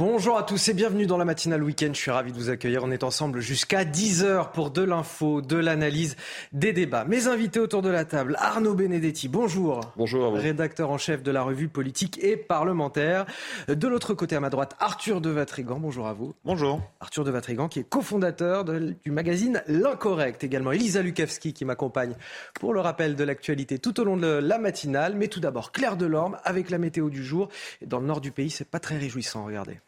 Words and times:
Bonjour 0.00 0.38
à 0.38 0.44
tous 0.44 0.66
et 0.70 0.72
bienvenue 0.72 1.04
dans 1.04 1.18
la 1.18 1.26
matinale 1.26 1.62
week-end. 1.62 1.90
Je 1.92 2.00
suis 2.00 2.10
ravi 2.10 2.32
de 2.32 2.36
vous 2.38 2.48
accueillir. 2.48 2.82
On 2.84 2.90
est 2.90 3.04
ensemble 3.04 3.40
jusqu'à 3.40 3.84
10h 3.84 4.50
pour 4.52 4.70
de 4.70 4.80
l'info, 4.82 5.42
de 5.42 5.58
l'analyse, 5.58 6.16
des 6.54 6.72
débats. 6.72 7.04
Mes 7.04 7.26
invités 7.28 7.60
autour 7.60 7.82
de 7.82 7.90
la 7.90 8.06
table, 8.06 8.34
Arnaud 8.38 8.72
Benedetti, 8.72 9.28
bonjour. 9.28 9.92
Bonjour 9.98 10.24
à 10.24 10.30
vous. 10.30 10.36
Rédacteur 10.36 10.88
en 10.90 10.96
chef 10.96 11.22
de 11.22 11.30
la 11.30 11.42
revue 11.42 11.68
politique 11.68 12.18
et 12.24 12.38
parlementaire. 12.38 13.26
De 13.68 13.88
l'autre 13.88 14.14
côté 14.14 14.36
à 14.36 14.40
ma 14.40 14.48
droite, 14.48 14.74
Arthur 14.80 15.20
de 15.20 15.28
Vatrigan, 15.28 15.78
bonjour 15.78 16.06
à 16.06 16.14
vous. 16.14 16.34
Bonjour. 16.46 16.80
Arthur 17.00 17.24
de 17.24 17.30
Vatrigan 17.30 17.68
qui 17.68 17.80
est 17.80 17.84
cofondateur 17.86 18.64
de- 18.64 18.94
du 19.04 19.10
magazine 19.10 19.62
L'Incorrect. 19.66 20.42
Également 20.42 20.72
Elisa 20.72 21.02
Lukavski 21.02 21.52
qui 21.52 21.66
m'accompagne 21.66 22.14
pour 22.58 22.72
le 22.72 22.80
rappel 22.80 23.16
de 23.16 23.24
l'actualité 23.24 23.78
tout 23.78 24.00
au 24.00 24.04
long 24.04 24.16
de 24.16 24.26
la 24.26 24.56
matinale. 24.58 25.14
Mais 25.14 25.28
tout 25.28 25.40
d'abord, 25.40 25.72
Claire 25.72 25.98
Delorme 25.98 26.38
avec 26.44 26.70
la 26.70 26.78
météo 26.78 27.10
du 27.10 27.22
jour. 27.22 27.50
Dans 27.84 28.00
le 28.00 28.06
nord 28.06 28.22
du 28.22 28.32
pays, 28.32 28.48
c'est 28.48 28.64
pas 28.66 28.80
très 28.80 28.96
réjouissant, 28.96 29.44
regardez. 29.44 29.78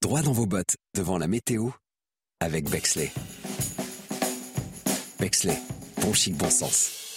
Droit 0.00 0.22
dans 0.22 0.32
vos 0.32 0.46
bottes 0.46 0.76
devant 0.94 1.18
la 1.18 1.26
météo 1.26 1.70
avec 2.38 2.70
Bexley. 2.70 3.10
Bexley, 5.18 5.58
bon 6.00 6.14
chic, 6.14 6.36
bon 6.36 6.50
sens. 6.50 7.07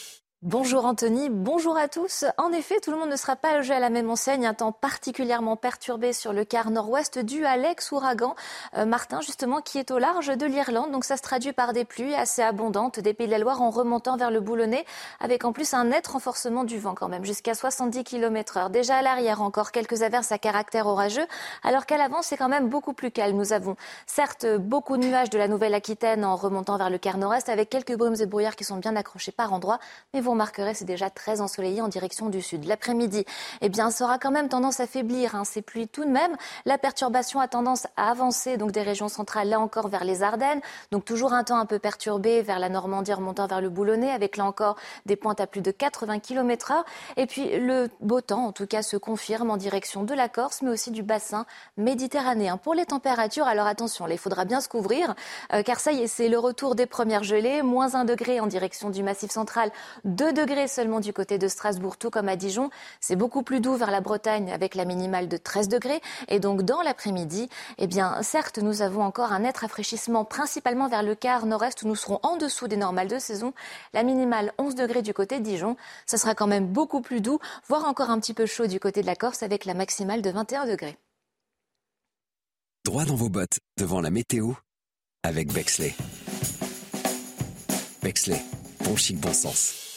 Bonjour 0.43 0.85
Anthony, 0.85 1.29
bonjour 1.29 1.77
à 1.77 1.87
tous. 1.87 2.25
En 2.39 2.51
effet, 2.51 2.79
tout 2.79 2.89
le 2.89 2.97
monde 2.97 3.11
ne 3.11 3.15
sera 3.15 3.35
pas 3.35 3.55
logé 3.55 3.75
à 3.75 3.79
la 3.79 3.91
même 3.91 4.09
enseigne. 4.09 4.47
Un 4.47 4.55
temps 4.55 4.71
particulièrement 4.71 5.55
perturbé 5.55 6.13
sur 6.13 6.33
le 6.33 6.45
quart 6.45 6.71
nord-ouest 6.71 7.19
dû 7.19 7.45
à 7.45 7.57
l'ex-ouragan 7.57 8.33
euh, 8.75 8.85
Martin, 8.85 9.21
justement, 9.21 9.61
qui 9.61 9.77
est 9.77 9.91
au 9.91 9.99
large 9.99 10.35
de 10.35 10.45
l'Irlande. 10.47 10.89
Donc 10.89 11.05
ça 11.05 11.15
se 11.15 11.21
traduit 11.21 11.53
par 11.53 11.73
des 11.73 11.85
pluies 11.85 12.15
assez 12.15 12.41
abondantes 12.41 12.99
des 12.99 13.13
Pays 13.13 13.27
de 13.27 13.31
la 13.33 13.37
Loire 13.37 13.61
en 13.61 13.69
remontant 13.69 14.17
vers 14.17 14.31
le 14.31 14.39
Boulonnais, 14.39 14.83
avec 15.19 15.45
en 15.45 15.53
plus 15.53 15.75
un 15.75 15.83
net 15.83 16.07
renforcement 16.07 16.63
du 16.63 16.79
vent 16.79 16.95
quand 16.95 17.07
même, 17.07 17.23
jusqu'à 17.23 17.53
70 17.53 18.03
km 18.03 18.57
heure. 18.57 18.69
Déjà 18.71 18.95
à 18.95 19.01
l'arrière, 19.03 19.43
encore 19.43 19.71
quelques 19.71 20.01
averses 20.01 20.31
à 20.31 20.39
caractère 20.39 20.87
orageux, 20.87 21.27
alors 21.61 21.85
qu'à 21.85 21.97
l'avant, 21.97 22.23
c'est 22.23 22.37
quand 22.37 22.49
même 22.49 22.67
beaucoup 22.67 22.93
plus 22.93 23.11
calme. 23.11 23.37
Nous 23.37 23.53
avons 23.53 23.75
certes 24.07 24.47
beaucoup 24.57 24.97
de 24.97 25.05
nuages 25.05 25.29
de 25.29 25.37
la 25.37 25.47
Nouvelle-Aquitaine 25.47 26.25
en 26.25 26.35
remontant 26.35 26.79
vers 26.79 26.89
le 26.89 26.97
quart 26.97 27.19
nord-est, 27.19 27.47
avec 27.47 27.69
quelques 27.69 27.95
brumes 27.95 28.15
et 28.19 28.25
brouillards 28.25 28.55
qui 28.55 28.63
sont 28.63 28.77
bien 28.77 28.95
accrochés 28.95 29.31
par 29.31 29.53
endroits, 29.53 29.77
mais 30.15 30.19
vous 30.19 30.30
remarquerez, 30.31 30.73
c'est 30.73 30.85
déjà 30.85 31.09
très 31.09 31.41
ensoleillé 31.41 31.81
en 31.81 31.87
direction 31.87 32.29
du 32.29 32.41
sud. 32.41 32.65
L'après-midi, 32.65 33.25
eh 33.61 33.69
bien, 33.69 33.91
ça 33.91 34.05
aura 34.05 34.17
quand 34.17 34.31
même 34.31 34.49
tendance 34.49 34.79
à 34.79 34.87
faiblir, 34.87 35.35
hein, 35.35 35.43
ces 35.43 35.61
pluies 35.61 35.87
tout 35.87 36.05
de 36.05 36.09
même. 36.09 36.35
La 36.65 36.77
perturbation 36.77 37.39
a 37.39 37.47
tendance 37.47 37.87
à 37.97 38.09
avancer, 38.09 38.57
donc 38.57 38.71
des 38.71 38.81
régions 38.81 39.07
centrales, 39.07 39.49
là 39.49 39.59
encore, 39.59 39.87
vers 39.87 40.03
les 40.03 40.23
Ardennes. 40.23 40.61
Donc 40.91 41.05
toujours 41.05 41.33
un 41.33 41.43
temps 41.43 41.57
un 41.57 41.65
peu 41.65 41.79
perturbé 41.79 42.41
vers 42.41 42.59
la 42.59 42.69
Normandie 42.69 43.13
remontant 43.13 43.47
vers 43.47 43.61
le 43.61 43.69
Boulonnais, 43.69 44.11
avec 44.11 44.37
là 44.37 44.45
encore 44.45 44.75
des 45.05 45.15
pointes 45.15 45.41
à 45.41 45.47
plus 45.47 45.61
de 45.61 45.71
80 45.71 46.19
km 46.19 46.71
heure. 46.71 46.85
Et 47.17 47.25
puis 47.25 47.59
le 47.59 47.89
beau 47.99 48.21
temps, 48.21 48.45
en 48.45 48.51
tout 48.51 48.67
cas, 48.67 48.81
se 48.81 48.97
confirme 48.97 49.49
en 49.49 49.57
direction 49.57 50.03
de 50.03 50.13
la 50.13 50.29
Corse, 50.29 50.61
mais 50.61 50.69
aussi 50.69 50.91
du 50.91 51.03
bassin 51.03 51.45
méditerranéen. 51.77 52.57
Pour 52.57 52.73
les 52.73 52.85
températures, 52.85 53.47
alors 53.47 53.67
attention, 53.67 54.07
il 54.07 54.17
faudra 54.17 54.45
bien 54.45 54.61
se 54.61 54.69
couvrir, 54.69 55.15
euh, 55.53 55.63
car 55.63 55.79
ça 55.79 55.91
y 55.91 56.03
est, 56.03 56.07
c'est 56.07 56.27
le 56.27 56.37
retour 56.37 56.75
des 56.75 56.85
premières 56.85 57.23
gelées. 57.23 57.61
Moins 57.61 57.95
1 57.95 58.05
degré 58.05 58.39
en 58.39 58.47
direction 58.47 58.89
du 58.89 59.03
massif 59.03 59.31
central, 59.31 59.71
2 60.05 60.20
degrés 60.25 60.67
seulement 60.67 60.99
du 60.99 61.13
côté 61.13 61.37
de 61.37 61.47
Strasbourg, 61.47 61.97
tout 61.97 62.09
comme 62.09 62.29
à 62.29 62.35
Dijon. 62.35 62.69
C'est 62.99 63.15
beaucoup 63.15 63.41
plus 63.41 63.59
doux 63.59 63.75
vers 63.75 63.89
la 63.89 64.01
Bretagne 64.01 64.51
avec 64.51 64.75
la 64.75 64.85
minimale 64.85 65.27
de 65.27 65.37
13 65.37 65.67
degrés. 65.67 66.01
Et 66.27 66.39
donc 66.39 66.61
dans 66.61 66.81
l'après-midi, 66.81 67.49
eh 67.79 67.87
bien, 67.87 68.21
certes, 68.21 68.59
nous 68.59 68.81
avons 68.81 69.01
encore 69.01 69.31
un 69.31 69.39
net 69.39 69.57
rafraîchissement, 69.57 70.23
principalement 70.23 70.87
vers 70.87 71.03
le 71.03 71.15
quart 71.15 71.45
nord-est 71.45 71.81
où 71.81 71.87
nous 71.87 71.95
serons 71.95 72.19
en 72.23 72.37
dessous 72.37 72.67
des 72.67 72.77
normales 72.77 73.07
de 73.07 73.19
saison. 73.19 73.53
La 73.93 74.03
minimale 74.03 74.53
11 74.59 74.75
degrés 74.75 75.01
du 75.01 75.13
côté 75.13 75.39
de 75.39 75.43
Dijon. 75.43 75.75
Ça 76.05 76.17
sera 76.17 76.35
quand 76.35 76.47
même 76.47 76.67
beaucoup 76.67 77.01
plus 77.01 77.21
doux, 77.21 77.39
voire 77.67 77.85
encore 77.85 78.11
un 78.11 78.19
petit 78.19 78.33
peu 78.33 78.45
chaud 78.45 78.67
du 78.67 78.79
côté 78.79 79.01
de 79.01 79.07
la 79.07 79.15
Corse 79.15 79.43
avec 79.43 79.65
la 79.65 79.73
maximale 79.73 80.21
de 80.21 80.29
21 80.29 80.67
degrés. 80.67 80.97
Droit 82.85 83.05
dans 83.05 83.15
vos 83.15 83.29
bottes 83.29 83.59
devant 83.77 84.01
la 84.01 84.09
météo 84.09 84.53
avec 85.23 85.53
Bexley. 85.53 85.95
Bexley, 88.01 88.41
bon 88.83 88.95
chic, 88.95 89.17
bon 89.19 89.33
sens. 89.33 89.90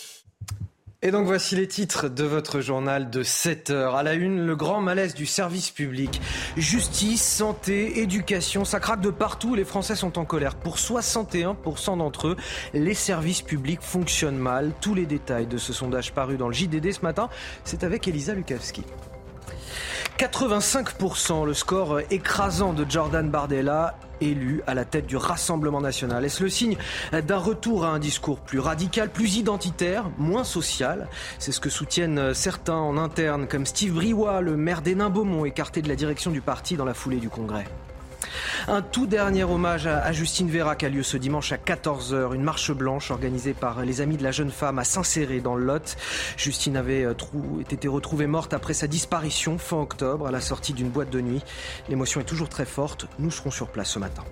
Et 1.06 1.10
donc 1.10 1.26
voici 1.26 1.54
les 1.54 1.68
titres 1.68 2.08
de 2.08 2.24
votre 2.24 2.62
journal 2.62 3.10
de 3.10 3.22
7 3.22 3.68
heures. 3.68 3.94
À 3.94 4.02
la 4.02 4.14
une, 4.14 4.46
le 4.46 4.56
grand 4.56 4.80
malaise 4.80 5.12
du 5.12 5.26
service 5.26 5.70
public. 5.70 6.18
Justice, 6.56 7.22
santé, 7.22 8.00
éducation, 8.00 8.64
ça 8.64 8.80
craque 8.80 9.02
de 9.02 9.10
partout. 9.10 9.54
Les 9.54 9.64
Français 9.64 9.96
sont 9.96 10.18
en 10.18 10.24
colère. 10.24 10.54
Pour 10.54 10.78
61% 10.78 11.98
d'entre 11.98 12.28
eux, 12.28 12.36
les 12.72 12.94
services 12.94 13.42
publics 13.42 13.82
fonctionnent 13.82 14.38
mal. 14.38 14.72
Tous 14.80 14.94
les 14.94 15.04
détails 15.04 15.46
de 15.46 15.58
ce 15.58 15.74
sondage 15.74 16.14
paru 16.14 16.38
dans 16.38 16.48
le 16.48 16.54
JDD 16.54 16.90
ce 16.92 17.02
matin, 17.02 17.28
c'est 17.64 17.84
avec 17.84 18.08
Elisa 18.08 18.32
Lukavski. 18.32 18.82
85%, 20.18 21.44
le 21.46 21.54
score 21.54 22.00
écrasant 22.10 22.72
de 22.72 22.86
Jordan 22.88 23.28
Bardella, 23.30 23.96
élu 24.20 24.62
à 24.66 24.74
la 24.74 24.84
tête 24.84 25.06
du 25.06 25.16
Rassemblement 25.16 25.80
national. 25.80 26.24
Est-ce 26.24 26.42
le 26.42 26.48
signe 26.48 26.76
d'un 27.12 27.38
retour 27.38 27.84
à 27.84 27.88
un 27.88 27.98
discours 27.98 28.40
plus 28.40 28.58
radical, 28.58 29.10
plus 29.10 29.36
identitaire, 29.36 30.04
moins 30.18 30.44
social? 30.44 31.08
C'est 31.38 31.52
ce 31.52 31.60
que 31.60 31.70
soutiennent 31.70 32.34
certains 32.34 32.74
en 32.74 32.96
interne, 32.96 33.46
comme 33.46 33.66
Steve 33.66 33.94
Briouat, 33.94 34.40
le 34.40 34.56
maire 34.56 34.82
d'Hénin-Beaumont, 34.82 35.44
écarté 35.44 35.82
de 35.82 35.88
la 35.88 35.96
direction 35.96 36.30
du 36.30 36.40
parti 36.40 36.76
dans 36.76 36.84
la 36.84 36.94
foulée 36.94 37.18
du 37.18 37.28
Congrès. 37.28 37.64
Un 38.68 38.82
tout 38.82 39.06
dernier 39.06 39.44
hommage 39.44 39.86
à 39.86 40.12
Justine 40.12 40.48
Vérac 40.48 40.82
a 40.82 40.88
lieu 40.88 41.02
ce 41.02 41.16
dimanche 41.16 41.52
à 41.52 41.56
14h. 41.56 42.34
Une 42.34 42.42
marche 42.42 42.72
blanche 42.72 43.10
organisée 43.10 43.54
par 43.54 43.84
les 43.84 44.00
amis 44.00 44.16
de 44.16 44.22
la 44.22 44.30
jeune 44.30 44.50
femme 44.50 44.78
à 44.78 44.84
Saint-Céré 44.84 45.40
dans 45.40 45.54
le 45.54 45.64
Lot. 45.64 45.96
Justine 46.36 46.76
avait 46.76 47.06
été 47.70 47.88
retrouvée 47.88 48.26
morte 48.26 48.54
après 48.54 48.74
sa 48.74 48.86
disparition 48.86 49.58
fin 49.58 49.78
octobre 49.78 50.26
à 50.26 50.30
la 50.30 50.40
sortie 50.40 50.72
d'une 50.72 50.88
boîte 50.88 51.10
de 51.10 51.20
nuit. 51.20 51.42
L'émotion 51.88 52.20
est 52.20 52.24
toujours 52.24 52.48
très 52.48 52.66
forte. 52.66 53.06
Nous 53.18 53.30
serons 53.30 53.50
sur 53.50 53.68
place 53.68 53.90
ce 53.90 53.98
matin. 53.98 54.24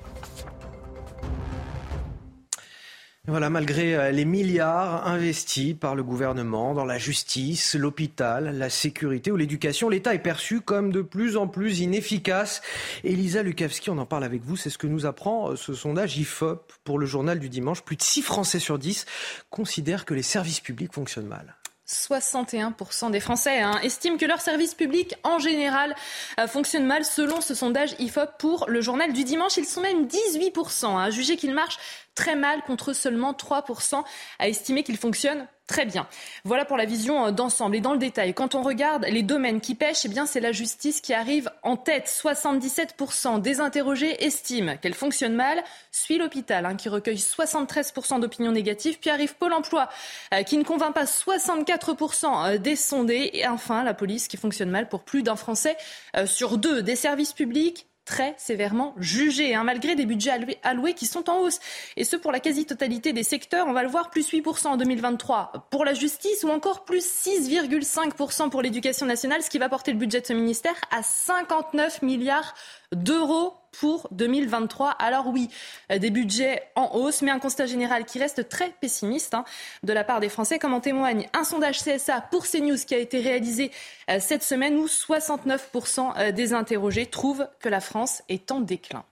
Voilà, 3.28 3.50
malgré 3.50 4.10
les 4.10 4.24
milliards 4.24 5.06
investis 5.06 5.74
par 5.78 5.94
le 5.94 6.02
gouvernement 6.02 6.74
dans 6.74 6.84
la 6.84 6.98
justice, 6.98 7.76
l'hôpital, 7.76 8.58
la 8.58 8.68
sécurité 8.68 9.30
ou 9.30 9.36
l'éducation, 9.36 9.88
l'État 9.88 10.12
est 10.12 10.18
perçu 10.18 10.60
comme 10.60 10.90
de 10.90 11.02
plus 11.02 11.36
en 11.36 11.46
plus 11.46 11.78
inefficace. 11.78 12.62
Elisa 13.04 13.44
Lukavski, 13.44 13.90
on 13.90 13.98
en 13.98 14.06
parle 14.06 14.24
avec 14.24 14.42
vous, 14.42 14.56
c'est 14.56 14.70
ce 14.70 14.78
que 14.78 14.88
nous 14.88 15.06
apprend 15.06 15.54
ce 15.54 15.72
sondage 15.72 16.16
IFOP 16.16 16.72
pour 16.82 16.98
le 16.98 17.06
journal 17.06 17.38
du 17.38 17.48
dimanche. 17.48 17.82
Plus 17.82 17.94
de 17.94 18.02
6 18.02 18.22
Français 18.22 18.58
sur 18.58 18.76
10 18.76 19.06
considèrent 19.50 20.04
que 20.04 20.14
les 20.14 20.24
services 20.24 20.58
publics 20.58 20.92
fonctionnent 20.92 21.28
mal. 21.28 21.54
61% 21.92 23.10
des 23.10 23.20
Français 23.20 23.60
hein, 23.60 23.78
estiment 23.82 24.16
que 24.16 24.24
leur 24.24 24.40
service 24.40 24.74
public 24.74 25.14
en 25.24 25.38
général 25.38 25.94
euh, 26.38 26.46
fonctionne 26.46 26.86
mal 26.86 27.04
selon 27.04 27.40
ce 27.40 27.54
sondage 27.54 27.94
IFOP 27.98 28.38
pour 28.38 28.68
le 28.68 28.80
journal 28.80 29.12
du 29.12 29.24
dimanche. 29.24 29.56
Ils 29.56 29.66
sont 29.66 29.80
même 29.80 30.06
18% 30.06 30.98
à 30.98 31.10
juger 31.10 31.36
qu'il 31.36 31.52
marche 31.52 31.78
très 32.14 32.36
mal 32.36 32.62
contre 32.62 32.92
seulement 32.92 33.32
3% 33.32 34.02
à 34.38 34.48
estimer 34.48 34.82
qu'il 34.82 34.96
fonctionne 34.96 35.46
très 35.66 35.86
bien. 35.86 36.06
Voilà 36.44 36.64
pour 36.64 36.76
la 36.76 36.84
vision 36.84 37.30
d'ensemble. 37.30 37.76
Et 37.76 37.80
dans 37.80 37.92
le 37.92 37.98
détail, 37.98 38.34
quand 38.34 38.54
on 38.54 38.62
regarde 38.62 39.06
les 39.08 39.22
domaines 39.22 39.60
qui 39.60 39.74
pêchent, 39.74 40.04
eh 40.04 40.08
bien 40.08 40.26
c'est 40.26 40.40
la 40.40 40.52
justice 40.52 41.00
qui 41.00 41.14
arrive 41.14 41.50
en 41.62 41.76
tête. 41.76 42.08
77% 42.08 43.40
des 43.40 43.60
interrogés 43.60 44.22
estiment 44.24 44.76
qu'elle 44.76 44.94
fonctionne 44.94 45.34
mal. 45.34 45.62
Suit 45.90 46.18
l'hôpital 46.18 46.66
hein, 46.66 46.76
qui 46.76 46.88
recueille 46.88 47.16
73% 47.16 48.20
d'opinions 48.20 48.52
négatives. 48.52 48.98
Puis 48.98 49.08
arrive 49.08 49.34
Pôle 49.36 49.54
Emploi 49.54 49.88
euh, 50.34 50.42
qui 50.42 50.58
ne 50.58 50.64
convainc 50.64 50.94
pas 50.94 51.04
64% 51.04 52.58
des 52.58 52.76
sondés. 52.76 53.30
Et 53.32 53.48
enfin 53.48 53.82
la 53.84 53.94
police 53.94 54.28
qui 54.28 54.36
fonctionne 54.36 54.70
mal 54.70 54.88
pour 54.88 55.04
plus 55.04 55.22
d'un 55.22 55.36
Français 55.36 55.76
euh, 56.16 56.26
sur 56.26 56.58
deux. 56.58 56.82
Des 56.82 56.96
services 56.96 57.32
publics 57.32 57.86
très 58.04 58.34
sévèrement 58.38 58.94
jugés, 58.98 59.54
hein, 59.54 59.64
malgré 59.64 59.94
des 59.94 60.06
budgets 60.06 60.32
alloués, 60.62 60.94
qui 60.94 61.06
sont 61.06 61.30
en 61.30 61.38
hausse. 61.38 61.60
Et 61.96 62.04
ce, 62.04 62.16
pour 62.16 62.32
la 62.32 62.40
quasi-totalité 62.40 63.12
des 63.12 63.22
secteurs. 63.22 63.66
On 63.68 63.72
va 63.72 63.82
le 63.82 63.88
voir, 63.88 64.10
plus 64.10 64.30
8% 64.30 64.68
en 64.68 64.76
2023 64.76 65.68
pour 65.70 65.84
la 65.84 65.94
justice 65.94 66.44
ou 66.44 66.48
encore 66.48 66.84
plus 66.84 67.04
6,5% 67.04 68.50
pour 68.50 68.62
l'éducation 68.62 69.06
nationale, 69.06 69.42
ce 69.42 69.50
qui 69.50 69.58
va 69.58 69.68
porter 69.68 69.92
le 69.92 69.98
budget 69.98 70.20
de 70.20 70.26
ce 70.26 70.32
ministère 70.32 70.74
à 70.90 71.02
59 71.02 72.02
milliards 72.02 72.54
d'euros 72.92 73.54
pour 73.78 74.08
2023. 74.12 74.90
Alors 74.90 75.28
oui, 75.28 75.48
euh, 75.90 75.98
des 75.98 76.10
budgets 76.10 76.62
en 76.76 76.94
hausse, 76.94 77.22
mais 77.22 77.30
un 77.30 77.38
constat 77.38 77.66
général 77.66 78.04
qui 78.04 78.18
reste 78.18 78.48
très 78.48 78.70
pessimiste 78.80 79.34
hein, 79.34 79.44
de 79.82 79.92
la 79.92 80.04
part 80.04 80.20
des 80.20 80.28
Français, 80.28 80.58
comme 80.58 80.74
en 80.74 80.80
témoigne 80.80 81.28
un 81.32 81.44
sondage 81.44 81.82
CSA 81.82 82.20
pour 82.30 82.46
CNews 82.46 82.78
qui 82.86 82.94
a 82.94 82.98
été 82.98 83.20
réalisé 83.20 83.70
euh, 84.10 84.18
cette 84.20 84.42
semaine 84.42 84.76
où 84.76 84.86
69% 84.86 86.32
des 86.32 86.52
interrogés 86.52 87.06
trouvent 87.06 87.48
que 87.60 87.68
la 87.68 87.80
France 87.80 88.22
est 88.28 88.50
en 88.52 88.60
déclin. 88.60 89.04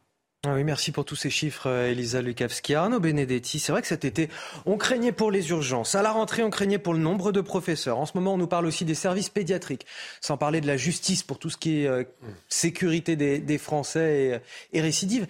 Ah 0.47 0.55
oui, 0.55 0.65
merci 0.65 0.91
pour 0.91 1.05
tous 1.05 1.17
ces 1.17 1.29
chiffres, 1.29 1.67
euh, 1.67 1.91
Elisa 1.91 2.23
Lukavski. 2.23 2.75
Arnaud 2.75 2.99
Benedetti, 2.99 3.59
c'est 3.59 3.73
vrai 3.73 3.83
que 3.83 3.87
cet 3.87 4.07
été, 4.07 4.31
on 4.65 4.79
craignait 4.79 5.13
pour 5.13 5.31
les 5.31 5.51
urgences. 5.51 5.95
À 5.95 6.01
la 6.01 6.13
rentrée, 6.13 6.43
on 6.43 6.49
craignait 6.49 6.79
pour 6.79 6.95
le 6.95 6.99
nombre 6.99 7.31
de 7.31 7.43
professeurs. 7.43 7.99
En 7.99 8.07
ce 8.07 8.13
moment, 8.15 8.33
on 8.33 8.39
nous 8.39 8.47
parle 8.47 8.65
aussi 8.65 8.87
des 8.87 8.95
services 8.95 9.29
pédiatriques, 9.29 9.85
sans 10.23 10.39
parler 10.39 10.63
de 10.63 10.67
la 10.67 10.79
justice 10.79 11.23
pour 11.23 11.39
tout 11.39 11.51
ce 11.51 11.59
qui 11.59 11.83
est 11.83 11.87
euh, 11.87 12.05
sécurité 12.49 13.17
des, 13.17 13.59
Français 13.59 14.41
et, 14.73 14.79
et 14.79 14.81
récidive. 14.81 15.27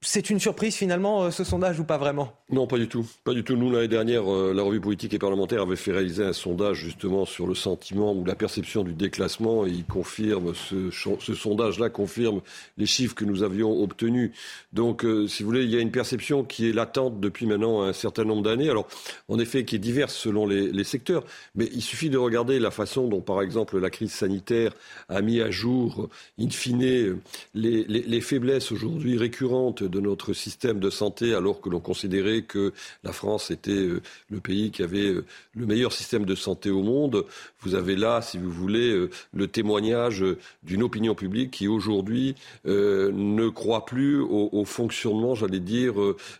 C'est 0.00 0.30
une 0.30 0.38
surprise 0.38 0.76
finalement 0.76 1.24
euh, 1.24 1.30
ce 1.32 1.42
sondage 1.42 1.80
ou 1.80 1.84
pas 1.84 1.98
vraiment? 1.98 2.32
Non, 2.50 2.68
pas 2.68 2.78
du 2.78 2.86
tout. 2.86 3.04
Pas 3.24 3.34
du 3.34 3.42
tout. 3.42 3.56
Nous, 3.56 3.68
l'année 3.68 3.88
dernière, 3.88 4.32
euh, 4.32 4.52
la 4.54 4.62
revue 4.62 4.80
politique 4.80 5.12
et 5.12 5.18
parlementaire 5.18 5.62
avait 5.62 5.74
fait 5.74 5.90
réaliser 5.90 6.24
un 6.24 6.32
sondage 6.32 6.76
justement 6.76 7.24
sur 7.24 7.48
le 7.48 7.56
sentiment 7.56 8.12
ou 8.12 8.24
la 8.24 8.36
perception 8.36 8.84
du 8.84 8.92
déclassement 8.92 9.66
et 9.66 9.70
il 9.70 9.84
confirme, 9.84 10.54
ce, 10.54 10.90
sondage-là 11.34 11.90
confirme 11.90 12.42
les 12.76 12.86
chiffres 12.86 13.16
que 13.16 13.24
nous 13.24 13.42
avions 13.42 13.82
obtenus. 13.82 14.30
Donc, 14.72 15.04
euh, 15.04 15.26
si 15.26 15.42
vous 15.42 15.48
voulez, 15.48 15.64
il 15.64 15.70
y 15.70 15.76
a 15.76 15.80
une 15.80 15.90
perception 15.90 16.44
qui 16.44 16.68
est 16.68 16.72
latente 16.72 17.18
depuis 17.18 17.46
maintenant 17.46 17.82
un 17.82 17.92
certain 17.92 18.22
nombre 18.22 18.42
d'années. 18.42 18.70
Alors, 18.70 18.86
en 19.26 19.40
effet, 19.40 19.64
qui 19.64 19.74
est 19.74 19.80
diverse 19.80 20.14
selon 20.14 20.46
les, 20.46 20.84
secteurs, 20.84 21.24
mais 21.56 21.68
il 21.74 21.82
suffit 21.82 22.08
de 22.08 22.18
regarder 22.18 22.60
la 22.60 22.70
façon 22.70 23.08
dont, 23.08 23.20
par 23.20 23.42
exemple, 23.42 23.78
la 23.80 23.90
crise 23.90 24.12
sanitaire 24.12 24.72
a 25.08 25.20
mis 25.22 25.40
à 25.40 25.50
jour, 25.50 26.08
in 26.40 26.50
fine, 26.50 27.18
les 27.54 28.20
faiblesses 28.20 28.70
aujourd'hui 28.70 29.18
récurrentes 29.18 29.87
de 29.88 30.00
notre 30.00 30.32
système 30.32 30.80
de 30.80 30.90
santé 30.90 31.34
alors 31.34 31.60
que 31.60 31.68
l'on 31.68 31.80
considérait 31.80 32.42
que 32.42 32.72
la 33.04 33.12
France 33.12 33.50
était 33.50 33.70
euh, 33.72 34.02
le 34.30 34.40
pays 34.40 34.70
qui 34.70 34.82
avait 34.82 35.06
euh, 35.06 35.24
le 35.54 35.66
meilleur 35.66 35.92
système 35.92 36.24
de 36.24 36.34
santé 36.34 36.70
au 36.70 36.82
monde. 36.82 37.24
Vous 37.60 37.74
avez 37.74 37.96
là, 37.96 38.22
si 38.22 38.38
vous 38.38 38.50
voulez, 38.50 38.90
euh, 38.90 39.10
le 39.32 39.48
témoignage 39.48 40.24
d'une 40.62 40.82
opinion 40.82 41.14
publique 41.14 41.50
qui 41.50 41.68
aujourd'hui 41.68 42.34
ne 42.64 43.48
croit 43.48 43.84
plus 43.84 44.20
au, 44.20 44.64
fonctionnement, 44.64 45.34
j'allais 45.34 45.60
dire, 45.60 45.94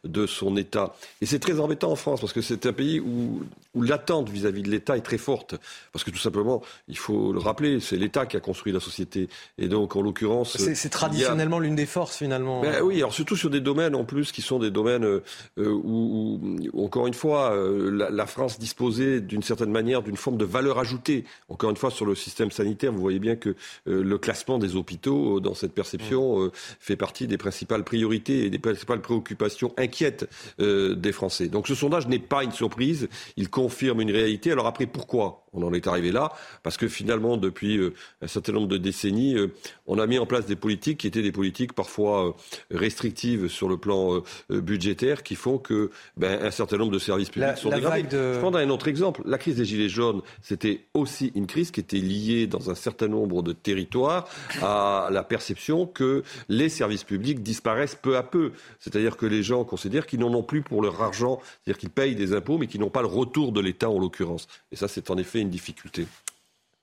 de 0.04 0.26
son 0.26 0.56
État. 0.56 0.94
Et 1.20 1.26
c'est 1.26 1.38
très 1.38 1.60
embêtant 1.60 1.90
en 1.90 1.96
France 1.96 2.20
parce 2.20 2.32
que 2.32 2.42
c'est 2.42 2.66
un 2.66 2.72
pays 2.72 3.00
où, 3.00 3.42
où 3.74 3.82
l'attente 3.82 4.28
vis-à-vis 4.28 4.62
de 4.62 4.70
l'État 4.70 4.96
est 4.96 5.02
très 5.02 5.18
forte. 5.18 5.54
Parce 5.92 6.04
que 6.04 6.10
tout 6.10 6.18
simplement, 6.18 6.62
il 6.88 6.96
faut 6.96 7.32
le 7.32 7.38
rappeler, 7.38 7.80
c'est 7.80 7.96
l'État 7.96 8.26
qui 8.26 8.36
a 8.36 8.40
construit 8.40 8.72
la 8.72 8.80
société. 8.80 9.28
Et 9.58 9.68
donc, 9.68 9.96
en 9.96 10.02
l'occurrence... 10.02 10.56
C'est 10.56 10.88
traditionnellement 10.88 11.58
l'une 11.58 11.76
des 11.76 11.86
forces, 11.86 12.16
finalement. 12.16 12.60
Ben, 12.60 12.82
oui, 12.82 12.96
alors 12.98 13.14
surtout 13.14 13.36
sur 13.38 13.50
des 13.50 13.61
domaines 13.61 13.94
en 13.94 14.05
plus 14.05 14.32
qui 14.32 14.43
sont 14.43 14.58
des 14.58 14.70
domaines 14.70 15.05
euh, 15.05 15.20
où, 15.56 16.40
encore 16.76 17.06
une 17.06 17.14
fois, 17.14 17.52
euh, 17.52 18.08
la, 18.11 18.26
France 18.26 18.58
disposait 18.58 19.20
d'une 19.20 19.43
certaine 19.43 19.70
manière 19.70 20.02
d'une 20.02 20.17
forme 20.17 20.37
de 20.37 20.44
valeur 20.44 20.79
ajoutée. 20.79 21.25
Encore 21.49 21.70
une 21.70 21.76
fois, 21.76 21.90
sur 21.90 22.05
le 22.05 22.14
système 22.14 22.50
sanitaire, 22.50 22.93
vous 22.93 23.00
voyez 23.00 23.19
bien 23.19 23.37
que 23.37 23.50
euh, 23.87 24.02
le 24.02 24.19
classement 24.19 24.58
des 24.58 24.76
hôpitaux, 24.76 25.40
dans 25.40 25.55
cette 25.55 25.73
perception, 25.73 26.46
mmh. 26.46 26.50
fait 26.81 26.96
partie 26.96 27.26
des 27.26 27.38
principales 27.38 27.85
priorités 27.85 28.44
et 28.44 28.50
des 28.50 28.58
principales 28.58 29.00
préoccupations 29.00 29.73
inquiètes 29.76 30.29
des 30.58 31.12
Français. 31.12 31.49
Donc 31.49 31.69
ce 31.69 31.75
sondage 31.75 32.08
n'est 32.08 32.19
pas 32.19 32.44
une 32.44 32.52
surprise, 32.52 33.08
il 33.37 33.49
confirme 33.49 34.00
une 34.00 34.11
réalité. 34.11 34.52
Alors 34.52 34.67
après, 34.67 34.87
pourquoi? 34.87 35.47
On 35.52 35.62
en 35.62 35.72
est 35.72 35.86
arrivé 35.86 36.12
là 36.12 36.32
parce 36.62 36.76
que 36.76 36.88
finalement, 36.88 37.36
depuis 37.36 37.76
euh, 37.78 37.94
un 38.22 38.26
certain 38.26 38.52
nombre 38.52 38.68
de 38.68 38.76
décennies, 38.76 39.36
euh, 39.36 39.48
on 39.86 39.98
a 39.98 40.06
mis 40.06 40.18
en 40.18 40.26
place 40.26 40.46
des 40.46 40.56
politiques 40.56 40.98
qui 40.98 41.06
étaient 41.06 41.22
des 41.22 41.32
politiques 41.32 41.72
parfois 41.72 42.28
euh, 42.28 42.32
restrictives 42.70 43.48
sur 43.48 43.68
le 43.68 43.76
plan 43.76 44.22
budgétaire, 44.50 45.22
qui 45.22 45.34
font 45.34 45.58
que 45.58 45.90
ben, 46.16 46.42
un 46.42 46.50
certain 46.50 46.76
nombre 46.76 46.92
de 46.92 46.98
services 46.98 47.30
publics 47.30 47.56
sont 47.56 47.70
dégradés. 47.70 48.06
Je 48.10 48.38
prends 48.38 48.54
un 48.54 48.70
autre 48.70 48.88
exemple. 48.88 49.22
La 49.24 49.38
crise 49.38 49.56
des 49.56 49.64
gilets 49.64 49.88
jaunes, 49.88 50.22
c'était 50.42 50.86
aussi 50.94 51.32
une 51.34 51.46
crise 51.46 51.70
qui 51.70 51.80
était 51.80 51.98
liée 51.98 52.46
dans 52.46 52.70
un 52.70 52.74
certain 52.74 53.08
nombre 53.08 53.42
de 53.42 53.52
territoires 53.52 54.28
à 54.62 55.08
la 55.10 55.22
perception 55.22 55.86
que 55.86 56.22
les 56.48 56.68
services 56.68 57.04
publics 57.04 57.42
disparaissent 57.42 57.94
peu 58.00 58.16
à 58.16 58.22
peu. 58.22 58.52
C'est-à-dire 58.78 59.16
que 59.16 59.26
les 59.26 59.42
gens 59.42 59.64
considèrent 59.64 60.06
qu'ils 60.06 60.20
n'en 60.20 60.32
ont 60.34 60.42
plus 60.42 60.62
pour 60.62 60.82
leur 60.82 61.00
argent, 61.02 61.40
c'est-à-dire 61.42 61.78
qu'ils 61.78 61.90
payent 61.90 62.14
des 62.14 62.32
impôts, 62.32 62.58
mais 62.58 62.66
qu'ils 62.66 62.80
n'ont 62.80 62.90
pas 62.90 63.02
le 63.02 63.08
retour 63.08 63.52
de 63.52 63.60
l'État 63.60 63.90
en 63.90 63.98
l'occurrence. 63.98 64.48
Et 64.72 64.76
ça, 64.76 64.88
c'est 64.88 65.10
en 65.10 65.18
effet 65.18 65.38
une 65.40 65.50
difficulté. 65.50 66.06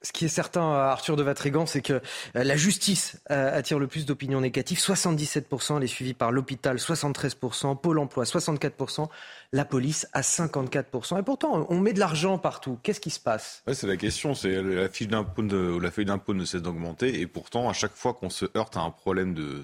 Ce 0.05 0.11
qui 0.11 0.25
est 0.25 0.29
certain, 0.29 0.61
Arthur 0.61 1.15
de 1.15 1.23
Vatrigan, 1.23 1.65
c'est 1.65 1.81
que 1.81 1.93
euh, 1.93 1.99
la 2.43 2.55
justice 2.55 3.19
euh, 3.31 3.57
attire 3.57 3.79
le 3.79 3.87
plus 3.87 4.05
d'opinions 4.05 4.39
négatives. 4.39 4.77
77%, 4.77 5.77
elle 5.77 5.83
est 5.83 5.87
suivie 5.87 6.13
par 6.13 6.31
l'hôpital, 6.31 6.77
73%, 6.77 7.79
Pôle 7.79 7.97
emploi, 7.97 8.23
64%, 8.23 9.07
la 9.51 9.65
police 9.65 10.07
à 10.13 10.21
54%. 10.21 11.19
Et 11.19 11.23
pourtant, 11.23 11.65
on 11.69 11.79
met 11.79 11.91
de 11.91 11.99
l'argent 11.99 12.37
partout. 12.37 12.77
Qu'est-ce 12.83 12.99
qui 12.99 13.09
se 13.09 13.19
passe? 13.19 13.63
C'est 13.73 13.87
la 13.87 13.97
question. 13.97 14.35
C'est 14.35 14.61
la, 14.61 14.89
fiche 14.89 15.07
d'impôt 15.07 15.41
la 15.41 15.89
feuille 15.89 16.05
d'impôt 16.05 16.35
ne 16.35 16.45
cesse 16.45 16.61
d'augmenter. 16.61 17.19
Et 17.19 17.25
pourtant, 17.25 17.67
à 17.67 17.73
chaque 17.73 17.95
fois 17.95 18.13
qu'on 18.13 18.29
se 18.29 18.45
heurte 18.55 18.77
à 18.77 18.81
un 18.81 18.91
problème 18.91 19.33
de 19.33 19.63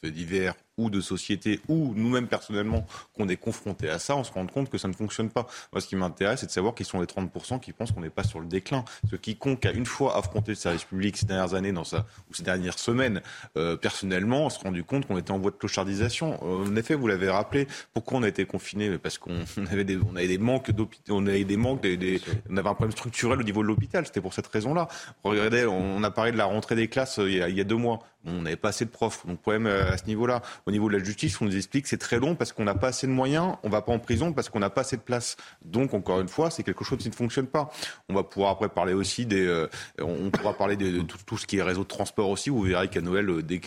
fait 0.00 0.10
divers 0.10 0.54
ou 0.78 0.90
de 0.90 1.00
société, 1.00 1.60
ou 1.68 1.92
nous-mêmes 1.94 2.26
personnellement, 2.26 2.86
qu'on 3.14 3.28
est 3.28 3.36
confrontés 3.36 3.90
à 3.90 3.98
ça, 3.98 4.16
on 4.16 4.24
se 4.24 4.32
rend 4.32 4.46
compte 4.46 4.70
que 4.70 4.78
ça 4.78 4.88
ne 4.88 4.92
fonctionne 4.94 5.30
pas. 5.30 5.46
Moi, 5.72 5.80
ce 5.80 5.86
qui 5.86 5.96
m'intéresse, 5.96 6.40
c'est 6.40 6.46
de 6.46 6.50
savoir 6.50 6.74
qui 6.74 6.84
sont 6.84 7.00
les 7.00 7.06
30% 7.06 7.60
qui 7.60 7.72
pensent 7.72 7.92
qu'on 7.92 8.00
n'est 8.00 8.10
pas 8.10 8.24
sur 8.24 8.40
le 8.40 8.46
déclin. 8.46 8.84
Ce 9.10 9.16
quiconque 9.16 9.66
a 9.66 9.72
une 9.72 9.86
fois 9.86 10.16
affronté 10.16 10.52
le 10.52 10.56
service 10.56 10.84
public 10.84 11.16
ces 11.16 11.26
dernières 11.26 11.54
années 11.54 11.72
dans 11.72 11.84
sa, 11.84 12.06
ou 12.30 12.34
ces 12.34 12.42
dernières 12.42 12.78
semaines, 12.78 13.20
euh, 13.56 13.76
personnellement, 13.76 14.46
on 14.46 14.50
se 14.50 14.58
rendu 14.58 14.84
compte 14.84 15.06
qu'on 15.06 15.18
était 15.18 15.30
en 15.30 15.38
voie 15.38 15.50
de 15.50 15.56
clochardisation. 15.56 16.38
Euh, 16.42 16.66
en 16.66 16.76
effet, 16.76 16.94
vous 16.94 17.06
l'avez 17.06 17.28
rappelé, 17.28 17.66
pourquoi 17.92 18.18
on 18.18 18.22
a 18.22 18.28
été 18.28 18.44
confiné 18.44 18.98
Parce 18.98 19.18
qu'on 19.18 19.40
avait 19.70 19.84
des, 19.84 19.98
on 19.98 20.16
avait 20.16 20.28
des 20.28 20.38
manques 20.38 20.70
d'hôpitaux, 20.70 21.16
on 21.16 21.26
avait 21.26 21.44
des 21.44 21.56
manques, 21.56 21.82
des, 21.82 22.20
on 22.50 22.56
avait 22.56 22.68
un 22.68 22.74
problème 22.74 22.92
structurel 22.92 23.40
au 23.40 23.44
niveau 23.44 23.62
de 23.62 23.68
l'hôpital. 23.68 24.06
C'était 24.06 24.20
pour 24.20 24.34
cette 24.34 24.46
raison-là. 24.46 24.88
Regardez, 25.24 25.66
on 25.66 26.02
a 26.02 26.10
parlé 26.10 26.32
de 26.32 26.38
la 26.38 26.46
rentrée 26.46 26.74
des 26.74 26.88
classes 26.88 27.18
euh, 27.18 27.30
il 27.30 27.36
y 27.36 27.42
a, 27.42 27.48
il 27.48 27.56
y 27.56 27.60
a 27.60 27.64
deux 27.64 27.76
mois. 27.76 28.00
On 28.24 28.42
n'avait 28.42 28.56
pas 28.56 28.68
assez 28.68 28.84
de 28.84 28.90
profs. 28.90 29.26
Donc, 29.26 29.40
problème 29.40 29.66
à 29.66 29.96
ce 29.96 30.04
niveau-là. 30.06 30.42
Au 30.66 30.70
niveau 30.70 30.88
de 30.88 30.96
la 30.96 31.02
justice, 31.02 31.40
on 31.40 31.46
nous 31.46 31.56
explique 31.56 31.84
que 31.84 31.88
c'est 31.88 31.98
très 31.98 32.18
long 32.18 32.34
parce 32.34 32.52
qu'on 32.52 32.64
n'a 32.64 32.74
pas 32.74 32.88
assez 32.88 33.06
de 33.06 33.12
moyens, 33.12 33.56
on 33.62 33.68
va 33.68 33.82
pas 33.82 33.92
en 33.92 33.98
prison 33.98 34.32
parce 34.32 34.48
qu'on 34.48 34.60
n'a 34.60 34.70
pas 34.70 34.82
assez 34.82 34.96
de 34.96 35.02
place. 35.02 35.36
Donc, 35.64 35.94
encore 35.94 36.20
une 36.20 36.28
fois, 36.28 36.50
c'est 36.50 36.62
quelque 36.62 36.84
chose 36.84 36.98
qui 36.98 37.08
ne 37.08 37.14
fonctionne 37.14 37.46
pas. 37.46 37.70
On 38.08 38.14
va 38.14 38.22
pouvoir 38.22 38.52
après 38.52 38.68
parler 38.68 38.94
aussi 38.94 39.26
des, 39.26 39.44
euh, 39.46 39.68
on 39.98 40.30
pourra 40.30 40.54
parler 40.54 40.76
de, 40.76 41.02
tout, 41.02 41.38
ce 41.38 41.46
qui 41.46 41.58
est 41.58 41.62
réseau 41.62 41.82
de 41.82 41.88
transport 41.88 42.28
aussi. 42.28 42.50
Vous 42.50 42.62
verrez 42.62 42.88
qu'à 42.88 43.00
Noël, 43.00 43.28
euh, 43.28 43.42
dès 43.42 43.58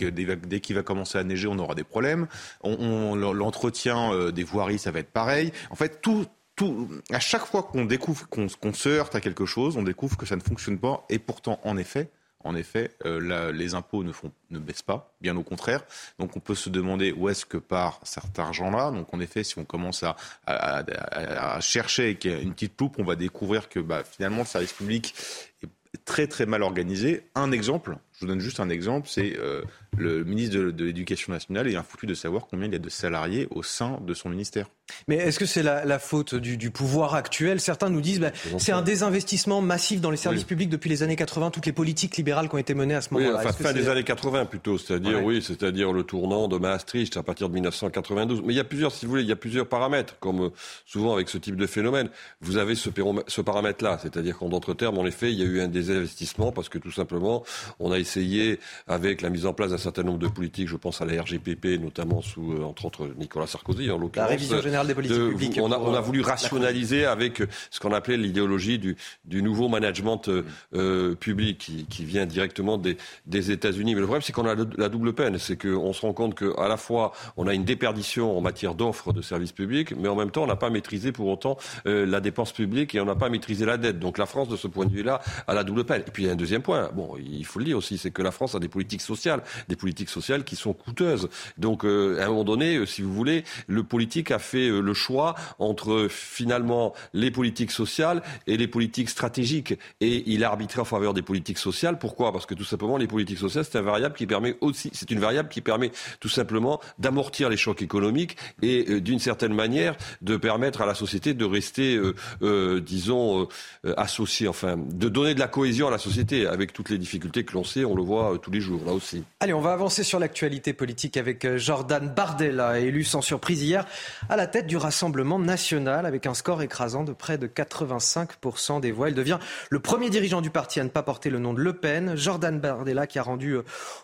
qu'il 0.60 0.76
va 0.76 0.82
commencer 0.82 1.18
à 1.18 1.24
neiger, 1.24 1.48
on 1.48 1.58
aura 1.58 1.74
des 1.74 1.84
problèmes. 1.84 2.26
On, 2.62 3.14
L'entretien 3.16 4.12
euh, 4.12 4.32
des 4.32 4.44
voiries, 4.44 4.78
ça 4.78 4.90
va 4.90 5.00
être 5.00 5.10
pareil. 5.10 5.52
En 5.70 5.74
fait, 5.74 6.00
tout, 6.00 6.26
tout, 6.54 6.88
à 7.10 7.20
chaque 7.20 7.44
fois 7.44 7.62
qu'on 7.62 7.84
découvre 7.84 8.28
qu'on 8.28 8.72
se 8.72 8.88
heurte 8.88 9.14
à 9.14 9.20
quelque 9.20 9.46
chose, 9.46 9.76
on 9.76 9.82
découvre 9.82 10.16
que 10.16 10.26
ça 10.26 10.36
ne 10.36 10.40
fonctionne 10.40 10.78
pas. 10.78 11.04
Et 11.10 11.18
pourtant, 11.18 11.60
en 11.64 11.76
effet, 11.76 12.10
en 12.46 12.54
effet, 12.54 12.92
euh, 13.04 13.52
les 13.52 13.74
impôts 13.74 14.04
ne, 14.04 14.58
baissent 14.58 14.82
pas, 14.82 15.14
bien 15.20 15.36
au 15.36 15.42
contraire. 15.42 15.82
Donc 16.18 16.36
on 16.36 16.40
peut 16.40 16.54
se 16.54 16.70
demander 16.70 17.12
où 17.12 17.28
est-ce 17.28 17.44
que 17.44 17.58
part 17.58 18.00
cet 18.04 18.38
argent-là. 18.38 18.90
Donc 18.90 19.12
en 19.12 19.20
effet, 19.20 19.44
si 19.44 19.58
on 19.58 19.64
commence 19.64 20.04
à, 20.04 21.60
chercher 21.60 22.04
avec 22.04 22.24
une 22.24 22.52
petite 22.52 22.80
loupe, 22.80 22.96
on 22.98 23.04
va 23.04 23.16
découvrir 23.16 23.68
que 23.68 23.80
bah, 23.80 24.04
finalement 24.04 24.40
le 24.40 24.46
service 24.46 24.72
public 24.72 25.14
est 25.62 26.04
très 26.04 26.26
très 26.26 26.46
mal 26.46 26.62
organisé. 26.62 27.26
Un 27.34 27.52
exemple, 27.52 27.96
je 28.16 28.24
vous 28.24 28.28
donne 28.28 28.40
juste 28.40 28.60
un 28.60 28.70
exemple, 28.70 29.08
c'est 29.10 29.36
euh, 29.38 29.62
le 29.98 30.24
ministre 30.24 30.56
de, 30.56 30.84
l'Éducation 30.84 31.34
nationale 31.34 31.68
est 31.68 31.76
un 31.76 31.82
foutu 31.82 32.06
de 32.06 32.14
savoir 32.14 32.46
combien 32.50 32.66
il 32.66 32.72
y 32.72 32.76
a 32.76 32.78
de 32.78 32.88
salariés 32.88 33.46
au 33.50 33.62
sein 33.62 33.98
de 34.06 34.14
son 34.14 34.30
ministère. 34.30 34.68
Mais 35.08 35.16
est-ce 35.16 35.38
que 35.38 35.44
c'est 35.46 35.62
la, 35.62 35.98
faute 35.98 36.34
du, 36.34 36.70
pouvoir 36.70 37.14
actuel? 37.14 37.60
Certains 37.60 37.90
nous 37.90 38.00
disent 38.00 38.18
que 38.18 38.24
bah, 38.24 38.58
c'est 38.58 38.72
un 38.72 38.82
désinvestissement 38.82 39.60
massif 39.60 40.00
dans 40.00 40.10
les 40.10 40.16
services 40.16 40.44
publics 40.44 40.70
depuis 40.70 40.88
les 40.88 41.02
années 41.02 41.16
80, 41.16 41.50
toutes 41.50 41.66
les 41.66 41.72
politiques 41.72 42.16
libérales 42.16 42.48
qui 42.48 42.54
ont 42.54 42.58
été 42.58 42.72
menées 42.72 42.94
à 42.94 43.00
ce 43.00 43.12
moment-là. 43.12 43.40
Oui, 43.40 43.46
enfin, 43.46 43.52
fin 43.52 43.72
des 43.72 43.88
années 43.88 44.04
80 44.04 44.46
plutôt, 44.46 44.78
c'est-à-dire 44.78 45.22
oui, 45.22 45.42
c'est-à-dire 45.42 45.92
le 45.92 46.02
tournant 46.04 46.48
de 46.48 46.56
Maastricht 46.56 47.16
à 47.16 47.22
partir 47.22 47.48
de 47.48 47.54
1992. 47.54 48.42
Mais 48.44 48.54
il 48.54 48.56
y 48.56 48.60
a 48.60 48.64
plusieurs, 48.64 48.92
si 48.92 49.04
vous 49.04 49.10
voulez, 49.10 49.22
il 49.22 49.28
y 49.28 49.32
a 49.32 49.36
plusieurs 49.36 49.66
paramètres, 49.66 50.16
comme 50.20 50.44
euh, 50.44 50.50
souvent 50.86 51.12
avec 51.14 51.28
ce 51.28 51.38
type 51.38 51.56
de 51.56 51.66
phénomène. 51.66 52.08
Vous 52.40 52.56
avez 52.56 52.76
ce, 52.76 52.90
ce 53.26 53.40
paramètre-là, 53.40 53.98
c'est-à-dire 54.00 54.38
qu'en 54.38 54.48
d'autres 54.48 54.72
termes, 54.72 54.98
en 54.98 55.06
effet, 55.06 55.32
il 55.32 55.38
y 55.38 55.42
a 55.42 55.46
eu 55.46 55.60
un 55.60 55.68
désinvestissement 55.68 56.52
parce 56.52 56.68
que 56.68 56.78
tout 56.78 56.92
simplement, 56.92 57.44
on 57.80 57.90
a 57.90 57.98
essayé, 58.06 58.60
avec 58.86 59.20
la 59.20 59.30
mise 59.30 59.46
en 59.46 59.52
place 59.52 59.70
d'un 59.70 59.78
certain 59.78 60.04
nombre 60.04 60.18
de 60.18 60.28
politiques, 60.28 60.68
je 60.68 60.76
pense 60.76 61.02
à 61.02 61.04
la 61.04 61.20
RGPP, 61.20 61.80
notamment 61.80 62.22
sous, 62.22 62.52
euh, 62.52 62.62
entre 62.62 62.84
autres, 62.84 63.08
Nicolas 63.18 63.46
Sarkozy, 63.46 63.90
en 63.90 63.98
l'occurrence. 63.98 64.28
La 64.28 64.34
révision 64.36 64.60
générale 64.60 64.86
des 64.86 64.94
politiques 64.94 65.28
publiques. 65.30 65.58
On 65.60 65.72
a, 65.72 65.78
on 65.78 65.94
a 65.94 66.00
voulu 66.00 66.22
rationaliser 66.22 67.04
avec 67.04 67.42
ce 67.70 67.80
qu'on 67.80 67.92
appelait 67.92 68.16
l'idéologie 68.16 68.78
du, 68.78 68.96
du 69.24 69.42
nouveau 69.42 69.68
management 69.68 70.28
euh, 70.28 70.44
euh, 70.74 71.14
public 71.14 71.58
qui, 71.58 71.86
qui, 71.86 72.04
vient 72.04 72.26
directement 72.26 72.78
des, 72.78 72.96
des 73.26 73.50
États-Unis. 73.50 73.94
Mais 73.94 74.00
le 74.00 74.06
problème, 74.06 74.22
c'est 74.22 74.32
qu'on 74.32 74.46
a 74.46 74.54
la 74.54 74.88
double 74.88 75.12
peine. 75.12 75.38
C'est 75.38 75.60
qu'on 75.60 75.92
se 75.92 76.02
rend 76.02 76.12
compte 76.12 76.36
qu'à 76.36 76.68
la 76.68 76.76
fois, 76.76 77.12
on 77.36 77.48
a 77.48 77.54
une 77.54 77.64
déperdition 77.64 78.36
en 78.36 78.40
matière 78.40 78.74
d'offres 78.74 79.12
de 79.12 79.22
services 79.22 79.52
publics, 79.52 79.94
mais 79.96 80.08
en 80.08 80.14
même 80.14 80.30
temps, 80.30 80.44
on 80.44 80.46
n'a 80.46 80.56
pas 80.56 80.70
maîtrisé 80.70 81.10
pour 81.12 81.26
autant 81.28 81.56
la 81.84 82.20
dépense 82.20 82.52
publique 82.52 82.94
et 82.94 83.00
on 83.00 83.04
n'a 83.04 83.16
pas 83.16 83.28
maîtrisé 83.28 83.64
la 83.64 83.76
dette. 83.76 83.98
Donc 83.98 84.18
la 84.18 84.26
France, 84.26 84.48
de 84.48 84.56
ce 84.56 84.68
point 84.68 84.86
de 84.86 84.92
vue-là, 84.92 85.20
a 85.46 85.54
la 85.54 85.64
double 85.64 85.84
peine. 85.84 86.02
Et 86.06 86.10
puis 86.10 86.24
il 86.24 86.26
y 86.26 86.28
a 86.28 86.32
un 86.32 86.36
deuxième 86.36 86.62
point. 86.62 86.90
Bon, 86.94 87.16
il 87.18 87.44
faut 87.44 87.58
le 87.58 87.64
dire 87.64 87.78
aussi, 87.78 87.95
c'est 87.98 88.10
que 88.10 88.22
la 88.22 88.30
France 88.30 88.54
a 88.54 88.58
des 88.58 88.68
politiques 88.68 89.02
sociales, 89.02 89.42
des 89.68 89.76
politiques 89.76 90.08
sociales 90.08 90.44
qui 90.44 90.56
sont 90.56 90.72
coûteuses. 90.72 91.28
Donc, 91.58 91.84
à 91.84 91.88
un 91.88 92.28
moment 92.28 92.44
donné, 92.44 92.84
si 92.86 93.02
vous 93.02 93.12
voulez, 93.12 93.44
le 93.66 93.82
politique 93.82 94.30
a 94.30 94.38
fait 94.38 94.68
le 94.68 94.94
choix 94.94 95.34
entre 95.58 96.08
finalement 96.10 96.94
les 97.12 97.30
politiques 97.30 97.70
sociales 97.70 98.22
et 98.46 98.56
les 98.56 98.68
politiques 98.68 99.10
stratégiques. 99.10 99.74
Et 100.00 100.24
il 100.26 100.44
a 100.44 100.48
arbitré 100.48 100.80
en 100.80 100.84
faveur 100.84 101.14
des 101.14 101.22
politiques 101.22 101.58
sociales. 101.58 101.98
Pourquoi? 101.98 102.32
Parce 102.32 102.46
que 102.46 102.54
tout 102.54 102.64
simplement, 102.64 102.96
les 102.96 103.06
politiques 103.06 103.38
sociales, 103.38 103.64
c'est 103.64 103.78
une 103.78 103.84
variable 103.84 104.14
qui 104.14 104.26
permet 104.26 104.56
aussi, 104.60 104.90
c'est 104.92 105.10
une 105.10 105.20
variable 105.20 105.48
qui 105.48 105.60
permet 105.60 105.90
tout 106.20 106.28
simplement 106.28 106.80
d'amortir 106.98 107.48
les 107.48 107.56
chocs 107.56 107.82
économiques 107.82 108.36
et 108.62 108.84
euh, 108.88 109.00
d'une 109.00 109.18
certaine 109.18 109.54
manière 109.54 109.96
de 110.22 110.36
permettre 110.36 110.80
à 110.80 110.86
la 110.86 110.94
société 110.94 111.34
de 111.34 111.44
rester, 111.44 111.96
euh, 111.96 112.14
euh, 112.42 112.80
disons, 112.80 113.48
associée, 113.96 114.48
enfin, 114.48 114.76
de 114.76 115.08
donner 115.08 115.34
de 115.34 115.40
la 115.40 115.48
cohésion 115.48 115.88
à 115.88 115.90
la 115.90 115.98
société 115.98 116.46
avec 116.46 116.72
toutes 116.72 116.90
les 116.90 116.98
difficultés 116.98 117.44
que 117.44 117.52
l'on 117.52 117.64
sait, 117.64 117.84
on 117.86 117.94
le 117.94 118.02
voit 118.02 118.38
tous 118.40 118.50
les 118.50 118.60
jours 118.60 118.80
là 118.84 118.92
aussi. 118.92 119.24
Allez, 119.40 119.54
on 119.54 119.60
va 119.60 119.72
avancer 119.72 120.02
sur 120.02 120.18
l'actualité 120.18 120.72
politique 120.72 121.16
avec 121.16 121.56
Jordan 121.56 122.12
Bardella, 122.14 122.78
élu 122.78 123.04
sans 123.04 123.22
surprise 123.22 123.62
hier 123.62 123.86
à 124.28 124.36
la 124.36 124.46
tête 124.46 124.66
du 124.66 124.76
Rassemblement 124.76 125.38
national 125.38 126.06
avec 126.06 126.26
un 126.26 126.34
score 126.34 126.62
écrasant 126.62 127.04
de 127.04 127.12
près 127.12 127.38
de 127.38 127.46
85% 127.46 128.80
des 128.80 128.92
voix. 128.92 129.08
Il 129.08 129.14
devient 129.14 129.38
le 129.70 129.78
premier 129.80 130.10
dirigeant 130.10 130.40
du 130.40 130.50
parti 130.50 130.80
à 130.80 130.84
ne 130.84 130.88
pas 130.88 131.02
porter 131.02 131.30
le 131.30 131.38
nom 131.38 131.54
de 131.54 131.60
Le 131.60 131.72
Pen. 131.72 132.16
Jordan 132.16 132.60
Bardella 132.60 133.06
qui 133.06 133.18
a 133.18 133.22
rendu 133.22 133.56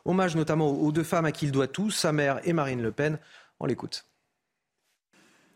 hommage 0.04 0.36
notamment 0.36 0.70
aux 0.70 0.92
deux 0.92 1.02
femmes 1.02 1.26
à 1.26 1.32
qui 1.32 1.46
il 1.46 1.52
doit 1.52 1.66
tout, 1.66 1.90
sa 1.90 2.12
mère 2.12 2.40
et 2.44 2.52
Marine 2.52 2.82
Le 2.82 2.92
Pen. 2.92 3.18
On 3.60 3.66
l'écoute. 3.66 4.06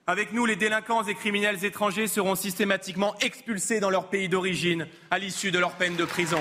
Avec 0.09 0.33
nous, 0.33 0.47
les 0.47 0.55
délinquants 0.55 1.03
et 1.03 1.15
criminels 1.15 1.65
étrangers 1.65 2.07
seront 2.07 2.37
systématiquement 2.37 3.17
expulsés 3.21 3.81
dans 3.81 3.91
leur 3.91 4.09
pays 4.09 4.29
d'origine 4.29 4.87
à 5.11 5.19
l'issue 5.19 5.51
de 5.51 5.59
leur 5.59 5.73
peine 5.73 5.97
de 5.97 6.05
prison. 6.05 6.41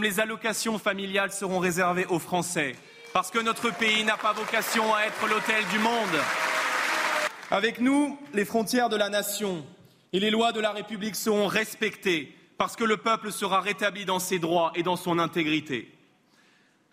Les 0.00 0.18
allocations 0.18 0.78
familiales 0.78 1.30
seront 1.30 1.58
réservées 1.58 2.06
aux 2.06 2.18
Français 2.18 2.74
parce 3.12 3.30
que 3.30 3.38
notre 3.38 3.70
pays 3.76 4.02
n'a 4.02 4.16
pas 4.16 4.32
vocation 4.32 4.94
à 4.94 5.02
être 5.02 5.26
l'hôtel 5.28 5.62
du 5.70 5.78
monde. 5.78 6.16
Avec 7.50 7.80
nous, 7.80 8.18
les 8.32 8.46
frontières 8.46 8.88
de 8.88 8.96
la 8.96 9.10
nation 9.10 9.62
et 10.14 10.20
les 10.20 10.30
lois 10.30 10.52
de 10.52 10.60
la 10.60 10.72
République 10.72 11.16
seront 11.16 11.48
respectées 11.48 12.34
parce 12.56 12.76
que 12.76 12.84
le 12.84 12.96
peuple 12.96 13.30
sera 13.30 13.60
rétabli 13.60 14.06
dans 14.06 14.20
ses 14.20 14.38
droits 14.38 14.72
et 14.74 14.82
dans 14.82 14.96
son 14.96 15.18
intégrité. 15.18 15.92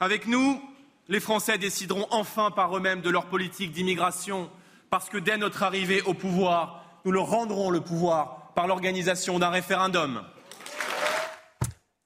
Avec 0.01 0.27
nous, 0.27 0.61
les 1.07 1.21
Français 1.21 1.57
décideront 1.57 2.07
enfin 2.11 2.51
par 2.51 2.75
eux-mêmes 2.75 3.01
de 3.01 3.09
leur 3.09 3.27
politique 3.27 3.71
d'immigration 3.71 4.49
parce 4.89 5.07
que 5.07 5.17
dès 5.17 5.37
notre 5.37 5.63
arrivée 5.63 6.01
au 6.01 6.13
pouvoir, 6.13 6.83
nous 7.05 7.11
leur 7.13 7.27
rendrons 7.27 7.69
le 7.69 7.79
pouvoir 7.79 8.51
par 8.53 8.67
l'organisation 8.67 9.39
d'un 9.39 9.49
référendum. 9.49 10.23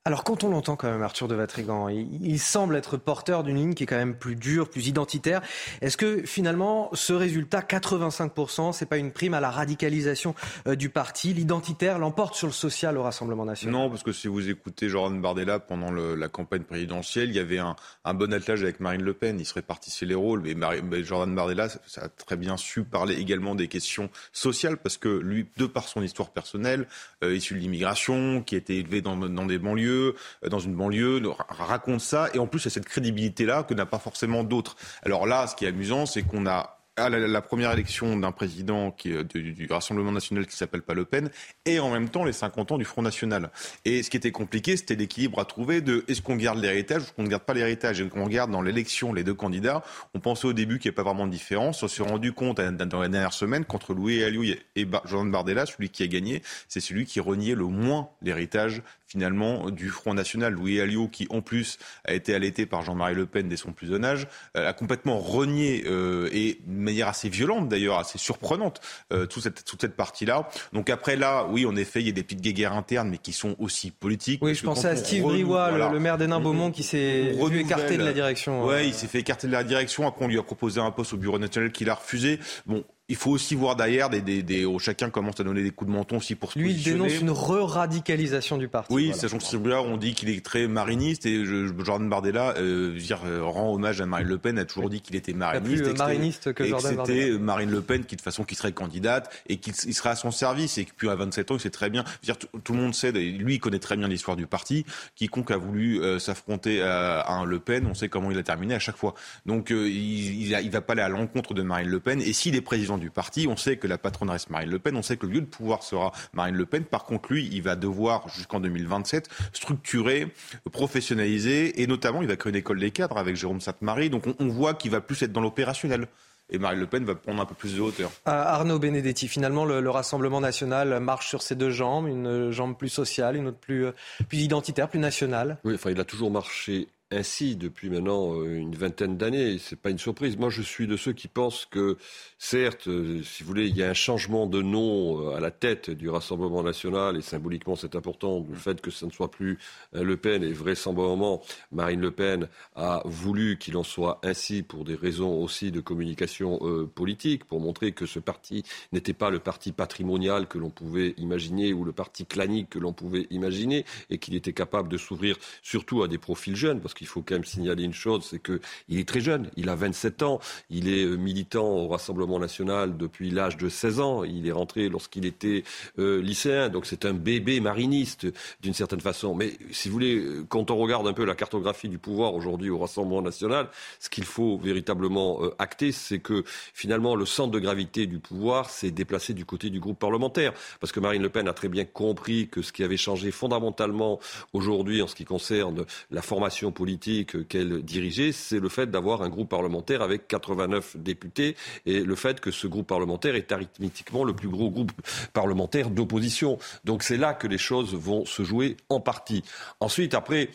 Alors 0.03 0.23
quand 0.23 0.43
on 0.43 0.49
l'entend 0.49 0.75
quand 0.75 0.89
même, 0.89 1.03
Arthur 1.03 1.27
de 1.27 1.35
Vatrigan, 1.35 1.87
il, 1.87 2.39
semble 2.39 2.75
être 2.75 2.97
porteur 2.97 3.43
d'une 3.43 3.57
ligne 3.57 3.73
qui 3.75 3.83
est 3.83 3.85
quand 3.85 3.97
même 3.97 4.15
plus 4.15 4.35
dure, 4.35 4.67
plus 4.67 4.87
identitaire. 4.87 5.41
Est-ce 5.81 5.95
que 5.95 6.25
finalement 6.25 6.89
ce 6.93 7.13
résultat, 7.13 7.59
85%, 7.59 8.73
c'est 8.73 8.87
pas 8.87 8.97
une 8.97 9.11
prime 9.11 9.35
à 9.35 9.39
la 9.39 9.51
radicalisation 9.51 10.33
euh, 10.67 10.75
du 10.75 10.89
parti? 10.89 11.35
L'identitaire 11.35 11.99
l'emporte 11.99 12.33
sur 12.33 12.47
le 12.47 12.53
social 12.53 12.97
au 12.97 13.03
Rassemblement 13.03 13.45
national. 13.45 13.73
Non, 13.73 13.91
parce 13.91 14.01
que 14.01 14.11
si 14.11 14.27
vous 14.27 14.49
écoutez 14.49 14.89
Jordan 14.89 15.21
Bardella 15.21 15.59
pendant 15.59 15.91
la 15.91 16.27
campagne 16.29 16.63
présidentielle, 16.63 17.29
il 17.29 17.35
y 17.35 17.39
avait 17.39 17.59
un, 17.59 17.75
bon 18.15 18.33
attelage 18.33 18.63
avec 18.63 18.79
Marine 18.79 19.03
Le 19.03 19.13
Pen, 19.13 19.39
il 19.39 19.45
se 19.45 19.53
répartissait 19.53 20.07
les 20.07 20.15
rôles, 20.15 20.41
mais, 20.41 21.03
Jordan 21.03 21.35
Bardella 21.35 21.69
ça 21.69 22.05
a 22.05 22.09
très 22.09 22.37
bien 22.37 22.57
su 22.57 22.85
parler 22.85 23.13
également 23.19 23.53
des 23.53 23.67
questions 23.67 24.09
sociales, 24.33 24.77
parce 24.77 24.97
que 24.97 25.09
lui, 25.09 25.45
de 25.57 25.67
par 25.67 25.87
son 25.87 26.01
histoire 26.01 26.31
personnelle, 26.31 26.87
euh, 27.23 27.35
issu 27.35 27.53
de 27.53 27.59
l'immigration, 27.59 28.41
qui 28.41 28.55
était 28.55 28.77
élevé 28.77 29.01
dans 29.01 29.45
des 29.45 29.59
banlieues, 29.59 29.90
euh, 29.91 30.49
dans 30.49 30.59
une 30.59 30.75
banlieue, 30.75 31.21
raconte 31.49 32.01
ça. 32.01 32.29
Et 32.33 32.39
en 32.39 32.47
plus, 32.47 32.61
il 32.61 32.65
y 32.65 32.67
a 32.67 32.71
cette 32.71 32.85
crédibilité-là 32.85 33.63
que 33.63 33.73
n'a 33.73 33.85
pas 33.85 33.99
forcément 33.99 34.43
d'autres. 34.43 34.75
Alors 35.03 35.25
là, 35.25 35.47
ce 35.47 35.55
qui 35.55 35.65
est 35.65 35.69
amusant, 35.69 36.05
c'est 36.05 36.23
qu'on 36.23 36.45
a 36.47 36.81
la, 37.09 37.41
première 37.41 37.71
élection 37.71 38.17
d'un 38.17 38.31
président 38.31 38.95
du, 39.03 39.67
Rassemblement 39.69 40.11
national 40.11 40.45
qui 40.45 40.55
s'appelle 40.55 40.81
pas 40.81 40.93
Le 40.93 41.05
Pen, 41.05 41.29
et 41.65 41.79
en 41.79 41.89
même 41.89 42.09
temps 42.09 42.25
les 42.25 42.33
50 42.33 42.73
ans 42.73 42.77
du 42.77 42.85
Front 42.85 43.01
national. 43.01 43.49
Et 43.85 44.03
ce 44.03 44.09
qui 44.09 44.17
était 44.17 44.31
compliqué, 44.31 44.75
c'était 44.75 44.95
l'équilibre 44.95 45.39
à 45.39 45.45
trouver 45.45 45.81
de 45.81 46.03
est-ce 46.07 46.21
qu'on 46.21 46.35
garde 46.35 46.59
l'héritage 46.59 47.03
ou 47.03 47.13
qu'on 47.15 47.23
ne 47.23 47.29
garde 47.29 47.43
pas 47.43 47.53
l'héritage? 47.53 48.01
Et 48.01 48.07
quand 48.07 48.19
on 48.19 48.25
regarde 48.25 48.51
dans 48.51 48.61
l'élection 48.61 49.13
les 49.13 49.23
deux 49.23 49.33
candidats, 49.33 49.83
on 50.13 50.19
pensait 50.19 50.47
au 50.47 50.53
début 50.53 50.79
qu'il 50.79 50.89
n'y 50.89 50.95
avait 50.95 51.03
pas 51.03 51.09
vraiment 51.09 51.25
de 51.25 51.31
différence. 51.31 51.81
On 51.83 51.87
s'est 51.87 52.03
rendu 52.03 52.33
compte 52.33 52.57
dans 52.57 53.01
les 53.01 53.09
dernières 53.09 53.33
semaines 53.33 53.65
qu'entre 53.65 53.93
Louis 53.93 54.23
Alliou 54.23 54.43
et 54.43 54.87
Jean 55.05 55.25
Bardella, 55.25 55.65
celui 55.65 55.89
qui 55.89 56.03
a 56.03 56.07
gagné, 56.07 56.41
c'est 56.67 56.81
celui 56.81 57.05
qui 57.05 57.19
reniait 57.19 57.55
le 57.55 57.65
moins 57.65 58.09
l'héritage 58.21 58.81
finalement 59.11 59.69
du 59.69 59.89
Front 59.89 60.13
National. 60.13 60.53
Louis 60.53 60.79
Alliot, 60.79 61.09
qui 61.09 61.27
en 61.29 61.41
plus 61.41 61.77
a 62.05 62.13
été 62.13 62.33
allaité 62.33 62.65
par 62.65 62.81
Jean-Marie 62.81 63.13
Le 63.13 63.25
Pen 63.25 63.49
dès 63.49 63.57
son 63.57 63.73
plus 63.73 63.87
jeune 63.87 64.05
âge, 64.05 64.27
euh, 64.55 64.69
a 64.69 64.73
complètement 64.73 65.19
renié, 65.19 65.83
euh, 65.85 66.29
et 66.31 66.61
de 66.65 66.81
manière 66.81 67.09
assez 67.09 67.27
violente 67.27 67.67
d'ailleurs, 67.67 67.99
assez 67.99 68.17
surprenante, 68.17 68.79
euh, 69.11 69.25
toute 69.25 69.43
cette, 69.43 69.65
toute 69.65 69.81
cette 69.81 69.97
partie-là. 69.97 70.47
Donc 70.71 70.89
après 70.89 71.17
là, 71.17 71.45
oui, 71.49 71.65
en 71.65 71.75
effet, 71.75 71.99
il 71.99 72.05
y 72.05 72.09
a 72.09 72.13
des 72.13 72.23
petites 72.23 72.41
guéguerres 72.41 72.73
internes, 72.73 73.09
mais 73.09 73.17
qui 73.17 73.33
sont 73.33 73.55
aussi 73.59 73.91
politiques. 73.91 74.41
Oui, 74.41 74.55
je 74.55 74.63
pensais 74.63 74.87
à 74.87 74.95
Steve 74.95 75.23
Briouat, 75.23 75.89
le, 75.91 75.99
maire 75.99 76.17
des 76.17 76.27
Beaumont, 76.27 76.71
qui 76.71 76.83
s'est 76.83 77.35
écarté 77.53 77.97
de 77.97 78.03
la 78.03 78.13
direction. 78.13 78.65
Oui, 78.65 78.87
il 78.87 78.93
s'est 78.93 79.07
fait 79.07 79.19
écarter 79.19 79.47
de 79.47 79.51
la 79.51 79.65
direction. 79.65 80.07
Après, 80.07 80.23
on 80.23 80.29
lui 80.29 80.39
a 80.39 80.43
proposé 80.43 80.79
un 80.79 80.91
poste 80.91 81.13
au 81.13 81.17
Bureau 81.17 81.37
national 81.37 81.71
qu'il 81.73 81.89
a 81.89 81.95
refusé. 81.95 82.39
Bon, 82.65 82.85
il 83.11 83.17
faut 83.17 83.31
aussi 83.31 83.55
voir 83.55 83.75
derrière, 83.75 84.09
des, 84.09 84.21
des, 84.21 84.41
des, 84.41 84.65
chacun 84.79 85.09
commence 85.09 85.37
à 85.41 85.43
donner 85.43 85.63
des 85.63 85.71
coups 85.71 85.91
de 85.91 85.93
menton 85.93 86.17
aussi 86.17 86.35
pour 86.35 86.53
se 86.53 86.59
Lui, 86.59 86.71
il 86.71 86.81
dénonce 86.81 87.19
une 87.19 87.29
re-radicalisation 87.29 88.57
du 88.57 88.69
parti. 88.69 88.93
Oui, 88.93 89.11
sachant 89.13 89.37
que 89.37 89.67
là, 89.67 89.81
on 89.81 89.97
dit 89.97 90.13
qu'il 90.13 90.29
est 90.29 90.43
très 90.43 90.65
mariniste 90.69 91.25
et 91.25 91.43
Jordan 91.43 92.07
Bardella 92.07 92.53
euh, 92.55 92.97
dire, 92.97 93.19
euh, 93.25 93.43
rend 93.43 93.73
hommage 93.73 93.99
à 93.99 94.05
Marine 94.05 94.29
Le 94.29 94.37
Pen, 94.37 94.57
a 94.57 94.63
toujours 94.63 94.89
dit 94.89 95.01
qu'il 95.01 95.17
était 95.17 95.33
mariniste. 95.33 95.83
Plus 95.83 95.97
mariniste 95.97 96.53
que 96.53 96.65
Jordan 96.65 96.95
Bardella. 96.95 97.21
C'était 97.21 97.37
Marine 97.37 97.69
Le 97.69 97.81
Pen 97.81 98.05
qui, 98.05 98.15
de 98.15 98.21
façon, 98.21 98.45
qui 98.45 98.55
serait 98.55 98.71
candidate 98.71 99.29
et 99.49 99.57
qu'il 99.57 99.75
serait 99.75 100.11
à 100.11 100.15
son 100.15 100.31
service 100.31 100.77
et 100.77 100.87
puis 100.95 101.09
à 101.09 101.15
27 101.15 101.51
ans, 101.51 101.55
il 101.55 101.59
sait 101.59 101.69
très 101.69 101.89
bien. 101.89 102.05
Dire, 102.23 102.37
tout, 102.37 102.71
le 102.71 102.79
monde 102.79 102.95
sait, 102.95 103.11
lui, 103.11 103.55
il 103.55 103.59
connaît 103.59 103.79
très 103.79 103.97
bien 103.97 104.07
l'histoire 104.07 104.37
du 104.37 104.47
parti. 104.47 104.85
Quiconque 105.17 105.51
a 105.51 105.57
voulu 105.57 105.99
euh, 105.99 106.17
s'affronter 106.17 106.81
à, 106.81 107.29
un 107.29 107.43
Le 107.43 107.59
Pen, 107.59 107.87
on 107.87 107.93
sait 107.93 108.07
comment 108.07 108.31
il 108.31 108.37
a 108.37 108.43
terminé 108.43 108.73
à 108.73 108.79
chaque 108.79 108.95
fois. 108.95 109.15
Donc, 109.45 109.69
il, 109.71 110.49
il, 110.49 110.71
va 110.71 110.79
pas 110.79 110.93
aller 110.93 111.01
à 111.01 111.09
l'encontre 111.09 111.53
de 111.53 111.61
Marine 111.61 111.89
Le 111.89 111.99
Pen. 111.99 112.21
Et 112.21 112.31
s'il 112.31 112.55
est 112.55 112.61
président 112.61 113.00
du 113.01 113.11
parti. 113.11 113.47
On 113.49 113.57
sait 113.57 113.75
que 113.77 113.87
la 113.87 113.97
patronne 113.97 114.29
reste 114.29 114.49
Marine 114.49 114.69
Le 114.69 114.79
Pen. 114.79 114.95
On 114.95 115.01
sait 115.01 115.17
que 115.17 115.25
le 115.25 115.33
lieu 115.33 115.41
de 115.41 115.45
pouvoir 115.45 115.83
sera 115.83 116.13
Marine 116.33 116.55
Le 116.55 116.65
Pen. 116.65 116.85
Par 116.85 117.03
contre, 117.03 117.33
lui, 117.33 117.49
il 117.51 117.61
va 117.61 117.75
devoir, 117.75 118.29
jusqu'en 118.29 118.61
2027, 118.61 119.27
structurer, 119.53 120.33
professionnaliser 120.71 121.81
et 121.81 121.87
notamment, 121.87 122.21
il 122.21 122.27
va 122.27 122.37
créer 122.37 122.51
une 122.51 122.57
école 122.57 122.79
des 122.79 122.91
cadres 122.91 123.17
avec 123.17 123.35
Jérôme 123.35 123.59
Sainte-Marie. 123.59 124.09
Donc, 124.09 124.23
on, 124.39 124.47
voit 124.47 124.73
qu'il 124.73 124.91
va 124.91 125.01
plus 125.01 125.21
être 125.23 125.31
dans 125.31 125.41
l'opérationnel 125.41 126.07
et 126.49 126.57
Marine 126.57 126.79
Le 126.79 126.87
Pen 126.87 127.05
va 127.05 127.15
prendre 127.15 127.41
un 127.41 127.45
peu 127.45 127.55
plus 127.55 127.75
de 127.75 127.81
hauteur. 127.81 128.11
Euh, 128.27 128.31
Arnaud 128.31 128.79
Benedetti, 128.79 129.27
finalement, 129.27 129.65
le, 129.65 129.89
Rassemblement 129.89 130.41
national 130.41 130.99
marche 130.99 131.27
sur 131.27 131.41
ses 131.41 131.55
deux 131.55 131.71
jambes, 131.71 132.07
une 132.07 132.51
jambe 132.51 132.77
plus 132.77 132.89
sociale, 132.89 133.35
une 133.35 133.47
autre 133.47 133.57
plus, 133.57 133.85
euh, 133.85 133.91
plus 134.29 134.39
identitaire, 134.39 134.87
plus 134.87 134.99
nationale. 134.99 135.57
Oui, 135.63 135.75
enfin, 135.75 135.91
il 135.91 135.99
a 135.99 136.05
toujours 136.05 136.31
marché 136.31 136.87
ainsi 137.11 137.55
depuis 137.55 137.89
maintenant 137.89 138.39
euh, 138.39 138.57
une 138.57 138.75
vingtaine 138.75 139.17
d'années. 139.17 139.57
C'est 139.59 139.75
pas 139.75 139.89
une 139.89 139.99
surprise. 139.99 140.37
Moi, 140.37 140.49
je 140.49 140.61
suis 140.61 140.87
de 140.87 140.97
ceux 140.97 141.13
qui 141.13 141.27
pensent 141.27 141.65
que, 141.65 141.97
certes, 142.37 142.87
euh, 142.87 143.21
si 143.23 143.43
vous 143.43 143.47
voulez, 143.47 143.67
il 143.67 143.75
y 143.75 143.83
a 143.83 143.89
un 143.89 143.93
changement 143.93 144.47
de 144.47 144.61
nom 144.61 145.29
euh, 145.29 145.35
à 145.35 145.39
la 145.39 145.51
tête 145.51 145.89
du 145.89 146.09
Rassemblement 146.09 146.63
national 146.63 147.17
et 147.17 147.21
symboliquement, 147.21 147.75
c'est 147.75 147.95
important. 147.95 148.45
Le 148.49 148.55
fait 148.55 148.81
que 148.81 148.91
ce 148.91 149.05
ne 149.05 149.11
soit 149.11 149.29
plus 149.29 149.59
Le 149.93 150.15
Pen 150.17 150.43
et 150.43 150.53
vraisemblablement 150.53 151.41
Marine 151.71 152.01
Le 152.01 152.11
Pen 152.11 152.47
a 152.75 153.01
voulu 153.05 153.57
qu'il 153.57 153.75
en 153.77 153.83
soit 153.83 154.19
ainsi 154.23 154.63
pour 154.63 154.85
des 154.85 154.95
raisons 154.95 155.41
aussi 155.41 155.71
de 155.71 155.81
communication 155.81 156.59
politique, 156.95 157.45
pour 157.45 157.59
montrer 157.59 157.91
que 157.91 158.05
ce 158.05 158.19
parti 158.19 158.63
n'était 158.91 159.13
pas 159.13 159.29
le 159.29 159.39
parti 159.39 159.71
patrimonial 159.71 160.47
que 160.47 160.57
l'on 160.57 160.69
pouvait 160.69 161.13
imaginer 161.17 161.73
ou 161.73 161.83
le 161.83 161.91
parti 161.91 162.25
clanique 162.25 162.69
que 162.69 162.79
l'on 162.79 162.93
pouvait 162.93 163.27
imaginer 163.29 163.85
et 164.09 164.17
qu'il 164.17 164.35
était 164.35 164.53
capable 164.53 164.89
de 164.89 164.97
s'ouvrir 164.97 165.37
surtout 165.61 166.03
à 166.03 166.07
des 166.07 166.17
profils 166.17 166.55
jeunes 166.55 166.81
parce 166.81 166.93
il 167.01 167.07
faut 167.07 167.21
quand 167.21 167.35
même 167.35 167.43
signaler 167.43 167.83
une 167.83 167.93
chose, 167.93 168.25
c'est 168.29 168.41
qu'il 168.41 168.99
est 168.99 169.07
très 169.07 169.19
jeune, 169.19 169.49
il 169.57 169.69
a 169.69 169.75
27 169.75 170.23
ans, 170.23 170.39
il 170.69 170.87
est 170.87 171.03
euh, 171.03 171.15
militant 171.15 171.67
au 171.67 171.87
Rassemblement 171.87 172.39
national 172.39 172.95
depuis 172.97 173.31
l'âge 173.31 173.57
de 173.57 173.69
16 173.69 173.99
ans, 173.99 174.23
il 174.23 174.47
est 174.47 174.51
rentré 174.51 174.87
lorsqu'il 174.87 175.25
était 175.25 175.63
euh, 175.99 176.21
lycéen, 176.21 176.69
donc 176.69 176.85
c'est 176.85 177.05
un 177.05 177.13
bébé 177.13 177.59
mariniste 177.59 178.27
d'une 178.61 178.73
certaine 178.73 179.01
façon. 179.01 179.35
Mais 179.35 179.53
si 179.71 179.89
vous 179.89 179.93
voulez, 179.93 180.15
euh, 180.15 180.45
quand 180.47 180.71
on 180.71 180.77
regarde 180.77 181.07
un 181.07 181.13
peu 181.13 181.25
la 181.25 181.35
cartographie 181.35 181.89
du 181.89 181.97
pouvoir 181.97 182.33
aujourd'hui 182.35 182.69
au 182.69 182.77
Rassemblement 182.77 183.21
national, 183.21 183.69
ce 183.99 184.09
qu'il 184.09 184.23
faut 184.25 184.57
véritablement 184.57 185.41
acter, 185.57 185.91
c'est 185.91 186.19
que 186.19 186.43
finalement 186.73 187.15
le 187.15 187.25
centre 187.25 187.51
de 187.51 187.59
gravité 187.59 188.05
du 188.05 188.19
pouvoir 188.19 188.69
s'est 188.69 188.91
déplacé 188.91 189.33
du 189.33 189.45
côté 189.45 189.69
du 189.69 189.79
groupe 189.79 189.97
parlementaire, 189.97 190.53
parce 190.79 190.91
que 190.91 190.99
Marine 190.99 191.21
Le 191.21 191.29
Pen 191.29 191.47
a 191.47 191.53
très 191.53 191.67
bien 191.67 191.85
compris 191.85 192.47
que 192.47 192.61
ce 192.61 192.71
qui 192.71 192.83
avait 192.83 192.97
changé 192.97 193.31
fondamentalement 193.31 194.19
aujourd'hui 194.53 195.01
en 195.01 195.07
ce 195.07 195.15
qui 195.15 195.25
concerne 195.25 195.85
la 196.11 196.21
formation 196.21 196.71
politique, 196.71 196.90
qu'elle 196.99 197.83
dirigeait, 197.83 198.31
c'est 198.31 198.59
le 198.59 198.69
fait 198.69 198.89
d'avoir 198.89 199.21
un 199.21 199.29
groupe 199.29 199.49
parlementaire 199.49 200.01
avec 200.01 200.27
89 200.27 200.97
députés 200.97 201.55
et 201.85 202.01
le 202.01 202.15
fait 202.15 202.39
que 202.39 202.51
ce 202.51 202.67
groupe 202.67 202.87
parlementaire 202.87 203.35
est 203.35 203.51
arithmétiquement 203.51 204.23
le 204.23 204.33
plus 204.33 204.49
gros 204.49 204.69
groupe 204.69 204.91
parlementaire 205.33 205.89
d'opposition. 205.89 206.57
Donc 206.85 207.03
c'est 207.03 207.17
là 207.17 207.33
que 207.33 207.47
les 207.47 207.57
choses 207.57 207.93
vont 207.93 208.25
se 208.25 208.43
jouer 208.43 208.77
en 208.89 208.99
partie. 208.99 209.43
Ensuite, 209.79 210.13
après, 210.13 210.49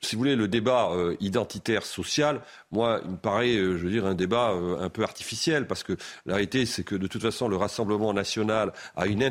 si 0.00 0.16
vous 0.16 0.20
voulez, 0.20 0.36
le 0.36 0.48
débat 0.48 0.90
euh, 0.90 1.16
identitaire 1.20 1.84
social, 1.84 2.40
moi, 2.70 3.00
il 3.04 3.12
me 3.12 3.16
paraît, 3.16 3.54
euh, 3.54 3.76
je 3.76 3.84
veux 3.84 3.90
dire, 3.90 4.06
un 4.06 4.14
débat 4.14 4.50
euh, 4.50 4.80
un 4.80 4.88
peu 4.88 5.02
artificiel, 5.02 5.66
parce 5.66 5.82
que 5.82 5.96
la 6.26 6.34
réalité, 6.34 6.66
c'est 6.66 6.84
que 6.84 6.94
de 6.94 7.06
toute 7.06 7.22
façon, 7.22 7.48
le 7.48 7.56
Rassemblement 7.56 8.12
national 8.12 8.72
a 8.96 9.06
une, 9.06 9.30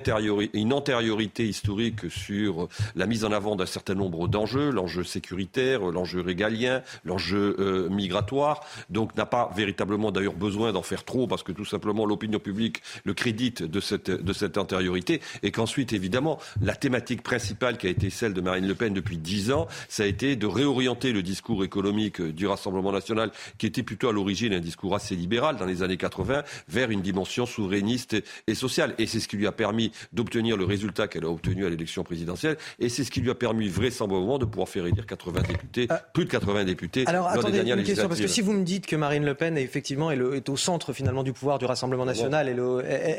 une 0.54 0.74
antériorité 0.74 1.48
historique 1.48 2.10
sur 2.10 2.68
la 2.96 3.06
mise 3.06 3.26
en 3.26 3.32
avant 3.32 3.56
d'un 3.56 3.66
certain 3.66 3.96
nombre 3.96 4.28
d'enjeux, 4.28 4.72
l'enjeu 4.72 5.04
sécuritaire, 5.04 5.82
l'enjeu 5.82 6.22
régalien, 6.22 6.82
l'enjeu 7.06 7.88
migratoire, 7.90 8.62
donc 8.90 9.16
n'a 9.16 9.26
pas 9.26 9.52
véritablement 9.56 10.12
d'ailleurs 10.12 10.34
besoin 10.34 10.72
d'en 10.72 10.82
faire 10.82 11.04
trop, 11.04 11.28
parce 11.28 11.44
que 11.44 11.52
tout 11.52 11.66
simplement 11.66 12.06
l'opinion 12.06 12.40
publique 12.40 12.82
le 13.04 13.14
crédite 13.14 13.64
de 13.64 13.80
cette, 13.80 14.10
de 14.10 14.34
cette 14.34 14.58
antériorité, 14.58 15.22
et 15.44 15.52
qu'ensuite, 15.52 15.94
évidemment, 15.94 16.40
la 16.62 16.76
thématique 16.76 17.24
principale 17.24 17.78
qui 17.78 17.88
a 17.88 17.90
été 17.90 18.10
celle 18.10 18.34
de 18.34 18.42
Marine 18.42 18.68
Le 18.68 18.76
Pen 18.76 18.94
depuis 18.94 19.18
dix 19.18 19.52
ans, 19.52 19.68
ça 19.90 20.04
a 20.04 20.06
été 20.06 20.36
de 20.42 20.48
réorienter 20.48 21.14
le 21.14 21.22
discours 21.22 21.64
économique 21.64 22.20
du 22.20 22.48
Rassemblement 22.48 22.92
national, 22.92 23.32
qui 23.60 23.68
était 23.68 23.84
plutôt 23.84 24.10
à 24.10 24.12
l'origine 24.12 24.54
un 24.54 24.60
discours 24.60 24.96
assez 24.96 25.16
libéral 25.16 25.56
dans 25.56 25.66
les 25.66 25.84
années 25.84 25.98
80, 25.98 26.44
vers 26.68 26.90
une 26.90 27.02
dimension 27.02 27.46
souverainiste 27.46 28.18
et 28.48 28.56
sociale. 28.56 28.96
Et 28.98 29.06
c'est 29.06 29.20
ce 29.20 29.28
qui 29.28 29.38
lui 29.38 29.46
a 29.46 29.52
permis 29.52 29.92
d'obtenir 30.14 30.58
le 30.58 30.66
résultat 30.66 31.08
qu'elle 31.08 31.26
a 31.26 31.30
obtenu 31.30 31.66
à 31.66 31.70
l'élection 31.70 32.04
présidentielle. 32.04 32.58
Et 32.80 32.90
c'est 32.90 33.04
ce 33.04 33.12
qui 33.12 33.22
lui 33.22 33.30
a 33.30 33.36
permis 33.36 33.68
vraisemblablement 33.68 34.40
de 34.40 34.46
pouvoir 34.46 34.68
faire 34.68 34.88
élire 34.88 35.06
80 35.06 35.42
députés, 35.48 35.88
euh, 35.92 35.96
plus 36.12 36.26
de 36.26 36.32
80 36.32 36.64
députés 36.64 37.04
Alors, 37.06 37.26
lors 37.26 37.34
attendez, 37.34 37.52
des 37.52 37.58
dernières 37.58 37.78
une 37.78 37.84
question, 37.84 38.08
parce 38.08 38.20
que 38.20 38.28
si 38.28 38.42
vous 38.42 38.54
me 38.54 38.64
dites 38.64 38.88
que 38.88 38.96
Marine 38.96 39.24
Le 39.24 39.36
Pen 39.36 39.60
est 39.60 39.64
effectivement 39.64 40.10
est, 40.10 40.50
au 40.50 40.58
centre 40.58 40.92
finalement 40.92 41.22
du 41.22 41.34
pouvoir 41.34 41.60
du 41.60 41.66
Rassemblement 41.66 42.06
national, 42.06 42.48
elle, 42.48 42.60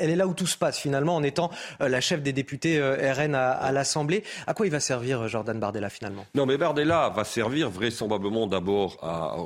elle, 0.00 0.10
est 0.10 0.16
là 0.16 0.26
où 0.26 0.34
tout 0.34 0.48
se 0.48 0.58
passe 0.58 0.76
finalement 0.76 1.14
en 1.14 1.22
étant 1.22 1.50
euh, 1.80 1.88
la 1.88 2.00
chef 2.00 2.20
des 2.20 2.32
députés 2.32 2.80
euh, 2.80 3.12
RN 3.12 3.36
à, 3.36 3.52
à 3.52 3.70
l'Assemblée. 3.70 4.24
À 4.48 4.54
quoi 4.54 4.66
il 4.66 4.72
va 4.72 4.80
servir 4.80 5.28
Jordan 5.28 5.60
Bardella 5.60 5.88
finalement? 5.88 6.26
Non, 6.34 6.46
mais 6.46 6.58
Bardella 6.58 7.11
va 7.12 7.24
servir 7.24 7.70
vraisemblablement 7.70 8.46
d'abord 8.46 8.98
à 9.02 9.36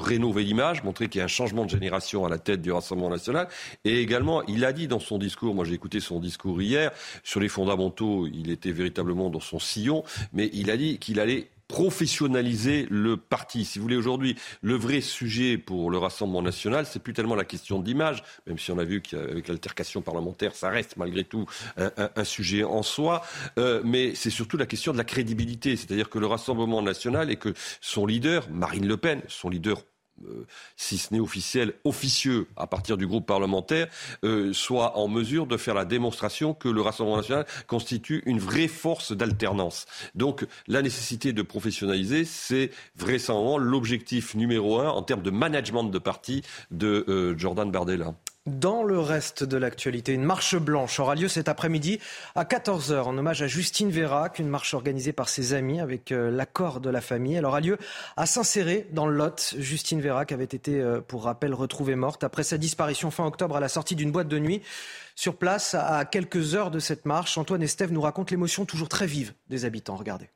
rénover 0.00 0.44
l'image, 0.44 0.84
montrer 0.84 1.08
qu'il 1.08 1.18
y 1.18 1.22
a 1.22 1.24
un 1.24 1.28
changement 1.28 1.64
de 1.64 1.70
génération 1.70 2.24
à 2.24 2.28
la 2.28 2.38
tête 2.38 2.62
du 2.62 2.70
Rassemblement 2.70 3.10
national. 3.10 3.48
Et 3.84 4.00
également, 4.00 4.42
il 4.44 4.64
a 4.64 4.72
dit 4.72 4.86
dans 4.86 5.00
son 5.00 5.18
discours, 5.18 5.54
moi 5.54 5.64
j'ai 5.64 5.74
écouté 5.74 6.00
son 6.00 6.20
discours 6.20 6.60
hier, 6.62 6.92
sur 7.22 7.40
les 7.40 7.48
fondamentaux, 7.48 8.26
il 8.26 8.50
était 8.50 8.72
véritablement 8.72 9.30
dans 9.30 9.40
son 9.40 9.58
sillon, 9.58 10.04
mais 10.32 10.50
il 10.52 10.70
a 10.70 10.76
dit 10.76 10.98
qu'il 10.98 11.20
allait 11.20 11.48
professionnaliser 11.72 12.86
le 12.90 13.16
parti. 13.16 13.64
Si 13.64 13.78
vous 13.78 13.84
voulez, 13.84 13.96
aujourd'hui, 13.96 14.36
le 14.60 14.74
vrai 14.74 15.00
sujet 15.00 15.56
pour 15.56 15.90
le 15.90 15.96
Rassemblement 15.96 16.42
national, 16.42 16.84
c'est 16.84 16.98
plus 16.98 17.14
tellement 17.14 17.34
la 17.34 17.46
question 17.46 17.80
d'image, 17.80 18.22
même 18.46 18.58
si 18.58 18.70
on 18.72 18.78
a 18.78 18.84
vu 18.84 19.00
qu'avec 19.00 19.48
l'altercation 19.48 20.02
parlementaire, 20.02 20.54
ça 20.54 20.68
reste 20.68 20.98
malgré 20.98 21.24
tout 21.24 21.46
un, 21.78 22.24
sujet 22.24 22.62
en 22.62 22.82
soi, 22.82 23.22
euh, 23.58 23.80
mais 23.86 24.14
c'est 24.14 24.28
surtout 24.28 24.58
la 24.58 24.66
question 24.66 24.92
de 24.92 24.98
la 24.98 25.04
crédibilité. 25.04 25.76
C'est-à-dire 25.76 26.10
que 26.10 26.18
le 26.18 26.26
Rassemblement 26.26 26.82
national 26.82 27.30
et 27.30 27.36
que 27.36 27.54
son 27.80 28.04
leader, 28.04 28.50
Marine 28.50 28.86
Le 28.86 28.98
Pen, 28.98 29.22
son 29.28 29.48
leader 29.48 29.82
euh, 30.28 30.46
si 30.76 30.98
ce 30.98 31.12
n'est 31.12 31.20
officiel, 31.20 31.74
officieux 31.84 32.48
à 32.56 32.66
partir 32.66 32.96
du 32.96 33.06
groupe 33.06 33.26
parlementaire, 33.26 33.88
euh, 34.24 34.52
soit 34.52 34.96
en 34.98 35.08
mesure 35.08 35.46
de 35.46 35.56
faire 35.56 35.74
la 35.74 35.84
démonstration 35.84 36.54
que 36.54 36.68
le 36.68 36.80
Rassemblement 36.80 37.16
national 37.18 37.46
constitue 37.66 38.22
une 38.26 38.38
vraie 38.38 38.68
force 38.68 39.12
d'alternance. 39.12 39.86
Donc 40.14 40.46
la 40.66 40.82
nécessité 40.82 41.32
de 41.32 41.42
professionnaliser, 41.42 42.24
c'est 42.24 42.70
vraisemblablement 42.96 43.58
l'objectif 43.58 44.34
numéro 44.34 44.80
un 44.80 44.88
en 44.88 45.02
termes 45.02 45.22
de 45.22 45.30
management 45.30 45.84
de 45.84 45.98
parti 45.98 46.42
de 46.70 47.04
euh, 47.08 47.36
Jordan 47.36 47.70
Bardella. 47.70 48.14
Dans 48.46 48.82
le 48.82 48.98
reste 48.98 49.44
de 49.44 49.56
l'actualité, 49.56 50.12
une 50.12 50.24
marche 50.24 50.56
blanche 50.56 50.98
aura 50.98 51.14
lieu 51.14 51.28
cet 51.28 51.48
après-midi 51.48 52.00
à 52.34 52.42
14h 52.42 53.02
en 53.02 53.16
hommage 53.16 53.40
à 53.40 53.46
Justine 53.46 53.90
Vérac, 53.90 54.40
une 54.40 54.48
marche 54.48 54.74
organisée 54.74 55.12
par 55.12 55.28
ses 55.28 55.54
amis 55.54 55.80
avec 55.80 56.10
euh, 56.10 56.28
l'accord 56.28 56.80
de 56.80 56.90
la 56.90 57.00
famille. 57.00 57.36
Elle 57.36 57.44
aura 57.44 57.60
lieu 57.60 57.78
à 58.16 58.26
Saint-Céré, 58.26 58.88
dans 58.90 59.06
le 59.06 59.16
Lot. 59.16 59.54
Justine 59.58 60.00
Vérac 60.00 60.32
avait 60.32 60.42
été, 60.42 60.80
euh, 60.80 61.00
pour 61.00 61.22
rappel, 61.22 61.54
retrouvée 61.54 61.94
morte 61.94 62.24
après 62.24 62.42
sa 62.42 62.58
disparition 62.58 63.12
fin 63.12 63.24
octobre 63.24 63.54
à 63.54 63.60
la 63.60 63.68
sortie 63.68 63.94
d'une 63.94 64.10
boîte 64.10 64.26
de 64.26 64.40
nuit. 64.40 64.60
Sur 65.14 65.36
place, 65.36 65.76
à 65.76 66.04
quelques 66.04 66.56
heures 66.56 66.72
de 66.72 66.80
cette 66.80 67.06
marche, 67.06 67.38
Antoine 67.38 67.62
Estève 67.62 67.92
nous 67.92 68.00
raconte 68.00 68.32
l'émotion 68.32 68.64
toujours 68.64 68.88
très 68.88 69.06
vive 69.06 69.34
des 69.50 69.66
habitants. 69.66 69.94
Regardez. 69.94 70.28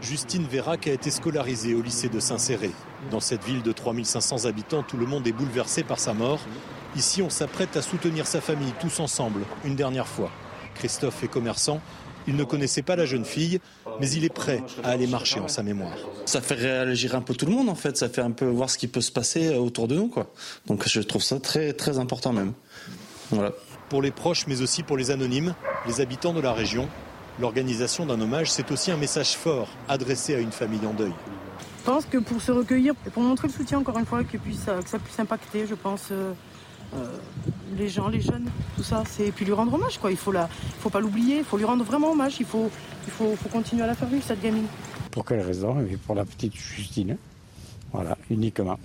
Justine 0.00 0.46
Vérac 0.46 0.86
a 0.86 0.92
été 0.92 1.10
scolarisée 1.10 1.74
au 1.74 1.82
lycée 1.82 2.08
de 2.08 2.20
Saint-Céré. 2.20 2.70
Dans 3.10 3.20
cette 3.20 3.44
ville 3.44 3.62
de 3.62 3.72
3500 3.72 4.46
habitants, 4.46 4.82
tout 4.82 4.96
le 4.96 5.06
monde 5.06 5.26
est 5.26 5.32
bouleversé 5.32 5.82
par 5.82 5.98
sa 5.98 6.14
mort. 6.14 6.40
Ici, 6.96 7.22
on 7.22 7.30
s'apprête 7.30 7.76
à 7.76 7.82
soutenir 7.82 8.26
sa 8.26 8.40
famille 8.40 8.72
tous 8.80 9.00
ensemble, 9.00 9.42
une 9.64 9.76
dernière 9.76 10.08
fois. 10.08 10.30
Christophe 10.74 11.22
est 11.22 11.28
commerçant. 11.28 11.80
Il 12.26 12.36
ne 12.36 12.44
connaissait 12.44 12.82
pas 12.82 12.96
la 12.96 13.06
jeune 13.06 13.24
fille, 13.24 13.60
mais 14.00 14.10
il 14.10 14.24
est 14.24 14.32
prêt 14.32 14.62
à 14.84 14.90
aller 14.90 15.06
marcher 15.06 15.40
en 15.40 15.48
sa 15.48 15.62
mémoire. 15.62 15.96
Ça 16.26 16.40
fait 16.40 16.54
réagir 16.54 17.14
un 17.14 17.22
peu 17.22 17.34
tout 17.34 17.46
le 17.46 17.52
monde 17.52 17.68
en 17.68 17.74
fait, 17.74 17.96
ça 17.96 18.08
fait 18.08 18.20
un 18.20 18.30
peu 18.30 18.46
voir 18.46 18.70
ce 18.70 18.78
qui 18.78 18.88
peut 18.88 19.00
se 19.00 19.10
passer 19.10 19.56
autour 19.56 19.88
de 19.88 19.94
nous 19.94 20.08
quoi. 20.08 20.30
Donc 20.66 20.86
je 20.86 21.00
trouve 21.00 21.22
ça 21.22 21.40
très 21.40 21.72
très 21.72 21.98
important 21.98 22.32
même. 22.32 22.52
Voilà. 23.30 23.52
Pour 23.88 24.02
les 24.02 24.10
proches 24.10 24.46
mais 24.46 24.60
aussi 24.60 24.82
pour 24.82 24.96
les 24.96 25.10
anonymes, 25.10 25.54
les 25.86 26.00
habitants 26.00 26.34
de 26.34 26.40
la 26.40 26.52
région, 26.52 26.88
L'organisation 27.40 28.04
d'un 28.04 28.20
hommage, 28.20 28.50
c'est 28.50 28.70
aussi 28.70 28.90
un 28.90 28.98
message 28.98 29.34
fort 29.34 29.68
adressé 29.88 30.34
à 30.34 30.40
une 30.40 30.52
famille 30.52 30.86
en 30.86 30.92
deuil. 30.92 31.12
Je 31.78 31.84
pense 31.84 32.04
que 32.04 32.18
pour 32.18 32.42
se 32.42 32.52
recueillir 32.52 32.92
et 33.06 33.10
pour 33.10 33.22
montrer 33.22 33.48
le 33.48 33.54
soutien 33.54 33.78
encore 33.78 33.98
une 33.98 34.04
fois, 34.04 34.22
que, 34.24 34.36
puisse, 34.36 34.66
que 34.66 34.88
ça 34.88 34.98
puisse 34.98 35.18
impacter, 35.18 35.66
je 35.66 35.74
pense, 35.74 36.08
euh, 36.12 36.34
euh, 36.94 37.16
les 37.78 37.88
gens, 37.88 38.08
les 38.08 38.20
jeunes, 38.20 38.50
tout 38.76 38.82
ça, 38.82 39.04
c'est 39.08 39.32
puis 39.32 39.46
lui 39.46 39.54
rendre 39.54 39.72
hommage 39.72 39.96
quoi. 39.96 40.10
Il 40.10 40.18
faut 40.18 40.32
la, 40.32 40.48
faut 40.80 40.90
pas 40.90 41.00
l'oublier, 41.00 41.38
il 41.38 41.44
faut 41.44 41.56
lui 41.56 41.64
rendre 41.64 41.82
vraiment 41.82 42.12
hommage. 42.12 42.36
Il 42.40 42.46
faut, 42.46 42.70
il 43.06 43.12
faut, 43.12 43.34
faut 43.36 43.48
continuer 43.48 43.84
à 43.84 43.86
la 43.86 43.94
faire 43.94 44.08
vivre 44.08 44.22
cette 44.26 44.42
gamine. 44.42 44.66
Pour 45.10 45.24
quelle 45.24 45.40
raison? 45.40 45.76
Pour 46.06 46.14
la 46.14 46.26
petite 46.26 46.54
Justine, 46.54 47.16
voilà, 47.90 48.18
uniquement. 48.28 48.78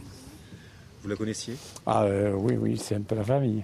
Vous 1.03 1.09
la 1.09 1.17
connaissiez? 1.17 1.57
Ah 1.85 2.03
euh, 2.03 2.31
oui, 2.31 2.55
oui, 2.57 2.77
c'est 2.81 2.95
un 2.95 3.01
peu 3.01 3.15
la 3.15 3.25
famille. 3.25 3.63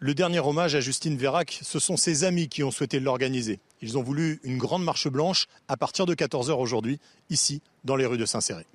Le 0.00 0.14
dernier 0.14 0.40
hommage 0.40 0.74
à 0.74 0.80
Justine 0.80 1.16
Vérac, 1.18 1.60
ce 1.62 1.78
sont 1.78 1.98
ses 1.98 2.24
amis 2.24 2.48
qui 2.48 2.64
ont 2.64 2.70
souhaité 2.70 3.00
l'organiser. 3.00 3.60
Ils 3.82 3.98
ont 3.98 4.02
voulu 4.02 4.40
une 4.42 4.58
grande 4.58 4.84
marche 4.84 5.08
blanche 5.08 5.46
à 5.68 5.76
partir 5.76 6.06
de 6.06 6.14
14h 6.14 6.52
aujourd'hui, 6.52 6.98
ici, 7.30 7.62
dans 7.84 7.96
les 7.96 8.06
rues 8.06 8.18
de 8.18 8.26
Saint-Céré. 8.26 8.66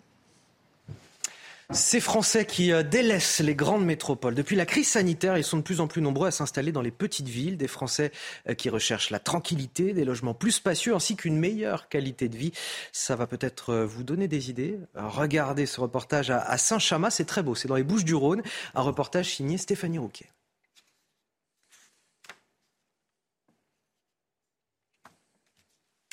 Ces 1.72 2.02
Français 2.02 2.46
qui 2.46 2.72
euh, 2.72 2.84
délaissent 2.84 3.40
les 3.40 3.56
grandes 3.56 3.86
métropoles. 3.86 4.36
Depuis 4.36 4.56
la 4.56 4.66
crise 4.66 4.90
sanitaire, 4.90 5.38
ils 5.38 5.44
sont 5.44 5.58
de 5.58 5.64
plus 5.64 5.80
en 5.80 5.88
plus 5.88 6.02
nombreux 6.02 6.28
à 6.28 6.32
s'installer 6.32 6.72
dans 6.72 6.82
les 6.82 6.92
petites 6.92 7.30
villes. 7.30 7.58
Des 7.58 7.68
Français 7.68 8.12
euh, 8.48 8.54
qui 8.54 8.70
recherchent 8.70 9.10
la 9.10 9.20
tranquillité, 9.20 9.94
des 9.94 10.06
logements 10.06 10.36
plus 10.36 10.52
spacieux 10.52 10.94
ainsi 10.94 11.16
qu'une 11.16 11.38
meilleure 11.38 11.90
qualité 11.90 12.30
de 12.30 12.38
vie. 12.38 12.52
Ça 12.92 13.16
va 13.16 13.26
peut-être 13.26 13.72
euh, 13.72 13.86
vous 13.86 14.04
donner 14.04 14.28
des 14.28 14.52
idées. 14.52 14.78
Regardez 14.94 15.66
ce 15.66 15.82
reportage 15.82 16.30
à 16.30 16.58
Saint-Chamas, 16.58 17.12
c'est 17.12 17.26
très 17.26 17.42
beau. 17.42 17.56
C'est 17.56 17.68
dans 17.68 17.76
les 17.76 17.84
Bouches 17.84 18.06
du 18.06 18.14
Rhône. 18.14 18.44
Un 18.76 18.82
reportage 18.82 19.34
signé 19.36 19.58
Stéphanie 19.58 19.98
Rouquet. 19.98 20.28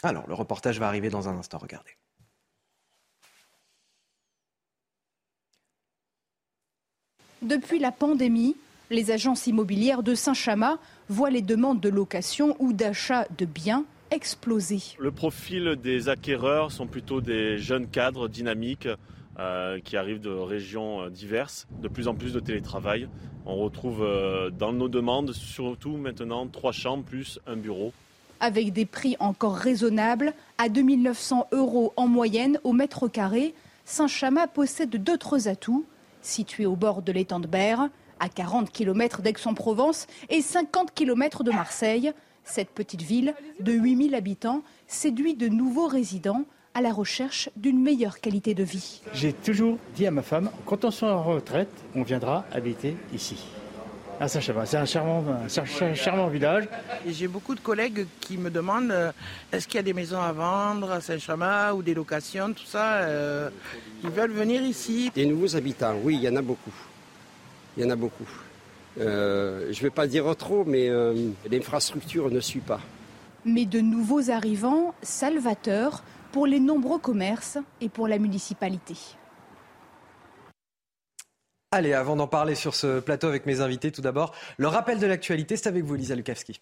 Alors, 0.02 0.26
le 0.28 0.34
reportage 0.34 0.78
va 0.78 0.88
arriver 0.88 1.10
dans 1.10 1.28
un 1.28 1.36
instant, 1.36 1.58
regardez. 1.58 1.90
Depuis 7.42 7.78
la 7.78 7.92
pandémie, 7.92 8.56
les 8.90 9.10
agences 9.10 9.46
immobilières 9.46 10.02
de 10.02 10.14
Saint-Chamas 10.14 10.78
voient 11.08 11.30
les 11.30 11.42
demandes 11.42 11.80
de 11.80 11.88
location 11.88 12.56
ou 12.58 12.72
d'achat 12.72 13.26
de 13.38 13.44
biens 13.44 13.84
exploser. 14.10 14.82
Le 14.98 15.10
profil 15.10 15.76
des 15.82 16.08
acquéreurs 16.08 16.72
sont 16.72 16.86
plutôt 16.86 17.20
des 17.20 17.58
jeunes 17.58 17.86
cadres 17.86 18.28
dynamiques 18.28 18.88
euh, 19.38 19.78
qui 19.80 19.96
arrivent 19.96 20.20
de 20.20 20.30
régions 20.30 21.02
euh, 21.02 21.08
diverses, 21.08 21.66
de 21.80 21.88
plus 21.88 22.08
en 22.08 22.14
plus 22.14 22.32
de 22.32 22.40
télétravail. 22.40 23.08
On 23.46 23.56
retrouve 23.56 24.02
euh, 24.02 24.50
dans 24.50 24.72
nos 24.72 24.88
demandes 24.88 25.32
surtout 25.32 25.96
maintenant 25.96 26.46
trois 26.46 26.72
chambres 26.72 27.04
plus 27.04 27.38
un 27.46 27.56
bureau 27.56 27.92
avec 28.40 28.72
des 28.72 28.87
prix 28.87 29.16
encore 29.20 29.55
raisonnables, 29.55 30.35
à 30.59 30.68
2900 30.68 31.48
euros 31.53 31.92
en 31.96 32.09
moyenne 32.09 32.59
au 32.64 32.72
mètre 32.72 33.09
carré, 33.09 33.55
Saint-Chamas 33.85 34.46
possède 34.46 34.90
d'autres 34.90 35.48
atouts. 35.48 35.85
Situé 36.22 36.66
au 36.66 36.76
bord 36.76 37.03
de 37.03 37.12
l'étang 37.12 37.40
de 37.40 37.46
Berre, 37.46 37.88
à 38.18 38.29
40 38.29 38.70
km 38.70 39.22
d'Aix-en-Provence 39.22 40.07
et 40.29 40.42
50 40.42 40.92
km 40.92 41.42
de 41.42 41.50
Marseille, 41.50 42.12
cette 42.44 42.70
petite 42.70 43.03
ville 43.03 43.35
de 43.61 43.72
8000 43.72 44.14
habitants 44.14 44.62
séduit 44.87 45.35
de 45.35 45.48
nouveaux 45.48 45.87
résidents 45.87 46.44
à 46.74 46.83
la 46.83 46.92
recherche 46.92 47.50
d'une 47.57 47.81
meilleure 47.81 48.20
qualité 48.20 48.55
de 48.55 48.62
vie. 48.62 49.03
J'ai 49.12 49.33
toujours 49.33 49.79
dit 49.96 50.07
à 50.07 50.11
ma 50.11 50.22
femme, 50.22 50.50
quand 50.66 50.85
on 50.85 50.90
sera 50.90 51.16
en 51.16 51.22
retraite, 51.22 51.72
on 51.94 52.03
viendra 52.03 52.44
habiter 52.53 52.96
ici 53.12 53.37
à 54.20 54.28
Saint-Chamas. 54.28 54.66
C'est 54.66 54.76
un 54.76 54.85
charmant, 54.85 55.24
un 55.42 55.94
charmant 55.94 56.28
village. 56.28 56.68
J'ai 57.09 57.26
beaucoup 57.26 57.54
de 57.54 57.61
collègues 57.61 58.06
qui 58.20 58.37
me 58.37 58.50
demandent 58.50 58.90
euh, 58.90 59.12
est-ce 59.50 59.66
qu'il 59.66 59.76
y 59.76 59.78
a 59.78 59.83
des 59.83 59.94
maisons 59.94 60.20
à 60.20 60.30
vendre 60.33 60.90
à 60.90 61.00
Saint-Chamas 61.00 61.72
ou 61.72 61.83
des 61.83 61.94
locations, 61.94 62.52
tout 62.52 62.66
ça. 62.66 62.96
Euh, 62.96 63.48
ils 64.04 64.11
veulent 64.11 64.33
venir 64.33 64.62
ici. 64.62 65.11
Des 65.14 65.24
nouveaux 65.24 65.56
habitants, 65.56 65.94
oui, 66.04 66.16
il 66.16 66.22
y 66.22 66.28
en 66.28 66.37
a 66.37 66.42
beaucoup. 66.42 66.74
Il 67.76 67.83
y 67.83 67.87
en 67.87 67.90
a 67.90 67.96
beaucoup. 67.96 68.28
Euh, 69.00 69.72
je 69.72 69.78
ne 69.78 69.83
vais 69.85 69.90
pas 69.90 70.06
dire 70.06 70.37
trop, 70.37 70.64
mais 70.66 70.90
l'infrastructure 71.50 72.30
ne 72.30 72.40
suit 72.40 72.61
pas. 72.61 72.80
Mais 73.46 73.64
de 73.64 73.80
nouveaux 73.80 74.30
arrivants, 74.30 74.94
salvateurs, 75.00 76.04
pour 76.30 76.46
les 76.46 76.61
nombreux 76.61 76.98
commerces 76.98 77.56
et 77.80 77.88
pour 77.88 78.06
la 78.06 78.18
municipalité. 78.18 78.96
Allez, 81.72 81.94
avant 81.94 82.16
d'en 82.16 82.26
parler 82.26 82.56
sur 82.56 82.74
ce 82.74 82.98
plateau 82.98 83.28
avec 83.28 83.46
mes 83.46 83.61
invités, 83.61 83.92
tout 83.92 84.00
d'abord, 84.00 84.35
le 84.56 84.66
rappel 84.66 84.98
de 84.98 85.06
l'actualité, 85.06 85.56
c'est 85.56 85.68
avec 85.68 85.85
vous, 85.85 85.94
Lisa 85.94 86.16
Lukavski. 86.16 86.61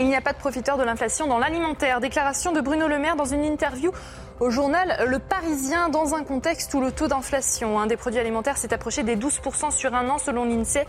Il 0.00 0.06
n'y 0.06 0.16
a 0.16 0.22
pas 0.22 0.32
de 0.32 0.38
profiteur 0.38 0.78
de 0.78 0.84
l'inflation 0.84 1.26
dans 1.26 1.38
l'alimentaire. 1.38 2.00
Déclaration 2.00 2.52
de 2.52 2.62
Bruno 2.62 2.88
Le 2.88 2.98
Maire 2.98 3.14
dans 3.14 3.26
une 3.26 3.44
interview 3.44 3.92
au 4.40 4.48
journal 4.48 5.04
Le 5.06 5.18
Parisien 5.18 5.90
dans 5.90 6.14
un 6.14 6.24
contexte 6.24 6.72
où 6.72 6.80
le 6.80 6.92
taux 6.92 7.08
d'inflation 7.08 7.84
des 7.84 7.98
produits 7.98 8.18
alimentaires 8.18 8.56
s'est 8.56 8.72
approché 8.72 9.02
des 9.02 9.16
12% 9.16 9.70
sur 9.70 9.94
un 9.94 10.08
an 10.08 10.16
selon 10.16 10.46
l'INSEE. 10.46 10.86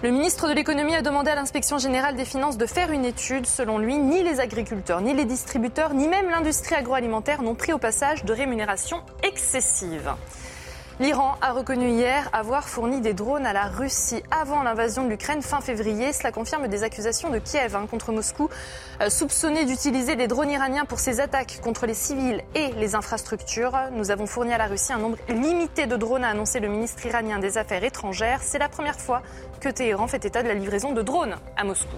Le 0.00 0.12
ministre 0.12 0.48
de 0.48 0.52
l'économie 0.52 0.94
a 0.94 1.02
demandé 1.02 1.28
à 1.32 1.34
l'inspection 1.34 1.76
générale 1.76 2.14
des 2.14 2.24
finances 2.24 2.56
de 2.56 2.66
faire 2.66 2.92
une 2.92 3.04
étude. 3.04 3.46
Selon 3.46 3.78
lui, 3.78 3.96
ni 3.96 4.22
les 4.22 4.38
agriculteurs, 4.38 5.00
ni 5.00 5.12
les 5.12 5.24
distributeurs, 5.24 5.92
ni 5.92 6.06
même 6.06 6.30
l'industrie 6.30 6.76
agroalimentaire 6.76 7.42
n'ont 7.42 7.56
pris 7.56 7.72
au 7.72 7.78
passage 7.78 8.24
de 8.24 8.32
rémunération 8.32 9.02
excessive. 9.24 10.12
L'Iran 11.00 11.36
a 11.40 11.52
reconnu 11.52 11.90
hier 11.90 12.28
avoir 12.32 12.68
fourni 12.68 13.00
des 13.00 13.14
drones 13.14 13.46
à 13.46 13.52
la 13.52 13.66
Russie 13.66 14.20
avant 14.32 14.64
l'invasion 14.64 15.04
de 15.04 15.10
l'Ukraine 15.10 15.42
fin 15.42 15.60
février. 15.60 16.12
Cela 16.12 16.32
confirme 16.32 16.66
des 16.66 16.82
accusations 16.82 17.30
de 17.30 17.38
Kiev 17.38 17.76
hein, 17.76 17.86
contre 17.88 18.10
Moscou, 18.10 18.48
euh, 19.00 19.08
soupçonné 19.08 19.64
d'utiliser 19.64 20.16
des 20.16 20.26
drones 20.26 20.50
iraniens 20.50 20.86
pour 20.86 20.98
ses 20.98 21.20
attaques 21.20 21.60
contre 21.62 21.86
les 21.86 21.94
civils 21.94 22.42
et 22.56 22.72
les 22.72 22.96
infrastructures. 22.96 23.78
Nous 23.92 24.10
avons 24.10 24.26
fourni 24.26 24.52
à 24.52 24.58
la 24.58 24.66
Russie 24.66 24.92
un 24.92 24.98
nombre 24.98 25.18
limité 25.28 25.86
de 25.86 25.94
drones, 25.94 26.24
a 26.24 26.30
annoncé 26.30 26.58
le 26.58 26.66
ministre 26.66 27.06
iranien 27.06 27.38
des 27.38 27.58
Affaires 27.58 27.84
étrangères. 27.84 28.40
C'est 28.42 28.58
la 28.58 28.68
première 28.68 28.98
fois 28.98 29.22
que 29.60 29.68
Téhéran 29.68 30.08
fait 30.08 30.24
état 30.24 30.42
de 30.42 30.48
la 30.48 30.54
livraison 30.54 30.94
de 30.94 31.02
drones 31.02 31.36
à 31.56 31.62
Moscou. 31.62 31.94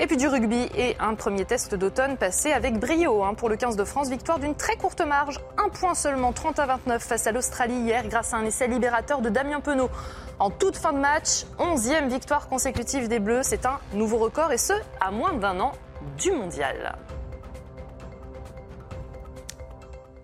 Et 0.00 0.06
puis 0.06 0.16
du 0.16 0.28
rugby 0.28 0.68
et 0.76 0.96
un 1.00 1.14
premier 1.16 1.44
test 1.44 1.74
d'automne 1.74 2.16
passé 2.16 2.52
avec 2.52 2.78
brio 2.78 3.24
hein, 3.24 3.34
pour 3.34 3.48
le 3.48 3.56
15 3.56 3.74
de 3.74 3.82
France. 3.82 4.08
Victoire 4.08 4.38
d'une 4.38 4.54
très 4.54 4.76
courte 4.76 5.00
marge, 5.00 5.40
un 5.56 5.68
point 5.70 5.96
seulement, 5.96 6.32
30 6.32 6.60
à 6.60 6.66
29 6.66 7.02
face 7.02 7.26
à 7.26 7.32
l'Australie 7.32 7.80
hier 7.80 8.06
grâce 8.06 8.32
à 8.32 8.36
un 8.36 8.44
essai 8.44 8.68
libérateur 8.68 9.20
de 9.20 9.28
Damien 9.28 9.60
Penaud. 9.60 9.90
En 10.38 10.50
toute 10.50 10.76
fin 10.76 10.92
de 10.92 10.98
match, 10.98 11.46
11e 11.58 12.08
victoire 12.08 12.48
consécutive 12.48 13.08
des 13.08 13.18
Bleus, 13.18 13.42
c'est 13.42 13.66
un 13.66 13.80
nouveau 13.92 14.18
record 14.18 14.52
et 14.52 14.58
ce, 14.58 14.74
à 15.00 15.10
moins 15.10 15.32
d'un 15.32 15.58
an 15.58 15.72
du 16.16 16.30
mondial. 16.30 16.96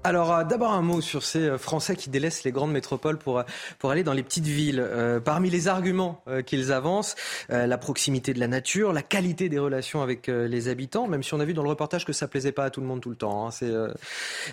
Alors 0.06 0.34
euh, 0.34 0.44
d'abord 0.44 0.72
un 0.72 0.82
mot 0.82 1.00
sur 1.00 1.22
ces 1.22 1.48
euh, 1.48 1.56
Français 1.56 1.96
qui 1.96 2.10
délaissent 2.10 2.44
les 2.44 2.52
grandes 2.52 2.72
métropoles 2.72 3.16
pour, 3.16 3.38
euh, 3.38 3.42
pour 3.78 3.90
aller 3.90 4.02
dans 4.02 4.12
les 4.12 4.22
petites 4.22 4.44
villes. 4.44 4.86
parmi 5.24 5.48
les 5.48 5.66
arguments 5.68 6.22
qu'ils 6.44 6.72
avancent, 6.72 7.14
la 7.48 7.78
proximité 7.78 8.34
de 8.34 8.40
la 8.40 8.48
nature, 8.48 8.92
la 8.92 9.02
qualité 9.02 9.48
des 9.48 9.58
relations 9.58 10.02
avec 10.02 10.26
les 10.26 10.68
habitants, 10.68 11.06
même 11.06 11.22
si 11.22 11.32
on 11.32 11.40
a 11.40 11.44
vu 11.44 11.54
dans 11.54 11.62
le 11.62 11.68
reportage 11.68 12.04
que 12.04 12.12
ça 12.12 12.28
plaisait 12.28 12.52
pas 12.52 12.64
à 12.64 12.70
tout 12.70 12.80
le 12.80 12.86
monde 12.86 13.00
tout 13.00 13.08
le 13.08 13.16
temps. 13.16 13.46
Hein. 13.46 13.50
C'est 13.50 13.72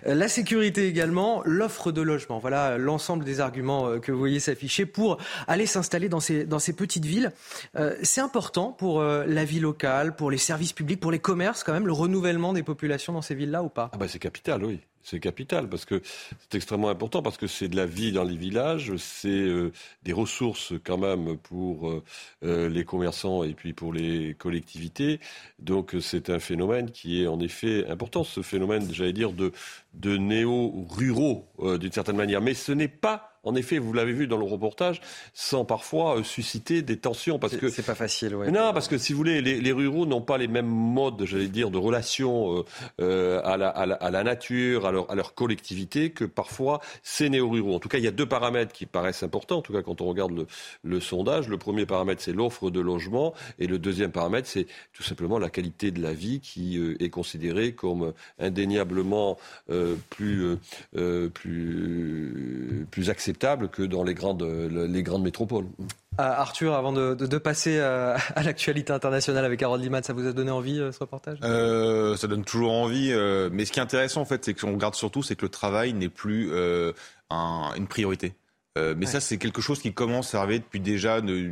la 0.06 0.28
sécurité 0.28 0.88
également, 0.88 1.42
l'offre 1.44 1.92
de 1.92 2.02
logement. 2.02 2.40
Voilà 2.40 2.78
l'ensemble 2.78 3.26
des 3.26 3.40
arguments 3.40 4.00
que 4.00 4.12
vous 4.12 4.20
voyez 4.20 4.40
s'afficher 4.40 4.86
pour 4.86 5.18
aller 5.48 5.66
s'installer 5.66 6.08
dans 6.08 6.22
ces, 6.22 6.46
dans 6.46 6.60
ces 6.60 6.74
petites 6.74 7.06
villes. 7.06 7.32
C'est 8.04 8.22
important 8.22 8.72
pour 8.72 9.04
la 9.04 9.46
vie 9.46 9.60
locale, 9.60 10.16
pour 10.16 10.32
les 10.32 10.38
services 10.38 10.74
publics, 10.74 11.00
pour 11.00 11.12
les 11.12 11.20
commerces 11.20 11.64
quand 11.64 11.74
même, 11.74 11.88
le 11.88 11.94
renouvellement 11.94 12.54
des 12.54 12.64
populations 12.64 13.14
dans 13.14 13.22
ces 13.22 13.36
villes-là 13.36 13.64
ou 13.64 13.70
pas? 13.70 13.90
Ah 13.94 13.98
bah 13.98 14.08
C'est 14.08 14.20
capital, 14.20 14.64
oui. 14.64 14.80
C'est 15.04 15.20
capital 15.20 15.68
parce 15.70 15.86
que 15.86 16.02
c'est 16.40 16.56
extrêmement 16.56 16.90
important 16.90 17.22
parce 17.22 17.38
que 17.38 17.48
c'est 17.48 17.68
de 17.68 17.76
la 17.76 17.86
vie 17.86 18.12
dans 18.12 18.24
les 18.24 18.38
villages, 18.38 18.96
c'est 18.98 19.30
euh, 19.30 19.72
des 20.04 20.14
ressources 20.14 20.74
quand 20.84 20.98
même 20.98 21.38
pour 21.38 21.90
euh, 21.90 22.04
euh, 22.44 22.70
les 22.70 22.86
commerçants 22.86 23.44
et 23.44 23.54
puis 23.54 23.74
pour 23.74 23.94
les 23.94 24.36
collectivités. 24.36 25.20
Donc 25.60 25.96
c'est 26.02 26.30
un 26.30 26.40
phénomène 26.40 26.92
qui 26.92 27.24
est 27.24 27.28
en 27.28 27.40
effet 27.40 27.88
important, 27.88 28.24
ce 28.24 28.42
phénomène, 28.42 28.88
j'allais 28.94 29.14
dire, 29.14 29.34
de, 29.34 29.52
de 29.94 30.18
néo-ruraux 30.18 31.48
d'une 31.80 31.92
certaine 31.92 32.18
manière. 32.18 32.42
Mais 32.42 32.54
ce 32.54 32.72
n'est 32.72 32.88
pas 32.88 33.31
en 33.44 33.56
effet, 33.56 33.80
vous 33.80 33.92
l'avez 33.94 34.14
vu 34.14 34.28
dans 34.28 34.38
le 34.38 34.46
reportage, 34.46 35.02
sans 35.34 35.66
parfois 35.66 36.20
euh, 36.20 36.24
susciter 36.24 36.84
des 36.84 36.98
tensions. 36.98 37.40
Parce 37.40 37.58
que 37.58 37.70
c'est 37.70 37.86
pas 37.86 37.96
facile. 37.96 38.36
Ouais. 38.36 38.52
Non, 38.52 38.72
parce 38.72 38.88
que 38.88 38.98
si 39.00 39.14
vous 39.14 39.18
voulez, 39.18 39.42
les, 39.42 39.72
ruraux 39.72 40.06
n'ont 40.06 40.22
pas 40.22 40.38
les 40.38 40.48
mêmes 40.48 40.68
modes, 40.68 41.24
j'allais 41.26 41.48
dire, 41.48 41.72
de 41.72 41.78
relation 41.78 42.60
euh, 42.60 42.64
euh, 43.00 43.42
à, 43.44 43.58
la, 43.58 43.70
à, 43.70 44.12
la, 44.12 44.24
nature, 44.24 44.86
à 44.86 44.92
leur, 44.92 45.10
à 45.10 45.16
leur 45.16 45.34
collectivité, 45.34 46.12
que 46.12 46.26
parfois 46.26 46.82
ces 47.02 47.30
néo-ruraux. 47.30 47.76
En 47.76 47.80
tout 47.80 47.90
cas, 47.90 47.98
il 47.98 48.04
y 48.04 48.08
a 48.08 48.12
deux 48.12 48.28
paramètres 48.28 48.74
qui 48.74 48.86
paraissent 48.86 49.24
importants. 49.24 49.58
En 49.58 49.62
tout 49.62 49.74
cas, 49.74 49.82
quand 49.82 50.02
on 50.02 50.06
regarde 50.06 50.34
le, 50.34 50.46
le 50.84 51.00
sondage, 51.00 51.48
le 51.48 51.58
premier 51.58 51.88
paramètre 51.88 52.22
c'est 52.22 52.34
l'offre 52.34 52.70
de 52.70 52.80
logement, 52.80 53.34
et 53.58 53.66
le 53.66 53.80
deuxième 53.80 54.12
paramètre 54.12 54.48
c'est 54.48 54.68
tout 54.94 55.04
simplement 55.04 55.40
la 55.40 55.50
qualité 55.50 55.90
de 55.92 56.02
la 56.02 56.14
vie 56.14 56.42
qui 56.42 56.80
est 57.00 57.10
considérée 57.10 57.74
comme 57.74 58.14
indéniablement 58.40 59.38
plus 60.10 60.58
plus 61.34 62.88
plus 62.92 63.10
acceptable 63.32 63.70
que 63.70 63.84
dans 63.84 64.04
les 64.04 64.14
grandes, 64.14 64.44
les 64.44 65.04
grandes 65.04 65.24
métropoles. 65.24 65.66
Euh, 66.20 66.24
Arthur, 66.24 66.74
avant 66.74 66.92
de, 66.92 67.38
passer 67.38 67.78
euh, 67.78 68.18
à, 68.36 68.44
l'actualité 68.44 68.92
internationale 68.92 69.46
avec 69.46 69.64
Harold 69.64 69.82
Liman, 69.82 70.04
ça 70.04 70.14
vous 70.14 70.28
a 70.28 70.34
donné 70.34 70.52
envie 70.52 70.80
euh, 70.80 70.92
ce 70.92 71.00
reportage? 71.00 71.40
Ça 71.40 72.28
donne 72.28 72.44
toujours 72.44 72.74
envie, 72.74 73.14
mais 73.52 73.66
ce 73.66 73.72
qui 73.72 73.80
est 73.80 73.84
intéressant 73.84 74.22
en 74.22 74.26
fait, 74.26 74.44
c'est 74.46 74.54
qu'on 74.54 74.74
regarde 74.74 74.96
surtout, 74.96 75.24
c'est 75.24 75.36
que 75.36 75.46
le 75.46 75.50
travail 75.50 75.94
n'est 75.94 76.10
plus 76.10 76.52
une 76.52 77.88
priorité. 77.88 78.34
Mais 78.78 79.06
ça, 79.06 79.20
c'est 79.20 79.38
quelque 79.38 79.62
chose 79.62 79.82
qui 79.82 79.94
commence 79.94 80.34
à 80.36 80.42
arriver 80.42 80.60
depuis 80.60 80.80
déjà 80.80 81.22
de 81.22 81.52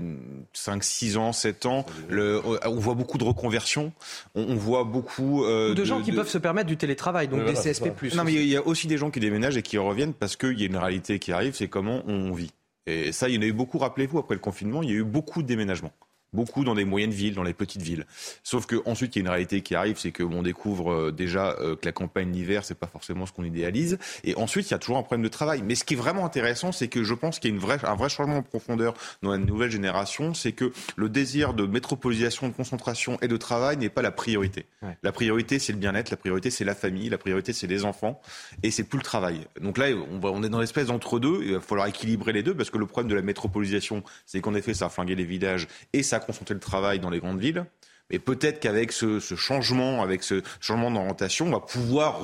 5, 0.54 0.84
6 0.84 1.18
ans, 1.18 1.34
7 1.34 1.66
ans. 1.66 1.86
Le, 2.08 2.42
on 2.66 2.76
voit 2.76 2.96
beaucoup 2.96 3.18
de 3.18 3.24
reconversions. 3.24 3.92
On, 4.36 4.56
voit 4.56 4.84
beaucoup 4.84 5.46
de, 5.46 5.84
gens 5.84 6.02
qui 6.02 6.12
peuvent 6.12 6.30
se 6.30 6.38
permettre 6.38 6.68
du 6.68 6.78
télétravail, 6.78 7.28
donc 7.28 7.46
des 7.46 7.54
CSP+. 7.54 7.92
Non, 8.16 8.24
mais 8.24 8.34
il 8.34 8.48
y 8.48 8.58
a 8.58 8.66
aussi 8.66 8.88
des 8.88 8.98
gens 8.98 9.12
qui 9.12 9.20
déménagent 9.20 9.58
et 9.58 9.64
qui 9.64 9.78
reviennent 9.78 10.14
parce 10.14 10.36
qu'il 10.36 10.60
y 10.60 10.64
a 10.64 10.68
une 10.68 10.78
réalité 10.78 11.20
qui 11.20 11.32
arrive, 11.32 11.56
c'est 11.56 11.68
comment 11.68 12.04
on 12.08 12.32
vit. 12.32 12.52
Et 12.86 13.12
ça, 13.12 13.30
il 13.30 13.36
y 13.36 13.38
en 13.38 13.42
a 13.42 13.46
eu 13.46 13.54
beaucoup, 13.54 13.78
rappelez-vous, 13.78 14.18
après 14.18 14.36
le 14.36 14.40
confinement, 14.40 14.82
il 14.82 14.90
y 14.90 14.94
a 14.94 14.96
eu 14.96 15.04
beaucoup 15.04 15.42
de 15.42 15.48
déménagements 15.48 15.94
beaucoup 16.34 16.64
dans 16.64 16.74
les 16.74 16.86
moyennes 16.86 17.12
villes, 17.12 17.36
dans 17.36 17.44
les 17.44 17.54
petites 17.54 17.82
villes. 17.82 18.06
Sauf 18.44 18.66
qu'ensuite, 18.66 19.16
il 19.16 19.20
y 19.20 19.22
a 19.22 19.26
une 19.26 19.30
réalité 19.30 19.62
qui 19.62 19.76
arrive, 19.76 19.98
c'est 19.98 20.12
qu'on 20.12 20.42
découvre 20.42 20.92
euh, 20.92 21.12
déjà 21.12 21.56
euh, 21.60 21.76
que 21.76 21.86
la 21.86 21.92
campagne 21.92 22.32
d'hiver, 22.32 22.64
c'est 22.64 22.78
pas 22.78 22.88
forcément 22.88 23.26
ce 23.26 23.34
qu'on 23.34 23.44
idéalise. 23.44 23.98
Et 24.24 24.36
ensuite, 24.36 24.70
il 24.70 24.72
y 24.72 24.76
a 24.76 24.80
toujours 24.80 24.98
un 24.98 25.04
problème 25.04 25.24
de 25.24 25.30
travail. 25.30 25.62
Mais 25.64 25.76
ce 25.76 25.84
qui 25.84 25.96
est 25.96 25.98
vraiment 25.98 26.26
intéressant, 26.26 26.72
c'est 26.72 26.88
que 26.88 27.04
je 27.04 27.14
pense 27.14 27.40
qu'il 27.40 27.50
y 27.50 27.54
a 27.54 27.56
une 27.56 27.62
vraie, 27.62 27.78
un 27.84 27.96
vrai 27.96 28.10
changement 28.10 28.38
en 28.38 28.44
profondeur 28.44 28.94
dans 29.22 29.32
la 29.32 29.38
nouvelle 29.38 29.72
génération, 29.72 30.34
c'est 30.34 30.52
que 30.52 30.72
le 30.96 31.10
désir 31.10 31.54
de 31.54 31.66
métropolisation, 31.66 32.48
de 32.48 32.54
concentration 32.54 33.18
et 33.22 33.28
de 33.28 33.38
travail 33.38 33.78
n'est 33.78 33.90
pas 33.90 34.02
la 34.02 34.12
priorité. 34.12 34.66
La 35.04 35.12
priorité, 35.12 35.60
c'est 35.60 35.74
le 35.74 35.80
bien-être, 35.80 36.12
la 36.12 36.18
priorité, 36.18 36.52
c'est 36.52 36.66
la 36.66 36.76
famille, 36.76 37.10
la 37.10 37.18
priorité, 37.18 37.54
c'est 37.54 37.68
les 37.68 37.86
enfants, 37.86 38.22
et 38.64 38.72
c'est 38.72 38.84
plus 38.84 38.98
le 38.98 39.04
travail. 39.04 39.48
Donc 39.62 39.78
là, 39.78 39.88
on, 40.12 40.20
va, 40.20 40.30
on 40.30 40.44
est 40.44 40.50
dans 40.50 40.60
l'espèce 40.60 40.88
d'entre-deux, 40.88 41.42
il 41.44 41.54
va 41.54 41.60
falloir 41.60 41.88
équilibrer 41.88 42.34
les 42.34 42.44
deux, 42.44 42.54
parce 42.54 42.70
que 42.70 42.78
le 42.78 42.86
problème 42.86 43.10
de 43.10 43.16
la 43.16 43.22
métropolisation, 43.22 44.04
c'est 44.26 44.42
qu'en 44.42 44.54
effet, 44.56 44.74
ça 44.74 44.86
a 44.86 44.90
flingué 44.90 45.16
les 45.16 45.26
villages 45.26 45.68
et 45.94 46.04
ça 46.04 46.19
concentrer 46.20 46.54
le 46.54 46.60
travail 46.60 47.00
dans 47.00 47.10
les 47.10 47.20
grandes 47.20 47.40
villes. 47.40 47.66
Mais 48.10 48.20
peut-être 48.20 48.60
qu'avec 48.60 48.92
ce, 48.92 49.20
changement, 49.20 50.02
avec 50.02 50.24
ce 50.24 50.42
changement 50.60 50.92
d'orientation, 50.92 51.48
on 51.48 51.52
va 51.52 51.60
pouvoir 51.60 52.22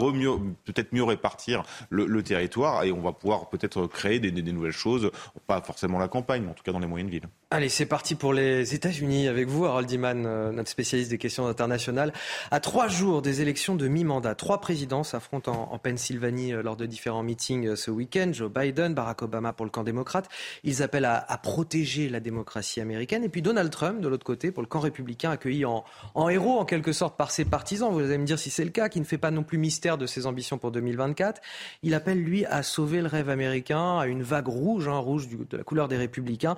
peut-être 0.66 0.94
mieux 0.94 1.04
répartir 1.04 1.64
le, 1.90 2.24
territoire 2.24 2.84
et 2.84 2.92
on 2.92 3.02
va 3.02 3.12
pouvoir 3.12 3.50
peut-être 3.50 3.88
créer 3.88 4.20
des, 4.20 4.32
nouvelles 4.32 4.72
choses, 4.72 5.12
pas 5.48 5.62
forcément 5.62 6.00
la 6.00 6.08
campagne, 6.08 6.44
mais 6.44 6.50
en 6.50 6.54
tout 6.54 6.64
cas 6.64 6.72
dans 6.72 6.80
les 6.80 6.88
moyennes 6.88 7.10
villes. 7.10 7.28
Allez, 7.52 7.70
c'est 7.70 7.86
parti 7.86 8.16
pour 8.16 8.34
les 8.34 8.74
États-Unis 8.74 9.28
avec 9.28 9.48
vous, 9.48 9.66
Harold 9.66 9.90
Iman, 9.92 10.26
euh, 10.26 10.52
notre 10.52 10.70
spécialiste 10.70 11.12
des 11.12 11.18
questions 11.18 11.48
internationales. 11.48 12.12
À 12.52 12.60
trois 12.60 12.88
jours 12.88 13.22
des 13.22 13.42
élections 13.42 13.76
de 13.76 13.88
mi-mandat, 13.88 14.36
trois 14.36 14.60
présidents 14.60 15.04
s'affrontent 15.04 15.70
en, 15.72 15.78
Pennsylvanie 15.78 16.54
euh, 16.54 16.64
lors 16.64 16.76
de 16.76 16.86
différents 16.86 17.24
meetings 17.24 17.68
euh, 17.68 17.76
ce 17.76 17.92
week-end. 17.92 18.32
Joe 18.34 18.52
Biden, 18.52 18.94
Barack 18.94 19.22
Obama 19.22 19.54
pour 19.54 19.66
le 19.66 19.70
camp 19.70 19.84
démocrate. 19.84 20.28
Ils 20.64 20.82
appellent 20.82 21.06
à, 21.06 21.40
protéger 21.44 22.10
la 22.10 22.20
démocratie 22.20 22.82
américaine. 22.82 23.24
Et 23.24 23.30
puis 23.30 23.42
Donald 23.42 23.70
Trump, 23.72 24.02
de 24.02 24.08
l'autre 24.08 24.26
côté, 24.26 24.52
pour 24.52 24.64
le 24.64 24.68
camp 24.68 24.80
républicain, 24.80 25.30
accueilli 25.30 25.66
en, 25.66 25.75
en 26.14 26.30
héros 26.30 26.60
en 26.60 26.66
quelque 26.66 26.94
sorte 26.94 27.18
par 27.18 27.32
ses 27.32 27.46
partisans. 27.46 27.92
Vous 27.92 28.00
allez 28.00 28.18
me 28.18 28.26
dire 28.26 28.40
si 28.40 28.50
c'est 28.50 28.64
le 28.64 28.70
cas, 28.70 28.90
qui 28.90 29.00
ne 29.00 29.06
fait 29.06 29.18
pas 29.18 29.32
non 29.32 29.44
plus 29.44 29.58
mystère 29.58 29.98
de 29.98 30.06
ses 30.06 30.26
ambitions 30.28 30.58
pour 30.58 30.72
2024. 30.72 31.42
Il 31.84 31.94
appelle, 31.94 32.22
lui, 32.22 32.46
à 32.46 32.64
sauver 32.64 33.02
le 33.02 33.08
rêve 33.08 33.30
américain, 33.30 34.00
à 34.00 34.08
une 34.08 34.24
vague 34.24 34.48
rouge, 34.48 34.88
hein, 34.88 34.98
rouge 34.98 35.28
de 35.28 35.58
la 35.58 35.64
couleur 35.64 35.88
des 35.88 35.98
républicains. 35.98 36.56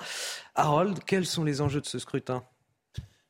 Harold, 0.56 1.00
quels 1.06 1.26
sont 1.26 1.44
les 1.44 1.62
enjeux 1.62 1.82
de 1.82 1.86
ce 1.86 2.00
scrutin? 2.00 2.44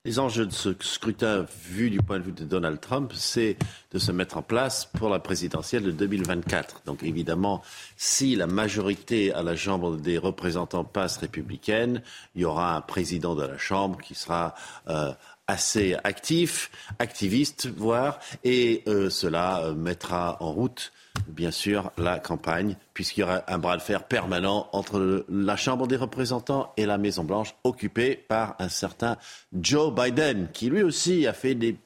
Les 0.08 0.20
enjeux 0.20 0.46
de 0.46 0.54
ce 0.54 0.74
scrutin, 0.80 1.46
vu 1.66 1.90
du 1.90 1.98
point 2.02 2.18
de 2.18 2.24
vue 2.24 2.32
de 2.32 2.46
Donald 2.46 2.80
Trump, 2.80 3.12
c'est 3.14 3.58
de 3.92 4.00
se 4.00 4.14
mettre 4.14 4.38
en 4.38 4.42
place 4.42 4.86
pour 4.86 5.10
la 5.10 5.20
présidentielle 5.20 5.84
de 5.84 5.92
2024. 5.92 6.84
Donc 6.86 7.04
évidemment, 7.04 7.62
si 7.98 8.38
la 8.38 8.48
majorité 8.48 9.34
à 9.34 9.44
la 9.44 9.58
Chambre 9.58 9.98
des 9.98 10.18
représentants 10.18 10.86
passe 10.86 11.18
républicaine, 11.18 12.02
il 12.36 12.44
y 12.44 12.46
aura 12.46 12.78
un 12.78 12.80
président 12.82 13.36
de 13.36 13.44
la 13.44 13.58
Chambre 13.58 14.00
qui 14.00 14.16
sera 14.16 14.56
euh, 14.88 15.12
assez 15.48 15.96
actif, 16.04 16.72
activiste, 17.00 17.68
voire, 17.68 18.20
et 18.44 18.84
euh, 18.88 19.10
cela 19.10 19.62
euh, 19.64 19.74
mettra 19.74 20.38
en 20.42 20.52
route 20.52 20.92
bien 21.28 21.52
sûr, 21.52 21.92
la 21.98 22.20
campagne, 22.20 22.76
puisqu'il 22.94 23.22
y 23.22 23.24
aura 23.24 23.44
un 23.48 23.58
bras 23.58 23.78
de 23.78 23.82
fer 23.82 24.04
permanent 24.04 24.70
entre 24.72 25.26
la 25.30 25.56
Chambre 25.56 25.88
des 25.88 25.96
représentants 25.96 26.74
et 26.78 26.86
la 26.86 26.98
Maison-Blanche, 26.98 27.56
occupée 27.64 28.16
par 28.16 28.56
un 28.60 28.70
certain 28.70 29.18
Joe 29.54 29.94
Biden, 29.94 30.50
qui 30.54 30.70
lui 30.70 30.84
aussi 30.84 31.28
a 31.28 31.34
fait 31.34 31.56
des 31.56 31.78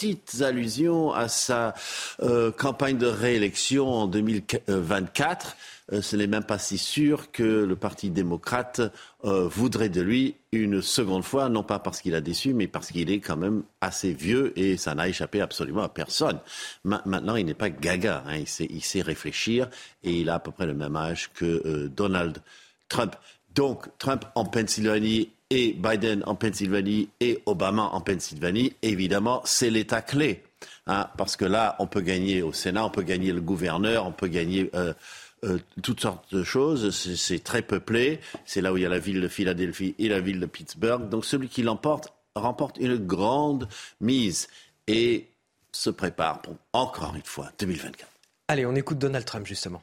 petites 0.00 0.40
allusions 0.40 1.12
à 1.12 1.28
sa 1.28 1.74
euh, 2.22 2.50
campagne 2.50 2.96
de 2.96 3.06
réélection 3.06 3.86
en 3.86 4.06
2024. 4.06 5.56
Euh, 5.92 6.00
ce 6.00 6.16
n'est 6.16 6.26
même 6.26 6.44
pas 6.44 6.58
si 6.58 6.78
sûr 6.78 7.30
que 7.30 7.42
le 7.42 7.76
Parti 7.76 8.08
démocrate 8.08 8.80
euh, 9.24 9.46
voudrait 9.46 9.90
de 9.90 10.00
lui 10.00 10.36
une 10.52 10.80
seconde 10.80 11.22
fois, 11.22 11.50
non 11.50 11.62
pas 11.62 11.78
parce 11.80 12.00
qu'il 12.00 12.14
a 12.14 12.22
déçu, 12.22 12.54
mais 12.54 12.66
parce 12.66 12.90
qu'il 12.90 13.10
est 13.10 13.20
quand 13.20 13.36
même 13.36 13.62
assez 13.82 14.14
vieux 14.14 14.58
et 14.58 14.78
ça 14.78 14.94
n'a 14.94 15.06
échappé 15.06 15.42
absolument 15.42 15.82
à 15.82 15.90
personne. 15.90 16.38
maintenant, 16.84 17.36
il 17.36 17.44
n'est 17.44 17.52
pas 17.52 17.68
gaga, 17.68 18.24
hein. 18.26 18.36
il, 18.36 18.48
sait, 18.48 18.68
il, 18.70 18.82
sait, 18.82 19.02
réfléchir 19.02 19.68
et 20.02 20.12
il 20.12 20.30
a 20.30 20.36
à 20.36 20.38
peu 20.38 20.50
près 20.50 20.66
le 20.66 20.74
même 20.74 20.96
âge 20.96 21.30
que 21.34 21.88
Donald 21.88 22.38
Trump. 22.88 23.16
Donc, 23.54 23.86
Trump 23.98 24.24
en 24.34 24.46
Pennsylvanie 24.46 25.28
et 25.50 25.72
Biden 25.72 26.22
en 26.26 26.36
Pennsylvanie 26.36 27.08
et 27.20 27.42
Obama 27.46 27.90
en 27.92 28.00
Pennsylvanie, 28.00 28.74
évidemment, 28.82 29.42
c'est 29.44 29.70
l'État 29.70 30.00
clé. 30.00 30.42
Hein, 30.86 31.08
parce 31.16 31.36
que 31.36 31.44
là, 31.44 31.76
on 31.78 31.86
peut 31.86 32.00
gagner 32.00 32.42
au 32.42 32.52
Sénat, 32.52 32.84
on 32.84 32.90
peut 32.90 33.02
gagner 33.02 33.32
le 33.32 33.40
gouverneur, 33.40 34.06
on 34.06 34.12
peut 34.12 34.28
gagner 34.28 34.70
euh, 34.74 34.92
euh, 35.44 35.58
toutes 35.82 36.00
sortes 36.00 36.32
de 36.34 36.44
choses. 36.44 36.90
C'est 37.16 37.42
très 37.42 37.62
peuplé. 37.62 38.20
C'est 38.44 38.60
là 38.60 38.72
où 38.72 38.76
il 38.76 38.82
y 38.82 38.86
a 38.86 38.88
la 38.88 38.98
ville 38.98 39.20
de 39.20 39.28
Philadelphie 39.28 39.94
et 39.98 40.08
la 40.08 40.20
ville 40.20 40.40
de 40.40 40.46
Pittsburgh. 40.46 41.08
Donc 41.08 41.24
celui 41.24 41.48
qui 41.48 41.62
l'emporte 41.62 42.12
remporte 42.34 42.78
une 42.78 42.96
grande 42.96 43.68
mise 44.00 44.48
et 44.86 45.28
se 45.72 45.90
prépare 45.90 46.42
pour 46.42 46.56
encore 46.72 47.14
une 47.14 47.22
fois 47.22 47.50
2024. 47.58 48.08
Allez, 48.48 48.66
on 48.66 48.74
écoute 48.74 48.98
Donald 48.98 49.24
Trump 49.24 49.46
justement. 49.46 49.82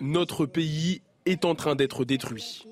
Notre 0.00 0.46
pays 0.46 1.00
est 1.26 1.44
en 1.44 1.54
train 1.54 1.74
d'être 1.74 2.04
détruit. 2.04 2.66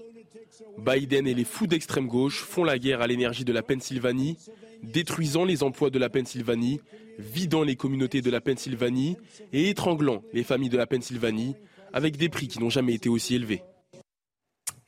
Biden 0.79 1.27
et 1.27 1.35
les 1.35 1.45
fous 1.45 1.67
d'extrême 1.67 2.07
gauche 2.07 2.41
font 2.43 2.65
la 2.65 2.79
guerre 2.79 3.01
à 3.01 3.07
l'énergie 3.07 3.45
de 3.45 3.53
la 3.53 3.63
Pennsylvanie, 3.63 4.39
détruisant 4.83 5.45
les 5.45 5.63
emplois 5.63 5.91
de 5.91 5.99
la 5.99 6.09
Pennsylvanie, 6.09 6.81
vidant 7.19 7.63
les 7.63 7.77
communautés 7.77 8.23
de 8.23 8.31
la 8.31 8.41
Pennsylvanie 8.41 9.17
et 9.53 9.69
étranglant 9.69 10.23
les 10.33 10.43
familles 10.43 10.69
de 10.69 10.77
la 10.77 10.87
Pennsylvanie 10.87 11.55
avec 11.93 12.17
des 12.17 12.29
prix 12.29 12.49
qui 12.49 12.59
n'ont 12.59 12.71
jamais 12.71 12.95
été 12.95 13.09
aussi 13.09 13.35
élevés. 13.37 13.63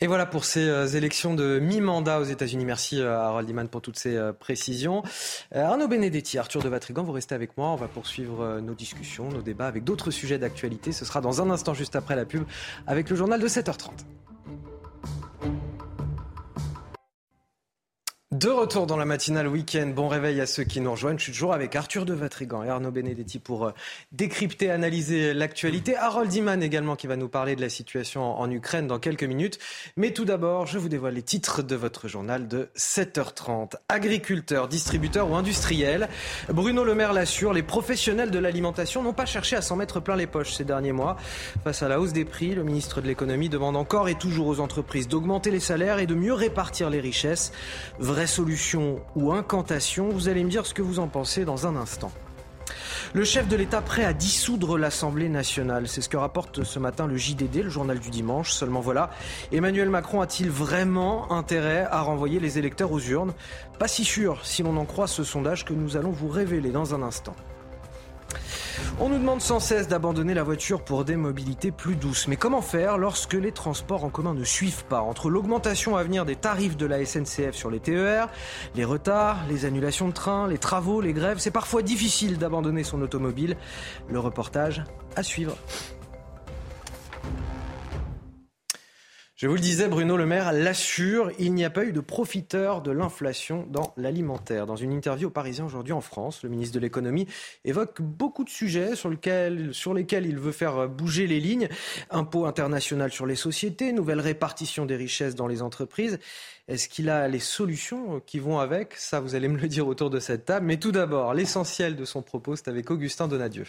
Et 0.03 0.09
voilà 0.09 0.27
pour 0.27 0.45
ces 0.45 0.69
euh, 0.69 0.87
élections 0.87 1.33
de 1.33 1.59
mi-mandat 1.59 2.21
aux 2.21 2.25
États-Unis. 2.25 2.67
Merci 2.67 3.01
euh, 3.01 3.19
à 3.19 3.29
Harold 3.29 3.49
Iman 3.49 3.67
pour 3.67 3.81
toutes 3.81 3.99
ces 3.99 4.15
euh, 4.15 4.33
précisions. 4.35 5.03
Arnaud 5.55 5.89
Benedetti, 5.89 6.37
Arthur 6.37 6.63
de 6.63 6.69
Vatrigan, 6.69 7.03
vous 7.03 7.13
restez 7.13 7.35
avec 7.35 7.57
moi. 7.57 7.69
On 7.69 7.77
va 7.77 7.89
poursuivre 7.89 8.61
nos 8.61 8.75
discussions, 8.75 9.31
nos 9.31 9.41
débats 9.41 9.67
avec 9.67 9.85
d'autres 9.85 10.11
sujets 10.11 10.39
d'actualité. 10.39 10.93
Ce 10.93 11.07
sera 11.07 11.23
dans 11.23 11.41
un 11.41 11.49
instant 11.49 11.73
juste 11.73 11.97
après 11.97 12.15
la 12.15 12.27
pub 12.27 12.45
avec 12.87 13.09
le 13.09 13.17
journal 13.17 13.41
de 13.41 13.49
7h30. 13.49 13.91
De 18.37 18.51
retour 18.51 18.87
dans 18.87 18.99
la 18.99 19.07
matinale 19.07 19.49
week-end, 19.49 19.87
bon 19.97 20.09
réveil 20.09 20.43
à 20.43 20.47
ceux 20.47 20.65
qui 20.65 20.83
nous 20.83 20.91
rejoignent. 20.91 21.17
Je 21.17 21.23
suis 21.23 21.33
toujours 21.33 21.55
avec 21.55 21.75
Arthur 21.75 22.05
de 22.05 22.13
Vatrigan 22.13 22.63
et 22.63 22.69
Arnaud 22.69 22.91
Benedetti 22.91 23.39
pour 23.39 23.65
euh, 23.65 23.71
décrypter, 24.13 24.71
analyser 24.71 25.33
l'actualité. 25.33 25.97
Harold 25.97 26.31
Iman 26.35 26.63
également 26.63 26.97
qui 26.97 27.07
va 27.07 27.17
nous 27.17 27.31
parler 27.31 27.57
de 27.57 27.63
la 27.63 27.71
situation 27.71 28.39
en 28.39 28.51
Ukraine 28.51 28.87
dans 28.87 28.99
quelques 28.99 29.25
minutes. 29.25 29.59
Mais 29.97 30.11
tout 30.11 30.27
d'abord, 30.27 30.67
je 30.67 30.79
vous 30.79 30.91
dévoile 30.91 31.15
les 31.15 31.23
titres 31.23 31.63
de 31.63 31.75
votre 31.77 32.09
journal 32.09 32.47
de 32.47 32.69
7h30. 32.77 33.77
Agriculteurs, 33.89 34.69
distributeurs 34.69 35.31
ou 35.31 35.35
industriels, 35.35 36.11
Bruno 36.51 36.85
Le 36.85 36.95
Maire 36.95 37.15
l'assure, 37.15 37.55
les 37.55 37.63
professionnels 37.63 38.31
de 38.31 38.39
l'alimentation 38.39 39.03
n'ont 39.03 39.15
pas 39.15 39.25
cherché 39.25 39.57
à 39.57 39.63
s'en 39.63 39.77
mettre 39.77 39.99
plein 40.01 40.15
les 40.15 40.27
poches 40.27 40.53
ces 40.53 40.65
derniers 40.65 40.93
mois. 40.93 41.17
Face 41.65 41.83
à 41.83 41.89
la 41.89 41.99
hausse 41.99 42.13
des 42.13 42.27
prix, 42.27 42.55
le 42.55 42.65
ministre 42.65 43.01
de 43.01 43.07
l'économie 43.07 43.49
demande 43.49 43.77
encore 43.77 44.11
et 44.11 44.15
toujours 44.15 44.49
aux 44.49 44.61
entreprises 44.61 45.09
d'augmenter 45.09 45.51
les 45.51 45.59
salaires 45.59 46.01
et 46.01 46.07
de 46.07 46.15
mieux 46.15 46.35
répartir 46.35 46.91
les 46.91 47.01
richesses 47.01 47.51
vraie 47.99 48.26
solution 48.27 49.01
ou 49.15 49.33
incantation 49.33 50.09
Vous 50.09 50.29
allez 50.29 50.45
me 50.45 50.51
dire 50.51 50.67
ce 50.67 50.75
que 50.75 50.83
vous 50.83 50.99
en 50.99 51.09
pensez 51.09 51.45
dans 51.45 51.67
un 51.67 51.77
instant. 51.77 52.13
Le 53.15 53.25
chef 53.25 53.49
de 53.49 53.57
l'État 53.57 53.81
prêt 53.81 54.05
à 54.05 54.13
dissoudre 54.13 54.77
l'Assemblée 54.77 55.29
nationale, 55.29 55.89
c'est 55.89 56.01
ce 56.01 56.09
que 56.09 56.17
rapporte 56.17 56.65
ce 56.65 56.79
matin 56.79 57.07
le 57.07 57.17
JDD, 57.17 57.63
le 57.63 57.71
journal 57.71 57.99
du 57.99 58.11
dimanche. 58.11 58.53
Seulement 58.53 58.81
voilà, 58.81 59.11
Emmanuel 59.53 59.91
Macron 59.91 60.21
a-t-il 60.21 60.51
vraiment 60.51 61.33
intérêt 61.33 61.87
à 61.91 62.01
renvoyer 62.03 62.41
les 62.41 62.59
électeurs 62.59 62.93
aux 62.93 63.01
urnes? 63.01 63.33
Pas 63.79 63.89
si 63.89 64.05
sûr 64.05 64.45
si 64.45 64.63
l'on 64.63 64.77
en 64.77 64.85
croit 64.85 65.07
ce 65.07 65.25
sondage 65.25 65.65
que 65.65 65.73
nous 65.73 65.97
allons 65.97 66.11
vous 66.11 66.29
révéler 66.29 66.71
dans 66.71 66.95
un 66.95 67.03
instant. 67.03 67.37
On 69.01 69.09
nous 69.09 69.19
demande 69.19 69.41
sans 69.41 69.61
cesse 69.61 69.89
d'abandonner 69.89 70.35
la 70.35 70.43
voiture 70.43 70.83
pour 70.83 71.05
des 71.05 71.17
mobilités 71.17 71.71
plus 71.71 71.97
douces. 71.97 72.29
Mais 72.29 72.37
comment 72.37 72.63
faire 72.63 72.99
lorsque 72.99 73.35
les 73.35 73.53
transports 73.53 74.05
en 74.05 74.11
commun 74.11 74.35
ne 74.35 74.45
suivent 74.45 74.85
pas? 74.85 75.01
Entre 75.01 75.31
l'augmentation 75.31 75.97
à 75.97 76.03
venir 76.03 76.25
des 76.25 76.37
tarifs 76.37 76.77
de 76.77 76.87
la 76.87 77.05
SNCF 77.05 77.55
sur 77.55 77.71
les 77.71 77.81
TER, 77.81 78.29
les 78.75 78.85
retards, 78.85 79.39
les 79.49 79.65
annulations 79.65 80.09
de 80.09 80.15
trains, 80.15 80.49
les 80.49 80.59
travaux, 80.59 81.01
les 81.01 81.13
grèves, 81.13 81.39
c'est 81.39 81.51
parfois 81.51 81.83
difficile 81.83 82.39
d'abandonner 82.39 82.85
son 82.85 83.03
automobile. 83.03 83.57
Le 84.09 84.19
reportage 84.19 84.85
à 85.15 85.23
suivre. 85.23 85.57
Je 89.37 89.49
vous 89.49 89.55
le 89.57 89.61
disais, 89.61 89.87
Bruno 89.87 90.17
Le 90.17 90.25
Maire 90.25 90.51
l'assure, 90.55 91.31
il 91.39 91.53
n'y 91.53 91.67
a 91.67 91.69
pas 91.69 91.85
eu 91.85 91.93
de 91.93 92.01
profiteur 92.01 92.81
de 92.81 92.91
l'inflation 92.91 93.67
dans 93.71 93.93
l'alimentaire. 93.99 94.65
Dans 94.65 94.77
une 94.77 94.95
interview 94.95 95.29
au 95.29 95.31
Parisien 95.31 95.67
aujourd'hui 95.67 95.93
en 95.93 96.01
France, 96.01 96.43
le 96.43 96.49
ministre 96.49 96.75
de 96.75 96.81
l'économie 96.81 97.27
évoque 97.67 98.01
beaucoup 98.01 98.45
de 98.45 98.49
sujets 98.49 98.97
sur, 98.97 99.11
lesquels 99.11 100.27
il 100.27 100.39
veut 100.39 100.53
faire 100.53 100.89
bouger 100.89 101.27
les 101.27 101.39
lignes. 101.39 101.69
Impôt 102.09 102.47
international 102.47 103.13
sur 103.13 103.27
les 103.27 103.37
sociétés, 103.37 103.93
nouvelle 103.93 104.21
répartition 104.21 104.87
des 104.87 104.97
richesses 104.97 105.35
dans 105.35 105.49
les 105.49 105.61
entreprises. 105.61 106.19
Est-ce 106.67 106.89
qu'il 106.89 107.11
a 107.11 107.29
les 107.29 107.39
solutions 107.39 108.23
qui 108.25 108.39
vont 108.39 108.59
avec? 108.59 108.95
Ça, 108.95 109.21
vous 109.21 109.35
allez 109.35 109.49
me 109.49 109.59
le 109.59 109.69
dire 109.69 109.87
autour 109.87 110.09
de 110.09 110.19
cette 110.19 110.47
table. 110.47 110.65
Mais 110.65 110.79
tout 110.79 110.93
d'abord, 110.93 111.35
l'essentiel 111.35 111.95
de 111.95 112.07
son 112.07 112.23
propos, 112.23 112.57
c'est 112.57 112.69
avec 112.69 112.91
Augustin 112.91 113.29
Donadieu. 113.29 113.67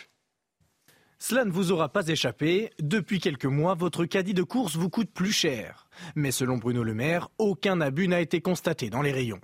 Cela 1.20 1.46
ne 1.46 1.52
vous 1.52 1.72
aura 1.72 1.90
pas 1.90 2.08
échappé, 2.08 2.70
depuis 2.80 3.20
quelques 3.20 3.46
mois, 3.46 3.74
votre 3.74 4.06
caddie 4.06 4.36
de 4.36 4.44
course 4.44 4.76
vous 4.76 4.90
coûte 4.90 5.10
plus 5.12 5.32
cher. 5.32 5.88
Mais 6.16 6.32
selon 6.32 6.58
Bruno 6.58 6.84
Le 6.84 6.94
Maire, 6.94 7.30
aucun 7.40 7.82
abus 7.82 8.08
n'a 8.08 8.22
été 8.22 8.40
constaté 8.40 8.92
dans 8.92 9.02
les 9.02 9.12
rayons. 9.12 9.40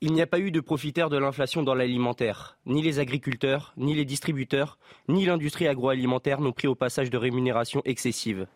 Il 0.00 0.12
n'y 0.12 0.22
a 0.22 0.28
pas 0.28 0.38
eu 0.38 0.52
de 0.52 0.60
profiteurs 0.60 1.10
de 1.10 1.18
l'inflation 1.18 1.64
dans 1.64 1.74
l'alimentaire. 1.74 2.56
Ni 2.66 2.82
les 2.82 3.00
agriculteurs, 3.00 3.74
ni 3.76 3.96
les 3.96 4.04
distributeurs, 4.04 4.78
ni 5.08 5.26
l'industrie 5.26 5.66
agroalimentaire 5.66 6.40
n'ont 6.40 6.52
pris 6.52 6.68
au 6.68 6.76
passage 6.76 7.10
de 7.10 7.18
rémunération 7.18 7.82
excessive. 7.84 8.46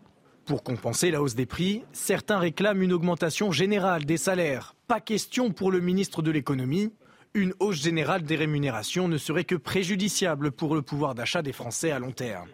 Pour 0.44 0.62
compenser 0.62 1.11
la 1.11 1.20
hausse 1.20 1.35
des 1.35 1.46
prix, 1.46 1.83
certains 1.92 2.38
réclament 2.38 2.83
une 2.83 2.92
augmentation 2.92 3.51
générale 3.51 4.05
des 4.05 4.16
salaires. 4.16 4.77
Pas 4.87 5.01
question 5.01 5.51
pour 5.51 5.72
le 5.72 5.81
ministre 5.81 6.22
de 6.22 6.31
l'économie. 6.31 6.92
Une 7.35 7.55
hausse 7.61 7.83
générale 7.83 8.25
des 8.25 8.37
rémunérations 8.37 9.09
ne 9.09 9.16
serait 9.16 9.45
que 9.45 9.55
préjudiciable 9.55 10.53
pour 10.53 10.75
le 10.75 10.83
pouvoir 10.83 11.14
d'achat 11.14 11.40
des 11.40 11.55
Français 11.55 11.90
à 11.90 11.99
long 11.99 12.12
terme. 12.12 12.51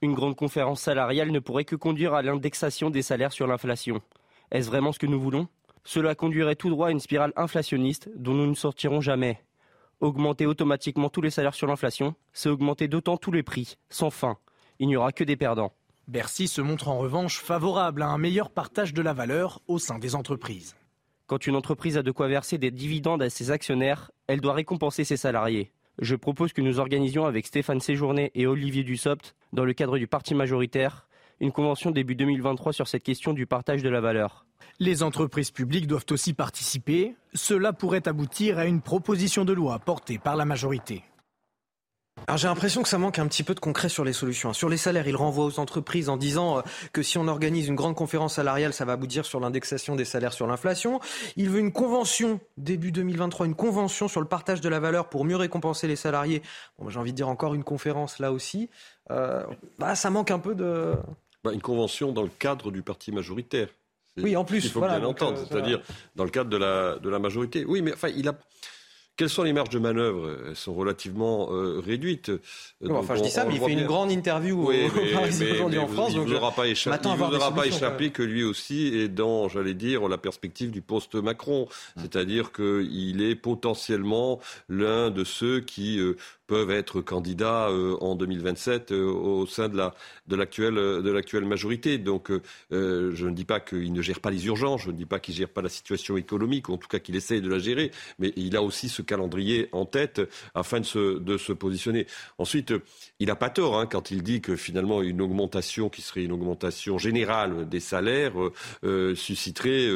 Une 0.00 0.14
grande 0.14 0.36
conférence 0.36 0.80
salariale 0.80 1.30
ne 1.30 1.38
pourrait 1.38 1.66
que 1.66 1.76
conduire 1.76 2.14
à 2.14 2.22
l'indexation 2.22 2.88
des 2.88 3.02
salaires 3.02 3.32
sur 3.32 3.46
l'inflation. 3.46 4.00
Est-ce 4.50 4.70
vraiment 4.70 4.92
ce 4.92 4.98
que 4.98 5.06
nous 5.06 5.20
voulons? 5.20 5.48
Cela 5.84 6.14
conduirait 6.14 6.56
tout 6.56 6.70
droit 6.70 6.88
à 6.88 6.92
une 6.92 6.98
spirale 6.98 7.34
inflationniste 7.36 8.08
dont 8.16 8.32
nous 8.32 8.46
ne 8.46 8.54
sortirons 8.54 9.02
jamais. 9.02 9.38
Augmenter 10.00 10.46
automatiquement 10.46 11.10
tous 11.10 11.20
les 11.20 11.30
salaires 11.30 11.54
sur 11.54 11.66
l'inflation, 11.66 12.14
c'est 12.32 12.48
augmenter 12.48 12.88
d'autant 12.88 13.18
tous 13.18 13.32
les 13.32 13.42
prix, 13.42 13.76
sans 13.90 14.08
fin. 14.08 14.38
Il 14.78 14.88
n'y 14.88 14.96
aura 14.96 15.12
que 15.12 15.24
des 15.24 15.36
perdants. 15.36 15.74
Bercy 16.08 16.48
se 16.48 16.62
montre 16.62 16.88
en 16.88 16.96
revanche 16.96 17.38
favorable 17.38 18.00
à 18.00 18.08
un 18.08 18.18
meilleur 18.18 18.48
partage 18.48 18.94
de 18.94 19.02
la 19.02 19.12
valeur 19.12 19.60
au 19.68 19.78
sein 19.78 19.98
des 19.98 20.14
entreprises. 20.14 20.74
Quand 21.26 21.46
une 21.46 21.56
entreprise 21.56 21.96
a 21.96 22.02
de 22.02 22.10
quoi 22.10 22.28
verser 22.28 22.58
des 22.58 22.70
dividendes 22.70 23.22
à 23.22 23.30
ses 23.30 23.50
actionnaires, 23.50 24.10
elle 24.32 24.40
doit 24.40 24.54
récompenser 24.54 25.04
ses 25.04 25.18
salariés. 25.18 25.72
Je 25.98 26.16
propose 26.16 26.54
que 26.54 26.62
nous 26.62 26.78
organisions 26.78 27.26
avec 27.26 27.46
Stéphane 27.46 27.80
Séjourné 27.80 28.30
et 28.34 28.46
Olivier 28.46 28.82
Dussopt, 28.82 29.34
dans 29.52 29.66
le 29.66 29.74
cadre 29.74 29.98
du 29.98 30.06
parti 30.06 30.34
majoritaire, 30.34 31.06
une 31.38 31.52
convention 31.52 31.90
début 31.90 32.14
2023 32.14 32.72
sur 32.72 32.88
cette 32.88 33.02
question 33.02 33.34
du 33.34 33.44
partage 33.44 33.82
de 33.82 33.90
la 33.90 34.00
valeur. 34.00 34.46
Les 34.78 35.02
entreprises 35.02 35.50
publiques 35.50 35.86
doivent 35.86 36.06
aussi 36.10 36.32
participer. 36.32 37.14
Cela 37.34 37.74
pourrait 37.74 38.08
aboutir 38.08 38.58
à 38.58 38.64
une 38.64 38.80
proposition 38.80 39.44
de 39.44 39.52
loi 39.52 39.78
portée 39.80 40.18
par 40.18 40.36
la 40.36 40.46
majorité. 40.46 41.04
Alors 42.26 42.38
j'ai 42.38 42.46
l'impression 42.46 42.82
que 42.82 42.88
ça 42.88 42.98
manque 42.98 43.18
un 43.18 43.26
petit 43.26 43.42
peu 43.42 43.54
de 43.54 43.60
concret 43.60 43.88
sur 43.88 44.04
les 44.04 44.12
solutions. 44.12 44.52
Sur 44.52 44.68
les 44.68 44.76
salaires, 44.76 45.08
il 45.08 45.16
renvoie 45.16 45.44
aux 45.44 45.58
entreprises 45.58 46.08
en 46.08 46.16
disant 46.16 46.58
euh, 46.58 46.62
que 46.92 47.02
si 47.02 47.18
on 47.18 47.26
organise 47.26 47.68
une 47.68 47.74
grande 47.74 47.94
conférence 47.94 48.34
salariale, 48.34 48.72
ça 48.72 48.84
va 48.84 48.92
aboutir 48.92 49.24
sur 49.24 49.40
l'indexation 49.40 49.96
des 49.96 50.04
salaires 50.04 50.32
sur 50.32 50.46
l'inflation. 50.46 51.00
Il 51.36 51.50
veut 51.50 51.58
une 51.58 51.72
convention 51.72 52.38
début 52.56 52.92
2023, 52.92 53.46
une 53.46 53.54
convention 53.54 54.08
sur 54.08 54.20
le 54.20 54.28
partage 54.28 54.60
de 54.60 54.68
la 54.68 54.78
valeur 54.78 55.08
pour 55.08 55.24
mieux 55.24 55.36
récompenser 55.36 55.88
les 55.88 55.96
salariés. 55.96 56.42
Bon, 56.78 56.88
j'ai 56.90 56.98
envie 56.98 57.12
de 57.12 57.16
dire 57.16 57.28
encore 57.28 57.54
une 57.54 57.64
conférence 57.64 58.18
là 58.18 58.30
aussi. 58.30 58.70
Euh, 59.10 59.42
bah, 59.78 59.94
ça 59.94 60.10
manque 60.10 60.30
un 60.30 60.38
peu 60.38 60.54
de... 60.54 60.94
Bah, 61.42 61.52
une 61.52 61.62
convention 61.62 62.12
dans 62.12 62.22
le 62.22 62.30
cadre 62.38 62.70
du 62.70 62.82
parti 62.82 63.10
majoritaire. 63.10 63.68
Oui, 64.18 64.36
en 64.36 64.44
plus. 64.44 64.64
Il 64.64 64.70
faut 64.70 64.80
bien 64.80 64.98
l'entendre, 64.98 65.38
euh, 65.40 65.44
c'est-à-dire 65.48 65.80
dans 66.14 66.24
le 66.24 66.30
cadre 66.30 66.50
de 66.50 66.56
la, 66.56 66.98
de 66.98 67.08
la 67.08 67.18
majorité. 67.18 67.64
Oui, 67.64 67.82
mais 67.82 67.94
enfin, 67.94 68.08
il 68.08 68.28
a 68.28 68.34
Quelles 69.16 69.28
sont 69.28 69.42
les 69.42 69.52
marges 69.52 69.68
de 69.68 69.78
manœuvre? 69.78 70.38
Elles 70.48 70.56
sont 70.56 70.74
relativement 70.74 71.48
euh, 71.52 71.80
réduites. 71.84 72.32
enfin, 72.88 73.14
je 73.16 73.22
dis 73.22 73.30
ça, 73.30 73.44
mais 73.44 73.54
il 73.54 73.60
fait 73.60 73.72
une 73.72 73.84
grande 73.84 74.10
interview 74.10 74.68
oui, 74.68 74.86
aujourd'hui 75.52 75.78
en 75.78 75.86
France. 75.86 76.12
Il 76.14 76.20
ne 76.20 76.24
vous 76.24 76.34
aura 76.34 76.52
pas 76.52 76.66
échappé, 77.66 78.10
que 78.10 78.22
lui 78.22 78.42
aussi 78.42 78.88
est 78.94 79.08
dans, 79.08 79.48
j'allais 79.48 79.74
dire, 79.74 80.08
la 80.08 80.18
perspective 80.18 80.70
du 80.70 80.80
post-Macron. 80.80 81.68
C'est-à-dire 81.96 82.52
qu'il 82.52 83.22
est 83.22 83.36
potentiellement 83.36 84.40
l'un 84.68 85.10
de 85.10 85.24
ceux 85.24 85.60
qui 85.60 85.98
euh, 85.98 86.16
peuvent 86.52 86.70
être 86.70 87.00
candidats 87.00 87.70
euh, 87.70 87.96
en 88.02 88.14
2027 88.14 88.92
euh, 88.92 89.06
au 89.06 89.46
sein 89.46 89.70
de 89.70 89.76
la 89.78 89.94
de 90.26 90.36
l'actuelle 90.36 90.74
de 90.74 91.10
l'actuelle 91.10 91.46
majorité. 91.46 91.96
Donc, 91.96 92.30
je 92.70 93.26
ne 93.26 93.30
dis 93.30 93.44
pas 93.44 93.58
qu'il 93.58 93.92
ne 93.92 94.02
gère 94.02 94.20
pas 94.20 94.30
les 94.30 94.46
urgences, 94.46 94.82
je 94.82 94.90
ne 94.90 94.96
dis 94.96 95.06
pas 95.06 95.18
qu'il 95.18 95.34
gère 95.34 95.48
pas 95.48 95.62
la 95.62 95.68
situation 95.68 96.16
économique, 96.16 96.68
ou 96.68 96.74
en 96.74 96.76
tout 96.76 96.88
cas 96.88 96.98
qu'il 96.98 97.16
essaye 97.16 97.40
de 97.40 97.48
la 97.48 97.58
gérer, 97.58 97.90
mais 98.18 98.32
il 98.36 98.54
a 98.56 98.62
aussi 98.62 98.88
ce 98.88 99.02
calendrier 99.02 99.68
en 99.72 99.84
tête 99.84 100.20
afin 100.54 100.78
de 100.78 100.84
se, 100.84 101.18
de 101.18 101.36
se 101.38 101.52
positionner. 101.52 102.06
Ensuite, 102.38 102.72
il 103.18 103.26
n'a 103.26 103.34
pas 103.34 103.50
tort 103.50 103.78
hein, 103.78 103.86
quand 103.86 104.10
il 104.10 104.22
dit 104.22 104.40
que 104.40 104.54
finalement 104.54 105.02
une 105.02 105.20
augmentation 105.20 105.88
qui 105.88 106.02
serait 106.02 106.22
une 106.22 106.32
augmentation 106.32 106.98
générale 106.98 107.68
des 107.68 107.80
salaires 107.80 108.34
susciterait 109.14 109.88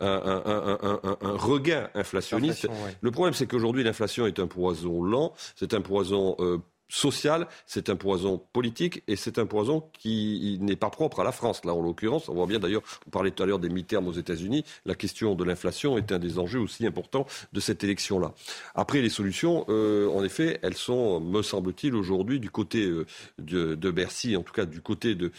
un, 0.00 0.06
un, 0.06 1.00
un, 1.02 1.36
regain 1.36 1.88
inflationniste. 1.94 2.68
Le 3.00 3.10
problème, 3.10 3.34
c'est 3.34 3.46
qu'aujourd'hui, 3.46 3.82
l'inflation 3.82 4.26
est 4.26 4.38
un 4.38 4.46
poison 4.46 5.02
lent, 5.02 5.34
c'est 5.56 5.74
un 5.74 5.80
poison 5.80 6.01
euh, 6.10 6.58
social, 6.88 7.48
c'est 7.66 7.88
un 7.88 7.96
poison 7.96 8.38
politique 8.52 9.02
et 9.08 9.16
c'est 9.16 9.38
un 9.38 9.46
poison 9.46 9.88
qui 9.94 10.58
n'est 10.60 10.76
pas 10.76 10.90
propre 10.90 11.20
à 11.20 11.24
la 11.24 11.32
France. 11.32 11.64
Là, 11.64 11.74
en 11.74 11.80
l'occurrence, 11.80 12.28
on 12.28 12.34
voit 12.34 12.46
bien 12.46 12.58
d'ailleurs, 12.58 12.82
on 13.06 13.10
parlait 13.10 13.30
tout 13.30 13.42
à 13.42 13.46
l'heure 13.46 13.58
des 13.58 13.70
mi-termes 13.70 14.08
aux 14.08 14.12
États-Unis, 14.12 14.64
la 14.84 14.94
question 14.94 15.34
de 15.34 15.42
l'inflation 15.44 15.96
est 15.96 16.12
un 16.12 16.18
des 16.18 16.38
enjeux 16.38 16.60
aussi 16.60 16.86
importants 16.86 17.26
de 17.52 17.60
cette 17.60 17.82
élection-là. 17.82 18.34
Après, 18.74 19.00
les 19.00 19.08
solutions, 19.08 19.64
euh, 19.70 20.08
en 20.10 20.22
effet, 20.22 20.58
elles 20.62 20.76
sont, 20.76 21.18
me 21.20 21.40
semble-t-il, 21.40 21.94
aujourd'hui 21.94 22.40
du 22.40 22.50
côté 22.50 22.84
euh, 22.84 23.06
de, 23.38 23.90
Bercy, 23.90 24.36
en 24.36 24.42
tout 24.42 24.52
cas 24.52 24.66
du 24.66 24.82
côté 24.82 25.14
de, 25.14 25.30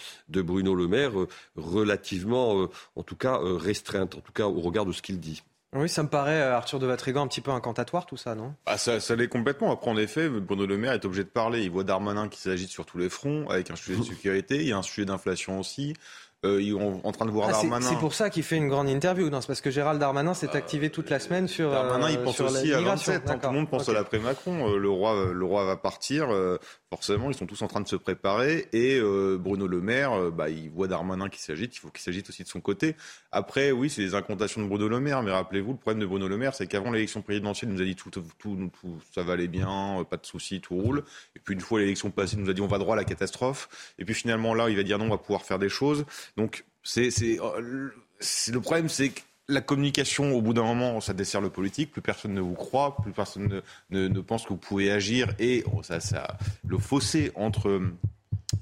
Bruno 0.41 0.73
Le 0.73 0.87
Maire, 0.87 1.13
relativement, 1.55 2.67
en 2.95 3.03
tout 3.03 3.15
cas, 3.15 3.39
restreintes, 3.41 4.15
en 4.15 4.21
tout 4.21 4.31
cas 4.33 4.47
au 4.47 4.59
regard 4.59 4.85
de 4.85 4.91
ce 4.91 5.01
qu'il 5.01 5.19
dit. 5.19 5.43
Oui, 5.75 5.89
ça 5.89 6.03
me 6.03 6.07
paraît, 6.07 6.39
euh, 6.39 6.55
Arthur 6.55 6.79
de 6.79 6.85
Vatrigan, 6.85 7.23
un 7.23 7.27
petit 7.27 7.41
peu 7.41 7.51
incantatoire 7.51 8.05
tout 8.05 8.17
ça, 8.17 8.35
non? 8.35 8.53
Ah, 8.65 8.77
ça, 8.77 8.99
ça 8.99 9.15
l'est 9.15 9.27
complètement. 9.27 9.71
Après, 9.71 9.89
en 9.89 9.97
effet, 9.97 10.29
Bruno 10.29 10.65
Le 10.65 10.77
Maire 10.77 10.93
est 10.93 11.05
obligé 11.05 11.23
de 11.23 11.29
parler. 11.29 11.63
Il 11.63 11.71
voit 11.71 11.83
Darmanin 11.83 12.29
qui 12.29 12.39
s'agite 12.39 12.69
sur 12.69 12.85
tous 12.85 12.97
les 12.97 13.09
fronts, 13.09 13.49
avec 13.49 13.71
un 13.71 13.75
sujet 13.75 13.97
de 13.97 14.03
sécurité. 14.15 14.57
Il 14.57 14.67
y 14.67 14.71
a 14.71 14.77
un 14.77 14.83
sujet 14.83 15.05
d'inflation 15.05 15.59
aussi. 15.59 15.95
Euh, 16.45 16.61
ils 16.61 16.71
sont 16.71 16.99
en 17.03 17.11
train 17.11 17.25
de 17.25 17.31
voir 17.31 17.47
ah, 17.49 17.51
Darmanin. 17.53 17.87
C'est 17.87 17.97
pour 17.97 18.13
ça 18.13 18.29
qu'il 18.29 18.43
fait 18.43 18.57
une 18.57 18.67
grande 18.67 18.89
interview. 18.89 19.29
Non, 19.29 19.41
c'est 19.41 19.47
parce 19.47 19.61
que 19.61 19.71
Gérald 19.71 19.99
Darmanin 19.99 20.33
s'est 20.33 20.55
activé 20.55 20.89
toute 20.89 21.09
la 21.09 21.19
semaine 21.19 21.47
sur. 21.47 21.71
Darmanin, 21.71 22.09
il 22.09 22.17
euh, 22.17 22.23
pense 22.23 22.39
aussi 22.39 22.73
à 22.73 22.81
27. 22.81 23.29
Hein, 23.29 23.39
tout 23.41 23.49
le 23.49 23.53
monde 23.53 23.69
pense 23.69 23.87
à 23.89 23.93
l'après 23.93 24.19
Macron. 24.19 24.75
le 24.75 24.89
roi, 24.89 25.31
le 25.33 25.45
roi 25.45 25.65
va 25.65 25.77
partir 25.77 26.29
forcément, 26.93 27.31
ils 27.31 27.35
sont 27.35 27.47
tous 27.47 27.63
en 27.63 27.67
train 27.67 27.81
de 27.81 27.87
se 27.87 27.95
préparer. 27.95 28.67
Et 28.71 28.99
euh, 28.99 29.37
Bruno 29.39 29.65
Le 29.65 29.81
Maire, 29.81 30.13
euh, 30.13 30.29
bah, 30.29 30.49
il 30.49 30.69
voit 30.69 30.87
Darmanin 30.87 31.27
qui 31.27 31.41
s'agite, 31.41 31.75
il 31.75 31.79
faut 31.79 31.89
qu'il 31.89 32.03
s'agite 32.03 32.29
aussi 32.29 32.43
de 32.43 32.47
son 32.47 32.61
côté. 32.61 32.95
Après, 33.31 33.71
oui, 33.71 33.89
c'est 33.89 34.03
les 34.03 34.13
incantations 34.13 34.61
de 34.61 34.67
Bruno 34.67 34.87
Le 34.87 34.99
Maire, 34.99 35.23
mais 35.23 35.31
rappelez-vous, 35.31 35.71
le 35.71 35.77
problème 35.77 35.99
de 35.99 36.05
Bruno 36.05 36.27
Le 36.27 36.37
Maire, 36.37 36.53
c'est 36.53 36.67
qu'avant 36.67 36.91
l'élection 36.91 37.23
présidentielle, 37.23 37.71
il 37.71 37.73
nous 37.75 37.81
a 37.81 37.85
dit 37.85 37.95
tout, 37.95 38.11
tout, 38.11 38.23
tout, 38.37 38.99
ça 39.11 39.23
va 39.23 39.33
aller 39.33 39.47
bien, 39.47 40.01
euh, 40.01 40.03
pas 40.03 40.17
de 40.17 40.25
soucis, 40.25 40.61
tout 40.61 40.75
roule. 40.75 41.03
Et 41.35 41.39
puis 41.39 41.55
une 41.55 41.61
fois 41.61 41.79
l'élection 41.79 42.11
passée, 42.11 42.35
il 42.35 42.43
nous 42.43 42.49
a 42.51 42.53
dit 42.53 42.61
on 42.61 42.67
va 42.67 42.77
droit 42.77 42.93
à 42.93 42.97
la 42.97 43.05
catastrophe. 43.05 43.93
Et 43.97 44.05
puis 44.05 44.13
finalement, 44.13 44.53
là, 44.53 44.69
il 44.69 44.75
va 44.75 44.83
dire 44.83 44.99
non, 44.99 45.05
on 45.05 45.09
va 45.09 45.17
pouvoir 45.17 45.41
faire 45.41 45.57
des 45.57 45.69
choses. 45.69 46.05
Donc, 46.37 46.65
c'est, 46.83 47.11
c'est, 47.11 47.37
le 47.37 48.59
problème, 48.59 48.89
c'est 48.89 49.09
que 49.09 49.21
la 49.47 49.61
communication, 49.61 50.33
au 50.33 50.41
bout 50.41 50.53
d'un 50.53 50.63
moment, 50.63 51.01
ça 51.01 51.13
dessert 51.13 51.41
le 51.41 51.49
politique. 51.49 51.91
Plus 51.91 52.01
personne 52.01 52.33
ne 52.33 52.41
vous 52.41 52.53
croit, 52.53 52.97
plus 52.97 53.11
personne 53.11 53.61
ne, 53.89 54.07
ne, 54.07 54.21
pense 54.21 54.43
que 54.43 54.49
vous 54.49 54.57
pouvez 54.57 54.91
agir. 54.91 55.33
Et 55.39 55.63
oh, 55.73 55.83
ça, 55.83 55.99
ça, 55.99 56.37
le 56.65 56.77
fossé 56.77 57.31
entre 57.35 57.81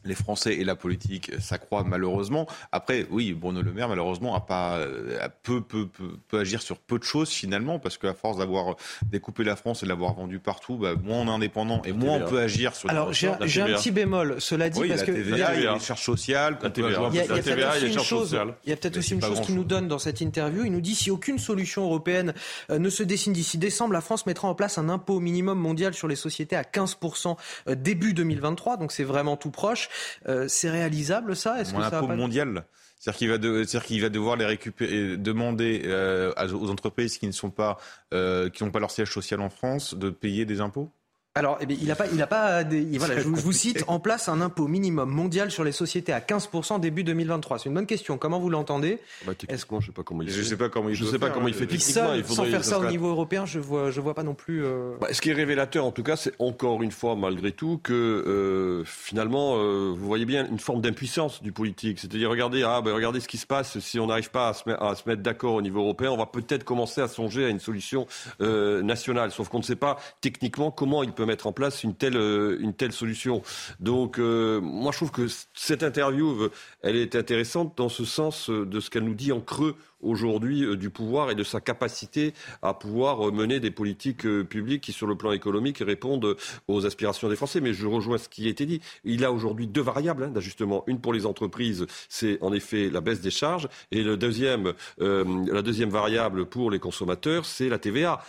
les 0.04 0.16
Français 0.16 0.56
et 0.56 0.64
la 0.64 0.76
politique 0.76 1.32
s'accroît 1.40 1.84
malheureusement. 1.84 2.48
Après, 2.72 3.06
oui, 3.10 3.34
Bruno 3.34 3.62
Le 3.62 3.72
Maire, 3.72 3.90
malheureusement, 3.90 4.36
a 4.36 4.42
pas, 4.42 4.80
a 5.22 5.30
peu, 5.30 5.62
peu, 5.62 5.88
peut 6.28 6.40
agir 6.40 6.62
sur 6.62 6.78
peu 6.78 7.00
de 7.00 7.04
choses 7.04 7.30
finalement, 7.30 7.80
parce 7.80 7.98
qu'à 7.98 8.14
force 8.14 8.38
d'avoir 8.38 8.76
découpé 9.10 9.44
la 9.44 9.56
France 9.56 9.84
et 9.84 9.86
de 9.86 9.90
l'avoir 9.90 10.14
vendue 10.14 10.40
partout, 10.40 10.78
bah, 10.78 10.94
moins 11.02 11.20
on 11.20 11.28
est 11.28 11.32
indépendant 11.32 11.82
et 11.84 11.94
moins 11.94 12.18
on 12.18 12.30
peut 12.30 12.40
agir 12.40 12.76
sur. 12.76 12.90
Alors 12.90 13.14
j'ai 13.14 13.28
un 13.30 13.38
petit 13.38 13.92
bémol. 13.92 14.36
Cela 14.40 14.70
dit, 14.70 14.88
parce 14.88 15.04
que 15.04 15.12
il 15.12 15.38
y 15.38 15.42
a 15.42 15.74
les 15.74 15.80
charges 15.80 16.02
sociales, 16.02 16.58
il 16.76 18.70
y 18.70 18.74
a, 18.74 18.76
peut-être 18.76 18.98
aussi 18.98 19.14
une 19.14 19.22
chose 19.22 19.42
qu'il 19.42 19.56
nous 19.56 19.64
donne 19.64 19.88
dans 19.88 20.00
cette 20.00 20.22
interview. 20.22 20.66
Il 20.66 20.72
nous 20.72 20.82
dit 20.82 20.96
si 20.96 21.12
aucune 21.12 21.40
solution 21.40 21.84
européenne 21.84 22.34
euh, 22.70 22.80
ne 22.80 22.90
se 22.90 23.04
dessine 23.04 23.34
d'ici 23.34 23.58
décembre, 23.58 23.94
la 23.94 24.02
France 24.02 24.26
mettra 24.26 24.48
en 24.48 24.56
place 24.56 24.78
un 24.78 24.90
impôt 24.90 25.20
minimum 25.20 25.60
mondial 25.60 25.94
sur 25.94 26.08
les 26.08 26.16
sociétés 26.16 26.56
à 26.56 26.64
15% 26.64 27.36
euh, 27.68 27.76
début 27.76 28.14
2023. 28.14 28.78
Donc 28.78 28.92
c'est 28.92 29.04
vraiment 29.04 29.38
tout 29.38 29.52
proche. 29.52 29.81
Euh, 30.28 30.48
c'est 30.48 30.70
réalisable 30.70 31.36
ça? 31.36 31.60
Est-ce 31.60 31.74
que 31.74 31.82
ça 31.82 32.02
mondial. 32.02 32.66
C'est-à-dire 33.00 33.18
qu'il 33.18 33.30
va, 33.30 33.38
de, 33.40 34.00
va, 34.02 34.10
devoir 34.10 34.36
les 34.36 34.46
récupérer, 34.46 35.18
demander 35.18 35.82
euh, 35.86 36.32
aux 36.38 36.70
entreprises 36.70 37.18
qui 37.18 37.26
ne 37.26 37.32
sont 37.32 37.50
pas, 37.50 37.80
euh, 38.14 38.48
qui 38.50 38.64
n'ont 38.64 38.70
pas 38.70 38.80
leur 38.80 38.92
siège 38.92 39.12
social 39.12 39.42
en 39.42 39.50
France, 39.50 39.96
de 39.96 40.12
payer 40.12 40.46
des 40.46 40.62
impôts? 40.62 40.92
Alors, 41.34 41.60
eh 41.62 41.66
bien, 41.66 41.78
il 41.80 41.88
n'a 41.88 41.96
pas, 41.96 42.08
il 42.12 42.22
a 42.22 42.28
pas, 42.28 42.64
voilà, 42.64 43.22
je, 43.22 43.26
vous 43.26 43.54
cite, 43.54 43.86
en 43.88 44.02
place 44.02 44.28
un 44.28 44.42
impôt 44.42 44.68
minimum 44.68 45.10
mondial 45.10 45.50
sur 45.50 45.64
les 45.64 45.72
sociétés 45.72 46.12
à 46.12 46.20
15% 46.20 46.82
début 46.82 47.06
2023. 47.06 47.58
C'est 47.58 47.70
une 47.70 47.76
bonne 47.76 47.86
question. 47.86 48.18
Comment 48.18 48.38
vous 48.38 48.50
l'entendez 48.50 49.00
bah, 49.26 49.34
Techniquement, 49.34 49.80
je 49.80 49.86
sais 49.86 49.92
pas 49.94 50.04
comment 50.04 50.24
il. 50.24 50.30
Je 50.30 50.42
sais 50.42 50.58
pas 50.58 50.68
comment 50.68 50.90
il. 50.90 50.96
Je 50.96 51.06
sais 51.06 51.20
pas 51.20 51.30
comment 51.30 51.48
il 51.48 51.54
fait 51.54 51.68
techniquement. 51.68 52.14
il 52.16 52.26
sans 52.26 52.44
faire 52.44 52.66
ça 52.66 52.80
au 52.80 52.86
niveau 52.86 53.08
européen, 53.08 53.46
je 53.46 53.60
vois, 53.60 53.92
je 53.92 54.02
vois 54.02 54.14
pas 54.14 54.24
non 54.24 54.34
plus. 54.34 54.66
Euh... 54.66 54.98
Bah, 55.00 55.08
ce 55.14 55.22
qui 55.22 55.30
est 55.30 55.34
révélateur, 55.34 55.86
en 55.86 55.92
tout 55.92 56.04
cas, 56.04 56.18
c'est 56.18 56.34
encore 56.38 56.84
une 56.84 56.92
fois, 56.92 57.16
malgré 57.16 57.54
tout, 57.54 57.80
que 57.82 57.94
euh, 57.94 58.84
finalement, 58.84 59.56
euh, 59.56 59.94
vous 59.96 60.06
voyez 60.06 60.26
bien 60.26 60.46
une 60.50 60.60
forme 60.60 60.82
d'impuissance 60.82 61.42
du 61.42 61.54
politique. 61.54 62.00
C'est-à-dire, 62.00 62.30
regardez, 62.30 62.64
ah, 62.64 62.82
ben, 62.82 62.94
regardez 62.94 63.22
ce 63.22 63.30
qui 63.30 63.38
se 63.38 63.48
passe. 63.48 63.80
Si 63.80 64.02
on 64.02 64.08
n'arrive 64.08 64.32
pas 64.32 64.50
à 64.50 64.54
se, 64.54 64.70
à 64.70 64.96
se 64.96 65.08
mettre 65.08 65.22
d'accord 65.22 65.54
au 65.54 65.62
niveau 65.62 65.80
européen, 65.80 66.12
on 66.12 66.18
va 66.18 66.26
peut-être 66.26 66.66
commencer 66.66 67.00
à 67.00 67.08
songer 67.08 67.46
à 67.46 67.48
une 67.48 67.62
solution 67.62 68.06
euh, 68.42 68.82
nationale. 68.82 69.32
Sauf 69.32 69.48
qu'on 69.48 69.60
ne 69.60 69.64
sait 69.64 69.78
pas 69.78 69.98
techniquement 70.20 70.72
comment 70.72 71.04
il 71.04 71.14
peut 71.14 71.21
mettre 71.26 71.48
en 71.48 71.52
place 71.52 71.84
une 71.84 71.96
telle, 71.96 72.18
euh, 72.18 72.92
solution. 72.92 73.42
Donc, 73.80 74.20
euh, 74.20 74.60
moi, 74.62 74.92
je 74.92 74.98
trouve 74.98 75.12
que 75.12 75.28
cette 75.54 75.84
interview, 75.84 76.30
euh, 76.44 76.52
elle 76.82 76.96
est 76.96 77.16
intéressante 77.16 77.78
dans 77.78 77.90
ce 77.90 78.06
sens 78.06 78.50
de 78.50 78.80
ce 78.80 78.90
qu'elle 78.90 79.04
nous 79.04 79.14
dit 79.14 79.32
en 79.32 79.40
creux 79.40 79.76
aujourd'hui 80.02 80.64
euh, 80.64 80.76
du 80.76 80.90
pouvoir 80.90 81.32
et 81.32 81.36
de 81.36 81.44
sa 81.44 81.62
capacité 81.62 82.34
à 82.62 82.74
pouvoir 82.74 83.28
euh, 83.28 83.32
mener 83.32 83.60
des 83.60 83.72
politiques 83.72 84.26
euh, 84.26 84.44
publiques 84.44 84.82
qui, 84.82 84.92
sur 84.92 85.08
le 85.08 85.16
plan 85.16 85.32
économique, 85.32 85.80
répondent 85.80 86.36
aux 86.68 86.86
aspirations 86.86 87.30
des 87.30 87.36
Français. 87.36 87.62
Mais 87.62 87.74
je 87.74 87.88
rejoins 87.88 88.18
ce 88.18 88.30
qui 88.30 88.48
a 88.48 88.50
été 88.50 88.66
dit. 88.66 88.82
Il 89.04 89.26
a 89.26 89.32
aujourd'hui 89.32 89.68
deux 89.68 89.82
variables 89.82 90.24
hein, 90.24 90.30
d'ajustement. 90.30 90.84
Une 90.88 91.00
pour 91.00 91.14
les 91.14 91.26
entreprises, 91.26 91.86
c'est 92.10 92.42
en 92.42 92.54
effet 92.54 92.90
la 92.90 93.02
baisse 93.02 93.22
des 93.22 93.32
charges, 93.32 93.68
et 93.92 94.04
le 94.04 94.18
deuxième, 94.18 94.74
la 95.00 95.62
deuxième 95.62 95.90
variable 95.90 96.46
pour 96.46 96.72
les 96.72 96.80
consommateurs, 96.80 97.46
c'est 97.46 97.70
la 97.70 97.80
TVA. 97.80 98.22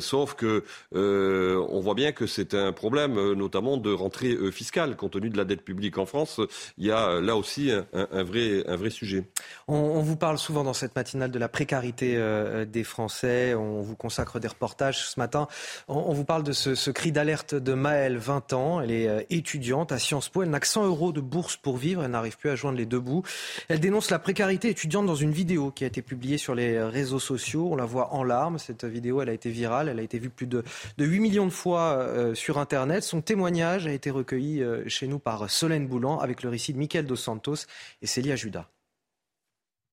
sauf 0.00 0.34
que 0.34 0.64
on 0.92 1.80
voit 1.80 1.94
bien 1.94 2.12
que 2.12 2.26
c'est 2.26 2.54
un 2.54 2.72
problème, 2.72 3.32
notamment 3.32 3.76
de 3.76 3.92
rentrée 3.92 4.36
fiscale, 4.50 4.96
compte 4.96 5.12
tenu 5.12 5.30
de 5.30 5.36
la 5.36 5.44
dette 5.44 5.62
publique 5.62 5.98
en 5.98 6.06
France. 6.06 6.40
Il 6.78 6.86
y 6.86 6.90
a 6.90 7.20
là 7.20 7.36
aussi 7.36 7.70
un, 7.70 8.22
vrai, 8.22 8.64
un 8.66 8.76
vrai 8.76 8.90
sujet. 8.90 9.24
On, 9.68 9.74
on 9.74 10.00
vous 10.00 10.16
parle 10.16 10.38
souvent 10.38 10.64
dans 10.64 10.74
cette 10.74 10.91
matinale 10.96 11.30
de 11.30 11.38
la 11.38 11.48
précarité 11.48 12.14
euh, 12.16 12.64
des 12.64 12.84
Français. 12.84 13.54
On 13.54 13.80
vous 13.80 13.96
consacre 13.96 14.40
des 14.40 14.48
reportages 14.48 15.06
ce 15.06 15.18
matin. 15.18 15.48
On, 15.88 16.12
vous 16.12 16.24
parle 16.24 16.42
de 16.42 16.52
ce, 16.52 16.90
cri 16.90 17.12
d'alerte 17.12 17.54
de 17.54 17.74
Maëlle, 17.74 18.18
20 18.18 18.52
ans. 18.52 18.80
Elle 18.80 18.90
est 18.90 19.08
euh, 19.08 19.22
étudiante 19.30 19.92
à 19.92 19.98
Sciences 19.98 20.28
Po. 20.28 20.42
Elle 20.42 20.50
n'a 20.50 20.60
que 20.60 20.66
100 20.66 20.86
euros 20.86 21.12
de 21.12 21.20
bourse 21.20 21.56
pour 21.56 21.76
vivre. 21.76 22.04
Elle 22.04 22.10
n'arrive 22.10 22.36
plus 22.36 22.50
à 22.50 22.56
joindre 22.56 22.78
les 22.78 22.86
deux 22.86 23.00
bouts. 23.00 23.22
Elle 23.68 23.80
dénonce 23.80 24.10
la 24.10 24.18
précarité 24.18 24.68
étudiante 24.68 25.06
dans 25.06 25.14
une 25.14 25.32
vidéo 25.32 25.70
qui 25.70 25.84
a 25.84 25.86
été 25.86 26.02
publiée 26.02 26.38
sur 26.38 26.54
les 26.54 26.82
réseaux 26.82 27.20
sociaux. 27.20 27.68
On 27.70 27.76
la 27.76 27.84
voit 27.84 28.12
en 28.14 28.24
larmes. 28.24 28.58
Cette 28.58 28.84
vidéo, 28.84 29.22
elle 29.22 29.28
a 29.28 29.34
été 29.34 29.50
virale. 29.50 29.88
Elle 29.88 29.98
a 29.98 30.02
été 30.02 30.18
vue 30.18 30.30
plus 30.30 30.46
de, 30.46 30.64
8 30.98 31.20
millions 31.20 31.46
de 31.46 31.50
fois 31.50 31.96
euh, 31.98 32.34
sur 32.34 32.58
Internet. 32.58 33.02
Son 33.02 33.20
témoignage 33.20 33.86
a 33.86 33.92
été 33.92 34.10
recueilli 34.10 34.62
chez 34.86 35.06
nous 35.06 35.18
par 35.18 35.50
Solène 35.50 35.86
Boulan 35.86 36.18
avec 36.18 36.42
le 36.42 36.50
récit 36.50 36.72
de 36.72 36.78
Michael 36.78 37.06
Dos 37.06 37.16
Santos 37.16 37.66
et 38.02 38.06
Célia 38.06 38.36
Judas. 38.36 38.66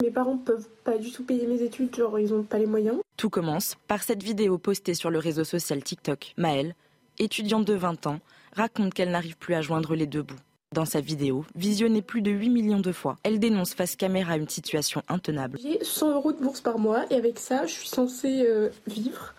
Mes 0.09 0.15
parents 0.15 0.39
peuvent 0.39 0.67
pas 0.83 0.97
du 0.97 1.11
tout 1.11 1.23
payer 1.23 1.45
mes 1.45 1.61
études, 1.61 1.95
genre 1.95 2.17
ils 2.17 2.33
ont 2.33 2.41
pas 2.41 2.57
les 2.57 2.65
moyens. 2.65 2.97
Tout 3.15 3.29
commence 3.29 3.75
par 3.87 4.01
cette 4.01 4.23
vidéo 4.23 4.57
postée 4.57 4.95
sur 4.95 5.11
le 5.11 5.19
réseau 5.19 5.43
social 5.43 5.83
TikTok. 5.83 6.33
Maëlle, 6.35 6.73
étudiante 7.19 7.63
de 7.65 7.75
20 7.75 8.07
ans, 8.07 8.19
raconte 8.55 8.95
qu'elle 8.95 9.11
n'arrive 9.11 9.37
plus 9.37 9.53
à 9.53 9.61
joindre 9.61 9.93
les 9.93 10.07
deux 10.07 10.23
bouts. 10.23 10.39
Dans 10.73 10.85
sa 10.85 10.99
vidéo, 10.99 11.45
visionnée 11.53 12.01
plus 12.01 12.23
de 12.23 12.31
8 12.31 12.49
millions 12.49 12.79
de 12.79 12.91
fois, 12.91 13.17
elle 13.21 13.37
dénonce 13.37 13.75
face 13.75 13.95
caméra 13.95 14.35
une 14.35 14.49
situation 14.49 15.03
intenable. 15.09 15.59
J'ai 15.61 15.77
100 15.83 16.15
euros 16.15 16.33
de 16.33 16.41
bourse 16.41 16.61
par 16.61 16.79
mois 16.79 17.05
et 17.11 17.15
avec 17.15 17.37
ça, 17.37 17.67
je 17.67 17.73
suis 17.73 17.87
censée 17.87 18.47
euh, 18.47 18.69
vivre, 18.87 19.35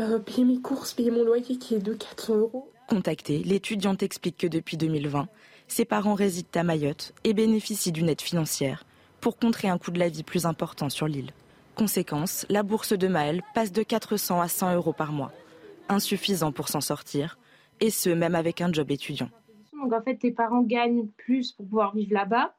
euh, 0.00 0.18
payer 0.18 0.44
mes 0.44 0.58
courses, 0.58 0.92
payer 0.92 1.12
mon 1.12 1.22
loyer 1.22 1.56
qui 1.56 1.76
est 1.76 1.78
de 1.78 1.94
400 1.94 2.36
euros. 2.38 2.68
Contactée, 2.88 3.44
l'étudiante 3.44 4.02
explique 4.02 4.38
que 4.38 4.48
depuis 4.48 4.76
2020, 4.76 5.28
ses 5.68 5.84
parents 5.84 6.14
résident 6.14 6.48
à 6.58 6.64
Mayotte 6.64 7.14
et 7.22 7.32
bénéficient 7.32 7.92
d'une 7.92 8.08
aide 8.08 8.20
financière 8.20 8.84
pour 9.24 9.38
contrer 9.38 9.68
un 9.68 9.78
coût 9.78 9.90
de 9.90 9.98
la 9.98 10.10
vie 10.10 10.22
plus 10.22 10.44
important 10.44 10.90
sur 10.90 11.08
l'île. 11.08 11.30
Conséquence, 11.76 12.44
la 12.50 12.62
bourse 12.62 12.92
de 12.92 13.08
Maël 13.08 13.40
passe 13.54 13.72
de 13.72 13.82
400 13.82 14.38
à 14.38 14.48
100 14.48 14.74
euros 14.74 14.92
par 14.92 15.12
mois. 15.12 15.32
insuffisant 15.88 16.52
pour 16.52 16.68
s'en 16.68 16.82
sortir, 16.82 17.38
et 17.80 17.88
ce, 17.88 18.10
même 18.10 18.34
avec 18.34 18.60
un 18.60 18.70
job 18.70 18.90
étudiant. 18.90 19.30
Donc 19.72 19.94
en 19.94 20.02
fait, 20.02 20.16
tes 20.16 20.30
parents 20.30 20.60
gagnent 20.62 21.06
plus 21.16 21.52
pour 21.52 21.64
pouvoir 21.66 21.94
vivre 21.94 22.12
là-bas, 22.12 22.54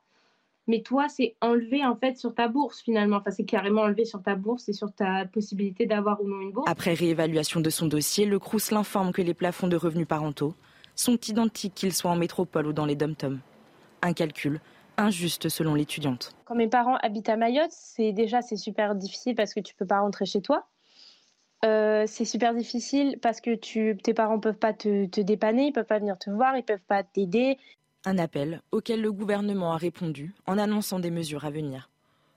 mais 0.65 0.81
toi, 0.81 1.07
c'est 1.07 1.35
enlevé 1.39 1.85
en 1.85 1.95
fait 1.95 2.17
sur 2.17 2.33
ta 2.33 2.47
bourse 2.47 2.81
finalement. 2.81 3.17
Enfin, 3.17 3.29
c'est 3.29 3.45
carrément 3.45 3.83
enlevé 3.83 4.03
sur 4.03 4.23
ta 4.23 4.35
bourse 4.35 4.67
et 4.67 4.73
sur 4.73 4.91
ta 4.91 5.25
possibilité 5.25 5.85
d'avoir 5.85 6.19
ou 6.21 6.27
non 6.27 6.41
une 6.41 6.51
bourse. 6.51 6.69
Après 6.69 6.95
réévaluation 6.95 7.61
de 7.61 7.69
son 7.69 7.85
dossier, 7.85 8.25
le 8.25 8.39
CRUS 8.39 8.71
l'informe 8.71 9.11
que 9.11 9.21
les 9.21 9.35
plafonds 9.35 9.67
de 9.67 9.75
revenus 9.75 10.07
parentaux 10.07 10.55
sont 10.95 11.19
identiques 11.27 11.75
qu'ils 11.75 11.93
soient 11.93 12.11
en 12.11 12.15
métropole 12.15 12.65
ou 12.65 12.73
dans 12.73 12.87
les 12.87 12.95
dom-toms. 12.95 13.39
Un 14.01 14.13
calcul 14.13 14.59
injuste 14.97 15.49
selon 15.49 15.73
l'étudiante. 15.75 16.35
Quand 16.45 16.55
mes 16.55 16.67
parents 16.67 16.97
habitent 16.97 17.29
à 17.29 17.37
Mayotte, 17.37 17.71
c'est 17.71 18.11
déjà 18.11 18.41
c'est 18.41 18.57
super 18.57 18.95
difficile 18.95 19.35
parce 19.35 19.53
que 19.53 19.59
tu 19.59 19.75
peux 19.75 19.85
pas 19.85 19.99
rentrer 19.99 20.25
chez 20.25 20.41
toi. 20.41 20.67
Euh, 21.63 22.03
c'est 22.07 22.25
super 22.25 22.53
difficile 22.53 23.17
parce 23.21 23.41
que 23.41 23.55
tu, 23.55 23.97
tes 24.03 24.13
parents 24.13 24.39
peuvent 24.39 24.57
pas 24.57 24.73
te, 24.73 25.05
te 25.05 25.21
dépanner, 25.21 25.67
ils 25.67 25.71
peuvent 25.71 25.85
pas 25.85 25.99
venir 25.99 26.17
te 26.19 26.29
voir, 26.29 26.55
ils 26.57 26.63
peuvent 26.63 26.83
pas 26.87 27.03
t'aider. 27.03 27.57
Un 28.03 28.17
appel 28.19 28.61
auquel 28.71 29.01
le 29.01 29.11
gouvernement 29.11 29.73
a 29.73 29.77
répondu 29.77 30.33
en 30.45 30.57
annonçant 30.57 30.99
des 30.99 31.11
mesures 31.11 31.45
à 31.45 31.49
venir. 31.49 31.89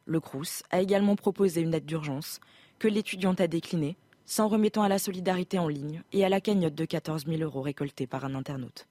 Le 0.07 0.21
CRUS 0.21 0.63
a 0.71 0.81
également 0.81 1.17
proposé 1.17 1.61
une 1.61 1.75
aide 1.75 1.85
d'urgence 1.85 2.41
que 2.79 2.89
l'étudiante 2.89 3.41
a 3.41 3.49
déclinée, 3.49 3.97
s'en 4.25 4.49
remettant 4.49 4.83
à 4.83 4.89
la 4.89 4.99
solidarité 4.99 5.59
en 5.59 5.69
ligne 5.69 6.03
et 6.13 6.25
à 6.25 6.29
la 6.29 6.41
cagnotte 6.41 6.75
de 6.75 6.85
14 6.87 7.27
000 7.27 7.43
euros 7.43 7.61
récoltés 7.61 8.07
par 8.07 8.25
un 8.25 8.35
internaute. 8.35 8.87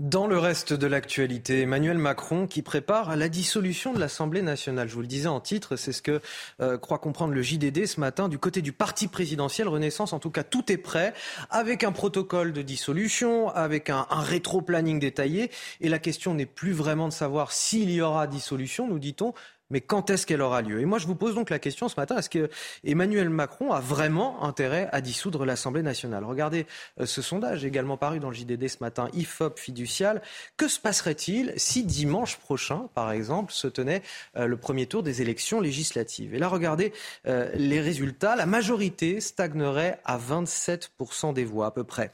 Dans 0.00 0.26
le 0.26 0.38
reste 0.38 0.72
de 0.72 0.88
l'actualité, 0.88 1.60
Emmanuel 1.60 1.98
Macron 1.98 2.48
qui 2.48 2.62
prépare 2.62 3.14
la 3.14 3.28
dissolution 3.28 3.92
de 3.92 4.00
l'Assemblée 4.00 4.42
nationale. 4.42 4.88
Je 4.88 4.94
vous 4.94 5.02
le 5.02 5.06
disais 5.06 5.28
en 5.28 5.38
titre, 5.38 5.76
c'est 5.76 5.92
ce 5.92 6.02
que 6.02 6.20
euh, 6.60 6.76
croit 6.78 6.98
comprendre 6.98 7.32
le 7.32 7.42
JDD 7.42 7.86
ce 7.86 8.00
matin. 8.00 8.28
Du 8.28 8.40
côté 8.40 8.60
du 8.60 8.72
parti 8.72 9.06
présidentiel 9.06 9.68
Renaissance, 9.68 10.12
en 10.12 10.18
tout 10.18 10.32
cas, 10.32 10.42
tout 10.42 10.72
est 10.72 10.78
prêt, 10.78 11.14
avec 11.48 11.84
un 11.84 11.92
protocole 11.92 12.52
de 12.52 12.60
dissolution, 12.60 13.50
avec 13.50 13.88
un, 13.88 14.08
un 14.10 14.20
rétro-planning 14.20 14.98
détaillé. 14.98 15.52
Et 15.80 15.88
la 15.88 16.00
question 16.00 16.34
n'est 16.34 16.44
plus 16.44 16.72
vraiment 16.72 17.06
de 17.06 17.12
savoir 17.12 17.52
s'il 17.52 17.88
y 17.92 18.00
aura 18.00 18.26
dissolution, 18.26 18.88
nous 18.88 18.98
dit-on, 18.98 19.32
mais 19.74 19.80
quand 19.80 20.08
est-ce 20.08 20.24
qu'elle 20.24 20.40
aura 20.40 20.62
lieu? 20.62 20.80
Et 20.80 20.84
moi, 20.84 20.98
je 20.98 21.08
vous 21.08 21.16
pose 21.16 21.34
donc 21.34 21.50
la 21.50 21.58
question 21.58 21.88
ce 21.88 21.96
matin 21.98 22.16
est-ce 22.16 22.30
que 22.30 22.48
Emmanuel 22.84 23.28
Macron 23.28 23.72
a 23.72 23.80
vraiment 23.80 24.44
intérêt 24.44 24.88
à 24.92 25.00
dissoudre 25.00 25.44
l'Assemblée 25.44 25.82
nationale? 25.82 26.22
Regardez 26.22 26.64
euh, 27.00 27.06
ce 27.06 27.22
sondage 27.22 27.64
également 27.64 27.96
paru 27.96 28.20
dans 28.20 28.28
le 28.28 28.36
JDD 28.36 28.68
ce 28.68 28.76
matin, 28.80 29.08
IFOP 29.14 29.58
fiducial. 29.58 30.22
Que 30.56 30.68
se 30.68 30.78
passerait-il 30.78 31.52
si 31.56 31.82
dimanche 31.82 32.36
prochain, 32.36 32.88
par 32.94 33.10
exemple, 33.10 33.52
se 33.52 33.66
tenait 33.66 34.02
euh, 34.36 34.46
le 34.46 34.56
premier 34.56 34.86
tour 34.86 35.02
des 35.02 35.22
élections 35.22 35.60
législatives? 35.60 36.36
Et 36.36 36.38
là, 36.38 36.46
regardez 36.46 36.92
euh, 37.26 37.50
les 37.54 37.80
résultats. 37.80 38.36
La 38.36 38.46
majorité 38.46 39.20
stagnerait 39.20 39.98
à 40.04 40.18
27% 40.18 41.34
des 41.34 41.44
voix 41.44 41.66
à 41.66 41.70
peu 41.72 41.82
près. 41.82 42.12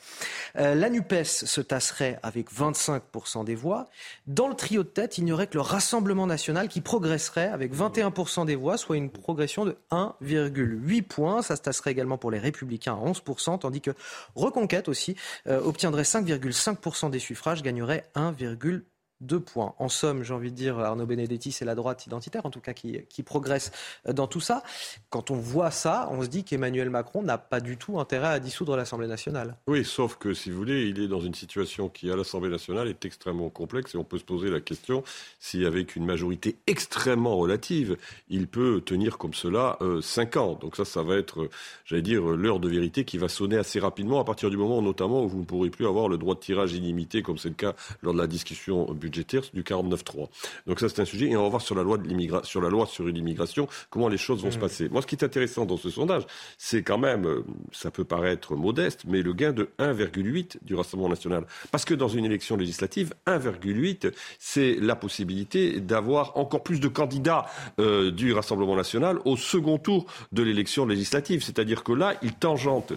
la 0.55 0.89
NUPES 0.89 1.25
se 1.25 1.61
tasserait 1.61 2.19
avec 2.23 2.51
25% 2.51 3.45
des 3.45 3.55
voix. 3.55 3.87
Dans 4.27 4.49
le 4.49 4.55
trio 4.55 4.83
de 4.83 4.89
tête, 4.89 5.19
il 5.19 5.25
n'y 5.25 5.33
aurait 5.33 5.47
que 5.47 5.59
le 5.59 5.61
Rassemblement 5.61 6.27
national 6.27 6.69
qui 6.69 6.81
progresserait 6.81 7.50
avec 7.53 7.75
21% 7.75 8.47
des 8.47 8.55
voix, 8.55 8.77
soit 8.77 8.97
une 8.97 9.11
progression 9.11 9.65
de 9.65 9.77
1,8 9.91 11.03
points. 11.03 11.43
Ça 11.43 11.57
se 11.57 11.63
tasserait 11.63 11.91
également 11.93 12.19
pour 12.19 12.31
les 12.31 12.39
Républicains 12.39 12.95
à 12.95 13.11
11%, 13.11 13.59
tandis 13.59 13.81
que 13.81 13.91
Reconquête 14.35 14.89
aussi 14.89 15.17
euh, 15.47 15.61
obtiendrait 15.61 16.03
5,5% 16.03 17.11
des 17.11 17.19
suffrages, 17.19 17.63
gagnerait 17.63 18.11
1,2 18.15 18.83
deux 19.21 19.41
points. 19.41 19.75
En 19.79 19.89
somme, 19.89 20.23
j'ai 20.23 20.33
envie 20.33 20.51
de 20.51 20.57
dire, 20.57 20.79
Arnaud 20.79 21.07
Benedetti, 21.07 21.53
c'est 21.53 21.65
la 21.65 21.75
droite 21.75 22.07
identitaire, 22.07 22.47
en 22.47 22.51
tout 22.51 22.61
cas, 22.61 22.73
qui, 22.73 23.01
qui, 23.09 23.23
progresse 23.23 23.71
dans 24.09 24.27
tout 24.27 24.41
ça. 24.41 24.63
Quand 25.11 25.31
on 25.31 25.37
voit 25.37 25.71
ça, 25.71 26.09
on 26.11 26.23
se 26.23 26.29
dit 26.29 26.43
qu'Emmanuel 26.43 26.89
Macron 26.89 27.23
n'a 27.23 27.37
pas 27.37 27.61
du 27.61 27.77
tout 27.77 28.01
intérêt 28.01 28.29
à 28.29 28.41
dissoudre 28.41 28.77
l'Assemblée 28.77 29.07
nationale. 29.07 29.57
Oui, 29.67 29.85
sauf 29.85 30.17
que, 30.17 30.33
si 30.33 30.51
vous 30.51 30.57
voulez, 30.57 30.89
il 30.89 31.01
est 31.01 31.09
dans 31.09 31.21
une 31.21 31.35
situation 31.35 31.89
qui, 31.91 32.11
à 32.11 32.17
l'Assemblée 32.17 32.49
nationale, 32.49 32.89
est 32.89 33.05
extrêmement 33.05 33.51
complexe 33.51 33.95
et 33.95 33.99
on 33.99 34.05
peut 34.05 34.19
se 34.19 34.25
poser 34.25 34.49
la 34.49 34.61
question 34.61 35.05
si, 35.39 35.67
avec 35.67 35.97
une 35.97 36.07
majorité 36.07 36.57
extrêmement 36.67 37.37
relative, 37.37 37.99
il 38.31 38.47
peut 38.47 38.81
tenir 38.85 39.19
comme 39.19 39.35
cela 39.35 39.77
euh, 39.83 40.01
cinq 40.01 40.39
ans. 40.39 40.55
Donc 40.55 40.77
ça, 40.77 40.87
ça 40.87 41.03
va 41.03 41.17
être, 41.17 41.43
euh, 41.43 41.51
j'allais 41.85 42.03
dire, 42.03 42.23
l'heure 42.23 42.59
de 42.59 42.69
vérité 42.69 43.05
qui 43.05 43.19
va 43.19 43.29
sonner 43.29 43.59
assez 43.59 43.81
rapidement 43.81 44.19
à 44.19 44.25
partir 44.25 44.49
du 44.49 44.57
moment, 44.57 44.81
notamment, 44.81 45.25
où 45.25 45.29
vous 45.29 45.41
ne 45.41 45.45
pourrez 45.45 45.69
plus 45.69 45.87
avoir 45.87 46.09
le 46.09 46.17
droit 46.17 46.35
de 46.35 46.41
tirage 46.41 46.73
illimité, 46.73 47.23
comme 47.23 47.37
c'est 47.37 47.51
le 47.51 47.55
cas 47.55 47.75
lors 48.03 48.15
de 48.15 48.19
la 48.19 48.27
discussion 48.27 48.91
budgétaire 48.93 49.10
budgétaire 49.11 49.43
du 49.53 49.63
49.3. 49.63 50.29
Donc 50.67 50.81
ça, 50.81 50.89
c'est 50.89 51.03
un 51.03 51.05
sujet. 51.05 51.27
Et 51.27 51.37
on 51.37 51.43
va 51.43 51.49
voir 51.49 51.63
sur 51.63 51.75
la 51.75 51.83
loi, 51.83 51.99
de 51.99 52.45
sur 52.45 52.61
la 52.61 52.69
loi 52.69 52.87
sur 52.87 53.05
l'immigration 53.05 53.69
comment 53.91 54.09
les 54.09 54.17
choses 54.17 54.43
vont 54.43 54.51
se 54.51 54.57
mmh. 54.57 54.61
passer. 54.61 54.89
Moi, 54.89 55.03
ce 55.03 55.07
qui 55.07 55.17
est 55.17 55.25
intéressant 55.25 55.67
dans 55.67 55.77
ce 55.77 55.91
sondage, 55.91 56.23
c'est 56.59 56.83
quand 56.83 56.99
même, 56.99 57.27
euh, 57.27 57.45
ça 57.73 57.91
peut 57.91 58.05
paraître 58.05 58.55
modeste, 58.55 59.03
mais 59.07 59.23
le 59.23 59.33
gain 59.33 59.53
de 59.53 59.71
1,8 59.79 60.59
du 60.63 60.75
Rassemblement 60.75 61.09
national. 61.11 61.45
Parce 61.71 61.85
que 61.85 61.95
dans 61.95 62.09
une 62.09 62.25
élection 62.25 62.57
législative, 62.57 63.13
1,8, 63.27 64.13
c'est 64.39 64.77
la 64.81 64.97
possibilité 64.97 65.81
d'avoir 65.81 66.37
encore 66.37 66.63
plus 66.63 66.81
de 66.81 66.89
candidats 66.89 67.47
euh, 67.79 68.11
du 68.11 68.33
Rassemblement 68.33 68.77
national 68.77 69.19
au 69.25 69.37
second 69.37 69.79
tour 69.79 70.07
de 70.33 70.43
l'élection 70.43 70.87
législative. 70.87 71.43
C'est-à-dire 71.43 71.83
que 71.83 71.93
là, 71.93 72.15
il 72.23 72.33
tangente 72.35 72.93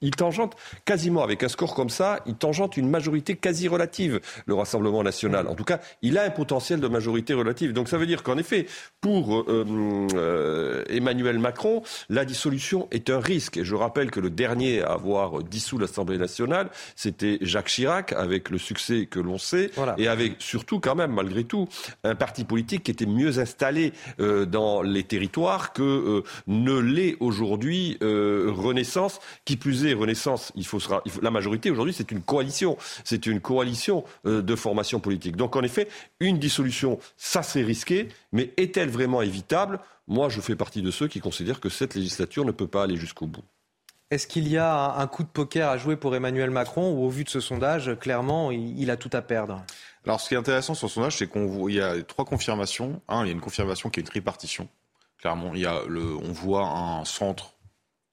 il 0.00 0.12
tangente 0.12 0.54
quasiment, 0.84 1.22
avec 1.22 1.42
un 1.42 1.48
score 1.48 1.74
comme 1.74 1.90
ça, 1.90 2.20
il 2.26 2.34
tangente 2.34 2.76
une 2.76 2.88
majorité 2.88 3.36
quasi 3.36 3.68
relative, 3.68 4.20
le 4.46 4.54
Rassemblement 4.54 5.02
national. 5.02 5.48
En 5.48 5.54
tout 5.54 5.64
cas, 5.64 5.80
il 6.02 6.18
a 6.18 6.24
un 6.24 6.30
potentiel 6.30 6.80
de 6.80 6.88
majorité 6.88 7.34
relative. 7.34 7.72
Donc 7.72 7.88
ça 7.88 7.98
veut 7.98 8.06
dire 8.06 8.22
qu'en 8.22 8.38
effet, 8.38 8.66
pour 9.00 9.40
euh, 9.40 10.06
euh, 10.14 10.84
Emmanuel 10.88 11.38
Macron, 11.38 11.82
la 12.08 12.24
dissolution 12.24 12.88
est 12.90 13.10
un 13.10 13.20
risque. 13.20 13.56
Et 13.56 13.64
je 13.64 13.74
rappelle 13.74 14.10
que 14.10 14.20
le 14.20 14.30
dernier 14.30 14.82
à 14.82 14.92
avoir 14.92 15.42
dissous 15.42 15.78
l'Assemblée 15.78 16.18
nationale, 16.18 16.70
c'était 16.96 17.38
Jacques 17.40 17.68
Chirac, 17.68 18.12
avec 18.12 18.50
le 18.50 18.58
succès 18.58 19.06
que 19.06 19.18
l'on 19.20 19.38
sait, 19.38 19.70
et 19.96 20.08
avec 20.08 20.36
surtout 20.38 20.80
quand 20.80 20.94
même, 20.94 21.12
malgré 21.12 21.44
tout, 21.44 21.68
un 22.04 22.14
parti 22.14 22.44
politique 22.44 22.84
qui 22.84 22.90
était 22.90 23.06
mieux 23.06 23.38
installé 23.38 23.92
euh, 24.20 24.46
dans 24.46 24.82
les 24.82 25.02
territoires 25.02 25.72
que 25.72 26.22
ne 26.46 26.78
l'est 26.78 27.16
aujourd'hui 27.20 27.98
Renaissance, 28.00 29.20
qui 29.44 29.56
plus 29.56 29.86
est 29.86 29.87
Renaissance, 29.94 30.52
il 30.54 30.66
faut, 30.66 30.78
la 31.22 31.30
majorité 31.30 31.70
aujourd'hui, 31.70 31.92
c'est 31.92 32.10
une 32.10 32.22
coalition. 32.22 32.76
C'est 33.04 33.26
une 33.26 33.40
coalition 33.40 34.04
euh, 34.26 34.42
de 34.42 34.56
formations 34.56 35.00
politiques. 35.00 35.36
Donc 35.36 35.56
en 35.56 35.62
effet, 35.62 35.88
une 36.20 36.38
dissolution, 36.38 36.98
ça 37.16 37.42
c'est 37.42 37.62
risqué, 37.62 38.08
mais 38.32 38.52
est-elle 38.56 38.90
vraiment 38.90 39.22
évitable? 39.22 39.80
Moi, 40.06 40.28
je 40.28 40.40
fais 40.40 40.56
partie 40.56 40.82
de 40.82 40.90
ceux 40.90 41.08
qui 41.08 41.20
considèrent 41.20 41.60
que 41.60 41.68
cette 41.68 41.94
législature 41.94 42.44
ne 42.44 42.52
peut 42.52 42.66
pas 42.66 42.84
aller 42.84 42.96
jusqu'au 42.96 43.26
bout. 43.26 43.44
Est-ce 44.10 44.26
qu'il 44.26 44.48
y 44.48 44.56
a 44.56 44.94
un 44.96 45.06
coup 45.06 45.22
de 45.22 45.28
poker 45.28 45.68
à 45.68 45.76
jouer 45.76 45.96
pour 45.96 46.16
Emmanuel 46.16 46.50
Macron 46.50 46.92
ou 46.92 47.04
au 47.04 47.10
vu 47.10 47.24
de 47.24 47.28
ce 47.28 47.40
sondage, 47.40 47.94
clairement, 48.00 48.50
il 48.50 48.90
a 48.90 48.96
tout 48.96 49.10
à 49.12 49.20
perdre? 49.20 49.62
Alors 50.06 50.18
ce 50.18 50.28
qui 50.28 50.34
est 50.34 50.38
intéressant 50.38 50.72
sur 50.72 50.88
ce 50.88 50.94
sondage, 50.94 51.18
c'est 51.18 51.30
qu'il 51.30 51.74
y 51.74 51.80
a 51.80 52.02
trois 52.02 52.24
confirmations. 52.24 53.02
Un, 53.06 53.24
il 53.24 53.26
y 53.26 53.30
a 53.30 53.34
une 53.34 53.42
confirmation 53.42 53.90
qui 53.90 54.00
est 54.00 54.02
une 54.02 54.08
tripartition. 54.08 54.66
Clairement, 55.18 55.50
il 55.54 55.60
y 55.60 55.66
a 55.66 55.82
le, 55.86 56.16
on 56.16 56.32
voit 56.32 56.66
un 56.66 57.04
centre 57.04 57.52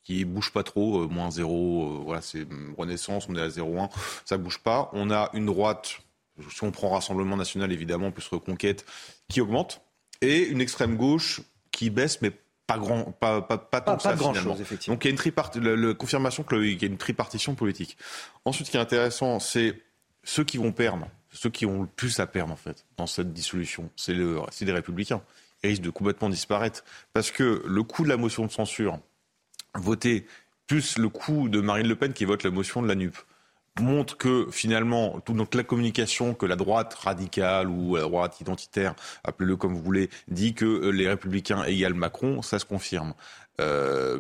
qui 0.06 0.24
bouge 0.24 0.52
pas 0.52 0.64
trop, 0.64 1.02
euh, 1.02 1.08
moins 1.08 1.32
zéro, 1.32 1.84
euh, 1.84 2.02
voilà, 2.06 2.22
c'est 2.22 2.48
Renaissance, 2.78 3.28
on 3.28 3.36
est 3.36 3.42
à 3.42 3.50
0,1, 3.50 3.90
ça 4.24 4.38
bouge 4.38 4.60
pas. 4.60 4.90
On 4.94 5.12
a 5.12 5.30
une 5.34 5.48
droite, 5.48 6.00
si 6.50 6.64
on 6.64 6.72
prend 6.72 6.90
Rassemblement 6.90 7.36
National 7.36 7.72
évidemment, 7.74 8.12
plus 8.12 8.28
Reconquête, 8.28 8.86
qui 9.28 9.42
augmente, 9.42 9.82
et 10.22 10.44
une 10.44 10.62
extrême 10.62 10.96
gauche 10.96 11.42
qui 11.72 11.90
baisse, 11.90 12.22
mais 12.22 12.32
pas 12.68 12.78
grand, 12.78 13.12
pas, 13.20 13.42
pas, 13.42 13.58
pas 13.58 13.82
tant 13.82 13.98
que 13.98 14.04
ça 14.04 14.14
grand 14.14 14.32
finalement. 14.32 14.54
Chose, 14.54 14.62
effectivement. 14.62 14.96
Donc 14.96 15.06
il 15.06 15.08
y 15.08 15.10
a 15.10 15.12
une 15.12 15.18
tripart, 15.18 15.52
le, 15.56 15.94
confirmation 15.94 16.44
qu'il 16.44 16.82
y 16.82 16.86
a 16.86 16.88
une 16.88 16.98
tripartition 16.98 17.56
politique. 17.56 17.98
Ensuite, 18.46 18.68
ce 18.68 18.72
qui 18.72 18.78
est 18.78 18.82
intéressant, 18.82 19.40
c'est 19.40 19.82
ceux 20.24 20.44
qui 20.44 20.58
vont 20.58 20.72
perdre, 20.72 21.08
ceux 21.32 21.50
qui 21.50 21.66
ont 21.66 21.82
le 21.82 21.88
plus 21.88 22.20
à 22.20 22.28
perdre 22.28 22.54
en 22.54 22.56
fait 22.56 22.86
dans 22.98 23.08
cette 23.08 23.34
dissolution, 23.34 23.90
c'est 23.96 24.14
le, 24.14 24.40
c'est 24.52 24.66
les 24.66 24.72
républicains. 24.72 25.22
Ils 25.64 25.70
risquent 25.70 25.84
de 25.84 25.90
complètement 25.90 26.30
disparaître 26.30 26.84
parce 27.14 27.32
que 27.32 27.64
le 27.66 27.84
coût 27.84 28.04
de 28.04 28.10
la 28.10 28.18
motion 28.18 28.46
de 28.46 28.52
censure, 28.52 29.00
voter, 29.76 30.26
plus 30.68 30.98
le 30.98 31.10
coup 31.10 31.50
de 31.50 31.62
Marine 31.62 31.88
Le 31.88 31.96
Pen 31.96 32.14
qui 32.14 32.26
vote 32.26 32.44
la 32.44 32.52
motion 32.52 32.82
de 32.82 32.88
la 32.88 32.96
NUP, 32.96 33.16
montre 33.82 34.18
que 34.18 34.48
finalement, 34.52 35.20
toute 35.20 35.56
la 35.56 35.64
communication 35.64 36.34
que 36.34 36.46
la 36.46 36.56
droite 36.56 36.94
radicale 36.94 37.68
ou 37.68 37.96
la 37.96 38.04
droite 38.04 38.40
identitaire, 38.40 38.96
appelez-le 39.24 39.58
comme 39.58 39.74
vous 39.74 39.82
voulez, 39.82 40.10
dit 40.28 40.54
que 40.54 40.90
les 40.90 41.08
républicains 41.08 41.64
égalent 41.66 41.98
Macron, 41.98 42.42
ça 42.42 42.60
se 42.60 42.66
confirme. 42.66 43.14
Euh, 43.62 44.20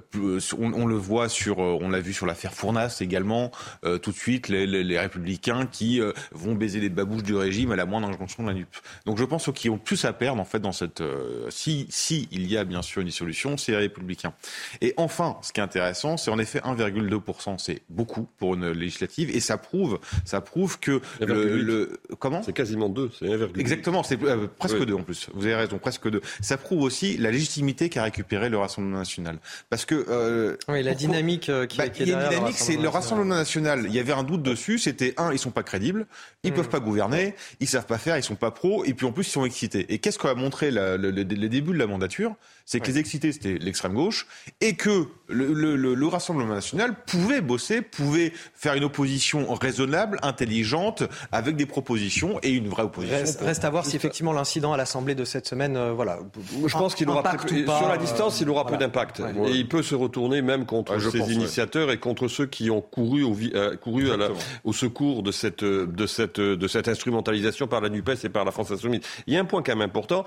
on, 0.58 0.86
le 0.86 0.96
voit 0.96 1.30
sur, 1.30 1.62
euh, 1.62 1.78
on 1.82 1.90
l'a 1.90 2.00
vu 2.00 2.14
sur 2.14 2.26
l'affaire 2.26 2.54
Fournas 2.54 2.98
également. 3.02 3.52
Euh, 3.84 3.98
tout 3.98 4.12
de 4.12 4.16
suite, 4.16 4.48
les, 4.48 4.66
les, 4.66 4.84
les 4.84 5.00
républicains 5.00 5.66
qui 5.66 6.00
euh, 6.00 6.14
vont 6.32 6.56
baiser 6.56 6.80
les 6.80 6.90
babouches 6.90 7.24
du 7.24 7.36
régime 7.36 7.72
à 7.72 7.76
la 7.76 7.86
moindre 7.86 8.08
injonction 8.08 8.44
de 8.44 8.50
la 8.50 8.54
NUP. 8.56 8.68
Donc, 9.06 9.18
je 9.18 9.26
pense 9.26 9.50
qu'ils 9.54 9.72
ont 9.72 9.78
plus 9.78 10.06
à 10.06 10.14
perdre 10.14 10.42
en 10.42 10.46
fait 10.46 10.60
dans 10.60 10.72
cette. 10.72 11.02
Euh, 11.02 11.50
si, 11.50 11.88
si 11.90 12.28
il 12.32 12.50
y 12.50 12.58
a 12.58 12.64
bien 12.64 12.82
sûr 12.82 13.02
une 13.02 13.08
dissolution, 13.08 13.58
c'est 13.58 13.72
les 13.74 13.80
républicains. 13.80 14.34
Et 14.82 14.94
enfin, 14.98 15.38
ce 15.42 15.52
qui 15.52 15.60
est 15.60 15.64
intéressant, 15.64 16.18
c'est 16.18 16.32
en 16.32 16.40
effet 16.40 16.60
1,2%. 16.60 17.58
C'est 17.58 17.82
beaucoup 17.90 18.28
pour 18.38 18.56
une 18.56 18.72
législative, 18.72 19.36
et 19.36 19.40
ça 19.40 19.58
prouve, 19.58 20.00
ça 20.24 20.42
prouve 20.42 20.80
que 20.80 21.02
le, 21.20 21.62
le, 21.62 22.00
comment? 22.20 22.42
C'est 22.44 22.54
quasiment 22.54 22.90
2, 22.90 23.12
c'est 23.20 23.26
1,8. 23.26 23.60
Exactement, 23.60 24.04
c'est 24.04 24.18
presque 24.58 24.86
2 24.86 24.94
en 24.94 25.04
plus. 25.04 25.28
Vous 25.34 25.46
avez 25.46 25.56
raison, 25.56 25.78
presque 25.78 26.10
2. 26.10 26.22
Ça 26.42 26.58
prouve 26.58 26.82
aussi 26.82 27.18
la 27.18 27.32
légitimité 27.32 27.90
qu'a 27.90 28.04
récupéré 28.04 28.50
le 28.50 28.58
Rassemblement 28.58 29.00
national 29.00 29.25
national. 29.26 29.40
Parce 29.70 29.86
que 29.86 30.06
euh, 30.10 30.58
oui, 30.68 30.84
la 30.84 30.94
dynamique 30.94 31.50
euh, 31.50 31.66
qui, 31.66 31.78
bah, 31.78 31.90
qui 31.90 32.04
est 32.04 32.06
il 32.06 32.10
y 32.10 32.12
a 32.12 32.16
une 32.16 32.20
derrière 32.22 32.40
dynamique, 32.40 32.58
c'est 32.60 32.78
le 32.78 32.90
Rassemblement 32.90 33.36
national. 33.36 33.86
Il 33.88 33.94
y 33.94 34.00
avait 34.00 34.14
un 34.14 34.24
doute 34.24 34.44
dessus. 34.44 34.80
C'était 34.80 35.14
un, 35.18 35.32
ils 35.34 35.40
sont 35.40 35.52
pas 35.52 35.64
crédibles, 35.64 36.06
ils 36.44 36.52
Mm. 36.52 36.56
peuvent 36.56 36.70
pas 36.70 36.80
gouverner, 36.80 37.36
ils 37.60 37.68
savent 37.68 37.86
pas 37.86 37.98
faire, 37.98 38.18
ils 38.18 38.24
sont 38.24 38.36
pas 38.36 38.52
pros, 38.52 38.86
et 38.86 38.94
puis 38.94 39.06
en 39.06 39.12
plus 39.12 39.28
ils 39.28 39.32
sont 39.32 39.46
excités. 39.46 39.86
Et 39.94 40.00
qu'est-ce 40.00 40.20
qu'a 40.20 40.36
montré 40.36 40.72
la- 40.72 40.98
le, 40.98 41.12
le- 41.12 41.24
le 41.24 41.50
début 41.50 41.74
de 41.74 41.78
la 41.80 41.88
mandature? 41.88 42.36
C'est 42.68 42.80
que 42.80 42.88
les 42.88 42.98
excités 42.98 43.32
c'était 43.32 43.60
l'extrême 43.60 43.94
gauche, 43.94 44.26
et 44.60 44.76
que 44.76 45.06
le, 45.28 45.54
le- 45.54 45.76
le- 45.76 45.94
le 45.94 46.08
Rassemblement 46.08 46.56
national 46.56 46.96
pouvait 47.06 47.42
bosser, 47.42 47.82
pouvait 47.84 48.34
faire 48.56 48.74
une 48.74 48.84
opposition 48.84 49.54
raisonnable, 49.54 50.18
intelligente, 50.24 51.04
avec 51.32 51.56
des 51.58 51.68
propositions 51.68 52.40
et 52.42 52.50
une 52.50 52.68
vraie 52.68 52.82
opposition. 52.84 53.16
Reste, 53.18 53.38
pour- 53.38 53.48
reste 53.48 53.66
à 53.66 53.70
voir 53.70 53.86
si 53.86 53.96
effectivement 53.96 54.34
l'incident 54.34 54.74
à 54.74 54.78
l'Assemblée 54.78 55.14
de 55.14 55.26
cette 55.26 55.48
semaine, 55.48 55.78
euh, 55.78 55.94
voilà. 55.94 56.18
Je 56.66 56.72
pense 56.76 56.96
qu'il 56.96 57.08
aura 57.08 57.22
peu- 57.22 57.66
pas, 57.66 57.78
sur 57.78 57.88
la 57.88 57.98
distance, 57.98 58.42
il 58.42 58.50
aura 58.50 58.64
voilà. 58.64 58.78
peu 58.78 58.84
d'impact. 58.84 59.20
Ouais. 59.20 59.52
Et 59.52 59.56
il 59.58 59.68
peut 59.68 59.84
se 59.84 59.94
retourner 59.94 60.42
même 60.42 60.66
contre 60.66 61.00
ses 61.00 61.20
pense, 61.20 61.28
ouais. 61.28 61.34
initiateurs 61.36 61.92
et 61.92 62.00
contre 62.00 62.28
ceux 62.28 62.48
qui 62.48 62.72
ont 62.72 62.82
couru 62.82 63.22
au, 63.24 63.38
euh, 63.54 63.76
couru 63.78 64.06
à 64.12 64.18
la- 64.18 64.26
Exactement. 64.30 64.40
au 64.64 64.74
secours 64.74 65.22
de 65.22 65.32
cette, 65.32 65.64
de, 65.64 66.08
cette, 66.08 66.40
euh, 66.40 66.58
de 66.58 66.68
cette 66.68 66.88
instrumentalisation 66.88 67.68
par 67.68 67.82
la 67.82 67.90
NUPES 67.90 68.24
et 68.26 68.30
par 68.30 68.44
la 68.44 68.52
France 68.52 68.72
Insoumise. 68.72 69.02
Il 69.28 69.36
y 69.36 69.38
a 69.38 69.40
un 69.40 69.46
point 69.46 69.62
quand 69.62 69.76
même 69.76 69.88
important. 69.88 70.26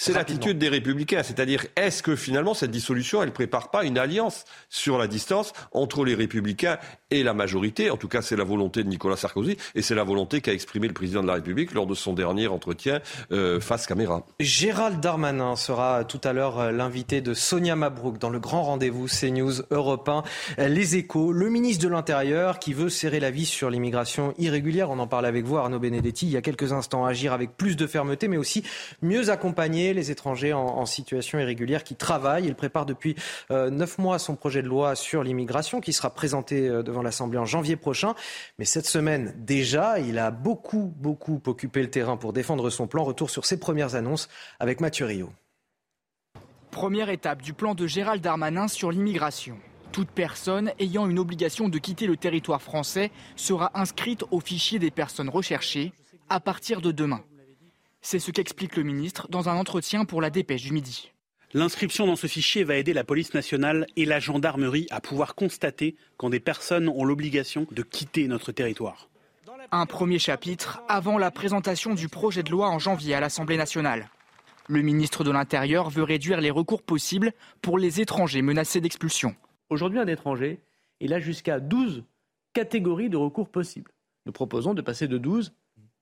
C'est 0.00 0.12
l'attitude 0.12 0.58
des 0.58 0.68
républicains, 0.68 1.24
c'est-à-dire 1.24 1.66
est-ce 1.74 2.04
que 2.04 2.14
finalement 2.14 2.54
cette 2.54 2.70
dissolution, 2.70 3.20
elle 3.20 3.32
prépare 3.32 3.72
pas 3.72 3.82
une 3.82 3.98
alliance 3.98 4.44
sur 4.70 4.96
la 4.96 5.08
distance 5.08 5.52
entre 5.72 6.04
les 6.04 6.14
républicains 6.14 6.78
et 7.10 7.24
la 7.24 7.34
majorité? 7.34 7.90
En 7.90 7.96
tout 7.96 8.06
cas, 8.06 8.22
c'est 8.22 8.36
la 8.36 8.44
volonté 8.44 8.84
de 8.84 8.88
Nicolas 8.88 9.16
Sarkozy 9.16 9.56
et 9.74 9.82
c'est 9.82 9.96
la 9.96 10.04
volonté 10.04 10.40
qu'a 10.40 10.52
exprimé 10.52 10.86
le 10.86 10.94
président 10.94 11.20
de 11.20 11.26
la 11.26 11.34
République 11.34 11.74
lors 11.74 11.88
de 11.88 11.96
son 11.96 12.12
dernier 12.12 12.46
entretien 12.46 13.00
euh, 13.32 13.58
face 13.58 13.88
caméra. 13.88 14.24
Gérald 14.38 15.00
Darmanin 15.00 15.56
sera 15.56 16.04
tout 16.04 16.20
à 16.22 16.32
l'heure 16.32 16.60
euh, 16.60 16.70
l'invité 16.70 17.20
de 17.20 17.34
Sonia 17.34 17.74
Mabrouk 17.74 18.18
dans 18.18 18.30
le 18.30 18.38
grand 18.38 18.62
rendez-vous 18.62 19.08
CNews 19.08 19.62
Europe 19.72 20.08
1. 20.08 20.22
Euh, 20.60 20.68
Les 20.68 20.94
échos, 20.94 21.32
le 21.32 21.50
ministre 21.50 21.82
de 21.82 21.88
l'Intérieur 21.88 22.60
qui 22.60 22.72
veut 22.72 22.88
serrer 22.88 23.18
la 23.18 23.32
vis 23.32 23.46
sur 23.46 23.68
l'immigration 23.68 24.32
irrégulière. 24.38 24.90
On 24.90 25.00
en 25.00 25.08
parle 25.08 25.26
avec 25.26 25.44
vous, 25.44 25.56
Arnaud 25.56 25.80
Benedetti, 25.80 26.26
il 26.26 26.32
y 26.32 26.36
a 26.36 26.40
quelques 26.40 26.72
instants. 26.72 27.04
Agir 27.04 27.32
avec 27.32 27.56
plus 27.56 27.74
de 27.74 27.88
fermeté, 27.88 28.28
mais 28.28 28.36
aussi 28.36 28.62
mieux 29.02 29.30
accompagner 29.30 29.87
les 29.94 30.10
étrangers 30.10 30.52
en, 30.52 30.64
en 30.64 30.86
situation 30.86 31.38
irrégulière 31.38 31.84
qui 31.84 31.94
travaillent. 31.94 32.46
Il 32.46 32.54
prépare 32.54 32.86
depuis 32.86 33.14
euh, 33.50 33.70
neuf 33.70 33.98
mois 33.98 34.18
son 34.18 34.36
projet 34.36 34.62
de 34.62 34.68
loi 34.68 34.94
sur 34.94 35.22
l'immigration 35.22 35.80
qui 35.80 35.92
sera 35.92 36.10
présenté 36.10 36.68
euh, 36.68 36.82
devant 36.82 37.02
l'Assemblée 37.02 37.38
en 37.38 37.44
janvier 37.44 37.76
prochain. 37.76 38.14
Mais 38.58 38.64
cette 38.64 38.86
semaine 38.86 39.34
déjà, 39.38 39.98
il 39.98 40.18
a 40.18 40.30
beaucoup, 40.30 40.92
beaucoup 40.96 41.40
occupé 41.46 41.82
le 41.82 41.90
terrain 41.90 42.16
pour 42.16 42.32
défendre 42.32 42.70
son 42.70 42.86
plan. 42.86 43.04
Retour 43.04 43.30
sur 43.30 43.46
ses 43.46 43.58
premières 43.58 43.94
annonces 43.94 44.28
avec 44.60 44.80
Mathieu 44.80 45.06
Rio. 45.06 45.30
Première 46.70 47.08
étape 47.08 47.42
du 47.42 47.54
plan 47.54 47.74
de 47.74 47.86
Gérald 47.86 48.22
Darmanin 48.22 48.68
sur 48.68 48.90
l'immigration. 48.90 49.58
Toute 49.92 50.10
personne 50.10 50.72
ayant 50.78 51.08
une 51.08 51.18
obligation 51.18 51.68
de 51.68 51.78
quitter 51.78 52.06
le 52.06 52.16
territoire 52.16 52.62
français 52.62 53.10
sera 53.36 53.70
inscrite 53.74 54.24
au 54.30 54.40
fichier 54.40 54.78
des 54.78 54.90
personnes 54.90 55.30
recherchées 55.30 55.92
à 56.28 56.40
partir 56.40 56.80
de 56.80 56.92
demain. 56.92 57.22
C'est 58.00 58.18
ce 58.18 58.30
qu'explique 58.30 58.76
le 58.76 58.84
ministre 58.84 59.28
dans 59.28 59.48
un 59.48 59.56
entretien 59.56 60.04
pour 60.04 60.22
la 60.22 60.30
dépêche 60.30 60.62
du 60.62 60.72
midi. 60.72 61.12
L'inscription 61.54 62.06
dans 62.06 62.16
ce 62.16 62.26
fichier 62.26 62.62
va 62.62 62.76
aider 62.76 62.92
la 62.92 63.04
police 63.04 63.34
nationale 63.34 63.86
et 63.96 64.04
la 64.04 64.20
gendarmerie 64.20 64.86
à 64.90 65.00
pouvoir 65.00 65.34
constater 65.34 65.96
quand 66.16 66.30
des 66.30 66.40
personnes 66.40 66.88
ont 66.88 67.04
l'obligation 67.04 67.66
de 67.70 67.82
quitter 67.82 68.28
notre 68.28 68.52
territoire. 68.52 69.08
Un 69.72 69.86
premier 69.86 70.18
chapitre 70.18 70.82
avant 70.88 71.18
la 71.18 71.30
présentation 71.30 71.94
du 71.94 72.08
projet 72.08 72.42
de 72.42 72.50
loi 72.50 72.68
en 72.68 72.78
janvier 72.78 73.14
à 73.14 73.20
l'Assemblée 73.20 73.56
nationale. 73.56 74.10
Le 74.68 74.82
ministre 74.82 75.24
de 75.24 75.30
l'Intérieur 75.30 75.88
veut 75.88 76.02
réduire 76.02 76.40
les 76.40 76.50
recours 76.50 76.82
possibles 76.82 77.32
pour 77.62 77.78
les 77.78 78.00
étrangers 78.00 78.42
menacés 78.42 78.82
d'expulsion. 78.82 79.34
Aujourd'hui, 79.70 79.98
un 79.98 80.06
étranger, 80.06 80.60
il 81.00 81.14
a 81.14 81.20
jusqu'à 81.20 81.60
12 81.60 82.04
catégories 82.52 83.08
de 83.08 83.16
recours 83.16 83.48
possibles. 83.48 83.90
Nous 84.26 84.32
proposons 84.32 84.74
de 84.74 84.82
passer 84.82 85.08
de 85.08 85.16
12 85.16 85.54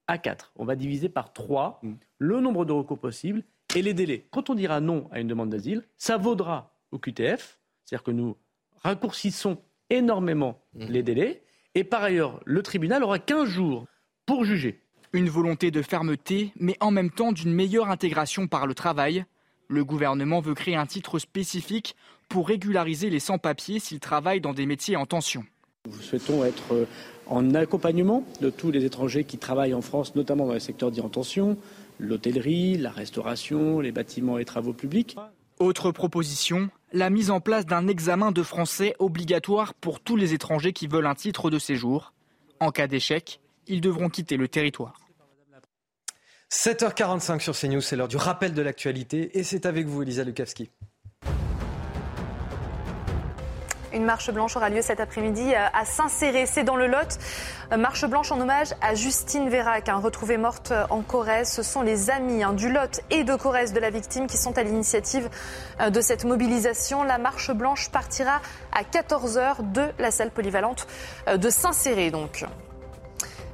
à 0.08 0.18
4. 0.18 0.52
On 0.56 0.64
va 0.64 0.76
diviser 0.76 1.08
par 1.08 1.32
3 1.32 1.80
le 2.18 2.40
nombre 2.40 2.64
de 2.64 2.72
recours 2.72 2.98
possibles 2.98 3.42
et 3.74 3.82
les 3.82 3.94
délais. 3.94 4.26
Quand 4.30 4.50
on 4.50 4.54
dira 4.54 4.80
non 4.80 5.08
à 5.12 5.20
une 5.20 5.28
demande 5.28 5.50
d'asile, 5.50 5.82
ça 5.96 6.16
vaudra 6.16 6.74
au 6.92 6.98
QTF, 6.98 7.58
c'est-à-dire 7.84 8.02
que 8.02 8.10
nous 8.10 8.36
raccourcissons 8.82 9.58
énormément 9.90 10.60
les 10.74 11.02
délais, 11.02 11.42
et 11.74 11.84
par 11.84 12.02
ailleurs, 12.02 12.40
le 12.44 12.62
tribunal 12.62 13.04
aura 13.04 13.18
15 13.18 13.48
jours 13.48 13.86
pour 14.24 14.44
juger. 14.44 14.80
Une 15.12 15.28
volonté 15.28 15.70
de 15.70 15.82
fermeté, 15.82 16.52
mais 16.58 16.76
en 16.80 16.90
même 16.90 17.10
temps 17.10 17.32
d'une 17.32 17.52
meilleure 17.52 17.90
intégration 17.90 18.48
par 18.48 18.66
le 18.66 18.74
travail. 18.74 19.24
Le 19.68 19.84
gouvernement 19.84 20.40
veut 20.40 20.54
créer 20.54 20.76
un 20.76 20.86
titre 20.86 21.18
spécifique 21.18 21.96
pour 22.28 22.48
régulariser 22.48 23.10
les 23.10 23.20
sans-papiers 23.20 23.78
s'ils 23.78 24.00
travaillent 24.00 24.40
dans 24.40 24.52
des 24.52 24.66
métiers 24.66 24.96
en 24.96 25.06
tension. 25.06 25.44
Nous 25.86 26.02
souhaitons 26.02 26.44
être 26.44 26.72
euh, 26.72 26.84
en 27.26 27.54
accompagnement 27.54 28.24
de 28.40 28.50
tous 28.50 28.70
les 28.70 28.84
étrangers 28.84 29.24
qui 29.24 29.38
travaillent 29.38 29.74
en 29.74 29.82
France, 29.82 30.14
notamment 30.14 30.46
dans 30.46 30.54
les 30.54 30.60
secteurs 30.60 30.90
dits 30.90 31.00
en 31.00 31.08
tension, 31.08 31.56
l'hôtellerie, 31.98 32.76
la 32.76 32.90
restauration, 32.90 33.80
les 33.80 33.92
bâtiments 33.92 34.38
et 34.38 34.44
travaux 34.44 34.72
publics. 34.72 35.16
Autre 35.58 35.90
proposition, 35.90 36.68
la 36.92 37.08
mise 37.08 37.30
en 37.30 37.40
place 37.40 37.66
d'un 37.66 37.88
examen 37.88 38.30
de 38.30 38.42
français 38.42 38.94
obligatoire 38.98 39.74
pour 39.74 40.00
tous 40.00 40.16
les 40.16 40.34
étrangers 40.34 40.72
qui 40.72 40.86
veulent 40.86 41.06
un 41.06 41.14
titre 41.14 41.50
de 41.50 41.58
séjour. 41.58 42.12
En 42.60 42.70
cas 42.70 42.86
d'échec, 42.86 43.40
ils 43.66 43.80
devront 43.80 44.08
quitter 44.08 44.36
le 44.36 44.48
territoire. 44.48 45.00
7h45 46.50 47.40
sur 47.40 47.56
CNews, 47.56 47.80
c'est 47.80 47.96
l'heure 47.96 48.08
du 48.08 48.16
rappel 48.16 48.54
de 48.54 48.62
l'actualité 48.62 49.36
et 49.38 49.42
c'est 49.42 49.66
avec 49.66 49.86
vous, 49.86 50.02
Elisa 50.02 50.24
Lukavski. 50.24 50.70
Une 53.96 54.04
marche 54.04 54.30
blanche 54.30 54.54
aura 54.58 54.68
lieu 54.68 54.82
cet 54.82 55.00
après-midi 55.00 55.54
à 55.54 55.86
Saint-Céré, 55.86 56.44
c'est 56.44 56.64
dans 56.64 56.76
le 56.76 56.86
Lot. 56.86 57.18
Marche 57.78 58.04
blanche 58.04 58.30
en 58.30 58.38
hommage 58.38 58.74
à 58.82 58.94
Justine 58.94 59.48
Vérac, 59.48 59.88
hein, 59.88 60.00
retrouvée 60.04 60.36
morte 60.36 60.70
en 60.90 61.00
Corrèze. 61.00 61.50
Ce 61.50 61.62
sont 61.62 61.80
les 61.80 62.10
amis 62.10 62.42
hein, 62.42 62.52
du 62.52 62.70
Lot 62.70 63.00
et 63.08 63.24
de 63.24 63.34
Corrèze 63.34 63.72
de 63.72 63.80
la 63.80 63.88
victime 63.88 64.26
qui 64.26 64.36
sont 64.36 64.58
à 64.58 64.62
l'initiative 64.64 65.30
euh, 65.80 65.88
de 65.88 66.02
cette 66.02 66.24
mobilisation. 66.24 67.04
La 67.04 67.16
marche 67.16 67.50
blanche 67.52 67.88
partira 67.88 68.42
à 68.70 68.82
14h 68.82 69.72
de 69.72 69.84
la 69.98 70.10
salle 70.10 70.30
polyvalente 70.30 70.86
euh, 71.28 71.38
de 71.38 71.48
Saint-Céré 71.48 72.10
donc. 72.10 72.44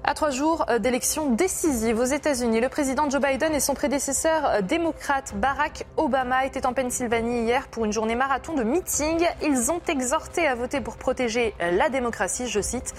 À 0.04 0.14
trois 0.14 0.30
jours 0.30 0.64
euh, 0.68 0.80
d'élections 0.80 1.30
décisives 1.30 2.00
aux 2.00 2.04
États-Unis, 2.04 2.60
le 2.60 2.68
président 2.68 3.08
Joe 3.08 3.22
Biden 3.22 3.54
et 3.54 3.60
son 3.60 3.74
prédécesseur 3.74 4.44
euh, 4.46 4.60
démocrate 4.60 5.32
Barack 5.36 5.86
Obama 5.96 6.44
étaient 6.44 6.66
en 6.66 6.72
Pennsylvanie 6.72 7.44
hier 7.44 7.68
pour 7.68 7.84
une 7.84 7.92
journée 7.92 8.16
marathon 8.16 8.54
de 8.54 8.64
meeting. 8.64 9.24
Ils 9.42 9.70
ont 9.70 9.80
exhorté 9.86 10.44
à 10.44 10.56
voter 10.56 10.80
pour 10.80 10.96
protéger 10.96 11.54
euh, 11.62 11.70
la 11.70 11.88
démocratie, 11.88 12.48
je 12.48 12.60
cite. 12.60 12.94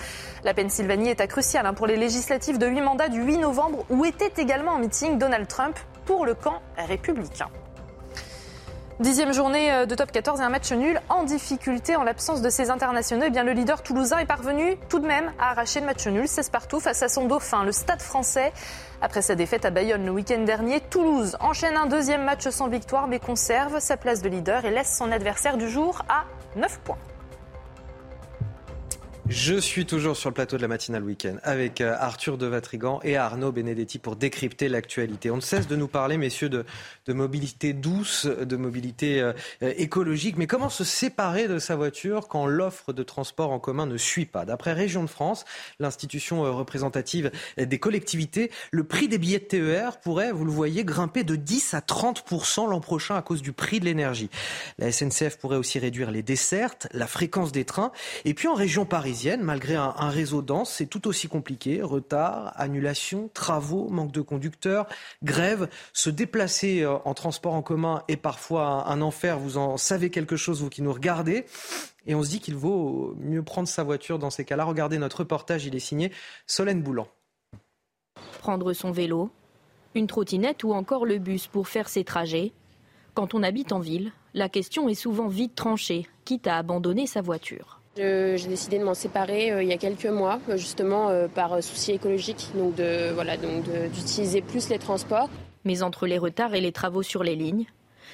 La 0.46 0.54
Pennsylvanie 0.54 1.10
est 1.10 1.20
à 1.20 1.28
crucial 1.28 1.66
hein, 1.66 1.74
pour 1.74 1.88
les 1.88 1.98
législatives 1.98 2.58
de 2.58 2.68
8 2.68 2.80
mandats 2.80 3.10
du 3.10 3.22
8 3.22 3.40
novembre 3.40 3.86
où 3.90 4.06
était 4.06 4.42
également 4.42 4.72
en 4.72 4.80
meeting 4.80 5.18
Donald 5.18 5.48
Trump 5.48 5.78
pour 6.06 6.26
le 6.26 6.36
camp 6.36 6.62
républicain. 6.78 7.50
Dixième 9.00 9.34
journée 9.34 9.72
euh, 9.72 9.86
de 9.88 9.96
top 9.96 10.12
14 10.12 10.40
et 10.40 10.44
un 10.44 10.50
match 10.50 10.72
nul 10.72 11.02
en 11.10 11.24
difficulté 11.24 11.96
en 11.96 12.04
l'absence 12.04 12.44
de 12.44 12.50
ses 12.50 12.70
internationaux. 12.70 13.24
Eh 13.26 13.32
bien, 13.32 13.44
le 13.44 13.52
leader 13.52 13.82
toulousain 13.82 14.20
est 14.20 14.28
parvenu 14.28 14.78
tout 14.88 15.00
de 15.00 15.08
même 15.08 15.32
à 15.40 15.50
arracher 15.50 15.80
le 15.80 15.88
match 15.88 16.06
nul 16.06 16.28
16 16.28 16.50
partout 16.50 16.80
face 16.80 17.02
à 17.02 17.10
son 17.10 17.26
dauphin, 17.26 17.64
le 17.64 17.72
Stade 17.72 18.04
français. 18.04 18.54
Après 19.02 19.24
sa 19.24 19.34
défaite 19.34 19.66
à 19.66 19.72
Bayonne 19.72 20.06
le 20.06 20.12
week-end 20.12 20.44
dernier, 20.44 20.80
Toulouse 20.80 21.36
enchaîne 21.40 21.76
un 21.76 21.88
deuxième 21.88 22.24
match 22.24 22.48
sans 22.50 22.68
victoire 22.68 23.08
mais 23.08 23.20
conserve 23.20 23.80
sa 23.80 23.98
place 23.98 24.22
de 24.22 24.30
leader 24.30 24.64
et 24.64 24.70
laisse 24.70 24.96
son 24.96 25.12
adversaire 25.12 25.58
du 25.58 25.68
jour 25.68 26.04
à 26.08 26.26
9 26.56 26.80
points. 26.82 26.98
Je 29.30 29.56
suis 29.56 29.86
toujours 29.86 30.18
sur 30.18 30.30
le 30.30 30.34
plateau 30.34 30.58
de 30.58 30.62
la 30.62 30.68
matinale 30.68 31.02
week-end 31.02 31.38
avec 31.44 31.80
euh, 31.80 31.96
Arthur 31.98 32.38
de 32.38 32.46
Vatrigan 32.46 33.00
et 33.04 33.16
Arnaud 33.16 33.54
Benedetti 33.54 33.98
pour 33.98 34.18
décrypter 34.18 34.68
l'actualité. 34.68 35.32
On 35.32 35.38
ne 35.38 35.42
cesse 35.42 35.66
de 35.66 35.78
nous 35.78 35.88
parler, 35.88 36.18
messieurs, 36.18 36.50
de, 36.50 36.66
mobilité 37.08 37.72
douce, 37.72 38.26
de 38.26 38.56
mobilité 38.58 39.22
euh, 39.22 39.32
écologique. 39.62 40.36
Mais 40.38 40.46
comment 40.46 40.68
se 40.68 40.84
séparer 40.84 41.48
de 41.48 41.58
sa 41.58 41.78
voiture 41.78 42.28
quand 42.28 42.46
l'offre 42.46 42.92
de 42.92 43.02
transport 43.02 43.52
en 43.52 43.60
commun 43.60 43.86
ne 43.86 43.96
suit 43.96 44.26
pas? 44.26 44.44
D'après 44.44 44.74
Région 44.74 45.04
de 45.04 45.10
France, 45.10 45.46
l'institution 45.80 46.46
euh, 46.46 46.52
représentative 46.52 47.32
des 47.58 47.80
collectivités, 47.80 48.52
le 48.72 48.84
prix 48.84 49.08
des 49.08 49.18
billets 49.18 49.40
de 49.40 49.46
TER 49.46 50.02
pourrait, 50.02 50.34
vous 50.34 50.44
le 50.44 50.52
voyez, 50.52 50.84
grimper 50.84 51.24
de 51.24 51.38
10 51.38 51.76
à 51.76 51.80
30% 51.80 52.70
l'an 52.70 52.82
prochain 52.82 53.16
à 53.16 53.22
cause 53.22 53.42
du 53.42 53.54
prix 53.54 53.80
de 53.80 53.86
l'énergie. 53.86 54.30
La 54.80 54.92
SNCF 54.92 55.38
pourrait 55.38 55.58
aussi 55.58 55.80
réduire 55.80 56.12
les 56.12 56.24
dessertes, 56.24 56.90
la 56.92 57.08
fréquence 57.08 57.54
des 57.54 57.64
trains. 57.64 57.94
Et 58.26 58.34
puis 58.34 58.50
en 58.50 58.54
région 58.54 58.86
parisienne, 58.86 59.13
malgré 59.42 59.76
un, 59.76 60.10
réseau 60.10 60.42
dense, 60.42 60.72
c'est 60.72 60.86
tout 60.86 61.08
aussi 61.08 61.28
compliqué. 61.28 61.82
Retard, 61.82 62.54
annulation, 62.56 63.30
travaux, 63.34 63.90
manque 63.90 64.12
de 64.12 64.22
conducteurs, 64.22 64.88
grève. 65.24 65.70
Se 65.94 66.10
déplacer 66.10 66.82
euh, 66.82 66.98
en 67.06 67.14
transport 67.14 67.54
en 67.54 67.62
commun 67.62 68.04
est 68.08 68.18
parfois 68.18 68.66
un, 68.66 68.86
un 68.86 69.02
enfer. 69.02 69.40
Vous 69.40 69.58
en 69.58 69.78
savez 69.78 70.10
quelque 70.10 70.36
chose, 70.36 70.62
vous 70.62 70.70
qui 70.70 70.82
nous 70.82 70.94
regardez. 70.94 71.46
Et 72.06 72.16
on 72.16 72.24
se 72.24 72.30
dit 72.30 72.40
qu'il 72.40 72.56
vaut 72.56 73.16
mieux 73.20 73.44
prendre 73.44 73.68
sa 73.68 73.84
voiture 73.84 74.20
dans 74.20 74.30
ces 74.30 74.46
cas-là. 74.46 74.66
Regardez 74.66 74.98
notre 74.98 75.20
reportage, 75.20 75.66
il 75.66 75.76
est 75.76 75.80
signé 75.80 76.12
Solène 76.48 76.82
Boulan. 76.82 77.08
Prendre 78.40 78.74
son 78.74 78.92
vélo, 78.92 79.32
une 79.96 80.08
trottinette 80.08 80.64
ou 80.64 80.74
encore 80.74 81.06
le 81.06 81.18
bus 81.18 81.48
pour 81.48 81.68
faire 81.68 81.88
ses 81.88 82.04
trajets. 82.04 82.52
Quand 83.14 83.34
on 83.34 83.44
habite 83.44 83.72
en 83.72 83.80
ville, 83.80 84.12
la 84.34 84.50
question 84.50 84.90
est 84.90 84.96
souvent 84.96 85.28
vite 85.28 85.56
tranchée, 85.56 86.08
quitte 86.26 86.48
à 86.48 86.58
abandonner 86.58 87.08
sa 87.08 87.22
voiture. 87.22 87.83
J'ai 87.96 88.48
décidé 88.48 88.80
de 88.80 88.84
m'en 88.84 88.96
séparer 88.96 89.52
euh, 89.52 89.62
il 89.62 89.70
y 89.70 89.74
a 89.74 89.78
quelques 89.78 90.08
mois, 90.08 90.40
euh, 90.50 90.58
justement 90.58 91.10
euh, 91.10 91.28
par 91.28 91.62
souci 91.62 91.92
écologique, 91.92 92.50
donc 92.56 92.74
de 92.74 93.12
voilà, 93.14 93.38
donc 93.38 93.66
d'utiliser 93.94 94.42
plus 94.42 94.70
les 94.70 94.80
transports. 94.80 95.30
Mais 95.64 95.84
entre 95.84 96.08
les 96.08 96.18
retards 96.18 96.56
et 96.56 96.62
les 96.62 96.72
travaux 96.72 97.04
sur 97.04 97.24
les 97.24 97.36
lignes, 97.36 97.66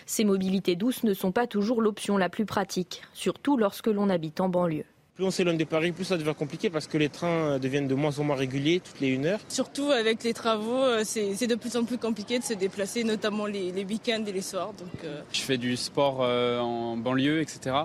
ces 0.06 0.26
mobilités 0.26 0.76
douces 0.76 1.04
ne 1.04 1.14
sont 1.14 1.32
pas 1.32 1.48
toujours 1.48 1.82
l'option 1.82 2.18
la 2.18 2.28
plus 2.28 2.46
pratique, 2.46 3.02
surtout 3.14 3.56
lorsque 3.56 3.88
l'on 3.88 4.10
habite 4.10 4.42
en 4.42 4.50
banlieue. 4.50 4.84
Plus 5.16 5.26
on 5.26 5.32
s'éloigne 5.32 5.58
de 5.58 5.64
Paris, 5.64 5.92
plus 5.92 6.06
ça 6.06 6.18
devient 6.18 6.36
compliqué 6.38 6.70
parce 6.70 6.88
que 6.88 6.98
les 6.98 7.10
trains 7.10 7.58
deviennent 7.58 7.88
de 7.88 7.96
moins 7.96 8.20
en 8.20 8.24
moins 8.24 8.36
réguliers, 8.36 8.82
toutes 8.82 9.00
les 9.00 9.10
une 9.10 9.26
heure. 9.26 9.40
Surtout 9.50 9.92
avec 9.92 10.24
les 10.24 10.34
travaux, 10.34 11.04
c'est 11.04 11.48
de 11.48 11.56
plus 11.56 11.76
en 11.76 11.84
plus 11.84 11.98
compliqué 11.98 12.40
de 12.40 12.44
se 12.44 12.54
déplacer, 12.54 13.04
notamment 13.04 13.46
les, 13.46 13.72
week-ends 13.84 14.24
et 14.26 14.32
les 14.32 14.42
soirs. 14.42 14.74
Donc, 14.74 15.10
Je 15.34 15.42
fais 15.42 15.58
du 15.58 15.76
sport 15.76 16.20
en 16.20 16.96
banlieue, 16.96 17.42
etc. 17.42 17.76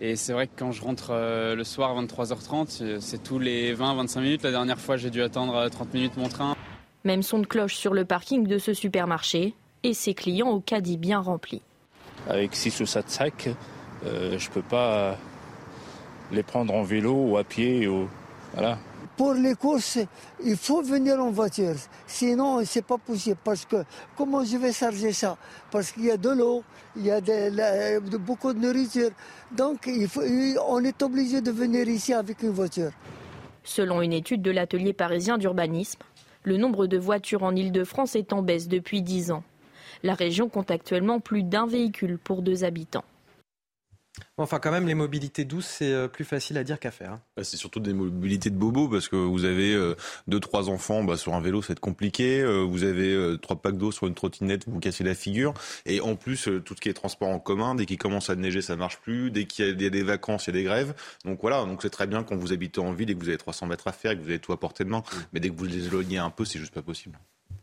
Et 0.00 0.14
c'est 0.14 0.32
vrai 0.32 0.46
que 0.46 0.52
quand 0.56 0.70
je 0.70 0.82
rentre 0.82 1.10
euh, 1.10 1.56
le 1.56 1.64
soir 1.64 1.96
à 1.96 2.02
23h30, 2.02 2.82
euh, 2.82 2.98
c'est 3.00 3.22
tous 3.22 3.38
les 3.38 3.74
20-25 3.74 4.20
minutes. 4.20 4.42
La 4.44 4.52
dernière 4.52 4.78
fois, 4.78 4.96
j'ai 4.96 5.10
dû 5.10 5.22
attendre 5.22 5.68
30 5.68 5.88
euh, 5.88 5.90
minutes 5.92 6.16
mon 6.16 6.28
train. 6.28 6.54
Même 7.04 7.22
son 7.22 7.40
de 7.40 7.46
cloche 7.46 7.74
sur 7.74 7.94
le 7.94 8.04
parking 8.04 8.46
de 8.46 8.58
ce 8.58 8.74
supermarché 8.74 9.54
et 9.82 9.94
ses 9.94 10.14
clients 10.14 10.50
au 10.50 10.60
caddie 10.60 10.98
bien 10.98 11.18
rempli. 11.18 11.62
Avec 12.28 12.54
6 12.54 12.80
ou 12.80 12.86
7 12.86 13.10
sacs, 13.10 13.48
je 14.04 14.08
ne 14.34 14.52
peux 14.52 14.62
pas 14.62 15.16
les 16.32 16.42
prendre 16.42 16.74
en 16.74 16.82
vélo 16.82 17.14
ou 17.14 17.36
à 17.36 17.44
pied. 17.44 17.86
Ou... 17.86 18.08
Voilà. 18.54 18.78
Pour 19.18 19.34
les 19.34 19.56
courses, 19.56 19.98
il 20.44 20.56
faut 20.56 20.80
venir 20.80 21.18
en 21.18 21.32
voiture. 21.32 21.74
Sinon, 22.06 22.64
c'est 22.64 22.86
pas 22.86 22.98
possible. 22.98 23.36
Parce 23.42 23.64
que 23.64 23.84
comment 24.16 24.44
je 24.44 24.56
vais 24.56 24.72
charger 24.72 25.12
ça? 25.12 25.36
Parce 25.72 25.90
qu'il 25.90 26.04
y 26.04 26.10
a 26.12 26.16
de 26.16 26.30
l'eau, 26.30 26.62
il 26.96 27.04
y 27.04 27.10
a 27.10 27.20
beaucoup 28.00 28.52
de 28.52 28.60
nourriture. 28.60 29.10
Donc, 29.50 29.90
on 30.68 30.84
est 30.84 31.02
obligé 31.02 31.40
de 31.40 31.50
venir 31.50 31.88
ici 31.88 32.14
avec 32.14 32.44
une 32.44 32.50
voiture. 32.50 32.92
Selon 33.64 34.02
une 34.02 34.12
étude 34.12 34.40
de 34.40 34.52
l'atelier 34.52 34.92
parisien 34.92 35.36
d'urbanisme, 35.36 36.00
le 36.44 36.56
nombre 36.56 36.86
de 36.86 36.96
voitures 36.96 37.42
en 37.42 37.56
Ile-de-France 37.56 38.14
est 38.14 38.32
en 38.32 38.42
baisse 38.42 38.68
depuis 38.68 39.02
10 39.02 39.32
ans. 39.32 39.42
La 40.04 40.14
région 40.14 40.48
compte 40.48 40.70
actuellement 40.70 41.18
plus 41.18 41.42
d'un 41.42 41.66
véhicule 41.66 42.18
pour 42.18 42.40
deux 42.40 42.62
habitants. 42.62 43.04
Enfin, 44.40 44.60
quand 44.60 44.70
même, 44.70 44.86
les 44.86 44.94
mobilités 44.94 45.44
douces, 45.44 45.66
c'est 45.66 45.92
euh, 45.92 46.06
plus 46.06 46.24
facile 46.24 46.58
à 46.58 46.64
dire 46.64 46.78
qu'à 46.78 46.92
faire. 46.92 47.12
Hein. 47.12 47.20
Bah, 47.36 47.42
c'est 47.42 47.56
surtout 47.56 47.80
des 47.80 47.92
mobilités 47.92 48.50
de 48.50 48.56
bobos 48.56 48.88
parce 48.88 49.08
que 49.08 49.16
vous 49.16 49.44
avez 49.44 49.74
euh, 49.74 49.96
deux, 50.28 50.38
trois 50.38 50.70
enfants 50.70 51.02
bah, 51.02 51.16
sur 51.16 51.34
un 51.34 51.40
vélo, 51.40 51.60
c'est 51.60 51.78
compliqué. 51.80 52.40
Euh, 52.40 52.62
vous 52.62 52.84
avez 52.84 53.36
trois 53.42 53.56
packs 53.56 53.76
d'eau 53.76 53.90
sur 53.90 54.06
une 54.06 54.14
trottinette, 54.14 54.66
vous, 54.66 54.74
vous 54.74 54.80
cassez 54.80 55.02
la 55.02 55.16
figure. 55.16 55.54
Et 55.86 56.00
en 56.00 56.14
plus, 56.14 56.48
tout 56.64 56.74
ce 56.76 56.80
qui 56.80 56.88
est 56.88 56.94
transport 56.94 57.28
en 57.28 57.40
commun, 57.40 57.74
dès 57.74 57.84
qu'il 57.84 57.98
commence 57.98 58.30
à 58.30 58.36
neiger, 58.36 58.62
ça 58.62 58.76
marche 58.76 58.98
plus. 58.98 59.32
Dès 59.32 59.44
qu'il 59.44 59.80
y 59.80 59.86
a 59.86 59.90
des 59.90 60.02
vacances, 60.04 60.46
il 60.46 60.54
y 60.54 60.56
a 60.56 60.60
des 60.60 60.64
grèves. 60.64 60.94
Donc 61.24 61.40
voilà, 61.40 61.64
donc 61.64 61.82
c'est 61.82 61.90
très 61.90 62.06
bien 62.06 62.22
quand 62.22 62.36
vous 62.36 62.52
habitez 62.52 62.80
en 62.80 62.92
ville 62.92 63.10
et 63.10 63.14
que 63.14 63.20
vous 63.20 63.28
avez 63.28 63.38
300 63.38 63.66
mètres 63.66 63.88
à 63.88 63.92
faire 63.92 64.12
et 64.12 64.16
que 64.16 64.22
vous 64.22 64.28
avez 64.28 64.38
tout 64.38 64.52
à 64.52 64.60
portée 64.60 64.84
de 64.84 64.90
main. 64.90 65.02
Mais 65.32 65.40
dès 65.40 65.50
que 65.50 65.56
vous 65.56 65.64
les 65.64 65.86
éloignez 65.86 66.18
un 66.18 66.30
peu, 66.30 66.44
c'est 66.44 66.60
juste 66.60 66.74
pas 66.74 66.82
possible. 66.82 67.18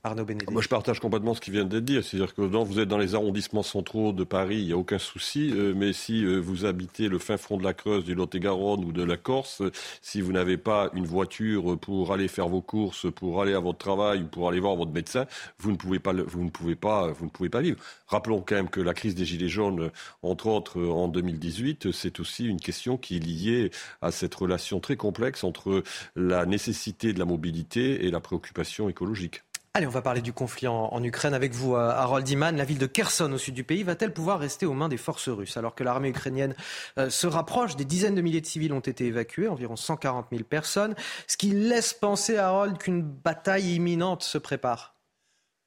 Arnaud 0.06 0.26
Moi, 0.52 0.62
je 0.62 0.68
partage 0.68 1.00
complètement 1.00 1.34
ce 1.34 1.42
qui 1.42 1.50
vient 1.50 1.66
d'être 1.66 1.84
dit. 1.84 2.00
C'est-à-dire 2.04 2.36
que 2.36 2.42
vous 2.42 2.80
êtes 2.80 2.88
dans 2.88 3.00
les 3.00 3.16
arrondissements 3.16 3.64
centraux 3.64 4.14
de 4.14 4.24
Paris, 4.24 4.58
il 4.58 4.66
n'y 4.68 4.72
a 4.72 4.78
aucun 4.78 5.00
souci. 5.00 5.52
Euh, 5.52 5.74
mais 5.76 5.94
si 5.94 6.24
euh, 6.24 6.38
vous 6.38 6.66
habitez 6.66 7.08
le 7.08 7.18
fin 7.18 7.38
fond 7.38 7.58
de 7.58 7.64
la 7.64 7.74
Creuse, 7.74 8.04
du 8.04 8.14
Lot-et-Garonne 8.14 8.86
ou 8.86 8.92
de 8.92 9.04
la 9.04 9.18
Corse, 9.18 9.64
si 10.04 10.22
vous 10.22 10.32
n'avez 10.32 10.58
pas 10.58 10.92
une 10.94 11.08
voiture 11.08 11.80
pour 11.80 12.14
aller 12.14 12.28
faire 12.28 12.48
vos 12.50 12.62
courses, 12.62 13.12
pour 13.12 13.42
aller 13.42 13.56
à 13.56 13.60
votre 13.60 13.80
travail 13.80 14.22
ou 14.22 14.28
pour 14.28 14.48
aller 14.48 14.60
voir 14.60 14.76
votre 14.76 14.92
médecin, 14.92 15.26
vous 15.58 15.72
ne 15.72 15.76
pouvez 15.76 15.98
pas, 15.98 16.14
vous 16.14 16.44
ne 16.44 16.52
pouvez 16.52 16.76
pas, 16.76 17.08
vous 17.12 17.26
ne 17.26 17.32
pouvez 17.32 17.50
pas 17.50 17.62
vivre. 17.62 17.80
Rappelons 18.06 18.44
quand 18.46 18.56
même 18.56 18.70
que 18.70 18.82
la 18.82 18.94
crise 18.94 19.16
des 19.16 19.26
Gilets 19.26 19.50
jaunes, 19.50 19.90
entre 20.22 20.46
autres 20.46 20.84
en 20.84 21.08
2018, 21.08 21.92
c'est 21.92 22.20
aussi 22.20 22.46
une 22.46 22.60
question 22.60 22.98
qui 22.98 23.16
est 23.16 23.26
liée 23.26 23.72
à 24.04 24.12
cette 24.12 24.36
relation 24.36 24.80
très 24.80 24.98
complexe 24.98 25.44
entre 25.44 25.82
la 26.16 26.46
nécessité 26.46 27.12
de 27.12 27.18
la 27.18 27.26
mobilité 27.26 28.06
et 28.06 28.12
la 28.12 28.20
préoccupation 28.20 28.88
écologique. 28.88 29.42
Allez, 29.76 29.88
on 29.88 29.89
va 29.89 30.01
parler 30.01 30.21
du 30.21 30.32
conflit 30.32 30.67
en, 30.69 31.03
Ukraine 31.03 31.34
avec 31.34 31.51
vous, 31.51 31.76
euh, 31.76 31.89
Harold 31.89 32.30
Iman. 32.30 32.55
La 32.55 32.63
ville 32.63 32.78
de 32.78 32.86
Kherson, 32.86 33.30
au 33.34 33.38
sud 33.38 33.53
du 33.55 33.65
pays, 33.65 33.84
va-t-elle 33.84 34.13
pouvoir 34.13 34.39
rester 34.39 34.65
aux 34.65 34.71
mains 34.71 34.88
des 34.88 34.95
forces 34.95 35.28
russes? 35.28 35.57
Alors 35.57 35.76
que 35.76 35.84
l'armée 35.84 36.07
ukrainienne 36.07 36.55
euh, 36.97 37.09
se 37.09 37.28
rapproche, 37.28 37.76
des 37.76 37.84
dizaines 37.84 38.15
de 38.15 38.21
milliers 38.21 38.39
de 38.39 38.45
civils 38.45 38.71
ont 38.71 38.80
été 38.80 39.05
évacués, 39.07 39.49
environ 39.49 39.76
140 39.76 40.28
000 40.32 40.43
personnes, 40.45 40.95
ce 41.28 41.36
qui 41.36 41.49
laisse 41.49 41.93
penser, 41.93 42.38
Harold, 42.38 42.78
qu'une 42.78 43.01
bataille 43.01 43.76
imminente 43.76 44.23
se 44.23 44.38
prépare. 44.38 44.95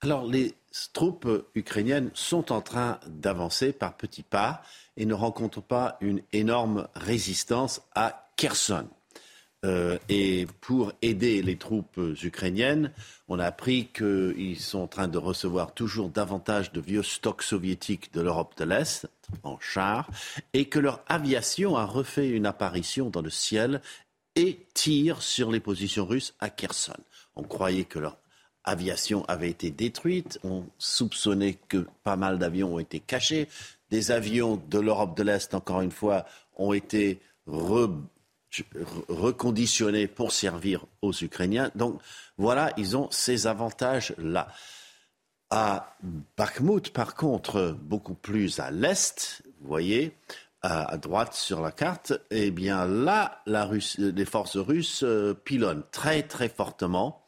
Alors, 0.01 0.25
les 0.25 0.55
troupes 0.95 1.29
ukrainiennes 1.55 2.11
sont 2.15 2.51
en 2.51 2.63
train 2.63 3.01
d'avancer 3.09 3.75
par 3.75 3.95
petits 3.95 4.23
pas 4.23 4.63
et 4.97 5.05
ne 5.05 5.13
rencontrent 5.13 5.61
pas 5.61 5.99
une 6.01 6.23
énorme 6.33 6.89
résistance 6.95 7.83
à 7.95 8.31
Kherson. 8.37 8.89
Euh, 9.65 9.99
et 10.09 10.47
pour 10.61 10.93
aider 11.03 11.43
les 11.43 11.57
troupes 11.57 12.01
ukrainiennes, 12.23 12.93
on 13.27 13.41
a 13.41 13.47
appris 13.47 13.89
qu'ils 13.89 14.61
sont 14.61 14.79
en 14.79 14.87
train 14.87 15.09
de 15.09 15.19
recevoir 15.19 15.75
toujours 15.75 16.11
davantage 16.11 16.71
de 16.73 16.81
vieux 16.81 17.03
stocks 17.03 17.43
soviétiques 17.43 18.13
de 18.13 18.21
l'Europe 18.21 18.57
de 18.57 18.65
l'Est 18.65 19.09
en 19.43 19.59
chars 19.59 20.09
et 20.53 20.67
que 20.67 20.79
leur 20.79 21.03
aviation 21.09 21.77
a 21.77 21.85
refait 21.85 22.29
une 22.29 22.47
apparition 22.47 23.11
dans 23.11 23.21
le 23.21 23.31
ciel 23.31 23.81
et 24.37 24.65
tire 24.75 25.23
sur 25.23 25.51
les 25.51 25.61
positions 25.61 26.07
russes 26.07 26.35
à 26.39 26.51
Kherson. 26.51 26.93
On 27.35 27.43
croyait 27.43 27.85
que 27.85 27.99
leur 27.99 28.17
aviation 28.63 29.25
avait 29.27 29.51
été 29.51 29.71
détruite, 29.71 30.39
on 30.45 30.65
soupçonnait 30.79 31.59
que 31.69 31.87
pas 32.05 32.17
mal 32.17 32.39
d'avions 32.39 32.75
ont 32.75 32.79
été 32.79 33.01
cachés, 33.01 33.49
des 33.91 34.13
avions 34.13 34.63
de 34.71 34.79
l'Europe 34.79 35.17
de 35.17 35.25
l'Est, 35.25 35.55
encore 35.55 35.81
une 35.81 35.91
fois, 35.91 36.27
ont 36.57 36.73
été 36.73 37.21
re 37.47 37.91
reconditionnés 39.09 40.07
pour 40.07 40.33
servir 40.33 40.87
aux 41.03 41.13
Ukrainiens. 41.13 41.71
Donc 41.75 42.01
voilà, 42.37 42.73
ils 42.77 42.97
ont 42.97 43.09
ces 43.11 43.47
avantages-là. 43.47 44.49
À 45.51 45.97
Bakhmut, 46.37 46.93
par 46.93 47.15
contre, 47.15 47.77
beaucoup 47.81 48.15
plus 48.15 48.61
à 48.61 48.71
l'est, 48.71 49.43
vous 49.61 49.69
voyez, 49.69 50.15
à, 50.63 50.97
droite 50.99 51.35
sur 51.35 51.61
la 51.61 51.73
carte, 51.73 52.13
eh 52.31 52.51
bien 52.51 52.87
là, 52.87 53.43
les 53.99 54.25
forces 54.25 54.57
russes 54.57 55.05
euh, 55.05 55.33
pilonnent 55.33 55.85
très 55.93 56.23
très 56.23 56.49
fortement. 56.49 57.25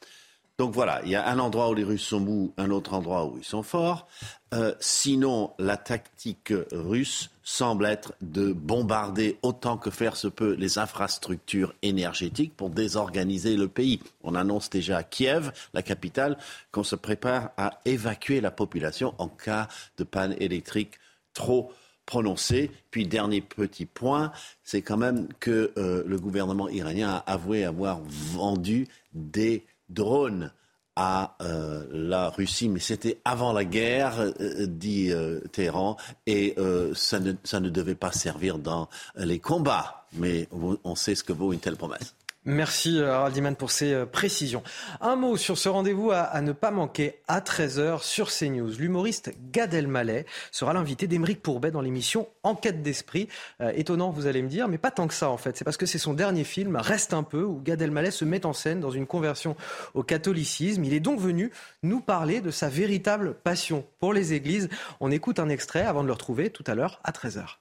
Donc 0.60 0.74
voilà, 0.74 1.00
il 1.06 1.10
y 1.10 1.14
a 1.14 1.26
un 1.26 1.38
endroit 1.38 1.70
où 1.70 1.74
les 1.74 1.84
Russes 1.84 2.06
sont 2.06 2.20
mous, 2.20 2.52
un 2.58 2.70
autre 2.70 2.92
endroit 2.92 3.24
où 3.24 3.38
ils 3.38 3.44
sont 3.44 3.62
forts. 3.62 4.06
Euh, 4.52 4.74
sinon, 4.78 5.54
la 5.58 5.78
tactique 5.78 6.52
russe 6.70 7.30
semble 7.42 7.86
être 7.86 8.12
de 8.20 8.52
bombarder 8.52 9.38
autant 9.40 9.78
que 9.78 9.88
faire 9.88 10.16
se 10.16 10.28
peut 10.28 10.54
les 10.58 10.76
infrastructures 10.76 11.72
énergétiques 11.80 12.54
pour 12.58 12.68
désorganiser 12.68 13.56
le 13.56 13.68
pays. 13.68 14.02
On 14.22 14.34
annonce 14.34 14.68
déjà 14.68 14.98
à 14.98 15.02
Kiev, 15.02 15.50
la 15.72 15.80
capitale, 15.80 16.36
qu'on 16.72 16.84
se 16.84 16.94
prépare 16.94 17.52
à 17.56 17.80
évacuer 17.86 18.42
la 18.42 18.50
population 18.50 19.14
en 19.16 19.28
cas 19.28 19.66
de 19.96 20.04
panne 20.04 20.36
électrique 20.40 20.98
trop 21.32 21.72
prononcée. 22.04 22.70
Puis 22.90 23.06
dernier 23.06 23.40
petit 23.40 23.86
point, 23.86 24.30
c'est 24.62 24.82
quand 24.82 24.98
même 24.98 25.26
que 25.38 25.72
euh, 25.78 26.02
le 26.06 26.18
gouvernement 26.18 26.68
iranien 26.68 27.08
a 27.08 27.32
avoué 27.32 27.64
avoir 27.64 28.02
vendu 28.04 28.88
des 29.14 29.64
drones 29.90 30.52
à 30.96 31.36
euh, 31.40 31.86
la 31.90 32.28
Russie, 32.30 32.68
mais 32.68 32.80
c'était 32.80 33.20
avant 33.24 33.52
la 33.52 33.64
guerre, 33.64 34.20
euh, 34.20 34.66
dit 34.66 35.12
euh, 35.12 35.40
Téhéran, 35.52 35.96
et 36.26 36.56
ça 36.94 37.20
ne, 37.20 37.32
ça, 37.44 37.60
ne, 37.60 37.70
devait 37.70 37.94
pas 37.94 38.12
servir 38.12 38.58
dans 38.58 38.88
les 39.16 39.38
combats. 39.38 40.06
Mais 40.14 40.48
on 40.52 40.94
sait 40.96 41.14
ce 41.14 41.22
que 41.22 41.32
vaut 41.32 41.52
une 41.52 41.60
telle 41.60 41.76
promesse. 41.76 42.16
Merci 42.46 42.98
euh, 42.98 43.12
Harald 43.12 43.56
pour 43.58 43.70
ces 43.70 43.92
euh, 43.92 44.06
précisions. 44.06 44.62
Un 45.02 45.14
mot 45.14 45.36
sur 45.36 45.58
ce 45.58 45.68
rendez-vous 45.68 46.10
à, 46.10 46.40
ne 46.40 46.52
pas 46.52 46.70
manquer 46.70 47.20
à 47.28 47.40
13h 47.40 48.02
sur 48.02 48.30
CNews. 48.30 48.78
L'humoriste 48.78 49.34
Gad 49.52 49.74
Elmaleh 49.74 50.24
sera 50.50 50.72
l'invité 50.72 51.06
d'Émeric 51.06 51.42
Pourbet 51.42 51.70
dans 51.70 51.82
l'émission 51.82 52.28
Enquête 52.42 52.82
d'esprit. 52.82 53.28
Euh, 53.60 53.72
étonnant, 53.74 54.08
vous 54.08 54.26
allez 54.26 54.40
me 54.40 54.48
dire, 54.48 54.68
mais 54.68 54.78
pas 54.78 54.90
tant 54.90 55.06
que 55.06 55.12
ça 55.12 55.28
en 55.28 55.36
fait. 55.36 55.58
C'est 55.58 55.64
parce 55.64 55.76
que 55.76 55.84
c'est 55.84 55.98
son 55.98 56.14
dernier 56.14 56.44
film, 56.44 56.76
Reste 56.76 57.12
un 57.12 57.24
peu, 57.24 57.42
où 57.42 57.60
Gad 57.60 57.82
Elmaleh 57.82 58.10
se 58.10 58.24
met 58.24 58.46
en 58.46 58.54
scène 58.54 58.80
dans 58.80 58.90
une 58.90 59.06
conversion 59.06 59.54
au 59.92 60.02
catholicisme. 60.02 60.82
Il 60.84 60.94
est 60.94 61.00
donc 61.00 61.20
venu 61.20 61.52
nous 61.82 62.00
parler 62.00 62.40
de 62.40 62.50
sa 62.50 62.70
véritable 62.70 63.34
passion 63.34 63.84
pour 63.98 64.14
les 64.14 64.32
églises. 64.32 64.70
On 65.00 65.10
écoute 65.10 65.40
un 65.40 65.50
extrait 65.50 65.82
avant 65.82 66.00
de 66.00 66.06
le 66.06 66.14
retrouver 66.14 66.48
tout 66.48 66.64
à 66.66 66.74
l'heure 66.74 67.00
à 67.04 67.12
13h. 67.12 67.58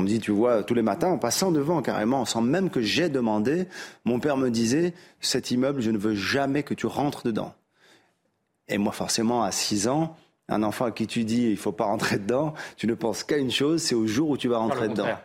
On 0.00 0.02
me 0.02 0.08
dit, 0.08 0.18
tu 0.18 0.30
vois, 0.30 0.62
tous 0.62 0.72
les 0.72 0.80
matins, 0.80 1.08
en 1.08 1.18
passant 1.18 1.52
devant 1.52 1.82
carrément, 1.82 2.24
sans 2.24 2.40
même 2.40 2.70
que 2.70 2.80
j'ai 2.80 3.10
demandé, 3.10 3.66
mon 4.06 4.18
père 4.18 4.38
me 4.38 4.48
disait, 4.48 4.94
cet 5.20 5.50
immeuble, 5.50 5.82
je 5.82 5.90
ne 5.90 5.98
veux 5.98 6.14
jamais 6.14 6.62
que 6.62 6.72
tu 6.72 6.86
rentres 6.86 7.22
dedans. 7.22 7.52
Et 8.68 8.78
moi, 8.78 8.92
forcément, 8.92 9.42
à 9.42 9.52
6 9.52 9.88
ans, 9.88 10.16
un 10.48 10.62
enfant 10.62 10.86
à 10.86 10.90
qui 10.90 11.06
tu 11.06 11.24
dis, 11.24 11.50
il 11.50 11.58
faut 11.58 11.70
pas 11.70 11.84
rentrer 11.84 12.16
dedans, 12.16 12.54
tu 12.78 12.86
ne 12.86 12.94
penses 12.94 13.24
qu'à 13.24 13.36
une 13.36 13.50
chose, 13.50 13.82
c'est 13.82 13.94
au 13.94 14.06
jour 14.06 14.30
où 14.30 14.38
tu 14.38 14.48
vas 14.48 14.56
rentrer 14.56 14.88
dedans. 14.88 15.18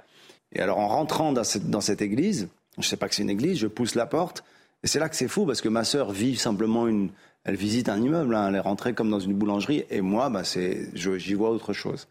Et 0.51 0.59
alors, 0.59 0.79
en 0.79 0.89
rentrant 0.89 1.31
dans 1.31 1.45
cette, 1.45 1.69
dans 1.69 1.79
cette 1.79 2.01
église, 2.01 2.49
je 2.77 2.85
sais 2.85 2.97
pas 2.97 3.07
que 3.07 3.15
c'est 3.15 3.23
une 3.23 3.29
église, 3.29 3.57
je 3.57 3.67
pousse 3.67 3.95
la 3.95 4.05
porte, 4.05 4.43
et 4.83 4.87
c'est 4.87 4.99
là 4.99 5.07
que 5.07 5.15
c'est 5.15 5.29
fou, 5.29 5.45
parce 5.45 5.61
que 5.61 5.69
ma 5.69 5.85
sœur 5.85 6.11
vit 6.11 6.35
simplement 6.35 6.85
une, 6.85 7.11
elle 7.45 7.55
visite 7.55 7.87
un 7.87 8.01
immeuble, 8.01 8.35
hein, 8.35 8.49
elle 8.49 8.55
est 8.55 8.59
rentrée 8.59 8.93
comme 8.93 9.09
dans 9.09 9.21
une 9.21 9.35
boulangerie, 9.35 9.85
et 9.89 10.01
moi, 10.01 10.29
bah, 10.29 10.43
c'est, 10.43 10.89
j'y 10.93 11.33
vois 11.33 11.51
autre 11.51 11.71
chose. 11.71 12.09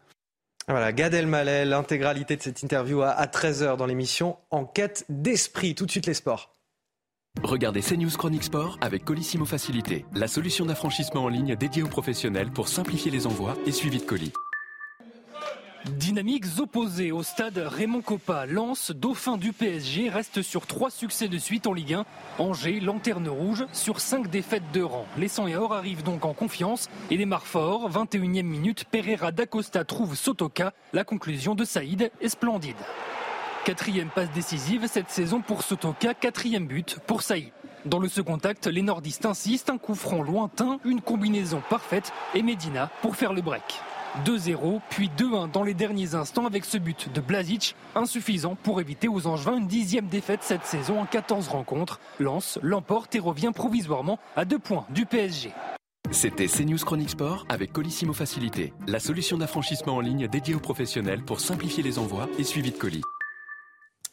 Voilà, 0.67 0.91
Gad 0.93 1.13
Elmaleh, 1.13 1.63
l'intégralité 1.63 2.37
de 2.37 2.41
cette 2.41 2.63
interview 2.63 3.03
à 3.03 3.25
13h 3.25 3.77
dans 3.77 3.85
l'émission 3.85 4.37
Enquête 4.49 5.05
d'esprit. 5.09 5.75
Tout 5.75 5.85
de 5.85 5.91
suite 5.91 6.07
les 6.07 6.15
sports. 6.15 6.55
Regardez 7.43 7.81
CNews 7.81 8.09
Chronique 8.17 8.45
Sport 8.45 8.79
avec 8.81 9.05
Colissimo 9.05 9.45
Facilité, 9.45 10.05
la 10.15 10.27
solution 10.27 10.65
d'affranchissement 10.65 11.25
en 11.25 11.27
ligne 11.27 11.55
dédiée 11.55 11.83
aux 11.83 11.87
professionnels 11.87 12.49
pour 12.49 12.67
simplifier 12.67 13.11
les 13.11 13.27
envois 13.27 13.55
et 13.67 13.71
suivi 13.71 13.99
de 13.99 14.05
colis. 14.05 14.33
Dynamiques 15.91 16.59
opposées 16.59 17.11
au 17.11 17.21
stade 17.21 17.57
Raymond 17.57 18.01
Coppa, 18.01 18.47
Lens, 18.47 18.91
dauphin 18.91 19.37
du 19.37 19.53
PSG, 19.53 20.09
reste 20.09 20.41
sur 20.41 20.65
trois 20.65 20.89
succès 20.89 21.27
de 21.27 21.37
suite 21.37 21.67
en 21.67 21.73
Ligue 21.73 21.93
1. 21.93 22.05
Angers, 22.39 22.79
lanterne 22.79 23.29
rouge, 23.29 23.65
sur 23.71 23.99
cinq 23.99 24.27
défaites 24.29 24.71
de 24.73 24.81
rang. 24.81 25.05
Les 25.17 25.27
100 25.27 25.47
et 25.47 25.55
or 25.55 25.73
arrivent 25.73 26.01
donc 26.01 26.25
en 26.25 26.33
confiance 26.33 26.89
et 27.11 27.17
démarrent 27.17 27.45
fort. 27.45 27.91
21e 27.91 28.43
minute, 28.43 28.85
Pereira 28.85 29.31
d'Acosta 29.31 29.83
trouve 29.83 30.15
Sotoka. 30.15 30.73
La 30.91 31.03
conclusion 31.03 31.53
de 31.53 31.63
Saïd 31.63 32.11
est 32.19 32.29
splendide. 32.29 32.75
Quatrième 33.63 34.09
passe 34.09 34.31
décisive 34.31 34.87
cette 34.87 35.11
saison 35.11 35.41
pour 35.41 35.61
Sotoka, 35.61 36.15
quatrième 36.15 36.65
but 36.65 36.97
pour 37.05 37.21
Saïd. 37.21 37.51
Dans 37.85 37.99
le 37.99 38.07
second 38.07 38.37
acte, 38.37 38.65
les 38.65 38.81
nordistes 38.81 39.27
insistent, 39.27 39.69
un 39.69 39.77
coup 39.77 39.93
franc 39.93 40.23
lointain, 40.23 40.79
une 40.83 41.01
combinaison 41.01 41.61
parfaite 41.69 42.11
et 42.33 42.41
Medina 42.41 42.89
pour 43.03 43.15
faire 43.15 43.33
le 43.33 43.43
break. 43.43 43.81
2-0, 44.23 44.81
puis 44.89 45.09
2-1 45.17 45.51
dans 45.51 45.63
les 45.63 45.73
derniers 45.73 46.15
instants 46.15 46.45
avec 46.45 46.65
ce 46.65 46.77
but 46.77 47.11
de 47.13 47.21
Blazic, 47.21 47.75
insuffisant 47.95 48.55
pour 48.63 48.79
éviter 48.81 49.07
aux 49.07 49.27
Angevins 49.27 49.57
une 49.57 49.67
dixième 49.67 50.07
défaite 50.07 50.41
cette 50.43 50.65
saison 50.65 50.99
en 50.99 51.05
14 51.05 51.47
rencontres. 51.47 51.99
Lance 52.19 52.59
l'emporte 52.61 53.15
et 53.15 53.19
revient 53.19 53.51
provisoirement 53.53 54.19
à 54.35 54.45
deux 54.45 54.59
points 54.59 54.85
du 54.89 55.05
PSG. 55.05 55.51
C'était 56.11 56.47
CNews 56.47 56.77
Chronique 56.77 57.09
Sport 57.09 57.45
avec 57.49 57.73
Colissimo 57.73 58.13
Facilité, 58.13 58.73
la 58.87 58.99
solution 58.99 59.37
d'affranchissement 59.37 59.95
en 59.95 60.01
ligne 60.01 60.27
dédiée 60.27 60.55
aux 60.55 60.59
professionnels 60.59 61.23
pour 61.23 61.39
simplifier 61.39 61.83
les 61.83 61.97
envois 61.97 62.29
et 62.37 62.43
suivi 62.43 62.71
de 62.71 62.77
colis. 62.77 63.01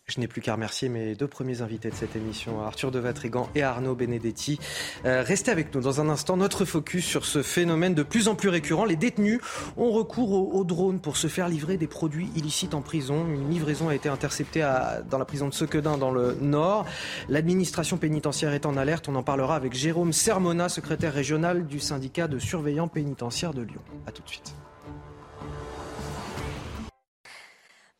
Je 0.08 0.20
n'ai 0.20 0.26
plus 0.26 0.42
qu'à 0.42 0.54
remercier 0.54 0.88
mes 0.88 1.14
deux 1.14 1.28
premiers 1.28 1.62
invités 1.62 1.88
de 1.88 1.94
cette 1.94 2.16
émission, 2.16 2.60
Arthur 2.60 2.90
de 2.90 2.98
Vatrigan 2.98 3.48
et 3.54 3.62
Arnaud 3.62 3.94
Benedetti. 3.94 4.58
Euh, 5.06 5.22
restez 5.22 5.50
avec 5.50 5.74
nous 5.74 5.80
dans 5.80 6.00
un 6.00 6.08
instant. 6.08 6.36
Notre 6.36 6.64
focus 6.64 7.06
sur 7.06 7.24
ce 7.24 7.42
phénomène 7.42 7.94
de 7.94 8.02
plus 8.02 8.28
en 8.28 8.34
plus 8.34 8.48
récurrent. 8.48 8.84
Les 8.84 8.96
détenus 8.96 9.40
ont 9.76 9.90
recours 9.90 10.54
aux, 10.54 10.64
drones 10.64 11.00
pour 11.00 11.16
se 11.16 11.28
faire 11.28 11.48
livrer 11.48 11.76
des 11.78 11.86
produits 11.86 12.30
illicites 12.36 12.74
en 12.74 12.82
prison. 12.82 13.26
Une 13.26 13.48
livraison 13.48 13.88
a 13.88 13.94
été 13.94 14.08
interceptée 14.08 14.68
dans 15.08 15.18
la 15.18 15.24
prison 15.24 15.48
de 15.48 15.54
Sequedin 15.54 15.96
dans 15.96 16.10
le 16.10 16.36
Nord. 16.40 16.84
L'administration 17.28 17.96
pénitentiaire 17.96 18.52
est 18.52 18.66
en 18.66 18.76
alerte. 18.76 19.08
On 19.08 19.14
en 19.14 19.22
parlera 19.22 19.56
avec 19.56 19.72
Jérôme 19.72 20.12
Sermona, 20.12 20.68
secrétaire 20.68 21.14
régional 21.14 21.66
du 21.66 21.78
syndicat 21.78 22.28
de 22.28 22.38
surveillants 22.38 22.88
pénitentiaires 22.88 23.54
de 23.54 23.62
Lyon. 23.62 23.80
A 24.06 24.12
tout 24.12 24.22
de 24.22 24.28
suite. 24.28 24.52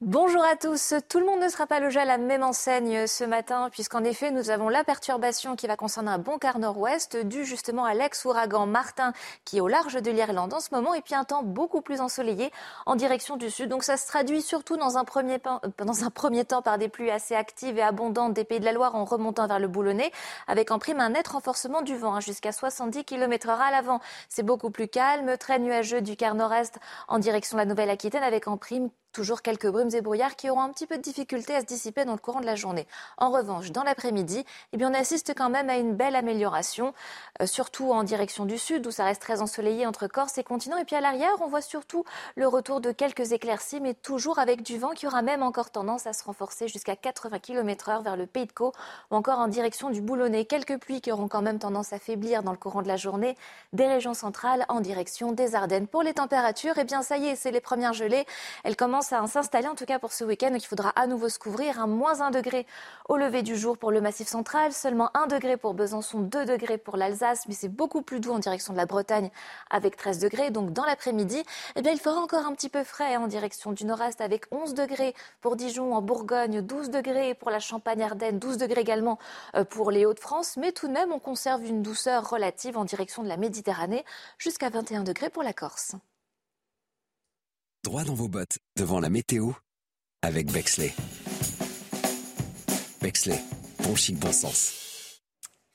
Bonjour 0.05 0.42
à 0.42 0.57
tous. 0.57 0.94
Tout 1.09 1.20
le 1.20 1.26
monde 1.26 1.38
ne 1.38 1.48
sera 1.48 1.68
pas 1.68 1.78
logé 1.78 2.00
à 2.00 2.05
la 2.05 2.18
même 2.18 2.42
enseigne 2.42 3.07
ce 3.07 3.22
matin, 3.22 3.68
puisqu'en 3.70 4.03
effet, 4.03 4.32
nous 4.32 4.50
avons 4.50 4.68
la 4.68 4.82
perturbation 4.82 5.55
qui 5.55 5.68
va 5.68 5.76
concerner 5.76 6.11
un 6.11 6.18
bon 6.18 6.38
quart 6.38 6.59
nord-ouest, 6.59 7.16
dû 7.18 7.44
justement 7.44 7.84
à 7.84 7.94
l'ex-ouragan 7.94 8.66
Martin, 8.66 9.12
qui 9.44 9.59
est 9.59 9.61
au 9.61 9.68
large 9.68 10.03
de 10.03 10.11
l'Irlande 10.11 10.55
en 10.55 10.59
ce 10.59 10.74
moment, 10.74 10.92
et 10.92 11.03
puis 11.03 11.14
un 11.14 11.22
temps 11.22 11.44
beaucoup 11.44 11.82
plus 11.82 12.00
ensoleillé 12.00 12.50
en 12.84 12.96
direction 12.96 13.36
du 13.36 13.48
sud. 13.48 13.68
Donc 13.68 13.84
ça 13.84 13.96
se 13.96 14.09
traduit 14.09 14.42
surtout 14.42 14.76
dans 14.76 14.98
un 14.98 15.05
premier, 15.05 15.38
premier 16.14 16.44
temps 16.44 16.62
par 16.62 16.78
des 16.78 16.88
pluies 16.88 17.12
assez 17.12 17.36
actives 17.36 17.78
et 17.78 17.82
abondantes 17.82 18.34
des 18.34 18.42
Pays 18.42 18.59
de 18.59 18.64
la 18.64 18.72
Loire 18.72 18.96
en 18.96 19.05
remontant 19.05 19.46
vers 19.46 19.61
le 19.61 19.68
Boulonnais, 19.68 20.11
avec 20.48 20.72
en 20.72 20.80
prime 20.80 20.98
un 20.98 21.11
net 21.11 21.28
renforcement 21.28 21.80
du 21.80 21.96
vent, 21.96 22.16
hein, 22.16 22.20
jusqu'à 22.20 22.50
70 22.50 23.05
km 23.05 23.46
h 23.46 23.57
à 23.57 23.70
l'avant. 23.70 24.00
C'est 24.28 24.42
beaucoup 24.42 24.70
plus 24.70 24.88
calme, 24.88 25.38
très 25.38 25.61
nuageux 25.61 26.00
du 26.00 26.16
quart 26.16 26.34
nord-est 26.34 26.80
en 27.07 27.20
direction 27.20 27.57
de 27.57 27.62
la 27.62 27.66
Nouvelle-Aquitaine, 27.66 28.24
avec 28.24 28.48
en 28.48 28.57
prime 28.57 28.90
Toujours 29.12 29.42
quelques 29.42 29.68
brumes 29.68 29.90
et 29.94 30.00
brouillards 30.00 30.36
qui 30.36 30.48
auront 30.48 30.62
un 30.62 30.70
petit 30.70 30.86
peu 30.86 30.96
de 30.96 31.02
difficulté 31.02 31.54
à 31.54 31.60
se 31.60 31.66
dissiper 31.66 32.06
dans 32.06 32.12
le 32.12 32.18
courant 32.18 32.40
de 32.40 32.46
la 32.46 32.56
journée. 32.56 32.86
En 33.18 33.30
revanche, 33.30 33.70
dans 33.70 33.82
l'après-midi, 33.82 34.44
eh 34.72 34.84
on 34.86 34.94
assiste 34.94 35.34
quand 35.36 35.50
même 35.50 35.68
à 35.68 35.76
une 35.76 35.94
belle 35.94 36.16
amélioration, 36.16 36.94
euh, 37.42 37.46
surtout 37.46 37.92
en 37.92 38.04
direction 38.04 38.46
du 38.46 38.56
sud, 38.56 38.86
où 38.86 38.90
ça 38.90 39.04
reste 39.04 39.20
très 39.20 39.42
ensoleillé 39.42 39.86
entre 39.86 40.06
Corse 40.06 40.38
et 40.38 40.44
continent. 40.44 40.78
Et 40.78 40.84
puis 40.86 40.96
à 40.96 41.02
l'arrière, 41.02 41.34
on 41.40 41.48
voit 41.48 41.60
surtout 41.60 42.04
le 42.36 42.48
retour 42.48 42.80
de 42.80 42.90
quelques 42.90 43.32
éclaircies, 43.32 43.80
mais 43.80 43.92
toujours 43.92 44.38
avec 44.38 44.62
du 44.62 44.78
vent 44.78 44.92
qui 44.92 45.06
aura 45.06 45.20
même 45.20 45.42
encore 45.42 45.70
tendance 45.70 46.06
à 46.06 46.14
se 46.14 46.24
renforcer 46.24 46.68
jusqu'à 46.68 46.96
80 46.96 47.38
km 47.38 47.90
heure 47.90 48.02
vers 48.02 48.16
le 48.16 48.26
Pays 48.26 48.46
de 48.46 48.52
Caux, 48.52 48.72
ou 49.10 49.16
encore 49.16 49.40
en 49.40 49.48
direction 49.48 49.90
du 49.90 50.00
Boulonnais. 50.00 50.46
Quelques 50.46 50.78
pluies 50.78 51.02
qui 51.02 51.12
auront 51.12 51.28
quand 51.28 51.42
même 51.42 51.58
tendance 51.58 51.92
à 51.92 51.98
faiblir 51.98 52.42
dans 52.42 52.52
le 52.52 52.56
courant 52.56 52.80
de 52.80 52.88
la 52.88 52.96
journée 52.96 53.36
des 53.74 53.86
régions 53.86 54.14
centrales 54.14 54.64
en 54.68 54.80
direction 54.80 55.32
des 55.32 55.54
Ardennes. 55.54 55.86
Pour 55.86 56.02
les 56.02 56.14
températures, 56.14 56.74
eh 56.78 56.84
bien, 56.84 57.02
ça 57.02 57.18
y 57.18 57.26
est, 57.26 57.36
c'est 57.36 57.50
les 57.50 57.60
premières 57.60 57.92
gelées. 57.92 58.24
Elles 58.64 58.76
commencent 58.76 59.01
à 59.11 59.26
s'installer 59.26 59.66
en 59.66 59.74
tout 59.74 59.84
cas 59.84 59.98
pour 59.98 60.12
ce 60.12 60.22
week-end. 60.22 60.53
il 60.55 60.64
faudra 60.64 60.90
à 60.90 61.09
nouveau 61.09 61.28
se 61.28 61.38
couvrir. 61.38 61.80
Un 61.80 61.88
moins 61.88 62.20
1 62.20 62.30
degré 62.30 62.66
au 63.09 63.16
lever 63.16 63.42
du 63.42 63.57
jour 63.57 63.76
pour 63.76 63.90
le 63.90 64.00
Massif 64.00 64.28
central, 64.28 64.72
seulement 64.72 65.11
1 65.14 65.26
degré 65.26 65.57
pour 65.57 65.74
Besançon, 65.74 66.20
2 66.20 66.44
degrés 66.44 66.78
pour 66.78 66.96
l'Alsace, 66.96 67.48
mais 67.48 67.55
c'est 67.55 67.68
beaucoup 67.68 68.03
plus 68.03 68.20
doux 68.20 68.30
en 68.30 68.38
direction 68.38 68.72
de 68.72 68.78
la 68.78 68.86
Bretagne 68.86 69.30
avec 69.70 69.96
13 69.96 70.20
degrés. 70.20 70.50
Donc 70.50 70.72
dans 70.72 70.84
l'après-midi, 70.84 71.42
eh 71.74 71.80
il 71.80 71.98
fera 71.98 72.20
encore 72.20 72.46
un 72.46 72.55
petit 72.55 72.68
peu 72.68 72.84
frais 72.84 73.16
en 73.16 73.26
direction 73.26 73.72
du 73.72 73.84
nord-est 73.84 74.20
avec 74.20 74.44
11 74.53 74.74
degrés 74.74 75.14
pour 75.40 75.57
Dijon 75.57 75.94
en 75.94 76.03
Bourgogne, 76.03 76.61
12 76.61 76.90
degrés 76.90 77.34
pour 77.34 77.50
la 77.50 77.59
Champagne-Ardenne, 77.59 78.38
12 78.38 78.59
degrés 78.59 78.82
également 78.82 79.18
euh, 79.57 79.64
pour 79.64 79.90
les 79.90 80.07
Hauts-de-France. 80.07 80.57
Mais 80.59 80.70
tout 80.70 80.86
de 80.86 80.92
même, 80.92 81.11
on 81.11 81.18
conserve 81.18 81.64
une 81.64 81.82
douceur 81.82 82.30
relative 82.30 82.78
en 82.78 82.84
direction 82.84 83.24
de 83.24 83.28
la 83.28 83.36
Méditerranée 83.36 84.05
jusqu'à 84.38 84.70
21 84.70 85.03
degrés 85.03 85.30
pour 85.30 85.42
la 85.42 85.53
Corse. 85.53 85.96
Droit 87.85 88.05
dans 88.05 88.14
vos 88.14 88.28
bottes, 88.28 88.61
devant 88.78 89.01
la 89.01 89.11
météo, 89.11 89.51
avec 90.22 90.53
Bexley. 90.53 90.95
Bexley, 93.01 93.41
bon 93.83 93.97
chic, 93.97 94.16
bon 94.20 94.30
sens. 94.30 94.91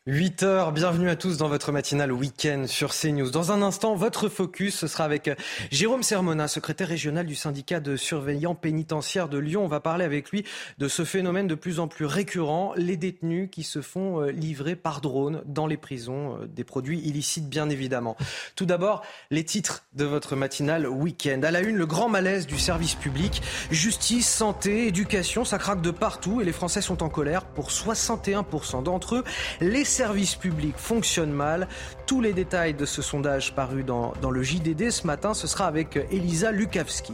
8h, 0.08 0.72
bienvenue 0.72 1.10
à 1.10 1.18
tous 1.18 1.36
dans 1.36 1.50
votre 1.50 1.74
matinale 1.74 2.14
week-end 2.14 2.64
sur 2.66 2.94
CNews. 2.94 3.30
Dans 3.30 3.52
un 3.52 3.62
instant, 3.62 3.94
votre 3.94 4.30
focus, 4.30 4.78
ce 4.78 4.88
sera 4.88 5.04
avec 5.04 5.30
Jérôme 5.70 6.02
Sermona, 6.02 6.48
secrétaire 6.48 6.88
régional 6.88 7.26
du 7.26 7.36
syndicat 7.36 7.82
de 7.82 7.98
surveillants 7.98 8.56
pénitentiaires 8.56 9.28
de 9.28 9.38
Lyon. 9.38 9.66
On 9.66 9.68
va 9.68 9.82
parler 9.82 10.06
avec 10.06 10.30
lui 10.32 10.46
de 10.78 10.88
ce 10.88 11.04
phénomène 11.04 11.46
de 11.48 11.56
plus 11.56 11.82
en 11.82 11.90
plus 11.90 12.06
récurrent, 12.06 12.72
les 12.78 12.96
détenus 12.96 13.50
qui 13.52 13.64
se 13.64 13.82
font 13.82 14.22
euh, 14.22 14.32
livrer 14.32 14.78
par 14.78 15.02
drone 15.02 15.42
dans 15.46 15.68
les 15.68 15.76
prisons, 15.76 16.38
euh, 16.38 16.48
des 16.48 16.64
produits 16.64 17.02
illicites 17.02 17.50
bien 17.50 17.70
évidemment. 17.70 18.16
Tout 18.56 18.66
d'abord, 18.66 19.04
les 19.30 19.44
titres 19.44 19.84
de 19.92 20.06
votre 20.06 20.38
matinale 20.38 20.88
week-end. 20.88 21.42
À 21.44 21.52
la 21.52 21.60
une, 21.60 21.76
le 21.76 21.86
grand 21.86 22.08
malaise 22.08 22.48
du 22.48 22.58
service 22.58 22.96
public, 22.96 23.42
justice, 23.72 24.30
santé, 24.30 24.88
éducation, 24.88 25.44
ça 25.44 25.58
craque 25.58 25.82
de 25.82 25.92
partout 25.92 26.40
et 26.40 26.46
les 26.46 26.54
Français 26.54 26.82
sont 26.82 27.04
en 27.04 27.10
colère. 27.10 27.44
Pour 27.44 27.72
61% 27.72 28.84
d'entre 28.84 29.16
eux, 29.16 29.24
les 29.60 29.84
services 29.98 30.36
publics 30.36 30.78
fonctionnent 30.78 31.32
mal. 31.32 31.68
Tous 32.06 32.22
les 32.22 32.32
détails 32.32 32.76
de 32.76 32.86
ce 32.86 33.02
sondage 33.02 33.56
paru 33.56 33.84
dans, 33.84 34.14
le 34.30 34.44
JDD 34.44 34.92
ce 34.92 35.08
matin, 35.08 35.34
ce 35.34 35.48
sera 35.48 35.66
avec 35.66 35.98
Elisa 36.12 36.52
Lukavski. 36.52 37.14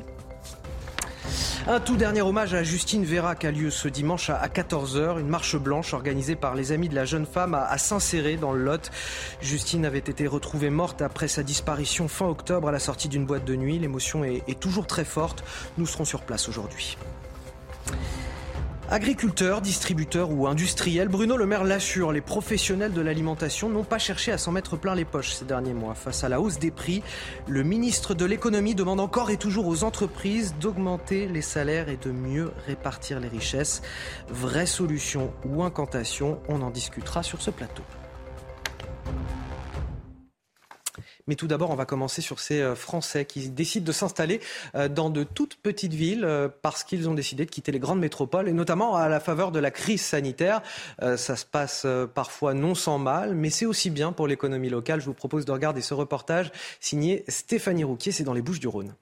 Un 1.66 1.80
tout 1.80 1.96
dernier 1.96 2.22
hommage 2.22 2.54
à 2.54 2.62
Justine 2.62 3.06
Vérac 3.06 3.46
a 3.46 3.52
lieu 3.52 3.70
ce 3.70 3.88
dimanche 3.88 4.30
à 4.30 4.46
14h, 4.50 5.18
une 5.18 5.30
marche 5.30 5.56
blanche 5.56 5.94
organisée 5.94 6.36
par 6.36 6.56
les 6.56 6.74
amis 6.74 6.90
de 6.90 6.96
la 6.96 7.06
jeune 7.06 7.26
femme 7.26 7.54
à 7.54 7.78
Saint-Céré 7.78 8.36
dans 8.36 8.52
le 8.52 8.62
Lot. 8.62 8.92
Justine 9.42 9.86
avait 9.86 10.00
été 10.00 10.28
retrouvée 10.28 10.70
morte 10.70 11.02
après 11.02 11.30
sa 11.30 11.42
disparition 11.42 12.10
fin 12.10 12.28
octobre 12.28 12.68
à 12.68 12.74
la 12.74 12.80
sortie 12.80 13.08
d'une 13.08 13.26
boîte 13.26 13.46
de 13.46 13.56
nuit. 13.56 13.80
L'émotion 13.80 14.26
est 14.26 14.60
toujours 14.60 14.88
très 14.88 15.06
forte. 15.06 15.46
Nous 15.78 15.86
serons 15.86 16.04
sur 16.04 16.24
place 16.24 16.50
aujourd'hui. 16.50 16.98
Agriculteurs, 18.94 19.62
distributeurs 19.62 20.30
ou 20.30 20.46
industriels, 20.46 21.08
Bruno 21.08 21.36
Le 21.36 21.48
Maire 21.48 21.64
l'assure, 21.64 22.12
les 22.12 22.22
professionnels 22.22 22.94
de 22.94 23.02
l'alimentation 23.02 23.68
n'ont 23.68 23.84
pas 23.84 23.98
cherché 23.98 24.32
à 24.32 24.38
s'en 24.38 24.52
mettre 24.52 24.78
plein 24.78 24.94
les 24.94 25.04
poches 25.04 25.34
ces 25.34 25.46
derniers 25.46 25.74
mois. 25.74 25.96
Face 25.96 26.24
à 26.24 26.30
la 26.30 26.40
hausse 26.40 26.60
des 26.60 26.70
prix, 26.70 27.02
le 27.48 27.64
ministre 27.64 28.14
de 28.14 28.24
l'économie 28.24 28.76
demande 28.76 29.00
encore 29.00 29.32
et 29.32 29.38
toujours 29.38 29.66
aux 29.66 29.84
entreprises 29.84 30.54
d'augmenter 30.62 31.28
les 31.28 31.42
salaires 31.42 31.90
et 31.90 31.98
de 31.98 32.12
mieux 32.12 32.52
répartir 32.68 33.20
les 33.20 33.30
richesses. 33.30 33.82
Vraie 34.30 34.68
solution 34.68 35.34
ou 35.44 35.64
incantation, 35.64 36.38
on 36.48 36.62
en 36.62 36.70
discutera 36.70 37.24
sur 37.24 37.42
ce 37.42 37.50
plateau. 37.50 37.82
Mais 41.28 41.36
tout 41.36 41.48
d'abord, 41.48 41.70
on 41.70 41.76
va 41.76 41.86
commencer 41.86 42.22
sur 42.22 42.40
ces 42.40 42.60
euh, 42.60 42.76
Français 42.76 43.24
qui 43.24 43.50
décident 43.50 43.86
de 43.86 43.92
s'installer 43.94 44.42
euh, 44.76 44.90
dans 44.90 45.10
de 45.10 45.24
toutes 45.24 45.56
petites 45.56 45.94
villes 45.94 46.26
euh, 46.26 46.50
parce 46.62 46.84
qu'ils 46.84 47.08
ont 47.08 47.14
décidé 47.14 47.46
de 47.46 47.50
quitter 47.50 47.72
les 47.72 47.80
grandes 47.80 48.00
métropoles 48.00 48.50
et 48.50 48.54
notamment 48.54 48.98
à 48.98 49.08
la 49.08 49.22
faveur 49.22 49.52
de 49.52 49.60
la 49.60 49.72
crise 49.72 50.02
sanitaire. 50.02 50.62
Ça 51.00 51.36
se 51.36 51.46
passe 51.46 51.86
parfois 52.14 52.54
non 52.54 52.76
sans 52.76 52.98
mal, 52.98 53.36
mais 53.36 53.50
c'est 53.50 53.66
aussi 53.66 53.90
bien 53.90 54.12
pour 54.12 54.28
l'économie 54.28 54.70
locale. 54.70 55.00
Je 55.00 55.06
vous 55.06 55.14
propose 55.14 55.46
de 55.46 55.52
regarder 55.52 55.82
ce 55.82 55.94
reportage 55.94 56.52
signé 56.80 57.24
Stéphanie 57.28 57.84
Rouquier, 57.84 58.12
c'est 58.12 58.24
dans 58.24 58.34
les 58.34 58.42
Bouches 58.42 58.60
du 58.60 58.68
Rhône. 58.68 58.94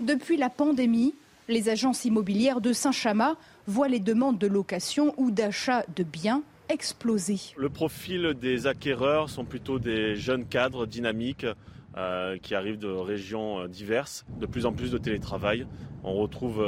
Depuis 0.00 0.36
la 0.36 0.50
pandémie, 0.50 1.14
les 1.48 1.68
agences 1.68 2.04
immobilières 2.04 2.60
de 2.60 2.72
Saint-Chamas 2.72 3.36
voient 3.66 3.88
les 3.88 4.00
demandes 4.00 4.38
de 4.38 4.46
location 4.46 5.14
ou 5.16 5.30
d'achat 5.30 5.84
de 5.94 6.02
biens 6.02 6.42
exploser. 6.68 7.38
Le 7.56 7.68
profil 7.68 8.34
des 8.40 8.66
acquéreurs 8.66 9.30
sont 9.30 9.44
plutôt 9.44 9.78
des 9.78 10.16
jeunes 10.16 10.46
cadres 10.46 10.86
dynamiques 10.86 11.46
qui 12.42 12.54
arrivent 12.54 12.78
de 12.78 12.88
régions 12.88 13.66
diverses, 13.68 14.26
de 14.38 14.44
plus 14.44 14.66
en 14.66 14.72
plus 14.72 14.90
de 14.90 14.98
télétravail. 14.98 15.66
On 16.04 16.12
retrouve 16.14 16.62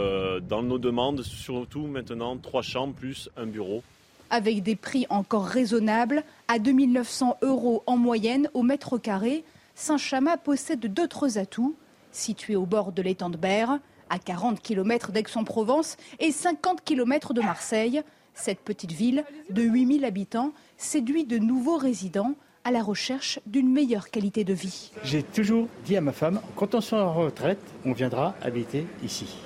dans 0.48 0.62
nos 0.62 0.78
demandes, 0.78 1.22
surtout 1.22 1.86
maintenant, 1.86 2.38
trois 2.38 2.62
chambres 2.62 2.94
plus 2.94 3.28
un 3.36 3.44
bureau. 3.44 3.82
Avec 4.30 4.62
des 4.62 4.74
prix 4.74 5.06
encore 5.10 5.44
raisonnables, 5.44 6.22
à 6.48 6.58
2900 6.58 7.38
euros 7.42 7.82
en 7.86 7.96
moyenne 7.98 8.48
au 8.54 8.62
mètre 8.62 8.96
carré, 8.96 9.44
Saint-Chamas 9.74 10.38
possède 10.38 10.80
d'autres 10.92 11.38
atouts. 11.38 11.76
Situé 12.10 12.56
au 12.56 12.64
bord 12.64 12.92
de 12.92 13.02
l'étang 13.02 13.28
de 13.28 13.36
Berre, 13.36 13.78
à 14.08 14.18
40 14.18 14.62
km 14.62 15.12
d'Aix-en-Provence 15.12 15.98
et 16.20 16.32
50 16.32 16.82
km 16.82 17.34
de 17.34 17.42
Marseille, 17.42 18.02
cette 18.38 18.60
petite 18.60 18.92
ville 18.92 19.24
de 19.50 19.62
8000 19.62 20.04
habitants 20.04 20.52
séduit 20.76 21.24
de 21.24 21.38
nouveaux 21.38 21.76
résidents 21.76 22.34
à 22.64 22.70
la 22.70 22.82
recherche 22.82 23.40
d'une 23.46 23.70
meilleure 23.72 24.10
qualité 24.10 24.44
de 24.44 24.52
vie. 24.52 24.92
J'ai 25.02 25.22
toujours 25.22 25.68
dit 25.84 25.96
à 25.96 26.00
ma 26.00 26.12
femme, 26.12 26.40
quand 26.56 26.74
on 26.74 26.80
sera 26.80 27.04
en 27.04 27.12
retraite, 27.12 27.60
on 27.84 27.92
viendra 27.92 28.34
habiter 28.42 28.86
ici. 29.02 29.38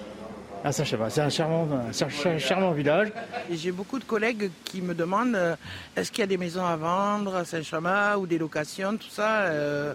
À 0.64 0.70
Saint-Chamas. 0.70 1.10
C'est 1.10 1.20
un 1.20 1.28
charmant, 1.28 1.66
un 1.72 2.38
charmant 2.38 2.70
village. 2.70 3.12
J'ai 3.50 3.72
beaucoup 3.72 3.98
de 3.98 4.04
collègues 4.04 4.48
qui 4.64 4.80
me 4.80 4.94
demandent 4.94 5.34
euh, 5.34 5.56
est-ce 5.96 6.12
qu'il 6.12 6.20
y 6.20 6.22
a 6.22 6.28
des 6.28 6.36
maisons 6.36 6.64
à 6.64 6.76
vendre 6.76 7.34
à 7.34 7.44
Saint-Chamas 7.44 8.16
ou 8.16 8.28
des 8.28 8.38
locations, 8.38 8.96
tout 8.96 9.10
ça. 9.10 9.42
Euh, 9.42 9.94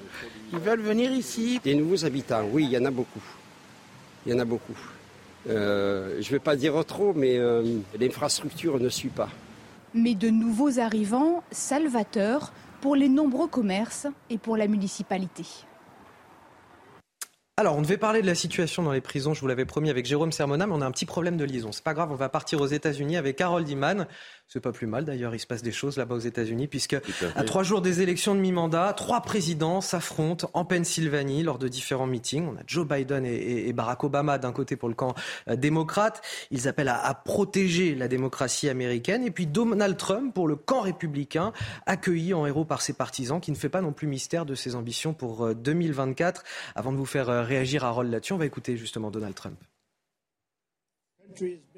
ils 0.52 0.60
veulent 0.60 0.82
venir 0.82 1.10
ici. 1.14 1.62
Des 1.64 1.74
nouveaux 1.74 2.04
habitants, 2.04 2.44
oui, 2.52 2.66
il 2.66 2.72
y 2.72 2.78
en 2.78 2.84
a 2.84 2.92
beaucoup. 2.92 3.24
Il 4.26 4.34
y 4.34 4.36
en 4.36 4.40
a 4.40 4.46
beaucoup. 4.46 4.76
Euh, 5.50 6.18
je 6.20 6.28
ne 6.28 6.32
vais 6.32 6.40
pas 6.40 6.56
dire 6.56 6.84
trop, 6.86 7.14
mais 7.14 7.40
l'infrastructure 8.00 8.80
ne 8.80 8.90
suit 8.90 9.10
pas. 9.10 9.30
Mais 9.94 10.16
de 10.16 10.30
nouveaux 10.30 10.80
arrivants 10.80 11.44
salvateurs 11.52 12.52
pour 12.82 12.96
les 12.96 13.10
nombreux 13.10 13.48
commerces 13.48 14.08
et 14.30 14.38
pour 14.38 14.58
la 14.58 14.68
municipalité. 14.68 15.46
Alors, 17.60 17.76
on 17.76 17.82
devait 17.82 17.98
parler 17.98 18.22
de 18.22 18.28
la 18.28 18.36
situation 18.36 18.84
dans 18.84 18.92
les 18.92 19.02
prisons, 19.02 19.34
je 19.34 19.42
vous 19.42 19.48
l'avais 19.48 19.66
promis 19.66 19.90
avec 19.90 20.06
Jérôme 20.06 20.32
Sermona, 20.32 20.68
mais 20.68 20.74
on 20.76 20.82
a 20.82 20.86
un 20.86 20.92
petit 20.92 21.08
problème 21.08 21.38
de 21.38 21.44
liaison. 21.44 21.72
C'est 21.72 21.84
pas 21.84 21.96
grave, 21.96 22.12
on 22.12 22.16
va 22.16 22.30
partir 22.30 22.62
aux 22.62 22.68
États-Unis 22.68 23.18
avec 23.18 23.42
Harold 23.42 23.68
Iman. 23.68 24.06
C'est 24.50 24.62
pas 24.62 24.72
plus 24.72 24.88
mal 24.88 25.04
d'ailleurs, 25.04 25.36
il 25.36 25.40
se 25.40 25.46
passe 25.46 25.62
des 25.62 25.74
choses 25.74 25.98
là-bas 25.98 26.16
aux 26.16 26.20
États-Unis, 26.20 26.68
puisque 26.68 26.96
à, 27.36 27.44
trois 27.44 27.64
jours 27.64 27.82
des 27.82 28.02
élections 28.02 28.34
de 28.34 28.40
mi-mandat, 28.40 28.94
trois 28.94 29.20
présidents 29.20 29.82
s'affrontent 29.82 30.50
en 30.54 30.64
Pennsylvanie 30.64 31.44
lors 31.44 31.58
de 31.58 31.68
différents 31.68 32.08
meetings. 32.08 32.48
On 32.48 32.56
a 32.56 32.62
Joe 32.66 32.88
Biden 32.88 33.26
et, 33.26 33.74
Barack 33.74 34.06
Obama 34.06 34.38
d'un 34.38 34.54
côté 34.54 34.78
pour 34.78 34.88
le 34.88 34.96
camp 34.96 35.16
euh, 35.50 35.58
démocrate. 35.58 36.22
Ils 36.50 36.70
appellent 36.70 36.88
à, 36.88 37.14
protéger 37.14 37.94
la 37.94 38.08
démocratie 38.08 38.70
américaine. 38.70 39.26
Et 39.26 39.32
puis 39.32 39.48
Donald 39.48 39.98
Trump 39.98 40.34
pour 40.34 40.48
le 40.48 40.56
camp 40.56 40.80
républicain, 40.80 41.52
accueilli 41.86 42.34
en 42.34 42.46
héros 42.46 42.64
par 42.64 42.82
ses 42.82 42.94
partisans, 42.94 43.42
qui 43.42 43.52
ne 43.52 43.58
fait 43.58 43.68
pas 43.68 43.82
non 43.82 43.92
plus 43.92 44.08
mystère 44.08 44.46
de 44.46 44.56
ses 44.56 44.76
ambitions 44.76 45.14
pour 45.14 45.54
2024. 45.56 46.42
Euh, 46.42 46.44
Avant 46.76 46.94
de 46.94 46.98
vous 46.98 47.06
faire 47.06 47.30
euh, 47.30 47.44
réagir 47.44 47.84
à 47.84 47.90
Roll 47.90 48.08
là-dessus, 48.08 48.32
on 48.32 48.38
va 48.38 48.46
écouter 48.46 48.78
justement 48.78 49.12
Donald 49.12 49.36
Trump. 49.36 49.60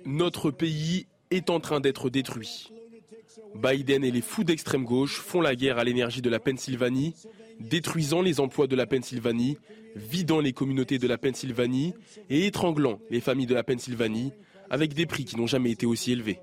Notre 0.06 0.52
pays 0.52 1.08
est 1.32 1.50
en 1.50 1.60
train 1.60 1.80
d'être 1.80 2.10
détruit. 2.10 2.72
Biden 3.56 4.04
et 4.04 4.12
les 4.12 4.22
fous 4.22 4.44
d'extrême 4.44 4.86
gauche 4.86 5.20
font 5.20 5.42
la 5.42 5.56
guerre 5.56 5.78
à 5.78 5.84
l'énergie 5.84 6.22
de 6.22 6.30
la 6.30 6.40
Pennsylvanie, 6.40 7.16
détruisant 7.60 8.22
les 8.22 8.40
emplois 8.40 8.68
de 8.68 8.76
la 8.76 8.86
Pennsylvanie, 8.86 9.58
vidant 9.96 10.40
les 10.40 10.54
communautés 10.54 11.00
de 11.00 11.08
la 11.08 11.18
Pennsylvanie 11.18 11.94
et 12.30 12.46
étranglant 12.46 13.00
les 13.10 13.22
familles 13.22 13.48
de 13.48 13.56
la 13.56 13.64
Pennsylvanie 13.64 14.32
avec 14.70 14.94
des 14.94 15.06
prix 15.06 15.26
qui 15.26 15.36
n'ont 15.36 15.48
jamais 15.48 15.72
été 15.72 15.86
aussi 15.86 16.12
élevés. 16.12 16.40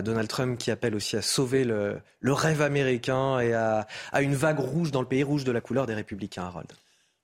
Donald 0.00 0.28
Trump 0.28 0.58
qui 0.58 0.70
appelle 0.70 0.94
aussi 0.94 1.16
à 1.16 1.22
sauver 1.22 1.64
le, 1.64 2.00
rêve 2.22 2.62
américain 2.62 3.40
et 3.40 3.52
à, 3.52 3.86
une 4.22 4.34
vague 4.34 4.60
rouge 4.60 4.90
dans 4.90 5.02
le 5.02 5.08
pays 5.08 5.22
rouge 5.22 5.44
de 5.44 5.52
la 5.52 5.60
couleur 5.60 5.86
des 5.86 5.94
républicains, 5.94 6.44
Harold. 6.44 6.72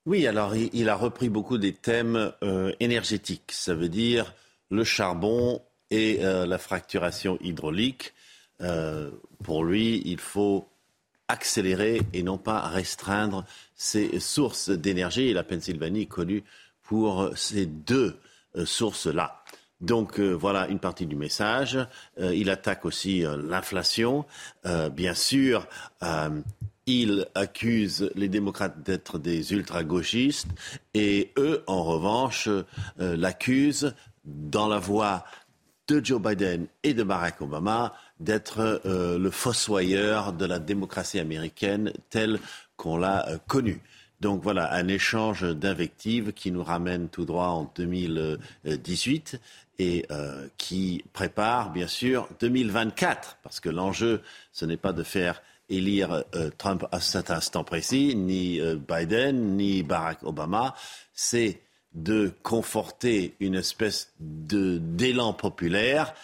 Oui, 0.04 0.26
alors 0.26 0.54
il, 0.54 0.88
a 0.88 0.94
repris 0.94 1.28
beaucoup 1.28 1.56
des 1.56 1.72
thèmes 1.72 2.32
euh, 2.42 2.72
énergétiques. 2.80 3.52
Ça 3.52 3.74
veut 3.74 3.88
dire 3.88 4.34
le 4.70 4.84
charbon, 4.84 5.62
et 5.91 6.18
euh, 6.20 6.47
la 6.47 6.59
fracturation 6.59 7.39
hydraulique. 7.41 8.14
Euh, 8.61 9.11
pour 9.45 9.64
lui, 9.64 10.03
il 10.05 10.18
faut 10.18 10.68
accélérer 11.28 12.01
et 12.12 12.22
non 12.22 12.39
pas 12.39 12.61
restreindre 12.61 13.45
ces 13.74 14.18
sources 14.18 14.70
d'énergie. 14.70 15.28
Et 15.28 15.32
la 15.32 15.45
Pennsylvanie 15.45 16.03
est 16.03 16.07
connue 16.07 16.45
pour 16.82 17.30
ces 17.36 17.66
deux 17.66 18.18
euh, 18.57 18.64
sources-là. 18.64 19.43
Donc 19.80 20.18
voilà 20.18 20.66
une 20.66 20.80
partie 20.80 21.07
du 21.07 21.14
message. 21.14 21.78
il 22.18 22.51
attaque 22.51 22.84
aussi 22.84 23.20
l'inflation. 23.20 24.26
bien 24.91 25.14
sûr, 25.14 25.68
il 26.86 27.28
accuse 27.36 28.11
les 28.16 28.28
démocrates 28.28 28.82
d'être 28.82 29.20
des 29.20 29.53
ultra-gauchistes 29.53 30.49
et 30.95 31.30
eux, 31.39 31.62
en 31.68 31.84
revanche, 31.84 32.49
l'accusent 32.99 33.95
dans 34.24 34.66
la 34.66 34.80
voie 34.80 35.24
de 35.89 36.05
Joe 36.05 36.20
Biden 36.20 36.66
et 36.82 36.95
de 36.95 37.03
Barack 37.03 37.41
Obama 37.41 37.95
d'être 38.20 38.82
euh, 38.84 39.18
le 39.18 39.30
fossoyeur 39.30 40.32
de 40.32 40.45
la 40.45 40.59
démocratie 40.59 41.18
américaine 41.18 41.93
telle 42.11 42.39
qu'on 42.76 42.99
l'a 42.99 43.26
euh, 43.28 43.39
connue. 43.47 43.80
Donc 44.20 44.43
voilà, 44.43 44.74
un 44.74 44.89
échange 44.89 45.43
d'invectives 45.43 46.32
qui 46.32 46.51
nous 46.51 46.62
ramène 46.62 47.09
tout 47.09 47.24
droit 47.24 47.49
en 47.49 47.72
2018 47.76 49.41
et 49.78 50.05
euh, 50.11 50.47
qui 50.59 51.05
prépare 51.12 51.70
bien 51.70 51.86
sûr 51.86 52.28
2024, 52.41 53.39
parce 53.43 53.61
que 53.61 53.68
l'enjeu, 53.68 54.22
ce 54.53 54.64
n'est 54.66 54.76
pas 54.76 54.93
de 54.93 55.05
faire 55.05 55.41
élire 55.70 56.24
Trump 56.57 56.86
à 56.93 56.99
cet 56.99 57.30
instant 57.30 57.62
précis, 57.62 58.16
ni 58.16 58.59
Biden, 58.89 59.55
ni 59.57 59.82
Barack 59.82 60.22
Obama, 60.22 60.74
c'est 61.12 61.61
de 62.03 62.32
conforter 62.42 63.34
une 63.40 63.55
espèce 63.55 64.12
d'élan 64.18 65.32
populaire, 65.32 66.14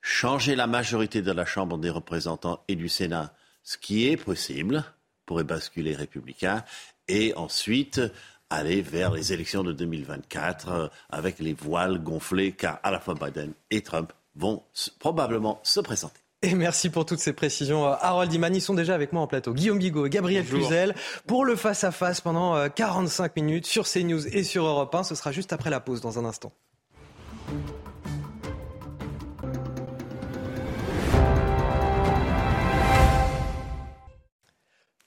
changer 0.00 0.56
la 0.56 0.66
majorité 0.66 1.22
de 1.22 1.32
la 1.32 1.44
Chambre 1.44 1.78
des 1.78 1.90
représentants 1.90 2.62
et 2.68 2.76
du 2.76 2.88
Sénat, 2.88 3.34
ce 3.62 3.76
qui 3.76 4.08
est 4.08 4.16
possible, 4.16 4.84
pourrait 5.26 5.44
basculer 5.44 5.94
républicain, 5.94 6.64
et 7.08 7.34
ensuite 7.34 8.00
aller 8.48 8.82
vers 8.82 9.12
les 9.12 9.32
élections 9.32 9.62
de 9.62 9.72
2024 9.72 10.68
euh, 10.68 10.88
avec 11.08 11.38
les 11.38 11.52
voiles 11.52 12.02
gonflés, 12.02 12.52
car 12.52 12.80
à 12.82 12.90
la 12.90 12.98
fois 12.98 13.14
Biden 13.14 13.52
et 13.70 13.82
Trump 13.82 14.12
vont 14.34 14.62
probablement 14.98 15.60
se 15.62 15.80
présenter. 15.80 16.19
Et 16.42 16.54
merci 16.54 16.88
pour 16.88 17.04
toutes 17.04 17.18
ces 17.18 17.34
précisions. 17.34 17.86
Euh, 17.86 17.94
Harold 18.00 18.32
Iman, 18.32 18.54
ils 18.54 18.62
sont 18.62 18.72
déjà 18.72 18.94
avec 18.94 19.12
moi 19.12 19.20
en 19.20 19.26
plateau. 19.26 19.52
Guillaume 19.52 19.78
Bigot 19.78 20.06
et 20.06 20.10
Gabriel 20.10 20.46
Cluzel 20.46 20.94
pour 21.26 21.44
le 21.44 21.54
face-à-face 21.54 22.22
pendant 22.22 22.68
45 22.70 23.24
euh, 23.24 23.42
minutes 23.42 23.66
sur 23.66 23.86
CNews 23.86 24.26
et 24.26 24.42
sur 24.42 24.64
Europe 24.64 24.94
1. 24.94 25.02
Ce 25.02 25.14
sera 25.14 25.32
juste 25.32 25.52
après 25.52 25.68
la 25.68 25.80
pause 25.80 26.00
dans 26.00 26.18
un 26.18 26.24
instant. 26.24 26.52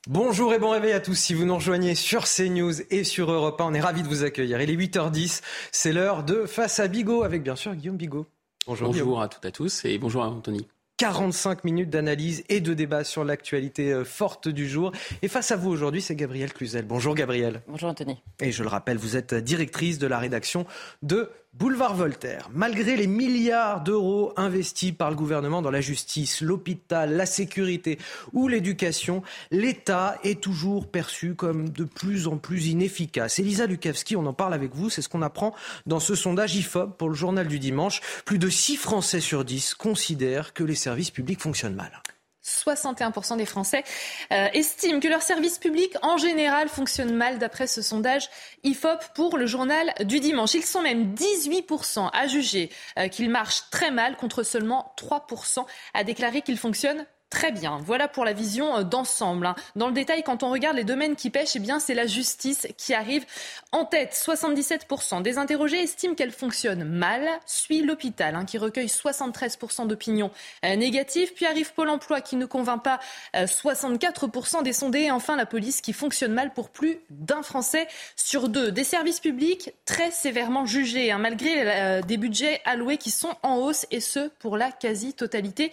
Bonjour 0.08 0.54
et 0.54 0.60
bon 0.60 0.70
réveil 0.70 0.92
à 0.92 1.00
tous. 1.00 1.16
Si 1.16 1.34
vous 1.34 1.46
nous 1.46 1.56
rejoignez 1.56 1.96
sur 1.96 2.26
CNews 2.26 2.74
et 2.92 3.04
sur 3.04 3.32
Europe 3.32 3.60
1, 3.60 3.66
on 3.66 3.74
est 3.74 3.82
ravis 3.82 4.04
de 4.04 4.08
vous 4.08 4.24
accueillir. 4.24 4.62
Il 4.62 4.70
est 4.70 4.76
8h10, 4.76 5.42
c'est 5.72 5.94
l'heure 5.94 6.24
de 6.24 6.46
Face 6.46 6.80
à 6.80 6.88
Bigot 6.88 7.24
avec 7.24 7.42
bien 7.42 7.56
sûr 7.56 7.74
Guillaume 7.74 7.98
Bigot. 7.98 8.28
Bonjour, 8.68 8.90
bonjour 8.90 9.22
à 9.22 9.30
toutes 9.30 9.46
et 9.46 9.48
à 9.48 9.52
tous 9.52 9.86
et 9.86 9.98
bonjour 9.98 10.24
à 10.24 10.28
Anthony. 10.28 10.68
45 10.98 11.64
minutes 11.64 11.90
d'analyse 11.90 12.44
et 12.50 12.62
de 12.62 12.74
débat 12.74 13.04
sur 13.04 13.24
l'actualité 13.24 13.92
euh, 13.92 14.04
forte 14.04 14.48
du 14.48 14.68
jour. 14.68 14.92
Et 15.22 15.28
face 15.28 15.52
à 15.52 15.56
vous 15.56 15.70
aujourd'hui, 15.70 16.02
c'est 16.02 16.16
Gabriel 16.16 16.54
Cluzel. 16.54 16.86
Bonjour 16.86 17.16
Gabriel. 17.16 17.62
Bonjour 17.68 17.90
Anthony. 17.90 18.22
Et 18.40 18.52
je 18.52 18.64
le 18.64 18.70
rappelle, 18.70 18.98
vous 18.98 19.18
êtes 19.18 19.34
directrice 19.34 19.98
de 19.98 20.08
la 20.08 20.20
rédaction 20.20 20.66
de 21.02 21.30
Boulevard 21.54 21.94
Voltaire. 21.96 22.50
Malgré 22.52 22.98
les 22.98 23.06
milliards 23.06 23.82
d'euros 23.82 24.34
investis 24.38 24.92
par 24.92 25.12
le 25.12 25.16
gouvernement 25.16 25.62
dans 25.62 25.70
la 25.70 25.82
justice, 25.82 26.42
l'hôpital, 26.42 27.16
la 27.16 27.28
sécurité 27.28 28.00
ou 28.34 28.48
l'éducation, 28.48 29.22
l'État 29.52 30.18
est 30.24 30.42
toujours 30.42 30.88
perçu 30.88 31.36
comme 31.36 31.70
de 31.70 31.84
plus 31.84 32.28
en 32.28 32.38
plus 32.38 32.68
inefficace. 32.68 33.38
Elisa 33.38 33.68
Lukavski, 33.68 34.16
on 34.16 34.26
en 34.26 34.34
parle 34.34 34.56
avec 34.56 34.74
vous, 34.74 34.90
c'est 34.90 35.04
ce 35.04 35.10
qu'on 35.10 35.22
apprend 35.22 35.54
dans 35.86 36.00
ce 36.00 36.16
sondage 36.16 36.56
IFOP 36.56 36.98
pour 36.98 37.10
le 37.10 37.16
journal 37.16 37.48
du 37.48 37.60
dimanche. 37.60 38.02
Plus 38.26 38.40
de 38.40 38.50
6 38.50 38.78
Français 38.78 39.20
sur 39.20 39.46
10 39.46 39.76
considèrent 39.76 40.54
que 40.54 40.64
les 40.64 40.76
services 40.76 41.12
publics 41.12 41.42
fonctionnent 41.42 41.76
mal. 41.76 42.02
61% 42.44 43.38
des 43.38 43.46
Français 43.46 43.84
euh, 44.32 44.48
estiment 44.54 45.00
que 45.00 45.08
leur 45.08 45.22
service 45.22 45.58
public 45.58 45.96
en 46.02 46.18
général 46.18 46.68
fonctionne 46.68 47.14
mal 47.14 47.40
d'après 47.40 47.68
ce 47.68 47.82
sondage 47.82 48.30
IFOP 48.64 49.00
pour 49.16 49.38
le 49.38 49.46
journal 49.46 49.94
du 50.02 50.20
dimanche. 50.20 50.54
Ils 50.54 50.66
sont 50.66 50.82
même 50.82 51.14
18% 51.14 52.10
à 52.12 52.28
juger 52.28 52.70
euh, 53.00 53.08
qu'il 53.08 53.30
marche 53.30 53.64
très 53.72 53.92
mal 53.92 54.18
contre 54.18 54.44
seulement 54.44 54.94
3% 54.98 55.66
à 55.94 56.04
déclarer 56.04 56.42
qu'il 56.42 56.58
fonctionne 56.58 57.06
Très 57.34 57.52
bien. 57.52 57.80
Voilà 57.84 58.08
pour 58.08 58.26
la 58.26 58.34
vision 58.34 58.78
euh, 58.78 58.84
d'ensemble. 58.84 59.48
Hein. 59.48 59.56
Dans 59.76 59.88
le 59.88 59.94
détail, 59.94 60.22
quand 60.22 60.44
on 60.44 60.52
regarde 60.52 60.78
les 60.78 60.84
domaines 60.84 61.16
qui 61.16 61.32
pêchent, 61.32 61.56
eh 61.56 61.60
bien, 61.60 61.80
c'est 61.80 61.96
la 61.96 62.06
justice 62.06 62.68
qui 62.78 62.94
arrive 62.94 63.26
en 63.72 63.86
tête. 63.86 64.14
77% 64.14 65.24
des 65.24 65.40
interrogés 65.40 65.82
estiment 65.82 66.14
qu'elle 66.14 66.32
fonctionne 66.32 66.84
mal. 66.84 67.28
Suit 67.48 67.82
l'hôpital, 67.82 68.36
hein, 68.36 68.46
qui 68.46 68.60
recueille 68.60 68.86
73% 68.86 69.88
d'opinions 69.88 70.30
euh, 70.64 70.76
négatives. 70.76 71.34
Puis 71.34 71.48
arrive 71.48 71.74
Pôle 71.74 71.90
emploi, 71.90 72.22
qui 72.22 72.36
ne 72.36 72.46
convainc 72.46 72.84
pas 72.84 73.00
64% 73.34 74.62
des 74.62 74.72
sondés. 74.72 75.02
Et 75.02 75.12
enfin, 75.12 75.36
la 75.36 75.48
police, 75.48 75.82
qui 75.82 75.92
fonctionne 75.92 76.34
mal 76.34 76.54
pour 76.54 76.70
plus 76.70 77.00
d'un 77.10 77.42
Français 77.42 77.88
sur 78.16 78.48
deux. 78.48 78.72
Des 78.72 78.84
services 78.84 79.20
publics 79.20 79.74
très 79.86 80.12
sévèrement 80.12 80.68
jugés, 80.68 81.12
hein, 81.12 81.18
malgré 81.18 82.02
des 82.04 82.18
budgets 82.18 82.62
alloués 82.66 82.98
qui 82.98 83.10
sont 83.10 83.36
en 83.42 83.58
hausse, 83.58 83.88
et 83.90 84.02
ce, 84.02 84.30
pour 84.40 84.56
la 84.56 84.72
quasi-totalité 84.72 85.72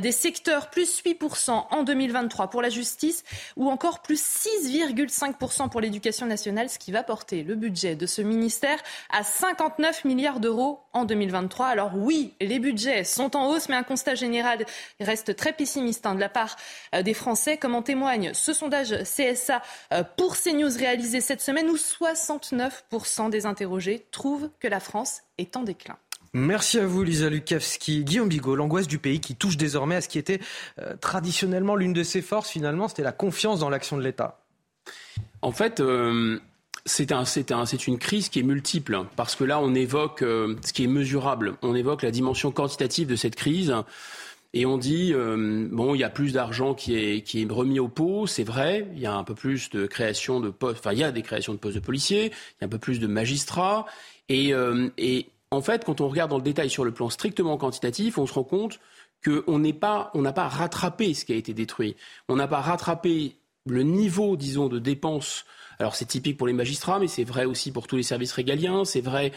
des 0.00 0.12
secteurs. 0.12 0.70
Plus 0.70 1.01
8% 1.04 1.66
en 1.70 1.82
2023 1.82 2.48
pour 2.48 2.62
la 2.62 2.68
justice 2.68 3.24
ou 3.56 3.70
encore 3.70 4.00
plus 4.00 4.22
6,5% 4.22 5.68
pour 5.68 5.80
l'éducation 5.80 6.26
nationale, 6.26 6.68
ce 6.68 6.78
qui 6.78 6.92
va 6.92 7.02
porter 7.02 7.42
le 7.42 7.54
budget 7.54 7.94
de 7.94 8.06
ce 8.06 8.22
ministère 8.22 8.78
à 9.10 9.22
59 9.22 10.04
milliards 10.04 10.40
d'euros 10.40 10.80
en 10.92 11.04
2023. 11.04 11.66
Alors 11.66 11.92
oui, 11.94 12.34
les 12.40 12.58
budgets 12.58 13.04
sont 13.04 13.36
en 13.36 13.48
hausse, 13.48 13.68
mais 13.68 13.76
un 13.76 13.82
constat 13.82 14.14
général 14.14 14.64
reste 15.00 15.36
très 15.36 15.52
pessimiste 15.52 16.06
hein, 16.06 16.14
de 16.14 16.20
la 16.20 16.28
part 16.28 16.56
euh, 16.94 17.02
des 17.02 17.14
Français, 17.14 17.56
comme 17.56 17.74
en 17.74 17.82
témoigne 17.82 18.32
ce 18.34 18.52
sondage 18.52 18.94
CSA 19.02 19.62
euh, 19.92 20.02
pour 20.16 20.36
CNews 20.36 20.76
réalisé 20.76 21.20
cette 21.20 21.40
semaine 21.40 21.68
où 21.68 21.76
69% 21.76 23.30
des 23.30 23.46
interrogés 23.46 24.06
trouvent 24.10 24.50
que 24.60 24.68
la 24.68 24.80
France 24.80 25.22
est 25.38 25.56
en 25.56 25.62
déclin. 25.62 25.96
Merci 26.34 26.78
à 26.78 26.86
vous, 26.86 27.02
Lisa 27.02 27.28
Lukavski. 27.28 28.04
Guillaume 28.04 28.30
Bigot, 28.30 28.56
l'angoisse 28.56 28.88
du 28.88 28.96
pays 28.96 29.20
qui 29.20 29.36
touche 29.36 29.58
désormais 29.58 29.96
à 29.96 30.00
ce 30.00 30.08
qui 30.08 30.18
était 30.18 30.40
euh, 30.80 30.96
traditionnellement 30.98 31.76
l'une 31.76 31.92
de 31.92 32.02
ses 32.02 32.22
forces, 32.22 32.48
finalement, 32.48 32.88
c'était 32.88 33.02
la 33.02 33.12
confiance 33.12 33.60
dans 33.60 33.68
l'action 33.68 33.98
de 33.98 34.02
l'État. 34.02 34.40
En 35.42 35.52
fait, 35.52 35.80
euh, 35.80 36.40
c'est 36.86 37.12
un, 37.12 37.24
une 37.86 37.98
crise 37.98 38.30
qui 38.30 38.38
est 38.38 38.44
multiple, 38.44 38.98
parce 39.14 39.36
que 39.36 39.44
là, 39.44 39.60
on 39.60 39.74
évoque 39.74 40.22
euh, 40.22 40.56
ce 40.64 40.72
qui 40.72 40.84
est 40.84 40.88
mesurable. 40.88 41.56
On 41.60 41.74
évoque 41.74 42.00
la 42.00 42.10
dimension 42.10 42.50
quantitative 42.50 43.08
de 43.08 43.16
cette 43.16 43.36
crise. 43.36 43.74
Et 44.54 44.64
on 44.64 44.76
dit, 44.76 45.14
bon, 45.14 45.94
il 45.94 46.00
y 46.00 46.04
a 46.04 46.10
plus 46.10 46.34
d'argent 46.34 46.74
qui 46.74 46.94
est, 46.94 47.22
qui 47.22 47.40
est 47.40 47.50
remis 47.50 47.78
au 47.80 47.88
pot, 47.88 48.26
c'est 48.26 48.44
vrai, 48.44 48.86
il 48.92 49.00
y 49.00 49.06
a 49.06 49.14
un 49.14 49.24
peu 49.24 49.34
plus 49.34 49.70
de 49.70 49.86
création 49.86 50.40
de 50.40 50.50
postes, 50.50 50.80
enfin, 50.80 50.92
il 50.92 50.98
y 50.98 51.04
a 51.04 51.10
des 51.10 51.22
créations 51.22 51.54
de 51.54 51.58
postes 51.58 51.76
de 51.76 51.80
policiers, 51.80 52.26
il 52.26 52.60
y 52.60 52.64
a 52.64 52.66
un 52.66 52.68
peu 52.68 52.76
plus 52.76 53.00
de 53.00 53.06
magistrats, 53.06 53.86
et, 54.28 54.52
et 54.98 55.26
en 55.52 55.60
fait, 55.60 55.84
quand 55.84 56.00
on 56.00 56.08
regarde 56.08 56.30
dans 56.30 56.38
le 56.38 56.42
détail 56.42 56.70
sur 56.70 56.82
le 56.82 56.92
plan 56.92 57.10
strictement 57.10 57.58
quantitatif, 57.58 58.16
on 58.16 58.26
se 58.26 58.32
rend 58.32 58.42
compte 58.42 58.80
qu'on 59.22 59.58
n'a 59.58 59.72
pas, 60.32 60.48
rattrapé 60.48 61.12
ce 61.12 61.26
qui 61.26 61.34
a 61.34 61.36
été 61.36 61.52
détruit. 61.52 61.94
On 62.28 62.36
n'a 62.36 62.48
pas 62.48 62.62
rattrapé 62.62 63.36
le 63.66 63.82
niveau, 63.82 64.36
disons, 64.36 64.68
de 64.68 64.78
dépenses. 64.78 65.44
Alors 65.78 65.94
c'est 65.94 66.06
typique 66.06 66.38
pour 66.38 66.46
les 66.46 66.54
magistrats, 66.54 66.98
mais 66.98 67.06
c'est 67.06 67.24
vrai 67.24 67.44
aussi 67.44 67.70
pour 67.70 67.86
tous 67.86 67.96
les 67.96 68.02
services 68.02 68.32
régaliens, 68.32 68.86
c'est 68.86 69.02
vrai 69.02 69.32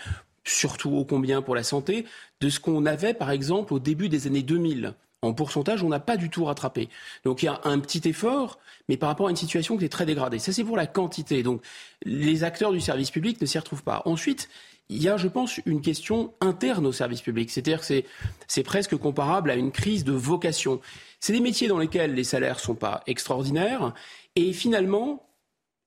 surtout 0.45 0.91
au 0.91 1.03
combien 1.03 1.41
pour 1.41 1.53
la 1.53 1.63
santé, 1.63 2.05
de 2.39 2.49
ce 2.49 2.61
qu'on 2.61 2.85
avait 2.85 3.13
par 3.13 3.31
exemple 3.31 3.73
au 3.73 3.79
début 3.79 4.07
des 4.07 4.25
années 4.25 4.43
2000. 4.43 4.93
En 5.21 5.33
pourcentage, 5.33 5.83
on 5.83 5.89
n'a 5.89 5.99
pas 5.99 6.17
du 6.17 6.29
tout 6.29 6.45
rattrapé. 6.45 6.87
Donc 7.25 7.41
il 7.43 7.47
y 7.47 7.49
a 7.49 7.59
un 7.63 7.79
petit 7.79 8.07
effort, 8.07 8.59
mais 8.87 8.95
par 8.95 9.09
rapport 9.09 9.27
à 9.27 9.31
une 9.31 9.35
situation 9.35 9.75
qui 9.75 9.83
est 9.83 9.89
très 9.89 10.05
dégradée. 10.05 10.39
Ça, 10.39 10.53
c'est 10.53 10.63
pour 10.63 10.77
la 10.77 10.87
quantité. 10.87 11.41
Donc 11.41 11.61
les 12.03 12.43
acteurs 12.43 12.71
du 12.71 12.79
service 12.79 13.11
public 13.11 13.41
ne 13.41 13.45
s'y 13.45 13.57
retrouvent 13.57 13.83
pas. 13.83 14.03
Ensuite, 14.05 14.49
il 14.89 15.01
y 15.01 15.09
a, 15.09 15.17
je 15.17 15.27
pense, 15.27 15.59
une 15.65 15.81
question 15.81 16.33
interne 16.41 16.85
au 16.85 16.91
service 16.91 17.21
public. 17.21 17.49
C'est-à-dire 17.49 17.81
que 17.81 18.03
c'est 18.47 18.63
presque 18.63 18.95
comparable 18.97 19.49
à 19.49 19.55
une 19.55 19.71
crise 19.71 20.03
de 20.03 20.13
vocation. 20.13 20.79
C'est 21.19 21.33
des 21.33 21.39
métiers 21.39 21.67
dans 21.67 21.79
lesquels 21.79 22.13
les 22.13 22.23
salaires 22.23 22.57
ne 22.57 22.61
sont 22.61 22.75
pas 22.75 23.01
extraordinaires. 23.07 23.93
Et 24.35 24.53
finalement, 24.53 25.23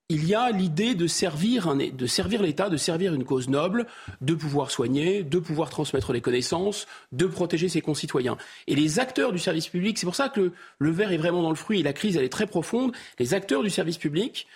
il 0.09 0.26
y 0.26 0.34
a 0.34 0.51
l'idée 0.51 0.94
de 0.94 1.07
servir, 1.07 1.76
de 1.76 2.07
servir 2.07 2.42
l'État, 2.42 2.70
de 2.70 2.76
servir 2.78 3.14
une 3.14 3.24
cause 3.24 3.49
noble, 3.49 3.86
de 4.20 4.34
pouvoir 4.34 4.70
soigner, 4.70 5.22
de 5.22 5.38
pouvoir 5.38 5.68
transmettre 5.68 6.12
les 6.12 6.22
connaissances, 6.22 6.86
de 7.12 7.26
protéger 7.26 7.68
ses 7.68 7.82
concitoyens. 7.82 8.38
Et 8.66 8.74
les 8.74 8.99
acteurs 8.99 9.32
du 9.32 9.38
service 9.38 9.68
public, 9.68 9.99
c'est 9.99 10.07
pour 10.07 10.16
ça 10.16 10.30
que 10.30 10.40
le, 10.40 10.53
le 10.78 10.90
verre 10.90 11.12
est 11.12 11.18
vraiment 11.18 11.42
dans 11.42 11.51
le 11.51 11.57
fruit 11.57 11.80
et 11.80 11.82
la 11.82 11.92
crise, 11.92 12.16
elle 12.16 12.24
est 12.24 12.30
très 12.30 12.46
profonde. 12.46 12.92
Les 13.18 13.34
acteurs 13.34 13.62
du 13.62 13.70
service 13.70 13.99
public 13.99 14.46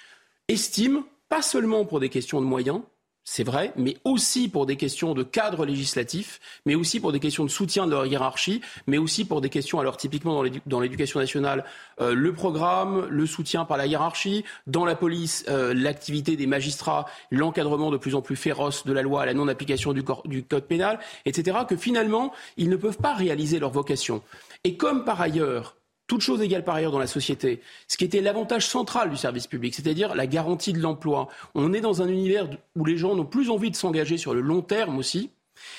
estiment, 0.49 1.05
pas 1.29 1.43
seulement 1.43 1.85
pour 1.85 2.01
des 2.01 2.09
questions 2.09 2.41
de 2.41 2.47
moyens, 2.47 2.81
c'est 3.25 3.45
vrai, 3.45 3.73
mais 3.77 3.97
aussi 4.05 4.49
pour 4.49 4.67
des 4.67 4.77
questions 4.77 5.15
de 5.15 5.23
cadre 5.23 5.65
législatif, 5.65 6.41
mais 6.67 6.75
aussi 6.75 6.99
pour 6.99 7.13
des 7.13 7.21
questions 7.21 7.45
de 7.45 7.51
soutien 7.51 7.87
de 7.87 7.93
leur 7.93 8.05
hiérarchie, 8.05 8.61
mais 8.89 8.99
aussi 8.99 9.25
pour 9.25 9.41
des 9.41 9.49
questions, 9.49 9.79
alors 9.79 9.97
typiquement 9.97 10.43
dans 10.67 10.81
l'éducation 10.81 11.21
nationale, 11.21 11.65
euh, 12.01 12.15
le 12.15 12.33
programme, 12.33 13.07
le 13.09 13.27
soutien 13.27 13.65
par 13.65 13.77
la 13.77 13.87
hiérarchie, 13.87 14.45
dans 14.67 14.85
la 14.85 14.97
police, 14.97 15.45
euh, 15.49 15.73
l'activité 15.73 16.37
des 16.37 16.49
magistrats, 16.49 17.07
l'encadrement 17.31 17.91
de 17.91 17.97
plus 17.97 18.17
en 18.17 18.23
plus 18.23 18.37
féroce 18.37 18.85
de 18.87 18.93
la 18.93 19.03
loi, 19.03 19.25
la 19.25 19.35
non-application 19.35 19.93
du, 19.93 20.03
du 20.25 20.43
code 20.43 20.65
pénal, 20.65 20.99
etc., 21.25 21.59
que 21.69 21.77
finalement, 21.77 22.33
ils 22.57 22.69
ne 22.69 22.77
peuvent 22.77 22.99
pas 22.99 23.15
réaliser 23.15 23.61
leur 23.61 23.71
vocation. 23.71 24.23
Et 24.65 24.77
comme 24.77 25.05
par 25.05 25.21
ailleurs, 25.21 25.77
toute 26.07 26.21
chose 26.21 26.43
égale 26.43 26.65
par 26.65 26.75
ailleurs 26.75 26.93
dans 26.93 26.99
la 26.99 27.07
société, 27.07 27.61
ce 27.89 27.97
qui 27.97 28.05
était 28.05 28.21
l'avantage 28.21 28.67
central 28.67 29.11
du 29.11 29.17
service 29.17 29.47
public, 29.47 29.75
c'est-à-dire 29.75 30.15
la 30.15 30.27
garantie 30.27 30.73
de 30.73 30.81
l'emploi. 30.81 31.29
On 31.55 31.73
est 31.73 31.81
dans 31.81 32.03
un 32.03 32.09
univers 32.09 32.49
où 32.77 32.85
les 32.85 32.97
gens 32.97 33.15
n'ont 33.15 33.25
plus 33.25 33.51
envie 33.51 33.71
de 33.71 33.77
s'engager 33.77 34.17
sur 34.17 34.35
le 34.35 34.41
long 34.41 34.63
terme 34.63 34.99
aussi. 34.99 35.31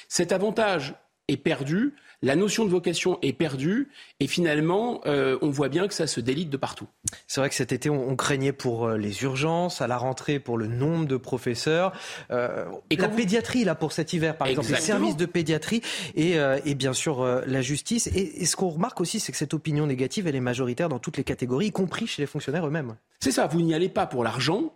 Cet 0.08 0.32
avantage 0.32 0.96
est 1.28 1.38
perdu 1.38 1.94
la 2.24 2.38
notion 2.38 2.64
de 2.64 2.70
vocation 2.70 3.20
est 3.22 3.34
perdue 3.34 3.90
et 4.22 4.28
finalement, 4.28 5.02
euh, 5.06 5.38
on 5.42 5.50
voit 5.50 5.68
bien 5.68 5.88
que 5.90 5.94
ça 5.94 6.08
se 6.08 6.22
délite 6.22 6.50
de 6.50 6.56
partout. 6.56 6.88
C'est 7.28 7.42
vrai 7.42 7.50
que 7.50 7.56
cet 7.56 7.74
été, 7.74 7.90
on, 7.90 8.16
craignait 8.16 8.54
pour 8.54 8.86
euh, 8.86 8.98
les 8.98 9.24
urgences, 9.24 9.82
à 9.82 9.88
la 9.88 9.98
rentrée 9.98 10.40
pour 10.40 10.58
le 10.58 10.68
nombre 10.68 11.06
de 11.06 11.18
professeurs, 11.18 11.92
euh, 12.32 12.66
et 12.90 12.96
la 12.96 13.10
pédiatrie 13.10 13.66
là 13.66 13.76
pour 13.76 13.92
cet 13.92 14.14
hiver, 14.14 14.38
par 14.38 14.48
exemple, 14.48 14.70
les 14.70 14.78
services 14.78 15.18
de 15.18 15.26
pédiatrie 15.26 15.82
et, 16.16 16.38
et 16.66 16.76
bien 16.76 16.94
sûr 16.94 17.26
la 17.46 17.62
justice. 17.62 18.08
Et, 18.08 18.42
et 18.42 18.46
ce 18.46 18.56
qu'on 18.56 18.70
remarque 18.70 19.02
aussi, 19.02 19.20
c'est 19.20 19.34
que 19.34 19.38
cette 19.38 19.54
opinion 19.54 19.86
négative, 19.86 20.26
elle 20.26 20.36
est 20.36 20.40
majoritaire 20.40 20.88
dans 20.88 21.00
toutes 21.00 21.18
les 21.18 21.26
catégories, 21.26 21.68
y 21.68 21.72
compris 21.72 22.08
chez 22.08 22.22
les 22.22 22.28
fonctionnaires 22.28 22.66
eux-mêmes. 22.66 22.96
C'est 23.20 23.32
ça, 23.32 23.48
vous 23.48 23.62
n'y 23.62 23.74
allez 23.74 23.90
pas 23.90 24.06
pour 24.06 24.24
l'argent, 24.24 24.74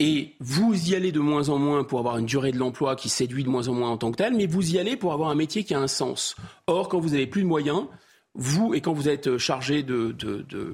et 0.00 0.34
vous 0.40 0.90
y 0.90 0.94
allez 0.94 1.12
de 1.12 1.20
moins 1.20 1.48
en 1.48 1.58
moins 1.58 1.84
pour 1.84 1.98
avoir 2.00 2.18
une 2.18 2.26
durée 2.26 2.52
de 2.52 2.58
l'emploi 2.58 2.96
qui 2.96 3.08
séduit 3.08 3.44
de 3.44 3.48
moins 3.48 3.68
en 3.68 3.74
moins 3.74 3.90
en 3.90 3.96
tant 3.96 4.10
que 4.10 4.16
tel, 4.16 4.34
mais 4.34 4.46
vous 4.46 4.74
y 4.74 4.78
allez 4.78 4.96
pour 4.96 5.12
avoir 5.12 5.30
un 5.30 5.34
métier 5.34 5.64
qui 5.64 5.74
a 5.74 5.80
un 5.80 5.86
sens. 5.86 6.36
Or, 6.66 6.88
quand 6.88 6.98
vous 6.98 7.14
avez 7.14 7.26
plus 7.26 7.42
de 7.42 7.46
moyens, 7.46 7.86
vous 8.34 8.74
et 8.74 8.80
quand 8.80 8.92
vous 8.92 9.08
êtes 9.08 9.38
chargé 9.38 9.84
de, 9.84 10.16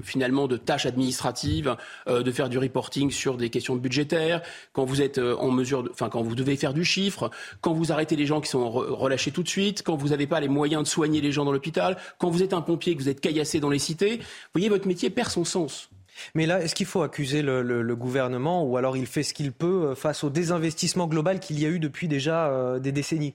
finalement 0.02 0.48
de 0.48 0.56
tâches 0.56 0.86
administratives, 0.86 1.76
euh, 2.08 2.22
de 2.22 2.32
faire 2.32 2.48
du 2.48 2.58
reporting 2.58 3.10
sur 3.10 3.36
des 3.36 3.50
questions 3.50 3.76
budgétaires, 3.76 4.40
quand 4.72 4.84
vous 4.84 5.02
êtes 5.02 5.18
euh, 5.18 5.36
en 5.36 5.50
mesure, 5.50 5.86
enfin 5.90 6.08
quand 6.08 6.22
vous 6.22 6.34
devez 6.34 6.56
faire 6.56 6.72
du 6.72 6.84
chiffre, 6.84 7.30
quand 7.60 7.74
vous 7.74 7.92
arrêtez 7.92 8.16
les 8.16 8.24
gens 8.24 8.40
qui 8.40 8.48
sont 8.48 8.70
relâchés 8.70 9.30
tout 9.30 9.42
de 9.42 9.48
suite, 9.48 9.82
quand 9.82 9.96
vous 9.96 10.08
n'avez 10.08 10.26
pas 10.26 10.40
les 10.40 10.48
moyens 10.48 10.84
de 10.84 10.88
soigner 10.88 11.20
les 11.20 11.32
gens 11.32 11.44
dans 11.44 11.52
l'hôpital, 11.52 11.98
quand 12.18 12.30
vous 12.30 12.42
êtes 12.42 12.54
un 12.54 12.62
pompier 12.62 12.96
que 12.96 13.02
vous 13.02 13.10
êtes 13.10 13.20
caillassé 13.20 13.60
dans 13.60 13.70
les 13.70 13.78
cités, 13.78 14.16
vous 14.16 14.24
voyez 14.54 14.70
votre 14.70 14.88
métier 14.88 15.10
perd 15.10 15.28
son 15.28 15.44
sens. 15.44 15.90
Mais 16.34 16.46
là, 16.46 16.62
est-ce 16.62 16.74
qu'il 16.74 16.86
faut 16.86 17.02
accuser 17.02 17.42
le, 17.42 17.96
gouvernement 17.96 18.64
ou 18.64 18.76
alors 18.76 18.96
il 18.96 19.06
fait 19.06 19.22
ce 19.22 19.34
qu'il 19.34 19.52
peut 19.52 19.88
euh, 19.90 19.94
face 19.94 20.24
au 20.24 20.30
désinvestissement 20.30 21.06
global 21.06 21.40
qu'il 21.40 21.58
y 21.60 21.66
a 21.66 21.68
eu 21.68 21.78
depuis 21.78 22.08
déjà 22.08 22.48
euh, 22.48 22.78
des 22.78 22.92
décennies? 22.92 23.34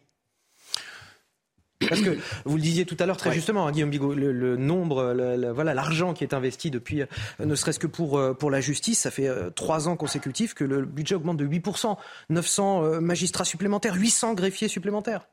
Parce 1.87 2.01
que 2.01 2.17
vous 2.45 2.55
le 2.55 2.61
disiez 2.61 2.85
tout 2.85 2.95
à 2.99 3.05
l'heure 3.05 3.17
très 3.17 3.31
justement, 3.33 3.67
hein, 3.67 3.71
Guillaume 3.71 3.89
Bigot, 3.89 4.13
le, 4.13 4.55
nombre, 4.55 5.13
voilà, 5.53 5.73
l'argent 5.73 6.13
qui 6.13 6.23
est 6.23 6.33
investi 6.33 6.71
depuis, 6.71 7.01
euh, 7.01 7.05
ne 7.39 7.53
serait-ce 7.53 7.79
que 7.79 7.85
pour 7.85 8.19
pour 8.37 8.49
la 8.49 8.61
justice, 8.61 9.01
ça 9.01 9.11
fait 9.11 9.29
trois 9.55 9.87
ans 9.87 9.97
consécutifs 9.97 10.53
que 10.53 10.63
le 10.63 10.83
budget 10.83 11.15
augmente 11.15 11.37
de 11.37 11.45
8%, 11.45 11.97
900 12.29 13.01
magistrats 13.01 13.45
supplémentaires, 13.45 13.95
800 13.95 14.33
greffiers 14.33 14.69
supplémentaires. 14.69 15.27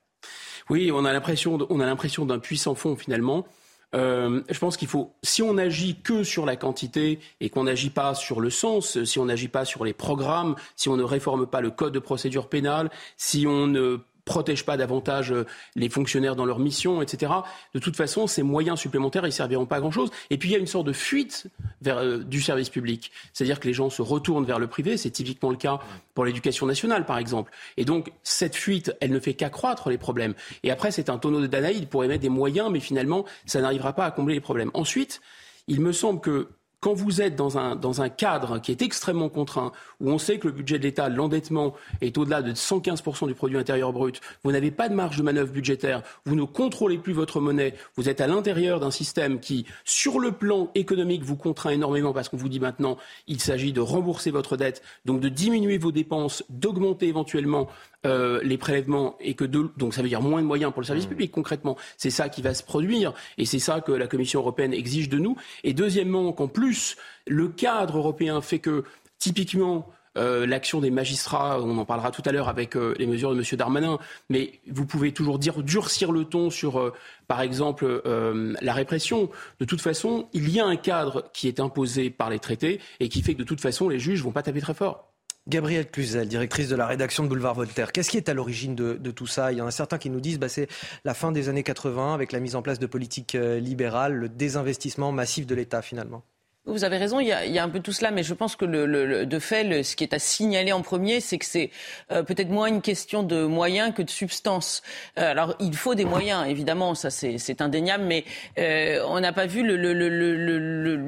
Oui, 0.68 0.90
on 0.92 1.04
a 1.04 1.12
l'impression, 1.12 1.58
on 1.70 1.80
a 1.80 1.86
l'impression 1.86 2.26
d'un 2.26 2.38
puissant 2.38 2.74
fond 2.74 2.96
finalement. 2.96 3.46
Euh, 3.94 4.42
je 4.48 4.58
pense 4.58 4.76
qu'il 4.76 4.88
faut, 4.88 5.14
si 5.22 5.42
on 5.42 5.54
n'agit 5.54 6.00
que 6.00 6.24
sur 6.24 6.46
la 6.46 6.56
quantité 6.56 7.18
et 7.40 7.50
qu'on 7.50 7.64
n'agit 7.64 7.90
pas 7.90 8.14
sur 8.14 8.40
le 8.40 8.50
sens, 8.50 9.02
si 9.04 9.18
on 9.18 9.26
n'agit 9.26 9.48
pas 9.48 9.64
sur 9.64 9.84
les 9.84 9.92
programmes, 9.92 10.56
si 10.76 10.88
on 10.88 10.96
ne 10.96 11.02
réforme 11.02 11.46
pas 11.46 11.60
le 11.60 11.70
code 11.70 11.92
de 11.92 11.98
procédure 11.98 12.48
pénale, 12.48 12.90
si 13.16 13.46
on 13.46 13.66
ne 13.66 13.98
protège 14.24 14.64
pas 14.64 14.76
davantage 14.76 15.32
euh, 15.32 15.46
les 15.74 15.88
fonctionnaires 15.88 16.36
dans 16.36 16.44
leur 16.44 16.58
mission, 16.58 17.02
etc. 17.02 17.32
De 17.74 17.80
toute 17.80 17.96
façon, 17.96 18.26
ces 18.26 18.42
moyens 18.42 18.78
supplémentaires, 18.78 19.26
ils 19.26 19.32
serviront 19.32 19.66
pas 19.66 19.76
à 19.76 19.80
grand-chose. 19.80 20.10
Et 20.30 20.38
puis, 20.38 20.50
il 20.50 20.52
y 20.52 20.56
a 20.56 20.58
une 20.58 20.66
sorte 20.66 20.86
de 20.86 20.92
fuite 20.92 21.46
vers, 21.80 21.98
euh, 21.98 22.18
du 22.18 22.40
service 22.40 22.70
public. 22.70 23.10
C'est-à-dire 23.32 23.60
que 23.60 23.66
les 23.66 23.74
gens 23.74 23.90
se 23.90 24.02
retournent 24.02 24.44
vers 24.44 24.58
le 24.58 24.66
privé. 24.66 24.96
C'est 24.96 25.10
typiquement 25.10 25.50
le 25.50 25.56
cas 25.56 25.80
pour 26.14 26.24
l'éducation 26.24 26.66
nationale, 26.66 27.04
par 27.04 27.18
exemple. 27.18 27.52
Et 27.76 27.84
donc, 27.84 28.12
cette 28.22 28.56
fuite, 28.56 28.94
elle 29.00 29.10
ne 29.10 29.20
fait 29.20 29.34
qu'accroître 29.34 29.88
les 29.88 29.98
problèmes. 29.98 30.34
Et 30.62 30.70
après, 30.70 30.90
c'est 30.90 31.10
un 31.10 31.18
tonneau 31.18 31.40
de 31.40 31.46
Danaïde 31.46 31.88
pour 31.88 32.04
émettre 32.04 32.22
des 32.22 32.28
moyens, 32.28 32.70
mais 32.70 32.80
finalement, 32.80 33.24
ça 33.46 33.60
n'arrivera 33.60 33.92
pas 33.92 34.06
à 34.06 34.10
combler 34.10 34.34
les 34.34 34.40
problèmes. 34.40 34.70
Ensuite, 34.74 35.20
il 35.68 35.80
me 35.80 35.92
semble 35.92 36.20
que 36.20 36.48
quand 36.82 36.94
vous 36.94 37.22
êtes 37.22 37.36
dans 37.36 37.58
un, 37.58 37.76
dans 37.76 38.02
un 38.02 38.08
cadre 38.08 38.58
qui 38.58 38.72
est 38.72 38.82
extrêmement 38.82 39.28
contraint, 39.28 39.70
où 40.00 40.10
on 40.10 40.18
sait 40.18 40.38
que 40.38 40.48
le 40.48 40.52
budget 40.52 40.80
de 40.80 40.82
l'État, 40.82 41.08
l'endettement 41.08 41.74
est 42.00 42.18
au-delà 42.18 42.42
de 42.42 42.52
115% 42.52 43.28
du 43.28 43.34
produit 43.34 43.56
intérieur 43.56 43.92
brut, 43.92 44.20
vous 44.42 44.50
n'avez 44.50 44.72
pas 44.72 44.88
de 44.88 44.94
marge 44.94 45.16
de 45.16 45.22
manœuvre 45.22 45.52
budgétaire, 45.52 46.02
vous 46.26 46.34
ne 46.34 46.42
contrôlez 46.42 46.98
plus 46.98 47.12
votre 47.12 47.40
monnaie, 47.40 47.74
vous 47.96 48.08
êtes 48.08 48.20
à 48.20 48.26
l'intérieur 48.26 48.80
d'un 48.80 48.90
système 48.90 49.38
qui, 49.38 49.64
sur 49.84 50.18
le 50.18 50.32
plan 50.32 50.70
économique, 50.74 51.22
vous 51.22 51.36
contraint 51.36 51.70
énormément 51.70 52.12
parce 52.12 52.28
qu'on 52.28 52.36
vous 52.36 52.48
dit 52.48 52.60
maintenant, 52.60 52.98
il 53.28 53.40
s'agit 53.40 53.72
de 53.72 53.80
rembourser 53.80 54.32
votre 54.32 54.56
dette, 54.56 54.82
donc 55.04 55.20
de 55.20 55.28
diminuer 55.28 55.78
vos 55.78 55.92
dépenses, 55.92 56.42
d'augmenter 56.48 57.06
éventuellement 57.06 57.68
euh, 58.04 58.40
les 58.42 58.58
prélèvements 58.58 59.16
et 59.20 59.34
que 59.34 59.44
de, 59.44 59.70
donc 59.76 59.94
ça 59.94 60.02
veut 60.02 60.08
dire 60.08 60.20
moins 60.20 60.42
de 60.42 60.46
moyens 60.46 60.72
pour 60.72 60.80
le 60.80 60.86
service 60.86 61.06
mmh. 61.06 61.10
public 61.10 61.30
concrètement. 61.30 61.76
C'est 61.96 62.10
ça 62.10 62.28
qui 62.28 62.42
va 62.42 62.52
se 62.52 62.64
produire 62.64 63.14
et 63.38 63.44
c'est 63.44 63.60
ça 63.60 63.80
que 63.80 63.92
la 63.92 64.08
Commission 64.08 64.40
européenne 64.40 64.74
exige 64.74 65.08
de 65.08 65.18
nous. 65.18 65.36
Et 65.62 65.72
deuxièmement, 65.72 66.32
qu'en 66.32 66.48
plus 66.48 66.96
le 67.28 67.46
cadre 67.46 67.98
européen 67.98 68.40
fait 68.40 68.58
que 68.58 68.82
typiquement 69.20 69.88
euh, 70.18 70.46
l'action 70.46 70.80
des 70.80 70.90
magistrats, 70.90 71.60
on 71.62 71.78
en 71.78 71.84
parlera 71.84 72.10
tout 72.10 72.22
à 72.24 72.32
l'heure 72.32 72.48
avec 72.48 72.76
euh, 72.76 72.92
les 72.98 73.06
mesures 73.06 73.36
de 73.36 73.38
M. 73.38 73.44
Darmanin, 73.56 74.00
mais 74.28 74.58
vous 74.68 74.84
pouvez 74.84 75.12
toujours 75.12 75.38
dire 75.38 75.62
durcir 75.62 76.10
le 76.10 76.24
ton 76.24 76.50
sur, 76.50 76.92
par 77.28 77.40
exemple, 77.40 78.02
la 78.04 78.72
répression. 78.72 79.30
De 79.60 79.64
toute 79.64 79.80
façon, 79.80 80.28
il 80.32 80.50
y 80.50 80.58
a 80.58 80.66
un 80.66 80.76
cadre 80.76 81.30
qui 81.32 81.46
est 81.46 81.60
imposé 81.60 82.10
par 82.10 82.30
les 82.30 82.40
traités 82.40 82.80
et 82.98 83.08
qui 83.08 83.22
fait 83.22 83.34
que 83.34 83.38
de 83.38 83.44
toute 83.44 83.60
façon, 83.60 83.88
les 83.88 84.00
juges 84.00 84.24
vont 84.24 84.32
pas 84.32 84.42
taper 84.42 84.60
très 84.60 84.74
fort. 84.74 85.11
Gabrielle 85.48 85.90
Cluzel, 85.90 86.28
directrice 86.28 86.68
de 86.68 86.76
la 86.76 86.86
rédaction 86.86 87.24
de 87.24 87.28
Boulevard 87.28 87.54
Voltaire. 87.54 87.90
Qu'est-ce 87.90 88.10
qui 88.10 88.16
est 88.16 88.28
à 88.28 88.34
l'origine 88.34 88.76
de, 88.76 89.10
tout 89.10 89.26
ça? 89.26 89.50
Il 89.50 89.58
y 89.58 89.60
en 89.60 89.66
a 89.66 89.72
certains 89.72 89.98
qui 89.98 90.08
nous 90.08 90.20
disent 90.20 90.38
bah, 90.38 90.48
c'est 90.48 90.68
la 91.04 91.14
fin 91.14 91.32
des 91.32 91.48
années 91.48 91.64
80 91.64 92.14
avec 92.14 92.30
la 92.30 92.38
mise 92.38 92.54
en 92.54 92.62
place 92.62 92.78
de 92.78 92.86
politiques 92.86 93.34
euh, 93.34 93.58
libérales, 93.58 94.14
le 94.14 94.28
désinvestissement 94.28 95.10
massif 95.10 95.46
de 95.46 95.54
l'État 95.54 95.82
finalement. 95.82 96.22
Vous 96.64 96.84
avez 96.84 96.96
raison, 96.96 97.18
il 97.18 97.26
y, 97.26 97.32
a, 97.32 97.64
un 97.64 97.68
peu 97.68 97.80
tout 97.80 97.90
cela, 97.90 98.12
mais 98.12 98.22
je 98.22 98.34
pense 98.34 98.54
que 98.54 98.64
de 98.64 99.38
fait, 99.40 99.82
ce 99.82 99.96
qui 99.96 100.04
est 100.04 100.14
à 100.14 100.20
signaler 100.20 100.70
en 100.70 100.80
premier, 100.80 101.18
c'est 101.18 101.36
que 101.36 101.44
c'est 101.44 101.70
euh, 102.12 102.22
peut-être 102.22 102.50
moins 102.50 102.66
une 102.66 102.82
question 102.82 103.24
de 103.24 103.42
moyens 103.42 103.92
que 103.92 104.00
de 104.00 104.08
substance. 104.08 104.84
Euh, 105.18 105.32
alors, 105.32 105.56
il 105.58 105.74
faut 105.74 105.96
des 105.96 106.04
moyens, 106.04 106.46
évidemment, 106.46 106.94
ça 106.94 107.10
c'est 107.10 107.60
indéniable, 107.60 108.04
mais 108.04 108.24
euh, 108.60 109.04
on 109.08 109.18
n'a 109.18 109.32
pas 109.32 109.46
vu 109.46 109.66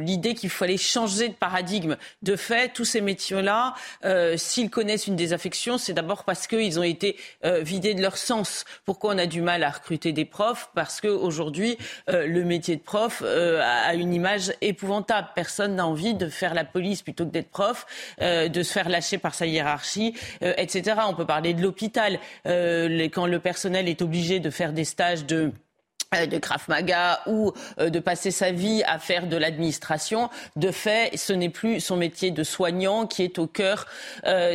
l'idée 0.01 0.35
qu'il 0.35 0.51
fallait 0.51 0.77
changer 0.77 1.29
de 1.29 1.35
paradigme. 1.35 1.99
De 2.23 2.35
fait, 2.35 2.73
tous 2.73 2.85
ces 2.85 3.01
métiers-là, 3.01 3.75
s'ils 4.37 4.71
connaissent 4.71 5.07
une 5.07 5.15
désaffection, 5.15 5.79
c'est 5.79 5.93
d'abord 5.93 6.25
parce 6.25 6.49
qu'ils 6.49 6.81
ont 6.81 6.85
été 6.85 7.17
vidés 7.45 7.95
de 7.95 8.03
leur 8.03 8.17
sens. 8.17 8.65
Pourquoi 8.85 9.15
on 9.15 9.19
a 9.19 9.27
du 9.27 9.41
mal 9.41 9.63
à 9.63 9.71
recruter 9.71 10.13
des 10.13 10.25
profs? 10.25 10.71
Parce 10.75 11.01
qu'aujourd'hui, 11.01 11.79
le 12.09 12.43
métier 12.43 12.75
de 12.75 12.83
prof 12.83 13.23
a 13.23 13.95
une 13.95 14.13
image 14.13 14.53
épouvantable 14.61 15.29
personne 15.45 15.75
n'a 15.75 15.87
envie 15.87 16.15
de 16.15 16.31
faire 16.31 16.55
la 16.55 16.65
police 16.65 17.03
plutôt 17.03 17.27
que 17.27 17.31
d'être 17.31 17.51
prof, 17.51 17.87
euh, 18.23 18.49
de 18.49 18.63
se 18.63 18.73
faire 18.73 18.89
lâcher 18.89 19.19
par 19.19 19.35
sa 19.35 19.45
hiérarchie, 19.45 20.15
euh, 20.43 20.55
etc. 20.57 20.97
On 21.07 21.13
peut 21.13 21.27
parler 21.27 21.53
de 21.53 21.61
l'hôpital. 21.61 22.19
Euh, 22.47 23.11
quand 23.13 23.27
le 23.27 23.39
personnel 23.41 23.87
est 23.87 24.01
obligé 24.01 24.41
de 24.41 24.49
faire 24.49 24.73
des 24.73 24.87
stages 24.87 25.27
de 25.27 25.53
de 26.31 26.39
Krav 26.39 26.63
Maga 26.69 27.23
ou 27.27 27.53
de 27.79 27.99
passer 27.99 28.31
sa 28.31 28.53
vie 28.53 28.85
à 28.87 29.01
faire 29.01 29.27
de 29.27 29.37
l'administration, 29.37 30.31
de 30.55 30.71
fait, 30.71 31.11
ce 31.17 31.33
n'est 31.33 31.49
plus 31.49 31.81
son 31.81 31.97
métier 31.97 32.31
de 32.31 32.45
soignant 32.45 33.09
qui 33.09 33.25
est 33.25 33.41
au 33.41 33.49
cœur 33.49 33.87
de, 34.25 34.55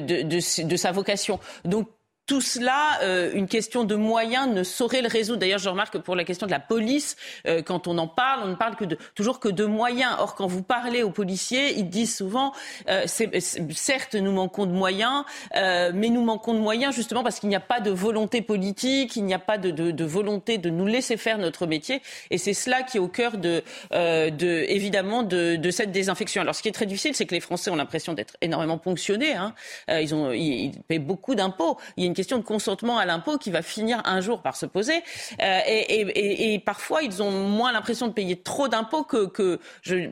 de, 0.00 0.22
de, 0.22 0.64
de, 0.64 0.76
sa 0.76 0.92
vocation. 0.92 1.40
Donc 1.64 1.88
tout 2.28 2.42
cela, 2.42 3.00
euh, 3.02 3.32
une 3.32 3.48
question 3.48 3.84
de 3.84 3.94
moyens 3.94 4.48
ne 4.48 4.62
saurait 4.62 5.00
le 5.00 5.08
résoudre. 5.08 5.40
D'ailleurs, 5.40 5.58
je 5.58 5.70
remarque 5.70 5.94
que 5.94 5.98
pour 5.98 6.14
la 6.14 6.24
question 6.24 6.46
de 6.46 6.52
la 6.52 6.60
police, 6.60 7.16
euh, 7.46 7.62
quand 7.62 7.88
on 7.88 7.96
en 7.96 8.06
parle, 8.06 8.42
on 8.44 8.48
ne 8.48 8.54
parle 8.54 8.76
que 8.76 8.84
de, 8.84 8.98
toujours 9.14 9.40
que 9.40 9.48
de 9.48 9.64
moyens. 9.64 10.14
Or, 10.18 10.34
quand 10.34 10.46
vous 10.46 10.62
parlez 10.62 11.02
aux 11.02 11.10
policiers, 11.10 11.78
ils 11.78 11.88
disent 11.88 12.14
souvent, 12.14 12.52
euh, 12.90 13.06
certes, 13.06 14.14
nous 14.14 14.30
manquons 14.30 14.66
de 14.66 14.72
moyens, 14.72 15.24
mais 15.54 16.10
nous 16.10 16.22
manquons 16.22 16.52
de 16.52 16.58
moyens 16.58 16.94
justement 16.94 17.22
parce 17.22 17.40
qu'il 17.40 17.48
n'y 17.48 17.56
a 17.56 17.60
pas 17.60 17.80
de 17.80 17.90
volonté 17.90 18.42
politique, 18.42 19.16
il 19.16 19.24
n'y 19.24 19.32
a 19.32 19.38
pas 19.38 19.56
de, 19.56 20.04
volonté 20.04 20.58
de 20.58 20.68
nous 20.68 20.86
laisser 20.86 21.16
faire 21.16 21.38
notre 21.38 21.66
métier. 21.66 22.02
Et 22.30 22.36
c'est 22.36 22.52
cela 22.52 22.82
qui 22.82 22.98
est 22.98 23.00
au 23.00 23.08
cœur 23.08 23.38
de, 23.38 23.62
de 23.90 24.64
évidemment, 24.68 25.22
de, 25.22 25.70
cette 25.70 25.92
désinfection. 25.92 26.42
Alors, 26.42 26.54
ce 26.54 26.60
qui 26.60 26.68
est 26.68 26.72
très 26.72 26.86
difficile, 26.86 27.14
c'est 27.14 27.24
que 27.24 27.34
les 27.34 27.40
Français 27.40 27.70
ont 27.70 27.76
l'impression 27.76 28.12
d'être 28.12 28.36
énormément 28.42 28.76
ponctionnés. 28.76 29.32
Hein. 29.32 29.54
ils, 29.88 30.72
paient 30.88 30.98
beaucoup 30.98 31.34
d'impôts. 31.34 31.78
Question 32.18 32.38
de 32.38 32.42
consentement 32.42 32.98
à 32.98 33.06
l'impôt 33.06 33.38
qui 33.38 33.52
va 33.52 33.62
finir 33.62 34.02
un 34.04 34.20
jour 34.20 34.42
par 34.42 34.56
se 34.56 34.66
poser. 34.66 35.04
Euh, 35.40 35.60
et, 35.66 36.60
parfois, 36.66 37.02
ils 37.04 37.22
ont 37.22 37.30
moins 37.30 37.70
l'impression 37.70 38.08
de 38.08 38.12
payer 38.12 38.34
trop 38.34 38.66
d'impôts 38.66 39.04
que, 39.04 39.60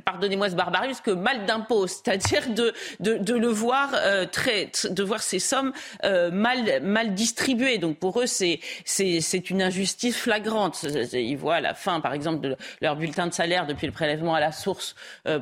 pardonnez-moi 0.04 0.50
ce 0.50 0.54
barbarisme, 0.54 1.02
que 1.04 1.10
mal 1.10 1.46
d'impôts. 1.46 1.86
C'est-à-dire 1.88 2.48
de, 2.50 2.72
de, 3.00 3.34
le 3.34 3.48
voir 3.48 3.90
euh, 3.94 4.24
très, 4.24 4.70
de 4.88 5.02
voir 5.02 5.20
ces 5.20 5.40
sommes 5.40 5.72
euh, 6.04 6.30
mal, 6.30 6.80
mal 6.80 7.12
distribuées. 7.14 7.78
Donc 7.78 7.98
pour 7.98 8.20
eux, 8.20 8.26
c'est, 8.26 8.60
c'est, 8.84 9.20
c'est 9.20 9.50
une 9.50 9.60
injustice 9.60 10.16
flagrante. 10.16 10.86
Ils 11.12 11.36
voient 11.36 11.56
à 11.56 11.60
la 11.60 11.74
fin, 11.74 11.98
par 11.98 12.12
exemple, 12.12 12.40
de 12.40 12.56
leur 12.82 12.94
bulletin 12.94 13.26
de 13.26 13.34
salaire 13.34 13.66
depuis 13.66 13.88
le 13.88 13.92
prélèvement 13.92 14.36
à 14.36 14.40
la 14.40 14.52
source, 14.52 14.94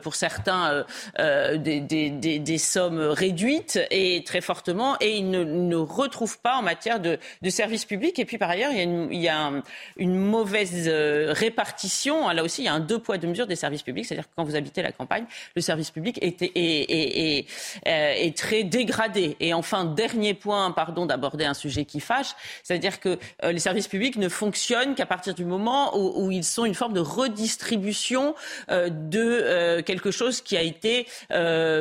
pour 0.03 0.15
certains, 0.15 0.87
des, 1.19 1.81
des, 1.81 2.39
des, 2.39 2.59
sommes 2.59 3.01
réduites 3.01 3.79
et 3.91 4.25
très 4.25 4.41
fortement, 4.41 4.97
et 5.01 5.19
ils 5.19 5.31
ne 5.31 5.77
retrouvent 5.77 6.39
pas 6.39 6.54
en 6.57 6.63
matière 6.63 7.01
de, 7.01 7.19
services 7.49 7.85
publics. 7.85 8.19
Et 8.19 8.25
puis 8.25 8.39
par 8.39 8.51
ailleurs, 8.51 8.73
il 8.73 9.21
y 9.21 9.29
a 9.29 9.53
une, 9.97 10.17
mauvaise 10.17 10.89
euh, 10.89 11.33
répartition. 11.33 12.29
Là 12.31 12.43
aussi, 12.43 12.63
il 12.63 12.65
y 12.65 12.69
a 12.69 12.75
un 12.75 12.81
deux 12.81 12.99
poids 12.99 13.19
deux 13.19 13.29
mesures 13.29 13.47
des 13.47 13.57
services 13.57 13.83
publics. 13.83 14.07
C'est-à-dire 14.07 14.29
que 14.29 14.35
quand 14.37 14.45
vous 14.45 14.57
habitez 14.57 14.83
la 14.83 14.93
campagne, 14.93 15.27
le 15.55 15.63
service 15.63 15.91
public 15.91 16.19
est, 16.21 17.47
euh, 17.87 18.31
très 18.37 18.65
dégradé. 18.65 19.37
Et 19.41 19.55
enfin, 19.55 19.85
dernier 19.85 20.35
point, 20.35 20.71
pardon 20.73 21.07
d'aborder 21.07 21.45
un 21.45 21.55
sujet 21.55 21.85
qui 21.85 22.01
fâche, 22.01 22.35
c'est-à-dire 22.63 22.99
que 22.99 23.19
euh, 23.45 23.53
les 23.53 23.61
services 23.61 23.89
publics 23.89 24.17
ne 24.17 24.29
fonctionnent 24.29 24.95
qu'à 24.95 25.07
partir 25.07 25.35
du 25.35 25.45
moment 25.45 25.97
où, 25.97 26.25
où, 26.25 26.31
ils 26.31 26.45
sont 26.45 26.65
une 26.65 26.75
forme 26.75 26.95
de 26.95 27.01
redistribution 27.01 28.35
de 28.69 29.81
quelque 29.83 30.11
chose 30.11 30.41
qui 30.41 30.57
a 30.57 30.63
été 30.63 31.07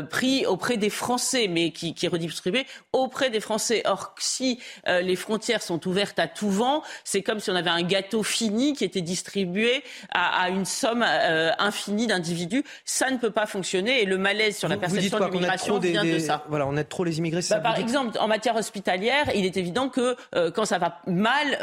pris 0.10 0.46
auprès 0.46 0.78
des 0.78 0.90
Français, 0.90 1.48
mais 1.50 1.72
qui, 1.72 1.94
qui 1.94 2.06
est 2.06 2.10
redistribué 2.10 2.66
auprès 2.92 3.30
des 3.30 3.40
Français. 3.40 3.82
Or, 3.86 4.14
si 4.20 4.60
euh, 4.88 5.02
les 5.02 5.16
frontières 5.16 5.62
sont 5.62 5.88
ouvertes 5.88 6.20
à 6.20 6.28
tout 6.28 6.50
vent. 6.50 6.84
C'est 7.04 7.22
comme 7.22 7.40
si 7.40 7.50
on 7.50 7.56
avait 7.56 7.70
un 7.70 7.84
gâteau 7.84 8.24
fini 8.24 8.74
qui 8.74 8.84
était 8.84 9.02
distribué 9.02 9.84
à, 10.14 10.50
une 10.50 10.66
somme 10.66 11.04
euh, 11.08 11.52
infinie 11.60 12.08
d'individus. 12.08 12.64
Ça 12.86 13.10
ne 13.12 13.18
peut 13.18 13.32
pas 13.32 13.46
fonctionner 13.46 14.02
et 14.02 14.06
le 14.06 14.18
malaise 14.18 14.58
sur 14.58 14.68
la 14.68 14.78
perception 14.78 15.20
de 15.20 15.26
l'immigration 15.26 15.80
vient 15.80 16.04
de 16.04 16.20
ça. 16.20 16.46
Voilà, 16.50 16.68
on 16.68 16.76
aide 16.78 16.90
trop 16.90 17.04
les 17.04 17.18
immigrés. 17.18 17.42
Bah, 17.50 17.60
par 17.60 17.80
exemple, 17.80 18.18
en 18.20 18.28
matière 18.28 18.56
hospitalière, 18.56 19.30
il 19.36 19.46
est 19.46 19.58
évident 19.58 19.90
que 19.90 20.16
euh, 20.36 20.52
quand 20.52 20.66
ça 20.66 20.78
va 20.78 21.00
mal, 21.08 21.58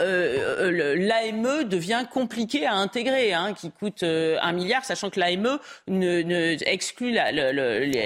l'AME 0.97 1.65
devient 1.65 2.05
compliqué 2.13 2.67
à 2.67 2.75
intégrer, 2.75 3.33
hein, 3.33 3.55
qui 3.55 3.71
coûte 3.71 4.03
un 4.03 4.53
milliard, 4.53 4.85
sachant 4.85 5.11
que 5.11 5.21
l'AME 5.21 5.59
ne, 5.89 6.23
ne, 6.23 6.57
exclut 6.67 7.17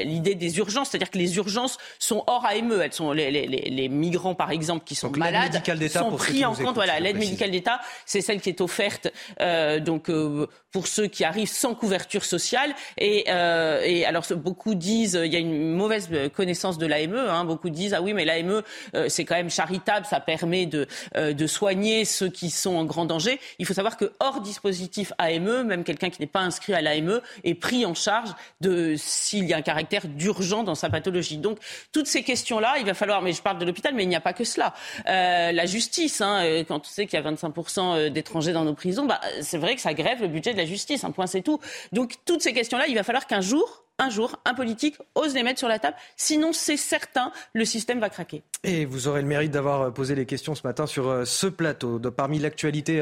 l'idée 0.05 0.35
des 0.35 0.59
urgences, 0.59 0.91
c'est-à-dire 0.91 1.11
que 1.11 1.19
les 1.19 1.37
urgences 1.37 1.79
sont 1.99 2.25
hors 2.27 2.45
AME. 2.47 2.81
Elles 2.83 2.93
sont 2.93 3.13
les, 3.13 3.31
les, 3.31 3.47
les 3.47 3.89
migrants, 3.89 4.35
par 4.35 4.51
exemple, 4.51 4.84
qui 4.85 4.95
sont 4.95 5.11
malades 5.11 5.63
sont 5.89 6.13
pris 6.13 6.45
en 6.45 6.55
compte. 6.55 6.75
Voilà, 6.75 7.01
l'aide 7.01 7.17
médicale 7.17 7.51
d'État, 7.51 7.81
c'est 8.07 8.21
celle 8.21 8.41
qui 8.41 8.49
est 8.49 8.61
offerte 8.61 9.09
euh, 9.41 9.81
donc 9.81 10.11
euh, 10.11 10.47
pour 10.75 10.89
ceux 10.89 11.07
qui 11.07 11.23
arrivent 11.23 11.49
sans 11.49 11.77
couverture 11.77 12.25
sociale. 12.25 12.75
Et, 12.99 13.27
euh, 13.29 13.81
et 13.85 14.05
alors 14.05 14.25
beaucoup 14.35 14.75
disent, 14.75 15.21
il 15.25 15.33
y 15.33 15.37
a 15.37 15.39
une 15.39 15.73
mauvaise 15.73 16.11
connaissance 16.35 16.79
de 16.79 16.87
l'AME. 16.87 17.15
Hein, 17.15 17.45
beaucoup 17.45 17.71
disent 17.71 17.95
ah 17.95 18.03
oui, 18.03 18.13
mais 18.13 18.25
l'AME 18.25 18.63
euh, 18.97 19.09
c'est 19.09 19.25
quand 19.25 19.37
même 19.37 19.51
charitable, 19.51 20.05
ça 20.05 20.19
permet 20.19 20.67
de 20.67 20.89
euh, 21.17 21.33
de 21.33 21.47
soigner 21.47 22.05
ceux 22.05 22.29
qui 22.29 22.51
sont 22.51 22.75
en 22.75 22.85
grand 22.85 23.05
danger. 23.05 23.39
Il 23.61 23.67
faut 23.67 23.75
savoir 23.75 23.97
que 23.97 24.13
hors 24.19 24.41
dispositif 24.41 25.13
AME, 25.19 25.63
même 25.63 25.85
quelqu'un 25.85 26.11
qui 26.11 26.21
n'est 26.21 26.27
pas 26.27 26.41
inscrit 26.41 26.75
à 26.75 26.83
l'AME 26.83 27.21
est 27.45 27.55
pris 27.55 27.87
en 27.87 27.95
charge 27.95 28.31
de 28.61 28.97
s'il 28.97 29.45
y 29.45 29.55
a 29.55 29.59
un 29.59 29.63
caractère 29.63 30.09
d'urgent 30.09 30.65
dans 30.65 30.75
sa 30.75 30.91
pathologie. 30.91 31.39
Donc 31.39 31.59
toutes 31.93 32.09
ces 32.09 32.25
questions-là, 32.25 32.79
il 32.81 32.85
va 32.85 32.95
falloir. 32.95 33.23
Mais 33.23 33.33
je 33.33 33.43
parle 33.43 33.59
de 33.59 33.65
l'hôpital, 33.65 33.95
mais 33.95 34.03
il 34.03 34.09
n'y 34.09 34.17
a 34.17 34.21
pas 34.21 34.33
que 34.33 34.45
cela. 34.45 34.74
Euh, 35.07 35.53
la 35.53 35.67
justice, 35.67 36.21
hein, 36.21 36.45
euh, 36.45 36.65
quand 36.67 36.81
on 36.81 36.85
sait 36.85 37.07
qu'il 37.07 37.19
y 37.19 37.23
a 37.23 37.31
25% 37.31 37.81
euh, 37.81 38.11
d'étrangers 38.11 38.53
dans 38.53 38.65
nos 38.65 38.75
prisons, 38.75 39.07
bah, 39.07 39.21
c'est 39.41 39.59
vrai 39.59 39.75
que 39.75 39.81
ça 39.81 39.95
grève 39.95 40.21
le 40.21 40.29
budget 40.29 40.53
de 40.53 40.59
la 40.59 40.67
justice. 40.67 41.05
Un 41.05 41.11
point, 41.11 41.27
c'est 41.27 41.43
tout. 41.43 41.61
Donc 41.93 42.15
toutes 42.25 42.43
ces 42.43 42.53
questions-là, 42.53 42.87
il 42.89 42.95
va 42.95 43.03
falloir 43.03 43.27
qu'un 43.27 43.41
jour, 43.41 43.84
un 43.99 44.11
jour, 44.11 44.41
un 44.45 44.55
politique 44.55 44.99
ose 45.15 45.35
les 45.35 45.43
mettre 45.43 45.59
sur 45.59 45.69
la 45.69 45.79
table. 45.79 45.97
Sinon, 46.17 46.53
c'est 46.53 46.77
certain, 46.77 47.31
le 47.53 47.65
système 47.65 48.01
va 48.01 48.11
craquer. 48.11 48.43
Et 48.65 48.85
vous 48.85 49.07
aurez 49.09 49.23
le 49.23 49.29
mérite 49.29 49.53
d'avoir 49.53 49.83
euh, 49.83 49.91
posé 49.91 50.15
les 50.15 50.27
questions 50.27 50.55
ce 50.55 50.67
matin 50.67 50.87
sur 50.87 51.09
euh, 51.09 51.25
ce 51.25 51.47
plateau. 51.47 52.01
parmi 52.11 52.39
l'actualité 52.39 53.01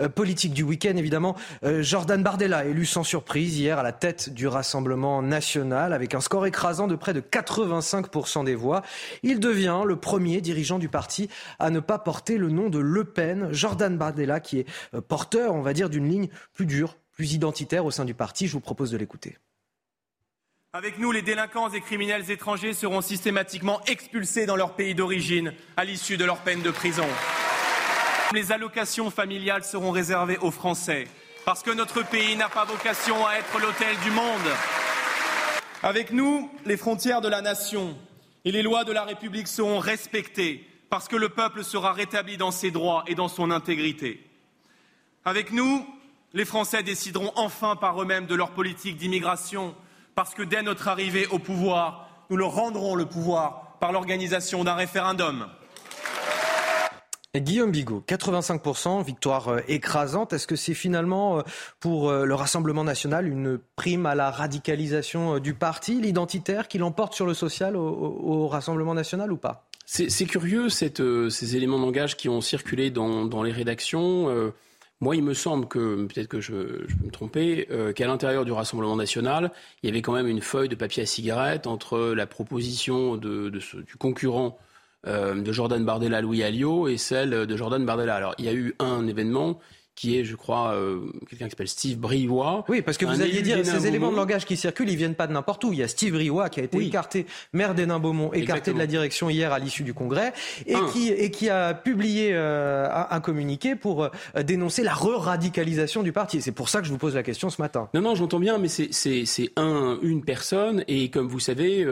euh, 0.00 0.08
politique 0.08 0.52
du 0.52 0.62
week-end, 0.62 0.96
évidemment, 0.96 1.36
Jordan 1.62 2.22
Bardella, 2.22 2.66
élu 2.66 2.84
sans 2.84 3.04
surprise 3.04 3.58
hier 3.58 3.78
à 3.78 3.82
la 3.82 3.92
tête 3.92 4.30
du 4.30 4.46
Rassemblement 4.46 5.22
national, 5.22 5.92
avec 5.92 6.14
un 6.14 6.20
score 6.20 6.46
écrasant 6.46 6.86
de 6.86 6.94
près 6.94 7.14
de 7.14 7.20
85% 7.20 8.44
des 8.44 8.54
voix. 8.54 8.82
Il 9.22 9.40
devient 9.40 9.82
le 9.84 9.96
premier 9.96 10.40
dirigeant 10.40 10.78
du 10.78 10.88
parti 10.88 11.28
à 11.58 11.70
ne 11.70 11.80
pas 11.80 11.98
porter 11.98 12.38
le 12.38 12.50
nom 12.50 12.68
de 12.68 12.78
Le 12.78 13.04
Pen. 13.04 13.48
Jordan 13.52 13.96
Bardella, 13.96 14.40
qui 14.40 14.60
est 14.60 15.00
porteur, 15.08 15.54
on 15.54 15.62
va 15.62 15.72
dire, 15.72 15.88
d'une 15.88 16.08
ligne 16.08 16.28
plus 16.52 16.66
dure, 16.66 16.96
plus 17.12 17.32
identitaire 17.32 17.84
au 17.84 17.90
sein 17.90 18.04
du 18.04 18.14
parti. 18.14 18.46
Je 18.46 18.52
vous 18.52 18.60
propose 18.60 18.90
de 18.90 18.96
l'écouter. 18.96 19.38
Avec 20.76 20.98
nous, 20.98 21.12
les 21.12 21.22
délinquants 21.22 21.70
et 21.70 21.80
criminels 21.80 22.32
étrangers 22.32 22.72
seront 22.72 23.00
systématiquement 23.00 23.80
expulsés 23.86 24.44
dans 24.44 24.56
leur 24.56 24.74
pays 24.74 24.96
d'origine 24.96 25.54
à 25.76 25.84
l'issue 25.84 26.16
de 26.16 26.24
leur 26.24 26.38
peine 26.38 26.62
de 26.62 26.72
prison. 26.72 27.06
Les 28.32 28.50
allocations 28.50 29.12
familiales 29.12 29.62
seront 29.62 29.92
réservées 29.92 30.38
aux 30.38 30.50
Français, 30.50 31.06
parce 31.44 31.62
que 31.62 31.70
notre 31.70 32.02
pays 32.04 32.34
n'a 32.34 32.48
pas 32.48 32.64
vocation 32.64 33.24
à 33.24 33.34
être 33.34 33.60
l'hôtel 33.60 33.96
du 34.02 34.10
monde. 34.10 34.50
Avec 35.84 36.10
nous, 36.10 36.50
les 36.66 36.76
frontières 36.76 37.20
de 37.20 37.28
la 37.28 37.40
nation 37.40 37.96
et 38.44 38.50
les 38.50 38.62
lois 38.62 38.82
de 38.82 38.90
la 38.90 39.04
République 39.04 39.46
seront 39.46 39.78
respectées, 39.78 40.68
parce 40.90 41.06
que 41.06 41.14
le 41.14 41.28
peuple 41.28 41.62
sera 41.62 41.92
rétabli 41.92 42.36
dans 42.36 42.50
ses 42.50 42.72
droits 42.72 43.04
et 43.06 43.14
dans 43.14 43.28
son 43.28 43.52
intégrité. 43.52 44.28
Avec 45.24 45.52
nous, 45.52 45.86
les 46.32 46.44
Français 46.44 46.82
décideront 46.82 47.30
enfin 47.36 47.76
par 47.76 48.02
eux-mêmes 48.02 48.26
de 48.26 48.34
leur 48.34 48.50
politique 48.50 48.96
d'immigration, 48.96 49.76
parce 50.14 50.34
que 50.34 50.42
dès 50.42 50.62
notre 50.62 50.88
arrivée 50.88 51.26
au 51.26 51.38
pouvoir, 51.38 52.08
nous 52.30 52.36
leur 52.36 52.52
rendrons 52.52 52.94
le 52.94 53.06
pouvoir 53.06 53.76
par 53.80 53.92
l'organisation 53.92 54.64
d'un 54.64 54.74
référendum. 54.74 55.46
Guillaume 57.40 57.72
Bigot, 57.72 58.04
85%, 58.06 59.04
victoire 59.04 59.48
euh, 59.48 59.60
écrasante. 59.66 60.32
Est-ce 60.32 60.46
que 60.46 60.54
c'est 60.54 60.74
finalement 60.74 61.38
euh, 61.38 61.42
pour 61.80 62.08
euh, 62.08 62.24
le 62.24 62.34
Rassemblement 62.34 62.84
national 62.84 63.26
une 63.26 63.58
prime 63.74 64.06
à 64.06 64.14
la 64.14 64.30
radicalisation 64.30 65.40
du 65.40 65.52
parti, 65.54 66.00
l'identitaire, 66.00 66.68
qui 66.68 66.78
l'emporte 66.78 67.14
sur 67.14 67.26
le 67.26 67.34
social 67.34 67.76
au, 67.76 68.46
Rassemblement 68.46 68.94
national 68.94 69.32
ou 69.32 69.36
pas? 69.36 69.66
C'est 69.86 70.26
curieux, 70.26 70.68
cette, 70.68 71.02
ces 71.28 71.56
éléments 71.56 71.78
de 71.78 71.84
langage 71.84 72.16
qui 72.16 72.28
ont 72.28 72.40
circulé 72.40 72.90
dans, 72.90 73.26
dans 73.26 73.42
les 73.42 73.52
rédactions. 73.52 74.52
Moi, 75.04 75.16
il 75.16 75.22
me 75.22 75.34
semble 75.34 75.68
que, 75.68 76.06
peut-être 76.06 76.28
que 76.28 76.40
je, 76.40 76.52
peux 76.52 77.04
me 77.04 77.10
tromper, 77.10 77.68
qu'à 77.94 78.06
l'intérieur 78.06 78.46
du 78.46 78.52
Rassemblement 78.52 78.96
national, 78.96 79.52
il 79.82 79.86
y 79.86 79.90
avait 79.90 80.00
quand 80.00 80.14
même 80.14 80.26
une 80.26 80.40
feuille 80.40 80.70
de 80.70 80.74
papier 80.74 81.02
à 81.02 81.06
cigarette 81.06 81.66
entre 81.66 82.14
la 82.14 82.26
proposition 82.26 83.18
de, 83.18 83.50
du 83.50 83.96
concurrent 83.98 84.58
euh, 85.06 85.34
de 85.34 85.52
Jordan 85.52 85.84
Bardella 85.84 86.22
Louis 86.22 86.42
Alliot 86.42 86.88
et 86.88 86.96
celle 86.96 87.46
de 87.46 87.56
Jordan 87.56 87.84
Bardella. 87.84 88.14
Alors, 88.14 88.34
il 88.38 88.46
y 88.46 88.48
a 88.48 88.54
eu 88.54 88.74
un 88.78 89.06
événement 89.06 89.60
qui 89.94 90.18
est, 90.18 90.24
je 90.24 90.34
crois, 90.34 90.72
euh, 90.72 91.00
quelqu'un 91.28 91.44
qui 91.44 91.50
s'appelle 91.50 91.68
Steve 91.68 91.98
Briouat. 91.98 92.64
Oui, 92.68 92.82
parce 92.82 92.98
que 92.98 93.06
vous 93.06 93.22
alliez 93.22 93.42
dire, 93.42 93.64
ces 93.64 93.86
éléments 93.86 94.10
de 94.10 94.16
langage 94.16 94.44
qui 94.44 94.56
circulent, 94.56 94.90
ils 94.90 94.96
viennent 94.96 95.14
pas 95.14 95.26
de 95.26 95.32
n'importe 95.32 95.62
où. 95.64 95.72
Il 95.72 95.78
y 95.78 95.82
a 95.82 95.88
Steve 95.88 96.14
Briouat 96.14 96.48
qui 96.48 96.60
a 96.60 96.64
été 96.64 96.78
écarté, 96.78 97.26
maire 97.52 97.74
d'Hénin-Beaumont, 97.74 98.32
écarté 98.32 98.72
de 98.72 98.78
la 98.78 98.86
direction 98.86 99.30
hier 99.30 99.52
à 99.52 99.58
l'issue 99.58 99.84
du 99.84 99.94
congrès, 99.94 100.32
et, 100.66 100.74
qui, 100.92 101.10
et 101.10 101.30
qui 101.30 101.48
a 101.48 101.74
publié 101.74 102.30
euh, 102.32 102.88
un, 103.10 103.20
communiqué 103.20 103.76
pour 103.76 104.04
euh, 104.04 104.10
dénoncer 104.42 104.82
la 104.82 104.94
re-radicalisation 104.94 106.02
du 106.02 106.12
parti. 106.12 106.42
C'est 106.42 106.52
pour 106.52 106.68
ça 106.68 106.80
que 106.80 106.86
je 106.86 106.92
vous 106.92 106.98
pose 106.98 107.14
la 107.14 107.22
question 107.22 107.48
ce 107.50 107.62
matin. 107.62 107.88
Non, 107.94 108.00
non, 108.00 108.14
j'entends 108.14 108.40
bien, 108.40 108.58
mais 108.58 108.68
c'est 108.68 109.52
un, 109.56 109.98
une 110.02 110.24
personne, 110.24 110.84
et 110.88 111.10
comme 111.10 111.28
vous 111.28 111.40
savez, 111.40 111.86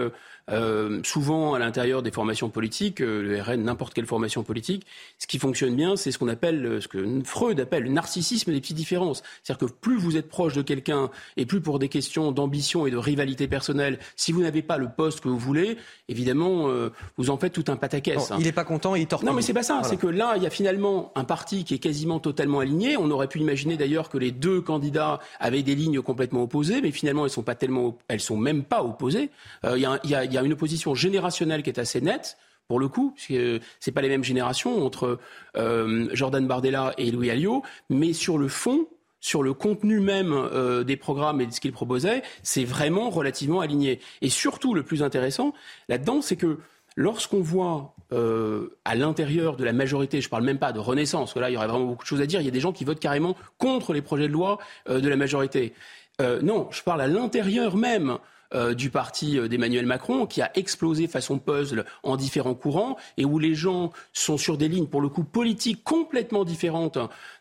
euh, 0.50 1.00
souvent 1.04 1.54
à 1.54 1.58
l'intérieur 1.58 2.02
des 2.02 2.10
formations 2.10 2.48
politiques, 2.48 3.00
euh, 3.00 3.22
le 3.22 3.40
RN, 3.40 3.62
n'importe 3.62 3.94
quelle 3.94 4.06
formation 4.06 4.42
politique, 4.42 4.86
ce 5.18 5.26
qui 5.26 5.38
fonctionne 5.38 5.76
bien, 5.76 5.96
c'est 5.96 6.10
ce 6.10 6.18
qu'on 6.18 6.28
appelle, 6.28 6.66
euh, 6.66 6.80
ce 6.80 6.88
que 6.88 7.22
Freud 7.24 7.60
appelle 7.60 7.84
le 7.84 7.90
narcissisme 7.90 8.52
des 8.52 8.60
petites 8.60 8.76
différences. 8.76 9.22
C'est-à-dire 9.42 9.68
que 9.68 9.72
plus 9.72 9.96
vous 9.96 10.16
êtes 10.16 10.28
proche 10.28 10.54
de 10.54 10.62
quelqu'un 10.62 11.10
et 11.36 11.46
plus 11.46 11.60
pour 11.60 11.78
des 11.78 11.88
questions 11.88 12.32
d'ambition 12.32 12.86
et 12.86 12.90
de 12.90 12.96
rivalité 12.96 13.46
personnelle, 13.46 13.98
si 14.16 14.32
vous 14.32 14.42
n'avez 14.42 14.62
pas 14.62 14.78
le 14.78 14.88
poste 14.88 15.20
que 15.20 15.28
vous 15.28 15.38
voulez, 15.38 15.76
évidemment, 16.12 16.68
vous 17.16 17.30
en 17.30 17.36
faites 17.36 17.52
tout 17.52 17.64
un 17.68 17.76
pataquès. 17.76 18.30
Il 18.38 18.44
n'est 18.44 18.52
pas 18.52 18.64
content, 18.64 18.94
il 18.94 19.06
tortille. 19.06 19.28
Non, 19.28 19.34
mais 19.34 19.42
c'est 19.42 19.52
pas 19.52 19.62
ça. 19.62 19.80
C'est 19.82 19.96
que 19.96 20.06
là, 20.06 20.34
il 20.36 20.42
y 20.42 20.46
a 20.46 20.50
finalement 20.50 21.10
un 21.16 21.24
parti 21.24 21.64
qui 21.64 21.74
est 21.74 21.78
quasiment 21.78 22.20
totalement 22.20 22.60
aligné. 22.60 22.96
On 22.96 23.10
aurait 23.10 23.28
pu 23.28 23.40
imaginer 23.40 23.76
d'ailleurs 23.76 24.08
que 24.08 24.18
les 24.18 24.30
deux 24.30 24.60
candidats 24.60 25.18
avaient 25.40 25.62
des 25.62 25.74
lignes 25.74 26.00
complètement 26.00 26.44
opposées, 26.44 26.80
mais 26.80 26.92
finalement, 26.92 27.24
elles 27.24 27.30
sont 27.30 27.42
pas 27.42 27.56
tellement, 27.56 27.98
elles 28.08 28.20
sont 28.20 28.36
même 28.36 28.62
pas 28.62 28.84
opposées. 28.84 29.30
Il 29.64 29.80
y, 29.80 29.86
a, 29.86 29.98
y, 30.04 30.14
a, 30.14 30.24
y 30.24 30.38
a 30.38 30.42
une 30.42 30.52
opposition 30.52 30.94
générationnelle 30.94 31.62
qui 31.62 31.70
est 31.70 31.78
assez 31.78 32.00
nette 32.00 32.36
pour 32.68 32.80
le 32.80 32.88
coup, 32.88 33.14
ce 33.18 33.58
n'est 33.58 33.92
pas 33.92 34.00
les 34.00 34.08
mêmes 34.08 34.24
générations 34.24 34.86
entre 34.86 35.18
euh, 35.56 36.08
Jordan 36.12 36.46
Bardella 36.46 36.94
et 36.96 37.10
Louis 37.10 37.30
Alliot, 37.30 37.62
mais 37.90 38.12
sur 38.12 38.38
le 38.38 38.48
fond, 38.48 38.86
sur 39.22 39.42
le 39.42 39.54
contenu 39.54 40.00
même 40.00 40.34
euh, 40.34 40.84
des 40.84 40.98
programmes 40.98 41.40
et 41.40 41.46
de 41.46 41.52
ce 41.52 41.60
qu'ils 41.60 41.72
proposaient, 41.72 42.22
c'est 42.42 42.64
vraiment 42.64 43.08
relativement 43.08 43.60
aligné. 43.60 44.00
Et 44.20 44.28
surtout, 44.28 44.74
le 44.74 44.82
plus 44.82 45.02
intéressant 45.02 45.54
là-dedans, 45.88 46.20
c'est 46.20 46.36
que 46.36 46.58
lorsqu'on 46.96 47.40
voit 47.40 47.94
euh, 48.12 48.76
à 48.84 48.94
l'intérieur 48.94 49.56
de 49.56 49.64
la 49.64 49.72
majorité, 49.72 50.20
je 50.20 50.26
ne 50.26 50.30
parle 50.30 50.44
même 50.44 50.58
pas 50.58 50.72
de 50.72 50.78
Renaissance, 50.78 51.30
parce 51.30 51.34
que 51.34 51.38
là, 51.38 51.48
il 51.48 51.54
y 51.54 51.56
aurait 51.56 51.68
vraiment 51.68 51.86
beaucoup 51.86 52.04
de 52.04 52.08
choses 52.08 52.20
à 52.20 52.26
dire, 52.26 52.42
il 52.42 52.44
y 52.44 52.48
a 52.48 52.52
des 52.52 52.60
gens 52.60 52.72
qui 52.72 52.84
votent 52.84 53.00
carrément 53.00 53.34
contre 53.56 53.94
les 53.94 54.02
projets 54.02 54.28
de 54.28 54.32
loi 54.32 54.58
de 54.90 55.08
la 55.08 55.16
majorité. 55.16 55.72
non, 56.20 56.68
je 56.70 56.82
parle 56.82 57.00
à 57.00 57.06
l'intérieur 57.06 57.76
même 57.76 58.18
euh, 58.54 58.74
du 58.74 58.90
parti 58.90 59.38
euh, 59.38 59.48
d'Emmanuel 59.48 59.86
Macron, 59.86 60.26
qui 60.26 60.42
a 60.42 60.50
explosé 60.58 61.06
façon 61.06 61.38
puzzle 61.38 61.86
en 62.02 62.16
différents 62.16 62.54
courants, 62.54 62.98
et 63.16 63.24
où 63.24 63.38
les 63.38 63.54
gens 63.54 63.92
sont 64.12 64.36
sur 64.36 64.58
des 64.58 64.68
lignes, 64.68 64.88
pour 64.88 65.00
le 65.00 65.08
coup, 65.08 65.24
politiques 65.24 65.82
complètement 65.84 66.44
différentes. 66.44 66.98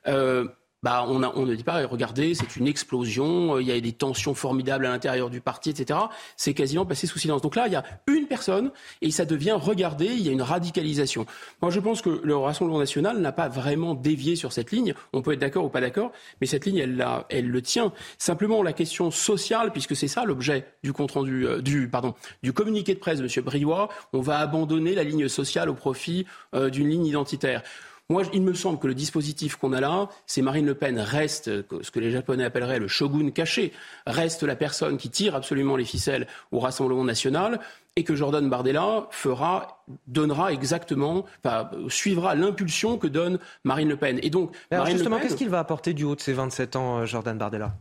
Euh, 0.08 0.46
bah, 0.84 1.06
on, 1.08 1.22
a, 1.22 1.32
on, 1.36 1.46
ne 1.46 1.54
dit 1.54 1.64
pas, 1.64 1.86
regardez, 1.86 2.34
c'est 2.34 2.56
une 2.56 2.68
explosion, 2.68 3.60
il 3.60 3.68
y 3.68 3.72
a 3.72 3.80
des 3.80 3.92
tensions 3.94 4.34
formidables 4.34 4.86
à 4.86 4.90
l'intérieur 4.90 5.30
du 5.30 5.40
parti, 5.40 5.70
etc. 5.70 6.00
C'est 6.38 6.54
quasiment 6.54 6.86
passé 6.86 7.06
sous 7.06 7.20
silence. 7.20 7.42
Donc 7.42 7.56
là, 7.56 7.68
il 7.68 7.74
y 7.74 7.76
a 7.76 7.84
une 8.08 8.26
personne 8.26 8.72
et 9.02 9.12
ça 9.12 9.26
devient, 9.26 9.56
regardez, 9.60 10.08
il 10.08 10.22
y 10.22 10.30
a 10.30 10.32
une 10.32 10.42
radicalisation. 10.42 11.26
Moi, 11.62 11.70
je 11.70 11.80
pense 11.80 12.02
que 12.02 12.22
le 12.24 12.36
Rassemblement 12.36 12.80
national 12.80 13.20
n'a 13.20 13.32
pas 13.32 13.48
vraiment 13.48 13.94
dévié 13.94 14.36
sur 14.36 14.54
cette 14.54 14.72
ligne. 14.72 14.96
On 15.14 15.22
peut 15.22 15.34
être 15.34 15.40
d'accord 15.40 15.66
ou 15.66 15.70
pas 15.70 15.82
d'accord, 15.82 16.12
mais 16.40 16.48
cette 16.48 16.66
ligne, 16.66 16.78
elle, 16.78 16.98
la, 16.98 17.26
elle 17.30 17.48
le 17.48 17.62
tient. 17.62 17.94
Simplement, 18.18 18.64
la 18.64 18.74
question 18.74 19.12
sociale, 19.12 19.72
puisque 19.72 19.96
c'est 19.96 20.08
ça 20.08 20.26
l'objet 20.26 20.66
du 20.84 20.94
compte 20.94 21.12
rendu, 21.12 21.48
euh, 21.48 21.62
du, 21.62 21.88
pardon, 21.90 22.16
du 22.42 22.54
communiqué 22.54 22.94
de 22.96 23.00
presse 23.00 23.20
de 23.20 23.26
M. 23.26 23.46
Briouat, 23.46 23.90
on 24.14 24.22
va 24.22 24.40
abandonner 24.40 24.96
la 24.96 25.04
ligne 25.04 25.28
sociale 25.28 25.70
au 25.70 25.76
profit 25.76 26.26
euh, 26.56 26.70
d'une 26.70 26.90
ligne 26.90 27.06
identitaire. 27.06 27.64
Moi, 28.10 28.24
il 28.34 28.42
me 28.42 28.54
semble 28.54 28.78
que 28.78 28.88
le 28.88 28.94
dispositif 28.94 29.56
qu'on 29.56 29.72
a 29.72 29.80
là, 29.80 30.10
c'est 30.26 30.42
Marine 30.42 30.66
Le 30.66 30.76
Pen 30.76 31.00
reste, 31.00 31.46
ce 31.46 31.92
que 31.92 32.00
les 32.00 32.12
Japonais 32.12 32.44
appelleraient 32.44 32.80
le 32.80 32.90
shogun 32.90 33.30
caché, 33.32 33.72
reste 34.06 34.44
la 34.44 34.56
personne 34.58 34.98
qui 34.98 35.10
tire 35.10 35.34
absolument 35.34 35.78
les 35.78 35.86
ficelles 35.86 36.28
au 36.52 36.60
Rassemblement 36.60 37.06
national, 37.06 37.62
et 37.96 38.04
que 38.04 38.16
Jordan 38.16 38.50
Bardella 38.50 39.08
fera, 39.12 39.84
donnera 40.08 40.52
exactement, 40.54 41.26
enfin, 41.44 41.70
suivra 41.90 42.36
l'impulsion 42.36 42.98
que 42.98 43.08
donne 43.08 43.40
Marine 43.64 43.90
Le 43.90 43.98
Pen. 43.98 44.20
Et 44.24 44.30
donc, 44.30 44.56
justement, 44.88 45.20
qu'est-ce 45.20 45.36
qu'il 45.36 45.50
va 45.50 45.60
apporter 45.60 45.94
du 45.94 46.04
haut 46.04 46.16
de 46.16 46.22
ses 46.22 46.34
27 46.34 46.76
ans, 46.76 47.00
euh, 47.00 47.06
Jordan 47.06 47.38
Bardella? 47.38 47.76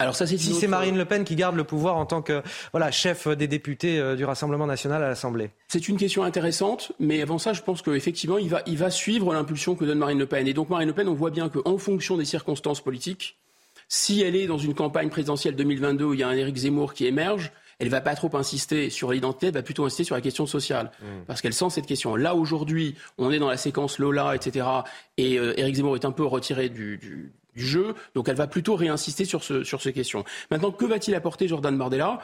Alors 0.00 0.14
ça, 0.14 0.28
c'est 0.28 0.38
si 0.38 0.54
c'est 0.54 0.68
Marine 0.68 0.96
Le 0.96 1.04
Pen 1.04 1.24
qui 1.24 1.34
garde 1.34 1.56
le 1.56 1.64
pouvoir 1.64 1.96
en 1.96 2.06
tant 2.06 2.22
que 2.22 2.40
voilà 2.70 2.92
chef 2.92 3.26
des 3.26 3.48
députés 3.48 3.98
euh, 3.98 4.14
du 4.14 4.24
Rassemblement 4.24 4.66
national 4.66 5.02
à 5.02 5.08
l'Assemblée. 5.08 5.50
C'est 5.66 5.88
une 5.88 5.96
question 5.96 6.22
intéressante, 6.22 6.92
mais 7.00 7.20
avant 7.20 7.38
ça, 7.38 7.52
je 7.52 7.62
pense 7.62 7.82
qu'effectivement, 7.82 8.38
il 8.38 8.48
va, 8.48 8.62
il 8.66 8.78
va 8.78 8.90
suivre 8.90 9.32
l'impulsion 9.32 9.74
que 9.74 9.84
donne 9.84 9.98
Marine 9.98 10.20
Le 10.20 10.26
Pen. 10.26 10.46
Et 10.46 10.54
donc 10.54 10.70
Marine 10.70 10.86
Le 10.86 10.94
Pen, 10.94 11.08
on 11.08 11.14
voit 11.14 11.30
bien 11.30 11.48
qu'en 11.48 11.78
fonction 11.78 12.16
des 12.16 12.24
circonstances 12.24 12.80
politiques, 12.80 13.38
si 13.88 14.22
elle 14.22 14.36
est 14.36 14.46
dans 14.46 14.58
une 14.58 14.74
campagne 14.74 15.08
présidentielle 15.08 15.56
2022 15.56 16.04
où 16.04 16.14
il 16.14 16.20
y 16.20 16.22
a 16.22 16.28
un 16.28 16.36
Éric 16.36 16.56
Zemmour 16.56 16.94
qui 16.94 17.06
émerge, 17.06 17.50
elle 17.80 17.88
va 17.88 18.00
pas 18.00 18.14
trop 18.14 18.30
insister 18.36 18.90
sur 18.90 19.10
l'identité, 19.10 19.48
elle 19.48 19.54
va 19.54 19.62
plutôt 19.62 19.84
insister 19.84 20.04
sur 20.04 20.14
la 20.14 20.20
question 20.20 20.46
sociale, 20.46 20.92
mmh. 21.00 21.06
parce 21.26 21.40
qu'elle 21.40 21.54
sent 21.54 21.70
cette 21.70 21.86
question. 21.86 22.14
Là 22.14 22.34
aujourd'hui, 22.34 22.94
on 23.18 23.32
est 23.32 23.38
dans 23.38 23.48
la 23.48 23.56
séquence 23.56 23.98
Lola, 23.98 24.34
etc. 24.34 24.66
Et 25.16 25.38
euh, 25.38 25.58
Éric 25.58 25.76
Zemmour 25.76 25.96
est 25.96 26.04
un 26.04 26.12
peu 26.12 26.24
retiré 26.24 26.68
du, 26.68 26.98
du, 26.98 27.32
du 27.58 27.66
jeu. 27.66 27.94
Donc 28.14 28.28
elle 28.28 28.36
va 28.36 28.46
plutôt 28.46 28.76
réinsister 28.76 29.26
sur, 29.26 29.44
ce, 29.44 29.64
sur 29.64 29.82
ces 29.82 29.92
questions. 29.92 30.24
Maintenant, 30.50 30.70
que 30.70 30.86
va-t-il 30.86 31.14
apporter 31.14 31.48
Jordan 31.48 31.76
Bardella? 31.76 32.20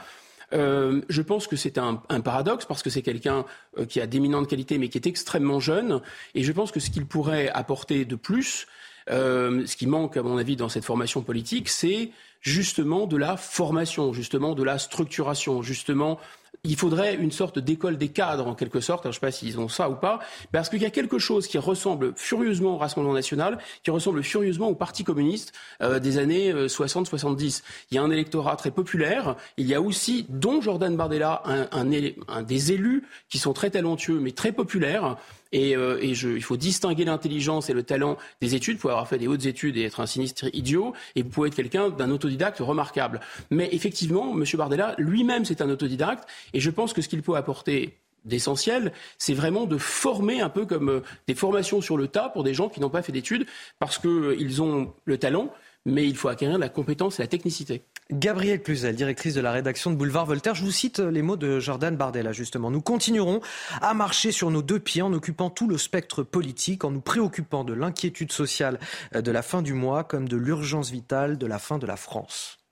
Euh, 0.52 1.00
je 1.08 1.22
pense 1.22 1.46
que 1.46 1.56
c'est 1.56 1.78
un, 1.78 2.02
un, 2.08 2.20
paradoxe 2.20 2.64
parce 2.64 2.82
que 2.82 2.90
c'est 2.90 3.02
quelqu'un 3.02 3.44
euh, 3.78 3.86
qui 3.86 4.00
a 4.00 4.06
d'éminentes 4.06 4.48
qualités 4.48 4.78
mais 4.78 4.88
qui 4.88 4.98
est 4.98 5.06
extrêmement 5.06 5.58
jeune. 5.58 6.00
Et 6.34 6.42
je 6.42 6.52
pense 6.52 6.70
que 6.70 6.80
ce 6.80 6.90
qu'il 6.90 7.06
pourrait 7.06 7.48
apporter 7.48 8.04
de 8.04 8.14
plus, 8.14 8.66
euh, 9.10 9.66
ce 9.66 9.76
qui 9.76 9.86
manque 9.86 10.16
à 10.16 10.22
mon 10.22 10.38
avis 10.38 10.56
dans 10.56 10.68
cette 10.68 10.84
formation 10.84 11.22
politique, 11.22 11.68
c'est 11.68 12.10
justement 12.40 13.06
de 13.06 13.16
la 13.16 13.36
formation, 13.36 14.12
justement 14.12 14.54
de 14.54 14.62
la 14.62 14.78
structuration, 14.78 15.62
justement 15.62 16.18
il 16.62 16.76
faudrait 16.76 17.14
une 17.14 17.32
sorte 17.32 17.58
d'école 17.58 17.98
des 17.98 18.08
cadres, 18.08 18.46
en 18.46 18.54
quelque 18.54 18.80
sorte. 18.80 19.04
je 19.04 19.08
ne 19.08 19.12
sais 19.12 19.20
pas 19.20 19.32
s'ils 19.32 19.58
ont 19.58 19.68
ça 19.68 19.90
ou 19.90 19.94
pas, 19.94 20.20
parce 20.52 20.68
qu'il 20.68 20.80
y 20.80 20.86
a 20.86 20.90
quelque 20.90 21.18
chose 21.18 21.46
qui 21.46 21.58
ressemble 21.58 22.12
furieusement 22.16 22.74
au 22.74 22.78
Rassemblement 22.78 23.14
national, 23.14 23.58
qui 23.82 23.90
ressemble 23.90 24.22
furieusement 24.22 24.68
au 24.68 24.74
Parti 24.74 25.04
communiste 25.04 25.52
euh, 25.82 25.98
des 25.98 26.18
années 26.18 26.52
60-70. 26.52 27.24
Euh, 27.24 27.62
il 27.90 27.94
y 27.96 27.98
a 27.98 28.02
un 28.02 28.10
électorat 28.10 28.56
très 28.56 28.70
populaire. 28.70 29.36
Il 29.56 29.66
y 29.66 29.74
a 29.74 29.80
aussi, 29.80 30.26
dont 30.28 30.60
Jordan 30.60 30.96
Bardella, 30.96 31.42
un, 31.72 31.84
des 31.84 32.72
élus 32.72 33.04
qui 33.28 33.38
sont 33.38 33.52
très 33.52 33.70
talentueux, 33.70 34.20
mais 34.20 34.32
très 34.32 34.52
populaires, 34.52 35.16
et, 35.54 35.76
euh, 35.76 36.00
il 36.02 36.42
faut 36.42 36.56
distinguer 36.56 37.04
l'intelligence 37.04 37.70
et 37.70 37.72
le 37.72 37.84
talent 37.84 38.18
des 38.40 38.56
études. 38.56 38.74
Vous 38.76 38.82
pouvez 38.82 38.92
avoir 38.92 39.08
fait 39.08 39.18
des 39.18 39.28
hautes 39.28 39.46
études 39.46 39.76
et 39.76 39.84
être 39.84 40.00
un 40.00 40.06
sinistre 40.06 40.46
idiot, 40.52 40.92
et 41.14 41.22
vous 41.22 41.28
pouvez 41.28 41.48
être 41.48 41.54
quelqu'un 41.54 41.90
d'un 41.90 42.10
autodidacte 42.10 42.58
remarquable. 42.58 43.20
Mais 43.50 43.68
effectivement, 43.70 44.32
M. 44.32 44.44
Bardella, 44.54 44.96
lui-même, 44.98 45.44
c'est 45.44 45.62
un 45.62 45.70
autodidacte, 45.70 46.28
et 46.52 46.60
je 46.60 46.70
pense 46.70 46.92
que 46.92 47.02
ce 47.02 47.08
qu'il 47.08 47.22
peut 47.22 47.36
apporter 47.36 47.98
d'essentiel, 48.24 48.92
c'est 49.18 49.34
vraiment 49.34 49.66
de 49.66 49.78
former 49.78 50.40
un 50.40 50.48
peu 50.48 50.66
comme 50.66 50.88
euh, 50.88 51.00
des 51.26 51.34
formations 51.34 51.80
sur 51.80 51.96
le 51.96 52.08
tas 52.08 52.28
pour 52.28 52.44
des 52.44 52.54
gens 52.54 52.68
qui 52.68 52.80
n'ont 52.80 52.90
pas 52.90 53.02
fait 53.02 53.12
d'études, 53.12 53.46
parce 53.78 53.98
qu'ils 53.98 54.10
euh, 54.10 54.60
ont 54.60 54.92
le 55.04 55.18
talent, 55.18 55.52
mais 55.84 56.06
il 56.06 56.16
faut 56.16 56.28
acquérir 56.28 56.58
la 56.58 56.68
compétence 56.68 57.20
et 57.20 57.22
la 57.22 57.26
technicité. 57.26 57.82
Gabrielle 58.10 58.62
Cluzel, 58.62 58.96
directrice 58.96 59.34
de 59.34 59.40
la 59.40 59.52
rédaction 59.52 59.90
de 59.90 59.96
Boulevard 59.96 60.26
Voltaire, 60.26 60.54
je 60.54 60.64
vous 60.64 60.70
cite 60.70 60.98
les 60.98 61.22
mots 61.22 61.36
de 61.36 61.58
Jordan 61.58 61.96
Bardella 61.96 62.32
justement. 62.32 62.70
Nous 62.70 62.82
continuerons 62.82 63.40
à 63.80 63.94
marcher 63.94 64.30
sur 64.30 64.50
nos 64.50 64.60
deux 64.60 64.78
pieds 64.78 65.00
en 65.00 65.12
occupant 65.14 65.48
tout 65.48 65.68
le 65.68 65.78
spectre 65.78 66.22
politique, 66.22 66.84
en 66.84 66.90
nous 66.90 67.00
préoccupant 67.00 67.64
de 67.64 67.72
l'inquiétude 67.72 68.30
sociale 68.30 68.78
de 69.14 69.30
la 69.30 69.40
fin 69.40 69.62
du 69.62 69.72
mois 69.72 70.04
comme 70.04 70.28
de 70.28 70.36
l'urgence 70.36 70.90
vitale 70.90 71.38
de 71.38 71.46
la 71.46 71.58
fin 71.58 71.78
de 71.78 71.86
la 71.86 71.96
France. 71.96 72.63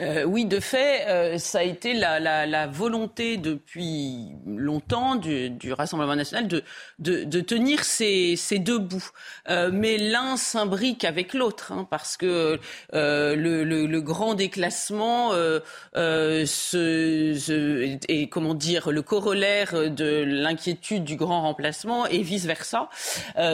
Euh, 0.00 0.24
oui, 0.24 0.46
de 0.46 0.58
fait, 0.58 1.06
euh, 1.06 1.36
ça 1.36 1.58
a 1.58 1.62
été 1.64 1.92
la, 1.92 2.66
volonté 2.66 3.36
depuis 3.36 4.30
longtemps 4.46 5.16
du, 5.16 5.52
Rassemblement 5.70 6.16
national 6.16 6.48
de, 6.48 7.40
tenir 7.40 7.84
ces, 7.84 8.38
deux 8.58 8.78
bouts. 8.78 9.10
Euh, 9.50 9.68
mais 9.70 9.98
l'un 9.98 10.38
s'imbrique 10.38 11.04
avec 11.04 11.34
l'autre, 11.34 11.72
hein, 11.72 11.86
parce 11.90 12.16
que 12.16 12.58
le, 12.92 14.00
grand 14.00 14.32
déclassement 14.34 15.32
se, 15.32 16.44
se, 16.46 17.98
est, 18.08 18.28
comment 18.28 18.54
dire, 18.54 18.90
le 18.90 19.02
corollaire 19.02 19.90
de 19.90 20.24
l'inquiétude 20.26 21.04
du 21.04 21.16
grand 21.16 21.42
remplacement 21.42 22.06
et 22.06 22.22
vice-versa. 22.22 22.88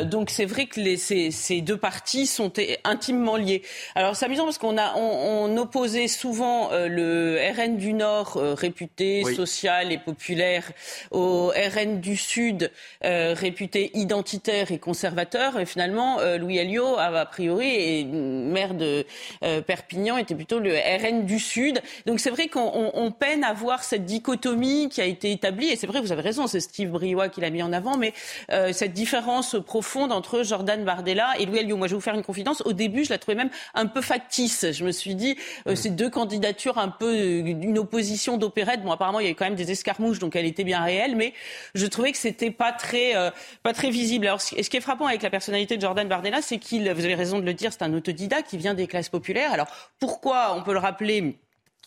donc 0.04 0.30
c'est 0.30 0.46
vrai 0.46 0.66
que 0.66 0.96
ces, 0.96 1.60
deux 1.62 1.76
parties 1.76 2.26
sont 2.26 2.52
intimement 2.84 3.36
liées. 3.36 3.62
Alors 3.96 4.14
c'est 4.14 4.26
amusant 4.26 4.44
parce 4.44 4.58
qu'on 4.58 4.78
a 4.78 4.94
opposait 5.58 6.06
souvent 6.06 6.27
souvent 6.28 6.72
euh, 6.72 6.88
le 6.88 7.38
RN 7.56 7.78
du 7.78 7.94
Nord, 7.94 8.36
euh, 8.36 8.52
réputé 8.52 9.24
social 9.34 9.92
et 9.92 9.96
populaire, 9.96 10.70
au 11.10 11.48
RN 11.48 12.00
du 12.00 12.18
Sud, 12.18 12.70
euh, 13.02 13.34
réputé 13.34 13.90
identitaire 13.94 14.70
et 14.70 14.78
conservateur. 14.78 15.58
Et 15.58 15.64
finalement, 15.64 16.18
Louis 16.38 16.58
Alliot, 16.58 16.98
a, 16.98 17.24
priori, 17.24 17.68
et 17.68 18.04
maire 18.04 18.74
de 18.74 19.06
Perpignan, 19.66 20.18
était 20.18 20.34
plutôt 20.34 20.58
le 20.58 20.74
RN 20.74 21.24
du 21.24 21.38
Sud. 21.38 21.80
Donc 22.06 22.20
c'est 22.20 22.30
vrai 22.30 22.48
qu'on 22.48 23.14
peine 23.18 23.44
à 23.44 23.52
voir 23.52 23.82
cette 23.82 24.04
dichotomie 24.04 24.88
qui 24.88 25.00
a 25.00 25.04
été 25.04 25.32
établie. 25.32 25.68
Et 25.68 25.76
c'est 25.76 25.86
vrai, 25.86 26.00
vous 26.00 26.12
avez 26.12 26.22
raison, 26.22 26.46
c'est 26.46 26.60
Steve 26.60 26.90
Briois 26.90 27.28
qui 27.28 27.40
l'a 27.40 27.50
mis 27.50 27.62
en 27.62 27.72
avant, 27.72 27.96
mais 27.96 28.12
cette 28.72 28.92
différence 28.92 29.56
profonde 29.64 30.12
entre 30.12 30.42
Jordan 30.42 30.84
Bardella 30.84 31.34
et 31.38 31.46
Louis 31.46 31.60
Alliot. 31.60 31.76
Moi, 31.76 31.86
je 31.86 31.92
vais 31.92 31.96
vous 31.96 32.02
faire 32.02 32.14
une 32.14 32.24
confidence. 32.24 32.62
Au 32.64 32.72
début, 32.72 33.04
je 33.04 33.10
la 33.10 33.18
trouvais 33.18 33.36
même 33.36 33.50
un 33.74 33.86
peu 33.86 34.00
factice. 34.00 34.66
Je 34.72 34.84
me 34.84 34.92
suis 34.92 35.14
dit, 35.14 35.36
ces 35.74 35.90
deux 35.90 36.10
candidature 36.18 36.78
un 36.78 36.88
peu 36.88 37.42
d'une 37.42 37.78
opposition 37.78 38.38
d'opérette. 38.38 38.82
Bon, 38.82 38.90
apparemment, 38.90 39.20
il 39.20 39.22
y 39.22 39.26
avait 39.26 39.36
quand 39.36 39.44
même 39.44 39.54
des 39.54 39.70
escarmouches, 39.70 40.18
donc 40.18 40.34
elle 40.34 40.46
était 40.46 40.64
bien 40.64 40.82
réelle, 40.82 41.14
mais 41.14 41.32
je 41.76 41.86
trouvais 41.86 42.10
que 42.10 42.18
c'était 42.18 42.50
pas 42.50 42.72
très, 42.72 43.14
euh, 43.14 43.30
pas 43.62 43.72
très 43.72 43.90
visible. 43.90 44.26
Alors, 44.26 44.40
ce 44.40 44.56
qui 44.68 44.76
est 44.76 44.80
frappant 44.80 45.06
avec 45.06 45.22
la 45.22 45.30
personnalité 45.30 45.76
de 45.76 45.82
Jordan 45.82 46.08
Bardella, 46.08 46.42
c'est 46.42 46.58
qu'il, 46.58 46.92
vous 46.92 47.04
avez 47.04 47.14
raison 47.14 47.38
de 47.38 47.44
le 47.44 47.54
dire, 47.54 47.72
c'est 47.72 47.82
un 47.82 47.94
autodidacte 47.94 48.50
qui 48.50 48.56
vient 48.56 48.74
des 48.74 48.88
classes 48.88 49.10
populaires. 49.10 49.52
Alors, 49.52 49.68
pourquoi, 50.00 50.56
on 50.56 50.64
peut 50.64 50.72
le 50.72 50.80
rappeler, 50.80 51.38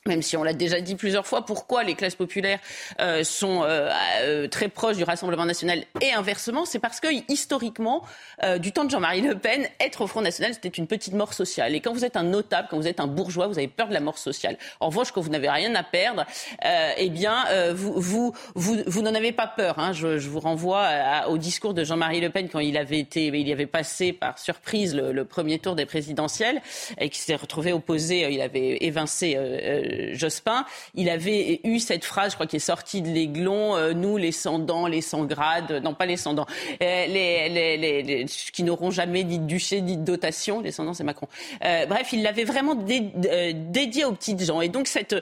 même 0.07 0.23
si 0.23 0.35
on 0.35 0.43
l'a 0.43 0.53
déjà 0.53 0.81
dit 0.81 0.95
plusieurs 0.95 1.27
fois, 1.27 1.45
pourquoi 1.45 1.83
les 1.83 1.93
classes 1.93 2.15
populaires 2.15 2.57
euh, 2.99 3.23
sont 3.23 3.61
euh, 3.61 3.91
euh, 4.21 4.47
très 4.47 4.67
proches 4.67 4.97
du 4.97 5.03
Rassemblement 5.03 5.45
national 5.45 5.83
et 6.01 6.11
inversement, 6.11 6.65
c'est 6.65 6.79
parce 6.79 6.99
que 6.99 7.07
historiquement, 7.31 8.01
euh, 8.43 8.57
du 8.57 8.71
temps 8.71 8.83
de 8.83 8.89
Jean-Marie 8.89 9.21
Le 9.21 9.37
Pen, 9.37 9.67
être 9.79 10.01
au 10.01 10.07
Front 10.07 10.21
national, 10.21 10.55
c'était 10.55 10.69
une 10.69 10.87
petite 10.87 11.13
mort 11.13 11.35
sociale. 11.35 11.75
Et 11.75 11.81
quand 11.81 11.93
vous 11.93 12.03
êtes 12.03 12.17
un 12.17 12.23
notable, 12.23 12.67
quand 12.71 12.77
vous 12.77 12.87
êtes 12.87 12.99
un 12.99 13.05
bourgeois, 13.05 13.45
vous 13.45 13.59
avez 13.59 13.67
peur 13.67 13.89
de 13.89 13.93
la 13.93 13.99
mort 13.99 14.17
sociale. 14.17 14.57
En 14.79 14.87
revanche, 14.87 15.11
quand 15.11 15.21
vous 15.21 15.29
n'avez 15.29 15.49
rien 15.49 15.75
à 15.75 15.83
perdre, 15.83 16.25
euh, 16.65 16.93
eh 16.97 17.09
bien, 17.11 17.45
vous, 17.73 17.93
vous, 17.95 18.33
vous, 18.55 18.77
vous 18.87 19.01
n'en 19.03 19.13
avez 19.13 19.31
pas 19.31 19.47
peur. 19.47 19.77
Hein. 19.77 19.93
Je, 19.93 20.17
je, 20.17 20.29
vous 20.29 20.39
renvoie 20.39 20.81
à, 20.83 21.27
au 21.27 21.37
discours 21.37 21.75
de 21.75 21.83
Jean-Marie 21.83 22.21
Le 22.21 22.31
Pen 22.31 22.49
quand 22.49 22.59
il 22.59 22.75
avait 22.75 22.99
été, 22.99 23.27
il 23.27 23.47
y 23.47 23.53
avait 23.53 23.67
passé 23.67 24.13
par 24.13 24.39
surprise 24.39 24.95
le, 24.95 25.11
le 25.11 25.25
premier 25.25 25.59
tour 25.59 25.75
des 25.75 25.85
présidentielles 25.85 26.61
et 26.97 27.09
qui 27.09 27.19
s'est 27.19 27.35
retrouvé 27.35 27.71
opposé, 27.71 28.27
il 28.31 28.41
avait 28.41 28.77
évincé 28.81 29.37
Jospin, 30.13 30.65
il 30.95 31.09
avait 31.09 31.61
eu 31.63 31.79
cette 31.79 32.05
phrase, 32.05 32.31
je 32.31 32.35
crois, 32.35 32.47
qui 32.47 32.57
est 32.57 32.59
sortie 32.59 33.01
de 33.01 33.09
l'aiglon, 33.09 33.75
euh, 33.75 33.93
nous, 33.93 34.17
les 34.17 34.31
sans-dents, 34.31 34.87
les 34.87 35.01
sans-grades, 35.01 35.81
non 35.83 35.93
pas 35.93 36.05
les 36.05 36.17
sans-dents, 36.17 36.45
euh, 36.81 37.05
les, 37.07 37.49
les, 37.49 38.03
les, 38.03 38.25
qui 38.53 38.63
n'auront 38.63 38.91
jamais 38.91 39.23
ni 39.23 39.39
de 39.39 39.45
duché 39.45 39.81
ni 39.81 39.97
de 39.97 40.03
dotation, 40.03 40.61
les 40.61 40.71
sans-dents, 40.71 40.93
c'est 40.93 41.03
Macron. 41.03 41.27
Euh, 41.63 41.85
bref, 41.85 42.09
il 42.13 42.23
l'avait 42.23 42.43
vraiment 42.43 42.75
dédié 42.75 44.05
aux 44.05 44.13
petites 44.13 44.43
gens. 44.43 44.61
Et 44.61 44.69
donc, 44.69 44.87
cette, 44.87 45.13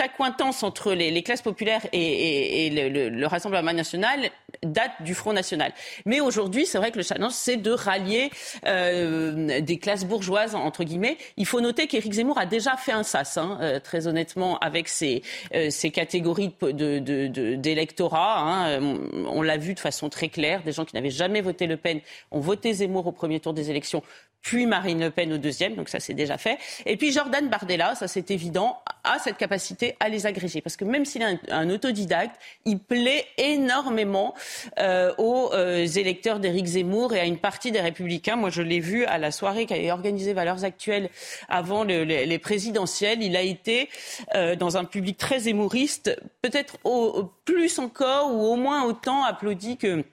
accointance 0.00 0.62
entre 0.62 0.92
les, 0.92 1.22
classes 1.22 1.42
populaires 1.42 1.82
et, 1.92 2.70
le, 2.70 3.26
Rassemblement 3.26 3.72
national 3.72 4.30
date 4.64 4.90
du 5.00 5.14
Front 5.14 5.32
national. 5.32 5.72
Mais 6.04 6.20
aujourd'hui, 6.20 6.66
c'est 6.66 6.78
vrai 6.78 6.90
que 6.90 6.96
le 6.96 7.04
challenge, 7.04 7.32
c'est 7.32 7.56
de 7.56 7.70
rallier 7.70 8.30
des 8.64 9.78
classes 9.78 10.04
bourgeoises, 10.04 10.54
entre 10.54 10.84
guillemets. 10.84 11.16
Il 11.36 11.46
faut 11.46 11.60
noter 11.60 11.86
qu'Éric 11.86 12.12
Zemmour 12.14 12.38
a 12.38 12.46
déjà 12.46 12.76
fait 12.76 12.92
un 12.92 13.02
sas, 13.02 13.36
hein, 13.36 13.80
très 13.84 14.06
honnêtement, 14.10 14.58
avec 14.58 14.88
ces, 14.88 15.22
euh, 15.54 15.70
catégories 15.92 16.54
d'électorat. 16.60 18.40
Hein. 18.40 18.80
On 19.26 19.42
l'a 19.42 19.56
vu 19.56 19.74
de 19.74 19.80
façon 19.80 20.08
très 20.08 20.28
claire. 20.28 20.62
Des 20.62 20.72
gens 20.72 20.84
qui 20.84 20.94
n'avaient 20.94 21.10
jamais 21.10 21.40
voté 21.40 21.66
Le 21.66 21.76
Pen 21.76 22.00
ont 22.30 22.40
voté 22.40 22.72
Zemmour 22.74 23.06
au 23.06 23.12
premier 23.12 23.40
tour 23.40 23.54
des 23.54 23.70
élections 23.70 24.02
puis 24.42 24.66
Marine 24.66 25.00
Le 25.00 25.10
Pen 25.10 25.32
au 25.32 25.38
deuxième, 25.38 25.74
donc 25.74 25.88
ça 25.88 26.00
c'est 26.00 26.14
déjà 26.14 26.38
fait. 26.38 26.58
Et 26.86 26.96
puis 26.96 27.12
Jordan 27.12 27.48
Bardella, 27.48 27.94
ça 27.94 28.08
c'est 28.08 28.30
évident, 28.30 28.78
a 29.04 29.18
cette 29.18 29.36
capacité 29.36 29.96
à 30.00 30.08
les 30.08 30.26
agréger, 30.26 30.60
parce 30.60 30.76
que 30.76 30.84
même 30.84 31.04
s'il 31.04 31.22
est 31.22 31.38
un, 31.50 31.70
autodidacte, 31.70 32.36
il 32.64 32.78
plaît 32.78 33.26
énormément 33.38 34.34
euh, 34.78 35.12
aux 35.18 35.50
euh, 35.52 35.86
électeurs 35.86 36.40
d'Éric 36.40 36.66
Zemmour 36.66 37.14
et 37.14 37.20
à 37.20 37.24
une 37.24 37.38
partie 37.38 37.70
des 37.70 37.80
Républicains. 37.80 38.36
Moi 38.36 38.50
je 38.50 38.62
l'ai 38.62 38.80
vu 38.80 39.04
à 39.04 39.18
la 39.18 39.30
soirée 39.30 39.66
qu'avait 39.66 39.90
organisée 39.90 40.32
Valeurs 40.32 40.64
Actuelles 40.64 41.10
avant 41.48 41.84
le, 41.84 42.04
les, 42.04 42.26
les, 42.26 42.38
présidentielles. 42.38 43.22
Il 43.22 43.36
a 43.36 43.42
été 43.42 43.88
euh, 44.34 44.56
dans 44.56 44.76
un 44.76 44.84
public 44.84 45.18
très 45.18 45.48
émouriste, 45.48 46.16
peut-être 46.42 46.78
au, 46.84 47.30
plus 47.44 47.78
encore 47.78 48.34
ou 48.34 48.44
au 48.46 48.56
moins 48.56 48.84
autant 48.84 49.24
applaudi 49.24 49.76
que 49.76 50.04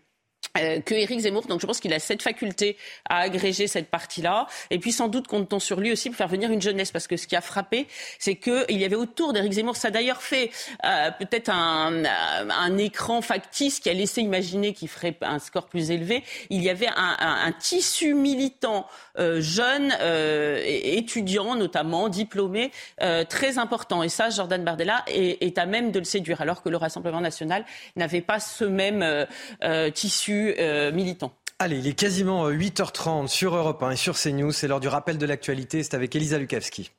que 0.86 0.94
Éric 0.94 1.20
Zemmour. 1.20 1.46
Donc 1.48 1.62
je 1.62 1.66
pense 1.66 1.80
qu'il 1.80 1.94
a 1.94 2.00
cette 2.00 2.22
faculté 2.22 2.78
à 3.10 3.20
agréger 3.20 3.68
cette 3.68 3.90
partie-là. 3.90 4.48
Et 4.70 4.80
puis 4.80 4.92
sans 4.92 5.08
doute 5.08 5.28
compte-t-on 5.28 5.60
sur 5.60 5.80
lui 5.80 5.92
aussi 5.92 6.10
pour 6.10 6.18
faire 6.18 6.28
venir 6.28 6.52
une 6.52 6.62
jeunesse. 6.62 6.92
Parce 6.92 7.08
que 7.08 7.18
ce 7.18 7.28
qui 7.28 7.36
a 7.36 7.42
frappé, 7.42 7.88
c'est 8.20 8.36
qu'il 8.36 8.78
y 8.78 8.86
avait 8.86 8.96
autour 8.96 9.34
d'Éric 9.34 9.54
Zemmour, 9.54 9.76
ça 9.76 9.90
a 9.90 9.92
d'ailleurs 9.92 10.22
fait 10.22 10.52
euh, 10.86 11.12
peut-être 11.12 11.50
un, 11.50 12.06
euh, 12.06 12.50
un, 12.50 12.78
écran 12.78 13.22
factice 13.22 13.80
qui 13.80 13.90
a 13.90 13.94
laissé 13.94 14.22
imaginer 14.22 14.74
qu'il 14.74 14.88
ferait 14.88 15.16
un 15.22 15.40
score 15.40 15.68
plus 15.68 15.92
élevé. 15.92 16.24
Il 16.50 16.64
y 16.64 16.70
avait 16.70 16.88
un, 16.88 17.18
un, 17.20 17.52
tissu 17.52 18.14
militant 18.14 18.88
euh, 19.18 19.42
jeune, 19.42 19.94
euh, 20.02 20.62
étudiant 20.66 21.56
notamment, 21.56 22.10
diplômé, 22.10 22.72
très 23.30 23.58
important. 23.58 24.04
Et 24.04 24.10
ça, 24.10 24.30
Jordan 24.30 24.64
Bardella 24.64 25.04
est, 25.08 25.44
est, 25.44 25.58
à 25.58 25.66
même 25.66 25.92
de 25.92 26.00
le 26.00 26.06
séduire. 26.06 26.42
Alors 26.42 26.62
que 26.62 26.70
le 26.70 26.78
Rassemblement 26.78 27.22
national 27.22 27.66
n'avait 27.96 28.22
pas 28.22 28.40
ce 28.40 28.66
même 28.66 29.26
tissu 29.94 30.47
euh, 30.60 30.92
militants. 30.92 31.34
Allez, 31.60 31.80
il 31.80 31.88
est 31.88 31.94
quasiment 31.94 32.50
8h30 32.50 33.24
euh, 33.24 33.28
sur 33.28 33.56
Europe 33.56 33.82
1 33.82 33.92
et 33.92 33.96
sur 33.96 34.16
CNews. 34.16 34.52
C'est 34.52 34.68
l'heure 34.68 34.80
du 34.80 34.88
rappel 34.88 35.18
de 35.18 35.26
l'actualité. 35.26 35.82
C'est 35.84 35.96
avec 35.96 36.16
Elisa 36.16 36.38
Lukavski. 36.38 36.92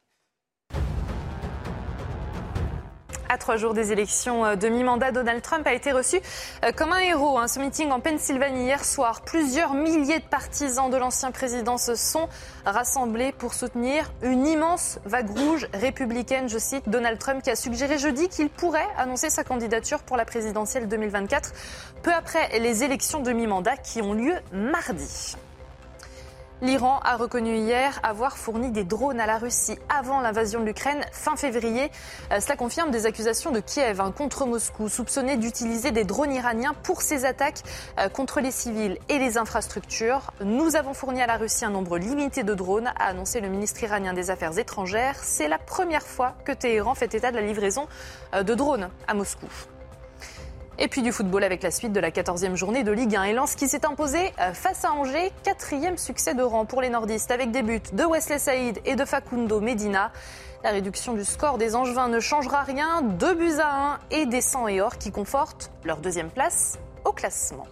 À 3.31 3.37
trois 3.37 3.57
jours 3.57 3.75
des 3.75 3.93
élections 3.93 4.45
euh, 4.45 4.57
de 4.57 4.69
mi-mandat, 4.69 5.13
Donald 5.13 5.43
Trump 5.43 5.67
a 5.67 5.75
été 5.75 5.93
reçu 5.93 6.19
euh, 6.65 6.73
comme 6.73 6.93
un 6.93 7.01
héros. 7.01 7.39
Hein. 7.39 7.47
Ce 7.47 7.61
meeting 7.61 7.91
en 7.91 8.01
Pennsylvanie 8.01 8.65
hier 8.65 8.83
soir, 8.85 9.21
plusieurs 9.21 9.75
milliers 9.75 10.19
de 10.19 10.25
partisans 10.25 10.91
de 10.91 10.97
l'ancien 10.97 11.31
président 11.31 11.77
se 11.77 11.95
sont 11.95 12.27
rassemblés 12.65 13.33
pour 13.33 13.53
soutenir 13.53 14.11
une 14.23 14.47
immense 14.47 14.99
vague 15.05 15.31
rouge 15.37 15.69
républicaine, 15.75 16.49
je 16.49 16.59
cite, 16.59 16.89
Donald 16.89 17.19
Trump 17.19 17.43
qui 17.43 17.51
a 17.51 17.57
suggéré 17.57 17.99
jeudi 17.99 18.29
qu'il 18.29 18.49
pourrait 18.49 18.89
annoncer 18.97 19.29
sa 19.29 19.45
candidature 19.45 19.99
pour 20.01 20.17
la 20.17 20.25
présidentielle 20.25 20.89
2024 20.89 21.53
peu 22.03 22.13
après 22.13 22.59
les 22.61 22.83
élections 22.83 23.21
de 23.21 23.33
mi-mandat 23.33 23.77
qui 23.77 24.01
ont 24.01 24.15
lieu 24.15 24.35
mardi. 24.53 25.37
L'Iran 26.61 26.99
a 27.05 27.17
reconnu 27.17 27.55
hier 27.57 28.01
avoir 28.03 28.37
fourni 28.37 28.73
des 28.73 28.83
drones 28.83 29.21
à 29.21 29.27
la 29.27 29.39
Russie 29.39 29.79
avant 29.89 30.21
l'invasion 30.21 30.59
de 30.59 30.65
l'Ukraine 30.65 31.05
fin 31.13 31.37
février. 31.37 31.89
Euh, 32.33 32.41
cela 32.41 32.57
confirme 32.57 32.91
des 32.91 33.07
accusations 33.07 33.53
de 33.53 33.61
Kiev 33.61 34.01
hein, 34.01 34.11
contre 34.11 34.45
Moscou, 34.45 34.89
soupçonné 34.89 35.37
d'utiliser 35.37 35.93
des 35.93 36.03
drones 36.03 36.33
iraniens 36.33 36.75
pour 36.83 37.03
ses 37.03 37.25
attaques 37.25 37.63
euh, 38.01 38.09
contre 38.09 38.41
les 38.41 38.51
civils 38.51 38.99
et 39.09 39.21
les 39.21 39.39
infrastructures. 39.39 40.33
Nous 40.41 40.75
avons 40.75 40.95
fourni 40.95 41.23
à 41.23 41.29
la 41.29 41.37
Russie 41.37 41.65
un 41.65 41.71
nombre 41.71 41.97
limité 41.97 42.43
de 42.43 42.55
drones, 42.55 42.89
a 42.99 43.05
annoncé 43.05 43.41
le 43.41 43.49
ministre 43.49 43.81
iranien 43.85 44.13
des 44.13 44.31
Affaires 44.31 44.59
étrangères. 44.59 45.15
C'est 45.23 45.47
la 45.47 45.59
première 45.59 46.07
fois 46.09 46.35
que 46.45 46.51
Téhéran 46.51 46.97
fait 46.97 47.15
état 47.15 47.31
de 47.31 47.37
la 47.37 47.43
livraison 47.43 47.87
euh, 48.35 48.43
de 48.43 48.55
drones 48.55 48.91
à 49.07 49.15
Moscou. 49.15 49.47
Et 50.81 50.87
puis 50.87 51.03
du 51.03 51.11
football 51.11 51.43
avec 51.43 51.65
la 51.65 51.73
suite 51.73 51.93
de 51.93 51.99
la 51.99 52.13
14e 52.13 52.55
journée 52.55 52.85
de 52.85 52.93
Ligue 52.93 53.17
1 53.17 53.25
et 53.25 53.33
Lens 53.33 53.57
qui 53.57 53.67
s'est 53.67 53.85
imposé 53.85 54.33
euh, 54.41 54.53
face 54.55 54.85
à 54.85 54.93
Angers. 54.93 55.33
Quatrième 55.43 55.99
succès 55.99 56.35
de 56.35 56.43
rang 56.43 56.67
pour 56.67 56.81
les 56.81 56.89
nordistes 56.89 57.33
avec 57.33 57.51
des 57.51 57.63
buts 57.63 57.83
de 57.93 58.05
Wesley 58.05 58.39
Saïd 58.39 58.79
et 58.85 58.95
de 58.95 59.05
Facundo 59.05 59.61
Medina. 59.61 60.13
La 60.63 60.71
réduction 60.71 61.15
du 61.15 61.25
score 61.25 61.59
des 61.59 61.75
Angevins 61.75 62.09
ne 62.09 62.21
changera 62.21 62.63
rien. 62.63 63.03
Deux 63.03 63.35
buts 63.35 63.59
à 63.61 63.95
1 63.95 63.99
et 64.13 64.27
des 64.27 64.41
100 64.41 64.69
et 64.69 64.81
or 64.81 64.99
qui 64.99 65.11
confortent 65.11 65.73
leur 65.83 65.97
deuxième 65.97 66.31
place 66.31 66.79
au 67.05 67.11
classement. 67.11 67.67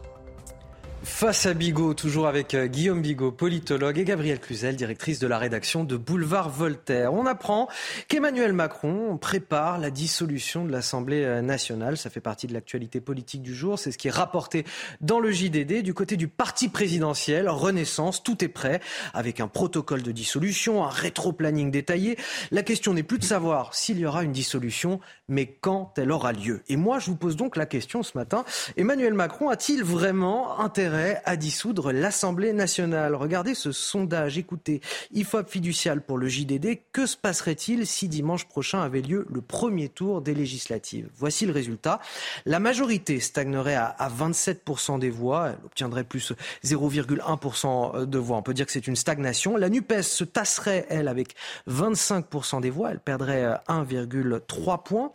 Face 1.06 1.46
à 1.46 1.54
Bigot, 1.54 1.94
toujours 1.94 2.26
avec 2.26 2.52
euh, 2.52 2.66
Guillaume 2.66 3.00
Bigot, 3.00 3.32
politologue, 3.32 3.96
et 3.96 4.04
Gabrielle 4.04 4.38
Cluzel, 4.38 4.76
directrice 4.76 5.18
de 5.18 5.26
la 5.26 5.38
rédaction 5.38 5.82
de 5.82 5.96
Boulevard 5.96 6.50
Voltaire. 6.50 7.14
On 7.14 7.24
apprend 7.24 7.68
qu'Emmanuel 8.08 8.52
Macron 8.52 9.16
prépare 9.16 9.78
la 9.78 9.90
dissolution 9.90 10.66
de 10.66 10.72
l'Assemblée 10.72 11.22
euh, 11.24 11.40
nationale. 11.40 11.96
Ça 11.96 12.10
fait 12.10 12.20
partie 12.20 12.48
de 12.48 12.52
l'actualité 12.52 13.00
politique 13.00 13.40
du 13.40 13.54
jour. 13.54 13.78
C'est 13.78 13.92
ce 13.92 13.98
qui 13.98 14.08
est 14.08 14.10
rapporté 14.10 14.66
dans 15.00 15.18
le 15.18 15.30
JDD. 15.30 15.82
Du 15.82 15.94
côté 15.94 16.18
du 16.18 16.28
parti 16.28 16.68
présidentiel, 16.68 17.48
Renaissance, 17.48 18.22
tout 18.22 18.44
est 18.44 18.48
prêt, 18.48 18.80
avec 19.14 19.40
un 19.40 19.48
protocole 19.48 20.02
de 20.02 20.12
dissolution, 20.12 20.84
un 20.84 20.90
rétro-planning 20.90 21.70
détaillé. 21.70 22.18
La 22.50 22.62
question 22.62 22.92
n'est 22.92 23.04
plus 23.04 23.18
de 23.18 23.24
savoir 23.24 23.74
s'il 23.74 23.98
y 23.98 24.04
aura 24.04 24.22
une 24.22 24.32
dissolution, 24.32 25.00
mais 25.28 25.46
quand 25.46 25.94
elle 25.96 26.10
aura 26.10 26.32
lieu. 26.32 26.62
Et 26.68 26.76
moi, 26.76 26.98
je 26.98 27.06
vous 27.06 27.16
pose 27.16 27.36
donc 27.36 27.56
la 27.56 27.64
question 27.64 28.02
ce 28.02 28.18
matin. 28.18 28.44
Emmanuel 28.76 29.14
Macron 29.14 29.48
a-t-il 29.48 29.82
vraiment 29.82 30.60
intérêt 30.60 30.95
à 31.24 31.36
dissoudre 31.36 31.92
l'Assemblée 31.92 32.52
nationale. 32.52 33.14
Regardez 33.14 33.54
ce 33.54 33.72
sondage, 33.72 34.38
écoutez, 34.38 34.80
IFOP 35.12 35.48
fiducial 35.48 36.00
pour 36.00 36.18
le 36.18 36.28
JDD. 36.28 36.78
Que 36.92 37.06
se 37.06 37.16
passerait-il 37.16 37.86
si 37.86 38.08
dimanche 38.08 38.46
prochain 38.46 38.80
avait 38.80 39.02
lieu 39.02 39.26
le 39.30 39.40
premier 39.40 39.88
tour 39.88 40.22
des 40.22 40.34
législatives? 40.34 41.08
Voici 41.16 41.46
le 41.46 41.52
résultat. 41.52 42.00
La 42.44 42.60
majorité 42.60 43.20
stagnerait 43.20 43.74
à, 43.74 43.96
27% 44.08 44.98
des 44.98 45.10
voix. 45.10 45.48
Elle 45.50 45.64
obtiendrait 45.64 46.04
plus 46.04 46.32
0,1% 46.64 48.04
de 48.04 48.18
voix. 48.18 48.36
On 48.36 48.42
peut 48.42 48.54
dire 48.54 48.66
que 48.66 48.72
c'est 48.72 48.86
une 48.86 48.96
stagnation. 48.96 49.56
La 49.56 49.68
NUPES 49.68 50.02
se 50.02 50.24
tasserait, 50.24 50.86
elle, 50.88 51.08
avec 51.08 51.34
25% 51.68 52.60
des 52.60 52.70
voix. 52.70 52.90
Elle 52.90 53.00
perdrait 53.00 53.44
1,3 53.68 54.82
points. 54.82 55.12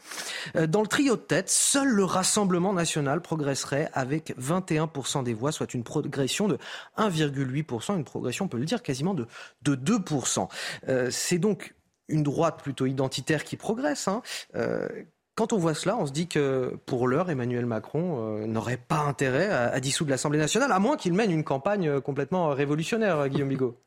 Euh, 0.56 0.68
dans 0.68 0.82
le 0.82 0.88
trio 0.88 1.16
de 1.16 1.22
tête, 1.22 1.50
seul 1.50 1.88
le 1.88 2.04
Rassemblement 2.04 2.74
national 2.74 3.22
progresserait 3.22 3.90
avec 3.94 4.36
21% 4.40 5.24
des 5.24 5.34
voix, 5.34 5.52
soit 5.62 5.74
une 5.74 5.84
progression 5.84 6.48
de 6.48 6.58
1,8%, 6.98 7.96
une 7.96 8.04
progression, 8.04 8.46
on 8.46 8.48
peut 8.48 8.58
le 8.58 8.66
dire, 8.66 8.82
quasiment 8.82 9.14
de, 9.14 9.28
de 9.62 9.76
2%. 9.76 10.48
Euh, 10.90 11.10
c'est 11.12 11.38
donc 11.38 11.76
une 12.08 12.24
droite 12.24 12.62
plutôt 12.62 12.86
identitaire 12.88 13.44
qui 13.44 13.58
progresse. 13.58 14.08
Hein. 14.08 14.22
Euh, 14.56 14.88
quand 15.36 15.54
on 15.54 15.58
voit 15.58 15.74
cela, 15.74 15.98
on 15.98 16.06
se 16.06 16.12
dit 16.12 16.28
que 16.28 16.78
pour 16.86 17.08
l'heure, 17.08 17.30
Emmanuel 17.30 17.66
Macron 17.66 18.42
euh, 18.42 18.48
n'aurait 18.48 18.78
pas 18.78 19.00
intérêt 19.00 19.50
à, 19.50 19.80
dissoudre 19.80 20.10
l'Assemblée 20.10 20.40
nationale, 20.40 20.72
à 20.72 20.80
moins 20.80 20.98
qu'il 20.98 21.14
mène 21.14 21.32
une 21.32 21.44
campagne 21.44 22.02
complètement 22.02 22.50
révolutionnaire, 22.50 23.30
Guillaume 23.30 23.50
Bigot. 23.50 23.78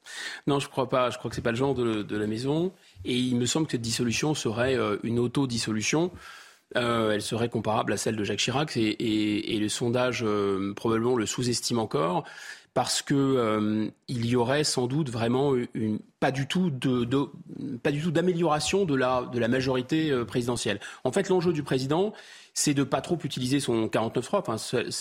non, 0.47 0.59
je 0.59 0.67
ne 0.67 0.71
crois 0.71 0.89
pas. 0.89 1.11
Je 1.11 1.19
crois 1.19 1.29
que 1.29 1.35
ce 1.35 1.41
n'est 1.41 1.45
pas 1.45 1.51
le 1.51 1.57
genre 1.57 1.75
de, 1.75 2.03
de, 2.03 2.17
la 2.17 2.27
maison. 2.27 2.73
Et 3.05 3.15
il 3.15 3.37
me 3.37 3.47
semble 3.47 3.67
que 3.67 3.73
cette 3.73 3.83
dissolution 3.83 4.35
serait 4.35 4.77
une 5.03 5.19
auto-dissolution. 5.19 6.13
Euh, 6.77 7.13
elle 7.13 7.23
serait 7.23 7.49
comparable 7.49 7.93
à 7.93 7.97
celle 7.97 8.17
de 8.17 8.25
Jacques 8.25 8.41
Chirac 8.41 8.77
et, 8.77 9.59
le 9.61 9.69
sondage 9.69 10.25
euh, 10.25 10.73
probablement 10.75 11.17
le 11.17 11.27
sous-estime 11.27 11.79
encore 11.79 12.25
parce 12.75 13.03
que 13.03 13.15
euh, 13.15 13.87
il 14.09 14.27
y 14.27 14.35
aurait 14.35 14.65
sans 14.65 14.89
doute 14.89 15.09
vraiment 15.09 15.55
une, 15.75 16.01
pas 16.19 16.33
du 16.33 16.49
tout 16.49 16.71
de, 16.71 17.07
pas 17.83 17.93
du 17.93 18.03
tout 18.03 18.11
d'amélioration 18.11 18.85
de 18.85 18.97
la 18.97 19.29
de 19.33 19.39
la 19.39 19.47
majorité 19.47 20.13
présidentielle. 20.27 20.81
En 21.05 21.13
fait, 21.13 21.29
l'enjeu 21.29 21.53
du 21.53 21.63
président, 21.63 22.13
c'est 22.55 22.73
de 22.73 22.85
pas 22.85 23.01
trop 23.01 23.19
utiliser 23.25 23.61
son 23.61 23.87
49.3. 23.87 24.39
Enfin, 24.39 24.57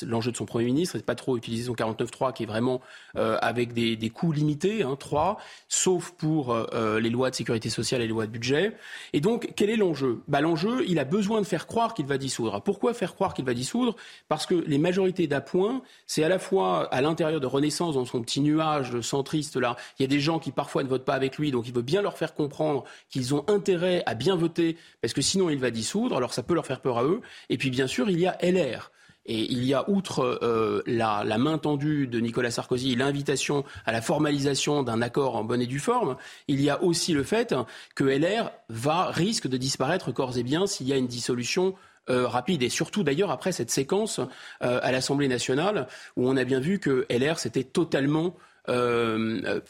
l'enjeu 0.06 0.32
de 0.32 0.38
son 0.38 0.46
Premier 0.46 0.66
ministre, 0.66 0.94
c'est 0.94 1.00
de 1.00 1.04
pas 1.04 1.16
trop 1.16 1.38
utiliser 1.38 1.66
son 1.66 1.74
49.3 1.74 2.34
qui 2.34 2.44
est 2.44 2.48
vraiment 2.48 2.82
euh, 3.16 3.38
avec 3.42 3.74
des, 3.74 3.96
des 3.96 4.10
coûts 4.10 4.32
limités, 4.32 4.84
hein, 4.84 4.98
3, 5.00 5.38
sauf 5.70 6.12
pour 6.12 6.52
euh, 6.52 6.66
euh, 6.74 7.00
les 7.00 7.12
lois 7.12 7.30
de 7.30 7.36
sécurité 7.36 7.70
sociale 7.70 8.02
et 8.02 8.06
les 8.06 8.10
lois 8.10 8.26
de 8.26 8.32
budget. 8.32 8.76
Et 9.14 9.22
donc, 9.22 9.54
quel 9.56 9.70
est 9.70 9.78
l'enjeu? 9.78 10.24
Bah, 10.28 10.42
L'enjeu, 10.42 10.84
il 10.88 11.00
a 11.00 11.06
besoin 11.06 11.40
de 11.40 11.46
faire 11.46 11.68
croire 11.68 11.94
qu'il 11.94 12.08
va 12.08 12.18
dissoudre. 12.18 12.62
Pourquoi 12.62 12.94
faire 12.94 13.14
croire 13.14 13.34
qu'il 13.34 13.46
va 13.46 13.54
dissoudre? 13.54 13.96
Parce 14.28 14.46
que 14.46 14.56
les 14.56 14.80
majorités 14.80 15.28
d'appoint, 15.28 15.84
c'est 16.08 16.24
à 16.24 16.30
la 16.30 16.40
fois 16.40 16.92
à 16.94 17.02
l'intérieur 17.02 17.40
de 17.40 17.48
Renaissance, 17.48 17.96
dans 17.96 18.06
son 18.06 18.22
petit 18.22 18.42
nuage 18.42 19.00
centriste 19.02 19.56
là, 19.56 19.76
il 20.00 20.04
y 20.04 20.06
a 20.06 20.08
des 20.08 20.20
gens 20.20 20.40
qui 20.40 20.52
parfois 20.52 20.84
ne 20.84 20.90
votent 20.90 21.06
pas 21.06 21.14
avec 21.14 21.38
lui, 21.38 21.52
donc 21.52 21.68
il 21.68 21.74
veut 21.74 21.82
bien 21.82 22.02
leur 22.02 22.18
faire 22.18 22.34
comprendre 22.34 22.84
qu'ils 23.10 23.36
ont 23.36 23.46
intérêt 23.48 24.04
à 24.06 24.16
bien 24.16 24.36
voter, 24.36 24.78
parce 25.02 25.14
que 25.14 25.22
sinon 25.22 25.50
il 25.50 25.60
va 25.60 25.72
dissoudre, 25.72 26.18
alors 26.18 26.34
ça 26.34 26.44
peut 26.44 26.54
leur 26.54 26.66
faire 26.66 26.82
peur 26.82 26.98
à 26.98 27.04
eux. 27.04 27.22
Et 27.50 27.58
puis 27.58 27.70
bien 27.70 27.88
sûr, 27.88 28.10
il 28.10 28.20
y 28.20 28.28
a 28.28 28.38
LR. 28.42 28.92
Et 29.26 29.40
il 29.40 29.64
y 29.64 29.74
a, 29.74 29.90
outre 29.90 30.40
euh, 30.44 30.84
la, 30.86 31.24
main 31.38 31.58
tendue 31.58 32.08
de 32.08 32.20
Nicolas 32.20 32.52
Sarkozy 32.52 32.96
l'invitation 32.96 33.64
à 33.86 33.94
la 33.94 34.02
formalisation 34.02 34.84
d'un 34.84 35.02
accord 35.02 35.38
en 35.38 35.46
bonne 35.46 35.62
et 35.62 35.66
due 35.66 35.80
forme, 35.80 36.18
il 36.50 36.60
y 36.60 36.70
a 36.70 36.84
aussi 36.84 37.14
le 37.14 37.24
fait 37.24 37.56
que 37.96 38.04
LR 38.04 38.52
va, 38.68 39.06
risque 39.12 39.48
de 39.48 39.56
disparaître 39.56 40.12
corps 40.12 40.38
et 40.38 40.44
bien 40.44 40.68
s'il 40.68 40.90
y 40.90 40.94
a 40.94 40.98
une 40.98 41.08
dissolution 41.08 41.74
euh, 42.10 42.28
rapide. 42.28 42.64
Et 42.64 42.70
surtout, 42.70 43.04
d'ailleurs, 43.04 43.32
après 43.32 43.54
cette 43.54 43.72
séquence 43.72 44.20
euh, 44.20 44.80
à 44.84 44.92
l'Assemblée 44.92 45.30
nationale, 45.30 45.88
où 46.18 46.28
on 46.28 46.36
a 46.36 46.44
bien 46.44 46.60
vu 46.60 46.80
que 46.80 47.06
LR, 47.10 47.40
c'était 47.40 47.64
totalement 47.64 48.36
euh, 48.68 49.62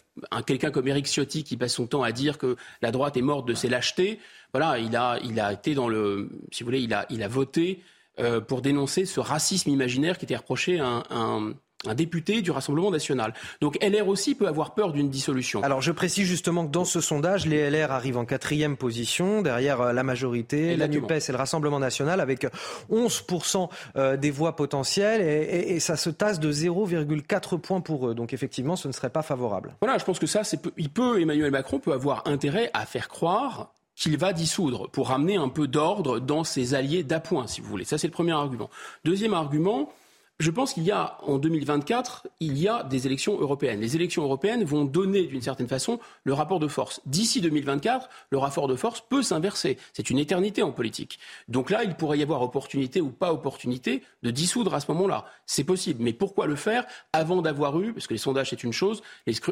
quelqu'un 0.47 0.71
comme 0.71 0.87
Eric 0.87 1.05
Ciotti 1.05 1.43
qui 1.43 1.57
passe 1.57 1.73
son 1.73 1.85
temps 1.85 2.01
à 2.01 2.11
dire 2.11 2.39
que 2.39 2.55
la 2.81 2.89
droite 2.89 3.17
est 3.17 3.21
morte 3.21 3.47
de 3.47 3.53
ses 3.53 3.69
lâchetés, 3.69 4.19
voilà, 4.53 4.77
il 4.77 4.95
a, 4.95 5.17
il 5.23 5.39
a 5.39 5.51
été 5.51 5.73
dans 5.73 5.87
le, 5.87 6.29
si 6.51 6.63
vous 6.63 6.67
voulez, 6.67 6.81
il 6.81 6.93
a, 6.93 7.05
il 7.09 7.23
a 7.23 7.27
voté 7.27 7.81
euh, 8.19 8.39
pour 8.39 8.61
dénoncer 8.61 9.05
ce 9.05 9.19
racisme 9.19 9.69
imaginaire 9.69 10.17
qui 10.17 10.25
était 10.25 10.35
reproché 10.35 10.79
à 10.79 11.03
un, 11.09 11.53
un 11.85 11.95
député 11.95 12.41
du 12.41 12.51
Rassemblement 12.51 12.91
national. 12.91 13.33
Donc 13.61 13.77
LR 13.81 14.07
aussi 14.07 14.35
peut 14.35 14.47
avoir 14.47 14.73
peur 14.73 14.91
d'une 14.91 15.09
dissolution. 15.09 15.63
Alors 15.63 15.81
je 15.81 15.91
précise 15.91 16.27
justement 16.27 16.65
que 16.65 16.71
dans 16.71 16.85
ce 16.85 17.01
sondage, 17.01 17.45
les 17.45 17.69
LR 17.69 17.91
arrivent 17.91 18.17
en 18.17 18.25
quatrième 18.25 18.77
position, 18.77 19.41
derrière 19.41 19.81
euh, 19.81 19.93
la 19.93 20.03
majorité, 20.03 20.75
la 20.75 20.87
NUPES 20.87 21.29
et 21.29 21.31
le 21.31 21.37
Rassemblement 21.37 21.79
national, 21.79 22.19
avec 22.19 22.47
11% 22.91 23.69
euh, 23.95 24.17
des 24.17 24.31
voix 24.31 24.55
potentielles, 24.55 25.21
et, 25.21 25.79
ça 25.79 25.97
se 25.97 26.09
tasse 26.09 26.39
de 26.39 26.51
0,4 26.51 27.59
points 27.59 27.81
pour 27.81 28.07
eux. 28.07 28.13
Donc 28.15 28.31
effectivement, 28.31 28.75
ce 28.75 28.87
ne 28.87 28.93
serait 28.93 29.09
pas 29.09 29.23
favorable. 29.23 29.75
Voilà, 29.81 29.97
je 29.97 30.05
pense 30.05 30.19
que 30.19 30.27
ça, 30.27 30.41
il 30.77 30.89
peut, 30.89 31.19
Emmanuel 31.19 31.51
Macron 31.51 31.79
peut 31.79 31.91
avoir 31.91 32.21
intérêt 32.25 32.69
à 32.73 32.85
faire 32.85 33.09
croire 33.09 33.73
qu'il 33.95 34.17
va 34.17 34.33
dissoudre 34.33 34.89
pour 34.89 35.09
ramener 35.09 35.35
un 35.35 35.49
peu 35.49 35.67
d'ordre 35.67 36.19
dans 36.19 36.43
ses 36.43 36.73
alliés 36.73 37.03
d'appoint, 37.03 37.47
si 37.47 37.61
vous 37.61 37.69
voulez. 37.69 37.85
Ça, 37.85 37.97
c'est 37.97 38.07
le 38.07 38.13
premier 38.13 38.31
argument. 38.31 38.69
Deuxième 39.05 39.33
argument, 39.33 39.93
je 40.39 40.51
pense 40.51 40.73
qu'il 40.73 40.83
y 40.83 40.91
a, 40.91 41.17
en 41.21 41.37
2024, 41.37 42.27
il 42.39 42.57
y 42.57 42.67
a 42.67 42.83
des 42.83 43.05
élections 43.05 43.39
européennes. 43.39 43.79
Les 43.79 43.95
élections 43.95 44.23
européennes 44.23 44.63
vont 44.63 44.83
donner, 44.83 45.23
d'une 45.27 45.41
certaine 45.41 45.67
façon, 45.67 45.99
le 46.23 46.33
rapport 46.33 46.59
de 46.59 46.67
force. 46.67 47.01
D'ici 47.05 47.39
2024, 47.39 48.09
le 48.31 48.37
rapport 48.37 48.67
de 48.67 48.75
force 48.75 49.01
peut 49.01 49.21
s'inverser. 49.21 49.77
C'est 49.93 50.09
une 50.09 50.17
éternité 50.17 50.63
en 50.63 50.71
politique. 50.71 51.19
Donc 51.47 51.69
là, 51.69 51.83
il 51.83 51.95
pourrait 51.95 52.17
y 52.17 52.23
avoir 52.23 52.41
opportunité 52.41 52.99
ou 52.99 53.09
pas 53.09 53.31
opportunité 53.31 54.01
de 54.23 54.31
dissoudre 54.31 54.73
à 54.73 54.79
ce 54.79 54.91
moment-là. 54.91 55.25
C'est 55.45 55.63
possible. 55.63 56.03
Mais 56.03 56.13
pourquoi 56.13 56.47
le 56.47 56.55
faire 56.55 56.85
avant 57.13 57.41
d'avoir 57.41 57.79
eu, 57.79 57.93
parce 57.93 58.07
que 58.07 58.13
les 58.13 58.19
sondages 58.19 58.49
c'est 58.49 58.63
une 58.63 58.73
chose, 58.73 59.03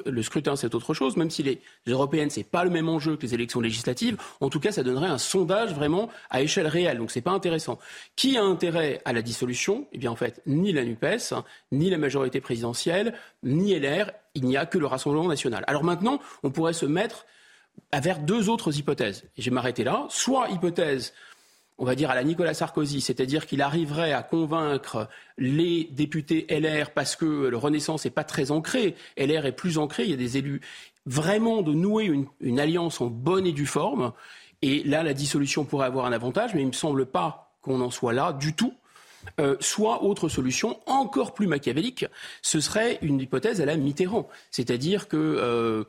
le 0.06 0.22
scrutin 0.22 0.56
c'est 0.56 0.74
autre 0.76 0.94
chose, 0.94 1.16
même 1.16 1.30
si 1.30 1.44
les 1.44 1.62
européennes 1.88 2.30
c'est 2.30 2.44
pas 2.44 2.64
le 2.64 2.70
même 2.70 2.90
enjeu 2.90 3.18
que 3.18 3.22
les 3.22 3.34
élections 3.34 3.62
législatives, 3.62 4.18
en 4.40 4.50
tout 4.50 4.60
cas 4.60 4.72
ça 4.72 4.84
donnerait 4.84 5.08
un 5.08 5.18
sondage 5.18 5.74
vraiment 5.74 6.10
à 6.30 6.42
échelle 6.42 6.68
réelle. 6.68 6.98
Donc 6.98 7.12
c'est 7.12 7.22
pas 7.22 7.32
intéressant. 7.32 7.80
Qui 8.16 8.38
a 8.38 8.44
intérêt 8.44 9.02
à 9.06 9.14
la 9.14 9.22
dissolution? 9.22 9.88
Eh 9.92 9.98
bien 9.98 10.12
en 10.12 10.16
fait, 10.16 10.42
ni 10.46 10.71
ni 10.72 10.80
la 10.80 10.86
NUPES, 10.86 11.34
ni 11.72 11.90
la 11.90 11.98
majorité 11.98 12.42
présidentielle, 12.42 13.14
ni 13.44 13.78
LR. 13.78 14.12
Il 14.36 14.46
n'y 14.46 14.58
a 14.58 14.66
que 14.66 14.78
le 14.78 14.86
Rassemblement 14.86 15.28
national. 15.28 15.64
Alors 15.68 15.84
maintenant, 15.84 16.20
on 16.44 16.52
pourrait 16.52 16.74
se 16.74 16.86
mettre 16.86 17.26
vers 17.94 18.20
deux 18.20 18.50
autres 18.50 18.78
hypothèses. 18.78 19.24
Et 19.38 19.42
je 19.42 19.50
vais 19.50 19.54
m'arrêter 19.54 19.84
là. 19.84 20.06
Soit 20.10 20.50
hypothèse 20.50 21.14
on 21.82 21.86
va 21.86 21.96
dire, 21.96 22.12
à 22.12 22.16
la 22.16 22.24
Nicolas 22.24 22.54
Sarkozy, 22.54 23.02
c'est-à-dire 23.02 23.48
qu'il 23.48 23.60
arriverait 23.60 24.14
à 24.14 24.22
convaincre 24.22 25.10
les 25.40 25.86
députés 25.86 26.46
LR 26.48 26.92
parce 26.92 27.16
que 27.16 27.26
le 27.26 27.58
Renaissance 27.58 28.06
n'est 28.06 28.12
pas 28.12 28.24
très 28.24 28.52
ancré, 28.52 28.96
LR 29.18 29.48
est 29.48 29.52
plus 29.52 29.80
ancré, 29.80 30.04
il 30.04 30.12
y 30.12 30.14
a 30.14 30.18
des 30.18 30.38
élus, 30.38 30.62
vraiment 31.08 31.64
de 31.64 31.74
nouer 31.74 32.06
une, 32.06 32.28
une 32.40 32.60
alliance 32.60 33.02
en 33.02 33.08
bonne 33.08 33.48
et 33.48 33.52
due 33.52 33.66
forme. 33.66 34.14
Et 34.62 34.84
là, 34.84 35.02
la 35.02 35.16
dissolution 35.16 35.66
pourrait 35.66 35.88
avoir 35.88 36.06
un 36.06 36.12
avantage, 36.12 36.54
mais 36.54 36.62
il 36.62 36.66
ne 36.66 36.70
me 36.70 36.76
semble 36.76 37.08
pas 37.08 37.56
qu'on 37.64 37.82
en 37.82 37.90
soit 37.90 38.14
là 38.14 38.32
du 38.34 38.54
tout. 38.54 38.74
Euh, 39.40 39.56
soit 39.60 40.04
autre 40.04 40.30
solution 40.30 40.80
encore 40.86 41.34
plus 41.34 41.48
machiavélique, 41.48 42.06
ce 42.42 42.60
serait 42.60 42.98
une 43.02 43.20
hypothèse 43.20 43.62
à 43.62 43.66
la 43.66 43.78
Mitterrand, 43.78 44.28
c'est-à-dire 44.50 45.08
que 45.08 45.18
euh, 45.18 45.84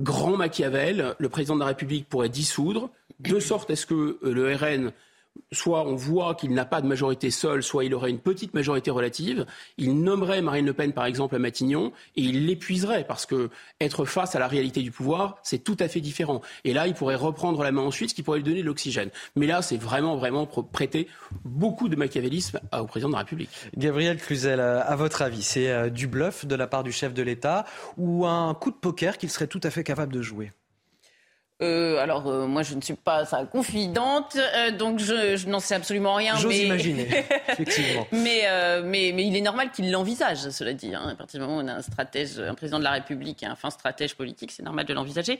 grand 0.00 0.36
Machiavel, 0.36 1.14
le 1.18 1.28
président 1.28 1.54
de 1.54 1.60
la 1.60 1.66
République 1.66 2.08
pourrait 2.08 2.28
dissoudre, 2.28 2.90
de 3.20 3.40
sorte 3.40 3.70
à 3.70 3.76
ce 3.76 3.86
que 3.86 3.94
euh, 3.94 4.18
le 4.22 4.54
RN 4.54 4.92
soit 5.52 5.86
on 5.86 5.94
voit 5.94 6.34
qu'il 6.34 6.52
n'a 6.52 6.64
pas 6.64 6.80
de 6.80 6.86
majorité 6.86 7.30
seule, 7.30 7.62
soit 7.62 7.84
il 7.84 7.94
aurait 7.94 8.10
une 8.10 8.18
petite 8.18 8.54
majorité 8.54 8.90
relative. 8.90 9.46
Il 9.78 10.02
nommerait 10.02 10.42
Marine 10.42 10.66
Le 10.66 10.72
Pen, 10.72 10.92
par 10.92 11.06
exemple, 11.06 11.34
à 11.36 11.38
Matignon, 11.38 11.92
et 12.16 12.22
il 12.22 12.46
l'épuiserait, 12.46 13.04
parce 13.04 13.26
que 13.26 13.50
être 13.80 14.04
face 14.04 14.34
à 14.34 14.38
la 14.38 14.48
réalité 14.48 14.82
du 14.82 14.90
pouvoir, 14.90 15.38
c'est 15.42 15.62
tout 15.62 15.76
à 15.80 15.88
fait 15.88 16.00
différent. 16.00 16.40
Et 16.64 16.72
là, 16.72 16.86
il 16.86 16.94
pourrait 16.94 17.16
reprendre 17.16 17.62
la 17.62 17.72
main 17.72 17.82
ensuite, 17.82 18.10
ce 18.10 18.14
qui 18.14 18.22
pourrait 18.22 18.38
lui 18.38 18.44
donner 18.44 18.62
de 18.62 18.66
l'oxygène. 18.66 19.10
Mais 19.34 19.46
là, 19.46 19.62
c'est 19.62 19.76
vraiment, 19.76 20.16
vraiment 20.16 20.46
prêter 20.46 21.08
beaucoup 21.44 21.88
de 21.88 21.96
machiavélisme 21.96 22.60
au 22.78 22.86
président 22.86 23.08
de 23.08 23.14
la 23.14 23.20
République. 23.20 23.50
Gabriel 23.76 24.18
Cluzel, 24.18 24.60
à 24.60 24.96
votre 24.96 25.22
avis, 25.22 25.42
c'est 25.42 25.70
euh, 25.70 25.90
du 25.90 26.06
bluff 26.06 26.46
de 26.46 26.54
la 26.54 26.66
part 26.66 26.82
du 26.82 26.92
chef 26.92 27.14
de 27.14 27.22
l'État 27.22 27.64
ou 27.96 28.26
un 28.26 28.54
coup 28.54 28.70
de 28.70 28.76
poker 28.76 29.18
qu'il 29.18 29.30
serait 29.30 29.46
tout 29.46 29.60
à 29.62 29.70
fait 29.70 29.84
capable 29.84 30.12
de 30.12 30.22
jouer? 30.22 30.52
Euh, 31.62 31.98
alors, 31.98 32.26
euh, 32.26 32.46
moi, 32.46 32.62
je 32.62 32.74
ne 32.74 32.82
suis 32.82 32.94
pas 32.94 33.24
sa 33.24 33.46
confidente, 33.46 34.36
euh, 34.36 34.72
donc 34.72 34.98
je, 34.98 35.36
je 35.36 35.48
n'en 35.48 35.58
sais 35.58 35.74
absolument 35.74 36.14
rien. 36.14 36.36
J'ose 36.36 36.50
mais... 36.50 36.64
imaginer, 36.64 37.08
effectivement. 37.48 38.06
mais, 38.12 38.42
euh, 38.44 38.82
mais, 38.84 39.12
mais, 39.14 39.24
il 39.24 39.34
est 39.34 39.40
normal 39.40 39.70
qu'il 39.70 39.90
l'envisage, 39.90 40.50
cela 40.50 40.74
dit. 40.74 40.94
Hein. 40.94 41.08
À 41.12 41.14
partir 41.14 41.40
du 41.40 41.46
moment 41.46 41.58
où 41.58 41.64
on 41.64 41.68
a 41.68 41.72
un 41.72 41.82
stratège, 41.82 42.38
un 42.38 42.54
président 42.54 42.78
de 42.78 42.84
la 42.84 42.90
République 42.90 43.42
et 43.42 43.46
un 43.46 43.56
fin 43.56 43.70
stratège 43.70 44.16
politique, 44.16 44.52
c'est 44.52 44.64
normal 44.64 44.84
de 44.84 44.92
l'envisager. 44.92 45.38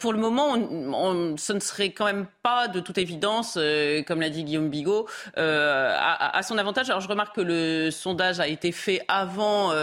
pour 0.00 0.14
le 0.14 0.18
moment, 0.18 0.52
on, 0.52 0.94
on, 0.94 1.36
ce 1.36 1.52
ne 1.52 1.60
serait 1.60 1.90
quand 1.90 2.06
même 2.06 2.26
pas 2.42 2.68
de 2.68 2.80
toute 2.80 2.96
évidence, 2.96 3.58
comme 4.06 4.22
l'a 4.22 4.30
dit 4.30 4.44
Guillaume 4.44 4.70
Bigot, 4.70 5.08
à, 5.36 6.38
à, 6.38 6.42
son 6.42 6.56
avantage. 6.56 6.88
Alors, 6.88 7.02
je 7.02 7.08
remarque 7.08 7.36
que 7.36 7.42
le 7.42 7.90
sondage 7.90 8.40
a 8.40 8.48
été 8.48 8.72
fait 8.72 9.02
avant 9.08 9.74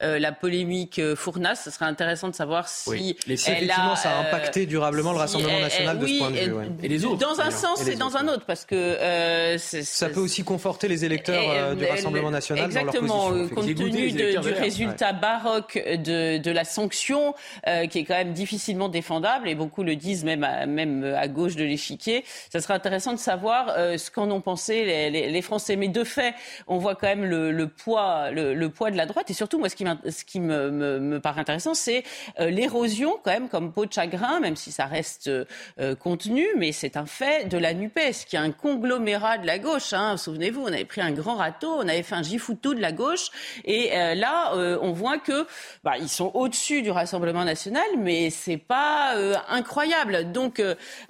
la 0.00 0.32
polémique 0.32 1.00
Fournas. 1.14 1.54
Ce 1.56 1.70
serait 1.70 1.86
intéressant 1.86 2.28
de 2.28 2.34
savoir 2.34 2.68
si 2.68 2.90
oui. 2.90 3.16
elle 3.26 3.32
effectivement, 3.32 3.92
a, 3.92 3.96
ça 3.96 4.10
a 4.10 4.20
impacté 4.20 4.66
le 4.90 5.02
Rassemblement 5.18 5.60
national 5.60 5.98
de 5.98 6.04
oui, 6.04 6.14
ce 6.14 6.18
point 6.18 6.30
de 6.30 6.36
vue. 6.36 6.52
Ouais. 6.52 6.68
Et 6.82 6.88
les 6.88 7.04
autres 7.04 7.18
Dans 7.18 7.40
un 7.40 7.50
sens 7.50 7.86
et, 7.86 7.96
dans 7.96 8.16
un 8.16 8.28
autre, 8.28 8.44
parce 8.46 8.64
que 8.64 8.74
euh, 8.74 9.58
ça 9.58 10.08
peut 10.08 10.20
aussi 10.20 10.44
conforter 10.44 10.88
les 10.88 11.04
électeurs 11.04 11.44
euh, 11.48 11.74
du 11.74 11.84
Rassemblement 11.84 12.30
national 12.30 12.64
exactement, 12.64 13.30
dans 13.30 13.30
leur 13.30 13.50
compte 13.50 13.66
tenu 13.66 14.12
de, 14.12 14.40
du 14.40 14.52
résultat 14.52 15.12
ouais. 15.12 15.20
baroque 15.20 15.74
de, 15.76 16.38
de 16.38 16.50
la 16.50 16.64
sanction, 16.64 17.34
euh, 17.66 17.86
qui 17.86 18.00
est 18.00 18.04
quand 18.04 18.14
même 18.14 18.32
difficilement 18.32 18.88
défendable, 18.88 19.48
et 19.48 19.54
beaucoup 19.54 19.82
le 19.82 19.96
disent 19.96 20.24
même 20.24 20.44
à, 20.44 20.66
même 20.66 21.04
à 21.04 21.28
gauche 21.28 21.56
de 21.56 21.64
l'échiquier. 21.64 22.24
Ça 22.50 22.60
serait 22.60 22.74
intéressant 22.74 23.12
de 23.12 23.18
savoir 23.18 23.74
euh, 23.76 23.98
ce 23.98 24.10
qu'en 24.10 24.30
ont 24.30 24.40
pensé 24.40 24.84
les, 24.84 25.10
les, 25.10 25.30
les, 25.30 25.42
Français. 25.42 25.76
Mais 25.76 25.88
de 25.88 26.04
fait, 26.04 26.34
on 26.66 26.78
voit 26.78 26.94
quand 26.94 27.06
même 27.06 27.24
le, 27.24 27.50
le 27.52 27.68
poids, 27.68 28.30
le, 28.30 28.54
le, 28.54 28.68
poids 28.68 28.90
de 28.90 28.96
la 28.96 29.06
droite, 29.06 29.30
et 29.30 29.34
surtout, 29.34 29.58
moi, 29.58 29.68
ce 29.68 29.76
qui, 29.76 29.84
ce 29.84 30.24
qui 30.24 30.40
me, 30.40 30.70
me, 30.70 30.98
me 30.98 31.20
paraît 31.20 31.40
intéressant, 31.40 31.74
c'est 31.74 32.04
euh, 32.40 32.50
l'érosion, 32.50 33.18
quand 33.22 33.32
même, 33.32 33.48
comme 33.48 33.72
peau 33.72 33.86
de 33.86 33.92
chagrin, 33.92 34.40
même 34.40 34.56
si 34.56 34.71
ça 34.72 34.86
reste 34.86 35.28
euh, 35.28 35.94
contenu, 35.94 36.44
mais 36.56 36.72
c'est 36.72 36.96
un 36.96 37.06
fait 37.06 37.48
de 37.48 37.56
la 37.56 37.74
NUPES, 37.74 38.24
qui 38.26 38.36
est 38.36 38.40
un 38.40 38.50
conglomérat 38.50 39.38
de 39.38 39.46
la 39.46 39.58
gauche. 39.58 39.92
Hein. 39.92 40.16
Souvenez-vous, 40.16 40.62
on 40.62 40.66
avait 40.66 40.84
pris 40.84 41.00
un 41.00 41.12
grand 41.12 41.36
râteau, 41.36 41.72
on 41.78 41.88
avait 41.88 42.02
fait 42.02 42.16
un 42.16 42.22
gifoutou 42.22 42.74
de 42.74 42.80
la 42.80 42.92
gauche, 42.92 43.30
et 43.64 43.96
euh, 43.96 44.14
là, 44.14 44.54
euh, 44.54 44.78
on 44.82 44.92
voit 44.92 45.18
que 45.18 45.46
bah, 45.84 45.94
ils 45.98 46.08
sont 46.08 46.30
au-dessus 46.34 46.82
du 46.82 46.90
Rassemblement 46.90 47.44
national, 47.44 47.86
mais 47.98 48.30
c'est 48.30 48.56
pas 48.56 49.16
euh, 49.16 49.34
incroyable. 49.48 50.32
Donc, 50.32 50.62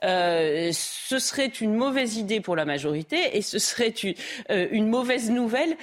ce 0.02 1.18
serait 1.18 1.46
une 1.46 1.74
mauvaise 1.74 2.16
idée 2.16 2.40
pour 2.40 2.56
la 2.56 2.64
majorité, 2.64 3.36
et 3.36 3.42
ce 3.42 3.58
serait 3.58 3.94
une 4.48 4.88
mauvaise 4.88 5.30
nouvelle 5.30 5.76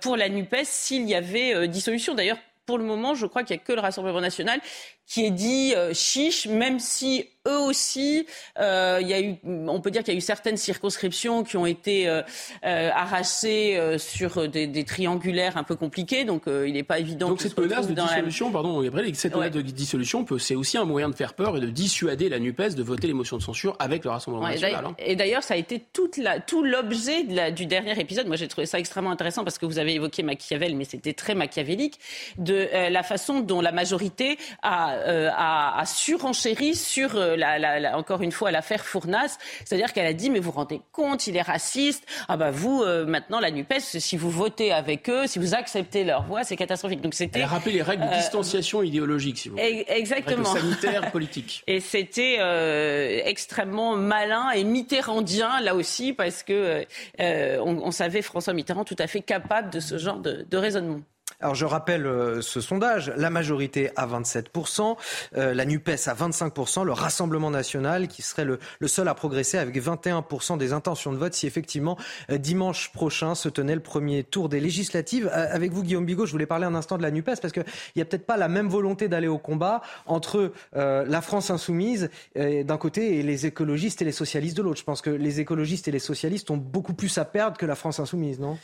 pour 0.00 0.16
la 0.16 0.28
NUPES 0.28 0.64
s'il 0.64 1.08
y 1.08 1.14
avait 1.14 1.68
dissolution. 1.68 2.14
D'ailleurs, 2.14 2.38
pour 2.66 2.78
le 2.78 2.84
moment, 2.84 3.14
je 3.14 3.26
crois 3.26 3.44
qu'il 3.44 3.56
n'y 3.56 3.62
a 3.62 3.64
que 3.64 3.72
le 3.72 3.80
Rassemblement 3.80 4.20
national 4.20 4.60
qui 5.08 5.24
est 5.24 5.30
dit 5.30 5.74
euh, 5.74 5.92
chiche, 5.94 6.46
même 6.46 6.78
si 6.78 7.26
eux 7.48 7.58
aussi, 7.58 8.26
euh, 8.58 8.98
il 9.00 9.08
y 9.08 9.14
a 9.14 9.20
eu, 9.20 9.36
on 9.44 9.80
peut 9.80 9.90
dire 9.90 10.02
qu'il 10.02 10.14
y 10.14 10.16
a 10.16 10.18
eu 10.18 10.22
certaines 10.22 10.56
circonscriptions 10.56 11.44
qui 11.44 11.56
ont 11.56 11.66
été 11.66 12.08
euh, 12.08 12.22
euh 12.64 12.90
arrachées 12.94 13.78
euh, 13.78 13.98
sur 13.98 14.48
des, 14.48 14.66
des, 14.66 14.84
triangulaires 14.84 15.56
un 15.56 15.64
peu 15.64 15.76
compliqués, 15.76 16.24
donc 16.24 16.44
il 16.46 16.72
n'est 16.72 16.82
pas 16.82 16.98
évident. 16.98 17.28
Donc 17.28 17.40
cette 17.40 17.58
menace 17.58 17.88
de 17.88 17.94
dissolution, 17.94 18.46
la... 18.46 18.52
pardon, 18.52 18.80
Gabriel, 18.82 19.14
cette 19.14 19.34
ouais. 19.34 19.40
menace 19.40 19.52
de 19.52 19.62
dissolution, 19.62 20.24
c'est 20.38 20.54
aussi 20.54 20.78
un 20.78 20.84
moyen 20.84 21.08
de 21.08 21.14
faire 21.14 21.34
peur 21.34 21.56
et 21.56 21.60
de 21.60 21.68
dissuader 21.68 22.28
la 22.28 22.38
Nupes 22.38 22.58
de 22.58 22.82
voter 22.82 23.06
les 23.06 23.12
motions 23.12 23.36
de 23.36 23.42
censure 23.42 23.76
avec 23.78 24.04
le 24.04 24.10
Rassemblement 24.10 24.44
ouais, 24.44 24.54
national. 24.54 24.86
Hein. 24.86 24.94
Et 24.98 25.16
d'ailleurs, 25.16 25.42
ça 25.42 25.54
a 25.54 25.56
été 25.56 25.80
toute 25.92 26.16
la, 26.16 26.40
tout 26.40 26.64
l'objet 26.64 27.22
du 27.52 27.66
dernier 27.66 27.98
épisode. 28.00 28.26
Moi, 28.26 28.36
j'ai 28.36 28.48
trouvé 28.48 28.66
ça 28.66 28.78
extrêmement 28.78 29.10
intéressant 29.10 29.44
parce 29.44 29.58
que 29.58 29.66
vous 29.66 29.78
avez 29.78 29.94
évoqué 29.94 30.22
Machiavel, 30.22 30.74
mais 30.74 30.84
c'était 30.84 31.12
très 31.12 31.34
machiavélique 31.34 31.98
de 32.36 32.68
la 32.90 33.02
façon 33.02 33.40
dont 33.40 33.60
la 33.60 33.72
majorité 33.72 34.38
a 34.62 34.97
euh, 35.06 35.30
a, 35.32 35.80
a, 35.80 35.86
surenchéri 35.86 36.74
sur 36.74 37.16
euh, 37.16 37.36
la, 37.36 37.58
la, 37.58 37.80
la, 37.80 37.98
encore 37.98 38.22
une 38.22 38.32
fois 38.32 38.50
l'affaire 38.50 38.84
Fournas, 38.84 39.38
c'est-à-dire 39.64 39.92
qu'elle 39.92 40.06
a 40.06 40.12
dit 40.12 40.30
mais 40.30 40.38
vous 40.38 40.50
vous 40.50 40.56
rendez 40.56 40.80
compte, 40.92 41.26
il 41.26 41.36
est 41.36 41.42
raciste. 41.42 42.04
Ah 42.28 42.36
bah 42.36 42.50
vous 42.50 42.82
euh, 42.82 43.04
maintenant 43.04 43.40
la 43.40 43.50
Nupes, 43.50 43.74
si 43.78 44.16
vous 44.16 44.30
votez 44.30 44.72
avec 44.72 45.08
eux, 45.10 45.26
si 45.26 45.38
vous 45.38 45.54
acceptez 45.54 46.04
leur 46.04 46.22
voix, 46.24 46.44
c'est 46.44 46.56
catastrophique. 46.56 47.00
Donc 47.00 47.14
c'était. 47.14 47.40
Elle 47.40 47.44
a 47.44 47.48
rappelé 47.48 47.74
les 47.74 47.82
règles 47.82 48.08
de 48.08 48.14
distanciation 48.14 48.82
idéologique, 48.82 49.38
si 49.38 49.48
vous 49.48 49.56
voulez. 49.56 49.84
Exactement. 49.88 50.50
Règles 50.52 50.60
sanitaires, 50.60 51.10
politiques. 51.12 51.62
Et 51.66 51.80
c'était 51.80 52.38
extrêmement 53.26 53.96
malin 53.96 54.50
et 54.50 54.64
mitterrandien 54.64 55.60
là 55.60 55.74
aussi 55.74 56.12
parce 56.12 56.42
que 56.42 56.84
on, 57.18 57.78
on, 57.82 57.90
savait 57.90 58.22
François 58.22 58.52
Mitterrand 58.52 58.84
tout 58.84 58.96
à 58.98 59.06
fait 59.06 59.20
capable 59.20 59.70
de 59.70 59.80
ce 59.80 59.98
genre 59.98 60.18
de, 60.18 60.46
de 60.48 60.56
raisonnement. 60.56 61.00
Alors 61.40 61.54
je 61.54 61.64
rappelle 61.64 62.04
euh, 62.04 62.42
ce 62.42 62.60
sondage, 62.60 63.12
la 63.16 63.30
majorité 63.30 63.90
à 63.94 64.08
27%, 64.08 64.96
euh, 65.36 65.54
la 65.54 65.64
NUPES 65.64 66.08
à 66.08 66.14
25%, 66.14 66.84
le 66.84 66.90
Rassemblement 66.90 67.52
national 67.52 68.08
qui 68.08 68.22
serait 68.22 68.44
le, 68.44 68.58
seul 68.88 69.06
à 69.06 69.14
progresser 69.14 69.56
avec 69.56 69.80
21% 69.80 70.58
des 70.58 70.72
intentions 70.72 71.12
de 71.12 71.16
vote 71.16 71.34
si 71.34 71.46
effectivement 71.46 71.96
euh, 72.30 72.38
dimanche 72.38 72.90
prochain 72.90 73.36
se 73.36 73.48
tenait 73.48 73.76
le 73.76 73.80
premier 73.80 74.24
tour 74.24 74.48
des 74.48 74.58
législatives. 74.58 75.30
Avec 75.32 75.70
vous 75.70 75.84
Guillaume 75.84 76.06
Bigot, 76.06 76.26
je 76.26 76.32
voulais 76.32 76.46
parler 76.46 76.66
un 76.66 76.74
instant 76.74 76.98
de 76.98 77.02
la 77.02 77.12
NUPES 77.12 77.40
parce 77.40 77.52
qu'il 77.52 77.64
n'y 77.94 78.02
a 78.02 78.04
peut-être 78.04 78.26
pas 78.26 78.36
la 78.36 78.48
même 78.48 78.68
volonté 78.68 79.06
d'aller 79.06 79.28
au 79.28 79.38
combat 79.38 79.80
entre 80.06 80.52
la 80.74 81.20
France 81.20 81.50
insoumise 81.50 82.10
d'un 82.34 82.76
côté 82.78 83.18
et 83.18 83.22
les 83.22 83.46
écologistes 83.46 84.02
et 84.02 84.04
les 84.04 84.12
socialistes 84.12 84.56
de 84.56 84.62
l'autre. 84.62 84.80
Je 84.80 84.84
pense 84.84 85.02
que 85.02 85.10
les 85.10 85.40
écologistes 85.40 85.86
et 85.86 85.92
les 85.92 85.98
socialistes 85.98 86.50
ont 86.50 86.56
beaucoup 86.56 86.94
plus 86.94 87.16
à 87.18 87.24
perdre 87.24 87.56
que 87.56 87.66
la 87.66 87.76
France 87.76 88.00
insoumise, 88.00 88.40
non? 88.40 88.58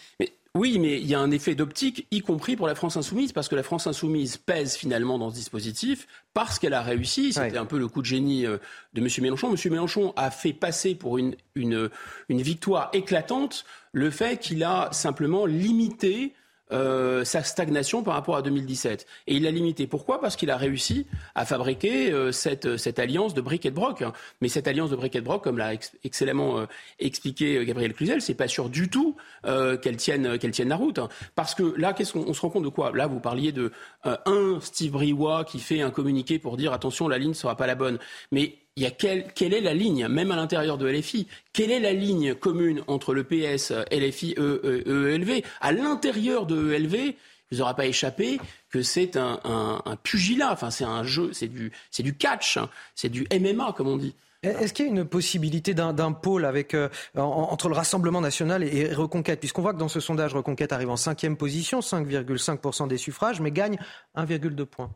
Oui, 0.57 0.79
mais 0.79 1.01
il 1.01 1.07
y 1.07 1.15
a 1.15 1.21
un 1.21 1.33
effet 1.33 1.57
d'optique, 1.57 2.07
y 2.13 2.21
compris 2.21 2.55
pour 2.55 2.69
la 2.69 2.77
France 2.77 2.97
insoumise, 2.97 3.33
parce 3.33 3.49
que 3.49 3.57
la 3.57 3.65
France 3.65 3.89
insoumise 3.89 4.37
pèse 4.37 4.77
finalement 4.77 5.19
dans 5.19 5.31
ce 5.31 5.35
dispositif, 5.35 6.07
parce 6.33 6.61
qu'elle 6.61 6.75
a 6.75 6.83
réussi. 6.83 7.33
C'était 7.33 7.53
ouais. 7.53 7.59
un 7.59 7.67
peu 7.67 7.79
le 7.79 7.89
coup 7.89 8.03
de 8.03 8.07
génie 8.07 8.45
de 8.45 8.61
M. 9.01 9.09
Mélenchon. 9.21 9.51
M. 9.51 9.57
Mélenchon 9.73 10.13
a 10.17 10.31
fait 10.31 10.53
passer 10.53 10.95
pour 10.95 11.19
une, 11.19 11.35
une, 11.57 11.91
une 12.29 12.41
victoire 12.41 12.91
éclatante 12.93 13.65
le 13.93 14.11
fait 14.11 14.41
qu'il 14.41 14.63
a 14.63 14.91
simplement 14.93 15.45
limité 15.47 16.35
euh, 16.73 17.25
sa 17.25 17.43
stagnation 17.43 18.03
par 18.03 18.15
rapport 18.15 18.37
à 18.37 18.43
2017. 18.43 19.07
Et 19.27 19.37
il 19.37 19.43
l'a 19.43 19.51
limité. 19.51 19.87
Pourquoi? 19.87 20.21
Parce 20.21 20.37
qu'il 20.37 20.51
a 20.51 20.57
réussi 20.57 21.07
à 21.35 21.45
fabriquer 21.45 22.13
euh, 22.13 22.33
cette, 22.33 22.77
cette, 22.77 22.99
alliance 22.99 23.35
de 23.35 23.41
briques 23.41 23.67
et 23.67 23.71
de 23.71 23.75
broc. 23.75 24.03
Mais 24.41 24.49
cette 24.49 24.67
alliance 24.69 24.91
de 24.91 24.97
briques 24.97 25.17
et 25.17 25.21
de 25.21 25.25
broc, 25.25 25.45
comme 25.45 25.59
l'a 25.59 25.75
ex 25.75 25.93
excellemment 26.05 26.59
euh, 26.59 26.67
expliqué 26.99 27.65
Gabriel 27.65 27.95
Cluzel, 27.95 28.23
c'est 28.23 28.35
pas 28.35 28.49
sûr 28.49 28.69
du 28.69 28.89
tout 28.89 29.17
euh, 29.47 29.77
qu'elle 29.77 29.97
tienne, 29.97 30.39
qu'elle 30.39 30.53
tienne 30.53 30.69
la 30.69 30.77
route. 30.77 31.01
Parce 31.35 31.55
que 31.55 31.75
là, 31.77 31.93
qu'est-ce 31.93 32.13
qu'on 32.13 32.33
se 32.33 32.41
rend 32.41 32.51
compte 32.51 32.65
de 32.65 32.69
quoi? 32.69 32.93
Là, 32.93 33.07
vous 33.07 33.21
parliez 33.21 33.53
de 33.53 33.73
euh, 34.07 34.17
un 34.27 34.59
Steve 34.61 34.93
Briouat 34.93 35.45
qui 35.45 35.59
fait 35.59 35.81
un 35.81 35.91
communiqué 35.91 36.39
pour 36.39 36.57
dire 36.57 36.73
attention, 36.73 37.09
la 37.09 37.19
ligne 37.19 37.31
ne 37.31 37.35
sera 37.35 37.57
pas 37.57 37.67
la 37.67 37.75
bonne. 37.75 37.99
Mais 38.33 38.59
il 38.77 38.83
y 38.83 38.87
a 38.87 38.91
quelle, 38.91 39.33
quelle, 39.33 39.55
est 39.55 39.61
la 39.61 39.75
ligne, 39.75 40.09
même 40.09 40.33
à 40.33 40.37
l'intérieur 40.37 40.79
de 40.79 40.89
LFI 40.89 41.29
Quelle 41.53 41.71
est 41.71 41.81
la 41.81 41.93
ligne 41.93 42.35
commune 42.35 42.83
entre 42.89 43.15
le 43.15 43.23
PS, 43.23 43.73
LFI, 43.93 44.35
e, 44.37 44.83
e, 44.87 45.15
ELV 45.15 45.43
À 45.61 45.73
l'intérieur 45.73 46.47
de 46.47 46.73
ELV, 46.73 46.95
il 46.95 47.15
vous 47.53 47.61
aura 47.61 47.77
pas 47.77 47.87
échappé 47.87 48.41
que 48.71 48.83
c'est 48.83 49.17
un, 49.17 49.39
un, 49.45 49.81
un, 49.85 49.97
pugilat, 49.97 50.53
enfin 50.53 50.71
c'est 50.71 50.85
un 50.85 51.05
jeu, 51.05 51.31
c'est 51.33 51.47
du, 51.47 51.71
du 51.99 52.17
catch, 52.17 52.57
hein, 52.57 52.69
c'est 52.97 53.11
du 53.11 53.27
MMA 53.33 53.75
comme 53.77 53.89
on 53.89 53.97
dit. 53.97 54.15
Est-ce 54.43 54.75
qu'il 54.75 54.85
y 54.85 54.89
a 54.89 54.91
une 54.91 55.05
possibilité 55.05 55.73
d'un 55.73 56.13
pôle 56.13 56.45
avec, 56.45 56.75
euh, 56.75 56.89
en, 57.17 57.23
entre 57.23 57.69
le 57.69 57.75
Rassemblement 57.75 58.21
national 58.21 58.63
et, 58.63 58.77
et 58.77 58.93
Reconquête? 58.93 59.41
Puisqu'on 59.41 59.63
voit 59.63 59.73
que 59.73 59.79
dans 59.79 59.89
ce 59.89 60.01
sondage, 60.01 60.35
Reconquête 60.35 60.73
arrive 60.73 60.91
en 60.91 60.97
cinquième 60.97 61.37
position, 61.37 61.81
5,5% 61.81 62.89
des 62.89 62.99
suffrages, 62.99 63.41
mais 63.41 63.51
gagne 63.51 63.79
1,2 64.17 64.65
points. 64.67 64.91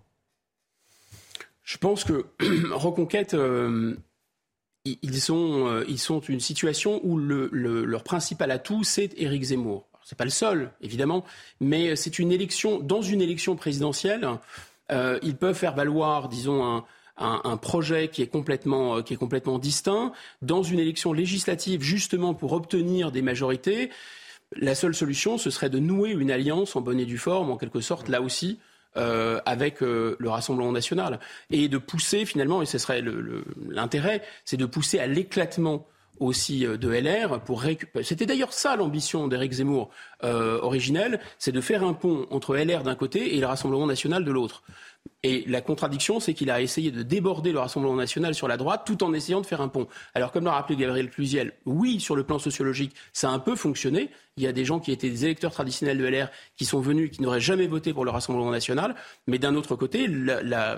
Je 1.69 1.77
pense 1.77 2.03
que 2.03 2.25
Reconquête, 2.73 3.35
euh, 3.35 3.95
ils, 4.87 5.21
sont, 5.21 5.67
euh, 5.67 5.85
ils 5.87 5.99
sont 5.99 6.21
une 6.21 6.41
situation 6.41 6.99
où 7.05 7.19
le, 7.19 7.51
le, 7.53 7.85
leur 7.85 8.05
principal 8.05 8.51
atout, 8.51 8.85
c'est 8.85 9.13
Éric 9.19 9.43
Zemmour. 9.43 9.87
C'est 10.03 10.17
pas 10.17 10.25
le 10.25 10.31
seul, 10.31 10.73
évidemment, 10.81 11.27
mais 11.61 11.95
c'est 11.95 12.19
une 12.19 12.33
élection, 12.33 12.79
dans 12.79 13.03
une 13.03 13.21
élection 13.21 13.55
présidentielle, 13.55 14.27
euh, 14.91 15.19
ils 15.23 15.37
peuvent 15.37 15.55
faire 15.55 15.75
valoir, 15.75 16.31
disons, 16.31 16.65
un, 16.65 16.87
un, 17.19 17.43
un, 17.45 17.59
projet 17.59 18.09
qui 18.09 18.23
est 18.23 18.29
complètement, 18.29 19.03
qui 19.03 19.13
est 19.13 19.19
complètement 19.19 19.59
distinct. 19.59 20.13
Dans 20.41 20.63
une 20.63 20.79
élection 20.79 21.13
législative, 21.13 21.83
justement 21.83 22.33
pour 22.33 22.55
obtenir 22.55 23.13
des 23.13 23.21
majorités, 23.21 23.91
la 24.57 24.75
seule 24.75 24.95
solution, 24.95 25.37
ce 25.37 25.51
serait 25.51 25.69
de 25.69 25.79
nouer 25.79 26.13
une 26.13 26.31
alliance 26.31 26.77
en 26.77 26.81
bonne 26.81 26.99
et 26.99 27.05
due 27.05 27.19
forme, 27.19 27.51
en 27.51 27.59
quelque 27.59 27.83
sorte, 27.83 28.09
là 28.09 28.23
aussi, 28.23 28.59
euh, 28.99 29.41
avec 29.47 29.83
euh, 29.83 30.17
le 30.19 30.29
Rassemblement 30.29 30.73
national 30.73 31.21
et 31.51 31.69
de 31.69 31.79
pousser 31.79 32.25
finalement, 32.25 32.63
et 32.63 32.67
ce 32.67 32.79
serait 32.79 33.03
l'intérêt, 33.69 34.23
c'est 34.45 34.57
de 34.57 34.67
pousser 34.67 34.99
à 34.99 35.07
l'éclatement 35.07 35.87
aussi 36.21 36.67
de 36.67 36.89
LR 36.89 37.41
pour 37.41 37.63
récupérer. 37.63 38.05
C'était 38.05 38.27
d'ailleurs 38.27 38.53
ça 38.53 38.75
l'ambition 38.77 39.29
d'Éric 39.29 39.53
Zemmour 39.53 39.91
euh, 40.25 40.59
originelle, 40.63 41.21
c'est 41.39 41.53
de 41.53 41.61
faire 41.61 41.85
un 41.85 41.93
pont 41.93 42.27
entre 42.31 42.57
LR 42.57 42.83
d'un 42.83 42.97
côté 42.97 43.37
et 43.37 43.41
le 43.41 43.47
Rassemblement 43.47 43.87
national 43.87 44.25
de 44.25 44.33
l'autre. 44.33 44.63
Et 45.25 45.45
la 45.49 45.61
contradiction, 45.61 46.21
c'est 46.21 46.33
qu'il 46.33 46.49
a 46.49 46.61
essayé 46.61 46.93
de 46.93 47.03
déborder 47.03 47.51
le 47.51 47.59
Rassemblement 47.59 47.97
national 47.97 48.37
sur 48.37 48.47
la 48.47 48.57
droite 48.57 48.83
tout 48.87 49.03
en 49.03 49.13
essayant 49.13 49.41
de 49.41 49.47
faire 49.47 49.61
un 49.61 49.67
pont. 49.67 49.89
Alors, 50.15 50.31
comme 50.31 50.45
l'a 50.45 50.53
rappelé 50.53 50.77
Gabriel 50.77 51.11
Clusiel, 51.11 51.55
oui, 51.67 51.99
sur 51.99 52.15
le 52.15 52.23
plan 52.23 52.39
sociologique, 52.39 52.95
ça 53.13 53.29
a 53.29 53.33
un 53.33 53.41
peu 53.41 53.57
fonctionné. 53.57 54.11
Il 54.37 54.45
y 54.45 54.47
a 54.47 54.53
des 54.53 54.65
gens 54.65 54.79
qui 54.79 54.93
étaient 54.93 55.11
des 55.11 55.25
électeurs 55.25 55.51
traditionnels 55.51 55.99
de 55.99 56.07
LR 56.07 56.29
qui 56.57 56.65
sont 56.65 56.79
venus, 56.79 57.11
qui 57.11 57.21
n'auraient 57.21 57.41
jamais 57.41 57.67
voté 57.67 57.93
pour 57.93 58.05
le 58.05 58.13
Rassemblement 58.13 58.53
national. 58.53 58.95
Mais 59.27 59.41
d'un 59.41 59.57
autre 59.57 59.75
côté, 59.75 60.09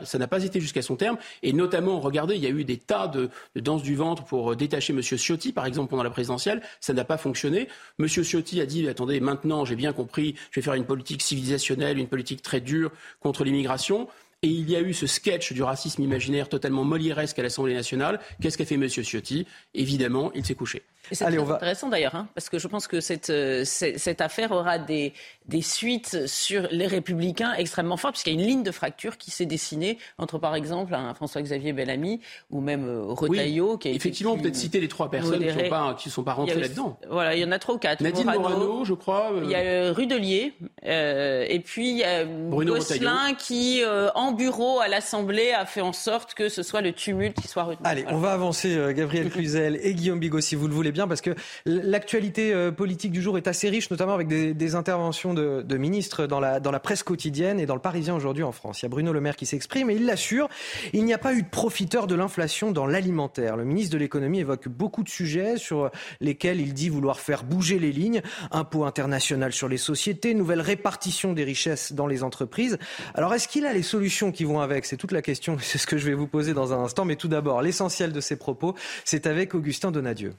ça 0.04 0.18
n'a 0.18 0.26
pas 0.26 0.42
été 0.42 0.58
jusqu'à 0.58 0.80
son 0.80 0.96
terme. 0.96 1.18
Et 1.42 1.52
notamment, 1.52 2.00
regardez, 2.00 2.36
il 2.36 2.42
y 2.42 2.46
a 2.46 2.50
eu 2.50 2.64
des 2.64 2.78
tas 2.78 3.08
de, 3.08 3.28
de 3.54 3.60
danses 3.60 3.82
du 3.82 3.94
ventre 3.94 4.24
pour 4.24 4.56
détacher 4.56 4.94
M. 4.94 5.02
Ciotti, 5.02 5.52
par 5.52 5.66
exemple, 5.66 5.90
pendant 5.90 6.02
la 6.02 6.08
présidentielle. 6.08 6.62
Ça 6.80 6.94
n'a 6.94 7.04
pas 7.04 7.18
fonctionné. 7.18 7.68
M. 7.98 8.08
Ciotti 8.08 8.58
a 8.62 8.64
dit, 8.64 8.88
attendez, 8.88 9.20
maintenant, 9.20 9.66
j'ai 9.66 9.76
bien 9.76 9.92
compris, 9.92 10.34
je 10.50 10.60
vais 10.60 10.64
faire 10.64 10.72
une 10.72 10.86
politique 10.86 11.20
civilisationnelle, 11.20 11.98
une 11.98 12.08
politique 12.08 12.40
très 12.40 12.62
dure 12.62 12.90
contre 13.20 13.44
l'immigration. 13.44 14.08
Et 14.42 14.48
il 14.48 14.70
y 14.70 14.76
a 14.76 14.80
eu 14.80 14.94
ce 14.94 15.06
sketch 15.06 15.52
du 15.52 15.62
racisme 15.62 16.02
imaginaire 16.02 16.48
totalement 16.48 16.82
molièresque 16.82 17.38
à 17.38 17.42
l'Assemblée 17.42 17.74
nationale. 17.74 18.20
Qu'est-ce 18.40 18.56
qu'a 18.56 18.64
fait 18.64 18.76
M. 18.76 18.88
Ciotti? 18.88 19.46
Évidemment, 19.74 20.32
il 20.32 20.46
s'est 20.46 20.54
couché. 20.54 20.82
C'est 21.12 21.24
très 21.24 21.38
intéressant 21.38 21.88
d'ailleurs, 21.88 22.14
hein, 22.14 22.28
parce 22.34 22.48
que 22.48 22.58
je 22.58 22.68
pense 22.68 22.86
que 22.86 23.00
cette, 23.00 23.30
euh, 23.30 23.64
cette, 23.64 24.20
affaire 24.20 24.52
aura 24.52 24.78
des, 24.78 25.12
des 25.46 25.62
suites 25.62 26.26
sur 26.26 26.68
les 26.70 26.86
républicains 26.86 27.54
extrêmement 27.54 27.96
fortes, 27.96 28.14
puisqu'il 28.14 28.34
y 28.34 28.38
a 28.38 28.40
une 28.40 28.46
ligne 28.46 28.62
de 28.62 28.70
fracture 28.70 29.16
qui 29.16 29.30
s'est 29.30 29.46
dessinée 29.46 29.98
entre, 30.18 30.38
par 30.38 30.54
exemple, 30.54 30.94
un 30.94 31.14
François-Xavier 31.14 31.72
Bellamy 31.72 32.20
ou 32.50 32.60
même 32.60 32.86
euh, 32.86 33.02
Retailleau. 33.06 33.76
qui 33.78 33.88
a 33.88 33.90
effectivement, 33.92 34.36
peut-être 34.36 34.56
citer 34.56 34.80
les 34.80 34.88
trois 34.88 35.10
personnes 35.10 35.40
qui 35.40 35.46
ne 35.46 35.52
sont, 35.52 35.68
pas, 35.68 35.96
sont 35.98 36.22
pas 36.22 36.34
rentrées 36.34 36.60
là-dedans. 36.60 36.98
Voilà, 37.08 37.34
il 37.34 37.40
y 37.40 37.44
en 37.44 37.52
a 37.52 37.58
trois 37.58 37.74
ou 37.74 37.78
quatre. 37.78 38.00
Nadine 38.00 38.26
Morano, 38.26 38.84
je 38.84 38.94
crois. 38.94 39.32
Il 39.42 39.50
y 39.50 39.54
a 39.54 39.92
Rudelier, 39.92 40.54
euh, 40.84 41.44
et 41.48 41.60
puis 41.60 41.90
il 41.90 41.96
y 41.96 42.04
a 42.04 42.24
Bruno 42.24 42.74
Gosselin 42.74 43.34
qui, 43.34 43.82
en 44.14 44.32
bureau 44.32 44.80
à 44.80 44.88
l'Assemblée, 44.88 45.52
a 45.52 45.66
fait 45.66 45.80
en 45.80 45.92
sorte 45.92 46.34
que 46.34 46.48
ce 46.48 46.62
soit 46.62 46.82
le 46.82 46.92
tumulte 46.92 47.40
qui 47.40 47.48
soit 47.48 47.64
retenu. 47.64 47.82
Allez, 47.84 48.04
on 48.08 48.18
va 48.18 48.32
avancer, 48.32 48.78
Gabriel 48.94 49.30
Cluzel 49.30 49.80
et 49.82 49.94
Guillaume 49.94 50.20
Bigot, 50.20 50.40
si 50.40 50.54
vous 50.54 50.68
le 50.68 50.74
voulez 50.74 50.92
bien 50.92 50.99
parce 51.08 51.20
que 51.20 51.34
l'actualité 51.66 52.52
euh, 52.52 52.70
politique 52.72 53.12
du 53.12 53.22
jour 53.22 53.36
est 53.36 53.46
assez 53.46 53.68
riche, 53.68 53.90
notamment 53.90 54.14
avec 54.14 54.28
des, 54.28 54.74
interventions 54.74 55.34
de, 55.34 55.76
ministres 55.76 56.26
dans 56.26 56.40
la, 56.40 56.60
dans 56.60 56.70
la 56.70 56.80
presse 56.80 57.02
quotidienne 57.02 57.58
et 57.58 57.66
dans 57.66 57.74
le 57.74 57.80
Parisien 57.80 58.14
aujourd'hui 58.14 58.44
en 58.44 58.52
France. 58.52 58.82
Il 58.82 58.84
y 58.84 58.86
a 58.86 58.88
Bruno 58.88 59.12
Le 59.12 59.20
Maire 59.20 59.36
qui 59.36 59.46
s'exprime 59.46 59.90
et 59.90 59.94
il 59.94 60.06
l'assure, 60.06 60.48
il 60.92 61.04
n'y 61.04 61.12
a 61.12 61.18
pas 61.18 61.34
eu 61.34 61.42
de 61.42 61.48
profiteur 61.48 62.06
de 62.06 62.14
l'inflation 62.14 62.70
dans 62.70 62.86
l'alimentaire. 62.86 63.56
Le 63.56 63.64
ministre 63.64 63.92
de 63.92 63.98
l'économie 63.98 64.40
évoque 64.40 64.68
beaucoup 64.68 65.02
de 65.02 65.08
sujets 65.08 65.56
sur 65.56 65.90
lesquels 66.20 66.60
il 66.60 66.74
dit 66.74 66.88
vouloir 66.88 67.20
faire 67.20 67.44
bouger 67.44 67.78
les 67.78 67.92
lignes. 67.92 68.22
Impôt 68.50 68.84
international 68.84 69.52
sur 69.52 69.68
les 69.68 69.76
sociétés, 69.76 70.34
nouvelle 70.34 70.60
répartition 70.60 71.32
des 71.32 71.44
richesses 71.44 71.92
dans 71.92 72.06
les 72.06 72.22
entreprises. 72.22 72.78
Alors 73.14 73.34
est-ce 73.34 73.48
qu'il 73.48 73.66
a 73.66 73.72
les 73.72 73.82
solutions 73.82 74.32
qui 74.32 74.44
vont 74.44 74.60
avec? 74.60 74.84
C'est 74.84 74.96
toute 74.96 75.12
la 75.12 75.22
question, 75.22 75.56
c'est 75.60 75.78
ce 75.78 75.86
que 75.86 75.98
je 75.98 76.06
vais 76.06 76.14
vous 76.14 76.26
poser 76.26 76.54
dans 76.54 76.72
un 76.72 76.78
instant. 76.78 77.04
Mais 77.04 77.16
tout 77.16 77.28
d'abord, 77.28 77.62
l'essentiel 77.62 78.12
de 78.12 78.20
ses 78.20 78.36
propos, 78.36 78.74
c'est 79.04 79.26
avec 79.26 79.54
Augustin 79.54 79.90
Donadieu. 79.90 80.34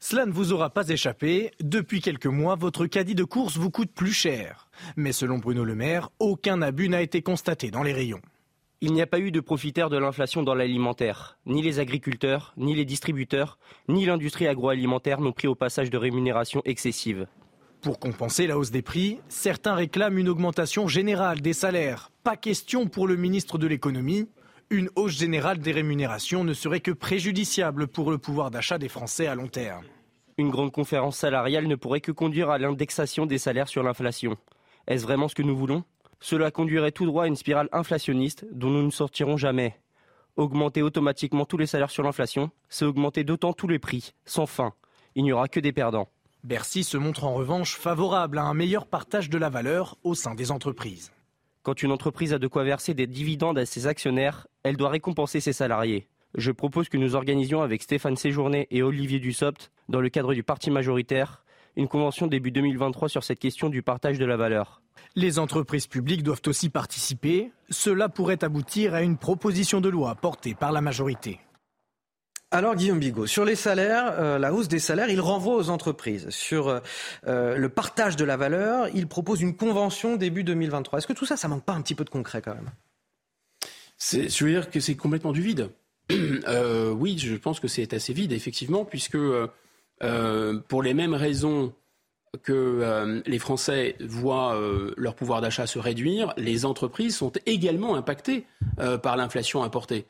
Cela 0.00 0.26
ne 0.26 0.32
vous 0.32 0.52
aura 0.52 0.70
pas 0.70 0.88
échappé, 0.88 1.50
depuis 1.60 2.00
quelques 2.00 2.26
mois, 2.26 2.54
votre 2.54 2.86
caddie 2.86 3.16
de 3.16 3.24
course 3.24 3.56
vous 3.56 3.70
coûte 3.70 3.90
plus 3.92 4.12
cher. 4.12 4.68
Mais 4.94 5.12
selon 5.12 5.38
Bruno 5.38 5.64
Le 5.64 5.74
Maire, 5.74 6.10
aucun 6.20 6.62
abus 6.62 6.88
n'a 6.88 7.02
été 7.02 7.20
constaté 7.20 7.72
dans 7.72 7.82
les 7.82 7.92
rayons. 7.92 8.20
Il 8.80 8.92
n'y 8.92 9.02
a 9.02 9.08
pas 9.08 9.18
eu 9.18 9.32
de 9.32 9.40
profiteurs 9.40 9.90
de 9.90 9.98
l'inflation 9.98 10.44
dans 10.44 10.54
l'alimentaire. 10.54 11.36
Ni 11.46 11.62
les 11.62 11.80
agriculteurs, 11.80 12.54
ni 12.56 12.76
les 12.76 12.84
distributeurs, 12.84 13.58
ni 13.88 14.06
l'industrie 14.06 14.46
agroalimentaire 14.46 15.20
n'ont 15.20 15.32
pris 15.32 15.48
au 15.48 15.56
passage 15.56 15.90
de 15.90 15.98
rémunération 15.98 16.62
excessive. 16.64 17.26
Pour 17.80 17.98
compenser 17.98 18.46
la 18.46 18.56
hausse 18.56 18.70
des 18.70 18.82
prix, 18.82 19.18
certains 19.28 19.74
réclament 19.74 20.18
une 20.18 20.28
augmentation 20.28 20.86
générale 20.86 21.40
des 21.40 21.52
salaires. 21.52 22.12
Pas 22.22 22.36
question 22.36 22.86
pour 22.86 23.08
le 23.08 23.16
ministre 23.16 23.58
de 23.58 23.66
l'économie. 23.66 24.28
Une 24.70 24.90
hausse 24.96 25.16
générale 25.16 25.60
des 25.60 25.72
rémunérations 25.72 26.44
ne 26.44 26.52
serait 26.52 26.80
que 26.80 26.90
préjudiciable 26.90 27.88
pour 27.88 28.10
le 28.10 28.18
pouvoir 28.18 28.50
d'achat 28.50 28.76
des 28.76 28.90
Français 28.90 29.26
à 29.26 29.34
long 29.34 29.48
terme. 29.48 29.86
Une 30.36 30.50
grande 30.50 30.72
conférence 30.72 31.16
salariale 31.16 31.66
ne 31.66 31.74
pourrait 31.74 32.02
que 32.02 32.12
conduire 32.12 32.50
à 32.50 32.58
l'indexation 32.58 33.24
des 33.24 33.38
salaires 33.38 33.68
sur 33.68 33.82
l'inflation. 33.82 34.36
Est-ce 34.86 35.04
vraiment 35.04 35.26
ce 35.26 35.34
que 35.34 35.42
nous 35.42 35.56
voulons? 35.56 35.84
Cela 36.20 36.50
conduirait 36.50 36.92
tout 36.92 37.06
droit 37.06 37.24
à 37.24 37.28
une 37.28 37.36
spirale 37.36 37.70
inflationniste 37.72 38.44
dont 38.52 38.68
nous 38.68 38.82
ne 38.82 38.90
sortirons 38.90 39.38
jamais. 39.38 39.80
Augmenter 40.36 40.82
automatiquement 40.82 41.46
tous 41.46 41.56
les 41.56 41.66
salaires 41.66 41.90
sur 41.90 42.02
l'inflation, 42.02 42.50
c'est 42.68 42.84
augmenter 42.84 43.24
d'autant 43.24 43.54
tous 43.54 43.68
les 43.68 43.78
prix, 43.78 44.12
sans 44.26 44.44
fin. 44.44 44.74
Il 45.14 45.24
n'y 45.24 45.32
aura 45.32 45.48
que 45.48 45.60
des 45.60 45.72
perdants. 45.72 46.10
Bercy 46.44 46.84
se 46.84 46.98
montre 46.98 47.24
en 47.24 47.32
revanche 47.32 47.74
favorable 47.74 48.36
à 48.36 48.44
un 48.44 48.54
meilleur 48.54 48.84
partage 48.84 49.30
de 49.30 49.38
la 49.38 49.48
valeur 49.48 49.96
au 50.04 50.14
sein 50.14 50.34
des 50.34 50.50
entreprises. 50.50 51.10
Quand 51.62 51.82
une 51.82 51.92
entreprise 51.92 52.32
a 52.32 52.38
de 52.38 52.46
quoi 52.46 52.64
verser 52.64 52.94
des 52.94 53.06
dividendes 53.06 53.58
à 53.58 53.66
ses 53.66 53.86
actionnaires, 53.86 54.46
elle 54.68 54.76
doit 54.76 54.90
récompenser 54.90 55.40
ses 55.40 55.52
salariés. 55.52 56.08
Je 56.34 56.52
propose 56.52 56.88
que 56.88 56.98
nous 56.98 57.14
organisions 57.14 57.62
avec 57.62 57.82
Stéphane 57.82 58.16
Séjourné 58.16 58.68
et 58.70 58.82
Olivier 58.82 59.18
Dussopt, 59.18 59.70
dans 59.88 60.00
le 60.00 60.10
cadre 60.10 60.34
du 60.34 60.42
parti 60.42 60.70
majoritaire, 60.70 61.42
une 61.76 61.88
convention 61.88 62.26
début 62.26 62.50
2023 62.50 63.08
sur 63.08 63.24
cette 63.24 63.38
question 63.38 63.70
du 63.70 63.82
partage 63.82 64.18
de 64.18 64.24
la 64.26 64.36
valeur. 64.36 64.82
Les 65.14 65.38
entreprises 65.38 65.86
publiques 65.86 66.22
doivent 66.22 66.42
aussi 66.46 66.68
participer. 66.68 67.50
Cela 67.70 68.08
pourrait 68.08 68.44
aboutir 68.44 68.94
à 68.94 69.02
une 69.02 69.16
proposition 69.16 69.80
de 69.80 69.88
loi 69.88 70.14
portée 70.16 70.54
par 70.54 70.72
la 70.72 70.80
majorité. 70.80 71.40
Alors 72.50 72.76
Guillaume 72.76 72.98
Bigot, 72.98 73.26
sur 73.26 73.44
les 73.44 73.56
salaires, 73.56 74.14
euh, 74.18 74.38
la 74.38 74.54
hausse 74.54 74.68
des 74.68 74.78
salaires, 74.78 75.10
il 75.10 75.20
renvoie 75.20 75.54
aux 75.54 75.68
entreprises. 75.68 76.30
Sur 76.30 76.68
euh, 76.68 76.80
euh, 77.26 77.58
le 77.58 77.68
partage 77.68 78.16
de 78.16 78.24
la 78.24 78.38
valeur, 78.38 78.88
il 78.94 79.06
propose 79.06 79.42
une 79.42 79.54
convention 79.54 80.16
début 80.16 80.44
2023. 80.44 80.98
Est-ce 80.98 81.06
que 81.06 81.12
tout 81.12 81.26
ça, 81.26 81.36
ça 81.36 81.46
manque 81.48 81.64
pas 81.64 81.74
un 81.74 81.82
petit 81.82 81.94
peu 81.94 82.04
de 82.04 82.10
concret 82.10 82.40
quand 82.40 82.54
même? 82.54 82.70
Je 83.98 84.44
veux 84.44 84.50
dire 84.50 84.70
que 84.70 84.80
c'est 84.80 84.96
complètement 84.96 85.32
du 85.32 85.42
vide. 85.42 85.70
oui, 86.10 87.18
je 87.18 87.34
pense 87.36 87.60
que 87.60 87.68
c'est 87.68 87.92
assez 87.92 88.12
vide, 88.12 88.32
effectivement, 88.32 88.84
puisque 88.84 89.18
pour 90.68 90.82
les 90.82 90.94
mêmes 90.94 91.14
raisons 91.14 91.72
que 92.42 93.22
les 93.26 93.38
Français 93.38 93.96
voient 94.00 94.58
leur 94.96 95.14
pouvoir 95.14 95.40
d'achat 95.40 95.66
se 95.66 95.78
réduire, 95.78 96.32
les 96.36 96.64
entreprises 96.64 97.16
sont 97.16 97.32
également 97.46 97.96
impactées 97.96 98.46
par 99.02 99.16
l'inflation 99.16 99.62
importée. 99.62 100.06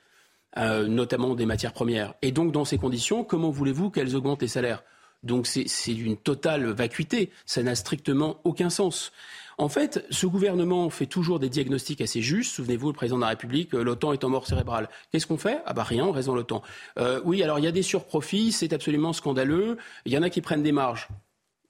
Euh, 0.57 0.89
notamment 0.89 1.35
des 1.35 1.45
matières 1.45 1.75
premières. 1.75 2.15
Et 2.23 2.33
donc, 2.33 2.53
dans 2.53 2.65
ces 2.65 2.79
conditions, 2.79 3.23
comment 3.23 3.51
voulez-vous 3.51 3.91
qu'elles 3.91 4.17
augmentent 4.17 4.41
les 4.41 4.49
salaires? 4.49 4.83
Donc, 5.23 5.47
c'est 5.47 5.93
d'une 5.93 6.17
totale 6.17 6.67
vacuité. 6.71 7.31
Ça 7.45 7.63
n'a 7.63 7.75
strictement 7.75 8.41
aucun 8.45 8.71
sens. 8.71 9.13
En 9.61 9.69
fait, 9.69 10.07
ce 10.11 10.27
gouvernement 10.27 10.89
fait 10.89 11.07
toujours 11.07 11.41
des 11.41 11.49
diagnostics 11.49 12.01
assez 12.01 12.23
justes. 12.23 12.55
Souvenez-vous, 12.55 12.87
le 12.87 12.93
président 12.93 13.17
de 13.17 13.23
la 13.23 13.29
République, 13.29 13.75
euh, 13.75 13.83
l'OTAN 13.83 14.13
est 14.13 14.23
en 14.23 14.29
mort 14.29 14.47
cérébrale. 14.47 14.89
Qu'est-ce 15.11 15.27
qu'on 15.27 15.37
fait? 15.37 15.61
Ah 15.67 15.73
bah 15.73 15.83
rien, 15.83 16.05
on 16.05 16.13
reste 16.13 16.29
dans 16.29 16.37
l'OTAN. 16.37 16.63
Euh, 17.01 17.21
oui, 17.25 17.43
alors 17.43 17.59
il 17.59 17.65
y 17.65 17.69
a 17.69 17.73
des 17.73 17.83
surprofits, 17.83 18.53
c'est 18.53 18.73
absolument 18.73 19.13
scandaleux. 19.13 19.77
Il 20.05 20.13
y 20.13 20.19
en 20.19 20.23
a 20.23 20.31
qui 20.31 20.41
prennent 20.43 20.63
des 20.63 20.71
marges. 20.71 21.09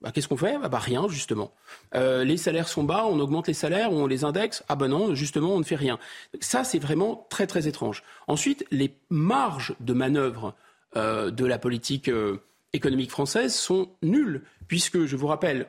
Bah, 0.03 0.13
qu'est-ce 0.13 0.29
qu'on 0.29 0.37
fait? 0.37 0.59
Ah 0.63 0.69
bah, 0.69 0.79
Rien, 0.79 1.09
justement. 1.09 1.55
Euh, 1.95 2.25
les 2.25 2.37
salaires 2.37 2.69
sont 2.69 2.85
bas, 2.85 3.07
on 3.07 3.19
augmente 3.21 3.49
les 3.49 3.55
salaires, 3.55 3.91
on 3.91 4.07
les 4.07 4.23
indexe. 4.23 4.63
Ah 4.69 4.77
ben 4.77 4.89
non, 4.89 5.15
justement, 5.15 5.55
on 5.55 5.59
ne 5.59 5.65
fait 5.65 5.75
rien. 5.75 5.99
Ça, 6.41 6.65
c'est 6.65 6.79
vraiment 6.79 7.27
très, 7.31 7.47
très 7.47 7.69
étrange. 7.69 8.05
Ensuite, 8.27 8.67
les 8.71 8.95
marges 9.09 9.75
de 9.81 9.95
manœuvre 9.95 10.55
de 10.95 11.45
la 11.45 11.59
politique 11.59 12.11
économique 12.73 13.11
française 13.11 13.55
sont 13.55 13.91
nulles, 14.03 14.43
puisque, 14.67 15.05
je 15.05 15.17
vous 15.17 15.27
rappelle, 15.27 15.69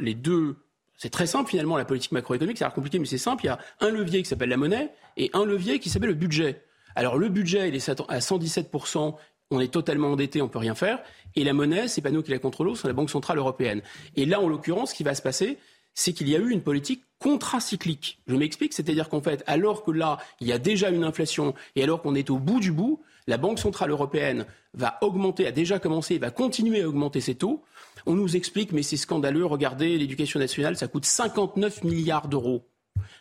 les 0.00 0.14
deux... 0.14 0.56
C'est 1.02 1.10
très 1.10 1.26
simple, 1.26 1.50
finalement, 1.50 1.76
la 1.76 1.84
politique 1.84 2.12
macroéconomique. 2.12 2.58
Ça 2.58 2.66
a 2.66 2.68
l'air 2.68 2.74
compliqué, 2.74 3.00
mais 3.00 3.06
c'est 3.06 3.18
simple. 3.18 3.42
Il 3.42 3.46
y 3.48 3.50
a 3.50 3.58
un 3.80 3.90
levier 3.90 4.22
qui 4.22 4.28
s'appelle 4.28 4.50
la 4.50 4.56
monnaie 4.56 4.92
et 5.16 5.30
un 5.32 5.44
levier 5.44 5.80
qui 5.80 5.90
s'appelle 5.90 6.10
le 6.10 6.14
budget. 6.14 6.62
Alors, 6.94 7.18
le 7.18 7.28
budget, 7.28 7.68
il 7.68 7.74
est 7.74 7.88
à 7.88 8.18
117% 8.20 9.16
on 9.50 9.58
est 9.58 9.72
totalement 9.72 10.12
endetté, 10.12 10.40
on 10.40 10.48
peut 10.48 10.60
rien 10.60 10.76
faire. 10.76 11.02
Et 11.34 11.42
la 11.42 11.54
monnaie, 11.54 11.88
c'est 11.88 12.02
pas 12.02 12.12
nous 12.12 12.22
qui 12.22 12.30
la 12.30 12.38
contrôlons, 12.38 12.76
c'est 12.76 12.86
la 12.86 12.94
Banque 12.94 13.10
centrale 13.10 13.38
européenne. 13.38 13.82
Et 14.14 14.26
là, 14.26 14.40
en 14.40 14.48
l'occurrence, 14.48 14.90
ce 14.90 14.94
qui 14.94 15.02
va 15.02 15.16
se 15.16 15.22
passer, 15.22 15.58
c'est 15.92 16.12
qu'il 16.12 16.28
y 16.28 16.36
a 16.36 16.38
eu 16.38 16.50
une 16.50 16.62
politique 16.62 17.02
contracyclique. 17.18 18.20
Je 18.28 18.36
m'explique, 18.36 18.72
c'est-à-dire 18.72 19.08
qu'en 19.08 19.20
fait, 19.20 19.42
alors 19.48 19.82
que 19.82 19.90
là, 19.90 20.18
il 20.40 20.46
y 20.46 20.52
a 20.52 20.58
déjà 20.58 20.88
une 20.90 21.02
inflation 21.02 21.52
et 21.74 21.82
alors 21.82 22.00
qu'on 22.00 22.14
est 22.14 22.30
au 22.30 22.38
bout 22.38 22.60
du 22.60 22.70
bout, 22.70 23.02
la 23.26 23.36
Banque 23.36 23.58
centrale 23.58 23.90
européenne 23.90 24.46
va 24.74 24.98
augmenter, 25.02 25.46
a 25.46 25.52
déjà 25.52 25.78
commencé, 25.78 26.18
va 26.18 26.30
continuer 26.30 26.82
à 26.82 26.88
augmenter 26.88 27.20
ses 27.20 27.34
taux. 27.34 27.62
On 28.06 28.14
nous 28.14 28.36
explique, 28.36 28.72
mais 28.72 28.82
c'est 28.82 28.96
scandaleux, 28.96 29.46
regardez, 29.46 29.98
l'éducation 29.98 30.40
nationale, 30.40 30.76
ça 30.76 30.88
coûte 30.88 31.04
59 31.04 31.84
milliards 31.84 32.28
d'euros. 32.28 32.68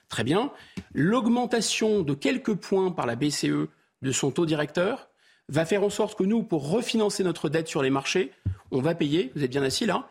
Très 0.10 0.24
bien. 0.24 0.52
L'augmentation 0.94 2.02
de 2.02 2.14
quelques 2.14 2.56
points 2.56 2.92
par 2.92 3.06
la 3.06 3.16
BCE 3.16 3.68
de 4.02 4.12
son 4.12 4.32
taux 4.32 4.46
directeur, 4.46 5.10
va 5.50 5.66
faire 5.66 5.84
en 5.84 5.90
sorte 5.90 6.18
que 6.18 6.24
nous, 6.24 6.44
pour 6.44 6.72
refinancer 6.72 7.24
notre 7.24 7.50
dette 7.50 7.68
sur 7.68 7.84
les 7.84 7.90
marchés, 7.90 8.32
on 8.72 8.82
va 8.82 8.96
payer, 8.96 9.32
vous 9.36 9.44
êtes 9.44 9.52
bien 9.52 9.64
assis 9.64 9.86
là, 9.86 10.10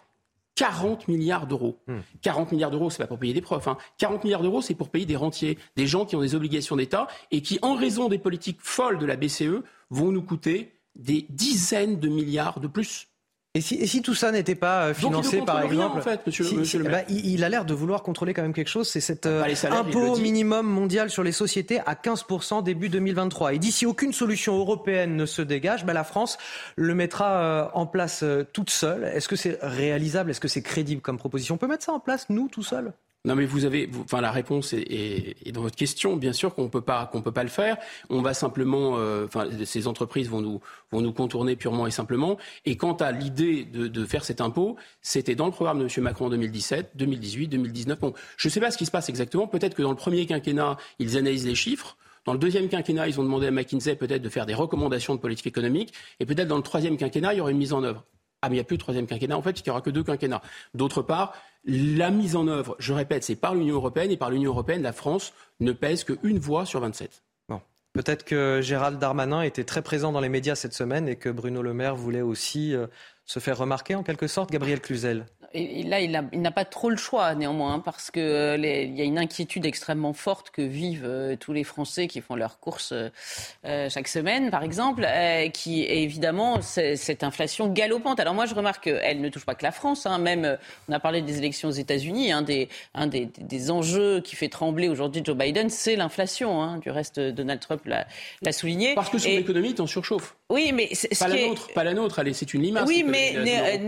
40 0.56 1.08
milliards 1.08 1.46
d'euros. 1.46 1.78
40 2.20 2.50
hmm. 2.50 2.54
milliards 2.54 2.70
d'euros, 2.70 2.90
c'est 2.90 2.98
pas 2.98 3.06
pour 3.06 3.18
payer 3.18 3.32
des 3.32 3.40
profs. 3.40 3.66
40 3.98 4.18
hein. 4.18 4.20
milliards 4.22 4.42
d'euros, 4.42 4.60
c'est 4.60 4.74
pour 4.74 4.90
payer 4.90 5.06
des 5.06 5.16
rentiers, 5.16 5.58
des 5.76 5.86
gens 5.86 6.04
qui 6.04 6.16
ont 6.16 6.20
des 6.20 6.34
obligations 6.34 6.76
d'État 6.76 7.08
et 7.30 7.40
qui, 7.40 7.58
en 7.62 7.74
raison 7.74 8.08
des 8.08 8.18
politiques 8.18 8.58
folles 8.60 8.98
de 8.98 9.06
la 9.06 9.16
BCE, 9.16 9.62
vont 9.90 10.12
nous 10.12 10.22
coûter 10.22 10.72
des 10.94 11.26
dizaines 11.28 11.98
de 11.98 12.08
milliards 12.08 12.60
de 12.60 12.66
plus. 12.66 13.08
Et 13.54 13.60
si, 13.60 13.74
et 13.74 13.86
si, 13.88 14.00
tout 14.00 14.14
ça 14.14 14.30
n'était 14.30 14.54
pas 14.54 14.84
euh, 14.84 14.94
financé 14.94 15.42
par 15.42 15.60
exemple, 15.62 15.98
en 15.98 16.02
fait, 16.02 16.24
monsieur, 16.24 16.78
le 16.78 16.88
maire. 16.88 17.04
Il, 17.08 17.42
a 17.42 17.48
l'air 17.48 17.64
de 17.64 17.74
vouloir 17.74 18.04
contrôler 18.04 18.32
quand 18.32 18.42
même 18.42 18.52
quelque 18.52 18.68
chose, 18.68 18.88
c'est 18.88 19.00
cet 19.00 19.26
euh, 19.26 19.42
impôt 19.72 20.16
minimum 20.18 20.68
mondial 20.68 21.10
sur 21.10 21.24
les 21.24 21.32
sociétés 21.32 21.80
à 21.80 21.94
15% 21.94 22.62
début 22.62 22.88
2023. 22.88 23.54
Et 23.54 23.58
dit 23.58 23.72
si 23.72 23.86
aucune 23.86 24.12
solution 24.12 24.56
européenne 24.56 25.16
ne 25.16 25.26
se 25.26 25.42
dégage, 25.42 25.84
ben, 25.84 25.94
la 25.94 26.04
France 26.04 26.38
le 26.76 26.94
mettra 26.94 27.42
euh, 27.42 27.68
en 27.74 27.86
place 27.86 28.24
toute 28.52 28.70
seule. 28.70 29.02
Est-ce 29.02 29.26
que 29.26 29.34
c'est 29.34 29.58
réalisable? 29.62 30.30
Est-ce 30.30 30.40
que 30.40 30.46
c'est 30.46 30.62
crédible 30.62 31.02
comme 31.02 31.18
proposition? 31.18 31.56
On 31.56 31.58
peut 31.58 31.66
mettre 31.66 31.84
ça 31.84 31.92
en 31.92 32.00
place, 32.00 32.26
nous, 32.30 32.46
tout 32.46 32.62
seuls 32.62 32.92
non, 33.26 33.34
mais 33.34 33.44
vous 33.44 33.66
avez, 33.66 33.90
enfin, 34.02 34.22
la 34.22 34.30
réponse 34.30 34.72
est, 34.72 35.52
dans 35.52 35.60
votre 35.60 35.76
question. 35.76 36.16
Bien 36.16 36.32
sûr 36.32 36.54
qu'on 36.54 36.70
peut 36.70 36.80
pas, 36.80 37.06
qu'on 37.12 37.20
peut 37.20 37.32
pas 37.32 37.42
le 37.42 37.50
faire. 37.50 37.76
On 38.08 38.22
va 38.22 38.32
simplement, 38.32 38.96
euh, 38.96 39.26
enfin, 39.26 39.46
ces 39.66 39.86
entreprises 39.86 40.30
vont 40.30 40.40
nous, 40.40 40.60
vont 40.90 41.02
nous 41.02 41.12
contourner 41.12 41.54
purement 41.54 41.86
et 41.86 41.90
simplement. 41.90 42.38
Et 42.64 42.78
quant 42.78 42.94
à 42.94 43.12
l'idée 43.12 43.64
de, 43.64 44.04
faire 44.06 44.24
cet 44.24 44.40
impôt, 44.40 44.76
c'était 45.02 45.34
dans 45.34 45.44
le 45.44 45.52
programme 45.52 45.80
de 45.80 45.84
M. 45.84 46.02
Macron 46.02 46.26
en 46.26 46.30
2017, 46.30 46.92
2018, 46.94 47.48
2019. 47.48 48.00
Bon, 48.00 48.14
je 48.38 48.48
ne 48.48 48.50
sais 48.50 48.60
pas 48.60 48.70
ce 48.70 48.78
qui 48.78 48.86
se 48.86 48.90
passe 48.90 49.10
exactement. 49.10 49.46
Peut-être 49.46 49.74
que 49.74 49.82
dans 49.82 49.90
le 49.90 49.96
premier 49.96 50.24
quinquennat, 50.24 50.78
ils 50.98 51.18
analysent 51.18 51.46
les 51.46 51.54
chiffres. 51.54 51.98
Dans 52.24 52.32
le 52.32 52.38
deuxième 52.38 52.70
quinquennat, 52.70 53.06
ils 53.08 53.20
ont 53.20 53.22
demandé 53.22 53.48
à 53.48 53.50
McKinsey 53.50 53.96
peut-être 53.96 54.22
de 54.22 54.28
faire 54.30 54.46
des 54.46 54.54
recommandations 54.54 55.14
de 55.14 55.20
politique 55.20 55.46
économique. 55.46 55.92
Et 56.20 56.26
peut-être 56.26 56.48
dans 56.48 56.56
le 56.56 56.62
troisième 56.62 56.96
quinquennat, 56.96 57.34
il 57.34 57.38
y 57.38 57.40
aura 57.42 57.50
une 57.50 57.58
mise 57.58 57.74
en 57.74 57.82
œuvre. 57.82 58.02
Ah, 58.42 58.48
mais 58.48 58.54
il 58.54 58.58
n'y 58.58 58.62
a 58.62 58.64
plus 58.64 58.78
de 58.78 58.82
troisième 58.82 59.06
quinquennat, 59.06 59.36
en 59.36 59.42
fait, 59.42 59.60
il 59.60 59.62
n'y 59.66 59.70
aura 59.70 59.82
que 59.82 59.90
deux 59.90 60.02
quinquennats. 60.02 60.40
D'autre 60.74 61.02
part, 61.02 61.34
la 61.64 62.10
mise 62.10 62.36
en 62.36 62.48
œuvre, 62.48 62.74
je 62.78 62.94
répète, 62.94 63.22
c'est 63.22 63.36
par 63.36 63.54
l'Union 63.54 63.74
européenne, 63.74 64.10
et 64.10 64.16
par 64.16 64.30
l'Union 64.30 64.50
européenne, 64.50 64.82
la 64.82 64.94
France 64.94 65.34
ne 65.60 65.72
pèse 65.72 66.04
qu'une 66.04 66.38
voix 66.38 66.64
sur 66.64 66.80
27. 66.80 67.22
Bon. 67.50 67.60
Peut-être 67.92 68.24
que 68.24 68.60
Gérald 68.62 68.98
Darmanin 68.98 69.42
était 69.42 69.64
très 69.64 69.82
présent 69.82 70.10
dans 70.10 70.20
les 70.20 70.30
médias 70.30 70.54
cette 70.54 70.72
semaine 70.72 71.06
et 71.06 71.16
que 71.16 71.28
Bruno 71.28 71.60
Le 71.60 71.74
Maire 71.74 71.96
voulait 71.96 72.22
aussi 72.22 72.74
euh, 72.74 72.86
se 73.30 73.38
faire 73.38 73.56
remarquer 73.58 73.94
en 73.94 74.02
quelque 74.02 74.26
sorte. 74.26 74.50
Gabriel 74.50 74.80
Cluzel 74.80 75.24
et 75.52 75.82
là, 75.82 75.98
il 75.98 76.12
n'a 76.12 76.50
pas 76.52 76.64
trop 76.64 76.90
le 76.90 76.96
choix, 76.96 77.34
néanmoins, 77.34 77.74
hein, 77.74 77.78
parce 77.80 78.12
qu'il 78.12 78.22
euh, 78.22 78.56
y 78.56 79.00
a 79.00 79.04
une 79.04 79.18
inquiétude 79.18 79.66
extrêmement 79.66 80.12
forte 80.12 80.50
que 80.50 80.62
vivent 80.62 81.04
euh, 81.04 81.34
tous 81.34 81.52
les 81.52 81.64
Français 81.64 82.06
qui 82.06 82.20
font 82.20 82.36
leurs 82.36 82.60
courses 82.60 82.92
euh, 82.92 83.88
chaque 83.88 84.06
semaine, 84.06 84.50
par 84.50 84.62
exemple, 84.62 85.04
qui 85.52 85.82
est 85.82 86.04
évidemment 86.04 86.62
cette 86.62 87.24
inflation 87.24 87.66
galopante. 87.66 88.20
Alors 88.20 88.34
moi, 88.34 88.46
je 88.46 88.54
remarque 88.54 88.84
qu'elle 88.84 89.20
ne 89.20 89.28
touche 89.28 89.44
pas 89.44 89.56
que 89.56 89.64
la 89.64 89.72
France. 89.72 90.06
Hein, 90.06 90.18
même, 90.18 90.56
on 90.88 90.92
a 90.92 91.00
parlé 91.00 91.20
des 91.20 91.38
élections 91.38 91.68
aux 91.68 91.72
États-Unis. 91.72 92.30
Un, 92.30 92.42
des, 92.42 92.68
un 92.94 93.08
des, 93.08 93.26
des, 93.40 93.70
enjeux 93.72 94.20
qui 94.20 94.36
fait 94.36 94.48
trembler 94.48 94.88
aujourd'hui 94.88 95.22
Joe 95.24 95.36
Biden, 95.36 95.68
c'est 95.68 95.96
l'inflation. 95.96 96.62
Hein. 96.62 96.78
Du 96.78 96.90
reste, 96.90 97.18
Donald 97.18 97.58
Trump 97.58 97.82
l'a 97.86 98.52
souligné. 98.52 98.94
Parce 98.94 99.10
que 99.10 99.18
son 99.18 99.28
économie 99.28 99.70
est 99.70 99.80
en 99.80 99.88
surchauffe. 99.88 100.36
Oui, 100.50 100.72
mais 100.72 100.90
pas, 101.18 101.28
la 101.28 101.46
nôtre, 101.46 101.68
pas 101.72 101.84
la 101.84 101.94
nôtre. 101.94 102.18
Allez, 102.18 102.34
c'est 102.34 102.52
une 102.52 102.62
limace. 102.62 102.84
Oui, 102.86 103.04
mais 103.06 103.78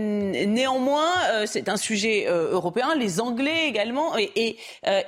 néanmoins 0.45 1.11
c'est 1.45 1.69
un 1.69 1.77
sujet 1.77 2.25
euh, 2.27 2.51
européen, 2.51 2.95
les 2.95 3.19
Anglais 3.19 3.67
également, 3.67 4.17
et, 4.17 4.57
euh, 4.87 5.01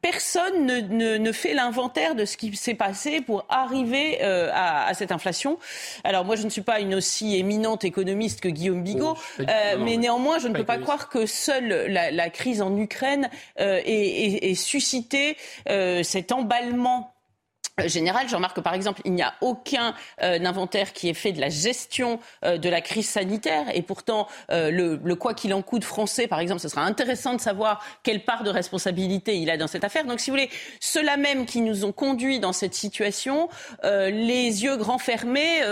personne 0.00 0.66
ne, 0.66 1.32
fait 1.32 1.54
l'inventaire 1.54 2.14
de 2.14 2.24
ce 2.24 2.36
qui 2.36 2.54
s'est 2.56 2.74
passé 2.74 3.20
pour 3.20 3.46
arriver 3.48 4.18
euh, 4.22 4.50
à, 4.52 4.92
cette 4.94 5.12
inflation. 5.12 5.58
Alors 6.04 6.24
moi, 6.24 6.36
je 6.36 6.42
ne 6.42 6.50
suis 6.50 6.62
pas 6.62 6.80
une 6.80 6.94
aussi 6.94 7.36
éminente 7.36 7.84
économiste 7.84 8.40
que 8.40 8.48
Guillaume 8.48 8.82
Bigot, 8.82 9.16
oh, 9.16 9.42
mais 9.78 9.96
néanmoins, 9.96 10.38
je 10.38 10.48
ne 10.48 10.54
peux 10.54 10.64
pas 10.64 10.78
croire 10.78 11.08
que 11.08 11.26
seule 11.26 11.86
la, 11.88 12.30
crise 12.30 12.60
en 12.60 12.76
Ukraine 12.76 13.30
ait 13.56 14.54
suscité 14.54 15.36
cet 16.02 16.32
emballement 16.32 17.13
euh, 17.13 17.13
général. 17.86 18.28
Je 18.28 18.34
remarque 18.34 18.56
que, 18.56 18.60
par 18.60 18.74
exemple, 18.74 19.00
il 19.04 19.12
n'y 19.12 19.22
a 19.22 19.34
aucun 19.40 19.94
euh, 20.22 20.44
inventaire 20.44 20.92
qui 20.92 21.08
est 21.08 21.14
fait 21.14 21.32
de 21.32 21.40
la 21.40 21.48
gestion 21.48 22.20
euh, 22.44 22.58
de 22.58 22.68
la 22.68 22.80
crise 22.80 23.08
sanitaire. 23.08 23.66
Et 23.74 23.82
pourtant, 23.82 24.28
le, 24.50 25.00
le, 25.02 25.14
quoi 25.14 25.34
qu'il 25.34 25.52
en 25.54 25.62
coûte 25.62 25.84
français, 25.84 26.26
par 26.26 26.40
exemple, 26.40 26.60
ce 26.60 26.68
sera 26.68 26.82
intéressant 26.82 27.34
de 27.34 27.40
savoir 27.40 27.84
quelle 28.02 28.24
part 28.24 28.42
de 28.42 28.50
responsabilité 28.50 29.36
il 29.36 29.50
a 29.50 29.56
dans 29.56 29.66
cette 29.66 29.84
affaire. 29.84 30.04
Donc, 30.04 30.20
si 30.20 30.30
vous 30.30 30.36
voulez, 30.36 30.50
ceux-là 30.80 31.16
même 31.16 31.46
qui 31.46 31.60
nous 31.60 31.84
ont 31.84 31.92
conduits 31.92 32.40
dans 32.40 32.52
cette 32.52 32.74
situation, 32.74 33.48
les 33.82 34.64
yeux 34.64 34.76
grands 34.76 34.98
fermés, 34.98 35.62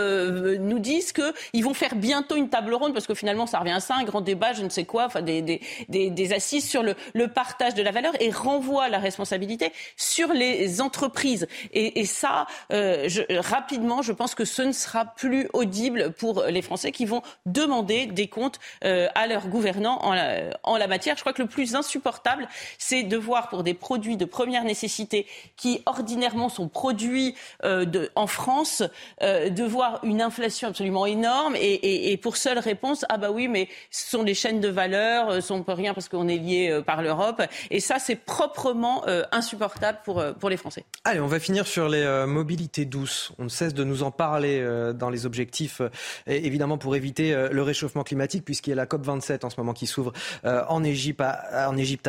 nous 0.59 0.79
disent 0.79 1.13
qu'ils 1.13 1.65
vont 1.65 1.75
faire 1.75 1.95
bientôt 1.95 2.37
une 2.37 2.49
table 2.49 2.75
ronde, 2.75 2.93
parce 2.93 3.07
que 3.07 3.15
finalement, 3.15 3.47
ça 3.47 3.59
revient 3.59 3.73
à 3.73 3.81
ça, 3.81 3.97
un 3.97 4.05
grand 4.05 4.21
débat, 4.21 4.53
je 4.53 4.63
ne 4.63 4.69
sais 4.69 4.85
quoi, 4.85 5.07
enfin, 5.07 5.23
des, 5.23 5.43
des, 5.43 5.61
des, 5.89 6.11
des 6.11 6.33
assises 6.33 6.69
sur 6.69 6.83
le, 6.83 6.95
le, 7.15 7.29
partage 7.29 7.75
de 7.75 7.83
la 7.83 7.91
valeur 7.91 8.13
et 8.21 8.31
renvoie 8.31 8.89
la 8.89 8.99
responsabilité 8.99 9.73
sur 9.97 10.33
les 10.33 10.81
entreprises. 10.81 11.47
Et, 11.73 11.92
et, 11.95 12.05
ça, 12.05 12.47
euh, 12.73 13.09
rapidement, 13.39 14.03
je 14.03 14.13
pense 14.13 14.35
que 14.35 14.45
ce 14.45 14.63
ne 14.63 14.73
sera 14.73 15.05
plus 15.05 15.49
audible 15.53 16.13
pour 16.13 16.45
les 16.45 16.63
Français 16.63 16.93
qui 16.93 17.05
vont 17.05 17.23
demander 17.47 18.07
des 18.07 18.29
comptes 18.29 18.61
euh, 18.85 19.09
à 19.15 19.27
leurs 19.27 19.49
gouvernants 19.49 19.99
en 20.03 20.77
la, 20.77 20.87
matière. 20.87 21.17
Je 21.17 21.21
crois 21.21 21.33
que 21.33 21.43
le 21.43 21.49
plus 21.49 21.75
insupportable, 21.75 22.49
c'est 22.79 23.03
de 23.03 23.17
voir 23.17 23.49
pour 23.49 23.63
des 23.63 23.75
produits 23.75 24.17
de 24.17 24.25
première 24.25 24.65
nécessité 24.65 25.27
qui 25.57 25.81
ordinairement 25.87 26.49
sont 26.49 26.69
produits 26.69 27.35
euh, 27.65 28.09
en 28.15 28.27
France, 28.27 28.83
de 29.21 29.63
voir 29.63 30.01
une 30.03 30.21
inflation 30.21 30.69
absolument 30.69 31.07
énorme 31.07 31.55
et, 31.57 32.19
pour 32.21 32.37
seule 32.37 32.59
réponse, 32.59 33.05
ah 33.09 33.17
bah 33.17 33.31
oui, 33.31 33.49
mais 33.49 33.69
ce 33.91 34.11
sont 34.11 34.23
les 34.23 34.35
chaînes 34.35 34.61
de 34.61 34.69
valeur, 34.69 35.43
ce 35.43 35.53
on 35.53 35.63
peut 35.63 35.73
rien 35.73 35.95
parce 35.95 36.09
qu'on 36.09 36.29
est 36.29 36.39
lié 36.39 36.81
par 36.85 37.03
l'Europe. 37.03 37.43
Et 37.71 37.81
ça, 37.81 37.99
c'est 37.99 38.17
proprement 38.17 39.05
insupportable 39.31 39.99
pour, 40.05 40.23
pour 40.39 40.51
les 40.51 40.57
Français. 40.57 40.85
Allez, 41.05 41.21
on 41.21 41.27
va 41.27 41.41
finir 41.41 41.67
sur 41.67 41.82
sur 41.83 41.89
les 41.89 42.03
euh, 42.03 42.29
mobilités 42.29 42.85
douces. 42.85 43.33
On 43.41 43.45
ne 43.45 43.49
cesse 43.49 43.75
de 43.75 43.83
nous 43.83 44.05
en 44.05 44.13
parler 44.13 44.61
euh, 44.61 44.93
dans 44.93 45.11
les 45.11 45.27
objectifs, 45.27 45.81
euh, 45.81 45.89
évidemment 46.29 46.79
pour 46.79 46.95
éviter 46.95 47.35
le 47.51 47.63
réchauffement 47.63 48.05
climatique, 48.05 48.45
puisqu'il 48.45 48.71
y 48.71 48.73
a 48.73 48.77
la 48.77 48.87
COP 48.87 49.05
27 49.05 49.45
en 49.45 49.51
ce 49.51 49.57
moment 49.59 49.73
qui 49.73 49.89
s'ouvre 49.89 50.13
en 50.45 50.85
Égypte, 50.85 51.21
à, 51.23 51.69
en 51.69 51.77
Égypte, 51.77 52.09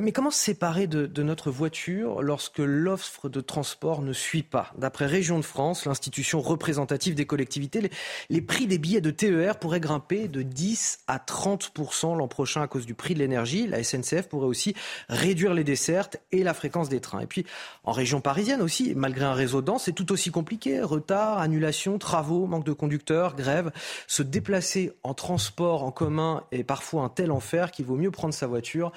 mais 0.00 0.12
comment 0.12 0.30
se 0.30 0.38
séparer 0.38 0.86
de, 0.86 1.22
notre 1.22 1.50
voiture 1.50 2.22
lorsque 2.22 2.58
l'offre 2.58 3.28
de 3.28 3.40
transport 3.40 4.02
ne 4.02 4.12
suit 4.12 4.42
pas? 4.42 4.72
D'après 4.76 5.06
Région 5.06 5.38
de 5.38 5.44
France, 5.44 5.84
l'institution 5.84 6.40
représentative 6.40 7.14
des 7.14 7.26
collectivités, 7.26 7.80
les, 7.80 7.90
les 8.28 8.40
prix 8.40 8.66
des 8.66 8.78
billets 8.78 9.00
de 9.00 9.10
TER 9.10 9.58
pourraient 9.58 9.80
grimper 9.80 10.28
de 10.28 10.42
10 10.42 11.00
à 11.06 11.18
30% 11.18 12.16
l'an 12.16 12.28
prochain 12.28 12.62
à 12.62 12.66
cause 12.66 12.86
du 12.86 12.94
prix 12.94 13.14
de 13.14 13.20
l'énergie. 13.20 13.66
La 13.66 13.82
SNCF 13.82 14.28
pourrait 14.28 14.46
aussi 14.46 14.74
réduire 15.08 15.54
les 15.54 15.64
dessertes 15.64 16.18
et 16.32 16.42
la 16.42 16.54
fréquence 16.54 16.88
des 16.88 17.00
trains. 17.00 17.20
Et 17.20 17.26
puis, 17.26 17.44
en 17.84 17.92
région 18.00 18.22
parisienne 18.22 18.62
aussi, 18.62 18.94
malgré 18.96 19.26
un 19.26 19.34
réseau 19.34 19.60
dense, 19.60 19.84
c'est 19.84 19.92
tout 19.92 20.10
aussi 20.10 20.30
compliqué. 20.30 20.80
Retard, 20.80 21.38
annulation, 21.38 21.98
travaux, 21.98 22.46
manque 22.46 22.64
de 22.64 22.72
conducteurs, 22.72 23.36
grève. 23.36 23.72
Se 24.06 24.22
déplacer 24.22 24.92
en 25.02 25.12
transport 25.12 25.84
en 25.84 25.90
commun 25.90 26.42
est 26.50 26.64
parfois 26.64 27.02
un 27.02 27.10
tel 27.10 27.30
enfer 27.30 27.70
qu'il 27.70 27.84
vaut 27.84 27.96
mieux 27.96 28.10
prendre 28.10 28.32
sa 28.32 28.46
voiture. 28.46 28.90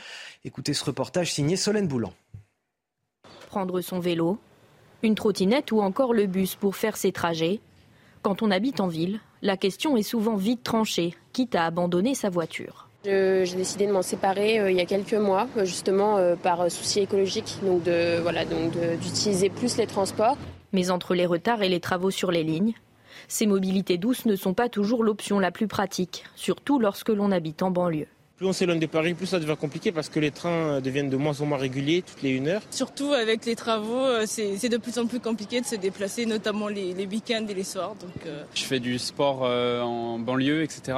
Écoutez 0.46 0.74
ce 0.74 0.86
reportage 0.86 1.34
signé 1.34 1.58
Solène 1.58 1.90
Boulan. 1.90 2.14
Prendre 3.50 3.82
son 3.82 4.00
vélo, 4.00 4.40
une 5.02 5.16
trottinette 5.16 5.74
ou 5.74 5.82
encore 5.82 6.14
le 6.14 6.26
bus 6.26 6.56
pour 6.56 6.78
faire 6.78 6.96
ses 6.96 7.12
trajets. 7.12 7.60
Quand 8.22 8.42
on 8.42 8.52
habite 8.52 8.80
en 8.80 8.88
ville, 8.88 9.20
la 9.42 9.58
question 9.58 9.98
est 9.98 10.02
souvent 10.02 10.38
vite 10.38 10.64
tranchée, 10.64 11.14
quitte 11.34 11.56
à 11.56 11.66
abandonner 11.66 12.16
sa 12.16 12.30
voiture. 12.30 12.88
J'ai 13.06 13.56
décidé 13.58 13.86
de 13.86 13.92
m'en 13.92 14.02
séparer 14.02 14.60
euh, 14.60 14.72
il 14.72 14.78
y 14.78 14.82
a 14.82 14.86
quelques 14.86 15.14
mois, 15.14 15.50
euh, 15.58 15.66
justement 15.66 16.18
euh, 16.18 16.36
par 16.38 16.72
souci 16.72 17.02
écologique, 17.02 17.58
donc 17.62 17.84
de 17.84 18.22
voilà, 18.22 18.46
donc 18.46 18.72
d'utiliser 19.02 19.50
plus 19.50 19.76
les 19.78 19.88
transports. 19.88 20.38
Mais 20.72 20.90
entre 20.90 21.14
les 21.14 21.26
retards 21.26 21.62
et 21.62 21.70
les 21.70 21.82
travaux 21.82 22.12
sur 22.12 22.32
les 22.32 22.44
lignes, 22.44 22.74
ces 23.28 23.46
mobilités 23.46 23.98
douces 23.98 24.26
ne 24.26 24.38
sont 24.38 24.54
pas 24.54 24.70
toujours 24.70 25.04
l'option 25.04 25.40
la 25.40 25.52
plus 25.52 25.68
pratique, 25.68 26.24
surtout 26.36 26.80
lorsque 26.80 27.10
l'on 27.10 27.32
habite 27.32 27.62
en 27.62 27.72
banlieue. 27.72 28.08
Plus 28.38 28.48
on 28.48 28.54
s'éloigne 28.54 28.80
de 28.80 28.88
Paris, 28.88 29.14
plus 29.14 29.28
ça 29.28 29.40
devient 29.40 29.58
compliqué 29.60 29.92
parce 29.92 30.10
que 30.10 30.20
les 30.20 30.32
trains 30.32 30.80
deviennent 30.82 31.10
de 31.10 31.18
moins 31.18 31.40
en 31.42 31.46
moins 31.46 31.58
réguliers 31.58 32.02
toutes 32.02 32.24
les 32.24 32.32
une 32.32 32.48
heure. 32.48 32.62
Surtout 32.72 33.12
avec 33.12 33.46
les 33.46 33.56
travaux, 33.56 34.26
c'est 34.26 34.70
de 34.70 34.78
plus 34.78 34.98
en 34.98 35.06
plus 35.08 35.20
compliqué 35.20 35.60
de 35.60 35.66
se 35.66 35.76
déplacer, 35.76 36.26
notamment 36.26 36.70
les, 36.70 36.94
week-ends 37.06 37.46
et 37.48 37.54
les 37.54 37.64
soirs. 37.64 37.96
Donc, 37.96 38.34
Je 38.56 38.64
fais 38.64 38.80
du 38.80 38.98
sport 38.98 39.42
en 39.42 40.18
banlieue, 40.20 40.64
etc. 40.64 40.98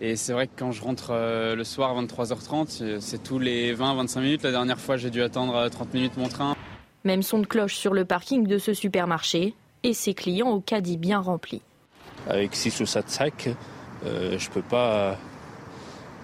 Et 0.00 0.16
c'est 0.16 0.32
vrai 0.32 0.46
que 0.46 0.52
quand 0.56 0.72
je 0.72 0.82
rentre 0.82 1.10
euh, 1.10 1.54
le 1.54 1.64
soir 1.64 1.96
à 1.96 2.02
23h30, 2.02 3.00
c'est 3.00 3.22
tous 3.22 3.38
les 3.38 3.74
20-25 3.74 4.20
minutes. 4.20 4.42
La 4.42 4.50
dernière 4.50 4.80
fois, 4.80 4.96
j'ai 4.96 5.10
dû 5.10 5.22
attendre 5.22 5.68
30 5.68 5.88
euh, 5.88 5.90
minutes 5.92 6.16
mon 6.16 6.28
train. 6.28 6.56
Même 7.04 7.22
son 7.22 7.38
de 7.38 7.46
cloche 7.46 7.74
sur 7.74 7.92
le 7.92 8.06
parking 8.06 8.46
de 8.46 8.58
ce 8.58 8.72
supermarché 8.72 9.54
et 9.82 9.92
ses 9.92 10.14
clients 10.14 10.48
au 10.48 10.60
caddie 10.60 10.96
bien 10.96 11.20
rempli. 11.20 11.60
Avec 12.28 12.54
6 12.54 12.80
ou 12.80 12.86
7 12.86 13.10
sacs, 13.10 13.48
euh, 14.06 14.38
je 14.38 14.48
ne 14.48 14.54
peux 14.54 14.62
pas 14.62 15.18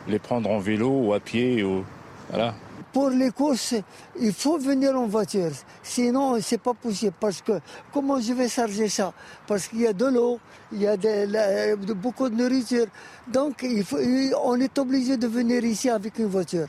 les 0.09 0.19
prendre 0.19 0.51
en 0.51 0.59
vélo 0.59 0.89
ou 0.89 1.13
à 1.13 1.21
pied. 1.21 1.63
Ou... 1.63 1.85
Voilà. 2.31 2.55
Pour 2.97 3.11
les 3.11 3.31
courses, 3.31 3.75
il 4.19 4.33
faut 4.33 4.57
venir 4.57 4.97
en 4.97 5.07
voiture. 5.07 5.51
Sinon, 5.83 6.41
c'est 6.41 6.57
pas 6.57 6.73
possible. 6.73 7.13
Parce 7.21 7.43
que 7.43 7.61
comment 7.93 8.19
je 8.19 8.33
vais 8.33 8.49
charger 8.49 8.89
ça? 8.89 9.13
Parce 9.47 9.69
qu'il 9.69 9.83
y 9.83 9.87
a 9.87 9.93
de 9.93 10.07
l'eau, 10.07 10.41
il 10.73 10.81
y 10.81 10.87
a 10.87 10.97
de, 10.97 11.93
beaucoup 11.93 12.31
de 12.31 12.35
nourriture. 12.35 12.87
Donc, 13.31 13.63
il 13.65 13.85
faut, 13.85 13.99
on 14.43 14.59
est 14.59 14.79
obligé 14.79 15.19
de 15.19 15.27
venir 15.27 15.63
ici 15.63 15.91
avec 15.91 16.19
une 16.19 16.25
voiture. 16.25 16.69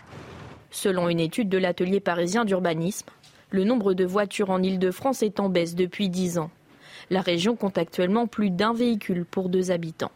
Selon 0.69 1.07
une 1.07 1.21
étude 1.21 1.47
de 1.47 1.57
l'atelier 1.57 2.01
parisien 2.01 2.43
d'urbanisme, 2.43 3.07
le 3.51 3.63
nombre 3.63 3.93
de 3.93 4.03
voitures 4.03 4.49
en 4.49 4.61
Ile-de-France 4.61 5.23
est 5.23 5.39
en 5.39 5.47
baisse 5.47 5.75
depuis 5.75 6.09
10 6.09 6.39
ans. 6.39 6.51
La 7.09 7.21
région 7.21 7.55
compte 7.55 7.77
actuellement 7.77 8.27
plus 8.27 8.49
d'un 8.49 8.73
véhicule 8.73 9.23
pour 9.23 9.47
deux 9.47 9.71
habitants. 9.71 10.11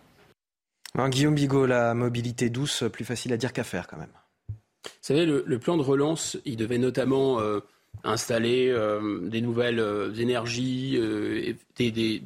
Guillaume 1.08 1.36
Bigot, 1.36 1.68
la 1.68 1.94
mobilité 1.94 2.50
douce, 2.50 2.84
plus 2.92 3.06
facile 3.06 3.32
à 3.32 3.38
dire 3.38 3.54
qu'à 3.54 3.64
faire 3.64 3.88
quand 3.88 3.98
même. 3.98 4.10
Vous 4.84 4.90
savez, 5.02 5.26
le, 5.26 5.60
plan 5.60 5.78
de 5.78 5.84
relance, 5.84 6.38
il 6.46 6.58
devait 6.58 6.78
notamment 6.78 7.40
installer 8.04 8.76
des 9.24 9.42
nouvelles 9.42 9.84
énergies, 10.18 11.00
des, 11.76 11.92
des, 11.92 12.24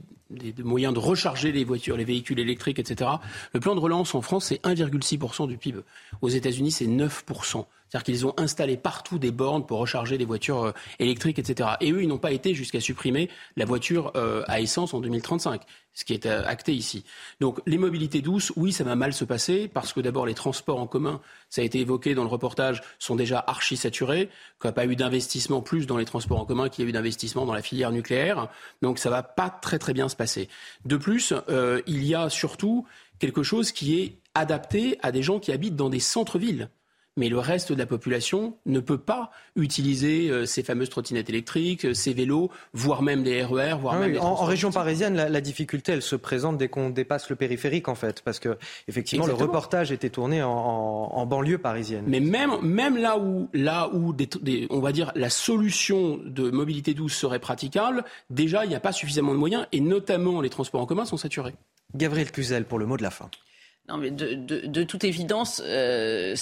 moyens 0.64 0.94
de 0.94 1.00
recharger 1.00 1.52
les 1.52 1.64
voitures, 1.64 1.98
les 1.98 2.06
véhicules 2.06 2.40
électriques, 2.40 2.80
etc. 2.80 3.12
Le 3.54 3.60
plan 3.60 3.76
de 3.76 3.80
relance 3.80 4.16
en 4.16 4.22
France, 4.22 4.46
c'est 4.46 4.62
1,6% 4.64 5.48
du 5.48 5.58
PIB. 5.58 5.80
Aux 6.22 6.30
États-Unis, 6.30 6.72
c'est 6.72 6.88
9%. 6.88 7.66
C'est-à-dire 7.88 8.04
qu'ils 8.04 8.26
ont 8.26 8.34
installé 8.38 8.78
partout 8.78 9.20
des 9.20 9.32
bornes 9.32 9.66
pour 9.66 9.80
recharger 9.80 10.18
les 10.18 10.26
voitures 10.26 10.64
euh, 10.64 10.72
électriques, 11.00 11.40
etc. 11.40 11.70
Et 11.82 11.92
eux, 11.92 12.02
ils 12.02 12.08
n'ont 12.08 12.18
pas 12.18 12.32
été 12.32 12.54
jusqu'à 12.54 12.80
supprimer 12.80 13.30
la 13.56 13.66
voiture 13.66 14.12
euh, 14.16 14.44
à 14.48 14.60
essence 14.60 14.94
en 14.94 15.00
2035 15.00 15.62
ce 15.96 16.04
qui 16.04 16.14
est 16.14 16.28
euh, 16.28 16.44
acté 16.46 16.74
ici. 16.74 17.04
Donc 17.40 17.62
les 17.66 17.78
mobilités 17.78 18.22
douces, 18.22 18.52
oui, 18.56 18.72
ça 18.72 18.84
va 18.84 18.96
mal 18.96 19.14
se 19.14 19.26
passer 19.26 19.68
parce 19.68 19.94
que 19.94 20.02
d'abord 20.02 20.26
les 20.26 20.34
transports 20.34 20.80
en 20.80 20.88
commun, 20.88 21.22
ça 21.50 21.62
a 21.62 21.64
été 21.64 21.80
évoqué 21.80 22.14
dans 22.14 22.24
le 22.24 22.30
reportage, 22.30 22.82
sont 23.00 23.16
déjà 23.16 23.44
archi 23.48 23.78
saturés, 23.78 24.30
qu'il 24.62 24.68
n'y 24.68 24.70
a 24.70 24.74
pas 24.74 24.86
eu 24.86 24.96
d'investissement 24.96 25.62
plus 25.62 25.88
dans 25.88 25.98
les 25.98 26.06
transports 26.06 26.40
en 26.40 26.46
commun 26.46 26.70
qu'il 26.70 26.84
y 26.84 26.88
a 26.88 26.90
eu 26.90 26.92
d'investissement 26.92 27.46
dans 27.46 27.54
la 27.54 27.62
filière 27.62 27.92
nucléaire. 27.92 28.50
Donc 28.82 29.00
ça 29.00 29.10
va 29.10 29.24
pas 29.24 29.50
très 29.50 29.80
très 29.80 29.94
bien 29.94 30.10
se 30.10 30.15
passer. 30.16 30.50
De 30.86 30.98
plus, 30.98 31.34
il 31.88 32.06
y 32.06 32.16
a 32.16 32.30
surtout 32.30 32.86
quelque 33.20 33.44
chose 33.44 33.72
qui 33.72 34.00
est 34.00 34.18
adapté 34.34 34.98
à 35.02 35.12
des 35.12 35.24
gens 35.24 35.40
qui 35.40 35.52
habitent 35.52 35.76
dans 35.76 35.90
des 35.90 36.00
centres-villes 36.00 36.70
mais 37.18 37.30
le 37.30 37.40
reste 37.40 37.72
de 37.72 37.78
la 37.78 37.86
population 37.86 38.58
ne 38.66 38.80
peut 38.80 38.98
pas 38.98 39.32
utiliser 39.56 40.30
euh, 40.30 40.46
ces 40.46 40.64
fameuses 40.64 40.90
trottinettes 40.90 41.30
électriques, 41.30 41.86
euh, 41.86 41.94
ces 41.94 42.14
vélos, 42.14 42.52
voire 42.74 43.02
même 43.02 43.24
des 43.24 43.44
RER, 43.44 43.76
voire 43.80 43.96
ah 43.96 44.00
même 44.00 44.18
en, 44.20 44.36
région 44.44 44.72
parisienne, 44.72 45.16
la, 45.16 45.42
difficulté, 45.42 45.94
elle 45.94 46.02
se 46.02 46.16
présente 46.16 46.58
dès 46.58 46.68
qu'on 46.68 46.90
dépasse 46.90 47.30
le 47.30 47.36
périphérique, 47.36 47.88
en 47.88 47.96
fait, 47.96 48.22
parce 48.22 48.40
que 48.40 48.58
effectivement, 48.88 49.26
le 49.26 49.34
reportage 49.34 49.92
était 49.92 50.10
tourné 50.10 50.44
en, 50.44 51.26
banlieue 51.26 51.58
parisienne. 51.58 52.04
Mais 52.08 52.20
même, 52.20 52.52
même 52.62 52.98
là 52.98 53.18
où, 53.18 53.50
là 53.54 53.90
où 53.94 54.16
on 54.70 54.80
va 54.80 54.92
dire, 54.92 55.12
la 55.16 55.30
solution 55.30 56.20
de 56.24 56.52
mobilité 56.52 56.94
douce 56.94 57.16
serait 57.16 57.40
praticable, 57.40 58.04
déjà, 58.30 58.66
il 58.66 58.70
n'y 58.70 58.76
a 58.76 58.80
pas 58.80 58.92
suffisamment 58.92 59.34
de 59.34 59.38
moyens, 59.38 59.66
et 59.72 59.80
notamment 59.80 60.42
les 60.42 60.50
transports 60.50 60.82
en 60.82 60.86
commun 60.86 61.06
sont 61.06 61.18
saturés. 61.18 61.56
Gabriel 61.96 62.32
Cluzel 62.32 62.66
pour 62.66 62.80
le 62.80 62.86
mot 62.86 62.98
de 62.98 63.04
la 63.04 63.12
fin. 63.12 63.30
Non, 63.88 63.98
mais 63.98 64.10
de, 64.10 64.34
de, 64.34 64.84
toute 64.84 65.04
évidence, 65.04 65.62
euh, 65.64 66.34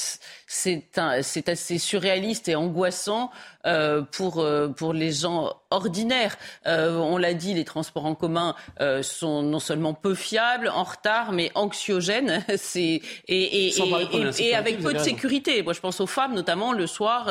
c'est 0.48 0.98
assez 0.98 1.78
surréaliste 1.78 2.48
et 2.48 2.56
angoissant 2.56 3.32
euh, 3.66 4.02
pour, 4.02 4.40
euh, 4.40 4.70
pour 4.70 4.94
les 4.94 5.12
gens 5.12 5.54
ordinaires. 5.70 6.38
Euh, 6.68 6.98
on 6.98 7.18
l'a 7.18 7.34
dit, 7.34 7.54
les 7.54 7.66
transports 7.66 8.06
en 8.06 8.16
commun 8.16 8.56
euh, 8.80 9.04
sont 9.04 9.42
non 9.42 9.60
seulement 9.60 9.94
peu 9.94 10.16
fiables, 10.16 10.70
en 10.70 10.84
retard, 10.84 11.34
mais 11.34 11.52
anxiogènes. 11.56 12.46
Et, 12.76 13.02
et, 13.28 13.68
et, 13.68 13.74
et 14.40 14.56
avec 14.56 14.82
peu 14.82 14.94
de 14.94 15.00
sécurité. 15.00 15.62
Moi, 15.64 15.74
je 15.74 15.80
pense 15.80 16.00
aux 16.00 16.08
femmes, 16.08 16.34
notamment 16.34 16.72
le 16.72 16.88
soir, 16.88 17.30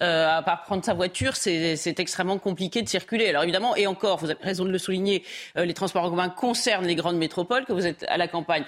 à 0.00 0.42
part 0.42 0.62
prendre 0.62 0.84
sa 0.84 0.94
voiture, 0.94 1.36
c'est 1.36 2.00
extrêmement 2.00 2.38
compliqué 2.38 2.82
de 2.82 2.88
circuler. 2.88 3.28
Alors 3.28 3.42
évidemment, 3.42 3.76
et 3.76 3.86
encore, 3.86 4.18
vous 4.18 4.30
avez 4.30 4.42
raison 4.42 4.64
de 4.64 4.70
le 4.70 4.78
souligner, 4.78 5.22
les 5.56 5.74
transports 5.74 6.04
en 6.04 6.10
commun 6.10 6.28
concernent 6.28 6.86
les 6.86 6.94
grandes 6.94 7.18
métropoles. 7.18 7.64
Que 7.64 7.72
vous 7.72 7.86
êtes 7.86 8.04
à 8.08 8.16
la 8.16 8.28
campagne, 8.28 8.64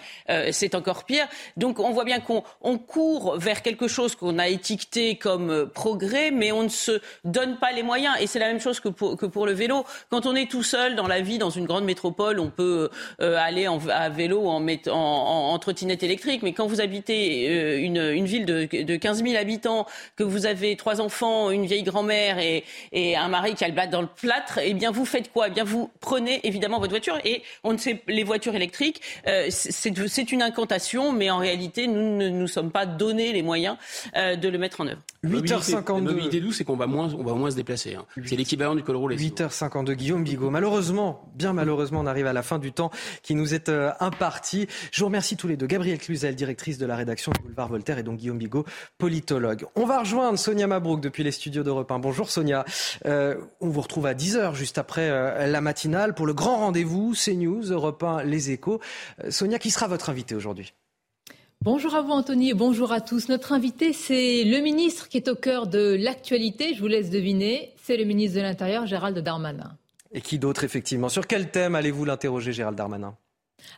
c'est 0.51 0.75
encore 0.83 1.05
pire. 1.05 1.27
Donc 1.57 1.79
on 1.79 1.93
voit 1.93 2.05
bien 2.05 2.19
qu'on 2.19 2.43
on 2.61 2.77
court 2.77 3.39
vers 3.39 3.63
quelque 3.63 3.87
chose 3.87 4.17
qu'on 4.17 4.39
a 4.41 4.49
étiqueté 4.49 5.17
comme 5.17 5.71
progrès, 5.73 6.33
mais 6.33 6.51
on 6.51 6.65
ne 6.65 6.69
se 6.69 7.01
donne 7.25 7.59
pas 7.59 7.71
les 7.71 7.85
moyens. 7.85 8.15
Et 8.21 8.27
c'est 8.27 8.41
la 8.41 8.49
même 8.49 8.61
chose 8.61 8.81
que 8.81 8.89
pour, 8.89 9.47
le 9.47 9.53
vélo. 9.53 9.85
Quand 10.11 10.27
on 10.27 10.35
est 10.35 10.51
tout 10.51 10.65
seul 10.65 10.97
dans 10.97 11.07
la 11.07 11.21
vie, 11.21 11.39
dans 11.39 11.51
une 11.51 11.67
grande 11.67 11.85
métropole, 11.85 12.41
on 12.41 12.51
peut 12.51 12.91
euh, 13.21 13.37
aller 13.39 13.67
à 13.91 14.09
vélo 14.09 14.49
en, 14.49 14.67
en, 14.89 15.59
trottinette 15.59 16.03
électrique. 16.03 16.43
Mais 16.43 16.53
quand 16.53 16.67
vous 16.67 16.81
habitez 16.81 17.49
euh, 17.49 17.79
une, 17.79 18.25
ville 18.25 18.45
de, 18.45 18.69
de 18.83 18.97
15 18.97 19.23
000 19.23 19.37
habitants, 19.37 19.87
que 20.17 20.25
vous 20.25 20.47
avez 20.47 20.77
trois 20.77 21.01
enfants, 21.01 21.51
une 21.51 21.67
vieille 21.67 21.83
grand-mère 21.83 22.39
et, 22.39 22.65
un 23.17 23.29
mari 23.29 23.55
qui 23.55 23.65
a 23.65 23.69
le 23.69 23.75
blat 23.75 23.87
dans 23.87 24.01
le 24.01 24.09
plâtre, 24.09 24.59
eh 24.63 24.75
bien 24.75 24.91
vous 24.91 25.05
faites 25.05 25.33
quoi? 25.33 25.49
Eh 25.49 25.51
bien 25.51 25.65
vous 25.65 25.91
prenez 26.01 26.41
évidemment 26.47 26.79
votre 26.79 26.91
voiture 26.91 27.19
et 27.25 27.43
on 27.63 27.73
ne 27.73 27.79
sait 27.79 28.03
les 28.09 28.25
voitures 28.25 28.55
électriques, 28.55 29.01
euh, 29.27 29.47
c'est 29.51 30.33
une 30.33 30.43
incantation, 30.43 30.72
mais 31.13 31.31
en 31.31 31.39
réalité 31.39 31.87
nous 31.87 32.17
ne 32.17 32.29
nous 32.29 32.49
sommes 32.49 32.71
pas 32.71 32.87
donné 32.87 33.33
les 33.33 33.43
moyens 33.43 33.77
euh, 34.17 34.37
de 34.37 34.49
le 34.49 34.59
mettre 34.59 34.81
en 34.81 34.87
œuvre. 34.87 35.01
8h52. 35.25 35.87
La 35.87 36.01
mobilité 36.01 36.41
douce, 36.41 36.57
c'est 36.57 36.65
qu'on 36.65 36.77
va 36.77 36.89
moins, 36.89 37.15
on 37.15 37.23
va 37.23 37.35
moins 37.35 37.51
se 37.51 37.57
déplacer. 37.57 37.95
Hein. 37.95 38.05
C'est 38.25 38.35
l'équivalent 38.35 38.75
du 38.75 38.83
col 38.83 38.97
roulé. 38.97 39.17
8h52, 39.17 39.93
Guillaume 39.93 40.25
Bigot. 40.25 40.51
Malheureusement, 40.51 41.31
bien 41.37 41.53
malheureusement, 41.53 42.01
on 42.01 42.07
arrive 42.07 42.27
à 42.27 42.33
la 42.33 42.43
fin 42.43 42.59
du 42.59 42.73
temps 42.73 42.91
qui 43.23 43.37
nous 43.37 43.55
est 43.55 43.69
euh, 43.69 43.93
imparti. 44.01 44.67
Je 44.91 45.01
vous 45.01 45.07
remercie 45.07 45.37
tous 45.37 45.47
les 45.47 45.57
deux. 45.57 45.67
Gabrielle 45.67 45.99
Cluzel, 45.99 46.35
directrice 46.35 46.79
de 46.79 46.87
la 46.87 46.97
rédaction 46.97 47.31
du 47.33 47.41
Boulevard 47.41 47.69
Voltaire, 47.69 47.99
et 47.99 48.03
donc 48.03 48.19
Guillaume 48.19 48.39
Bigot, 48.39 48.65
politologue. 48.99 49.65
On 49.77 49.87
va 49.87 50.01
rejoindre 50.01 50.39
Sonia 50.39 50.67
Mabrouk 50.67 51.01
depuis 51.01 51.23
les 51.23 51.33
studios 51.33 51.63
d'Europe 51.63 51.91
1. 51.91 52.01
Bonjour 52.01 52.29
Sonia. 52.29 52.65
Euh, 53.07 53.37
on 53.61 53.69
vous 53.69 53.81
retrouve 53.81 54.07
à 54.07 54.15
10h, 54.15 54.55
juste 54.55 54.79
après 54.79 55.09
euh, 55.09 55.47
la 55.47 55.61
matinale, 55.61 56.15
pour 56.15 56.27
le 56.27 56.35
grand 56.35 56.57
rendez-vous 56.57 57.15
CNews, 57.15 57.71
Europe 57.71 58.03
1, 58.03 58.25
Les 58.25 58.51
Échos. 58.51 58.81
Sonia, 59.31 59.59
qui 59.59 59.71
sera 59.71 59.87
votre 59.87 60.11
invité 60.11 60.35
aujourd'hui? 60.35 60.62
Bonjour 61.65 61.95
à 61.95 62.03
vous 62.03 62.11
Anthony 62.11 62.51
et 62.51 62.55
bonjour 62.55 62.91
à 62.91 63.01
tous. 63.01 63.29
Notre 63.29 63.53
invité, 63.53 63.93
c'est 63.93 64.43
le 64.43 64.59
ministre 64.59 65.09
qui 65.09 65.17
est 65.17 65.29
au 65.29 65.37
cœur 65.37 65.69
de 65.69 65.97
l'actualité. 65.97 66.75
Je 66.75 66.81
vous 66.81 66.89
laisse 66.89 67.09
deviner. 67.09 67.73
C'est 67.85 67.97
le 67.97 68.03
ministre 68.03 68.37
de 68.37 68.43
l'Intérieur, 68.43 68.85
Gérald 68.89 69.17
Darmanin. 69.21 69.77
Et 70.11 70.21
qui 70.21 70.41
d'autre, 70.41 70.65
effectivement? 70.65 71.09
Sur 71.09 71.29
quel 71.29 71.53
thème 71.53 71.77
allez-vous 71.77 72.05
l'interroger, 72.05 72.53
Gérald 72.53 72.77
Darmanin? 72.77 73.15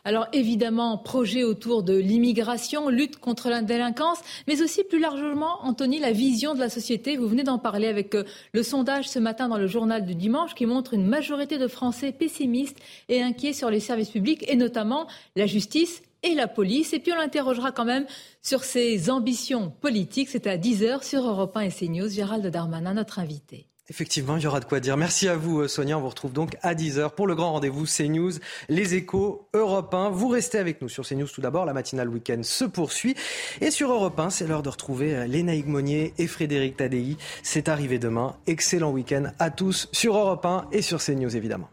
Alors 0.03 0.25
évidemment, 0.33 0.97
projet 0.97 1.43
autour 1.43 1.83
de 1.83 1.95
l'immigration, 1.95 2.89
lutte 2.89 3.19
contre 3.19 3.49
la 3.49 3.61
délinquance, 3.61 4.17
mais 4.47 4.63
aussi 4.63 4.83
plus 4.83 4.99
largement, 4.99 5.63
Anthony, 5.63 5.99
la 5.99 6.11
vision 6.11 6.55
de 6.55 6.59
la 6.59 6.69
société. 6.69 7.17
Vous 7.17 7.27
venez 7.27 7.43
d'en 7.43 7.59
parler 7.59 7.87
avec 7.87 8.15
euh, 8.15 8.23
le 8.53 8.63
sondage 8.63 9.07
ce 9.07 9.19
matin 9.19 9.47
dans 9.47 9.59
le 9.59 9.67
journal 9.67 10.07
du 10.07 10.15
dimanche 10.15 10.55
qui 10.55 10.65
montre 10.65 10.95
une 10.95 11.05
majorité 11.05 11.59
de 11.59 11.67
Français 11.67 12.11
pessimistes 12.11 12.79
et 13.09 13.21
inquiets 13.21 13.53
sur 13.53 13.69
les 13.69 13.79
services 13.79 14.09
publics 14.09 14.43
et 14.47 14.55
notamment 14.55 15.05
la 15.35 15.45
justice 15.45 16.01
et 16.25 16.35
la 16.35 16.47
police. 16.47 16.93
Et 16.93 16.99
puis 16.99 17.13
on 17.13 17.17
l'interrogera 17.17 17.71
quand 17.71 17.85
même 17.85 18.05
sur 18.41 18.63
ses 18.63 19.09
ambitions 19.09 19.69
politiques. 19.69 20.29
C'est 20.29 20.47
à 20.47 20.57
10h 20.57 21.03
sur 21.03 21.25
Europe 21.25 21.55
1 21.55 21.61
et 21.61 21.71
CNews. 21.71 22.09
Gérald 22.09 22.45
Darmanin, 22.45 22.95
notre 22.95 23.19
invité. 23.19 23.67
Effectivement, 23.87 24.35
il 24.35 24.41
y 24.41 24.47
aura 24.47 24.59
de 24.59 24.65
quoi 24.65 24.79
dire. 24.79 24.97
Merci 24.97 25.27
à 25.27 25.35
vous, 25.35 25.61
euh, 25.61 25.67
Sonia. 25.67 25.95
On 25.95 26.01
vous 26.01 26.09
retrouve 26.09 26.33
donc 26.33 26.57
à 26.63 26.73
10h 26.73 27.11
pour 27.11 27.27
le 27.27 27.35
grand 27.35 27.51
rendez-vous 27.51 27.85
CNews, 27.85 28.31
les 28.67 28.95
échos 28.95 29.47
Europe 29.53 29.93
1. 29.93 30.09
Vous 30.09 30.27
restez 30.27 30.57
avec 30.57 30.81
nous 30.81 30.89
sur 30.89 31.07
CNews 31.07 31.27
tout 31.27 31.41
d'abord. 31.41 31.65
La 31.65 31.73
matinale 31.73 32.09
week-end 32.09 32.41
se 32.41 32.65
poursuit. 32.65 33.15
Et 33.61 33.69
sur 33.69 33.91
Europe 33.91 34.19
1, 34.19 34.31
c'est 34.31 34.47
l'heure 34.47 34.63
de 34.63 34.69
retrouver 34.69 35.15
euh, 35.15 35.27
Léna 35.27 35.53
Monnier 35.67 36.15
et 36.17 36.25
Frédéric 36.25 36.77
Tadei. 36.77 37.17
C'est 37.43 37.69
arrivé 37.69 37.99
demain. 37.99 38.35
Excellent 38.47 38.89
week-end 38.89 39.25
à 39.37 39.51
tous 39.51 39.87
sur 39.91 40.17
Europe 40.17 40.45
1 40.45 40.65
et 40.71 40.81
sur 40.81 40.99
CNews, 40.99 41.35
évidemment. 41.35 41.69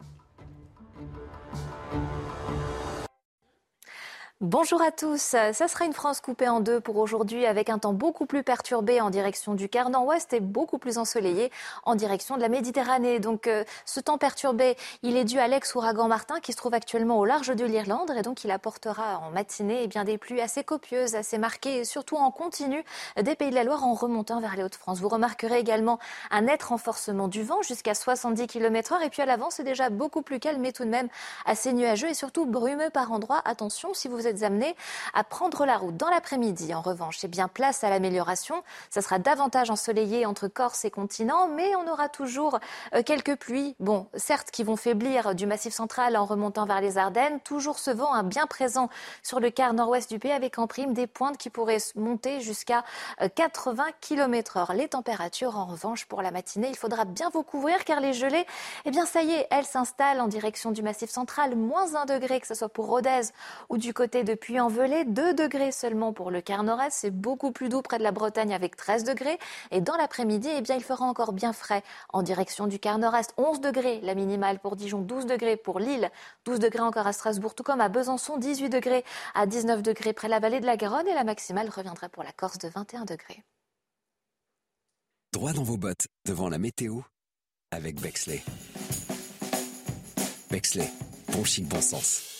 Bonjour 4.43 4.81
à 4.81 4.91
tous. 4.91 5.21
Ça 5.21 5.53
sera 5.53 5.85
une 5.85 5.93
France 5.93 6.19
coupée 6.19 6.49
en 6.49 6.59
deux 6.59 6.81
pour 6.81 6.97
aujourd'hui 6.97 7.45
avec 7.45 7.69
un 7.69 7.79
temps 7.79 7.93
beaucoup 7.93 8.25
plus 8.25 8.43
perturbé 8.43 8.99
en 8.99 9.09
direction 9.09 9.53
du 9.53 9.69
quart 9.69 9.89
nord-ouest 9.89 10.33
et 10.33 10.41
beaucoup 10.41 10.79
plus 10.79 10.97
ensoleillé 10.97 11.49
en 11.85 11.95
direction 11.95 12.35
de 12.35 12.41
la 12.41 12.49
Méditerranée. 12.49 13.21
Donc 13.21 13.47
euh, 13.47 13.63
ce 13.85 14.01
temps 14.01 14.17
perturbé, 14.17 14.75
il 15.01 15.15
est 15.15 15.23
dû 15.23 15.39
à 15.39 15.47
l'ex-ouragan 15.47 16.09
Martin 16.09 16.41
qui 16.41 16.51
se 16.51 16.57
trouve 16.57 16.73
actuellement 16.73 17.19
au 17.19 17.23
large 17.23 17.55
de 17.55 17.63
l'Irlande 17.63 18.11
et 18.17 18.21
donc 18.21 18.43
il 18.43 18.51
apportera 18.51 19.19
en 19.19 19.31
matinée 19.31 19.79
eh 19.83 19.87
bien, 19.87 20.03
des 20.03 20.17
pluies 20.17 20.41
assez 20.41 20.65
copieuses, 20.65 21.15
assez 21.15 21.37
marquées 21.37 21.77
et 21.77 21.85
surtout 21.85 22.17
en 22.17 22.29
continu 22.29 22.83
des 23.15 23.35
Pays 23.35 23.49
de 23.49 23.55
la 23.55 23.63
Loire 23.63 23.85
en 23.85 23.93
remontant 23.93 24.41
vers 24.41 24.57
les 24.57 24.63
Hauts-de-France. 24.63 24.99
Vous 24.99 25.07
remarquerez 25.07 25.59
également 25.59 25.99
un 26.31 26.41
net 26.41 26.63
renforcement 26.63 27.29
du 27.29 27.43
vent 27.43 27.61
jusqu'à 27.61 27.93
70 27.93 28.47
km 28.47 28.95
h 28.95 29.05
et 29.05 29.09
puis 29.09 29.21
à 29.21 29.25
l'avant 29.25 29.49
c'est 29.49 29.63
déjà 29.63 29.89
beaucoup 29.89 30.21
plus 30.21 30.41
calme 30.41 30.59
mais 30.59 30.73
tout 30.73 30.83
de 30.83 30.89
même 30.89 31.07
assez 31.45 31.71
nuageux 31.71 32.09
et 32.09 32.13
surtout 32.13 32.45
brumeux 32.45 32.89
par 32.89 33.13
endroits. 33.13 33.41
Attention 33.45 33.93
si 33.93 34.09
vous 34.09 34.27
êtes 34.27 34.32
amenés 34.41 34.75
à 35.13 35.23
prendre 35.23 35.65
la 35.65 35.77
route 35.77 35.97
dans 35.97 36.09
l'après-midi. 36.09 36.73
En 36.73 36.81
revanche, 36.81 37.17
c'est 37.19 37.27
bien 37.27 37.47
place 37.47 37.83
à 37.83 37.89
l'amélioration. 37.89 38.63
Ça 38.89 39.01
sera 39.01 39.19
davantage 39.19 39.69
ensoleillé 39.69 40.25
entre 40.25 40.47
Corse 40.47 40.85
et 40.85 40.91
continent, 40.91 41.47
mais 41.47 41.75
on 41.75 41.91
aura 41.91 42.09
toujours 42.09 42.59
euh, 42.95 43.03
quelques 43.03 43.35
pluies. 43.35 43.75
Bon, 43.79 44.07
certes, 44.15 44.49
qui 44.51 44.63
vont 44.63 44.75
faiblir 44.77 45.35
du 45.35 45.45
massif 45.45 45.73
central 45.73 46.17
en 46.17 46.25
remontant 46.25 46.65
vers 46.65 46.81
les 46.81 46.97
Ardennes. 46.97 47.39
Toujours 47.41 47.79
ce 47.79 47.91
vent 47.91 48.13
un 48.13 48.23
bien 48.23 48.47
présent 48.47 48.89
sur 49.21 49.39
le 49.39 49.49
quart 49.49 49.73
nord-ouest 49.73 50.09
du 50.09 50.19
pays 50.19 50.31
avec 50.31 50.57
en 50.57 50.67
prime 50.67 50.93
des 50.93 51.07
pointes 51.07 51.37
qui 51.37 51.49
pourraient 51.49 51.77
monter 51.95 52.41
jusqu'à 52.41 52.83
80 53.35 53.85
km 54.01 54.57
heure. 54.57 54.73
Les 54.73 54.87
températures, 54.87 55.57
en 55.57 55.65
revanche, 55.65 56.05
pour 56.05 56.21
la 56.21 56.31
matinée, 56.31 56.69
il 56.69 56.77
faudra 56.77 57.05
bien 57.05 57.29
vous 57.33 57.43
couvrir 57.43 57.83
car 57.83 57.99
les 57.99 58.13
gelées, 58.13 58.45
eh 58.85 58.91
bien, 58.91 59.05
ça 59.05 59.21
y 59.21 59.31
est, 59.31 59.47
elles 59.51 59.65
s'installent 59.65 60.21
en 60.21 60.27
direction 60.27 60.71
du 60.71 60.81
massif 60.81 61.09
central. 61.09 61.55
Moins 61.55 61.95
un 61.95 62.05
degré, 62.05 62.39
que 62.39 62.47
ce 62.47 62.53
soit 62.53 62.69
pour 62.69 62.87
Rodez 62.87 63.21
ou 63.69 63.77
du 63.77 63.93
côté 63.93 64.22
degrés 64.23 64.33
depuis 64.33 64.59
Envelé, 64.59 65.05
2 65.05 65.33
degrés 65.33 65.71
seulement 65.71 66.13
pour 66.13 66.31
le 66.31 66.41
quart 66.41 66.63
nord-est. 66.63 66.91
C'est 66.91 67.11
beaucoup 67.11 67.51
plus 67.51 67.69
doux 67.69 67.81
près 67.81 67.97
de 67.97 68.03
la 68.03 68.11
Bretagne 68.11 68.53
avec 68.53 68.75
13 68.75 69.03
degrés. 69.03 69.37
Et 69.71 69.81
dans 69.81 69.95
l'après-midi, 69.95 70.49
eh 70.51 70.61
bien, 70.61 70.75
il 70.75 70.83
fera 70.83 71.05
encore 71.05 71.33
bien 71.33 71.53
frais 71.53 71.83
en 72.11 72.23
direction 72.23 72.67
du 72.67 72.79
quart 72.79 72.97
nord-est. 72.97 73.33
11 73.37 73.61
degrés 73.61 74.01
la 74.01 74.15
minimale 74.15 74.59
pour 74.59 74.75
Dijon, 74.75 75.01
12 75.01 75.25
degrés 75.25 75.57
pour 75.57 75.79
Lille, 75.79 76.09
12 76.45 76.59
degrés 76.59 76.81
encore 76.81 77.07
à 77.07 77.13
Strasbourg, 77.13 77.55
tout 77.55 77.63
comme 77.63 77.81
à 77.81 77.89
Besançon, 77.89 78.37
18 78.37 78.69
degrés 78.69 79.03
à 79.35 79.45
19 79.45 79.81
degrés 79.81 80.13
près 80.13 80.27
de 80.27 80.31
la 80.31 80.39
vallée 80.39 80.59
de 80.59 80.65
la 80.65 80.77
Garonne. 80.77 81.07
Et 81.07 81.13
la 81.13 81.23
maximale 81.23 81.69
reviendrait 81.69 82.09
pour 82.09 82.23
la 82.23 82.31
Corse 82.31 82.57
de 82.57 82.69
21 82.69 83.05
degrés. 83.05 83.43
Droit 85.31 85.53
dans 85.53 85.63
vos 85.63 85.77
bottes 85.77 86.07
devant 86.25 86.49
la 86.49 86.57
météo 86.57 86.99
avec 87.71 87.99
Bexley. 87.99 88.43
Bexley, 90.51 90.89
bon 91.31 91.43
chic, 91.43 91.67
bon 91.67 91.81
sens. 91.81 92.32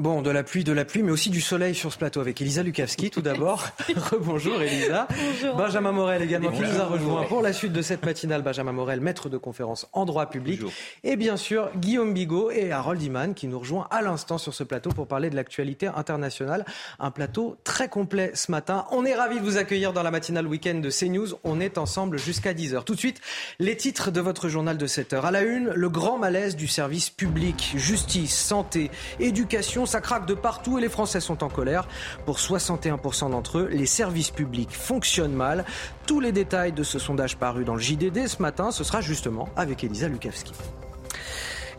Bon, 0.00 0.22
de 0.22 0.30
la 0.30 0.44
pluie, 0.44 0.62
de 0.62 0.70
la 0.70 0.84
pluie, 0.84 1.02
mais 1.02 1.10
aussi 1.10 1.28
du 1.28 1.40
soleil 1.40 1.74
sur 1.74 1.92
ce 1.92 1.98
plateau 1.98 2.20
avec 2.20 2.40
Elisa 2.40 2.62
Lukavski 2.62 3.10
tout 3.10 3.20
d'abord. 3.20 3.66
Rebonjour 3.96 4.62
Elisa. 4.62 5.08
Bonjour. 5.10 5.56
Benjamin 5.56 5.90
Morel 5.90 6.22
également 6.22 6.52
qui 6.52 6.60
nous 6.60 6.80
a 6.80 6.84
rejoint 6.84 7.24
pour 7.24 7.42
la 7.42 7.52
suite 7.52 7.72
de 7.72 7.82
cette 7.82 8.04
matinale. 8.04 8.42
Benjamin 8.42 8.70
Morel, 8.70 9.00
maître 9.00 9.28
de 9.28 9.36
conférence 9.38 9.88
en 9.92 10.04
droit 10.04 10.26
public. 10.26 10.60
Et 11.02 11.16
bien 11.16 11.36
sûr, 11.36 11.70
Guillaume 11.74 12.14
Bigot 12.14 12.52
et 12.52 12.70
Harold 12.70 13.02
Iman 13.02 13.34
qui 13.34 13.48
nous 13.48 13.58
rejoint 13.58 13.88
à 13.90 14.00
l'instant 14.00 14.38
sur 14.38 14.54
ce 14.54 14.62
plateau 14.62 14.90
pour 14.90 15.08
parler 15.08 15.30
de 15.30 15.34
l'actualité 15.34 15.88
internationale. 15.88 16.64
Un 17.00 17.10
plateau 17.10 17.56
très 17.64 17.88
complet 17.88 18.30
ce 18.34 18.52
matin. 18.52 18.84
On 18.92 19.04
est 19.04 19.16
ravis 19.16 19.40
de 19.40 19.44
vous 19.44 19.56
accueillir 19.56 19.92
dans 19.92 20.04
la 20.04 20.12
matinale 20.12 20.46
week-end 20.46 20.76
de 20.76 20.90
CNews. 20.90 21.40
On 21.42 21.58
est 21.58 21.76
ensemble 21.76 22.18
jusqu'à 22.18 22.54
10h. 22.54 22.84
Tout 22.84 22.94
de 22.94 23.00
suite, 23.00 23.20
les 23.58 23.76
titres 23.76 24.12
de 24.12 24.20
votre 24.20 24.48
journal 24.48 24.78
de 24.78 24.86
7h. 24.86 25.22
À 25.22 25.32
la 25.32 25.42
une, 25.42 25.70
le 25.70 25.88
grand 25.88 26.18
malaise 26.18 26.54
du 26.54 26.68
service 26.68 27.10
public. 27.10 27.72
Justice, 27.74 28.38
santé, 28.38 28.92
éducation 29.18 29.86
ça 29.88 30.00
craque 30.00 30.26
de 30.26 30.34
partout 30.34 30.78
et 30.78 30.80
les 30.80 30.88
Français 30.88 31.20
sont 31.20 31.42
en 31.42 31.48
colère. 31.48 31.88
Pour 32.26 32.38
61% 32.38 33.30
d'entre 33.30 33.58
eux, 33.58 33.68
les 33.70 33.86
services 33.86 34.30
publics 34.30 34.74
fonctionnent 34.74 35.32
mal. 35.32 35.64
Tous 36.06 36.20
les 36.20 36.32
détails 36.32 36.72
de 36.72 36.82
ce 36.82 36.98
sondage 36.98 37.36
paru 37.36 37.64
dans 37.64 37.74
le 37.74 37.80
JDD 37.80 38.28
ce 38.28 38.42
matin, 38.42 38.70
ce 38.70 38.84
sera 38.84 39.00
justement 39.00 39.48
avec 39.56 39.82
Elisa 39.82 40.08
Lukavski. 40.08 40.52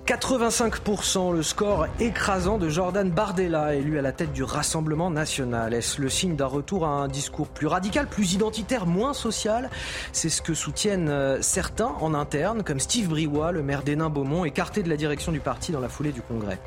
85%, 0.10 1.34
le 1.34 1.44
score 1.44 1.86
écrasant 1.99 2.57
de 2.57 2.68
Jordan 2.68 3.11
Bardella, 3.11 3.76
élu 3.76 3.99
à 3.99 4.02
la 4.02 4.11
tête 4.11 4.34
du 4.34 4.41
Rassemblement 4.44 5.11
national. 5.11 5.72
Est-ce 5.76 6.02
le 6.02 6.10
signe 6.10 6.36
d'un 6.36 6.48
retour 6.48 6.88
à 6.88 6.90
un 6.90 7.07
discours 7.07 7.48
plus 7.48 7.68
radical, 7.68 8.07
plus 8.07 8.34
identitaire, 8.34 8.88
moins 8.88 9.14
social? 9.14 9.69
C'est 10.11 10.30
ce 10.30 10.41
que 10.41 10.56
soutiennent 10.56 11.10
euh, 11.10 11.44
certains 11.44 11.94
en 12.02 12.15
interne, 12.15 12.64
comme 12.64 12.80
Steve 12.80 13.10
Briouat, 13.10 13.52
le 13.52 13.61
maire 13.61 13.84
d'Hénin-Beaumont, 13.84 14.45
écarté 14.45 14.81
de 14.81 14.90
la 14.90 14.98
direction 14.98 15.31
du 15.31 15.41
parti 15.41 15.72
dans 15.72 15.80
la 15.80 15.90
foulée 15.90 16.11
du 16.11 16.23
Congrès. 16.23 16.60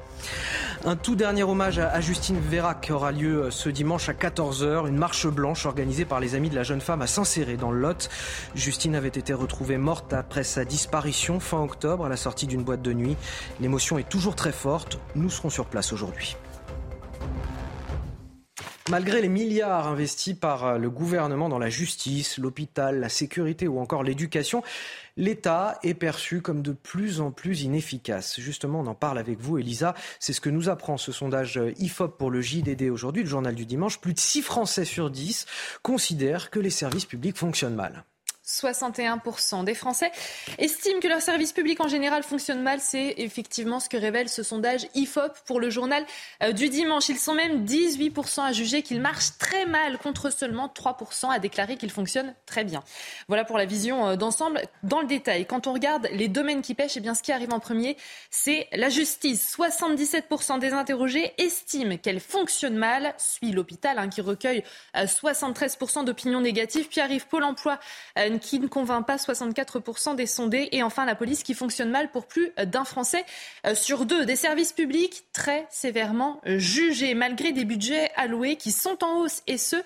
Un 0.85 0.97
tout 0.97 1.15
dernier 1.15 1.45
hommage 1.45 1.79
à 1.79 2.01
Justine 2.01 2.41
Vérac 2.41 2.91
aura 2.93 3.13
lieu 3.13 3.45
euh, 3.45 3.51
ce 3.51 3.69
dimanche 3.69 4.09
à 4.09 4.13
14h. 4.13 4.89
Une 4.89 4.97
marche 4.97 5.27
blanche 5.29 5.65
organisée 5.67 6.05
par 6.05 6.19
les 6.19 6.35
amis 6.35 6.51
de 6.51 6.57
la 6.57 6.65
jeune 6.65 6.81
femme 6.81 7.03
à 7.03 7.07
Saint-Céré 7.07 7.57
dans 7.57 7.71
le 7.71 7.81
Lot. 7.81 8.09
Justine 8.55 8.95
avait 8.95 9.09
été 9.09 9.33
retrouvée 9.33 9.79
morte 9.79 10.13
après 10.13 10.43
sa 10.43 10.65
disparition 10.65 11.39
fin 11.39 11.61
octobre 11.61 12.07
à 12.07 12.09
la 12.09 12.17
sortie 12.17 12.47
d'une 12.47 12.65
boîte 12.65 12.83
de 12.83 12.93
nuit. 12.93 13.17
L'émotion 13.61 13.99
est 13.99 14.09
toujours 14.09 14.35
très 14.35 14.53
forte. 14.53 14.99
Nous 15.15 15.31
serons 15.31 15.51
sur 15.51 15.67
place 15.67 15.93
aujourd'hui. 15.93 16.37
Malgré 18.91 19.23
les 19.23 19.29
milliards 19.29 19.87
investis 19.87 20.35
par 20.35 20.65
euh, 20.65 20.79
le 20.79 20.91
gouvernement 20.91 21.49
dans 21.49 21.61
la 21.61 21.71
justice, 21.71 22.39
l'hôpital, 22.39 22.99
la 22.99 23.09
sécurité 23.09 23.69
ou 23.69 23.79
encore 23.79 24.03
l'éducation, 24.03 24.63
l'État 25.17 25.79
est 25.85 25.95
perçu 25.95 26.41
comme 26.43 26.63
de 26.63 26.73
plus 26.73 27.21
en 27.21 27.31
plus 27.31 27.63
inefficace. 27.63 28.41
Justement, 28.41 28.81
on 28.81 28.87
en 28.89 28.95
parle 28.95 29.19
avec 29.19 29.39
vous, 29.39 29.59
Elisa. 29.59 29.95
C'est 30.19 30.33
ce 30.33 30.41
que 30.41 30.51
nous 30.51 30.69
apprend 30.69 30.97
ce 30.97 31.13
sondage 31.13 31.61
IFOP 31.79 32.19
pour 32.19 32.31
le 32.31 32.41
JDD 32.41 32.91
aujourd'hui, 32.91 33.23
le 33.23 33.29
journal 33.29 33.55
du 33.55 33.67
dimanche. 33.67 34.01
Plus 34.01 34.15
de 34.15 34.21
6 34.21 34.43
Français 34.43 34.85
sur 34.85 35.11
10 35.11 35.47
considèrent 35.83 36.51
que 36.51 36.59
les 36.59 36.71
services 36.71 37.07
publics 37.07 37.39
fonctionnent 37.39 37.77
mal. 37.77 38.05
61% 38.47 39.65
des 39.65 39.75
Français 39.75 40.11
estiment 40.59 41.01
que 41.01 41.09
leur 41.09 41.23
service 41.23 41.53
public 41.53 41.81
en 41.81 41.89
général 41.89 42.23
fonctionne 42.23 42.63
mal. 42.63 42.81
C'est 42.81 43.15
effectivement 43.19 43.79
ce 43.79 43.89
que 43.89 43.97
révèle 43.97 44.29
ce 44.29 44.43
sondage 44.43 44.87
IFOP 44.95 45.33
pour 45.47 45.61
le 45.61 45.71
journal 45.71 46.05
euh, 46.43 46.53
du 46.53 46.69
dimanche. 46.69 47.09
Ils 47.09 47.19
sont 47.19 47.35
même 47.35 47.65
18% 47.65 48.43
à 48.43 48.53
juger 48.53 48.83
qu'il 48.83 49.01
marche 49.01 49.39
très 49.39 49.65
mal 49.67 49.99
contre 49.99 50.31
seulement 50.31 50.67
3% 50.69 51.31
à 51.31 51.39
déclarer 51.39 51.77
qu'il 51.77 51.91
fonctionne 51.91 52.35
très 52.47 52.65
bien. 52.65 52.83
Voilà 53.29 53.45
pour 53.45 53.59
la 53.59 53.65
vision 53.65 54.09
euh, 54.09 54.17
d'ensemble. 54.17 54.61
Dans 54.83 55.01
le 55.01 55.07
détail, 55.07 55.47
quand 55.47 55.67
on 55.67 55.73
regarde 55.73 56.09
les 56.13 56.29
domaines 56.29 56.63
qui 56.63 56.75
pêchent, 56.75 56.97
eh 56.97 57.01
bien, 57.01 57.15
ce 57.15 57.23
qui 57.23 57.33
arrive 57.33 57.53
en 57.53 57.61
premier, 57.61 57.97
c'est 58.31 58.69
la 58.73 58.89
justice. 58.89 59.57
77% 59.57 60.59
des 60.59 60.73
interrogés 60.73 61.33
estiment 61.39 61.97
qu'elle 61.97 62.21
fonctionne 62.21 62.77
mal, 62.77 63.15
suit 63.19 63.53
l'hôpital 63.53 63.99
hein, 63.99 64.09
qui 64.09 64.21
recueille 64.21 64.65
73% 64.95 66.01
euh, 66.01 66.03
d'opinions 66.05 66.41
négatives, 66.41 66.89
puis 66.89 67.01
arrive 67.01 67.27
Pôle 67.29 67.45
emploi 67.45 67.79
qui 68.39 68.61
ne 68.61 68.67
convainc 68.67 69.07
pas 69.07 69.17
64% 69.17 70.17
des 70.17 70.27
sondés. 70.27 70.69
Et 70.73 70.83
enfin, 70.83 71.05
la 71.05 71.15
police 71.15 71.43
qui 71.43 71.55
fonctionne 71.55 71.91
mal 71.91 72.11
pour 72.11 72.27
plus 72.27 72.51
d'un 72.65 72.85
Français 72.85 73.25
euh, 73.67 73.75
sur 73.75 74.07
deux. 74.07 74.25
Des 74.25 74.37
services 74.37 74.73
publics 74.73 75.25
très 75.33 75.67
sévèrement 75.71 76.41
jugés, 76.45 77.15
malgré 77.15 77.53
des 77.53 77.65
budgets 77.65 78.11
alloués 78.17 78.57
qui 78.57 78.73
sont 78.73 79.03
en 79.03 79.21
hausse, 79.21 79.43
et 79.47 79.59
ce, 79.59 79.77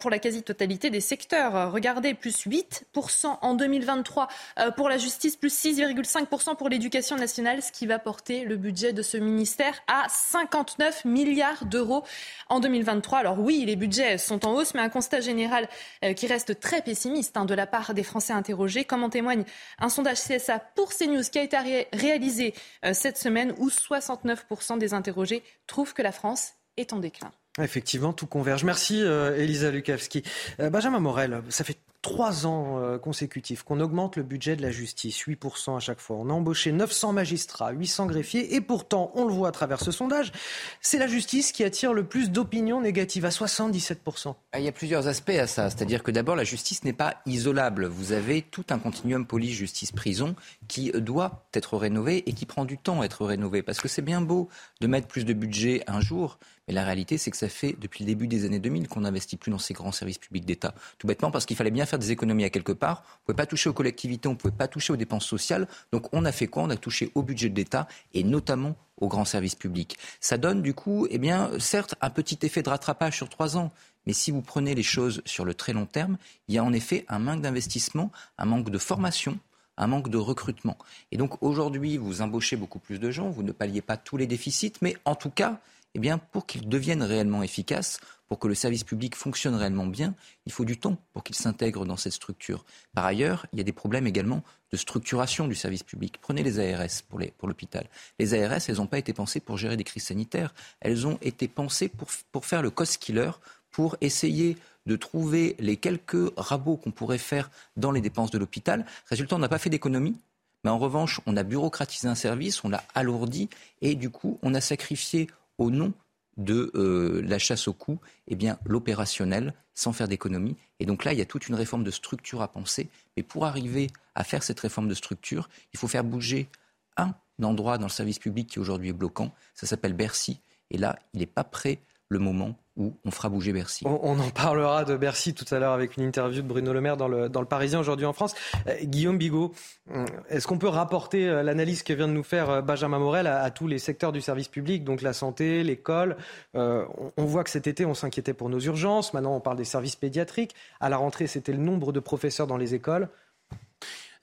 pour 0.00 0.10
la 0.10 0.18
quasi-totalité 0.18 0.90
des 0.90 1.00
secteurs. 1.00 1.72
Regardez, 1.72 2.14
plus 2.14 2.46
8% 2.46 3.38
en 3.40 3.54
2023 3.54 4.28
euh, 4.58 4.70
pour 4.70 4.88
la 4.88 4.98
justice, 4.98 5.36
plus 5.36 5.54
6,5% 5.54 6.56
pour 6.56 6.68
l'éducation 6.68 7.16
nationale, 7.16 7.62
ce 7.62 7.72
qui 7.72 7.86
va 7.86 7.98
porter 7.98 8.44
le 8.44 8.56
budget 8.56 8.92
de 8.92 9.02
ce 9.02 9.16
ministère 9.16 9.74
à 9.86 10.06
59 10.08 11.04
milliards 11.04 11.64
d'euros 11.64 12.04
en 12.48 12.60
2023. 12.60 13.18
Alors 13.18 13.38
oui, 13.38 13.64
les 13.66 13.76
budgets 13.76 14.18
sont 14.18 14.46
en 14.46 14.54
hausse, 14.54 14.74
mais 14.74 14.80
un 14.80 14.88
constat 14.88 15.20
général 15.20 15.68
euh, 16.04 16.12
qui 16.12 16.26
reste 16.26 16.60
très 16.60 16.82
pessimiste 16.82 17.36
hein, 17.36 17.44
de 17.44 17.54
la 17.54 17.66
part 17.66 17.94
des 17.94 18.02
Français 18.02 18.32
interrogés, 18.32 18.84
comme 18.84 19.04
en 19.04 19.10
témoigne 19.10 19.44
un 19.78 19.88
sondage 19.88 20.18
CSA 20.18 20.58
pour 20.74 20.92
CNews 20.94 21.22
qui 21.22 21.38
a 21.38 21.42
été 21.42 21.56
réalisé 21.92 22.54
cette 22.92 23.18
semaine 23.18 23.54
où 23.58 23.68
69% 23.68 24.78
des 24.78 24.94
interrogés 24.94 25.42
trouvent 25.66 25.94
que 25.94 26.02
la 26.02 26.12
France 26.12 26.54
est 26.76 26.92
en 26.92 26.98
déclin. 26.98 27.32
Effectivement, 27.58 28.12
tout 28.12 28.26
converge. 28.26 28.64
Merci 28.64 29.02
euh, 29.02 29.36
Elisa 29.36 29.70
Lukavski. 29.70 30.22
Euh, 30.60 30.70
Benjamin 30.70 31.00
Morel, 31.00 31.42
ça 31.48 31.64
fait 31.64 31.78
trois 32.02 32.46
ans 32.46 32.78
euh, 32.78 32.98
consécutifs 32.98 33.64
qu'on 33.64 33.80
augmente 33.80 34.16
le 34.16 34.22
budget 34.22 34.56
de 34.56 34.62
la 34.62 34.70
justice, 34.70 35.20
8% 35.24 35.76
à 35.76 35.80
chaque 35.80 36.00
fois. 36.00 36.16
On 36.16 36.30
a 36.30 36.32
embauché 36.32 36.70
900 36.70 37.12
magistrats, 37.12 37.72
800 37.72 38.06
greffiers, 38.06 38.54
et 38.54 38.60
pourtant, 38.60 39.10
on 39.14 39.26
le 39.26 39.32
voit 39.32 39.48
à 39.48 39.52
travers 39.52 39.80
ce 39.80 39.90
sondage, 39.90 40.32
c'est 40.80 40.98
la 40.98 41.08
justice 41.08 41.52
qui 41.52 41.64
attire 41.64 41.92
le 41.92 42.04
plus 42.04 42.30
d'opinions 42.30 42.80
négatives, 42.80 43.24
à 43.24 43.30
77%. 43.30 44.34
Ah, 44.52 44.60
il 44.60 44.64
y 44.64 44.68
a 44.68 44.72
plusieurs 44.72 45.08
aspects 45.08 45.30
à 45.30 45.46
ça. 45.46 45.70
C'est-à-dire 45.70 46.02
que 46.02 46.10
d'abord, 46.10 46.36
la 46.36 46.44
justice 46.44 46.84
n'est 46.84 46.92
pas 46.92 47.16
isolable. 47.26 47.86
Vous 47.86 48.12
avez 48.12 48.42
tout 48.42 48.64
un 48.70 48.78
continuum 48.78 49.26
police, 49.26 49.56
justice, 49.56 49.92
prison 49.92 50.36
qui 50.68 50.90
doit 50.92 51.46
être 51.52 51.76
rénové 51.76 52.28
et 52.28 52.32
qui 52.32 52.46
prend 52.46 52.64
du 52.64 52.78
temps 52.78 53.00
à 53.00 53.04
être 53.04 53.24
rénové. 53.24 53.62
Parce 53.62 53.80
que 53.80 53.88
c'est 53.88 54.02
bien 54.02 54.20
beau 54.20 54.48
de 54.80 54.86
mettre 54.86 55.08
plus 55.08 55.24
de 55.24 55.32
budget 55.32 55.82
un 55.88 56.00
jour, 56.00 56.38
mais 56.68 56.74
la 56.74 56.84
réalité, 56.84 57.16
c'est 57.16 57.30
que 57.30 57.36
ça 57.36 57.48
fait 57.48 57.74
depuis 57.80 58.04
le 58.04 58.08
début 58.08 58.28
des 58.28 58.44
années 58.44 58.58
2000 58.58 58.88
qu'on 58.88 59.00
n'investit 59.00 59.38
plus 59.38 59.50
dans 59.50 59.58
ces 59.58 59.72
grands 59.72 59.90
services 59.90 60.18
publics 60.18 60.44
d'État. 60.44 60.74
Tout 60.98 61.06
bêtement 61.06 61.30
parce 61.30 61.46
qu'il 61.46 61.56
fallait 61.56 61.70
bien 61.70 61.86
faire 61.86 61.98
des 61.98 62.12
économies 62.12 62.44
à 62.44 62.50
quelque 62.50 62.72
part. 62.72 63.02
On 63.06 63.14
ne 63.14 63.24
pouvait 63.26 63.36
pas 63.36 63.46
toucher 63.46 63.70
aux 63.70 63.72
collectivités, 63.72 64.28
on 64.28 64.32
ne 64.32 64.36
pouvait 64.36 64.54
pas 64.54 64.68
toucher 64.68 64.92
aux 64.92 64.96
dépenses 64.96 65.24
sociales. 65.26 65.66
Donc 65.92 66.12
on 66.12 66.26
a 66.26 66.30
fait 66.30 66.46
quoi? 66.46 66.64
On 66.64 66.70
a 66.70 66.76
touché 66.76 67.10
au 67.14 67.22
budget 67.22 67.48
de 67.48 67.56
l'État 67.56 67.88
et 68.12 68.22
notamment 68.22 68.76
aux 68.98 69.08
grands 69.08 69.24
services 69.24 69.54
publics. 69.54 69.96
Ça 70.20 70.36
donne 70.36 70.60
du 70.60 70.74
coup, 70.74 71.06
eh 71.08 71.16
bien, 71.16 71.50
certes, 71.58 71.94
un 72.02 72.10
petit 72.10 72.38
effet 72.42 72.62
de 72.62 72.68
rattrapage 72.68 73.16
sur 73.16 73.30
trois 73.30 73.56
ans. 73.56 73.72
Mais 74.06 74.12
si 74.12 74.30
vous 74.30 74.42
prenez 74.42 74.74
les 74.74 74.82
choses 74.82 75.22
sur 75.24 75.46
le 75.46 75.54
très 75.54 75.72
long 75.72 75.86
terme, 75.86 76.18
il 76.48 76.54
y 76.54 76.58
a 76.58 76.64
en 76.64 76.74
effet 76.74 77.06
un 77.08 77.18
manque 77.18 77.40
d'investissement, 77.40 78.12
un 78.36 78.44
manque 78.44 78.68
de 78.68 78.78
formation, 78.78 79.38
un 79.78 79.86
manque 79.86 80.10
de 80.10 80.18
recrutement. 80.18 80.76
Et 81.12 81.16
donc 81.16 81.42
aujourd'hui, 81.42 81.96
vous 81.96 82.20
embauchez 82.20 82.56
beaucoup 82.56 82.78
plus 82.78 82.98
de 82.98 83.10
gens, 83.10 83.30
vous 83.30 83.42
ne 83.42 83.52
palliez 83.52 83.80
pas 83.80 83.96
tous 83.96 84.18
les 84.18 84.26
déficits, 84.26 84.74
mais 84.82 84.96
en 85.04 85.14
tout 85.14 85.30
cas, 85.30 85.60
eh 85.98 86.00
bien, 86.00 86.18
pour 86.18 86.46
qu'ils 86.46 86.68
deviennent 86.68 87.02
réellement 87.02 87.42
efficaces, 87.42 87.98
pour 88.28 88.38
que 88.38 88.46
le 88.46 88.54
service 88.54 88.84
public 88.84 89.16
fonctionne 89.16 89.56
réellement 89.56 89.86
bien, 89.86 90.14
il 90.46 90.52
faut 90.52 90.64
du 90.64 90.78
temps 90.78 90.96
pour 91.12 91.24
qu'il 91.24 91.34
s'intègre 91.34 91.84
dans 91.84 91.96
cette 91.96 92.12
structure. 92.12 92.64
Par 92.94 93.04
ailleurs, 93.04 93.46
il 93.52 93.58
y 93.58 93.60
a 93.60 93.64
des 93.64 93.72
problèmes 93.72 94.06
également 94.06 94.44
de 94.70 94.76
structuration 94.76 95.48
du 95.48 95.56
service 95.56 95.82
public. 95.82 96.18
Prenez 96.20 96.44
les 96.44 96.60
ARS 96.60 97.02
pour, 97.08 97.48
l'hôpital. 97.48 97.88
Les 98.20 98.32
ARS, 98.32 98.60
elles 98.68 98.76
n'ont 98.76 98.86
pas 98.86 98.98
été 98.98 99.12
pensées 99.12 99.40
pour 99.40 99.58
gérer 99.58 99.76
des 99.76 99.82
crises 99.82 100.04
sanitaires. 100.04 100.54
Elles 100.78 101.04
ont 101.04 101.18
été 101.20 101.48
pensées 101.48 101.88
pour, 101.88 102.06
pour 102.30 102.46
faire 102.46 102.62
le 102.62 102.70
cost 102.70 102.98
killer, 102.98 103.32
pour 103.72 103.96
essayer 104.00 104.56
de 104.86 104.94
trouver 104.94 105.56
les 105.58 105.76
quelques 105.78 106.32
rabots 106.36 106.76
qu'on 106.76 106.92
pourrait 106.92 107.18
faire 107.18 107.50
dans 107.76 107.90
les 107.90 108.00
dépenses 108.00 108.30
de 108.30 108.38
l'hôpital. 108.38 108.86
Résultat, 109.06 109.34
on 109.34 109.40
n'a 109.40 109.48
pas 109.48 109.58
fait 109.58 109.68
d'économie. 109.68 110.16
Mais 110.62 110.70
en 110.70 110.78
revanche, 110.78 111.20
on 111.26 111.36
a 111.36 111.42
bureaucratisé 111.42 112.06
un 112.06 112.14
service, 112.14 112.62
on 112.62 112.68
l'a 112.68 112.84
alourdi 112.94 113.48
et 113.80 113.96
du 113.96 114.10
coup, 114.10 114.38
on 114.42 114.54
a 114.54 114.60
sacrifié 114.60 115.28
au 115.58 115.70
nom 115.70 115.92
de 116.36 116.70
euh, 116.74 117.20
la 117.22 117.38
chasse 117.38 117.68
au 117.68 117.72
coût, 117.72 118.00
eh 118.28 118.36
bien 118.36 118.58
l'opérationnel, 118.64 119.54
sans 119.74 119.92
faire 119.92 120.08
d'économie. 120.08 120.56
Et 120.80 120.86
donc 120.86 121.04
là, 121.04 121.12
il 121.12 121.18
y 121.18 121.22
a 121.22 121.26
toute 121.26 121.48
une 121.48 121.54
réforme 121.54 121.84
de 121.84 121.90
structure 121.90 122.42
à 122.42 122.48
penser. 122.48 122.88
Mais 123.16 123.22
pour 123.22 123.44
arriver 123.44 123.88
à 124.14 124.24
faire 124.24 124.42
cette 124.42 124.60
réforme 124.60 124.88
de 124.88 124.94
structure, 124.94 125.48
il 125.72 125.78
faut 125.78 125.88
faire 125.88 126.04
bouger 126.04 126.48
un 126.96 127.14
endroit 127.42 127.78
dans 127.78 127.86
le 127.86 127.92
service 127.92 128.18
public 128.18 128.48
qui 128.48 128.58
aujourd'hui 128.58 128.90
est 128.90 128.94
bloquant. 128.94 129.32
Ça 129.54 129.66
s'appelle 129.66 129.92
Bercy. 129.92 130.40
Et 130.70 130.78
là, 130.78 130.98
il 131.12 131.20
n'est 131.20 131.26
pas 131.26 131.44
prêt 131.44 131.80
le 132.10 132.18
moment 132.18 132.56
où 132.76 132.96
on 133.04 133.10
fera 133.10 133.28
bouger 133.28 133.52
Bercy. 133.52 133.84
On, 133.86 134.18
en 134.18 134.30
parlera 134.30 134.84
de 134.84 134.96
Bercy 134.96 135.34
tout 135.34 135.44
à 135.52 135.58
l'heure 135.58 135.72
avec 135.72 135.96
une 135.96 136.04
interview 136.04 136.42
de 136.42 136.46
Bruno 136.46 136.72
Le 136.72 136.80
Maire 136.80 136.96
dans 136.96 137.08
le, 137.08 137.28
dans 137.28 137.40
le 137.40 137.46
Parisien 137.46 137.80
aujourd'hui 137.80 138.06
en 138.06 138.12
France. 138.12 138.34
Euh, 138.66 138.76
Guillaume 138.84 139.18
Bigot, 139.18 139.52
euh, 139.90 140.06
est-ce 140.28 140.46
qu'on 140.46 140.58
peut 140.58 140.68
rapporter 140.68 141.28
euh, 141.28 141.42
l'analyse 141.42 141.82
que 141.82 141.92
vient 141.92 142.08
de 142.08 142.12
nous 142.12 142.22
faire 142.22 142.62
Benjamin 142.62 142.98
Morel 142.98 143.26
à, 143.26 143.50
tous 143.50 143.66
les 143.66 143.78
secteurs 143.78 144.12
du 144.12 144.20
service 144.20 144.48
public, 144.48 144.84
donc 144.84 145.02
la 145.02 145.12
santé, 145.12 145.64
l'école 145.64 146.16
on, 146.54 147.12
on, 147.16 147.24
voit 147.24 147.44
que 147.44 147.50
cet 147.50 147.66
été, 147.66 147.84
on 147.84 147.94
s'inquiétait 147.94 148.32
pour 148.32 148.48
nos 148.48 148.60
urgences. 148.60 149.12
Maintenant, 149.12 149.34
on 149.34 149.40
parle 149.40 149.56
des 149.56 149.64
services 149.64 149.96
pédiatriques. 149.96 150.54
À 150.80 150.88
la 150.88 150.96
rentrée, 150.96 151.26
c'était 151.26 151.52
le 151.52 151.58
nombre 151.58 151.92
de 151.92 152.00
professeurs 152.00 152.46
dans 152.46 152.56
les 152.56 152.74
écoles. 152.74 153.08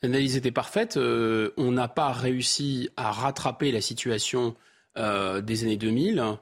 L'analyse 0.01 0.37
était 0.37 0.51
parfaite. 0.51 0.97
on 0.97 1.71
n'a 1.71 1.87
pas 1.87 2.11
réussi 2.11 2.89
à 2.95 3.11
rattraper 3.11 3.71
la 3.71 3.81
situation 3.81 4.55
des 4.95 5.63
années 5.63 5.77
2000 5.77 6.37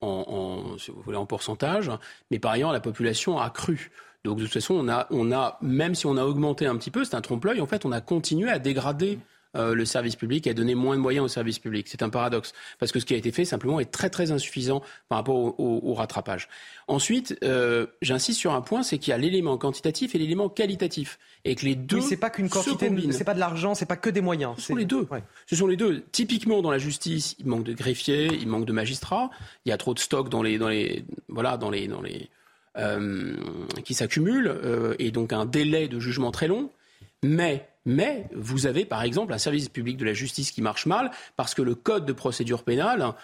en, 0.00 0.78
si 0.78 0.90
vous 0.90 1.00
voulez, 1.02 1.16
en 1.16 1.26
pourcentage, 1.26 1.90
mais 2.30 2.38
par 2.38 2.52
ailleurs, 2.52 2.72
la 2.72 2.80
population 2.80 3.38
a 3.38 3.50
cru. 3.50 3.90
Donc 4.24 4.38
de 4.38 4.44
toute 4.44 4.52
façon, 4.52 4.74
on 4.74 4.88
a, 4.88 5.06
on 5.10 5.32
a, 5.32 5.58
même 5.62 5.94
si 5.94 6.06
on 6.06 6.16
a 6.16 6.24
augmenté 6.24 6.66
un 6.66 6.76
petit 6.76 6.90
peu, 6.90 7.04
c'est 7.04 7.14
un 7.14 7.20
trompe-l'œil, 7.20 7.60
en 7.60 7.66
fait, 7.66 7.84
on 7.84 7.92
a 7.92 8.00
continué 8.00 8.50
à 8.50 8.58
dégrader 8.58 9.18
euh, 9.56 9.74
le 9.74 9.84
service 9.84 10.14
public 10.14 10.46
et 10.46 10.50
à 10.50 10.54
donner 10.54 10.76
moins 10.76 10.94
de 10.94 11.00
moyens 11.00 11.24
au 11.24 11.28
service 11.28 11.58
public. 11.58 11.88
C'est 11.88 12.04
un 12.04 12.08
paradoxe, 12.08 12.52
parce 12.78 12.92
que 12.92 13.00
ce 13.00 13.04
qui 13.04 13.14
a 13.14 13.16
été 13.16 13.32
fait 13.32 13.44
simplement 13.44 13.80
est 13.80 13.90
très 13.90 14.08
très 14.08 14.30
insuffisant 14.30 14.80
par 15.08 15.18
rapport 15.18 15.58
au, 15.58 15.92
rattrapage. 15.94 16.48
Ensuite, 16.86 17.36
euh, 17.42 17.86
j'insiste 18.00 18.38
sur 18.38 18.54
un 18.54 18.60
point, 18.60 18.84
c'est 18.84 18.98
qu'il 18.98 19.10
y 19.10 19.14
a 19.14 19.18
l'élément 19.18 19.58
quantitatif 19.58 20.14
et 20.14 20.18
l'élément 20.18 20.48
qualitatif, 20.48 21.18
et 21.44 21.56
que 21.56 21.64
les 21.64 21.74
deux. 21.74 22.00
c'est 22.00 22.16
pas 22.16 22.30
qu'une 22.30 22.48
quantité, 22.48 22.92
c'est 23.10 23.24
pas 23.24 23.34
de 23.34 23.40
l'argent, 23.40 23.74
c'est 23.74 23.86
pas 23.86 23.96
que 23.96 24.08
des 24.08 24.20
moyens. 24.20 24.54
Ce 24.58 24.66
sont 24.66 24.76
les 24.76 24.84
deux. 24.84 25.08
Ce 25.46 25.56
sont 25.56 25.66
les 25.66 25.76
deux. 25.76 26.04
Typiquement 26.12 26.62
dans 26.62 26.70
la 26.70 26.78
justice, 26.78 27.34
il 27.40 27.46
manque 27.46 27.64
de 27.64 27.72
greffiers, 27.72 28.26
il 28.26 28.46
manque 28.46 28.66
de 28.66 28.72
magistrats, 28.72 29.30
il 29.64 29.70
y 29.70 29.72
a 29.72 29.76
trop 29.78 29.94
de 29.94 29.98
stocks 29.98 30.28
dans 30.28 30.44
les, 30.44 30.58
dans 30.58 30.68
les, 30.68 31.04
voilà, 31.28 31.56
dans 31.56 31.70
les, 31.70 31.88
dans 31.88 32.02
les, 32.02 32.30
euh, 32.76 33.36
qui 33.84 33.94
s'accumulent, 33.94 34.54
et 35.00 35.10
donc 35.10 35.32
un 35.32 35.44
délai 35.44 35.88
de 35.88 35.98
jugement 35.98 36.30
très 36.30 36.46
long. 36.46 36.70
Mais, 37.22 37.68
mais 37.86 38.28
vous 38.34 38.66
avez 38.66 38.84
par 38.84 39.02
exemple 39.02 39.32
un 39.32 39.38
service 39.38 39.68
public 39.68 39.96
de 39.96 40.04
la 40.04 40.12
justice 40.12 40.50
qui 40.50 40.62
marche 40.62 40.86
mal 40.86 41.10
parce 41.36 41.54
que 41.54 41.62
le 41.62 41.74
code 41.74 42.06
de 42.06 42.12
procédure 42.12 42.62
pénale 42.62 43.14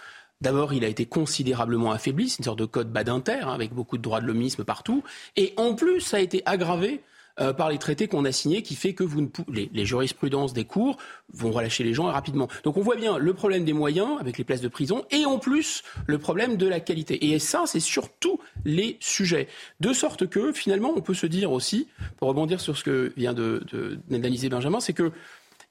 D'abord, 0.43 0.75
il 0.75 0.85
a 0.85 0.89
été 0.89 1.07
considérablement 1.07 1.93
affaibli, 1.93 2.29
c'est 2.29 2.41
une 2.41 2.45
sorte 2.45 2.59
de 2.59 2.67
code 2.67 2.93
badinter, 2.93 3.41
hein, 3.41 3.55
avec 3.55 3.73
beaucoup 3.73 3.97
de 3.97 4.03
droits 4.03 4.21
de 4.21 4.27
l'homisme 4.27 4.65
partout. 4.65 5.03
Et 5.37 5.55
en 5.57 5.75
plus, 5.75 6.03
ça 6.03 6.19
a 6.19 6.21
été 6.21 6.43
aggravé 6.45 7.01
euh, 7.41 7.53
par 7.53 7.71
les 7.71 7.79
traités 7.79 8.09
qu'on 8.09 8.25
a 8.25 8.33
signés 8.33 8.63
qui 8.63 8.75
fait 8.75 8.95
que 8.95 9.05
vous 9.05 9.21
ne 9.21 9.29
les, 9.49 9.71
les, 9.73 9.85
jurisprudences 9.85 10.53
des 10.53 10.65
cours 10.65 10.97
vont 11.33 11.51
relâcher 11.51 11.85
les 11.85 11.93
gens 11.93 12.05
rapidement. 12.05 12.49
Donc 12.65 12.77
on 12.77 12.81
voit 12.81 12.97
bien 12.97 13.19
le 13.19 13.35
problème 13.35 13.65
des 13.65 13.75
moyens 13.75 14.19
avec 14.21 14.39
les 14.39 14.45
places 14.45 14.63
de 14.63 14.69
prison 14.69 15.05
et 15.11 15.25
en 15.27 15.39
plus 15.39 15.83
le 16.07 16.19
problème 16.19 16.57
de 16.57 16.67
la 16.67 16.81
qualité. 16.81 17.33
Et 17.33 17.39
ça, 17.39 17.65
c'est 17.67 17.81
surtout 17.81 18.41
les 18.65 18.97
sujets. 19.01 19.49
De 19.81 19.93
sorte 19.93 20.27
que 20.29 20.53
finalement, 20.53 20.93
on 20.97 21.01
peut 21.01 21.15
se 21.15 21.27
dire 21.27 21.53
aussi, 21.53 21.89
pour 22.17 22.29
rebondir 22.29 22.61
sur 22.61 22.77
ce 22.77 22.85
que 22.85 23.13
vient 23.17 23.35
d'analyser 23.35 24.49
de, 24.49 24.55
Benjamin, 24.55 24.81
c'est 24.81 24.93
que 24.93 25.13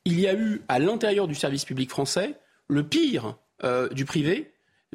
il 0.05 0.19
y 0.19 0.27
a 0.27 0.35
eu 0.35 0.61
à 0.67 0.77
l'intérieur 0.77 1.27
du 1.27 1.33
service 1.33 1.65
public 1.65 1.89
français 1.89 2.35
le 2.67 2.83
pire 2.83 3.37
euh, 3.63 3.89
du 3.89 4.05
privé, 4.05 4.51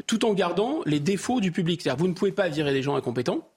tout 0.06 0.24
en 0.24 0.34
gardant 0.34 0.82
les 0.86 1.00
défauts 1.00 1.40
du 1.40 1.50
public. 1.50 1.82
C'est-à-dire 1.82 1.98
vous 1.98 2.08
ne 2.08 2.14
pouvez 2.14 2.32
pas 2.32 2.48
virer 2.48 2.72
des 2.72 2.82
gens 2.82 2.94
incompétents 2.94 3.48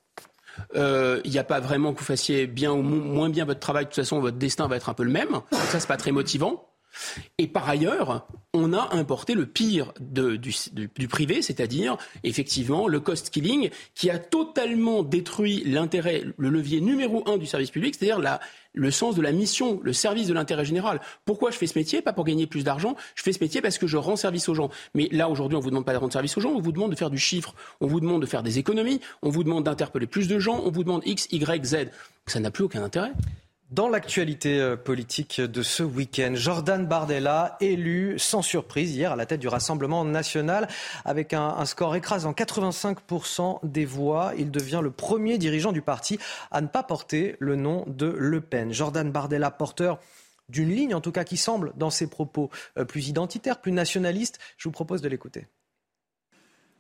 il 0.74 0.80
euh, 0.80 1.22
n'y 1.26 1.38
a 1.38 1.44
pas 1.44 1.60
vraiment 1.60 1.94
que 1.94 2.00
vous 2.00 2.06
fassiez 2.06 2.48
bien 2.48 2.72
ou 2.72 2.82
moins 2.82 3.30
bien 3.30 3.46
votre 3.46 3.60
travail. 3.60 3.86
De 3.86 3.90
toute 3.90 3.96
façon, 3.96 4.20
votre 4.20 4.38
destin 4.38 4.68
va 4.68 4.76
être 4.76 4.90
un 4.90 4.94
peu 4.94 5.04
le 5.04 5.12
même. 5.12 5.32
Donc 5.32 5.62
ça, 5.70 5.80
c'est 5.80 5.88
pas 5.88 5.98
très 5.98 6.12
motivant. 6.12 6.73
Et 7.38 7.48
par 7.48 7.68
ailleurs, 7.68 8.28
on 8.54 8.74
a 8.74 8.94
importé 8.96 9.34
le 9.34 9.46
pire 9.46 9.94
du, 10.00 11.08
privé, 11.08 11.42
c'est-à-dire 11.42 11.98
effectivement 12.24 12.88
le 12.88 13.00
cost 13.00 13.30
killing, 13.30 13.70
qui 13.96 14.10
a 14.10 14.20
totalement 14.20 15.04
détruit 15.04 15.64
l'intérêt, 15.66 16.24
le 16.38 16.50
levier 16.50 16.82
numéro 16.82 17.28
un 17.28 17.38
du 17.38 17.46
service 17.46 17.72
public, 17.72 17.96
c'est-à-dire 17.96 18.40
le 18.74 18.92
sens 18.92 19.16
de 19.16 19.22
la 19.22 19.32
mission, 19.32 19.80
le 19.84 19.94
service 19.94 20.28
de 20.28 20.34
l'intérêt 20.34 20.66
général. 20.66 21.02
Pourquoi 21.26 21.52
je 21.52 21.58
fais 21.58 21.68
ce 21.68 21.78
métier? 21.78 22.02
Pas 22.02 22.14
pour 22.14 22.26
gagner 22.26 22.48
plus 22.48 22.64
d'argent, 22.64 22.96
je 23.16 23.24
fais 23.24 23.34
ce 23.34 23.40
métier 23.40 23.62
parce 23.62 23.78
que 23.78 23.88
je 23.88 23.98
rends 23.98 24.16
service 24.16 24.48
aux 24.50 24.56
gens. 24.56 24.70
Mais 24.94 25.10
là, 25.12 25.30
aujourd'hui, 25.30 25.56
on 25.56 25.60
ne 25.60 25.64
vous 25.64 25.72
demande 25.72 25.86
pas 25.86 25.94
de 25.94 25.98
rendre 25.98 26.14
service 26.14 26.38
aux 26.38 26.42
gens, 26.42 26.52
on 26.52 26.62
vous 26.62 26.72
demande 26.72 26.92
de 26.92 26.96
faire 26.96 27.10
du 27.10 27.18
chiffre, 27.18 27.56
on 27.82 27.88
vous 27.88 28.00
demande 28.00 28.22
de 28.22 28.28
faire 28.28 28.44
des 28.44 28.60
économies, 28.60 29.00
on 29.22 29.30
vous 29.30 29.44
demande 29.44 29.64
d'interpeller 29.64 30.08
plus 30.08 30.28
de 30.28 30.38
gens, 30.40 30.62
on 30.64 30.72
vous 30.72 30.84
demande 30.84 31.02
X, 31.06 31.28
Y, 31.32 31.66
Z. 31.66 31.76
Ça 32.28 32.40
n'a 32.40 32.52
plus 32.52 32.64
aucun 32.64 32.84
intérêt. 32.84 33.12
Dans 33.72 33.90
l'actualité 33.90 34.60
euh, 34.60 34.76
politique 34.76 35.42
de 35.42 35.64
ce 35.64 35.82
week-end, 35.82 36.34
Jordan 36.36 36.86
Bardella, 36.86 37.58
élu 37.60 38.20
sans 38.20 38.42
surprise 38.42 38.96
hier 38.96 39.12
à 39.12 39.16
la 39.16 39.26
tête 39.26 39.40
du 39.40 39.48
Rassemblement 39.48 40.06
national 40.06 40.68
avec 41.06 41.34
un, 41.34 41.66
score 41.66 41.96
écrasant 41.96 42.34
85% 42.34 43.60
des 43.64 43.86
voix. 43.86 44.34
Il 44.38 44.52
devient 44.52 44.82
le 44.84 44.92
premier 44.92 45.38
dirigeant 45.38 45.72
du 45.72 45.82
parti 45.82 46.20
à 46.52 46.62
ne 46.62 46.68
pas 46.68 46.84
porter 46.84 47.36
le 47.40 47.56
nom 47.56 47.84
de 47.88 48.06
Le 48.06 48.42
Pen. 48.42 48.72
Jordan 48.72 49.12
Bardella, 49.12 49.50
porteur 49.50 50.00
d'une 50.50 50.70
ligne 50.70 50.94
en 50.94 51.02
tout 51.02 51.12
cas 51.12 51.24
qui 51.24 51.38
semble 51.38 51.74
dans 51.76 51.90
ses 51.90 52.08
propos 52.08 52.50
euh, 52.78 52.86
plus 52.86 53.08
identitaire, 53.08 53.60
plus 53.60 53.72
nationaliste. 53.72 54.40
Je 54.58 54.68
vous 54.68 54.74
propose 54.74 55.02
de 55.02 55.08
l'écouter. 55.08 55.48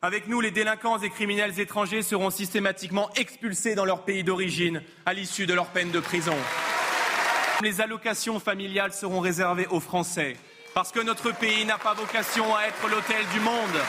Avec 0.05 0.27
nous, 0.27 0.41
les 0.41 0.51
délinquants 0.51 0.99
et 0.99 1.09
criminels 1.09 1.61
étrangers 1.61 2.01
seront 2.01 2.29
systématiquement 2.29 3.09
expulsés 3.15 3.73
dans 3.73 3.85
leur 3.85 4.03
pays 4.03 4.25
d'origine 4.25 4.83
à 5.05 5.13
l'issue 5.13 5.45
de 5.45 5.53
leur 5.53 5.67
peine 5.67 5.91
de 5.91 6.01
prison. 6.01 6.35
Les 7.61 7.79
allocations 7.79 8.41
familiales 8.41 8.91
seront 8.91 9.21
réservées 9.21 9.67
aux 9.67 9.79
Français, 9.79 10.35
parce 10.73 10.91
que 10.91 10.99
notre 10.99 11.31
pays 11.31 11.63
n'a 11.63 11.77
pas 11.77 11.93
vocation 11.93 12.53
à 12.53 12.63
être 12.63 12.89
l'hôtel 12.89 13.25
du 13.33 13.39
monde. 13.39 13.79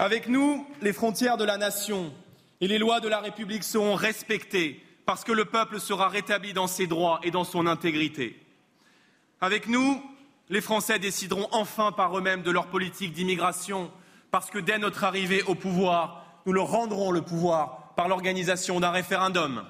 Avec 0.00 0.26
nous, 0.26 0.66
les 0.82 0.92
frontières 0.92 1.36
de 1.36 1.44
la 1.44 1.56
nation 1.56 2.12
et 2.60 2.66
les 2.66 2.78
lois 2.78 2.98
de 2.98 3.08
la 3.08 3.20
République 3.20 3.62
seront 3.62 3.94
respectées, 3.94 4.84
parce 5.06 5.22
que 5.22 5.30
le 5.30 5.44
peuple 5.44 5.78
sera 5.78 6.08
rétabli 6.08 6.52
dans 6.52 6.66
ses 6.66 6.88
droits 6.88 7.20
et 7.22 7.30
dans 7.30 7.44
son 7.44 7.68
intégrité. 7.68 8.44
Avec 9.40 9.68
nous, 9.68 10.02
les 10.48 10.60
Français 10.60 10.98
décideront 10.98 11.46
enfin 11.52 11.92
par 11.92 12.18
eux-mêmes 12.18 12.42
de 12.42 12.50
leur 12.50 12.66
politique 12.66 13.12
d'immigration, 13.12 13.92
parce 14.30 14.50
que 14.50 14.58
dès 14.58 14.78
notre 14.78 15.04
arrivée 15.04 15.42
au 15.42 15.54
pouvoir, 15.54 16.24
nous 16.46 16.52
leur 16.52 16.68
rendrons 16.68 17.10
le 17.10 17.22
pouvoir 17.22 17.92
par 17.96 18.08
l'organisation 18.08 18.80
d'un 18.80 18.90
référendum. 18.90 19.64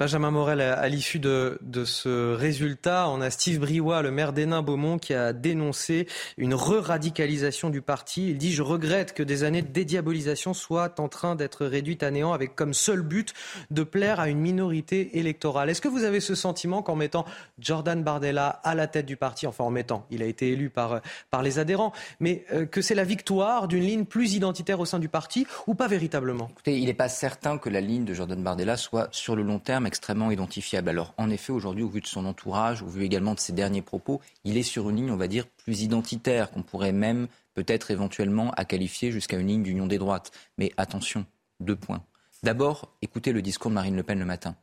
Benjamin 0.00 0.30
Morel, 0.30 0.60
à 0.60 0.88
l'issue 0.88 1.18
de, 1.18 1.58
ce 1.84 2.32
résultat, 2.32 3.08
on 3.08 3.20
a 3.20 3.30
Steve 3.30 3.58
Briouat, 3.58 4.00
le 4.00 4.12
maire 4.12 4.32
d'Hénin-Beaumont, 4.32 4.96
qui 4.96 5.12
a 5.12 5.32
dénoncé 5.32 6.06
une 6.36 6.54
re-radicalisation 6.54 7.68
du 7.68 7.82
parti. 7.82 8.30
Il 8.30 8.38
dit 8.38 8.52
Je 8.52 8.62
regrette 8.62 9.12
que 9.12 9.24
des 9.24 9.42
années 9.42 9.60
de 9.60 9.66
dédiabolisation 9.66 10.54
soient 10.54 11.00
en 11.00 11.08
train 11.08 11.34
d'être 11.34 11.66
réduites 11.66 12.04
à 12.04 12.12
néant 12.12 12.32
avec 12.32 12.54
comme 12.54 12.74
seul 12.74 13.02
but 13.02 13.34
de 13.72 13.82
plaire 13.82 14.20
à 14.20 14.28
une 14.28 14.38
minorité 14.38 15.18
électorale. 15.18 15.68
Est-ce 15.68 15.80
que 15.80 15.88
vous 15.88 16.04
avez 16.04 16.20
ce 16.20 16.36
sentiment 16.36 16.80
qu'en 16.80 16.94
mettant 16.94 17.24
Jordan 17.58 18.00
Bardella 18.04 18.60
à 18.62 18.76
la 18.76 18.86
tête 18.86 19.06
du 19.06 19.16
parti, 19.16 19.48
enfin 19.48 19.64
en 19.64 19.70
mettant, 19.70 20.06
il 20.12 20.22
a 20.22 20.26
été 20.26 20.52
élu 20.52 20.70
par, 20.70 21.00
par 21.32 21.42
les 21.42 21.58
adhérents, 21.58 21.92
mais 22.20 22.44
euh, 22.52 22.66
que 22.66 22.82
c'est 22.82 22.94
la 22.94 23.02
victoire 23.02 23.66
d'une 23.66 23.82
ligne 23.82 24.04
plus 24.04 24.34
identitaire 24.34 24.78
au 24.78 24.84
sein 24.84 25.00
du 25.00 25.08
parti 25.08 25.44
ou 25.66 25.74
pas 25.74 25.88
véritablement? 25.88 26.50
Écoutez, 26.52 26.78
il 26.78 26.86
n'est 26.86 26.94
pas 26.94 27.08
certain 27.08 27.58
que 27.58 27.68
la 27.68 27.80
ligne 27.80 28.04
de 28.04 28.14
Jordan 28.14 28.40
Bardella 28.40 28.76
soit 28.76 29.08
sur 29.10 29.34
le 29.34 29.42
long 29.42 29.58
terme 29.58 29.87
extrêmement 29.88 30.30
identifiable. 30.30 30.88
Alors, 30.88 31.14
en 31.18 31.30
effet, 31.30 31.52
aujourd'hui, 31.52 31.82
au 31.82 31.88
vu 31.88 32.00
de 32.00 32.06
son 32.06 32.24
entourage, 32.24 32.82
au 32.82 32.86
vu 32.86 33.02
également 33.02 33.34
de 33.34 33.40
ses 33.40 33.52
derniers 33.52 33.82
propos, 33.82 34.20
il 34.44 34.56
est 34.56 34.62
sur 34.62 34.88
une 34.88 34.96
ligne, 34.96 35.10
on 35.10 35.16
va 35.16 35.26
dire, 35.26 35.46
plus 35.46 35.82
identitaire, 35.82 36.52
qu'on 36.52 36.62
pourrait 36.62 36.92
même 36.92 37.26
peut-être 37.54 37.90
éventuellement 37.90 38.52
qualifier 38.68 39.10
jusqu'à 39.10 39.36
une 39.36 39.48
ligne 39.48 39.62
d'union 39.64 39.86
des 39.86 39.98
droites. 39.98 40.30
Mais 40.58 40.70
attention, 40.76 41.26
deux 41.58 41.74
points. 41.74 42.04
D'abord, 42.44 42.94
écoutez 43.02 43.32
le 43.32 43.42
discours 43.42 43.70
de 43.70 43.74
Marine 43.74 43.96
Le 43.96 44.04
Pen 44.04 44.18
le 44.18 44.24
matin. 44.24 44.54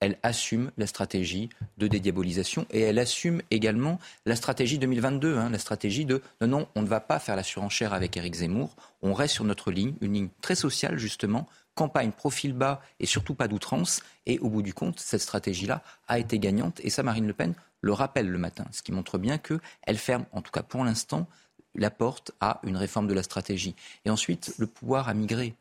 Elle 0.00 0.16
assume 0.22 0.70
la 0.78 0.86
stratégie 0.86 1.50
de 1.76 1.88
dédiabolisation 1.88 2.66
et 2.70 2.80
elle 2.80 3.00
assume 3.00 3.42
également 3.50 3.98
la 4.26 4.36
stratégie 4.36 4.78
2022, 4.78 5.36
hein, 5.36 5.50
la 5.50 5.58
stratégie 5.58 6.04
de 6.04 6.22
non, 6.40 6.46
non, 6.46 6.68
on 6.76 6.82
ne 6.82 6.86
va 6.86 7.00
pas 7.00 7.18
faire 7.18 7.34
la 7.34 7.42
surenchère 7.42 7.92
avec 7.92 8.16
Éric 8.16 8.36
Zemmour, 8.36 8.76
on 9.02 9.12
reste 9.12 9.34
sur 9.34 9.44
notre 9.44 9.72
ligne, 9.72 9.94
une 10.00 10.14
ligne 10.14 10.28
très 10.40 10.54
sociale 10.54 10.98
justement, 10.98 11.48
campagne 11.78 12.10
profil 12.10 12.54
bas 12.54 12.82
et 12.98 13.06
surtout 13.06 13.34
pas 13.34 13.46
d'outrance. 13.46 14.02
Et 14.26 14.40
au 14.40 14.48
bout 14.48 14.62
du 14.62 14.74
compte, 14.74 14.98
cette 14.98 15.20
stratégie-là 15.20 15.84
a 16.08 16.18
été 16.18 16.40
gagnante. 16.40 16.80
Et 16.82 16.90
ça, 16.90 17.04
Marine 17.04 17.28
Le 17.28 17.32
Pen 17.32 17.54
le 17.82 17.92
rappelle 17.92 18.28
le 18.28 18.38
matin, 18.38 18.64
ce 18.72 18.82
qui 18.82 18.90
montre 18.90 19.16
bien 19.16 19.38
qu'elle 19.38 19.96
ferme, 19.96 20.24
en 20.32 20.42
tout 20.42 20.50
cas 20.50 20.64
pour 20.64 20.84
l'instant, 20.84 21.28
la 21.76 21.90
porte 21.90 22.32
à 22.40 22.60
une 22.64 22.76
réforme 22.76 23.06
de 23.06 23.14
la 23.14 23.22
stratégie. 23.22 23.76
Et 24.04 24.10
ensuite, 24.10 24.54
le 24.58 24.66
pouvoir 24.66 25.08
a 25.08 25.14
migré. 25.14 25.54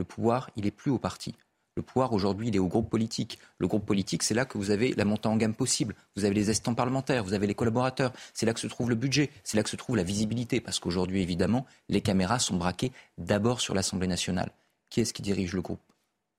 Le 0.00 0.04
pouvoir, 0.04 0.50
il 0.56 0.66
est 0.66 0.72
plus 0.72 0.90
au 0.90 0.98
parti. 0.98 1.36
Le 1.76 1.82
pouvoir, 1.82 2.12
aujourd'hui, 2.12 2.48
il 2.48 2.56
est 2.56 2.58
au 2.58 2.66
groupe 2.66 2.90
politique. 2.90 3.38
Le 3.58 3.68
groupe 3.68 3.86
politique, 3.86 4.24
c'est 4.24 4.34
là 4.34 4.44
que 4.44 4.58
vous 4.58 4.72
avez 4.72 4.92
la 4.94 5.04
montée 5.04 5.28
en 5.28 5.36
gamme 5.36 5.54
possible. 5.54 5.94
Vous 6.16 6.24
avez 6.24 6.34
les 6.34 6.50
assistants 6.50 6.74
parlementaires, 6.74 7.22
vous 7.22 7.34
avez 7.34 7.46
les 7.46 7.54
collaborateurs. 7.54 8.12
C'est 8.34 8.44
là 8.44 8.52
que 8.52 8.58
se 8.58 8.66
trouve 8.66 8.90
le 8.90 8.96
budget, 8.96 9.30
c'est 9.44 9.56
là 9.56 9.62
que 9.62 9.70
se 9.70 9.76
trouve 9.76 9.96
la 9.96 10.02
visibilité. 10.02 10.60
Parce 10.60 10.80
qu'aujourd'hui, 10.80 11.22
évidemment, 11.22 11.64
les 11.88 12.00
caméras 12.00 12.40
sont 12.40 12.56
braquées 12.56 12.90
d'abord 13.18 13.60
sur 13.60 13.76
l'Assemblée 13.76 14.08
nationale. 14.08 14.50
Qui 14.90 15.00
est-ce 15.00 15.14
qui 15.14 15.22
dirige 15.22 15.54
le 15.54 15.62
groupe? 15.62 15.80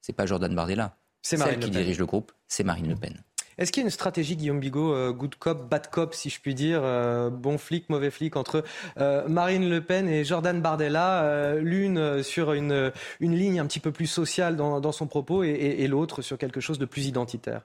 C'est 0.01 0.13
pas 0.13 0.25
Jordan 0.25 0.53
Bardella. 0.53 0.97
C'est 1.21 1.37
Marine 1.37 1.61
Celle 1.61 1.69
qui 1.69 1.71
dirige 1.71 1.99
le 1.99 2.05
groupe, 2.05 2.31
c'est 2.47 2.63
Marine 2.63 2.89
Le 2.89 2.95
Pen. 2.95 3.23
Est-ce 3.57 3.71
qu'il 3.71 3.81
y 3.81 3.83
a 3.83 3.87
une 3.87 3.91
stratégie, 3.91 4.35
Guillaume 4.35 4.59
Bigot, 4.59 4.93
euh, 4.93 5.11
good 5.11 5.35
cop, 5.35 5.69
bad 5.69 5.89
cop, 5.91 6.15
si 6.15 6.29
je 6.29 6.39
puis 6.39 6.55
dire, 6.55 6.81
euh, 6.83 7.29
bon 7.29 7.57
flic, 7.57 7.89
mauvais 7.89 8.09
flic, 8.09 8.35
entre 8.35 8.63
euh, 8.97 9.27
Marine 9.27 9.69
Le 9.69 9.81
Pen 9.81 10.09
et 10.09 10.23
Jordan 10.23 10.61
Bardella, 10.61 11.55
l'une 11.59 12.23
sur 12.23 12.53
une, 12.53 12.91
une 13.19 13.35
ligne 13.35 13.59
un 13.59 13.67
petit 13.67 13.79
peu 13.79 13.91
plus 13.91 14.07
sociale 14.07 14.55
dans, 14.55 14.91
son 14.91 15.05
propos 15.05 15.43
et, 15.43 15.87
l'autre 15.87 16.21
sur 16.21 16.37
quelque 16.37 16.59
chose 16.59 16.79
de 16.79 16.85
plus 16.85 17.05
identitaire? 17.05 17.61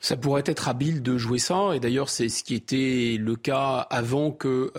Ça 0.00 0.16
pourrait 0.16 0.44
être 0.46 0.68
habile 0.68 1.02
de 1.02 1.18
jouer 1.18 1.38
ça, 1.38 1.72
et 1.74 1.80
d'ailleurs 1.80 2.08
c'est 2.08 2.28
ce 2.28 2.42
qui 2.42 2.54
était 2.54 3.16
le 3.18 3.36
cas 3.36 3.86
avant 3.90 4.30
que 4.30 4.72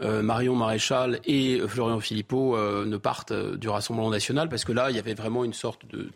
Marion 0.00 0.54
Maréchal 0.54 1.20
et 1.24 1.60
Florian 1.66 2.00
Philippot 2.00 2.56
ne 2.56 2.96
partent 2.96 3.32
du 3.32 3.68
Rassemblement 3.68 4.10
national, 4.10 4.48
parce 4.48 4.64
que 4.64 4.72
là 4.72 4.90
il 4.90 4.96
y 4.96 4.98
avait 4.98 5.14
vraiment 5.14 5.44
une 5.44 5.52
sorte 5.52 5.86
de 5.86 6.10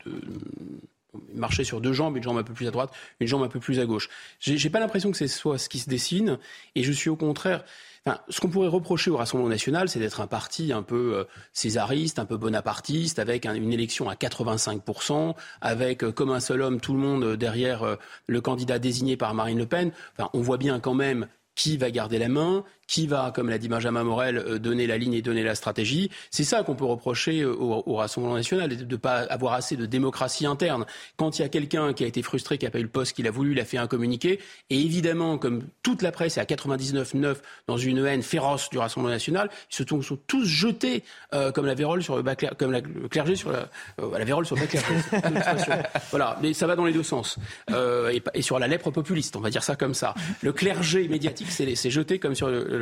marcher 1.35 1.65
sur 1.65 1.81
deux 1.81 1.93
jambes, 1.93 2.17
une 2.17 2.23
jambe 2.23 2.39
un 2.39 2.43
peu 2.43 2.55
plus 2.55 2.69
à 2.69 2.71
droite, 2.71 2.91
une 3.21 3.27
jambe 3.27 3.43
un 3.43 3.49
peu 3.49 3.61
plus 3.61 3.81
à 3.81 3.87
gauche. 3.87 4.09
J'ai 4.41 4.71
pas 4.71 4.81
l'impression 4.81 5.11
que 5.11 5.17
c'est 5.17 5.29
soit 5.29 5.59
ce 5.59 5.69
qui 5.69 5.79
se 5.79 5.89
dessine, 5.89 6.39
et 6.75 6.83
je 6.83 6.93
suis 6.93 7.11
au 7.11 7.17
contraire. 7.17 7.65
Enfin, 8.07 8.21
ce 8.29 8.41
qu'on 8.41 8.51
pourrait 8.51 8.69
reprocher 8.69 9.11
au 9.11 9.17
Rassemblement 9.17 9.49
national, 9.49 9.89
c'est 9.89 9.99
d'être 9.99 10.21
un 10.21 10.27
parti 10.27 10.75
un 10.75 10.83
peu 10.83 11.15
euh, 11.15 11.25
césariste, 11.55 12.19
un 12.19 12.27
peu 12.27 12.37
bonapartiste, 12.37 13.19
avec 13.19 13.47
une 13.47 13.73
élection 13.73 14.11
à 14.11 14.15
85%, 14.15 15.35
avec 15.63 16.05
euh, 16.05 16.13
comme 16.13 16.31
un 16.31 16.41
seul 16.41 16.61
homme 16.61 16.81
tout 16.83 16.93
le 16.93 16.99
monde 16.99 17.25
euh, 17.25 17.37
derrière 17.37 17.97
le 18.27 18.41
candidat 18.43 18.79
désigné 18.79 19.17
par 19.17 19.33
Marine 19.33 19.59
Le 19.59 19.65
Pen. 19.65 19.91
Enfin, 20.19 20.29
on 20.35 20.43
voit 20.43 20.59
bien 20.59 20.81
quand 20.81 20.93
même 20.93 21.29
qui 21.55 21.77
va 21.77 21.91
garder 21.91 22.19
la 22.19 22.29
main, 22.29 22.65
qui 22.87 23.07
va, 23.07 23.33
comme 23.35 23.49
l'a 23.49 23.59
dit 23.59 23.69
Benjamin 23.69 24.05
Morel, 24.05 24.39
euh, 24.39 24.59
donner 24.59 24.87
la 24.87 24.99
ligne 24.99 25.15
et 25.15 25.23
donner 25.23 25.43
la 25.43 25.55
stratégie. 25.55 26.11
C'est 26.31 26.45
ça 26.45 26.63
qu'on 26.63 26.75
peut 26.75 26.85
reprocher 26.85 27.41
euh, 27.41 27.55
au, 27.55 27.95
Rassemblement 27.95 28.35
national, 28.35 28.77
de 28.77 28.85
ne 28.85 28.97
pas 28.97 29.21
avoir 29.21 29.53
assez 29.53 29.77
de 29.77 29.87
démocratie 29.87 30.47
interne. 30.47 30.85
Quand 31.17 31.39
il 31.39 31.43
y 31.43 31.45
a 31.45 31.49
quelqu'un 31.49 31.93
qui 31.93 32.05
a 32.05 32.07
été 32.07 32.23
frustré, 32.23 32.59
qui 32.59 32.65
n'a 32.65 32.71
pas 32.71 32.81
eu 32.81 32.83
le 32.83 32.89
poste 32.89 33.15
qu'il 33.15 33.27
a 33.29 33.31
voulu, 33.31 33.53
il 33.53 33.61
a 33.61 33.65
fait 33.65 33.79
un 33.79 33.87
communiqué. 33.87 34.41
Et 34.69 34.81
évidemment, 34.81 35.39
comme 35.39 35.63
toute 35.83 36.03
la 36.03 36.11
presse 36.11 36.37
est 36.37 36.41
à 36.41 36.45
99,9 36.45 37.37
dans 37.69 37.77
une 37.77 38.05
haine 38.05 38.23
féroce 38.23 38.69
du 38.71 38.79
Rassemblement 38.79 39.13
national, 39.13 39.49
ils 39.71 39.77
se 39.77 39.85
sont, 39.87 40.19
tous 40.27 40.45
jetés 40.45 41.05
euh, 41.35 41.53
comme 41.53 41.67
la 41.67 41.75
vérole 41.75 42.03
sur 42.03 42.17
le 42.17 42.23
bas 42.23 42.35
comme 42.35 42.73
la, 42.73 42.81
le 42.81 43.09
clergé 43.09 43.37
sur 43.37 43.53
la, 43.53 43.69
la 43.99 44.25
vérole 44.25 44.45
sur 44.45 44.57
le 44.57 44.63
bas 44.63 45.89
voilà, 46.11 46.39
mais 46.43 46.53
ça 46.53 46.67
va 46.67 46.75
dans 46.77 46.85
les 46.85 46.93
deux 46.93 47.03
sens. 47.03 47.39
Et, 47.71 48.23
et, 48.35 48.43
sur 48.43 48.59
la 48.59 48.67
lèpre 48.67 48.91
populiste, 48.91 49.37
on 49.37 49.41
va 49.41 49.51
dire 49.51 49.63
ça 49.63 49.77
comme 49.77 49.95
ça. 49.95 50.15
Le 50.43 50.53
clergé 50.53 51.09
médiatique 51.09 51.51
s'est 51.51 51.91
jeté 51.91 52.19
comme 52.19 52.35
sur 52.35 52.49
le 52.49 52.74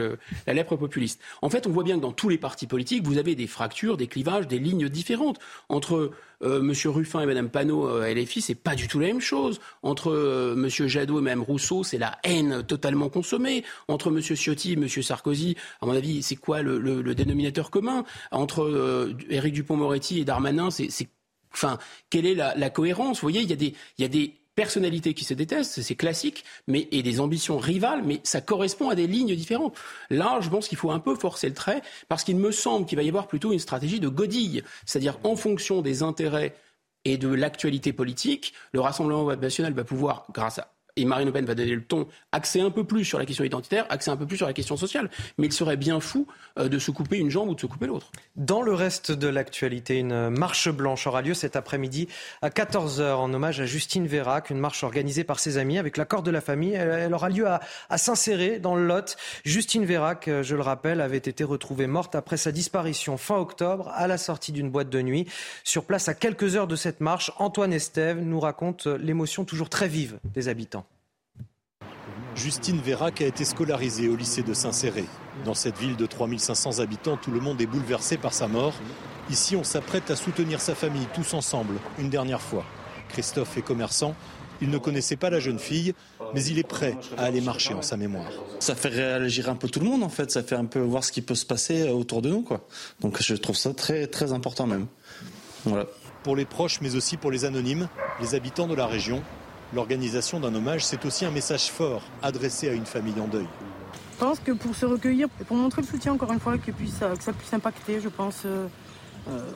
la 0.46 0.52
lèpre 0.54 0.76
populiste. 0.76 1.20
En 1.40 1.50
fait, 1.50 1.66
on 1.66 1.70
voit 1.70 1.84
bien 1.84 1.96
que 1.96 2.02
dans 2.02 2.12
tous 2.12 2.28
les 2.28 2.38
partis 2.38 2.66
politiques, 2.66 3.04
vous 3.04 3.18
avez 3.18 3.34
des 3.34 3.46
fractures, 3.46 3.96
des 3.96 4.06
clivages, 4.06 4.46
des 4.46 4.58
lignes 4.58 4.88
différentes. 4.88 5.38
Entre 5.68 6.12
euh, 6.42 6.60
M. 6.60 6.72
Ruffin 6.86 7.20
et 7.20 7.26
Mme 7.26 7.50
Panot 7.50 7.86
à 7.86 8.04
euh, 8.04 8.14
LFI, 8.14 8.40
c'est 8.40 8.54
pas 8.54 8.74
du 8.74 8.88
tout 8.88 8.98
la 8.98 9.08
même 9.08 9.20
chose. 9.20 9.60
Entre 9.82 10.10
euh, 10.10 10.54
M. 10.54 10.68
Jadot 10.88 11.18
et 11.18 11.22
Mme 11.22 11.42
Rousseau, 11.42 11.84
c'est 11.84 11.98
la 11.98 12.18
haine 12.24 12.62
totalement 12.62 13.08
consommée. 13.08 13.64
Entre 13.88 14.08
M. 14.08 14.20
Ciotti 14.20 14.72
et 14.72 14.74
M. 14.74 14.88
Sarkozy, 14.88 15.56
à 15.80 15.86
mon 15.86 15.92
avis, 15.92 16.22
c'est 16.22 16.36
quoi 16.36 16.62
le, 16.62 17.14
dénominateur 17.14 17.70
commun? 17.70 18.04
Entre 18.30 19.14
Éric 19.30 19.54
Dupont-Moretti 19.54 20.20
et 20.20 20.24
Darmanin, 20.24 20.70
c'est 20.70 20.88
Enfin, 21.54 21.78
quelle 22.08 22.26
est 22.26 22.34
la, 22.34 22.70
cohérence? 22.70 23.18
Vous 23.18 23.28
voyez, 23.28 23.42
il 23.42 23.50
y 23.50 23.52
a 23.52 23.56
des, 23.56 23.74
y 23.98 24.04
a 24.04 24.08
des 24.08 24.41
personnalités 24.54 25.14
qui 25.14 25.24
se 25.24 25.34
détestent, 25.34 25.82
c'est 25.82 25.94
classique, 25.94 26.44
mais 26.66 26.88
et 26.90 27.02
des 27.02 27.20
ambitions 27.20 27.58
rivales, 27.58 28.02
mais 28.04 28.20
ça 28.22 28.40
correspond 28.40 28.90
à 28.90 28.94
des 28.94 29.06
lignes 29.06 29.34
différentes. 29.34 29.76
Là, 30.10 30.38
je 30.40 30.48
pense 30.48 30.68
qu'il 30.68 30.78
faut 30.78 30.90
un 30.90 31.00
peu 31.00 31.14
forcer 31.14 31.48
le 31.48 31.54
trait, 31.54 31.82
parce 32.08 32.24
qu'il 32.24 32.36
me 32.36 32.52
semble 32.52 32.86
qu'il 32.86 32.96
va 32.96 33.02
y 33.02 33.08
avoir 33.08 33.28
plutôt 33.28 33.52
une 33.52 33.58
stratégie 33.58 34.00
de 34.00 34.08
godille, 34.08 34.62
c'est-à-dire 34.84 35.18
en 35.24 35.36
fonction 35.36 35.82
des 35.82 36.02
intérêts 36.02 36.54
et 37.04 37.16
de 37.16 37.28
l'actualité 37.28 37.92
politique, 37.92 38.54
le 38.72 38.80
Rassemblement 38.80 39.34
national 39.36 39.72
va 39.72 39.84
pouvoir, 39.84 40.26
grâce 40.32 40.58
à 40.58 40.71
et 40.96 41.04
Marine 41.06 41.26
Le 41.26 41.32
Pen 41.32 41.46
va 41.46 41.54
donner 41.54 41.74
le 41.74 41.82
ton, 41.82 42.06
axer 42.32 42.60
un 42.60 42.70
peu 42.70 42.84
plus 42.84 43.04
sur 43.04 43.18
la 43.18 43.24
question 43.24 43.44
identitaire, 43.44 43.86
axer 43.88 44.10
un 44.10 44.16
peu 44.16 44.26
plus 44.26 44.36
sur 44.36 44.46
la 44.46 44.52
question 44.52 44.76
sociale. 44.76 45.10
Mais 45.38 45.46
il 45.46 45.52
serait 45.52 45.78
bien 45.78 46.00
fou 46.00 46.26
euh, 46.58 46.68
de 46.68 46.78
se 46.78 46.90
couper 46.90 47.16
une 47.16 47.30
jambe 47.30 47.48
ou 47.48 47.54
de 47.54 47.60
se 47.60 47.66
couper 47.66 47.86
l'autre. 47.86 48.12
Dans 48.36 48.60
le 48.60 48.74
reste 48.74 49.10
de 49.10 49.28
l'actualité, 49.28 49.98
une 49.98 50.28
marche 50.28 50.70
blanche 50.70 51.06
aura 51.06 51.22
lieu 51.22 51.32
cet 51.32 51.56
après-midi 51.56 52.08
à 52.42 52.50
14h 52.50 53.14
en 53.14 53.32
hommage 53.32 53.60
à 53.60 53.66
Justine 53.66 54.06
Vérac, 54.06 54.50
une 54.50 54.58
marche 54.58 54.84
organisée 54.84 55.24
par 55.24 55.40
ses 55.40 55.56
amis 55.56 55.78
avec 55.78 55.96
l'accord 55.96 56.22
de 56.22 56.30
la 56.30 56.42
famille. 56.42 56.74
Elle, 56.74 57.14
aura 57.14 57.30
lieu 57.30 57.46
à, 57.46 57.60
à 57.88 57.96
Saint-Céré, 57.96 58.58
dans 58.58 58.74
le 58.74 58.86
Lot. 58.86 59.16
Justine 59.44 59.86
Vérac, 59.86 60.28
euh, 60.28 60.42
je 60.42 60.56
le 60.56 60.62
rappelle, 60.62 61.00
avait 61.00 61.16
été 61.16 61.42
retrouvée 61.42 61.86
morte 61.86 62.14
après 62.14 62.36
sa 62.36 62.52
disparition 62.52 63.16
fin 63.16 63.36
octobre 63.36 63.90
à 63.94 64.06
la 64.06 64.18
sortie 64.18 64.52
d'une 64.52 64.70
boîte 64.70 64.90
de 64.90 65.00
nuit. 65.00 65.26
Sur 65.64 65.84
place, 65.84 66.08
à 66.08 66.14
quelques 66.14 66.54
heures 66.56 66.66
de 66.66 66.76
cette 66.76 67.00
marche, 67.00 67.32
Antoine 67.38 67.72
Estève 67.72 68.20
nous 68.20 68.40
raconte 68.40 68.86
l'émotion 68.86 69.46
toujours 69.46 69.70
très 69.70 69.88
vive 69.88 70.18
des 70.34 70.48
habitants. 70.48 70.82
Justine 72.34 72.80
Vérac 72.80 73.20
a 73.20 73.26
été 73.26 73.44
scolarisée 73.44 74.08
au 74.08 74.16
lycée 74.16 74.42
de 74.42 74.54
Saint-Céré. 74.54 75.04
Dans 75.44 75.54
cette 75.54 75.78
ville 75.78 75.96
de 75.96 76.06
3500 76.06 76.80
habitants, 76.80 77.16
tout 77.16 77.30
le 77.30 77.40
monde 77.40 77.60
est 77.60 77.66
bouleversé 77.66 78.16
par 78.16 78.32
sa 78.32 78.48
mort. 78.48 78.74
Ici, 79.30 79.54
on 79.54 79.64
s'apprête 79.64 80.10
à 80.10 80.16
soutenir 80.16 80.60
sa 80.60 80.74
famille 80.74 81.06
tous 81.14 81.34
ensemble, 81.34 81.74
une 81.98 82.10
dernière 82.10 82.40
fois. 82.40 82.64
Christophe 83.08 83.56
est 83.58 83.62
commerçant. 83.62 84.14
Il 84.60 84.70
ne 84.70 84.78
connaissait 84.78 85.16
pas 85.16 85.28
la 85.28 85.40
jeune 85.40 85.58
fille, 85.58 85.92
mais 86.34 86.44
il 86.44 86.58
est 86.58 86.66
prêt 86.66 86.96
à 87.18 87.24
aller 87.24 87.40
marcher 87.40 87.74
en 87.74 87.82
sa 87.82 87.96
mémoire. 87.96 88.30
Ça 88.60 88.74
fait 88.74 88.88
réagir 88.88 89.48
un 89.48 89.56
peu 89.56 89.68
tout 89.68 89.80
le 89.80 89.86
monde 89.86 90.02
en 90.02 90.08
fait, 90.08 90.30
ça 90.30 90.42
fait 90.42 90.54
un 90.54 90.64
peu 90.64 90.78
voir 90.78 91.04
ce 91.04 91.12
qui 91.12 91.20
peut 91.20 91.34
se 91.34 91.44
passer 91.44 91.90
autour 91.90 92.22
de 92.22 92.30
nous 92.30 92.42
quoi. 92.42 92.66
Donc 93.00 93.20
je 93.20 93.34
trouve 93.34 93.56
ça 93.56 93.74
très 93.74 94.06
très 94.06 94.32
important 94.32 94.66
même. 94.66 94.86
Voilà. 95.64 95.86
Pour 96.22 96.36
les 96.36 96.44
proches 96.44 96.80
mais 96.80 96.94
aussi 96.94 97.16
pour 97.16 97.32
les 97.32 97.44
anonymes, 97.44 97.88
les 98.20 98.36
habitants 98.36 98.68
de 98.68 98.74
la 98.76 98.86
région, 98.86 99.22
L'organisation 99.74 100.38
d'un 100.38 100.54
hommage, 100.54 100.84
c'est 100.84 101.04
aussi 101.06 101.24
un 101.24 101.30
message 101.30 101.70
fort 101.70 102.02
adressé 102.22 102.68
à 102.68 102.72
une 102.72 102.84
famille 102.84 103.18
en 103.20 103.26
deuil. 103.26 103.46
Je 104.12 104.18
pense 104.18 104.38
que 104.38 104.52
pour 104.52 104.74
se 104.76 104.86
recueillir, 104.86 105.28
et 105.40 105.44
pour 105.44 105.56
montrer 105.56 105.82
le 105.82 105.88
soutien 105.88 106.12
encore 106.12 106.32
une 106.32 106.40
fois, 106.40 106.58
que, 106.58 106.70
puisse, 106.70 106.98
que 106.98 107.22
ça 107.22 107.32
puisse 107.32 107.52
impacter, 107.54 108.00
je 108.00 108.08
pense, 108.08 108.42
euh, 108.44 108.66
euh, 109.28 109.50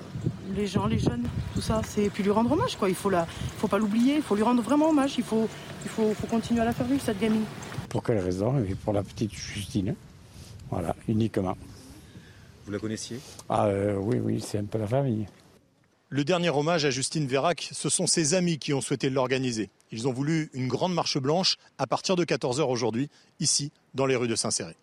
les 0.54 0.66
gens, 0.66 0.86
les 0.86 0.98
jeunes, 0.98 1.28
tout 1.54 1.60
ça, 1.60 1.82
c'est 1.86 2.08
puis 2.08 2.22
lui 2.22 2.30
rendre 2.30 2.50
hommage. 2.52 2.76
Quoi. 2.76 2.88
Il 2.88 2.94
faut 2.94 3.10
la, 3.10 3.26
faut 3.58 3.68
pas 3.68 3.78
l'oublier, 3.78 4.16
il 4.16 4.22
faut 4.22 4.34
lui 4.34 4.42
rendre 4.42 4.62
vraiment 4.62 4.88
hommage. 4.88 5.14
Il 5.18 5.24
faut, 5.24 5.48
il 5.84 5.90
faut, 5.90 6.14
faut 6.14 6.26
continuer 6.26 6.62
à 6.62 6.64
la 6.64 6.72
faire 6.72 6.86
vivre 6.86 7.02
cette 7.04 7.20
gamine. 7.20 7.44
Pour 7.88 8.02
quelle 8.02 8.18
raison? 8.18 8.54
Pour 8.84 8.92
la 8.92 9.02
petite 9.02 9.34
Justine. 9.34 9.94
Voilà, 10.70 10.96
uniquement. 11.08 11.56
Vous 12.64 12.72
la 12.72 12.78
connaissiez? 12.78 13.20
Ah 13.48 13.66
euh, 13.66 13.96
oui, 14.00 14.18
oui, 14.22 14.40
c'est 14.40 14.58
un 14.58 14.64
peu 14.64 14.78
la 14.78 14.88
famille. 14.88 15.26
Le 16.08 16.22
dernier 16.22 16.50
hommage 16.50 16.84
à 16.84 16.90
Justine 16.90 17.26
Vérac, 17.26 17.68
ce 17.72 17.88
sont 17.88 18.06
ses 18.06 18.34
amis 18.34 18.60
qui 18.60 18.72
ont 18.72 18.80
souhaité 18.80 19.10
l'organiser. 19.10 19.70
Ils 19.90 20.06
ont 20.06 20.12
voulu 20.12 20.50
une 20.52 20.68
grande 20.68 20.94
marche 20.94 21.18
blanche 21.18 21.56
à 21.78 21.88
partir 21.88 22.14
de 22.14 22.24
14h 22.24 22.62
aujourd'hui, 22.62 23.10
ici, 23.40 23.72
dans 23.92 24.06
les 24.06 24.14
rues 24.14 24.28
de 24.28 24.36
Saint-Céré. 24.36 24.76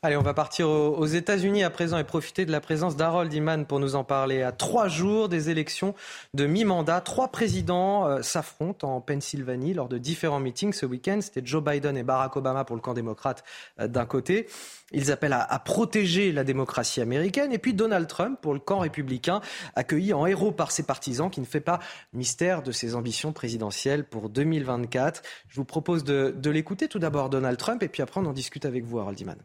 Allez, 0.00 0.16
on 0.16 0.22
va 0.22 0.32
partir 0.32 0.70
aux 0.70 1.06
États-Unis 1.06 1.64
à 1.64 1.70
présent 1.70 1.98
et 1.98 2.04
profiter 2.04 2.46
de 2.46 2.52
la 2.52 2.60
présence 2.60 2.94
d'Harold 2.94 3.34
Iman 3.34 3.66
pour 3.66 3.80
nous 3.80 3.96
en 3.96 4.04
parler. 4.04 4.42
À 4.42 4.52
trois 4.52 4.86
jours 4.86 5.28
des 5.28 5.50
élections 5.50 5.92
de 6.34 6.46
mi-mandat, 6.46 7.00
trois 7.00 7.32
présidents 7.32 8.06
euh, 8.06 8.22
s'affrontent 8.22 8.94
en 8.94 9.00
Pennsylvanie 9.00 9.74
lors 9.74 9.88
de 9.88 9.98
différents 9.98 10.38
meetings 10.38 10.72
ce 10.72 10.86
week-end. 10.86 11.18
C'était 11.20 11.44
Joe 11.44 11.64
Biden 11.64 11.96
et 11.96 12.04
Barack 12.04 12.36
Obama 12.36 12.64
pour 12.64 12.76
le 12.76 12.80
camp 12.80 12.94
démocrate 12.94 13.42
euh, 13.80 13.88
d'un 13.88 14.06
côté. 14.06 14.46
Ils 14.92 15.10
appellent 15.10 15.32
à, 15.32 15.58
protéger 15.58 16.30
la 16.30 16.44
démocratie 16.44 17.00
américaine. 17.00 17.52
Et 17.52 17.58
puis 17.58 17.74
Donald 17.74 18.06
Trump 18.06 18.38
pour 18.40 18.54
le 18.54 18.60
camp 18.60 18.78
républicain, 18.78 19.40
accueilli 19.74 20.12
en 20.12 20.26
héros 20.26 20.52
par 20.52 20.70
ses 20.70 20.84
partisans, 20.84 21.28
qui 21.28 21.40
ne 21.40 21.44
fait 21.44 21.58
pas 21.58 21.80
mystère 22.12 22.62
de 22.62 22.70
ses 22.70 22.94
ambitions 22.94 23.32
présidentielles 23.32 24.04
pour 24.04 24.28
2024. 24.28 25.22
Je 25.48 25.56
vous 25.56 25.64
propose 25.64 26.04
de, 26.04 26.32
de 26.36 26.50
l'écouter 26.50 26.86
tout 26.86 27.00
d'abord 27.00 27.30
Donald 27.30 27.58
Trump 27.58 27.82
et 27.82 27.88
puis 27.88 28.00
après 28.00 28.20
on 28.20 28.26
en 28.26 28.32
discute 28.32 28.64
avec 28.64 28.84
vous, 28.84 29.00
Harold 29.00 29.18
Iman. 29.18 29.38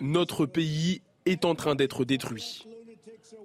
Notre 0.00 0.46
pays 0.46 1.02
est 1.26 1.44
en 1.44 1.54
train 1.54 1.74
d'être 1.74 2.04
détruit. 2.04 2.66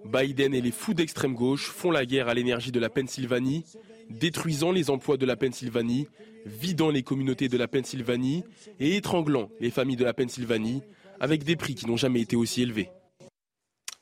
Biden 0.05 0.53
et 0.53 0.61
les 0.61 0.71
fous 0.71 0.93
d'extrême 0.93 1.33
gauche 1.33 1.69
font 1.69 1.91
la 1.91 2.05
guerre 2.05 2.29
à 2.29 2.33
l'énergie 2.33 2.71
de 2.71 2.79
la 2.79 2.89
Pennsylvanie, 2.89 3.65
détruisant 4.09 4.71
les 4.71 4.89
emplois 4.89 5.17
de 5.17 5.25
la 5.25 5.35
Pennsylvanie, 5.35 6.07
vidant 6.45 6.89
les 6.89 7.03
communautés 7.03 7.49
de 7.49 7.57
la 7.57 7.67
Pennsylvanie 7.67 8.43
et 8.79 8.95
étranglant 8.95 9.49
les 9.59 9.71
familles 9.71 9.97
de 9.97 10.05
la 10.05 10.13
Pennsylvanie 10.13 10.81
avec 11.19 11.43
des 11.43 11.57
prix 11.57 11.75
qui 11.75 11.85
n'ont 11.85 11.97
jamais 11.97 12.21
été 12.21 12.35
aussi 12.35 12.61
élevés. 12.61 12.89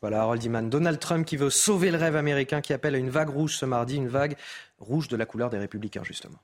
Voilà, 0.02 0.22
Harold 0.22 0.44
Iman. 0.44 0.70
Donald 0.70 1.00
Trump 1.00 1.26
qui 1.26 1.38
veut 1.38 1.50
sauver 1.50 1.90
le 1.90 1.98
rêve 1.98 2.16
américain, 2.16 2.62
qui 2.62 2.72
appelle 2.72 2.94
à 2.94 3.00
une 3.00 3.10
vague 3.10 3.30
rouge 3.30 3.56
ce 3.56 3.66
mardi, 3.66 3.96
une 3.96 4.08
vague 4.08 4.38
rouge 4.78 5.08
de 5.08 5.18
la 5.18 5.26
couleur 5.26 5.50
des 5.50 5.58
républicains, 5.58 6.04
justement. 6.04 6.38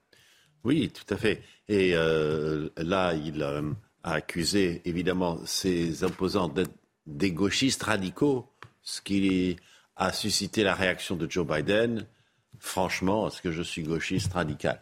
Oui, 0.63 0.89
tout 0.89 1.13
à 1.13 1.17
fait. 1.17 1.43
Et 1.67 1.91
euh, 1.93 2.69
là, 2.77 3.13
il, 3.13 3.43
euh, 3.43 3.61
a 4.03 4.13
accusé 4.13 4.81
évidemment 4.85 5.39
ses 5.45 6.03
opposants 6.03 6.49
d'être 6.49 6.73
des 7.05 7.31
gauchistes 7.31 7.83
radicaux, 7.83 8.47
ce 8.81 9.01
qui 9.01 9.57
a 9.95 10.11
suscité 10.11 10.63
la 10.63 10.73
réaction 10.73 11.15
de 11.15 11.29
Joe 11.29 11.45
Biden. 11.45 12.05
Franchement, 12.59 13.27
est-ce 13.27 13.41
que 13.41 13.51
je 13.51 13.61
suis 13.61 13.83
gauchiste 13.83 14.33
radical? 14.33 14.81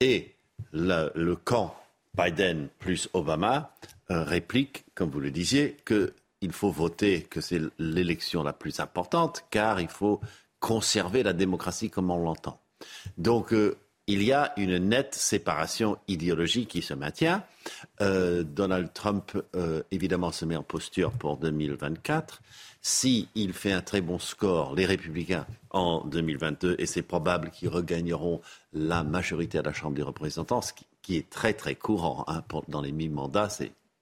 Et 0.00 0.34
le, 0.72 1.34
camp 1.34 1.76
Biden 2.14 2.68
plus 2.78 3.08
Obama 3.12 3.74
euh, 4.10 4.22
réplique, 4.22 4.84
comme 4.94 5.10
vous 5.10 5.20
le 5.20 5.30
disiez, 5.30 5.76
qu'il 5.86 6.52
faut 6.52 6.70
voter, 6.70 7.22
que 7.22 7.40
c'est 7.40 7.60
l'élection 7.78 8.42
la 8.42 8.52
plus 8.52 8.80
importante, 8.80 9.44
car 9.50 9.80
il 9.80 9.88
faut 9.88 10.20
conserver 10.60 11.22
la 11.22 11.32
démocratie 11.32 11.90
comme 11.90 12.10
on 12.10 12.18
l'entend. 12.18 12.60
Donc, 13.18 13.52
euh, 13.52 13.76
il 14.06 14.22
y 14.22 14.32
a 14.32 14.52
une 14.56 14.78
nette 14.78 15.14
séparation 15.14 15.98
idéologique 16.06 16.68
qui 16.68 16.82
se 16.82 16.94
maintient. 16.94 17.42
Euh, 18.00 18.44
Donald 18.44 18.92
Trump, 18.92 19.32
euh, 19.56 19.82
évidemment, 19.90 20.30
se 20.30 20.44
met 20.44 20.56
en 20.56 20.62
posture 20.62 21.10
pour 21.10 21.36
2024. 21.38 22.40
S'il 22.80 23.26
il 23.34 23.52
fait 23.52 23.72
un 23.72 23.82
très 23.82 24.00
bon 24.00 24.20
score, 24.20 24.76
les 24.76 24.86
républicains, 24.86 25.44
en 25.70 26.04
2022, 26.04 26.76
et 26.78 26.86
c'est 26.86 27.02
probable 27.02 27.50
qu'ils 27.50 27.68
regagneront 27.68 28.40
la 28.72 29.02
majorité 29.02 29.58
à 29.58 29.62
la 29.62 29.72
Chambre 29.72 29.96
des 29.96 30.02
représentants, 30.02 30.62
ce 30.62 30.72
qui, 31.02 31.16
est 31.16 31.28
très 31.28 31.52
très 31.52 31.74
courant 31.74 32.24
hein, 32.28 32.42
dans 32.68 32.80
les 32.80 32.92
mi-mandats, 32.92 33.48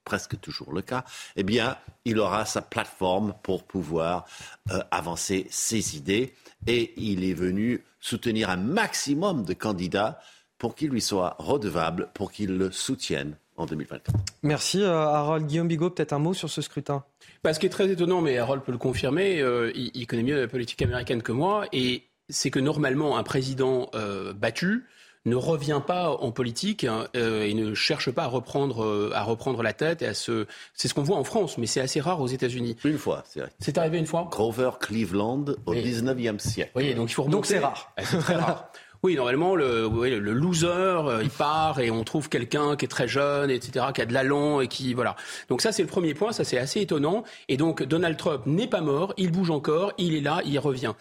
presque 0.05 0.39
toujours 0.40 0.72
le 0.72 0.82
cas, 0.82 1.05
eh 1.36 1.43
bien, 1.43 1.76
il 2.05 2.18
aura 2.18 2.44
sa 2.44 2.62
plateforme 2.62 3.35
pour 3.43 3.64
pouvoir 3.64 4.26
euh, 4.70 4.81
avancer 4.90 5.47
ses 5.51 5.97
idées. 5.97 6.35
Et 6.66 6.93
il 6.97 7.24
est 7.24 7.35
venu 7.35 7.85
soutenir 8.01 8.51
un 8.51 8.56
maximum 8.56 9.44
de 9.44 9.55
candidats 9.55 10.20
pour 10.59 10.74
qu'ils 10.74 10.90
lui 10.90 11.01
soient 11.01 11.36
redevables, 11.39 12.09
pour 12.14 12.31
qu'ils 12.31 12.56
le 12.56 12.70
soutiennent 12.70 13.36
en 13.56 13.66
2024. 13.66 14.16
Merci 14.43 14.82
euh, 14.82 14.93
Harold. 14.93 15.47
Guillaume 15.47 15.68
Bigot, 15.68 15.90
peut-être 15.90 16.12
un 16.12 16.18
mot 16.18 16.35
sur 16.35 16.51
ce 16.51 16.62
scrutin? 16.62 17.05
Bah, 17.43 17.55
Ce 17.55 17.60
qui 17.60 17.66
est 17.66 17.70
très 17.70 17.90
étonnant, 17.90 18.20
mais 18.20 18.39
Harold 18.39 18.62
peut 18.62 18.72
le 18.72 18.78
confirmer, 18.78 19.40
euh, 19.40 19.72
il, 19.74 20.06
connaît 20.06 20.22
mieux 20.22 20.40
la 20.40 20.48
politique 20.48 20.82
américaine 20.82 21.22
que 21.22 21.32
moi, 21.32 21.66
et 21.72 22.05
c'est 22.28 22.51
que 22.51 22.59
normalement 22.59 23.18
un 23.18 23.22
président 23.22 23.90
battu 24.35 24.86
ne 25.25 25.37
revient 25.37 25.81
pas 25.87 26.11
en 26.11 26.31
politique 26.31 26.85
hein, 26.85 27.09
euh, 27.17 27.45
et 27.45 27.55
ne 27.55 27.75
cherche 27.75 28.11
pas 28.11 28.25
à 28.25 28.27
reprendre, 28.27 28.85
euh, 28.85 29.11
à 29.15 29.23
reprendre 29.23 29.63
la 29.63 29.73
tête 29.73 30.03
et 30.03 30.07
à 30.07 30.15
se. 30.15 30.47
C'est 30.75 30.89
ce 30.89 30.95
qu'on 30.95 31.03
voit 31.03 31.17
en 31.17 31.25
France, 31.25 31.57
mais 31.59 31.67
c'est 31.67 31.81
assez 31.81 32.01
rare 32.01 32.21
aux 32.21 32.27
États-Unis. 32.27 32.77
Une 32.85 32.99
fois, 32.99 33.25
c'est 33.27 33.41
vrai. 33.41 33.51
C'est 33.59 33.79
arrivé 33.79 33.99
une 33.99 34.07
fois. 34.07 34.29
Grover 34.31 34.71
Cleveland 34.81 35.45
au 35.67 35.75
19e 35.75 36.39
siècle. 36.39 36.73
Oui, 36.75 36.95
donc 36.95 37.11
il 37.11 37.15
faut 37.15 37.23
remonter. 37.23 37.37
Donc 37.37 37.47
c'est 37.47 37.59
rare. 37.59 37.93
C'est 38.03 38.19
très 38.19 38.37
rare. 38.37 38.71
Oui, 39.05 39.17
normalement, 39.17 39.55
le, 39.55 39.87
le 39.87 40.33
loser, 40.33 40.67
euh, 40.67 41.23
il 41.23 41.29
part 41.29 41.79
et 41.79 41.91
on 41.91 42.05
trouve 42.05 42.31
quelqu'un 42.31 42.75
qui 42.75 42.87
est 42.87 42.89
très 42.89 43.07
jeune, 43.07 43.51
etc., 43.51 43.85
qui 43.95 44.01
a 44.01 44.07
de 44.07 44.15
l'allant 44.15 44.63
et 44.63 44.67
qui, 44.67 44.95
voilà. 44.95 45.15
Donc 45.51 45.61
ça, 45.61 45.73
c'est 45.73 45.83
le 45.83 45.89
premier 45.89 46.15
point, 46.15 46.33
ça 46.33 46.43
c'est 46.43 46.57
assez 46.57 46.81
étonnant. 46.81 47.23
Et 47.51 47.59
donc, 47.59 47.83
Donald 47.83 48.17
Trump 48.17 48.47
n'est 48.47 48.67
pas 48.67 48.81
mort, 48.81 49.13
il 49.19 49.31
bouge 49.31 49.51
encore, 49.51 49.93
il 49.99 50.15
est 50.15 50.23
là, 50.23 50.41
il 50.47 50.59
revient 50.59 50.95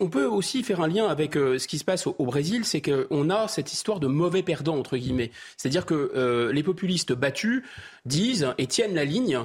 on 0.00 0.08
peut 0.08 0.26
aussi 0.26 0.62
faire 0.62 0.80
un 0.80 0.88
lien 0.88 1.06
avec 1.06 1.36
euh, 1.36 1.58
ce 1.58 1.66
qui 1.66 1.78
se 1.78 1.84
passe 1.84 2.06
au, 2.06 2.24
Brésil, 2.24 2.64
c'est 2.64 2.82
qu'on 2.82 3.30
a 3.30 3.48
cette 3.48 3.72
histoire 3.72 4.00
de 4.00 4.06
mauvais 4.06 4.42
perdants 4.42 4.78
entre 4.78 4.96
guillemets. 4.96 5.30
C'est-à-dire 5.56 5.86
que 5.86 6.12
euh, 6.14 6.52
les 6.52 6.62
populistes 6.62 7.12
battus 7.12 7.62
disent 8.04 8.52
et 8.58 8.66
tiennent 8.66 8.94
la 8.94 9.04
ligne. 9.04 9.40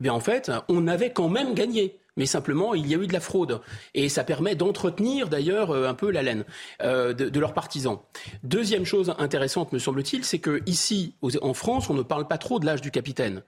Mais 0.00 0.10
en 0.10 0.20
fait, 0.20 0.50
on 0.68 0.86
avait 0.86 1.12
quand 1.12 1.28
même 1.28 1.54
gagné 1.54 1.98
mais 2.16 2.26
simplement 2.26 2.74
il 2.74 2.88
y 2.88 2.96
a 2.96 2.98
eu 2.98 3.06
de 3.06 3.12
la 3.12 3.20
fraude. 3.20 3.60
Et 3.94 4.08
ça 4.08 4.24
permet 4.24 4.56
d'entretenir 4.56 5.28
d'ailleurs 5.28 5.70
euh, 5.70 5.88
un 5.88 5.94
peu 5.94 6.10
la 6.10 6.22
laine 6.22 6.44
de, 6.80 7.38
leurs 7.38 7.54
partisans. 7.54 8.00
Deuxième 8.42 8.84
chose 8.84 9.14
intéressante, 9.18 9.72
me 9.72 9.78
semble-t-il, 9.78 10.24
c'est 10.24 10.40
que 10.40 10.60
ici, 10.66 11.14
en 11.40 11.54
France, 11.54 11.88
on 11.90 11.94
ne 11.94 12.02
parle 12.02 12.26
pas 12.26 12.36
trop 12.36 12.58
de 12.58 12.66
l'âge 12.66 12.80
du 12.80 12.90
capitaine. 12.90 13.44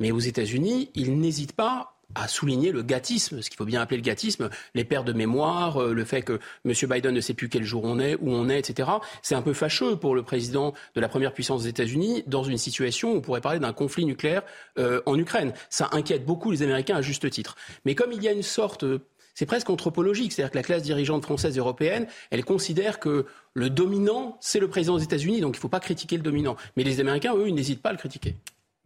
Mais 0.00 0.10
aux 0.10 0.20
États-Unis, 0.20 0.90
ils 0.94 1.18
n'hésitent 1.18 1.52
pas 1.52 1.93
à 2.14 2.28
souligner 2.28 2.72
le 2.72 2.82
gâtisme, 2.82 3.42
ce 3.42 3.50
qu'il 3.50 3.56
faut 3.56 3.64
bien 3.64 3.80
appeler 3.80 3.96
le 3.98 4.02
gâtisme, 4.02 4.50
les 4.74 4.84
pertes 4.84 5.06
de 5.06 5.12
mémoire, 5.12 5.82
euh, 5.82 5.92
le 5.92 6.04
fait 6.04 6.22
que 6.22 6.38
M. 6.64 6.72
Biden 6.88 7.14
ne 7.14 7.20
sait 7.20 7.34
plus 7.34 7.48
quel 7.48 7.64
jour 7.64 7.84
on 7.84 7.98
est, 7.98 8.16
où 8.16 8.30
on 8.30 8.48
est, 8.48 8.58
etc. 8.58 8.88
C'est 9.22 9.34
un 9.34 9.42
peu 9.42 9.52
fâcheux 9.52 9.96
pour 9.96 10.14
le 10.14 10.22
président 10.22 10.74
de 10.94 11.00
la 11.00 11.08
première 11.08 11.32
puissance 11.32 11.64
des 11.64 11.68
États-Unis 11.68 12.24
dans 12.26 12.44
une 12.44 12.58
situation 12.58 13.12
où 13.12 13.16
on 13.16 13.20
pourrait 13.20 13.40
parler 13.40 13.58
d'un 13.58 13.72
conflit 13.72 14.04
nucléaire 14.04 14.42
euh, 14.78 15.00
en 15.06 15.18
Ukraine. 15.18 15.52
Ça 15.70 15.88
inquiète 15.92 16.24
beaucoup 16.24 16.50
les 16.50 16.62
Américains 16.62 16.96
à 16.96 17.02
juste 17.02 17.28
titre. 17.30 17.56
Mais 17.84 17.94
comme 17.94 18.12
il 18.12 18.22
y 18.22 18.28
a 18.28 18.32
une 18.32 18.42
sorte 18.42 18.84
c'est 19.34 19.46
presque 19.46 19.68
anthropologique. 19.68 20.32
C'est-à-dire 20.32 20.52
que 20.52 20.58
la 20.58 20.62
classe 20.62 20.82
dirigeante 20.82 21.24
française 21.24 21.56
et 21.56 21.60
européenne, 21.60 22.06
elle 22.30 22.44
considère 22.44 23.00
que 23.00 23.26
le 23.52 23.70
dominant, 23.70 24.38
c'est 24.40 24.60
le 24.60 24.68
président 24.68 24.96
des 24.96 25.04
États-Unis, 25.04 25.40
donc 25.40 25.56
il 25.56 25.58
ne 25.58 25.60
faut 25.60 25.68
pas 25.68 25.80
critiquer 25.80 26.16
le 26.16 26.22
dominant. 26.22 26.56
Mais 26.76 26.84
les 26.84 27.00
Américains, 27.00 27.34
eux, 27.34 27.48
ils 27.48 27.54
n'hésitent 27.54 27.82
pas 27.82 27.90
à 27.90 27.92
le 27.92 27.98
critiquer. 27.98 28.36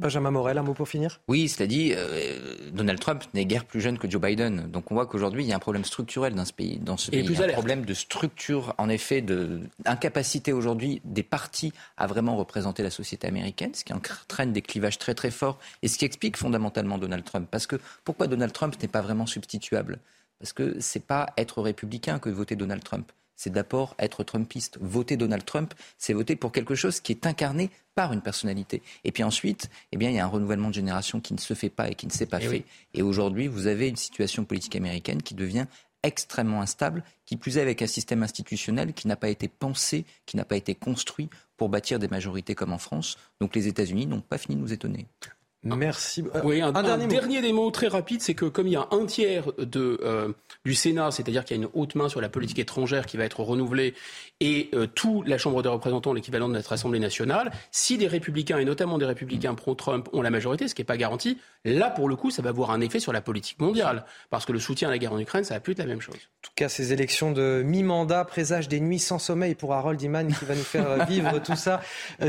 Benjamin 0.00 0.30
Morel, 0.30 0.58
un 0.58 0.62
mot 0.62 0.74
pour 0.74 0.88
finir? 0.88 1.20
Oui, 1.26 1.48
c'est-à-dire 1.48 1.96
euh, 1.98 2.70
Donald 2.72 3.00
Trump 3.00 3.24
n'est 3.34 3.44
guère 3.44 3.64
plus 3.64 3.80
jeune 3.80 3.98
que 3.98 4.08
Joe 4.08 4.22
Biden. 4.22 4.70
Donc 4.70 4.92
on 4.92 4.94
voit 4.94 5.06
qu'aujourd'hui, 5.06 5.42
il 5.42 5.48
y 5.48 5.52
a 5.52 5.56
un 5.56 5.60
problème 5.60 5.84
structurel 5.84 6.34
dans 6.34 6.44
ce 6.44 6.52
pays. 6.52 6.78
Dans 6.78 6.96
ce 6.96 7.10
pays. 7.10 7.24
Il 7.24 7.32
y 7.32 7.42
a 7.42 7.46
un 7.46 7.52
problème 7.52 7.84
de 7.84 7.94
structure, 7.94 8.74
en 8.78 8.88
effet, 8.88 9.22
d'incapacité 9.22 10.52
aujourd'hui 10.52 11.02
des 11.04 11.24
partis 11.24 11.72
à 11.96 12.06
vraiment 12.06 12.36
représenter 12.36 12.84
la 12.84 12.90
société 12.90 13.26
américaine, 13.26 13.74
ce 13.74 13.82
qui 13.82 13.92
entraîne 13.92 14.52
des 14.52 14.62
clivages 14.62 14.98
très 14.98 15.14
très 15.14 15.32
forts 15.32 15.58
et 15.82 15.88
ce 15.88 15.98
qui 15.98 16.04
explique 16.04 16.36
fondamentalement 16.36 16.98
Donald 16.98 17.24
Trump. 17.24 17.48
Parce 17.50 17.66
que 17.66 17.76
pourquoi 18.04 18.28
Donald 18.28 18.52
Trump 18.52 18.76
n'est 18.80 18.88
pas 18.88 19.00
vraiment 19.00 19.26
substituable? 19.26 19.98
Parce 20.38 20.52
que 20.52 20.76
c'est 20.78 21.04
pas 21.04 21.30
être 21.36 21.60
républicain 21.60 22.20
que 22.20 22.28
de 22.28 22.34
voter 22.34 22.54
Donald 22.54 22.84
Trump 22.84 23.10
c'est 23.38 23.50
d'abord 23.50 23.94
être 23.98 24.24
trumpiste. 24.24 24.78
Voter 24.82 25.16
Donald 25.16 25.44
Trump, 25.44 25.72
c'est 25.96 26.12
voter 26.12 26.36
pour 26.36 26.52
quelque 26.52 26.74
chose 26.74 27.00
qui 27.00 27.12
est 27.12 27.24
incarné 27.24 27.70
par 27.94 28.12
une 28.12 28.20
personnalité. 28.20 28.82
Et 29.04 29.12
puis 29.12 29.22
ensuite, 29.22 29.70
eh 29.92 29.96
bien, 29.96 30.10
il 30.10 30.16
y 30.16 30.18
a 30.18 30.24
un 30.24 30.28
renouvellement 30.28 30.68
de 30.68 30.74
génération 30.74 31.20
qui 31.20 31.32
ne 31.32 31.38
se 31.38 31.54
fait 31.54 31.70
pas 31.70 31.88
et 31.88 31.94
qui 31.94 32.06
ne 32.06 32.12
s'est 32.12 32.26
pas 32.26 32.40
eh 32.42 32.48
fait. 32.48 32.64
Et 32.94 33.02
aujourd'hui, 33.02 33.46
vous 33.46 33.68
avez 33.68 33.88
une 33.88 33.96
situation 33.96 34.44
politique 34.44 34.74
américaine 34.74 35.22
qui 35.22 35.34
devient 35.34 35.66
extrêmement 36.02 36.60
instable, 36.60 37.04
qui 37.26 37.36
plus 37.36 37.58
est 37.58 37.60
avec 37.60 37.80
un 37.80 37.86
système 37.86 38.22
institutionnel 38.22 38.92
qui 38.92 39.06
n'a 39.06 39.16
pas 39.16 39.28
été 39.28 39.46
pensé, 39.46 40.04
qui 40.26 40.36
n'a 40.36 40.44
pas 40.44 40.56
été 40.56 40.74
construit 40.74 41.30
pour 41.56 41.68
bâtir 41.68 42.00
des 42.00 42.08
majorités 42.08 42.56
comme 42.56 42.72
en 42.72 42.78
France. 42.78 43.18
Donc 43.40 43.54
les 43.54 43.68
États-Unis 43.68 44.06
n'ont 44.06 44.20
pas 44.20 44.38
fini 44.38 44.56
de 44.56 44.60
nous 44.60 44.72
étonner. 44.72 45.06
Merci. 45.64 46.24
oui, 46.44 46.62
un, 46.62 46.70
dernier, 46.72 47.40
des 47.40 47.52
mots 47.52 47.70
très 47.70 47.88
rapide, 47.88 48.22
c'est 48.22 48.34
que 48.34 48.44
comme 48.44 48.68
il 48.68 48.74
y 48.74 48.76
a 48.76 48.86
un 48.92 49.06
tiers 49.06 49.52
de, 49.58 49.98
euh, 50.04 50.32
du 50.64 50.74
Sénat, 50.74 51.10
c'est-à-dire 51.10 51.44
qu'il 51.44 51.56
y 51.56 51.60
a 51.60 51.62
une 51.62 51.68
haute 51.74 51.96
main 51.96 52.08
sur 52.08 52.20
la 52.20 52.28
politique 52.28 52.60
étrangère 52.60 53.06
qui 53.06 53.16
va 53.16 53.24
être 53.24 53.40
renouvelée, 53.40 53.94
et 54.40 54.70
euh, 54.74 54.86
tout 54.86 55.24
la 55.26 55.36
Chambre 55.36 55.62
des 55.62 55.68
représentants, 55.68 56.12
l'équivalent 56.12 56.48
de 56.48 56.54
notre 56.54 56.72
Assemblée 56.72 57.00
nationale, 57.00 57.50
si 57.72 57.98
des 57.98 58.06
républicains, 58.06 58.58
et 58.58 58.64
notamment 58.64 58.98
des 58.98 59.04
républicains 59.04 59.54
pro-Trump, 59.54 60.08
ont 60.12 60.22
la 60.22 60.30
majorité, 60.30 60.68
ce 60.68 60.76
qui 60.76 60.80
n'est 60.82 60.86
pas 60.86 60.96
garanti, 60.96 61.38
là, 61.64 61.90
pour 61.90 62.08
le 62.08 62.14
coup, 62.14 62.30
ça 62.30 62.40
va 62.40 62.50
avoir 62.50 62.70
un 62.70 62.80
effet 62.80 63.00
sur 63.00 63.12
la 63.12 63.20
politique 63.20 63.60
mondiale. 63.60 64.04
Parce 64.30 64.46
que 64.46 64.52
le 64.52 64.60
soutien 64.60 64.88
à 64.88 64.90
la 64.92 64.98
guerre 64.98 65.12
en 65.12 65.18
Ukraine, 65.18 65.42
ça 65.42 65.54
va 65.54 65.60
plus 65.60 65.72
être 65.72 65.78
la 65.80 65.86
même 65.86 66.00
chose. 66.00 66.14
En 66.14 66.42
tout 66.42 66.52
cas, 66.54 66.68
ces 66.68 66.92
élections 66.92 67.32
de 67.32 67.62
mi-mandat 67.64 68.24
présagent 68.24 68.68
des 68.68 68.78
nuits 68.78 69.00
sans 69.00 69.18
sommeil 69.18 69.56
pour 69.56 69.74
Harold 69.74 70.00
Iman 70.00 70.32
qui 70.32 70.44
va 70.44 70.54
nous 70.54 70.62
faire 70.62 70.88
euh, 70.88 71.04
vivre 71.08 71.40
tout 71.40 71.56
ça 71.56 71.80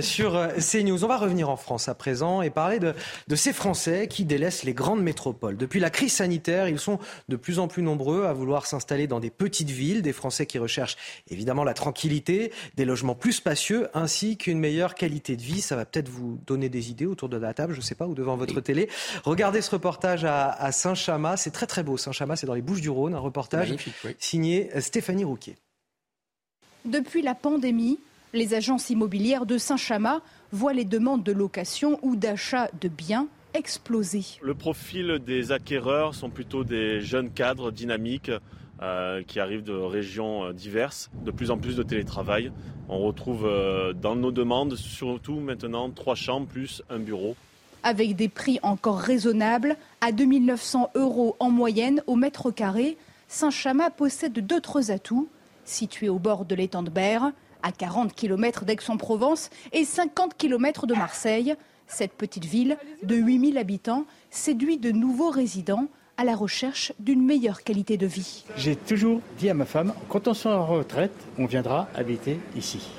sur 0.02 0.48
CNews. 0.58 1.04
On 1.04 1.08
va 1.08 1.18
revenir 1.18 1.50
en 1.50 1.58
France 1.58 1.90
à 1.90 1.96
présent 1.96 2.42
et 2.42 2.50
parler 2.50 2.80
de 2.80 2.96
de 3.28 3.36
ces 3.36 3.54
Français 3.54 4.08
qui 4.08 4.26
délaissent 4.26 4.64
les 4.64 4.74
grandes 4.74 5.02
métropoles. 5.02 5.58
Depuis 5.58 5.80
la 5.80 5.90
crise 5.90 6.14
sanitaire, 6.14 6.68
ils 6.68 6.80
sont 6.80 7.00
de 7.28 7.36
plus 7.36 7.60
en 7.60 7.68
plus 7.68 7.84
nombreux 7.84 8.26
à 8.26 8.34
vouloir 8.34 8.66
s'installer 8.66 9.08
dans 9.08 9.20
des 9.20 9.30
petites 9.30 9.70
villes, 9.70 10.02
des 10.02 10.14
Français 10.14 10.46
qui 10.46 10.58
recherchent 10.58 10.98
évidemment 11.30 11.64
la 11.64 11.74
tranquillité, 11.74 12.52
des 12.76 12.86
logements 12.86 13.16
plus 13.16 13.34
spacieux, 13.34 13.88
ainsi 13.94 14.38
qu'une 14.38 14.60
meilleure 14.60 14.96
qualité 14.96 15.36
de 15.36 15.42
vie. 15.42 15.62
Ça 15.62 15.76
va 15.76 15.86
peut-être 15.86 16.10
vous 16.10 16.40
donner 16.46 16.70
des 16.70 16.90
idées 16.90 17.06
autour 17.06 17.30
de 17.30 17.38
la 17.38 17.54
table, 17.54 17.74
je 17.74 17.80
ne 17.80 17.84
sais 17.84 17.96
pas, 17.96 18.08
ou 18.08 18.14
devant 18.14 18.38
votre 18.38 18.62
télé. 18.62 18.90
Regardez 19.24 19.62
ce 19.62 19.72
reportage 19.72 20.26
à, 20.26 20.72
Saint-Chamas, 20.72 21.38
c'est 21.38 21.52
très 21.52 21.68
très 21.68 21.84
beau. 21.84 21.98
Saint-Chamas, 21.98 22.38
c'est 22.38 22.48
dans 22.48 22.54
les 22.54 22.62
Bouches-du-Rhône, 22.62 23.14
un 23.14 23.20
reportage 23.20 23.76
signé 24.18 24.70
Stéphanie 24.80 25.24
Rouquier. 25.24 25.56
Depuis 26.86 27.22
la 27.22 27.36
pandémie, 27.36 28.00
les 28.34 28.54
agences 28.54 28.90
immobilières 28.90 29.46
de 29.46 29.58
Saint-Chamas 29.58 30.22
voient 30.52 30.74
les 30.74 30.86
demandes 30.86 31.24
de 31.24 31.32
location 31.32 32.00
ou 32.02 32.16
d'achat 32.16 32.70
de 32.82 32.88
biens 32.88 33.28
exploser. 33.54 34.24
Le 34.42 34.54
profil 34.54 35.20
des 35.26 35.52
acquéreurs 35.52 36.16
sont 36.16 36.30
plutôt 36.30 36.64
des 36.64 37.02
jeunes 37.02 37.32
cadres 37.32 37.72
dynamiques 37.72 38.32
euh, 38.82 39.24
qui 39.24 39.40
arrivent 39.40 39.64
de 39.64 39.74
régions 39.74 40.46
euh, 40.46 40.54
diverses, 40.54 41.10
de 41.26 41.32
plus 41.32 41.52
en 41.52 41.58
plus 41.58 41.76
de 41.76 41.84
télétravail. 41.84 42.52
On 42.88 43.00
retrouve 43.00 43.46
euh, 43.46 43.94
dans 43.94 44.16
nos 44.16 44.32
demandes 44.32 44.76
surtout 44.76 45.40
maintenant 45.40 45.90
trois 45.90 46.16
chambres 46.16 46.48
plus 46.48 46.82
un 46.90 47.00
bureau. 47.00 47.36
Avec 47.84 48.16
des 48.16 48.30
prix 48.30 48.60
encore 48.62 49.00
raisonnables, 49.00 49.76
à 50.02 50.12
2900 50.12 50.92
euros 50.96 51.36
en 51.40 51.50
moyenne 51.50 52.02
au 52.08 52.16
mètre 52.16 52.52
carré, 52.52 52.98
Saint-Chamas 53.28 53.90
possède 53.90 54.46
d'autres 54.46 54.92
atouts. 54.92 55.30
Situé 55.66 56.10
au 56.10 56.18
bord 56.18 56.46
de 56.46 56.56
l'étang 56.56 56.82
de 56.82 56.90
Berre, 56.90 57.32
à 57.64 57.72
40 57.72 58.14
km 58.14 58.66
d'Aix-en-Provence 58.66 59.50
et 59.72 59.84
50 59.84 60.38
km 60.38 60.88
de 60.88 60.94
Marseille. 60.94 61.56
Cette 61.88 62.14
petite 62.14 62.46
ville 62.46 62.78
de 63.04 63.16
8000 63.16 63.58
habitants 63.58 64.06
séduit 64.30 64.78
de 64.78 64.92
nouveaux 64.92 65.32
résidents 65.32 65.88
à 66.18 66.26
la 66.26 66.36
recherche 66.36 66.92
d'une 67.00 67.26
meilleure 67.26 67.64
qualité 67.64 67.98
de 67.98 68.06
vie. 68.06 68.44
J'ai 68.58 68.76
toujours 68.76 69.22
dit 69.38 69.50
à 69.50 69.54
ma 69.54 69.66
femme, 69.66 69.94
quand 70.10 70.28
on 70.28 70.34
sera 70.34 70.60
en 70.60 70.66
retraite, 70.66 71.14
on 71.38 71.46
viendra 71.46 71.88
habiter 71.96 72.40
ici. 72.58 72.90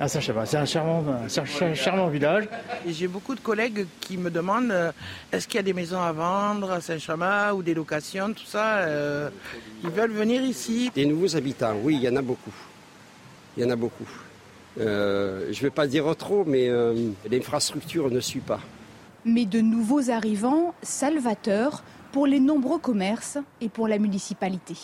À 0.00 0.08
Saint-Chamas. 0.08 0.46
C'est 0.46 0.56
un 0.58 0.64
charmant, 0.66 1.04
un 1.08 1.74
charmant 1.74 2.08
village. 2.08 2.48
J'ai 2.86 3.08
beaucoup 3.08 3.34
de 3.34 3.40
collègues 3.40 3.86
qui 4.00 4.18
me 4.18 4.30
demandent 4.30 4.70
euh, 4.70 4.92
est-ce 5.32 5.48
qu'il 5.48 5.56
y 5.56 5.60
a 5.60 5.62
des 5.62 5.72
maisons 5.72 6.00
à 6.00 6.12
vendre 6.12 6.70
à 6.70 6.80
Saint-Chamas 6.82 7.54
ou 7.54 7.62
des 7.62 7.72
locations, 7.72 8.32
tout 8.32 8.44
ça. 8.44 8.78
Euh, 8.78 9.30
ils 9.82 9.90
veulent 9.90 10.12
venir 10.12 10.42
ici. 10.42 10.90
Des 10.94 11.06
nouveaux 11.06 11.34
habitants, 11.34 11.76
oui, 11.82 11.96
il 11.96 12.02
y 12.02 12.08
en 12.10 12.16
a 12.16 12.22
beaucoup 12.22 12.52
il 13.56 13.62
y 13.62 13.66
en 13.66 13.70
a 13.70 13.76
beaucoup. 13.76 14.08
Euh, 14.78 15.46
je 15.52 15.58
ne 15.58 15.62
vais 15.62 15.70
pas 15.70 15.86
dire 15.86 16.14
trop, 16.16 16.44
mais 16.44 16.68
euh, 16.68 17.10
l'infrastructure 17.30 18.10
ne 18.10 18.20
suit 18.20 18.40
pas. 18.40 18.60
Mais 19.24 19.46
de 19.46 19.60
nouveaux 19.60 20.10
arrivants 20.10 20.74
salvateurs 20.82 21.82
pour 22.12 22.26
les 22.26 22.40
nombreux 22.40 22.78
commerces 22.78 23.38
et 23.60 23.68
pour 23.68 23.88
la 23.88 23.98
municipalité. 23.98 24.76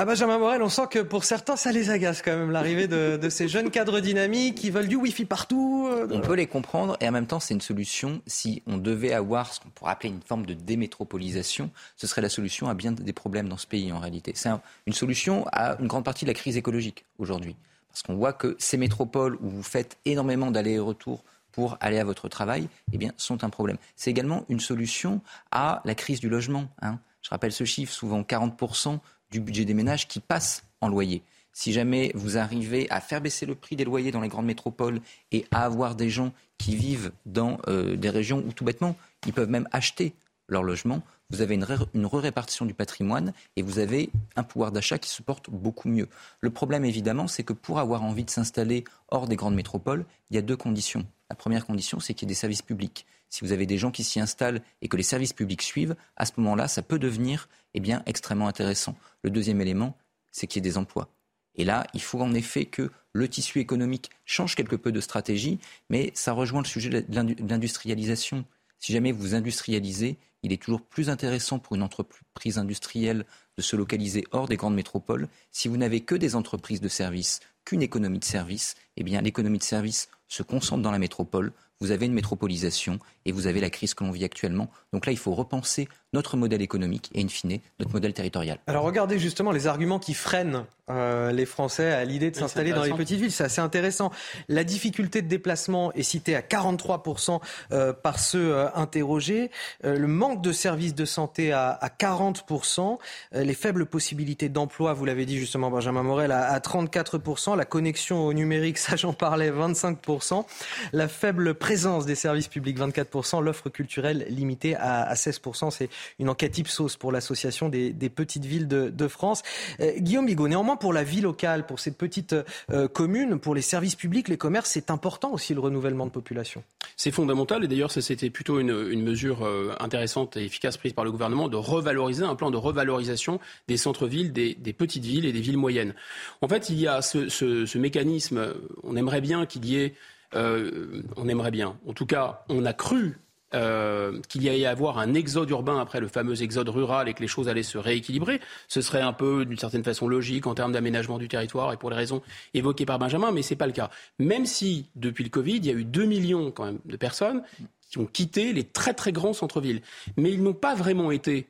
Ah 0.00 0.04
Benjamin 0.04 0.38
Morel, 0.38 0.62
on 0.62 0.68
sent 0.68 0.86
que 0.88 1.00
pour 1.00 1.24
certains, 1.24 1.56
ça 1.56 1.72
les 1.72 1.90
agace 1.90 2.22
quand 2.22 2.30
même, 2.30 2.52
l'arrivée 2.52 2.86
de, 2.86 3.28
ces 3.30 3.48
jeunes 3.48 3.68
cadres 3.68 3.98
dynamiques 3.98 4.54
qui 4.54 4.70
veulent 4.70 4.86
du 4.86 4.94
Wi-Fi 4.94 5.24
partout. 5.24 5.88
Euh, 5.90 6.06
on 6.12 6.20
peut 6.20 6.34
les 6.34 6.46
comprendre 6.46 6.96
et 7.00 7.08
en 7.08 7.10
même 7.10 7.26
temps, 7.26 7.40
c'est 7.40 7.52
une 7.52 7.60
solution. 7.60 8.22
Si 8.28 8.62
on 8.68 8.76
devait 8.76 9.12
avoir 9.12 9.52
ce 9.52 9.58
qu'on 9.58 9.70
pourrait 9.70 9.90
appeler 9.90 10.10
une 10.10 10.22
forme 10.22 10.46
de 10.46 10.54
démétropolisation, 10.54 11.72
ce 11.96 12.06
serait 12.06 12.22
la 12.22 12.28
solution 12.28 12.68
à 12.68 12.74
bien 12.74 12.92
des 12.92 13.12
problèmes 13.12 13.48
dans 13.48 13.56
ce 13.56 13.66
pays 13.66 13.90
en 13.90 13.98
réalité. 13.98 14.30
C'est 14.36 14.50
une 14.86 14.92
solution 14.92 15.44
à 15.50 15.76
une 15.80 15.88
grande 15.88 16.04
partie 16.04 16.24
de 16.24 16.30
la 16.30 16.34
crise 16.34 16.56
écologique 16.56 17.04
aujourd'hui. 17.18 17.56
Parce 17.88 18.04
qu'on 18.04 18.14
voit 18.14 18.32
que 18.32 18.54
ces 18.60 18.76
métropoles 18.76 19.34
où 19.40 19.48
vous 19.48 19.64
faites 19.64 19.96
énormément 20.04 20.52
d'allers 20.52 20.74
et 20.74 20.78
retours 20.78 21.24
pour 21.50 21.76
aller 21.80 21.98
à 21.98 22.04
votre 22.04 22.28
travail, 22.28 22.68
eh 22.92 22.98
bien, 22.98 23.10
sont 23.16 23.42
un 23.42 23.50
problème. 23.50 23.78
C'est 23.96 24.12
également 24.12 24.44
une 24.48 24.60
solution 24.60 25.22
à 25.50 25.82
la 25.84 25.96
crise 25.96 26.20
du 26.20 26.28
logement. 26.28 26.66
Hein. 26.82 27.00
Je 27.20 27.30
rappelle 27.30 27.52
ce 27.52 27.64
chiffre, 27.64 27.92
souvent 27.92 28.22
40% 28.22 29.00
du 29.30 29.40
budget 29.40 29.64
des 29.64 29.74
ménages 29.74 30.08
qui 30.08 30.20
passe 30.20 30.64
en 30.80 30.88
loyer. 30.88 31.22
Si 31.52 31.72
jamais 31.72 32.12
vous 32.14 32.38
arrivez 32.38 32.88
à 32.90 33.00
faire 33.00 33.20
baisser 33.20 33.44
le 33.44 33.54
prix 33.54 33.74
des 33.74 33.84
loyers 33.84 34.12
dans 34.12 34.20
les 34.20 34.28
grandes 34.28 34.46
métropoles 34.46 35.00
et 35.32 35.44
à 35.50 35.64
avoir 35.64 35.96
des 35.96 36.08
gens 36.08 36.32
qui 36.56 36.76
vivent 36.76 37.12
dans 37.26 37.58
euh, 37.66 37.96
des 37.96 38.10
régions 38.10 38.44
où 38.46 38.52
tout 38.52 38.64
bêtement, 38.64 38.96
ils 39.26 39.32
peuvent 39.32 39.50
même 39.50 39.68
acheter 39.72 40.14
leur 40.48 40.62
logement, 40.62 41.02
vous 41.30 41.42
avez 41.42 41.56
une, 41.56 41.66
une 41.94 42.06
répartition 42.06 42.64
du 42.64 42.72
patrimoine 42.72 43.34
et 43.56 43.62
vous 43.62 43.78
avez 43.78 44.10
un 44.36 44.42
pouvoir 44.42 44.72
d'achat 44.72 44.98
qui 44.98 45.10
se 45.10 45.20
porte 45.22 45.50
beaucoup 45.50 45.88
mieux. 45.88 46.08
Le 46.40 46.50
problème, 46.50 46.84
évidemment, 46.84 47.26
c'est 47.26 47.42
que 47.42 47.52
pour 47.52 47.78
avoir 47.78 48.02
envie 48.02 48.24
de 48.24 48.30
s'installer 48.30 48.84
hors 49.08 49.28
des 49.28 49.36
grandes 49.36 49.54
métropoles, 49.54 50.06
il 50.30 50.36
y 50.36 50.38
a 50.38 50.42
deux 50.42 50.56
conditions. 50.56 51.04
La 51.30 51.36
première 51.36 51.66
condition, 51.66 52.00
c'est 52.00 52.14
qu'il 52.14 52.26
y 52.26 52.28
ait 52.28 52.34
des 52.34 52.40
services 52.40 52.62
publics. 52.62 53.06
Si 53.28 53.44
vous 53.44 53.52
avez 53.52 53.66
des 53.66 53.76
gens 53.76 53.90
qui 53.90 54.04
s'y 54.04 54.20
installent 54.20 54.62
et 54.80 54.88
que 54.88 54.96
les 54.96 55.02
services 55.02 55.34
publics 55.34 55.62
suivent, 55.62 55.94
à 56.16 56.24
ce 56.24 56.32
moment-là, 56.38 56.68
ça 56.68 56.82
peut 56.82 56.98
devenir 56.98 57.48
eh 57.74 57.82
extrêmement 58.06 58.48
intéressant. 58.48 58.96
Le 59.22 59.30
deuxième 59.30 59.60
élément, 59.60 59.96
c'est 60.32 60.46
qu'il 60.46 60.64
y 60.64 60.66
ait 60.66 60.70
des 60.70 60.78
emplois. 60.78 61.08
Et 61.54 61.64
là, 61.64 61.86
il 61.92 62.00
faut 62.00 62.20
en 62.20 62.32
effet 62.34 62.64
que 62.64 62.90
le 63.12 63.28
tissu 63.28 63.58
économique 63.58 64.10
change 64.24 64.54
quelque 64.54 64.76
peu 64.76 64.92
de 64.92 65.00
stratégie, 65.00 65.58
mais 65.90 66.12
ça 66.14 66.32
rejoint 66.32 66.62
le 66.62 66.66
sujet 66.68 66.88
de 66.88 67.46
l'industrialisation. 67.48 68.44
Si 68.78 68.92
jamais 68.92 69.12
vous 69.12 69.34
industrialisez, 69.34 70.16
il 70.42 70.52
est 70.52 70.62
toujours 70.62 70.82
plus 70.82 71.10
intéressant 71.10 71.58
pour 71.58 71.74
une 71.74 71.82
entreprise 71.82 72.58
industrielle 72.58 73.24
de 73.56 73.62
se 73.62 73.74
localiser 73.74 74.24
hors 74.30 74.46
des 74.46 74.56
grandes 74.56 74.76
métropoles. 74.76 75.28
Si 75.50 75.66
vous 75.66 75.76
n'avez 75.76 76.00
que 76.00 76.14
des 76.14 76.36
entreprises 76.36 76.80
de 76.80 76.88
services, 76.88 77.40
qu'une 77.68 77.82
économie 77.82 78.18
de 78.18 78.24
services, 78.24 78.76
eh 78.96 79.02
bien 79.02 79.20
l'économie 79.20 79.58
de 79.58 79.62
services 79.62 80.08
se 80.26 80.42
concentre 80.42 80.82
dans 80.82 80.90
la 80.90 80.98
métropole, 80.98 81.52
vous 81.80 81.90
avez 81.90 82.06
une 82.06 82.14
métropolisation 82.14 82.98
et 83.28 83.32
vous 83.32 83.46
avez 83.46 83.60
la 83.60 83.68
crise 83.68 83.92
que 83.92 84.04
l'on 84.04 84.10
vit 84.10 84.24
actuellement. 84.24 84.70
Donc 84.94 85.04
là, 85.04 85.12
il 85.12 85.18
faut 85.18 85.34
repenser 85.34 85.86
notre 86.14 86.38
modèle 86.38 86.62
économique 86.62 87.10
et, 87.14 87.22
in 87.22 87.28
fine, 87.28 87.58
notre 87.78 87.92
modèle 87.92 88.14
territorial. 88.14 88.58
Alors 88.66 88.84
regardez 88.84 89.18
justement 89.18 89.52
les 89.52 89.66
arguments 89.66 89.98
qui 89.98 90.14
freinent 90.14 90.64
euh, 90.90 91.32
les 91.32 91.44
Français 91.44 91.92
à 91.92 92.02
l'idée 92.06 92.30
de 92.30 92.36
s'installer 92.36 92.72
dans 92.72 92.82
les 92.82 92.94
petites 92.94 93.20
villes. 93.20 93.30
C'est 93.30 93.44
assez 93.44 93.60
intéressant. 93.60 94.10
La 94.48 94.64
difficulté 94.64 95.20
de 95.20 95.28
déplacement 95.28 95.92
est 95.92 96.02
citée 96.02 96.34
à 96.34 96.40
43% 96.40 97.40
euh, 97.72 97.92
par 97.92 98.18
ceux 98.18 98.54
euh, 98.54 98.68
interrogés. 98.74 99.50
le 99.84 100.06
manque 100.06 100.40
de 100.40 100.50
services 100.50 100.94
de 100.94 101.04
santé 101.04 101.52
à, 101.52 101.72
à 101.72 101.88
40%. 101.88 102.96
les 103.32 103.54
faibles 103.54 103.84
possibilités 103.84 104.48
d'emploi, 104.48 104.94
vous 104.94 105.04
l'avez 105.04 105.26
dit 105.26 105.36
justement 105.36 105.70
Benjamin 105.70 106.02
Morel, 106.02 106.32
à, 106.32 106.46
à 106.46 106.58
34%. 106.58 107.54
La 107.54 107.66
connexion 107.66 108.24
au 108.24 108.32
numérique, 108.32 108.78
ça 108.78 108.96
j'en 108.96 109.12
parlais, 109.12 109.50
25%. 109.50 110.46
La 110.94 111.08
faible 111.08 111.54
présence 111.54 112.06
des 112.06 112.14
services 112.14 112.48
publics, 112.48 112.78
24%. 112.78 113.17
L'offre 113.40 113.68
culturelle 113.68 114.26
limitée 114.28 114.74
à, 114.74 115.02
à 115.02 115.14
16%. 115.14 115.70
C'est 115.70 115.88
une 116.18 116.28
enquête 116.28 116.58
Ipsos 116.58 116.96
pour 116.98 117.12
l'association 117.12 117.68
des, 117.68 117.92
petites 118.08 118.44
villes 118.44 118.68
de, 118.68 119.08
France. 119.08 119.42
Euh, 119.80 119.92
Guillaume 119.98 120.26
Bigot, 120.26 120.48
néanmoins 120.48 120.76
pour 120.76 120.92
la 120.92 121.02
vie 121.02 121.20
locale, 121.20 121.66
pour 121.66 121.80
ces 121.80 121.92
petites 121.92 122.34
euh, 122.70 122.88
communes, 122.88 123.38
pour 123.38 123.54
les 123.54 123.62
services 123.62 123.94
publics, 123.94 124.28
les 124.28 124.36
commerces, 124.36 124.70
c'est 124.70 124.90
important 124.90 125.32
aussi 125.32 125.54
le 125.54 125.60
renouvellement 125.60 126.06
de 126.06 126.10
population. 126.10 126.62
C'est 126.96 127.10
fondamental 127.10 127.64
et 127.64 127.68
d'ailleurs 127.68 127.90
c'était 127.90 128.30
plutôt 128.30 128.58
une, 128.60 129.02
mesure 129.02 129.44
euh, 129.44 129.74
intéressante 129.80 130.36
et 130.36 130.44
efficace 130.44 130.76
prise 130.76 130.92
par 130.92 131.04
le 131.04 131.12
gouvernement 131.12 131.48
de 131.48 131.56
revaloriser 131.56 132.24
un 132.24 132.34
plan 132.34 132.50
de 132.50 132.56
revalorisation 132.56 133.40
des 133.68 133.76
centres-villes, 133.76 134.32
des, 134.32 134.54
petites 134.76 135.04
villes 135.04 135.24
et 135.24 135.32
des 135.32 135.40
villes 135.40 135.56
moyennes. 135.56 135.94
En 136.42 136.48
fait, 136.48 136.68
il 136.68 136.78
y 136.78 136.86
a 136.86 137.00
ce 137.02 137.78
mécanisme. 137.78 138.54
On 138.82 138.96
aimerait 138.96 139.20
bien 139.20 139.46
qu'il 139.46 139.64
y 139.64 139.76
ait 139.76 139.94
on 140.34 141.28
aimerait 141.28 141.50
bien. 141.50 141.78
En 141.86 141.92
tout 141.92 142.06
cas, 142.06 142.44
on 142.48 142.64
a 142.64 142.72
cru 142.72 143.18
euh, 143.54 144.20
qu'il 144.28 144.42
y 144.42 144.50
allait 144.50 144.66
avoir 144.66 144.98
un 144.98 145.14
exode 145.14 145.48
urbain 145.48 145.80
après 145.80 146.00
le 146.00 146.08
fameux 146.08 146.42
exode 146.42 146.68
rural 146.68 147.08
et 147.08 147.14
que 147.14 147.22
les 147.22 147.28
choses 147.28 147.48
allaient 147.48 147.62
se 147.62 147.78
rééquilibrer. 147.78 148.40
Ce 148.68 148.82
serait 148.82 149.00
un 149.00 149.14
peu, 149.14 149.46
d'une 149.46 149.56
certaine 149.56 149.82
façon, 149.84 150.06
logique 150.06 150.46
en 150.46 150.54
termes 150.54 150.72
d'aménagement 150.72 151.16
du 151.16 151.28
territoire 151.28 151.72
et 151.72 151.78
pour 151.78 151.88
les 151.88 151.96
raisons 151.96 152.20
évoquées 152.52 152.84
par 152.84 152.98
Benjamin, 152.98 153.32
mais 153.32 153.40
ce 153.40 153.54
n'est 153.54 153.56
pas 153.56 153.66
le 153.66 153.72
cas. 153.72 153.88
Même 154.18 154.44
si, 154.44 154.90
depuis 154.96 155.24
le 155.24 155.30
Covid, 155.30 155.56
il 155.56 155.64
y 155.64 155.70
a 155.70 155.72
eu 155.72 155.86
2 155.86 156.04
millions 156.04 156.50
quand 156.50 156.66
même 156.66 156.80
de 156.84 156.96
personnes 156.98 157.42
qui 157.88 157.96
ont 157.96 158.04
quitté 158.04 158.52
les 158.52 158.64
très 158.64 158.92
très 158.92 159.12
grands 159.12 159.32
centres-villes. 159.32 159.80
Mais 160.18 160.30
ils 160.30 160.42
n'ont 160.42 160.52
pas 160.52 160.74
vraiment 160.74 161.10
été 161.10 161.48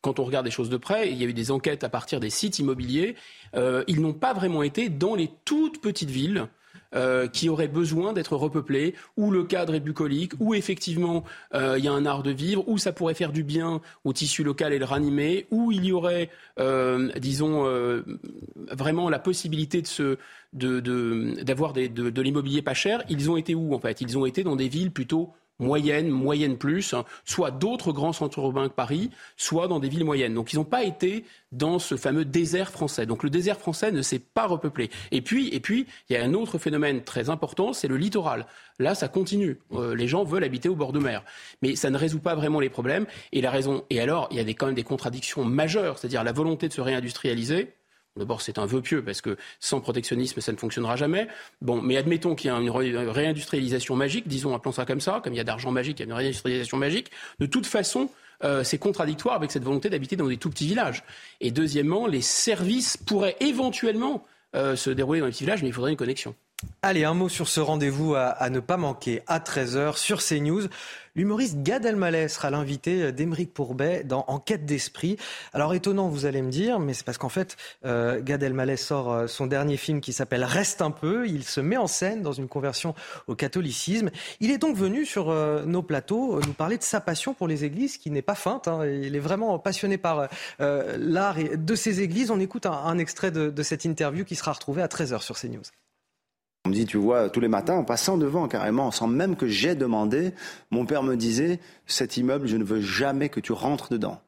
quand 0.00 0.18
on 0.18 0.24
regarde 0.24 0.46
les 0.46 0.52
choses 0.52 0.70
de 0.70 0.76
près, 0.76 1.10
il 1.10 1.18
y 1.18 1.24
a 1.24 1.28
eu 1.28 1.32
des 1.32 1.50
enquêtes 1.50 1.82
à 1.82 1.88
partir 1.88 2.20
des 2.20 2.30
sites 2.30 2.60
immobiliers, 2.60 3.16
euh, 3.54 3.82
ils 3.88 4.00
n'ont 4.00 4.12
pas 4.12 4.32
vraiment 4.32 4.62
été 4.62 4.88
dans 4.88 5.16
les 5.16 5.28
toutes 5.44 5.80
petites 5.80 6.10
villes 6.10 6.48
euh, 6.94 7.26
qui 7.28 7.48
auraient 7.48 7.68
besoin 7.68 8.12
d'être 8.12 8.34
repeuplés, 8.36 8.94
où 9.16 9.30
le 9.30 9.44
cadre 9.44 9.74
est 9.74 9.80
bucolique, 9.80 10.32
où 10.40 10.54
effectivement 10.54 11.24
euh, 11.54 11.76
il 11.78 11.84
y 11.84 11.88
a 11.88 11.92
un 11.92 12.06
art 12.06 12.22
de 12.22 12.30
vivre, 12.30 12.64
où 12.66 12.78
ça 12.78 12.92
pourrait 12.92 13.14
faire 13.14 13.32
du 13.32 13.42
bien 13.42 13.80
au 14.04 14.12
tissu 14.12 14.42
local 14.42 14.72
et 14.72 14.78
le 14.78 14.84
ranimer, 14.84 15.46
où 15.50 15.70
il 15.70 15.84
y 15.84 15.92
aurait, 15.92 16.30
euh, 16.58 17.10
disons, 17.18 17.64
vraiment 18.70 19.10
la 19.10 19.18
possibilité 19.18 19.82
de 19.82 19.86
se 19.86 20.18
d'avoir 20.52 21.74
de, 21.74 21.88
de 21.88 22.22
l'immobilier 22.22 22.62
pas 22.62 22.72
cher, 22.72 23.02
ils 23.10 23.30
ont 23.30 23.36
été 23.36 23.54
où 23.54 23.74
en 23.74 23.78
fait? 23.78 24.00
Ils 24.00 24.16
ont 24.16 24.24
été 24.24 24.42
dans 24.42 24.56
des 24.56 24.68
villes 24.68 24.90
plutôt 24.90 25.34
moyenne, 25.58 26.08
moyenne 26.08 26.56
plus, 26.56 26.94
hein, 26.94 27.04
soit 27.24 27.50
d'autres 27.50 27.92
grands 27.92 28.12
centres 28.12 28.38
urbains 28.38 28.68
que 28.68 28.74
Paris, 28.74 29.10
soit 29.36 29.68
dans 29.68 29.80
des 29.80 29.88
villes 29.88 30.04
moyennes. 30.04 30.34
Donc 30.34 30.52
ils 30.52 30.56
n'ont 30.56 30.64
pas 30.64 30.84
été 30.84 31.24
dans 31.52 31.78
ce 31.78 31.96
fameux 31.96 32.24
désert 32.24 32.70
français. 32.70 33.06
Donc 33.06 33.22
le 33.22 33.30
désert 33.30 33.58
français 33.58 33.90
ne 33.92 34.02
s'est 34.02 34.18
pas 34.18 34.46
repeuplé. 34.46 34.90
Et 35.10 35.22
puis, 35.22 35.48
et 35.48 35.60
puis, 35.60 35.86
il 36.08 36.14
y 36.14 36.16
a 36.16 36.24
un 36.24 36.34
autre 36.34 36.58
phénomène 36.58 37.02
très 37.02 37.30
important, 37.30 37.72
c'est 37.72 37.88
le 37.88 37.96
littoral. 37.96 38.46
Là, 38.78 38.94
ça 38.94 39.08
continue. 39.08 39.58
Euh, 39.72 39.94
les 39.94 40.06
gens 40.06 40.24
veulent 40.24 40.44
habiter 40.44 40.68
au 40.68 40.76
bord 40.76 40.92
de 40.92 41.00
mer, 41.00 41.24
mais 41.62 41.74
ça 41.74 41.90
ne 41.90 41.96
résout 41.96 42.20
pas 42.20 42.34
vraiment 42.34 42.60
les 42.60 42.70
problèmes. 42.70 43.06
Et 43.32 43.40
la 43.40 43.50
raison. 43.50 43.84
Et 43.90 44.00
alors, 44.00 44.28
il 44.30 44.36
y 44.36 44.40
a 44.40 44.44
des, 44.44 44.54
quand 44.54 44.66
même 44.66 44.74
des 44.74 44.84
contradictions 44.84 45.44
majeures, 45.44 45.98
c'est-à-dire 45.98 46.22
la 46.24 46.32
volonté 46.32 46.68
de 46.68 46.72
se 46.72 46.80
réindustrialiser 46.80 47.72
D'abord, 48.16 48.42
c'est 48.42 48.58
un 48.58 48.66
vœu 48.66 48.80
pieux 48.82 49.02
parce 49.02 49.20
que 49.20 49.36
sans 49.60 49.80
protectionnisme, 49.80 50.40
ça 50.40 50.52
ne 50.52 50.56
fonctionnera 50.56 50.96
jamais. 50.96 51.28
Bon, 51.62 51.80
mais 51.80 51.96
admettons 51.96 52.34
qu'il 52.34 52.50
y 52.50 52.52
a 52.52 52.56
une 52.56 52.70
réindustrialisation 52.70 53.96
magique, 53.96 54.26
disons, 54.26 54.54
appelons 54.54 54.72
ça 54.72 54.84
comme 54.84 55.00
ça, 55.00 55.20
comme 55.22 55.34
il 55.34 55.36
y 55.36 55.40
a 55.40 55.44
d'argent 55.44 55.70
magique, 55.70 56.00
il 56.00 56.02
y 56.02 56.04
a 56.04 56.06
une 56.06 56.16
réindustrialisation 56.16 56.76
magique. 56.76 57.10
De 57.38 57.46
toute 57.46 57.66
façon, 57.66 58.10
euh, 58.44 58.64
c'est 58.64 58.78
contradictoire 58.78 59.34
avec 59.34 59.50
cette 59.50 59.64
volonté 59.64 59.90
d'habiter 59.90 60.16
dans 60.16 60.28
des 60.28 60.36
tout 60.36 60.50
petits 60.50 60.66
villages. 60.66 61.04
Et 61.40 61.50
deuxièmement, 61.50 62.06
les 62.06 62.22
services 62.22 62.96
pourraient 62.96 63.36
éventuellement 63.40 64.24
euh, 64.56 64.76
se 64.76 64.90
dérouler 64.90 65.20
dans 65.20 65.26
les 65.26 65.32
petits 65.32 65.44
villages, 65.44 65.62
mais 65.62 65.68
il 65.68 65.74
faudrait 65.74 65.90
une 65.90 65.96
connexion. 65.96 66.34
Allez, 66.82 67.04
un 67.04 67.14
mot 67.14 67.28
sur 67.28 67.46
ce 67.46 67.60
rendez-vous 67.60 68.14
à, 68.14 68.26
à 68.26 68.50
ne 68.50 68.58
pas 68.58 68.76
manquer 68.76 69.22
à 69.28 69.38
13h 69.38 69.96
sur 69.96 70.20
CNews. 70.20 70.62
L'humoriste 71.18 71.64
Gad 71.64 71.84
Elmaleh 71.84 72.28
sera 72.28 72.48
l'invité 72.48 73.10
d'Émeric 73.10 73.52
Pourbet 73.52 74.04
dans 74.04 74.24
Enquête 74.28 74.64
d'esprit. 74.66 75.16
Alors 75.52 75.74
étonnant, 75.74 76.06
vous 76.06 76.26
allez 76.26 76.42
me 76.42 76.50
dire, 76.52 76.78
mais 76.78 76.94
c'est 76.94 77.04
parce 77.04 77.18
qu'en 77.18 77.28
fait, 77.28 77.56
euh, 77.84 78.20
Gad 78.22 78.40
Elmaleh 78.40 78.76
sort 78.76 79.12
euh, 79.12 79.26
son 79.26 79.48
dernier 79.48 79.76
film 79.76 80.00
qui 80.00 80.12
s'appelle 80.12 80.44
Reste 80.44 80.80
un 80.80 80.92
peu. 80.92 81.26
Il 81.26 81.42
se 81.42 81.60
met 81.60 81.76
en 81.76 81.88
scène 81.88 82.22
dans 82.22 82.30
une 82.30 82.46
conversion 82.46 82.94
au 83.26 83.34
catholicisme. 83.34 84.10
Il 84.38 84.52
est 84.52 84.58
donc 84.58 84.76
venu 84.76 85.04
sur 85.04 85.28
euh, 85.30 85.64
nos 85.64 85.82
plateaux 85.82 86.40
nous 86.46 86.52
parler 86.52 86.78
de 86.78 86.84
sa 86.84 87.00
passion 87.00 87.34
pour 87.34 87.48
les 87.48 87.64
églises, 87.64 87.98
qui 87.98 88.12
n'est 88.12 88.22
pas 88.22 88.36
feinte. 88.36 88.68
Hein. 88.68 88.86
Il 88.86 89.16
est 89.16 89.18
vraiment 89.18 89.58
passionné 89.58 89.98
par 89.98 90.28
l'art 90.60 91.34
de 91.52 91.74
ces 91.74 92.00
églises. 92.00 92.30
On 92.30 92.38
écoute 92.38 92.64
un, 92.64 92.96
extrait 92.98 93.32
de, 93.32 93.50
de 93.50 93.62
cette 93.64 93.84
interview 93.84 94.24
qui 94.24 94.36
sera 94.36 94.52
retrouvée 94.52 94.82
à 94.82 94.86
13h 94.86 95.20
sur 95.22 95.36
CNews. 95.36 95.62
On 96.68 96.70
me 96.70 96.74
dit, 96.74 96.84
tu 96.84 96.98
vois, 96.98 97.30
tous 97.30 97.40
les 97.40 97.48
matins, 97.48 97.76
en 97.76 97.82
passant 97.82 98.18
devant 98.18 98.46
carrément, 98.46 98.90
sans 98.90 99.06
même 99.06 99.36
que 99.36 99.48
j'ai 99.48 99.74
demandé, 99.74 100.32
mon 100.70 100.84
père 100.84 101.02
me 101.02 101.16
disait, 101.16 101.60
cet 101.86 102.18
immeuble, 102.18 102.46
je 102.46 102.58
ne 102.58 102.62
veux 102.64 102.82
jamais 102.82 103.30
que 103.30 103.40
tu 103.40 103.52
rentres 103.52 103.88
dedans. 103.88 104.20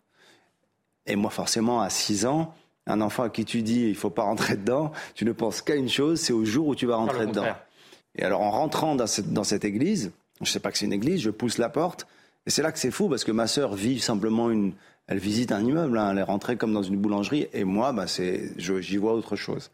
Et 1.04 1.16
moi, 1.16 1.30
forcément, 1.30 1.82
à 1.82 1.90
6 1.90 2.24
ans, 2.24 2.54
un 2.86 3.02
enfant 3.02 3.24
à 3.24 3.28
qui 3.28 3.44
tu 3.44 3.60
dis, 3.60 3.82
il 3.82 3.94
faut 3.94 4.08
pas 4.08 4.22
rentrer 4.22 4.56
dedans, 4.56 4.90
tu 5.14 5.26
ne 5.26 5.32
penses 5.32 5.60
qu'à 5.60 5.74
une 5.74 5.90
chose, 5.90 6.18
c'est 6.18 6.32
au 6.32 6.46
jour 6.46 6.68
où 6.68 6.74
tu 6.74 6.86
vas 6.86 6.96
rentrer 6.96 7.26
dedans. 7.26 7.44
Et 8.14 8.22
alors, 8.22 8.40
en 8.40 8.50
rentrant 8.50 8.94
dans 8.94 9.06
cette, 9.06 9.34
dans 9.34 9.44
cette 9.44 9.66
église, 9.66 10.10
je 10.40 10.44
ne 10.44 10.48
sais 10.48 10.60
pas 10.60 10.72
que 10.72 10.78
c'est 10.78 10.86
une 10.86 10.94
église, 10.94 11.20
je 11.20 11.28
pousse 11.28 11.58
la 11.58 11.68
porte, 11.68 12.06
et 12.46 12.50
c'est 12.50 12.62
là 12.62 12.72
que 12.72 12.78
c'est 12.78 12.90
fou, 12.90 13.10
parce 13.10 13.24
que 13.24 13.32
ma 13.32 13.48
sœur 13.48 13.74
vit 13.74 14.00
simplement 14.00 14.50
une, 14.50 14.72
elle 15.08 15.18
visite 15.18 15.52
un 15.52 15.62
immeuble, 15.62 15.98
hein, 15.98 16.12
elle 16.12 16.18
est 16.18 16.22
rentrée 16.22 16.56
comme 16.56 16.72
dans 16.72 16.82
une 16.82 16.96
boulangerie, 16.96 17.48
et 17.52 17.64
moi, 17.64 17.92
bah, 17.92 18.06
c'est, 18.06 18.54
j'y 18.56 18.96
vois 18.96 19.12
autre 19.12 19.36
chose. 19.36 19.70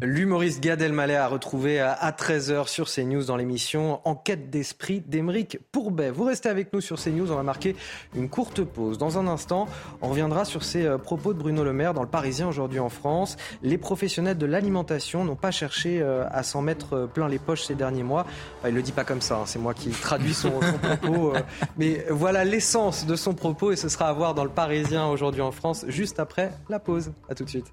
L'humoriste 0.00 0.62
Gad 0.62 0.80
Elmaleh 0.80 1.16
a 1.16 1.26
retrouvé 1.26 1.80
à 1.80 2.12
13h 2.12 2.68
sur 2.68 2.88
CNews 2.88 3.24
dans 3.24 3.36
l'émission 3.36 4.00
Enquête 4.04 4.48
d'esprit 4.48 5.00
d'Emeric 5.00 5.58
Pourbet. 5.72 6.12
Vous 6.12 6.22
restez 6.22 6.48
avec 6.48 6.72
nous 6.72 6.80
sur 6.80 7.02
CNews, 7.02 7.32
on 7.32 7.34
va 7.34 7.42
marquer 7.42 7.74
une 8.14 8.28
courte 8.28 8.62
pause. 8.62 8.96
Dans 8.96 9.18
un 9.18 9.26
instant, 9.26 9.66
on 10.00 10.10
reviendra 10.10 10.44
sur 10.44 10.62
ces 10.62 10.86
euh, 10.86 10.98
propos 10.98 11.34
de 11.34 11.40
Bruno 11.40 11.64
Le 11.64 11.72
Maire 11.72 11.94
dans 11.94 12.04
le 12.04 12.08
Parisien 12.08 12.46
aujourd'hui 12.46 12.78
en 12.78 12.90
France. 12.90 13.36
Les 13.64 13.76
professionnels 13.76 14.38
de 14.38 14.46
l'alimentation 14.46 15.24
n'ont 15.24 15.34
pas 15.34 15.50
cherché 15.50 16.00
euh, 16.00 16.28
à 16.30 16.44
s'en 16.44 16.62
mettre 16.62 16.92
euh, 16.92 17.06
plein 17.08 17.26
les 17.26 17.40
poches 17.40 17.64
ces 17.64 17.74
derniers 17.74 18.04
mois. 18.04 18.24
Il 18.64 18.74
le 18.74 18.82
dit 18.82 18.92
pas 18.92 19.02
comme 19.02 19.20
ça, 19.20 19.38
hein, 19.38 19.46
c'est 19.46 19.58
moi 19.58 19.74
qui 19.74 19.90
traduis 19.90 20.32
son, 20.32 20.60
son 20.62 20.78
propos. 20.96 21.32
Mais 21.76 22.06
voilà 22.08 22.44
l'essence 22.44 23.04
de 23.04 23.16
son 23.16 23.34
propos 23.34 23.72
et 23.72 23.76
ce 23.76 23.88
sera 23.88 24.10
à 24.10 24.12
voir 24.12 24.34
dans 24.34 24.44
le 24.44 24.50
Parisien 24.50 25.08
aujourd'hui 25.08 25.42
en 25.42 25.50
France 25.50 25.86
juste 25.88 26.20
après 26.20 26.52
la 26.68 26.78
pause. 26.78 27.10
À 27.28 27.34
tout 27.34 27.42
de 27.42 27.50
suite. 27.50 27.66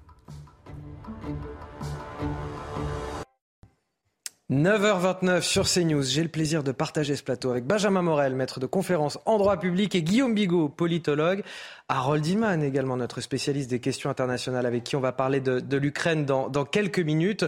9h29 4.48 5.40
sur 5.40 5.66
CNews. 5.68 6.04
J'ai 6.04 6.22
le 6.22 6.28
plaisir 6.28 6.62
de 6.62 6.70
partager 6.70 7.16
ce 7.16 7.24
plateau 7.24 7.50
avec 7.50 7.64
Benjamin 7.64 8.02
Morel, 8.02 8.36
maître 8.36 8.60
de 8.60 8.66
conférence 8.66 9.18
en 9.26 9.38
droit 9.38 9.58
public, 9.58 9.96
et 9.96 10.04
Guillaume 10.04 10.34
Bigot, 10.34 10.68
politologue. 10.68 11.42
Harold 11.88 12.26
Iman, 12.26 12.64
également 12.64 12.96
notre 12.96 13.20
spécialiste 13.20 13.70
des 13.70 13.78
questions 13.78 14.10
internationales, 14.10 14.66
avec 14.66 14.82
qui 14.82 14.96
on 14.96 15.00
va 15.00 15.12
parler 15.12 15.38
de, 15.38 15.60
de 15.60 15.76
l'Ukraine 15.76 16.24
dans, 16.24 16.48
dans, 16.48 16.64
quelques 16.64 16.98
minutes. 16.98 17.44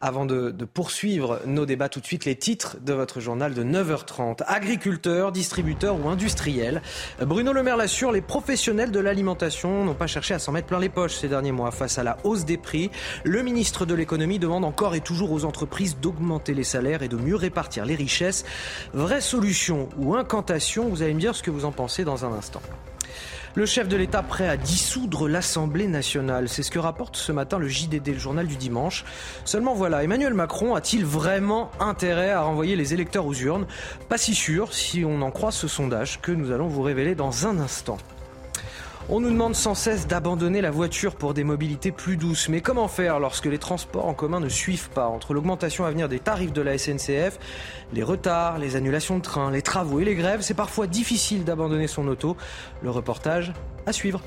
Avant 0.00 0.26
de, 0.26 0.52
de, 0.52 0.64
poursuivre 0.64 1.40
nos 1.44 1.66
débats, 1.66 1.88
tout 1.88 1.98
de 1.98 2.06
suite, 2.06 2.24
les 2.24 2.36
titres 2.36 2.76
de 2.80 2.92
votre 2.92 3.18
journal 3.18 3.52
de 3.52 3.64
9h30. 3.64 4.44
Agriculteurs, 4.46 5.32
distributeurs 5.32 5.98
ou 5.98 6.08
industriels. 6.08 6.82
Bruno 7.20 7.52
Le 7.52 7.64
Maire 7.64 7.76
l'assure, 7.76 8.12
les 8.12 8.20
professionnels 8.20 8.92
de 8.92 9.00
l'alimentation 9.00 9.84
n'ont 9.84 9.94
pas 9.94 10.06
cherché 10.06 10.34
à 10.34 10.38
s'en 10.38 10.52
mettre 10.52 10.68
plein 10.68 10.78
les 10.78 10.88
poches 10.88 11.16
ces 11.16 11.26
derniers 11.26 11.50
mois 11.50 11.72
face 11.72 11.98
à 11.98 12.04
la 12.04 12.16
hausse 12.22 12.44
des 12.44 12.58
prix. 12.58 12.92
Le 13.24 13.42
ministre 13.42 13.86
de 13.86 13.94
l'économie 13.94 14.38
demande 14.38 14.64
encore 14.64 14.94
et 14.94 15.00
toujours 15.00 15.32
aux 15.32 15.44
entreprises 15.44 15.98
d'augmenter 15.98 16.54
les 16.54 16.62
salaires 16.62 17.02
et 17.02 17.08
de 17.08 17.16
mieux 17.16 17.34
répartir 17.34 17.84
les 17.84 17.96
richesses. 17.96 18.44
Vraie 18.94 19.20
solution 19.20 19.88
ou 19.98 20.14
incantation, 20.14 20.88
vous 20.88 21.02
allez 21.02 21.14
me 21.14 21.20
dire 21.20 21.34
ce 21.34 21.42
que 21.42 21.50
vous 21.50 21.64
en 21.64 21.72
pensez 21.72 22.04
dans 22.04 22.24
un 22.24 22.32
instant. 22.32 22.62
Le 23.56 23.66
chef 23.66 23.88
de 23.88 23.96
l'État 23.96 24.22
prêt 24.22 24.48
à 24.48 24.56
dissoudre 24.56 25.28
l'Assemblée 25.28 25.88
nationale. 25.88 26.48
C'est 26.48 26.62
ce 26.62 26.70
que 26.70 26.78
rapporte 26.78 27.16
ce 27.16 27.32
matin 27.32 27.58
le 27.58 27.66
JDD, 27.66 28.06
le 28.06 28.18
journal 28.18 28.46
du 28.46 28.54
dimanche. 28.54 29.04
Seulement 29.44 29.74
voilà, 29.74 30.04
Emmanuel 30.04 30.34
Macron 30.34 30.76
a-t-il 30.76 31.04
vraiment 31.04 31.72
intérêt 31.80 32.30
à 32.30 32.42
renvoyer 32.42 32.76
les 32.76 32.94
électeurs 32.94 33.26
aux 33.26 33.34
urnes? 33.34 33.66
Pas 34.08 34.18
si 34.18 34.36
sûr 34.36 34.72
si 34.72 35.04
on 35.04 35.20
en 35.22 35.32
croit 35.32 35.50
ce 35.50 35.66
sondage 35.66 36.20
que 36.20 36.30
nous 36.30 36.52
allons 36.52 36.68
vous 36.68 36.82
révéler 36.82 37.16
dans 37.16 37.48
un 37.48 37.58
instant. 37.58 37.98
On 39.12 39.18
nous 39.18 39.30
demande 39.30 39.56
sans 39.56 39.74
cesse 39.74 40.06
d'abandonner 40.06 40.60
la 40.60 40.70
voiture 40.70 41.16
pour 41.16 41.34
des 41.34 41.42
mobilités 41.42 41.90
plus 41.90 42.16
douces. 42.16 42.48
Mais 42.48 42.60
comment 42.60 42.86
faire 42.86 43.18
lorsque 43.18 43.46
les 43.46 43.58
transports 43.58 44.06
en 44.06 44.14
commun 44.14 44.38
ne 44.38 44.48
suivent 44.48 44.88
pas 44.90 45.08
Entre 45.08 45.34
l'augmentation 45.34 45.84
à 45.84 45.90
venir 45.90 46.08
des 46.08 46.20
tarifs 46.20 46.52
de 46.52 46.62
la 46.62 46.78
SNCF, 46.78 47.40
les 47.92 48.04
retards, 48.04 48.58
les 48.58 48.76
annulations 48.76 49.18
de 49.18 49.22
trains, 49.22 49.50
les 49.50 49.62
travaux 49.62 49.98
et 49.98 50.04
les 50.04 50.14
grèves, 50.14 50.42
c'est 50.42 50.54
parfois 50.54 50.86
difficile 50.86 51.42
d'abandonner 51.42 51.88
son 51.88 52.06
auto. 52.06 52.36
Le 52.82 52.90
reportage 52.90 53.52
à 53.84 53.92
suivre. 53.92 54.22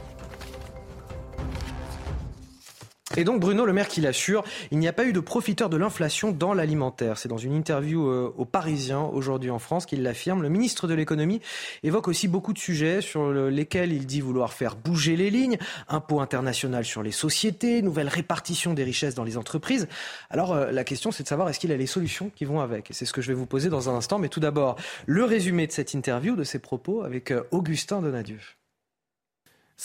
Et 3.16 3.26
donc 3.26 3.40
Bruno 3.40 3.64
Le 3.66 3.74
Maire 3.74 3.88
qui 3.88 4.02
l'assure, 4.02 4.44
il 4.72 4.80
n'y 4.80 4.88
a 4.88 4.94
pas 4.94 5.06
eu 5.06 5.14
de 5.14 5.20
profiteur 5.20 5.70
de 5.70 5.78
l'inflation 5.78 6.32
dans 6.32 6.56
l'alimentaire. 6.56 7.20
C'est 7.20 7.30
dans 7.30 7.38
une 7.38 7.54
interview 7.54 8.08
euh, 8.08 8.34
au 8.38 8.46
Parisien 8.46 9.02
aujourd'hui 9.02 9.52
en 9.52 9.60
France 9.60 9.86
qu'il 9.86 10.02
l'affirme. 10.02 10.42
Le 10.42 10.50
ministre 10.50 10.88
de 10.88 10.96
l'économie 10.96 11.40
évoque 11.84 12.08
aussi 12.08 12.28
beaucoup 12.28 12.54
de 12.54 12.58
sujets 12.58 13.02
sur 13.02 13.32
lesquels 13.32 13.94
il 13.94 14.08
dit 14.08 14.20
vouloir 14.20 14.52
faire 14.52 14.76
bouger 14.76 15.16
les 15.16 15.30
lignes. 15.30 15.60
Impôt 15.90 16.22
international 16.22 16.86
sur 16.86 17.04
les 17.04 17.12
sociétés, 17.12 17.84
nouvelle 17.84 18.08
répartition 18.08 18.74
des 18.74 18.84
richesses 18.84 19.14
dans 19.14 19.24
les 19.24 19.38
entreprises. 19.38 19.88
Alors 20.32 20.54
euh, 20.54 20.72
la 20.72 20.84
question 20.84 21.12
c'est 21.12 21.22
de 21.22 21.28
savoir 21.28 21.50
est-ce 21.50 21.60
qu'il 21.60 21.72
a 21.72 21.78
les 21.78 21.86
solutions 21.86 22.32
qui 22.36 22.46
vont 22.46 22.62
avec. 22.62 22.90
Et 22.90 22.94
c'est 22.96 23.06
ce 23.06 23.14
que 23.14 23.22
je 23.22 23.28
vais 23.28 23.36
vous 23.36 23.46
poser 23.46 23.70
dans 23.70 23.92
un 23.92 23.94
instant. 23.94 24.18
Mais 24.18 24.30
tout 24.30 24.40
d'abord, 24.40 24.76
le 25.06 25.24
résumé 25.24 25.68
de 25.68 25.72
cette 25.72 25.94
interview, 25.94 26.36
de 26.36 26.44
ses 26.44 26.58
propos 26.58 27.04
avec 27.04 27.30
euh, 27.30 27.44
Augustin 27.52 28.02
Donadieu. 28.02 28.40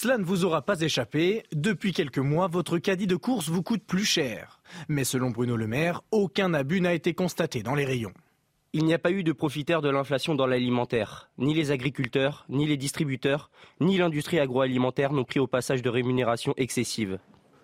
Cela 0.01 0.17
ne 0.17 0.23
vous 0.23 0.45
aura 0.45 0.63
pas 0.63 0.81
échappé, 0.81 1.43
depuis 1.53 1.93
quelques 1.93 2.19
mois, 2.19 2.47
votre 2.47 2.79
caddie 2.79 3.09
de 3.09 3.17
course 3.17 3.49
vous 3.49 3.65
coûte 3.65 3.83
plus 3.85 4.05
cher. 4.05 4.61
Mais 4.87 5.03
selon 5.03 5.31
Bruno 5.31 5.57
Le 5.57 5.67
Maire, 5.67 6.03
aucun 6.13 6.55
abus 6.55 6.81
n'a 6.81 6.95
été 6.95 7.15
constaté 7.15 7.65
dans 7.65 7.75
les 7.75 7.85
rayons. 7.85 8.13
Il 8.73 8.85
n'y 8.85 8.95
a 8.95 9.01
pas 9.01 9.11
eu 9.11 9.25
de 9.25 9.33
profiteurs 9.33 9.83
de 9.83 9.91
l'inflation 9.91 10.37
dans 10.37 10.47
l'alimentaire. 10.47 11.31
Ni 11.37 11.53
les 11.53 11.73
agriculteurs, 11.73 12.47
ni 12.49 12.65
les 12.65 12.77
distributeurs, 12.77 13.51
ni 13.81 13.99
l'industrie 13.99 14.39
agroalimentaire 14.39 15.13
n'ont 15.13 15.25
pris 15.25 15.41
au 15.41 15.49
passage 15.49 15.83
de 15.83 15.91
rémunération 15.91 16.55
excessive. 16.57 17.19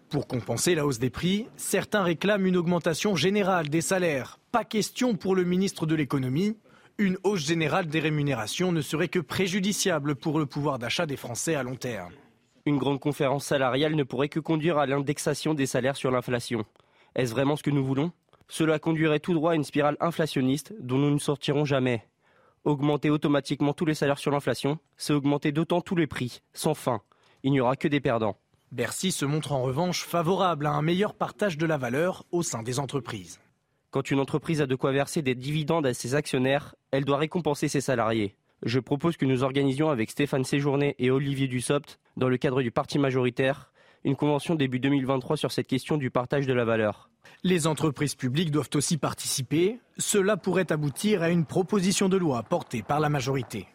Pour 0.08 0.26
compenser 0.26 0.74
la 0.74 0.86
hausse 0.86 0.98
des 0.98 1.10
prix, 1.10 1.46
certains 1.54 2.02
réclament 2.02 2.46
une 2.46 2.56
augmentation 2.56 3.14
générale 3.14 3.68
des 3.68 3.80
salaires. 3.80 4.40
Pas 4.50 4.64
question 4.64 5.14
pour 5.14 5.36
le 5.36 5.44
ministre 5.44 5.86
de 5.86 5.94
l'économie. 5.94 6.56
Une 6.98 7.16
hausse 7.22 7.46
générale 7.46 7.86
des 7.86 8.00
rémunérations 8.00 8.72
ne 8.72 8.80
serait 8.80 9.06
que 9.06 9.20
préjudiciable 9.20 10.16
pour 10.16 10.40
le 10.40 10.46
pouvoir 10.46 10.80
d'achat 10.80 11.06
des 11.06 11.16
Français 11.16 11.54
à 11.54 11.62
long 11.62 11.76
terme. 11.76 12.12
Une 12.66 12.78
grande 12.78 12.98
conférence 12.98 13.44
salariale 13.44 13.94
ne 13.94 14.04
pourrait 14.04 14.30
que 14.30 14.40
conduire 14.40 14.78
à 14.78 14.86
l'indexation 14.86 15.52
des 15.52 15.66
salaires 15.66 15.96
sur 15.96 16.10
l'inflation. 16.10 16.64
Est-ce 17.14 17.32
vraiment 17.32 17.56
ce 17.56 17.62
que 17.62 17.70
nous 17.70 17.84
voulons? 17.84 18.10
Cela 18.48 18.78
conduirait 18.78 19.20
tout 19.20 19.34
droit 19.34 19.52
à 19.52 19.54
une 19.54 19.64
spirale 19.64 19.98
inflationniste 20.00 20.74
dont 20.80 20.96
nous 20.96 21.10
ne 21.10 21.18
sortirons 21.18 21.66
jamais. 21.66 22.08
Augmenter 22.64 23.10
automatiquement 23.10 23.74
tous 23.74 23.84
les 23.84 23.92
salaires 23.92 24.18
sur 24.18 24.30
l'inflation, 24.30 24.78
c'est 24.96 25.12
augmenter 25.12 25.52
d'autant 25.52 25.82
tous 25.82 25.94
les 25.94 26.06
prix, 26.06 26.40
sans 26.54 26.72
fin. 26.72 27.02
Il 27.42 27.52
n'y 27.52 27.60
aura 27.60 27.76
que 27.76 27.86
des 27.86 28.00
perdants. 28.00 28.38
Bercy 28.72 29.12
se 29.12 29.26
montre 29.26 29.52
en 29.52 29.62
revanche 29.62 30.02
favorable 30.02 30.64
à 30.64 30.72
un 30.72 30.80
meilleur 30.80 31.12
partage 31.12 31.58
de 31.58 31.66
la 31.66 31.76
valeur 31.76 32.24
au 32.32 32.42
sein 32.42 32.62
des 32.62 32.78
entreprises. 32.78 33.40
Quand 33.90 34.10
une 34.10 34.20
entreprise 34.20 34.62
a 34.62 34.66
de 34.66 34.74
quoi 34.74 34.90
verser 34.90 35.20
des 35.20 35.34
dividendes 35.34 35.84
à 35.84 35.92
ses 35.92 36.14
actionnaires, 36.14 36.74
elle 36.92 37.04
doit 37.04 37.18
récompenser 37.18 37.68
ses 37.68 37.82
salariés. 37.82 38.36
Je 38.62 38.78
propose 38.78 39.16
que 39.16 39.26
nous 39.26 39.42
organisions 39.42 39.90
avec 39.90 40.10
Stéphane 40.10 40.44
Séjourné 40.44 40.94
et 40.98 41.10
Olivier 41.10 41.48
Dussopt, 41.48 41.98
dans 42.16 42.28
le 42.28 42.36
cadre 42.36 42.62
du 42.62 42.70
parti 42.70 42.98
majoritaire, 42.98 43.72
une 44.04 44.16
convention 44.16 44.54
début 44.54 44.80
2023 44.80 45.36
sur 45.36 45.52
cette 45.52 45.66
question 45.66 45.96
du 45.96 46.10
partage 46.10 46.46
de 46.46 46.52
la 46.52 46.64
valeur. 46.64 47.10
Les 47.42 47.66
entreprises 47.66 48.14
publiques 48.14 48.50
doivent 48.50 48.70
aussi 48.74 48.96
participer. 48.98 49.80
Cela 49.98 50.36
pourrait 50.36 50.70
aboutir 50.72 51.22
à 51.22 51.30
une 51.30 51.46
proposition 51.46 52.08
de 52.08 52.16
loi 52.16 52.42
portée 52.42 52.82
par 52.82 53.00
la 53.00 53.08
majorité. 53.08 53.66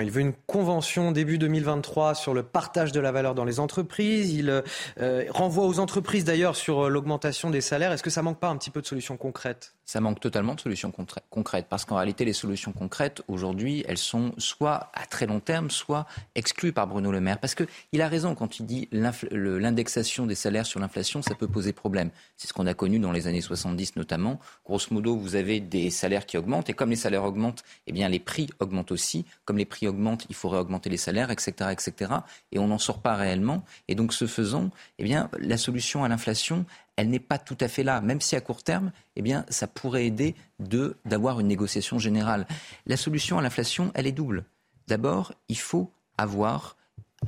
Il 0.00 0.10
veut 0.10 0.20
une 0.20 0.34
convention 0.34 1.12
début 1.12 1.38
2023 1.38 2.14
sur 2.14 2.34
le 2.34 2.42
partage 2.42 2.92
de 2.92 3.00
la 3.00 3.10
valeur 3.10 3.34
dans 3.34 3.44
les 3.44 3.58
entreprises. 3.58 4.32
Il 4.32 4.62
euh, 4.98 5.24
renvoie 5.30 5.66
aux 5.66 5.80
entreprises 5.80 6.24
d'ailleurs 6.24 6.56
sur 6.56 6.86
euh, 6.86 6.88
l'augmentation 6.88 7.50
des 7.50 7.60
salaires. 7.60 7.90
Est-ce 7.92 8.02
que 8.02 8.10
ça 8.10 8.22
manque 8.22 8.38
pas 8.38 8.48
un 8.48 8.56
petit 8.56 8.70
peu 8.70 8.80
de 8.80 8.86
solutions 8.86 9.16
concrètes? 9.16 9.74
Ça 9.88 10.02
manque 10.02 10.20
totalement 10.20 10.54
de 10.54 10.60
solutions 10.60 10.92
concrètes 11.30 11.64
parce 11.70 11.86
qu'en 11.86 11.96
réalité, 11.96 12.26
les 12.26 12.34
solutions 12.34 12.72
concrètes 12.72 13.22
aujourd'hui, 13.26 13.86
elles 13.88 13.96
sont 13.96 14.34
soit 14.36 14.90
à 14.92 15.06
très 15.06 15.24
long 15.24 15.40
terme, 15.40 15.70
soit 15.70 16.06
exclues 16.34 16.74
par 16.74 16.86
Bruno 16.86 17.10
Le 17.10 17.22
Maire. 17.22 17.38
Parce 17.40 17.54
qu'il 17.54 18.02
a 18.02 18.06
raison 18.06 18.34
quand 18.34 18.58
il 18.58 18.66
dit 18.66 18.90
l'indexation 18.92 20.26
des 20.26 20.34
salaires 20.34 20.66
sur 20.66 20.78
l'inflation, 20.78 21.22
ça 21.22 21.34
peut 21.34 21.48
poser 21.48 21.72
problème. 21.72 22.10
C'est 22.36 22.48
ce 22.48 22.52
qu'on 22.52 22.66
a 22.66 22.74
connu 22.74 22.98
dans 22.98 23.12
les 23.12 23.28
années 23.28 23.40
70 23.40 23.96
notamment. 23.96 24.38
Grosso 24.66 24.88
modo, 24.90 25.16
vous 25.16 25.36
avez 25.36 25.58
des 25.58 25.88
salaires 25.88 26.26
qui 26.26 26.36
augmentent 26.36 26.68
et 26.68 26.74
comme 26.74 26.90
les 26.90 26.96
salaires 26.96 27.24
augmentent, 27.24 27.64
eh 27.86 27.92
bien 27.92 28.10
les 28.10 28.20
prix 28.20 28.50
augmentent 28.60 28.92
aussi. 28.92 29.24
Comme 29.46 29.56
les 29.56 29.64
prix 29.64 29.88
augmente, 29.88 30.26
il 30.28 30.34
faudrait 30.34 30.58
augmenter 30.58 30.90
les 30.90 30.98
salaires, 30.98 31.30
etc., 31.30 31.70
etc. 31.72 32.12
Et 32.52 32.58
on 32.58 32.66
n'en 32.66 32.76
sort 32.76 33.00
pas 33.00 33.14
réellement. 33.14 33.64
Et 33.88 33.94
donc, 33.94 34.12
ce 34.12 34.26
faisant, 34.26 34.68
eh 34.98 35.04
bien, 35.04 35.30
la 35.38 35.56
solution 35.56 36.04
à 36.04 36.08
l'inflation, 36.08 36.66
elle 36.98 37.10
n'est 37.10 37.20
pas 37.20 37.38
tout 37.38 37.56
à 37.60 37.68
fait 37.68 37.84
là, 37.84 38.00
même 38.00 38.20
si 38.20 38.34
à 38.34 38.40
court 38.40 38.64
terme, 38.64 38.90
eh 39.14 39.22
ça 39.50 39.68
pourrait 39.68 40.04
aider 40.04 40.34
de 40.58 40.96
d'avoir 41.04 41.38
une 41.38 41.46
négociation 41.46 42.00
générale. 42.00 42.44
La 42.86 42.96
solution 42.96 43.38
à 43.38 43.42
l'inflation, 43.42 43.92
elle 43.94 44.08
est 44.08 44.12
double. 44.12 44.44
D'abord, 44.88 45.32
il 45.48 45.58
faut 45.58 45.92
avoir 46.16 46.76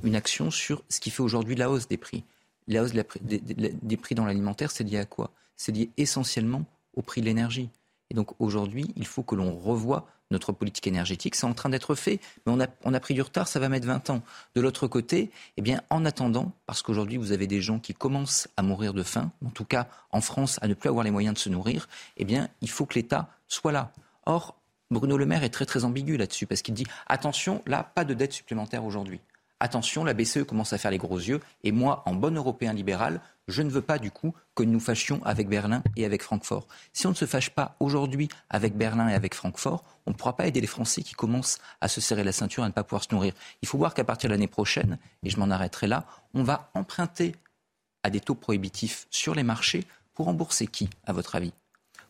une 0.03 0.17
action 0.17 0.51
sur 0.51 0.83
ce 0.89 0.99
qui 0.99 1.11
fait 1.11 1.23
aujourd'hui 1.23 1.55
la 1.55 1.71
hausse 1.71 1.87
des 1.87 1.99
prix. 1.99 2.25
La 2.67 2.83
hausse 2.83 2.95
des 3.23 3.97
prix 3.97 4.17
dans 4.17 4.25
l'alimentaire, 4.25 4.73
c'est 4.73 4.83
lié 4.83 4.99
à 4.99 5.05
quoi? 5.05 5.31
C'est 5.55 5.71
lié 5.71 5.91
essentiellement 5.97 6.65
au 6.95 7.03
prix 7.03 7.21
de 7.21 7.27
l'énergie. 7.27 7.71
Et 8.11 8.15
donc 8.15 8.33
aujourd'hui, 8.41 8.93
il 8.97 9.07
faut 9.07 9.23
que 9.23 9.37
l'on 9.37 9.57
revoie 9.57 10.09
notre 10.31 10.53
politique 10.53 10.87
énergétique. 10.87 11.35
C'est 11.35 11.47
en 11.47 11.55
train 11.55 11.69
d'être 11.69 11.95
fait, 11.95 12.21
mais 12.47 12.53
on 12.85 12.95
a, 12.95 13.01
pris 13.01 13.15
du 13.15 13.23
retard, 13.23 13.49
ça 13.49 13.61
va 13.61 13.69
mettre 13.69 13.87
20 13.87 14.11
ans. 14.11 14.23
De 14.55 14.61
l'autre 14.61 14.87
côté, 14.87 15.31
eh 15.57 15.63
bien, 15.63 15.83
en 15.91 16.05
attendant, 16.05 16.53
parce 16.67 16.83
qu'aujourd'hui, 16.83 17.17
vous 17.17 17.33
avez 17.33 17.47
des 17.47 17.61
gens 17.61 17.79
qui 17.79 17.95
commencent 17.95 18.49
à 18.57 18.63
mourir 18.63 18.95
de 18.95 19.03
faim, 19.03 19.33
en 19.45 19.51
tout 19.51 19.65
cas 19.65 19.89
en 20.13 20.21
France, 20.21 20.59
à 20.63 20.69
ne 20.69 20.75
plus 20.75 20.89
avoir 20.89 21.05
les 21.05 21.11
moyens 21.11 21.35
de 21.35 21.39
se 21.39 21.49
nourrir, 21.49 21.89
eh 22.17 22.25
bien, 22.25 22.49
il 22.61 22.71
faut 22.71 22.87
que 22.87 22.95
l'État 22.95 23.29
soit 23.49 23.73
là. 23.73 23.93
Or, 24.27 24.57
Bruno 24.91 25.17
Le 25.17 25.27
Maire 25.27 25.45
est 25.45 25.51
très 25.51 25.67
très 25.67 25.85
ambigu 25.85 26.17
là-dessus, 26.17 26.47
parce 26.47 26.63
qu'il 26.63 26.75
dit 26.75 26.87
attention, 27.07 27.63
là, 27.67 27.85
pas 27.95 28.05
de 28.05 28.15
dette 28.15 28.33
supplémentaire 28.33 28.85
aujourd'hui 28.85 29.21
attention, 29.61 30.05
la 30.05 30.15
BCE 30.15 30.45
commence 30.45 30.73
à 30.73 30.79
faire 30.79 30.91
les 30.91 30.99
gros 30.99 31.19
yeux, 31.19 31.41
et 31.63 31.71
moi, 31.71 32.03
en 32.07 32.15
bon 32.15 32.35
européen 32.35 32.73
libéral, 32.73 33.21
je 33.51 33.63
ne 33.63 33.71
veux 33.71 33.83
pas 33.83 33.99
du 33.99 34.11
coup 34.11 34.35
que 34.55 34.63
nous 34.63 34.81
fâchions 34.81 35.21
avec 35.25 35.49
Berlin 35.49 35.83
et 35.97 36.05
avec 36.05 36.23
Francfort. 36.23 36.67
Si 36.93 37.07
on 37.07 37.11
ne 37.11 37.15
se 37.15 37.25
fâche 37.25 37.51
pas 37.51 37.77
aujourd'hui 37.81 38.29
avec 38.49 38.77
Berlin 38.77 39.09
et 39.09 39.15
avec 39.15 39.35
Francfort, 39.35 39.85
on 40.07 40.11
ne 40.11 40.17
pourra 40.17 40.37
pas 40.37 40.47
aider 40.47 40.61
les 40.61 40.67
Français 40.67 41.03
qui 41.03 41.15
commencent 41.15 41.59
à 41.81 41.89
se 41.89 42.01
serrer 42.01 42.25
la 42.25 42.33
ceinture 42.33 42.63
et 42.63 42.67
à 42.67 42.69
ne 42.69 42.75
pas 42.75 42.85
pouvoir 42.85 43.05
se 43.05 43.15
nourrir. 43.15 43.35
Il 43.63 43.69
faut 43.69 43.79
voir 43.79 43.95
qu'à 43.95 44.05
partir 44.05 44.29
de 44.29 44.35
l'année 44.35 44.47
prochaine, 44.47 44.99
et 45.23 45.31
je 45.31 45.39
m'en 45.39 45.51
arrêterai 45.51 45.87
là, 45.87 46.07
on 46.35 46.43
va 46.43 46.71
emprunter 46.75 47.35
à 48.03 48.11
des 48.11 48.21
taux 48.21 48.35
prohibitifs 48.35 49.07
sur 49.11 49.35
les 49.35 49.43
marchés 49.43 49.85
Pour 50.15 50.27
rembourser 50.27 50.67
qui, 50.67 50.89
à 51.07 51.13
votre 51.13 51.35
avis? 51.35 51.53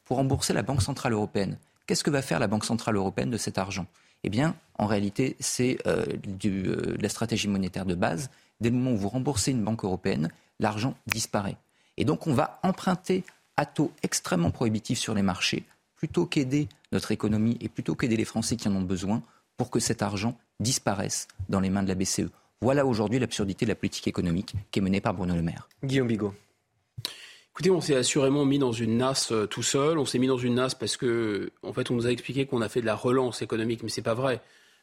Pour 0.04 0.16
rembourser 0.16 0.52
la 0.52 0.62
Banque 0.62 0.82
Centrale 0.82 1.12
Européenne. 1.12 1.58
Qu'est-ce 1.86 2.04
que 2.04 2.10
va 2.10 2.22
faire 2.22 2.38
la 2.38 2.46
Banque 2.46 2.64
Centrale 2.64 2.96
Européenne 2.96 3.30
de 3.30 3.36
cet 3.36 3.58
argent? 3.58 3.86
Eh 4.22 4.30
bien, 4.30 4.54
en 4.78 4.86
réalité, 4.86 5.36
c'est 5.40 5.78
euh, 5.86 6.04
euh, 6.44 6.96
la 7.00 7.08
stratégie 7.08 7.48
monétaire 7.48 7.86
de 7.86 7.94
base. 7.94 8.30
Dès 8.60 8.70
le 8.70 8.76
moment 8.76 8.92
où 8.92 8.96
vous 8.96 9.08
remboursez 9.08 9.50
une 9.50 9.64
banque 9.64 9.84
européenne, 9.84 10.30
l'argent 10.61 10.95
disparaît. 11.07 11.57
Et 11.97 12.05
donc, 12.05 12.27
on 12.27 12.35
va 12.35 12.61
emprunter 12.62 13.24
à 13.57 13.66
taux 13.66 13.91
extrêmement 14.03 14.51
prohibitifs 14.51 14.99
sur 14.99 15.15
les 15.15 15.23
marchés, 15.23 15.65
plutôt 15.97 16.27
qu'aider 16.27 16.69
notre 16.93 17.11
économie 17.11 17.59
et 17.61 17.69
plutôt 17.69 17.95
qu'aider 17.95 18.16
les 18.16 18.24
Français 18.24 18.57
qui 18.57 18.69
en 18.69 18.77
ont 18.77 18.82
besoin, 18.82 19.23
pour 19.57 19.70
que 19.70 19.81
cet 19.81 20.01
argent 20.01 20.39
disparaisse 20.61 21.28
dans 21.49 21.61
les 21.61 21.69
mains 21.69 21.82
de 21.82 21.89
la 21.89 21.95
BCE. 21.95 22.31
Voilà 22.62 22.87
aujourd'hui 22.87 23.19
l'absurdité 23.19 23.66
de 23.66 23.70
la 23.70 23.74
politique 23.74 24.09
économique 24.09 24.55
qui 24.70 24.78
est 24.78 24.82
menée 24.82 25.01
par 25.01 25.15
Bruno 25.15 25.35
Le 25.35 25.43
Maire. 25.43 25.69
Guillaume 25.85 26.09
Bigot. 26.09 26.35
Écoutez, 27.53 27.70
on 27.70 27.81
s'est 27.81 27.97
assurément 27.97 28.45
mis 28.45 28.59
dans 28.59 28.73
une 28.73 28.97
nasse 28.97 29.32
euh, 29.32 29.47
tout 29.47 29.62
seul. 29.62 29.99
On 29.99 30.07
s'est 30.07 30.19
mis 30.19 30.28
dans 30.28 30.39
une 30.39 30.55
nasse 30.55 30.74
parce 30.74 30.97
que, 30.97 31.51
en 31.62 31.73
fait, 31.73 31.91
on 31.91 31.95
nous 31.95 32.07
a 32.07 32.11
expliqué 32.11 32.47
qu'on 32.47 32.62
a 32.62 32.69
fait 32.69 32.81
de 32.81 32.87
la 32.87 32.95
relance 32.95 33.43
économique, 33.43 33.82
mais 33.82 33.89
c'est 33.89 34.03
pas 34.03 34.15
vrai. 34.15 34.41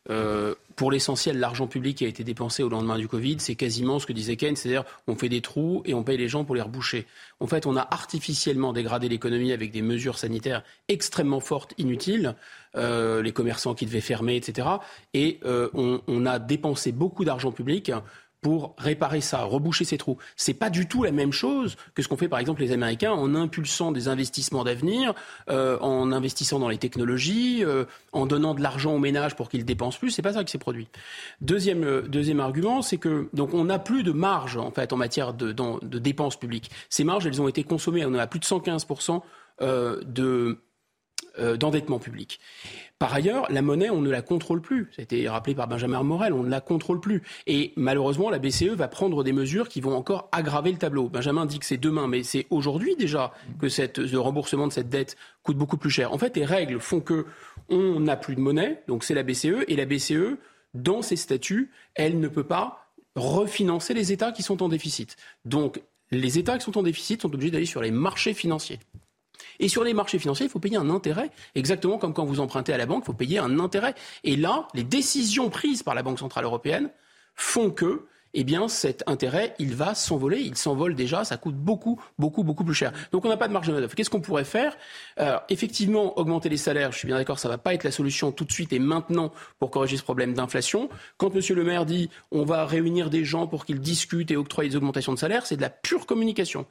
Euh, 0.09 0.55
pour 0.75 0.91
l'essentiel, 0.91 1.39
l'argent 1.39 1.67
public 1.67 1.97
qui 1.97 2.05
a 2.05 2.07
été 2.07 2.23
dépensé 2.23 2.63
au 2.63 2.69
lendemain 2.69 2.97
du 2.97 3.07
Covid, 3.07 3.38
c'est 3.39 3.55
quasiment 3.55 3.99
ce 3.99 4.05
que 4.05 4.13
disait 4.13 4.35
Keynes, 4.35 4.55
c'est-à-dire 4.55 4.84
on 5.07 5.15
fait 5.15 5.29
des 5.29 5.41
trous 5.41 5.81
et 5.85 5.93
on 5.93 6.03
paye 6.03 6.17
les 6.17 6.27
gens 6.27 6.45
pour 6.45 6.55
les 6.55 6.61
reboucher. 6.61 7.07
En 7.39 7.47
fait, 7.47 7.65
on 7.65 7.75
a 7.75 7.81
artificiellement 7.81 8.73
dégradé 8.73 9.09
l'économie 9.09 9.51
avec 9.51 9.71
des 9.71 9.81
mesures 9.81 10.17
sanitaires 10.17 10.63
extrêmement 10.88 11.39
fortes, 11.39 11.73
inutiles, 11.77 12.35
euh, 12.75 13.21
les 13.21 13.31
commerçants 13.31 13.73
qui 13.73 13.85
devaient 13.85 14.01
fermer, 14.01 14.35
etc. 14.35 14.67
Et 15.13 15.39
on, 15.43 16.01
on 16.07 16.25
a 16.25 16.39
dépensé 16.39 16.91
beaucoup 16.91 17.25
d'argent 17.25 17.51
public 17.51 17.91
pour 18.41 18.76
réparer 18.77 19.22
ça, 19.22 19.43
reboucher 19.43 19.84
ces 19.84 19.97
trous. 19.97 20.18
C'est 20.35 20.53
pas 20.53 20.69
du 20.69 20.88
tout 20.88 21.03
la 21.03 21.11
même 21.11 21.31
chose 21.31 21.76
que 21.95 22.01
ce 22.01 22.07
qu'ont 22.07 22.18
fait 22.18 22.27
par 22.27 22.39
exemple 22.39 22.61
les 22.61 22.72
Américains 22.72 23.11
en 23.11 23.35
impulsant 23.35 23.91
des 23.91 24.07
investissements 24.07 24.64
d'avenir, 24.64 25.14
euh, 25.49 25.77
en 25.80 26.11
investissant 26.11 26.59
dans 26.59 26.69
les 26.69 26.77
technologies, 26.77 27.64
euh, 27.64 27.85
en 28.11 28.26
donnant 28.26 28.53
de 28.53 28.61
l'argent 28.61 28.93
aux 28.93 28.99
ménages 28.99 29.35
pour 29.35 29.49
qu'ils 29.49 29.65
dépensent 29.65 29.97
plus. 29.97 30.11
C'est 30.11 30.22
pas 30.22 30.34
ça 30.34 30.43
qui 30.43 30.51
s'est 30.51 30.57
produit. 30.57 30.88
Deuxième, 31.41 31.84
euh, 31.84 32.01
deuxième 32.01 32.39
argument, 32.39 32.81
c'est 32.81 32.97
que 32.97 33.27
donc 33.34 33.53
on 33.53 33.65
n'a 33.65 33.80
plus 33.80 34.03
de 34.03 34.11
marge 34.11 34.57
en 34.57 34.72
fait 34.72 34.93
en 34.93 34.97
matière 34.97 35.34
de, 35.34 35.51
de 35.51 35.99
dépenses 35.99 36.38
publiques. 36.38 36.69
Ces 36.89 37.03
marges, 37.03 37.26
elles 37.26 37.41
ont 37.41 37.47
été 37.47 37.64
consommées. 37.64 38.05
On 38.05 38.14
a 38.14 38.27
plus 38.27 38.39
de 38.39 38.45
115% 38.45 39.22
de 39.59 40.59
d'endettement 41.60 41.99
public. 41.99 42.39
Par 42.99 43.14
ailleurs, 43.14 43.45
la 43.52 43.61
monnaie, 43.61 43.91
on 43.91 44.02
ne 44.02 44.10
la 44.10 44.23
contrôle 44.23 44.60
plus. 44.60 44.89
Ça 44.95 45.02
a 45.02 45.03
été 45.03 45.30
rappelé 45.30 45.53
par 45.53 45.68
Benjamin 45.68 46.02
Morel, 46.02 46.34
on 46.34 46.41
ne 46.41 46.49
la 46.49 46.61
contrôle 46.61 46.99
plus. 46.99 47.22
Et 47.45 47.73
malheureusement, 47.76 48.31
la 48.31 48.39
BCE 48.39 48.69
va 48.69 48.88
prendre 48.88 49.23
des 49.23 49.34
mesures 49.34 49.69
qui 49.69 49.81
vont 49.81 49.95
encore 49.95 50.30
aggraver 50.31 50.72
le 50.72 50.80
tableau. 50.80 51.07
Benjamin 51.07 51.45
dit 51.45 51.60
que 51.60 51.65
c'est 51.65 51.77
demain, 51.77 52.07
mais 52.07 52.23
c'est 52.23 52.48
aujourd'hui 52.49 52.95
déjà 52.95 53.34
que 53.60 53.69
cette, 53.69 53.99
le 53.99 54.19
remboursement 54.19 54.65
de 54.65 54.73
cette 54.73 54.89
dette 54.89 55.15
coûte 55.44 55.57
beaucoup 55.57 55.77
plus 55.77 55.91
cher. 55.91 56.11
En 56.11 56.18
fait, 56.18 56.35
les 56.35 56.45
règles 56.45 56.80
font 56.80 57.02
que 57.02 57.27
on 57.69 57.99
n'a 57.99 58.18
plus 58.18 58.35
de 58.35 58.41
monnaie, 58.41 58.81
donc 58.88 59.03
c'est 59.03 59.14
la 59.14 59.23
BCE, 59.23 59.64
et 59.68 59.76
la 59.76 59.85
BCE, 59.85 60.38
dans 60.73 61.03
ses 61.03 61.18
statuts, 61.18 61.72
elle 61.94 62.19
ne 62.19 62.27
peut 62.27 62.44
pas 62.44 62.88
refinancer 63.15 63.94
les 63.94 64.11
États 64.11 64.31
qui 64.31 64.41
sont 64.41 64.64
en 64.64 64.69
déficit. 64.69 65.18
Donc, 65.45 65.81
les 66.11 66.39
États 66.39 66.57
qui 66.57 66.64
sont 66.64 66.77
en 66.77 66.84
déficit 66.84 67.22
sont 67.22 67.34
obligés 67.34 67.52
d'aller 67.52 67.65
sur 67.65 67.81
les 67.81 67.91
marchés 67.91 68.34
financiers. 68.34 68.80
Et 69.59 69.68
sur 69.68 69.84
les 69.84 69.93
marchés 69.93 70.19
financiers, 70.19 70.45
il 70.45 70.49
faut 70.49 70.59
payer 70.59 70.77
un 70.77 70.89
intérêt, 70.89 71.30
exactement 71.55 71.97
comme 71.97 72.14
quand 72.14 72.26
vous 72.26 72.39
empruntez 72.39 72.73
à 72.73 72.77
la 72.77 72.85
banque, 72.85 73.03
il 73.03 73.07
faut 73.07 73.14
payer 73.14 73.39
un 73.39 73.59
intérêt. 73.59 73.95
Et 74.23 74.35
là, 74.35 74.68
les 74.73 74.84
décisions 74.84 75.49
prises 75.49 75.84
par 75.84 75.95
la 75.95 76.03
Banque 76.03 76.19
Centrale 76.19 76.45
Européenne 76.45 76.89
font 77.35 77.72
que 77.72 78.07
eh 78.34 78.43
bien 78.43 78.68
cet 78.68 79.03
intérêt, 79.07 79.55
il 79.57 79.73
va 79.73 79.95
s'envoler, 79.95 80.39
il 80.39 80.55
s'envole 80.55 80.95
déjà, 80.95 81.23
ça 81.23 81.38
coûte 81.38 81.55
beaucoup, 81.55 81.99
beaucoup, 82.19 82.43
beaucoup 82.43 82.64
plus 82.64 82.76
cher. 82.76 82.91
Donc 83.11 83.26
on 83.26 83.30
n'a 83.30 83.38
pas 83.38 83.47
de 83.47 83.53
marge 83.53 83.68
de 83.68 83.73
manœuvre. 83.73 83.95
Qu'est-ce 83.95 84.09
qu'on 84.09 84.22
pourrait 84.22 84.43
faire? 84.43 84.77
Euh, 85.19 85.39
Effectivement, 85.49 86.18
augmenter 86.19 86.49
les 86.49 86.57
salaires, 86.57 86.91
je 86.91 86.99
suis 86.99 87.07
bien 87.07 87.18
d'accord, 87.18 87.39
ça 87.39 87.47
ne 87.47 87.53
va 87.53 87.57
pas 87.57 87.73
être 87.73 87.84
la 87.84 87.91
solution 87.91 88.31
tout 88.31 88.45
de 88.45 88.51
suite 88.51 88.73
et 88.73 88.80
maintenant 88.80 89.31
pour 89.59 89.72
corriger 89.72 89.97
ce 89.97 90.03
problème 90.03 90.34
d'inflation. 90.34 90.89
Quand 91.18 91.34
M. 91.34 91.41
le 91.55 91.64
maire 91.64 91.85
dit 91.85 92.09
on 92.31 92.43
va 92.43 92.65
réunir 92.65 93.09
des 93.09 93.26
gens 93.26 93.47
pour 93.47 93.65
qu'ils 93.65 93.80
discutent 93.80 94.30
et 94.30 94.38
octroient 94.38 94.65
des 94.65 94.76
augmentations 94.76 95.14
de 95.14 95.19
salaire, 95.19 95.45
c'est 95.45 95.57
de 95.57 95.61
la 95.61 95.69
pure 95.69 96.05
communication. 96.05 96.68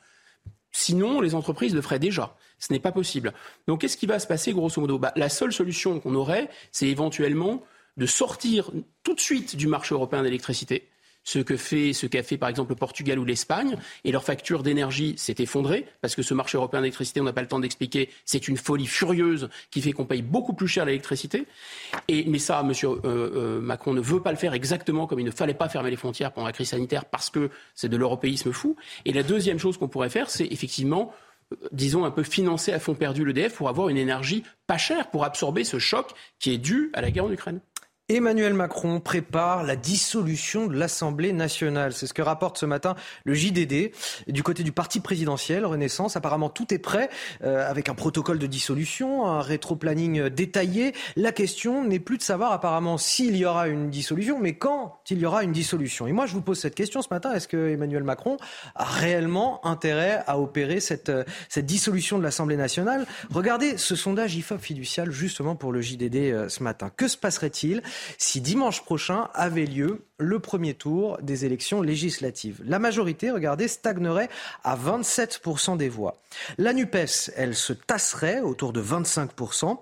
Sinon, 0.71 1.21
les 1.21 1.35
entreprises 1.35 1.75
le 1.75 1.81
feraient 1.81 1.99
déjà. 1.99 2.37
Ce 2.59 2.73
n'est 2.73 2.81
pas 2.81 2.93
possible. 2.93 3.33
Donc, 3.67 3.81
qu'est-ce 3.81 3.97
qui 3.97 4.07
va 4.07 4.19
se 4.19 4.27
passer, 4.27 4.53
grosso 4.53 4.81
modo? 4.81 4.99
Bah, 4.99 5.13
La 5.17 5.29
seule 5.29 5.53
solution 5.53 6.01
qu'on 6.01 6.15
aurait, 6.15 6.49
c'est 6.73 6.89
éventuellement 6.89 7.63
de 7.97 8.07
sortir 8.07 8.71
tout 9.03 9.15
de 9.15 9.21
suite 9.21 9.57
du 9.57 9.67
marché 9.67 9.95
européen 9.95 10.23
d'électricité 10.23 10.89
ce 11.27 11.41
que 11.41 11.57
fait, 11.57 11.93
ce 11.93 12.07
qu'a 12.07 12.23
fait 12.23 12.39
par 12.39 12.49
exemple 12.49 12.71
le 12.71 12.77
Portugal 12.77 13.19
ou 13.19 13.25
l'Espagne, 13.25 13.77
et 14.05 14.13
leur 14.13 14.25
facture 14.25 14.63
d'énergie 14.63 15.15
s'est 15.19 15.35
effondrée, 15.39 15.87
parce 16.01 16.15
que 16.15 16.23
ce 16.23 16.33
marché 16.33 16.57
européen 16.57 16.81
d'électricité, 16.81 17.21
on 17.21 17.25
n'a 17.25 17.33
pas 17.33 17.43
le 17.43 17.49
temps 17.49 17.59
d'expliquer, 17.59 18.09
c'est 18.25 18.49
une 18.49 18.57
folie 18.57 18.87
furieuse 18.87 19.51
qui 19.71 19.83
fait 19.83 19.93
qu'on 19.93 20.07
paye 20.07 20.23
beaucoup 20.23 20.55
plus 20.55 20.69
cher 20.69 20.85
l'électricité. 20.85 21.47
Et, 22.07 22.25
mais 22.27 22.39
ça, 22.39 22.61
M. 22.61 22.73
Euh, 22.85 23.01
euh, 23.05 23.61
Macron 23.61 23.93
ne 23.93 24.01
veut 24.01 24.23
pas 24.23 24.31
le 24.31 24.39
faire 24.39 24.55
exactement 24.55 25.07
comme 25.07 25.19
il 25.19 25.27
ne 25.27 25.33
fallait 25.33 25.55
pas 25.55 25.69
fermer 25.69 25.91
les 25.91 25.97
frontières 25.97 26.33
pendant 26.33 26.47
la 26.47 26.53
crise 26.53 26.69
sanitaire, 26.69 27.05
parce 27.05 27.29
que 27.29 27.51
c'est 27.75 27.89
de 27.89 27.97
l'européisme 27.97 28.53
fou. 28.53 28.77
Et 29.05 29.13
la 29.13 29.25
deuxième 29.25 29.59
chose 29.59 29.79
qu'on 29.79 29.89
pourrait 29.89 30.11
faire, 30.11 30.31
c'est 30.31 30.47
effectivement 30.47 31.13
disons, 31.73 32.05
un 32.05 32.11
peu 32.11 32.23
financer 32.23 32.73
à 32.73 32.79
fond 32.79 32.95
perdu 32.95 33.25
l'EDF 33.25 33.55
pour 33.55 33.69
avoir 33.69 33.89
une 33.89 33.97
énergie 33.97 34.43
pas 34.67 34.79
chère 34.79 35.11
pour 35.11 35.25
absorber 35.25 35.65
ce 35.65 35.79
choc 35.79 36.13
qui 36.39 36.53
est 36.53 36.59
dû 36.59 36.91
à 36.93 37.01
la 37.01 37.11
guerre 37.11 37.25
en 37.25 37.33
Ukraine. 37.33 37.61
Emmanuel 38.09 38.55
Macron 38.55 39.01
prépare 39.01 39.65
la 39.65 39.75
dissolution 39.75 40.69
de 40.69 40.79
l'Assemblée 40.79 41.33
nationale. 41.33 41.93
C'est 41.93 42.07
ce 42.07 42.15
que 42.15 42.23
rapporte 42.23 42.57
ce 42.57 42.65
matin 42.65 42.95
le 43.25 43.35
JDD. 43.35 43.91
Du 44.29 44.45
côté 44.45 44.63
du 44.63 44.71
parti 44.71 45.01
présidentiel, 45.01 45.67
Renaissance, 45.67 46.17
apparemment 46.17 46.49
tout 46.49 46.73
est 46.73 46.79
prêt, 46.79 47.11
euh, 47.43 47.69
avec 47.69 47.89
un 47.89 47.97
protocole 47.97 48.39
de 48.39 48.47
dissolution, 48.47 49.27
un 49.27 49.41
rétro-planning 49.41 50.29
détaillé. 50.29 50.93
La 51.17 51.33
question 51.33 51.83
n'est 51.83 51.99
plus 51.99 52.17
de 52.17 52.23
savoir 52.23 52.53
apparemment 52.53 52.97
s'il 52.97 53.35
y 53.37 53.45
aura 53.45 53.67
une 53.67 53.91
dissolution, 53.91 54.39
mais 54.39 54.55
quand 54.55 55.01
il 55.11 55.19
y 55.19 55.27
aura 55.27 55.43
une 55.43 55.53
dissolution. 55.53 56.07
Et 56.07 56.13
moi, 56.13 56.27
je 56.27 56.33
vous 56.35 56.43
pose 56.43 56.61
cette 56.61 56.77
question 56.77 57.03
ce 57.03 57.09
matin. 57.11 57.33
Est-ce 57.33 57.49
que 57.49 57.71
Emmanuel 57.71 58.05
Macron 58.05 58.37
a 58.77 58.85
réellement 58.85 59.67
intérêt 59.67 60.23
à 60.29 60.39
opérer 60.39 60.79
cette, 60.79 61.09
euh, 61.09 61.25
dissolution 61.57 62.19
de 62.19 62.23
l'Assemblée 62.23 62.57
nationale? 62.57 63.05
Regardez 63.31 63.79
ce 63.79 63.97
sondage 63.97 64.37
IFOP 64.37 64.59
fiducial 64.59 65.11
justement 65.11 65.57
pour 65.57 65.73
le 65.73 65.81
JDD 65.81 66.17
euh, 66.31 66.49
ce 66.49 66.63
matin. 66.63 66.93
Que 66.97 67.09
se 67.09 67.17
passerait-il? 67.17 67.83
Si 68.19 68.41
dimanche 68.41 68.83
prochain 68.83 69.29
avait 69.35 69.67
lieu 69.67 70.06
le 70.19 70.39
premier 70.39 70.75
tour 70.75 71.19
des 71.21 71.45
élections 71.45 71.83
législatives. 71.83 72.63
La 72.65 72.79
majorité, 72.79 73.31
regardez, 73.31 73.69
stagnerait 73.69 74.31
à 74.65 74.77
27% 74.77 75.77
des 75.77 75.89
voix. 75.89 76.17
La 76.59 76.73
NUPES, 76.73 77.33
elle 77.37 77.55
se 77.55 77.73
tasserait 77.73 78.41
autour 78.41 78.73
de 78.73 78.83
25%. 78.83 79.79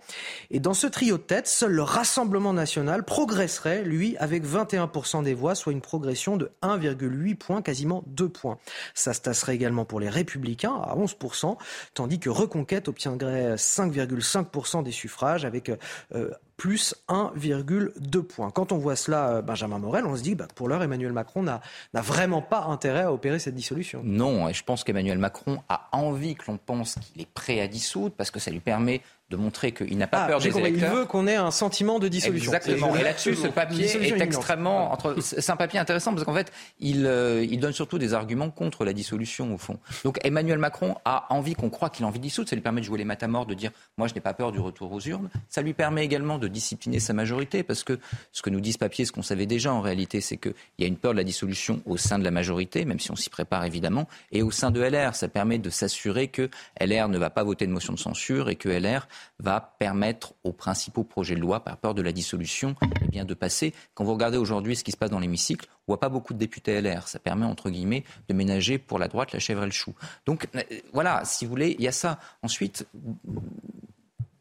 Et 0.51 0.61
dans 0.61 0.75
ce 0.75 0.87
trio 0.87 1.19
de 1.19 1.23
tête, 1.23 1.47
seul 1.47 1.73
le 1.73 1.83
Rassemblement 1.83 2.53
national 2.53 3.05
progresserait, 3.05 3.83
lui, 3.83 4.17
avec 4.19 4.45
21% 4.45 5.23
des 5.23 5.35
voix, 5.35 5.55
soit 5.55 5.73
une 5.73 5.81
progression 5.81 6.37
de 6.37 6.51
1,8 6.63 7.37
points, 7.37 7.63
quasiment 7.63 8.03
2 8.09 8.29
points. 8.29 8.59
Ça 8.95 9.15
se 9.15 9.21
tasserait 9.21 9.55
également 9.55 9.85
pour 9.85 10.01
les 10.01 10.09
Républicains 10.09 10.75
à 10.75 10.97
11%, 10.97 11.57
tandis 11.95 12.19
que 12.19 12.31
Reconquête 12.31 12.89
obtiendrait 12.89 13.55
5,5% 13.55 14.83
des 14.83 14.91
suffrages 14.91 15.45
avec 15.45 15.71
euh, 16.15 16.31
plus 16.57 16.95
1,2 17.09 18.23
points. 18.23 18.51
Quand 18.51 18.73
on 18.73 18.79
voit 18.79 18.97
cela, 18.97 19.29
euh, 19.31 19.43
Benjamin 19.43 19.79
Morel, 19.79 20.07
on 20.07 20.17
se 20.17 20.23
bah, 20.35 20.49
pour 20.55 20.69
l'heure, 20.69 20.83
Emmanuel 20.83 21.13
Macron 21.13 21.43
n'a 21.43 21.61
vraiment 21.95 22.41
pas 22.41 22.65
intérêt 22.65 23.03
à 23.03 23.13
opérer 23.13 23.39
cette 23.39 23.55
dissolution. 23.55 24.01
Non, 24.05 24.49
et 24.49 24.55
je 24.55 24.65
pense 24.65 24.85
qu'Emmanuel 24.85 25.19
Macron 25.19 25.63
a 25.69 25.89
envie 25.93 26.35
que 26.35 26.45
l'on 26.49 26.57
pense 26.57 26.95
qu'il 26.95 27.21
est 27.21 27.31
prêt 27.31 27.61
à 27.61 27.69
dissoudre 27.69 28.15
parce 28.17 28.31
que 28.31 28.41
ça 28.41 28.51
lui 28.51 28.61
permet 28.61 29.03
de 29.35 29.41
montrer 29.41 29.73
qu'il 29.73 29.99
n'a 29.99 30.07
pas 30.07 30.25
ah, 30.25 30.27
peur 30.29 30.41
des 30.41 30.57
électeurs. 30.57 30.93
Il 30.93 30.99
veut 30.99 31.05
qu'on 31.05 31.27
ait 31.27 31.37
un 31.37 31.51
sentiment 31.51 31.99
de 31.99 32.09
dissolution. 32.09 32.53
Exactement. 32.53 32.95
Et 32.97 33.03
là-dessus, 33.03 33.35
ce 33.35 33.49
papier 33.49 33.87
est 33.87 34.21
extrêmement. 34.21 34.93
Entre... 34.93 35.17
C'est 35.21 35.51
un 35.51 35.57
papier 35.57 35.79
intéressant 35.79 36.13
parce 36.13 36.25
qu'en 36.25 36.35
fait, 36.35 36.53
il, 36.81 37.07
euh, 37.07 37.45
il 37.49 37.61
donne 37.61 37.73
surtout 37.73 37.99
des 37.99 38.15
arguments 38.15 38.51
contre 38.51 38.85
la 38.85 38.93
dissolution 38.93 39.55
au 39.55 39.59
fond. 39.59 39.79
Donc 40.05 40.19
Emmanuel 40.25 40.59
Macron 40.59 40.97
a 41.05 41.27
envie 41.31 41.55
qu'on 41.55 41.71
croit 41.71 41.91
qu'il 41.91 42.05
a 42.05 42.09
envie 42.09 42.19
de 42.19 42.25
dissoudre. 42.25 42.49
Ça 42.49 42.57
lui 42.57 42.63
permet 42.63 42.81
de 42.81 42.87
jouer 42.87 42.99
les 42.99 43.05
matamores, 43.05 43.47
de 43.47 43.55
dire 43.55 43.71
moi 43.97 44.09
je 44.09 44.15
n'ai 44.15 44.21
pas 44.21 44.35
peur 44.35 44.53
du 44.53 44.61
retour 44.61 44.93
aux 44.93 45.01
urnes. 45.01 45.31
Ça 45.49 45.63
lui 45.63 45.75
permet 45.75 46.05
également 46.05 46.39
de 46.39 46.49
discipliner 46.49 47.01
sa 47.01 47.13
majorité 47.13 47.63
parce 47.63 47.85
que 47.85 47.99
ce 48.33 48.43
que 48.43 48.51
nous 48.51 48.61
dit 48.61 48.73
ce 48.73 48.79
papier, 48.79 49.05
ce 49.05 49.13
qu'on 49.13 49.23
savait 49.23 49.47
déjà 49.47 49.73
en 49.73 49.81
réalité, 49.81 50.21
c'est 50.21 50.37
qu'il 50.37 50.55
y 50.79 50.85
a 50.85 50.87
une 50.87 50.97
peur 50.97 51.13
de 51.13 51.19
la 51.19 51.25
dissolution 51.25 51.83
au 51.87 51.97
sein 51.97 52.19
de 52.19 52.25
la 52.25 52.31
majorité, 52.31 52.85
même 52.85 53.01
si 53.01 53.11
on 53.11 53.17
s'y 53.17 53.31
prépare 53.31 53.65
évidemment, 53.65 54.09
et 54.33 54.43
au 54.43 54.51
sein 54.51 54.71
de 54.71 54.81
LR. 54.81 55.15
Ça 55.15 55.29
permet 55.29 55.59
de 55.59 55.71
s'assurer 55.71 56.29
que 56.29 56.49
LR 56.81 57.09
ne 57.09 57.19
va 57.19 57.31
pas 57.31 57.45
voter 57.45 57.67
de 57.67 57.73
motion 57.73 57.93
de 57.93 57.99
censure 57.99 58.49
et 58.49 58.57
que 58.57 58.69
LR 58.69 59.09
va 59.39 59.75
permettre 59.79 60.35
aux 60.45 60.53
principaux 60.53 61.05
projets 61.05 61.35
de 61.35 61.41
loi, 61.41 61.61
par 61.61 61.77
peur 61.77 61.95
de 61.95 62.03
la 62.03 62.13
dissolution, 62.13 62.77
eh 63.03 63.09
bien, 63.09 63.25
de 63.25 63.35
passer. 63.35 63.75
Quand 63.95 64.05
vous 64.05 64.13
regardez 64.15 64.39
aujourd'hui 64.39 64.77
ce 64.77 64.85
qui 64.85 64.93
se 64.93 64.97
passe 64.97 65.11
dans 65.11 65.19
l'hémicycle, 65.19 65.67
on 65.87 65.93
voit 65.93 66.01
pas 66.01 66.09
beaucoup 66.09 66.35
de 66.35 66.39
députés 66.39 66.81
LR. 66.81 67.09
Ça 67.09 67.19
permet, 67.19 67.47
entre 67.47 67.71
guillemets, 67.71 68.05
de 68.29 68.35
ménager 68.35 68.79
pour 68.79 68.99
la 68.99 69.09
droite 69.09 69.33
la 69.33 69.39
chèvre 69.39 69.63
et 69.63 69.67
le 69.67 69.73
chou. 69.73 69.95
Donc, 70.27 70.49
euh, 70.55 70.63
voilà, 70.93 71.25
si 71.25 71.45
vous 71.45 71.51
voulez, 71.51 71.77
il 71.79 71.85
y 71.85 71.89
a 71.89 71.93
ça. 71.93 72.19
Ensuite, 72.43 72.87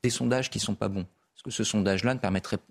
des 0.03 0.09
sondages 0.09 0.49
qui 0.49 0.59
sont 0.59 0.75
pas 0.75 0.89
bons. 0.89 1.05
Parce 1.33 1.43
que 1.43 1.51
ce 1.51 1.63
sondage-là 1.63 2.15
ne, 2.15 2.19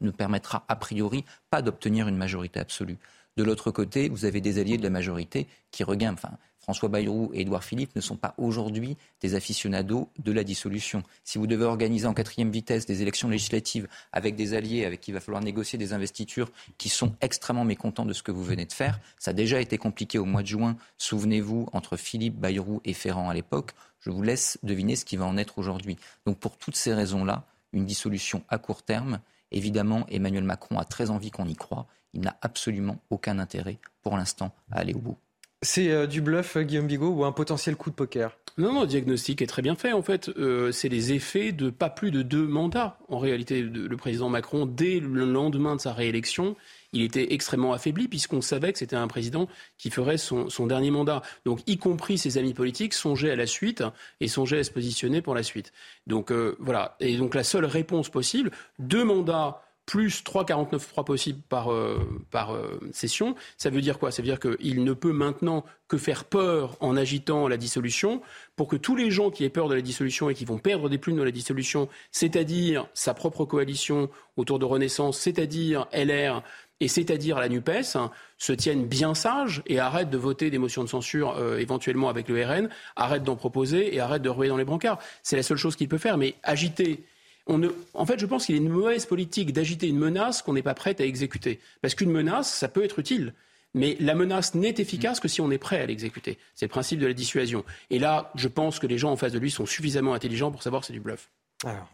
ne 0.01 0.11
permettra 0.11 0.65
a 0.69 0.77
priori 0.77 1.25
pas 1.51 1.63
d'obtenir 1.63 2.09
une 2.09 2.17
majorité 2.17 2.61
absolue. 2.61 2.99
De 3.37 3.45
l'autre 3.45 3.71
côté, 3.71 4.09
vous 4.09 4.25
avez 4.25 4.41
des 4.41 4.59
alliés 4.59 4.77
de 4.77 4.83
la 4.83 4.91
majorité 4.91 5.49
qui 5.71 5.85
regardent. 5.85 6.19
Enfin, 6.19 6.37
François 6.63 6.89
Bayrou 6.89 7.31
et 7.35 7.41
Édouard 7.41 7.65
Philippe 7.65 7.95
ne 7.97 8.01
sont 8.01 8.17
pas 8.17 8.35
aujourd'hui 8.39 8.97
des 9.21 9.35
aficionados 9.35 10.09
de 10.19 10.31
la 10.31 10.45
dissolution. 10.45 11.03
Si 11.25 11.39
vous 11.39 11.49
devez 11.49 11.65
organiser 11.65 12.07
en 12.07 12.15
quatrième 12.15 12.53
vitesse 12.53 12.87
des 12.87 13.03
élections 13.03 13.29
législatives 13.29 13.89
avec 14.13 14.37
des 14.37 14.55
alliés 14.55 14.85
avec 14.85 15.01
qui 15.01 15.11
il 15.11 15.15
va 15.15 15.21
falloir 15.21 15.43
négocier 15.43 15.77
des 15.77 15.93
investitures 15.93 16.53
qui 16.79 16.89
sont 16.89 17.15
extrêmement 17.21 17.65
mécontents 17.65 18.07
de 18.07 18.13
ce 18.13 18.23
que 18.23 18.31
vous 18.31 18.45
venez 18.45 18.65
de 18.65 18.73
faire, 18.73 19.01
ça 19.19 19.33
a 19.33 19.35
déjà 19.35 19.61
été 19.61 19.77
compliqué 19.77 20.19
au 20.19 20.25
mois 20.25 20.43
de 20.43 20.47
juin, 20.47 20.77
souvenez-vous, 20.99 21.69
entre 21.73 21.97
Philippe, 21.97 22.37
Bayrou 22.37 22.81
et 22.85 22.95
Ferrand 22.95 23.29
à 23.29 23.35
l'époque. 23.35 23.73
Je 24.01 24.11
vous 24.11 24.23
laisse 24.23 24.59
deviner 24.63 24.95
ce 24.95 25.05
qui 25.05 25.17
va 25.17 25.27
en 25.27 25.37
être 25.37 25.59
aujourd'hui. 25.59 25.97
Donc 26.27 26.39
pour 26.39 26.57
toutes 26.57 26.77
ces 26.77 26.95
raisons-là, 26.95 27.45
une 27.73 27.87
dissolution 27.87 28.45
à 28.49 28.59
court 28.59 28.85
terme, 28.85 29.21
évidemment, 29.51 30.07
Emmanuel 30.09 30.45
Macron 30.45 30.79
a 30.79 30.85
très 30.85 31.11
envie 31.11 31.33
qu'on 31.33 31.49
y 31.49 31.57
croit. 31.57 31.87
Il 32.13 32.21
n'a 32.21 32.37
absolument 32.41 32.99
aucun 33.11 33.39
intérêt 33.39 33.79
pour 34.03 34.17
l'instant 34.17 34.55
à 34.71 34.79
aller 34.79 34.95
au 34.95 35.01
bout. 35.01 35.19
C'est 35.65 35.91
euh, 35.91 36.09
du 36.09 36.21
bluff, 36.21 36.57
euh, 36.57 36.63
Guillaume 36.63 36.89
Bigot, 36.89 37.11
ou 37.11 37.25
un 37.25 37.31
potentiel 37.31 37.77
coup 37.77 37.91
de 37.91 37.95
poker? 37.95 38.37
Non, 38.59 38.73
non, 38.73 38.81
le 38.81 38.87
diagnostic 38.89 39.41
est 39.43 39.47
très 39.47 39.63
bien 39.63 39.77
fait. 39.77 39.93
En 39.93 40.03
fait, 40.03 40.29
euh, 40.37 40.73
c'est 40.73 40.89
les 40.89 41.13
effets 41.13 41.53
de 41.53 41.71
pas 41.71 41.89
plus 41.89 42.11
de 42.11 42.23
deux 42.23 42.49
mandats. 42.49 42.99
En 43.09 43.19
réalité, 43.19 43.63
le 43.63 43.97
président 43.97 44.29
Macron, 44.29 44.67
dès 44.67 44.99
le 44.99 45.25
lendemain 45.25 45.77
de 45.77 45.81
sa 45.81 45.93
réélection, 45.93 46.57
il 46.93 47.03
était 47.03 47.33
extrêmement 47.33 47.73
affaibli 47.73 48.09
puisqu'on 48.09 48.41
savait 48.41 48.73
que 48.73 48.81
c'était 48.81 48.97
un 48.97 49.07
président 49.07 49.49
qui 49.79 49.91
ferait 49.91 50.19
son, 50.19 50.51
son, 50.51 50.67
dernier 50.67 50.91
mandat. 50.91 51.23
Donc, 51.47 51.61
y 51.69 51.79
compris 51.79 52.19
ses 52.19 52.39
amis 52.39 52.55
politiques 52.55 52.93
songeaient 52.93 53.31
à 53.31 53.37
la 53.37 53.47
suite 53.47 53.85
et 54.21 54.27
songeaient 54.27 54.59
à 54.59 54.65
se 54.65 54.73
positionner 54.73 55.23
pour 55.23 55.35
la 55.35 55.45
suite. 55.45 55.73
Donc, 56.09 56.33
voilà. 56.59 56.97
Et 56.99 57.17
donc, 57.17 57.35
la 57.35 57.45
seule 57.45 57.65
réponse 57.65 58.11
possible, 58.11 58.51
deux 58.81 59.05
mandats 59.05 59.63
plus 59.87 60.23
3,49,3 60.23 61.05
possibles 61.05 61.41
par, 61.49 61.73
euh, 61.73 61.99
par 62.31 62.55
euh, 62.55 62.79
session. 62.93 63.35
Ça 63.57 63.71
veut 63.71 63.81
dire 63.81 63.99
quoi? 63.99 64.11
Ça 64.11 64.23
veut 64.23 64.29
dire 64.29 64.39
qu'il 64.39 64.85
ne 64.85 64.93
peut 64.93 65.13
maintenant 65.13 65.65
que 65.89 65.99
faire 65.99 66.25
peur 66.25 66.77
en 66.81 66.97
agitant 66.97 67.49
la 67.49 67.57
dissolution 67.57 68.23
pour 68.57 68.69
que 68.69 68.77
tous 68.77 68.97
les 68.97 69.11
gens 69.11 69.31
qui 69.31 69.45
aient 69.45 69.51
peur 69.51 69.69
de 69.69 69.75
la 69.75 69.81
dissolution 69.81 70.31
et 70.31 70.35
qui 70.35 70.45
vont 70.45 70.59
perdre 70.59 70.89
des 70.89 70.99
plumes 70.99 71.17
de 71.17 71.23
la 71.23 71.31
dissolution, 71.31 71.89
c'est-à-dire 72.13 72.87
sa 72.95 73.13
propre 73.13 73.45
coalition 73.45 74.09
autour 74.37 74.59
de 74.59 74.65
Renaissance, 74.65 75.19
c'est-à-dire 75.19 75.87
LR 75.93 76.43
et 76.81 76.89
c'est-à-dire 76.89 77.39
la 77.39 77.49
NUPES, 77.49 77.97
se 78.39 78.53
tiennent 78.53 78.87
bien 78.87 79.15
sages 79.15 79.63
et 79.67 79.79
arrêtent 79.79 80.11
de 80.11 80.19
voter 80.19 80.51
des 80.51 80.59
motions 80.59 80.83
de 80.83 80.89
censure 80.89 81.37
euh, 81.39 81.59
éventuellement 81.59 82.09
avec 82.09 82.29
le 82.29 82.45
RN, 82.45 82.69
arrêtent 82.97 83.23
d'en 83.23 83.37
proposer 83.37 83.95
et 83.95 84.01
arrêtent 84.01 84.23
de 84.23 84.29
rouler 84.29 84.49
dans 84.49 84.57
les 84.57 84.65
brancards. 84.65 84.99
C'est 85.23 85.37
la 85.37 85.45
seule 85.45 85.59
chose 85.59 85.77
qu'il 85.77 85.89
peut 85.89 85.99
faire. 85.99 86.19
Mais 86.19 86.35
agiter 86.43 87.05
en 87.47 88.07
fait, 88.07 88.19
je 88.19 88.27
pense 88.27 88.47
qu'il 88.47 88.55
est 88.55 88.59
une 88.59 88.69
mauvaise 88.69 89.07
politique 89.07 89.53
d'agiter 89.53 89.89
une 89.89 89.99
menace 89.99 90.43
qu'on 90.43 90.53
n'est 90.53 90.63
pas 90.63 90.75
prêt 90.75 90.97
à 90.99 91.05
exécuter. 91.05 91.61
Parce 91.81 91.95
qu'une 91.95 92.11
menace, 92.11 92.53
ça 92.53 92.69
peut 92.69 92.85
être 92.85 92.99
utile. 92.99 93.35
Mais 93.75 93.97
la 94.01 94.15
menace 94.15 94.55
n'est 94.55 94.75
efficace 94.77 95.19
que 95.19 95.29
si 95.29 95.41
on 95.41 95.51
est 95.51 95.59
prêt 95.59 95.81
à 95.81 95.87
l'exécuter. 95.87 96.39
C'est 96.55 96.67
le 96.67 96.71
principe 96.71 96.99
de 97.01 97.07
la 97.07 97.15
dissuasion. 97.15 97.65
Et 97.91 97.99
là, 97.99 98.31
je 98.35 98.49
pense 98.49 98.79
que 98.79 98.87
les 98.87 98.99
gens 98.99 99.11
en 99.11 99.17
face 99.17 99.33
de 99.33 99.39
lui 99.39 99.51
sont 99.51 99.67
suffisamment 99.67 100.13
intelligents 100.13 100.51
pour 100.51 100.63
savoir 100.63 100.83
que 100.83 100.87
c'est 100.87 100.93
du 100.93 101.01
bluff. 101.01 101.31
Alors, 101.65 101.89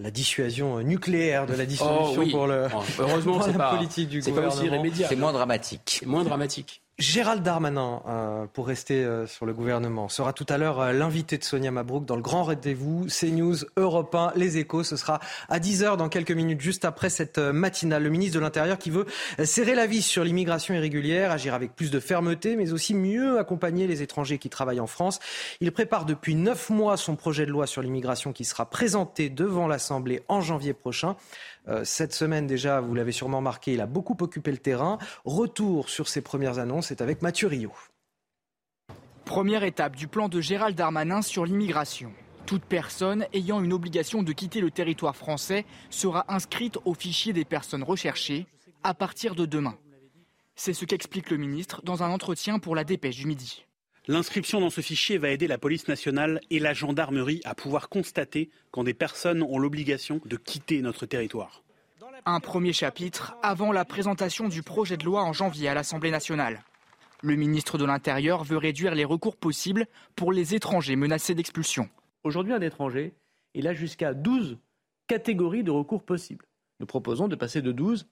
la 0.00 0.10
dissuasion 0.10 0.80
nucléaire 0.80 1.46
de 1.46 1.54
la 1.54 1.66
dissolution 1.66 2.24
oh 2.26 2.30
pour, 2.30 2.46
le, 2.46 2.66
heureusement, 2.98 3.40
c'est 3.44 3.52
pas, 3.52 3.74
politique 3.74 4.08
du 4.08 4.18
gouvernement. 4.20 4.50
C'est 4.50 4.68
pas 4.68 4.76
aussi 4.76 5.04
C'est 5.08 5.16
moins 5.16 5.32
dramatique. 5.32 5.98
C'est 6.00 6.06
moins 6.06 6.24
dramatique. 6.24 6.82
Gérald 7.00 7.42
Darmanin, 7.42 8.02
euh, 8.06 8.46
pour 8.52 8.68
rester 8.68 9.02
euh, 9.04 9.26
sur 9.26 9.46
le 9.46 9.52
gouvernement, 9.52 10.08
sera 10.08 10.32
tout 10.32 10.46
à 10.48 10.58
l'heure 10.58 10.78
euh, 10.78 10.92
l'invité 10.92 11.36
de 11.36 11.42
Sonia 11.42 11.72
Mabrouk 11.72 12.04
dans 12.04 12.14
le 12.14 12.22
grand 12.22 12.44
rendez-vous 12.44 13.06
CNews 13.08 13.56
Europe 13.76 14.14
1, 14.14 14.34
Les 14.36 14.58
Échos. 14.58 14.84
Ce 14.84 14.96
sera 14.96 15.18
à 15.48 15.58
10h 15.58 15.96
dans 15.96 16.08
quelques 16.08 16.30
minutes, 16.30 16.60
juste 16.60 16.84
après 16.84 17.10
cette 17.10 17.38
matinale. 17.38 18.04
Le 18.04 18.10
ministre 18.10 18.36
de 18.36 18.40
l'Intérieur 18.40 18.78
qui 18.78 18.90
veut 18.90 19.06
serrer 19.42 19.74
la 19.74 19.86
vis 19.86 20.02
sur 20.02 20.22
l'immigration 20.22 20.72
irrégulière, 20.72 21.32
agir 21.32 21.52
avec 21.52 21.74
plus 21.74 21.90
de 21.90 21.98
fermeté, 21.98 22.54
mais 22.54 22.72
aussi 22.72 22.94
mieux 22.94 23.40
accompagner 23.40 23.88
les 23.88 24.02
étrangers 24.02 24.38
qui 24.38 24.48
travaillent 24.48 24.78
en 24.78 24.86
France. 24.86 25.18
Il 25.60 25.72
prépare 25.72 26.04
depuis 26.04 26.36
neuf 26.36 26.70
mois 26.70 26.96
son 26.96 27.16
projet 27.16 27.44
de 27.44 27.50
loi 27.50 27.66
sur 27.66 27.82
l'immigration 27.82 28.32
qui 28.32 28.44
sera 28.44 28.70
présenté 28.70 29.30
devant 29.30 29.66
l'Assemblée 29.66 30.22
en 30.28 30.40
janvier 30.40 30.74
prochain. 30.74 31.16
Euh, 31.68 31.84
cette 31.84 32.12
semaine 32.12 32.46
déjà, 32.46 32.80
vous 32.80 32.94
l'avez 32.94 33.12
sûrement 33.12 33.40
marqué, 33.40 33.72
il 33.72 33.80
a 33.80 33.86
beaucoup 33.86 34.16
occupé 34.20 34.50
le 34.50 34.58
terrain. 34.58 34.98
Retour 35.24 35.88
sur 35.88 36.08
ses 36.08 36.20
premières 36.20 36.58
annonces, 36.58 36.88
c'est 36.88 37.00
avec 37.00 37.22
Mathieu 37.22 37.48
Rio. 37.48 37.72
Première 39.24 39.64
étape 39.64 39.96
du 39.96 40.06
plan 40.06 40.28
de 40.28 40.40
Gérald 40.40 40.76
Darmanin 40.76 41.22
sur 41.22 41.46
l'immigration. 41.46 42.12
Toute 42.44 42.64
personne 42.64 43.26
ayant 43.32 43.62
une 43.62 43.72
obligation 43.72 44.22
de 44.22 44.32
quitter 44.32 44.60
le 44.60 44.70
territoire 44.70 45.16
français 45.16 45.64
sera 45.88 46.26
inscrite 46.28 46.76
au 46.84 46.92
fichier 46.92 47.32
des 47.32 47.46
personnes 47.46 47.82
recherchées 47.82 48.46
à 48.82 48.92
partir 48.92 49.34
de 49.34 49.46
demain. 49.46 49.76
C'est 50.54 50.74
ce 50.74 50.84
qu'explique 50.84 51.30
le 51.30 51.38
ministre 51.38 51.80
dans 51.82 52.02
un 52.02 52.10
entretien 52.10 52.58
pour 52.58 52.76
la 52.76 52.84
dépêche 52.84 53.16
du 53.16 53.26
midi. 53.26 53.64
L'inscription 54.06 54.60
dans 54.60 54.68
ce 54.68 54.82
fichier 54.82 55.16
va 55.16 55.30
aider 55.30 55.46
la 55.46 55.56
police 55.56 55.88
nationale 55.88 56.38
et 56.50 56.58
la 56.58 56.74
gendarmerie 56.74 57.40
à 57.44 57.54
pouvoir 57.54 57.88
constater 57.88 58.50
quand 58.70 58.84
des 58.84 58.92
personnes 58.92 59.42
ont 59.42 59.58
l'obligation 59.58 60.20
de 60.26 60.36
quitter 60.36 60.82
notre 60.82 61.06
territoire. 61.06 61.62
Un 62.26 62.40
premier 62.40 62.74
chapitre 62.74 63.34
avant 63.42 63.72
la 63.72 63.86
présentation 63.86 64.48
du 64.48 64.62
projet 64.62 64.98
de 64.98 65.06
loi 65.06 65.22
en 65.22 65.32
janvier 65.32 65.68
à 65.70 65.74
l'Assemblée 65.74 66.10
nationale. 66.10 66.64
Le 67.22 67.34
ministre 67.34 67.78
de 67.78 67.86
l'Intérieur 67.86 68.44
veut 68.44 68.58
réduire 68.58 68.94
les 68.94 69.06
recours 69.06 69.36
possibles 69.36 69.86
pour 70.16 70.32
les 70.32 70.54
étrangers 70.54 70.96
menacés 70.96 71.34
d'expulsion. 71.34 71.88
Aujourd'hui, 72.24 72.52
un 72.52 72.60
étranger, 72.60 73.14
il 73.54 73.66
a 73.66 73.72
jusqu'à 73.72 74.12
12 74.12 74.58
catégories 75.06 75.64
de 75.64 75.70
recours 75.70 76.02
possibles. 76.02 76.44
Nous 76.78 76.86
proposons 76.86 77.26
de 77.26 77.36
passer 77.36 77.62
de 77.62 77.72
12 77.72 78.06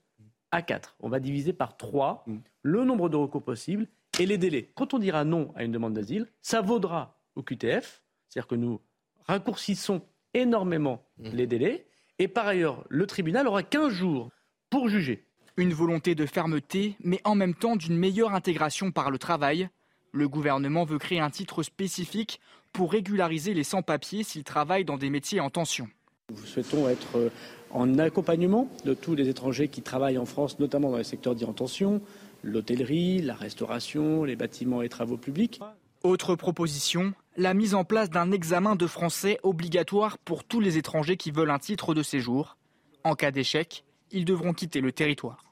à 0.53 0.63
4. 0.63 0.97
On 1.01 1.11
va 1.11 1.21
diviser 1.21 1.53
par 1.53 1.77
3 1.77 2.25
le 2.63 2.85
nombre 2.85 3.11
de 3.11 3.17
recours 3.17 3.43
possibles 3.43 3.89
et 4.19 4.27
les 4.27 4.39
délais. 4.39 4.71
Quand 4.75 4.95
on 4.95 4.99
dira 4.99 5.25
non 5.25 5.53
à 5.57 5.65
une 5.65 5.73
demande 5.73 5.95
d'asile, 5.95 6.27
ça 6.43 6.61
vaudra 6.61 7.19
au 7.35 7.43
QTF, 7.43 8.03
c'est-à-dire 8.29 8.47
que 8.47 8.55
nous 8.55 8.81
raccourcissons 9.27 10.03
énormément 10.35 11.05
mmh. 11.19 11.31
les 11.31 11.47
délais, 11.47 11.87
et 12.19 12.29
par 12.29 12.47
ailleurs, 12.47 12.85
le 12.89 13.07
tribunal 13.07 13.47
aura 13.49 13.63
15 13.63 13.93
jours 13.93 14.31
pour 14.71 14.89
juger. 14.89 15.27
Une 15.57 15.73
volonté 15.73 16.15
de 16.15 16.25
fermeté, 16.25 16.97
mais 17.01 17.21
en 17.25 17.35
même 17.35 17.55
temps 17.55 17.77
d'une 17.77 17.97
meilleure 17.97 18.35
intégration 18.35 18.91
par 18.91 19.11
le 19.11 19.19
travail. 19.19 19.69
Le 20.13 20.29
gouvernement 20.29 20.85
veut 20.85 20.99
créer 20.99 21.21
un 21.21 21.31
titre 21.31 21.63
spécifique 21.63 22.41
pour 22.73 22.93
régulariser 22.93 23.55
les 23.55 23.65
sans-papiers 23.65 24.23
s'ils 24.23 24.45
travaillent 24.45 24.85
dans 24.85 24.97
des 24.97 25.11
métiers 25.11 25.41
en 25.41 25.51
tension. 25.51 25.89
Nous 26.31 26.45
souhaitons 26.45 26.89
être 26.89 27.17
euh, 27.17 27.29
en 27.71 27.99
accompagnement 27.99 28.69
de 28.85 28.95
tous 28.95 29.15
les 29.15 29.29
étrangers 29.29 29.69
qui 29.69 29.83
travaillent 29.83 30.19
en 30.19 30.25
France, 30.25 30.59
notamment 30.59 30.91
dans 30.91 30.97
les 30.97 31.05
secteurs 31.05 31.35
dits 31.35 31.45
en 31.45 31.53
tension, 31.53 32.01
l'hôtellerie, 32.43 33.23
la 33.23 33.35
restauration, 33.35 34.25
les 34.25 34.37
bâtiments 34.37 34.83
et 34.83 34.89
travaux 34.89 35.17
publics. 35.17 35.61
Autre 36.03 36.35
proposition, 36.35 37.15
la 37.37 37.55
mise 37.55 37.75
en 37.75 37.85
place 37.85 38.11
d'un 38.11 38.33
examen 38.33 38.75
de 38.75 38.87
français 38.87 39.39
obligatoire 39.43 40.19
pour 40.19 40.45
tous 40.45 40.61
les 40.61 40.77
étrangers 40.77 41.17
qui 41.17 41.31
veulent 41.31 41.51
un 41.51 41.59
titre 41.59 41.95
de 41.95 42.03
séjour. 42.03 42.57
En 43.05 43.15
cas 43.15 43.31
d'échec, 43.31 43.85
ils 44.11 44.25
devront 44.25 44.53
quitter 44.53 44.81
le 44.81 44.93
territoire. 44.93 45.45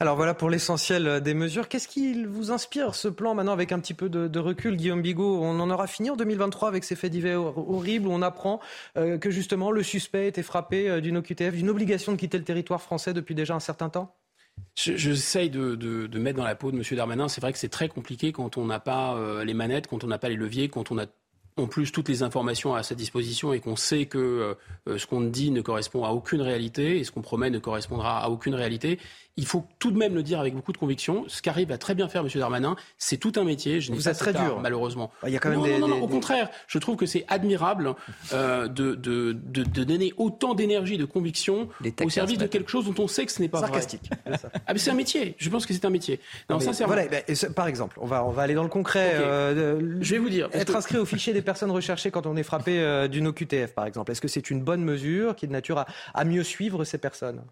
Alors 0.00 0.14
voilà 0.14 0.32
pour 0.32 0.48
l'essentiel 0.48 1.20
des 1.20 1.34
mesures. 1.34 1.68
Qu'est-ce 1.68 1.88
qui 1.88 2.24
vous 2.24 2.52
inspire 2.52 2.94
ce 2.94 3.08
plan 3.08 3.34
maintenant 3.34 3.52
avec 3.52 3.72
un 3.72 3.80
petit 3.80 3.94
peu 3.94 4.08
de, 4.08 4.38
recul, 4.38 4.76
Guillaume 4.76 5.02
Bigot? 5.02 5.42
On 5.42 5.58
en 5.58 5.70
aura 5.70 5.88
fini 5.88 6.08
en 6.08 6.14
2023 6.14 6.68
avec 6.68 6.84
ces 6.84 6.94
faits 6.94 7.10
divers 7.10 7.40
horribles 7.40 8.06
où 8.06 8.12
on 8.12 8.22
apprend 8.22 8.60
euh, 8.96 9.18
que 9.18 9.30
justement 9.30 9.72
le 9.72 9.82
suspect 9.82 10.28
était 10.28 10.44
frappé 10.44 10.88
euh, 10.88 11.00
d'une 11.00 11.16
OQTF, 11.16 11.52
d'une 11.56 11.68
obligation 11.68 12.12
de 12.12 12.16
quitter 12.16 12.38
le 12.38 12.44
territoire 12.44 12.80
français 12.80 13.12
depuis 13.12 13.34
déjà 13.34 13.56
un 13.56 13.60
certain 13.60 13.88
temps? 13.88 14.14
J'essaye 14.74 15.50
de, 15.50 15.74
de, 15.74 16.18
mettre 16.18 16.38
dans 16.38 16.44
la 16.44 16.54
peau 16.54 16.70
de 16.70 16.76
M. 16.76 16.82
Darmanin. 16.96 17.28
C'est 17.28 17.40
vrai 17.40 17.52
que 17.52 17.58
c'est 17.58 17.68
très 17.68 17.88
compliqué 17.88 18.32
quand 18.32 18.56
on 18.56 18.66
n'a 18.66 18.80
pas 18.80 19.14
euh, 19.16 19.44
les 19.44 19.54
manettes, 19.54 19.86
quand 19.86 20.04
on 20.04 20.06
n'a 20.06 20.18
pas 20.18 20.28
les 20.28 20.36
leviers, 20.36 20.68
quand 20.68 20.90
on 20.90 20.98
a 20.98 21.06
en 21.56 21.66
plus 21.66 21.90
toutes 21.90 22.08
les 22.08 22.22
informations 22.22 22.74
à 22.74 22.84
sa 22.84 22.94
disposition 22.94 23.52
et 23.52 23.58
qu'on 23.58 23.74
sait 23.74 24.06
que 24.06 24.56
ce 24.86 25.06
qu'on 25.08 25.20
dit 25.22 25.50
ne 25.50 25.60
correspond 25.60 26.04
à 26.04 26.10
aucune 26.10 26.40
réalité 26.40 27.00
et 27.00 27.04
ce 27.04 27.10
qu'on 27.10 27.20
promet 27.20 27.50
ne 27.50 27.58
correspondra 27.58 28.22
à 28.22 28.28
aucune 28.28 28.54
réalité 28.54 29.00
il 29.38 29.46
faut 29.46 29.64
tout 29.78 29.92
de 29.92 29.96
même 29.96 30.14
le 30.14 30.22
dire 30.24 30.40
avec 30.40 30.54
beaucoup 30.54 30.72
de 30.72 30.76
conviction. 30.78 31.24
Ce 31.28 31.40
qu'arrive 31.40 31.70
à 31.70 31.78
très 31.78 31.94
bien 31.94 32.08
faire 32.08 32.22
M. 32.22 32.28
Darmanin, 32.34 32.74
c'est 32.98 33.16
tout 33.16 33.32
un 33.36 33.44
métier. 33.44 33.80
Je 33.80 33.92
Vous 33.92 34.08
êtes 34.08 34.18
très 34.18 34.32
dur, 34.32 34.58
malheureusement. 34.60 35.12
Il 35.24 35.32
y 35.32 35.36
a 35.36 35.38
quand 35.38 35.48
même 35.48 35.60
non, 35.60 35.64
des, 35.64 35.78
non, 35.78 35.86
non, 35.86 36.02
au 36.02 36.08
contraire. 36.08 36.50
Je 36.66 36.78
trouve 36.78 36.96
que 36.96 37.06
c'est 37.06 37.24
admirable 37.28 37.94
euh, 38.32 38.66
de, 38.66 38.96
de, 38.96 39.32
de, 39.32 39.62
de, 39.62 39.84
donner 39.84 40.12
autant 40.16 40.54
d'énergie, 40.54 40.98
de 40.98 41.04
conviction 41.04 41.68
au 42.04 42.10
service 42.10 42.38
de 42.38 42.46
quelque 42.46 42.68
chose 42.70 42.86
dont 42.86 43.04
on 43.04 43.06
sait 43.06 43.26
que 43.26 43.32
ce 43.32 43.40
n'est 43.40 43.48
pas 43.48 43.60
Sarcastique. 43.60 44.10
vrai. 44.26 44.38
ah, 44.66 44.72
mais 44.72 44.78
c'est 44.78 44.90
un 44.90 44.94
métier. 44.94 45.36
Je 45.38 45.48
pense 45.50 45.66
que 45.66 45.72
c'est 45.72 45.84
un 45.84 45.90
métier. 45.90 46.18
Non, 46.50 46.58
sincèrement. 46.58 46.94
Voilà, 46.94 47.08
ben, 47.08 47.22
par 47.54 47.68
exemple, 47.68 47.96
on 48.00 48.06
va, 48.06 48.24
on 48.24 48.30
va 48.30 48.42
aller 48.42 48.54
dans 48.54 48.64
le 48.64 48.68
concret. 48.68 49.12
Euh, 49.14 49.80
je 50.00 50.14
vais 50.14 50.18
vous 50.18 50.30
dire. 50.30 50.48
Être 50.52 50.74
inscrit 50.74 50.98
au 50.98 51.04
fichier 51.04 51.32
des 51.32 51.42
personnes 51.42 51.70
recherchées 51.70 52.10
quand 52.10 52.26
on 52.26 52.36
est 52.36 52.42
frappé 52.42 52.80
euh, 52.80 53.06
d'une 53.06 53.28
OQTF, 53.28 53.72
par 53.72 53.86
exemple. 53.86 54.10
Est-ce 54.10 54.20
que 54.20 54.28
c'est 54.28 54.50
une 54.50 54.62
bonne 54.62 54.82
mesure 54.82 55.36
qui 55.36 55.44
est 55.44 55.48
de 55.48 55.52
nature 55.52 55.78
à, 55.78 55.86
à 56.12 56.24
mieux 56.24 56.42
suivre 56.42 56.82
ces 56.82 56.98
personnes? 56.98 57.44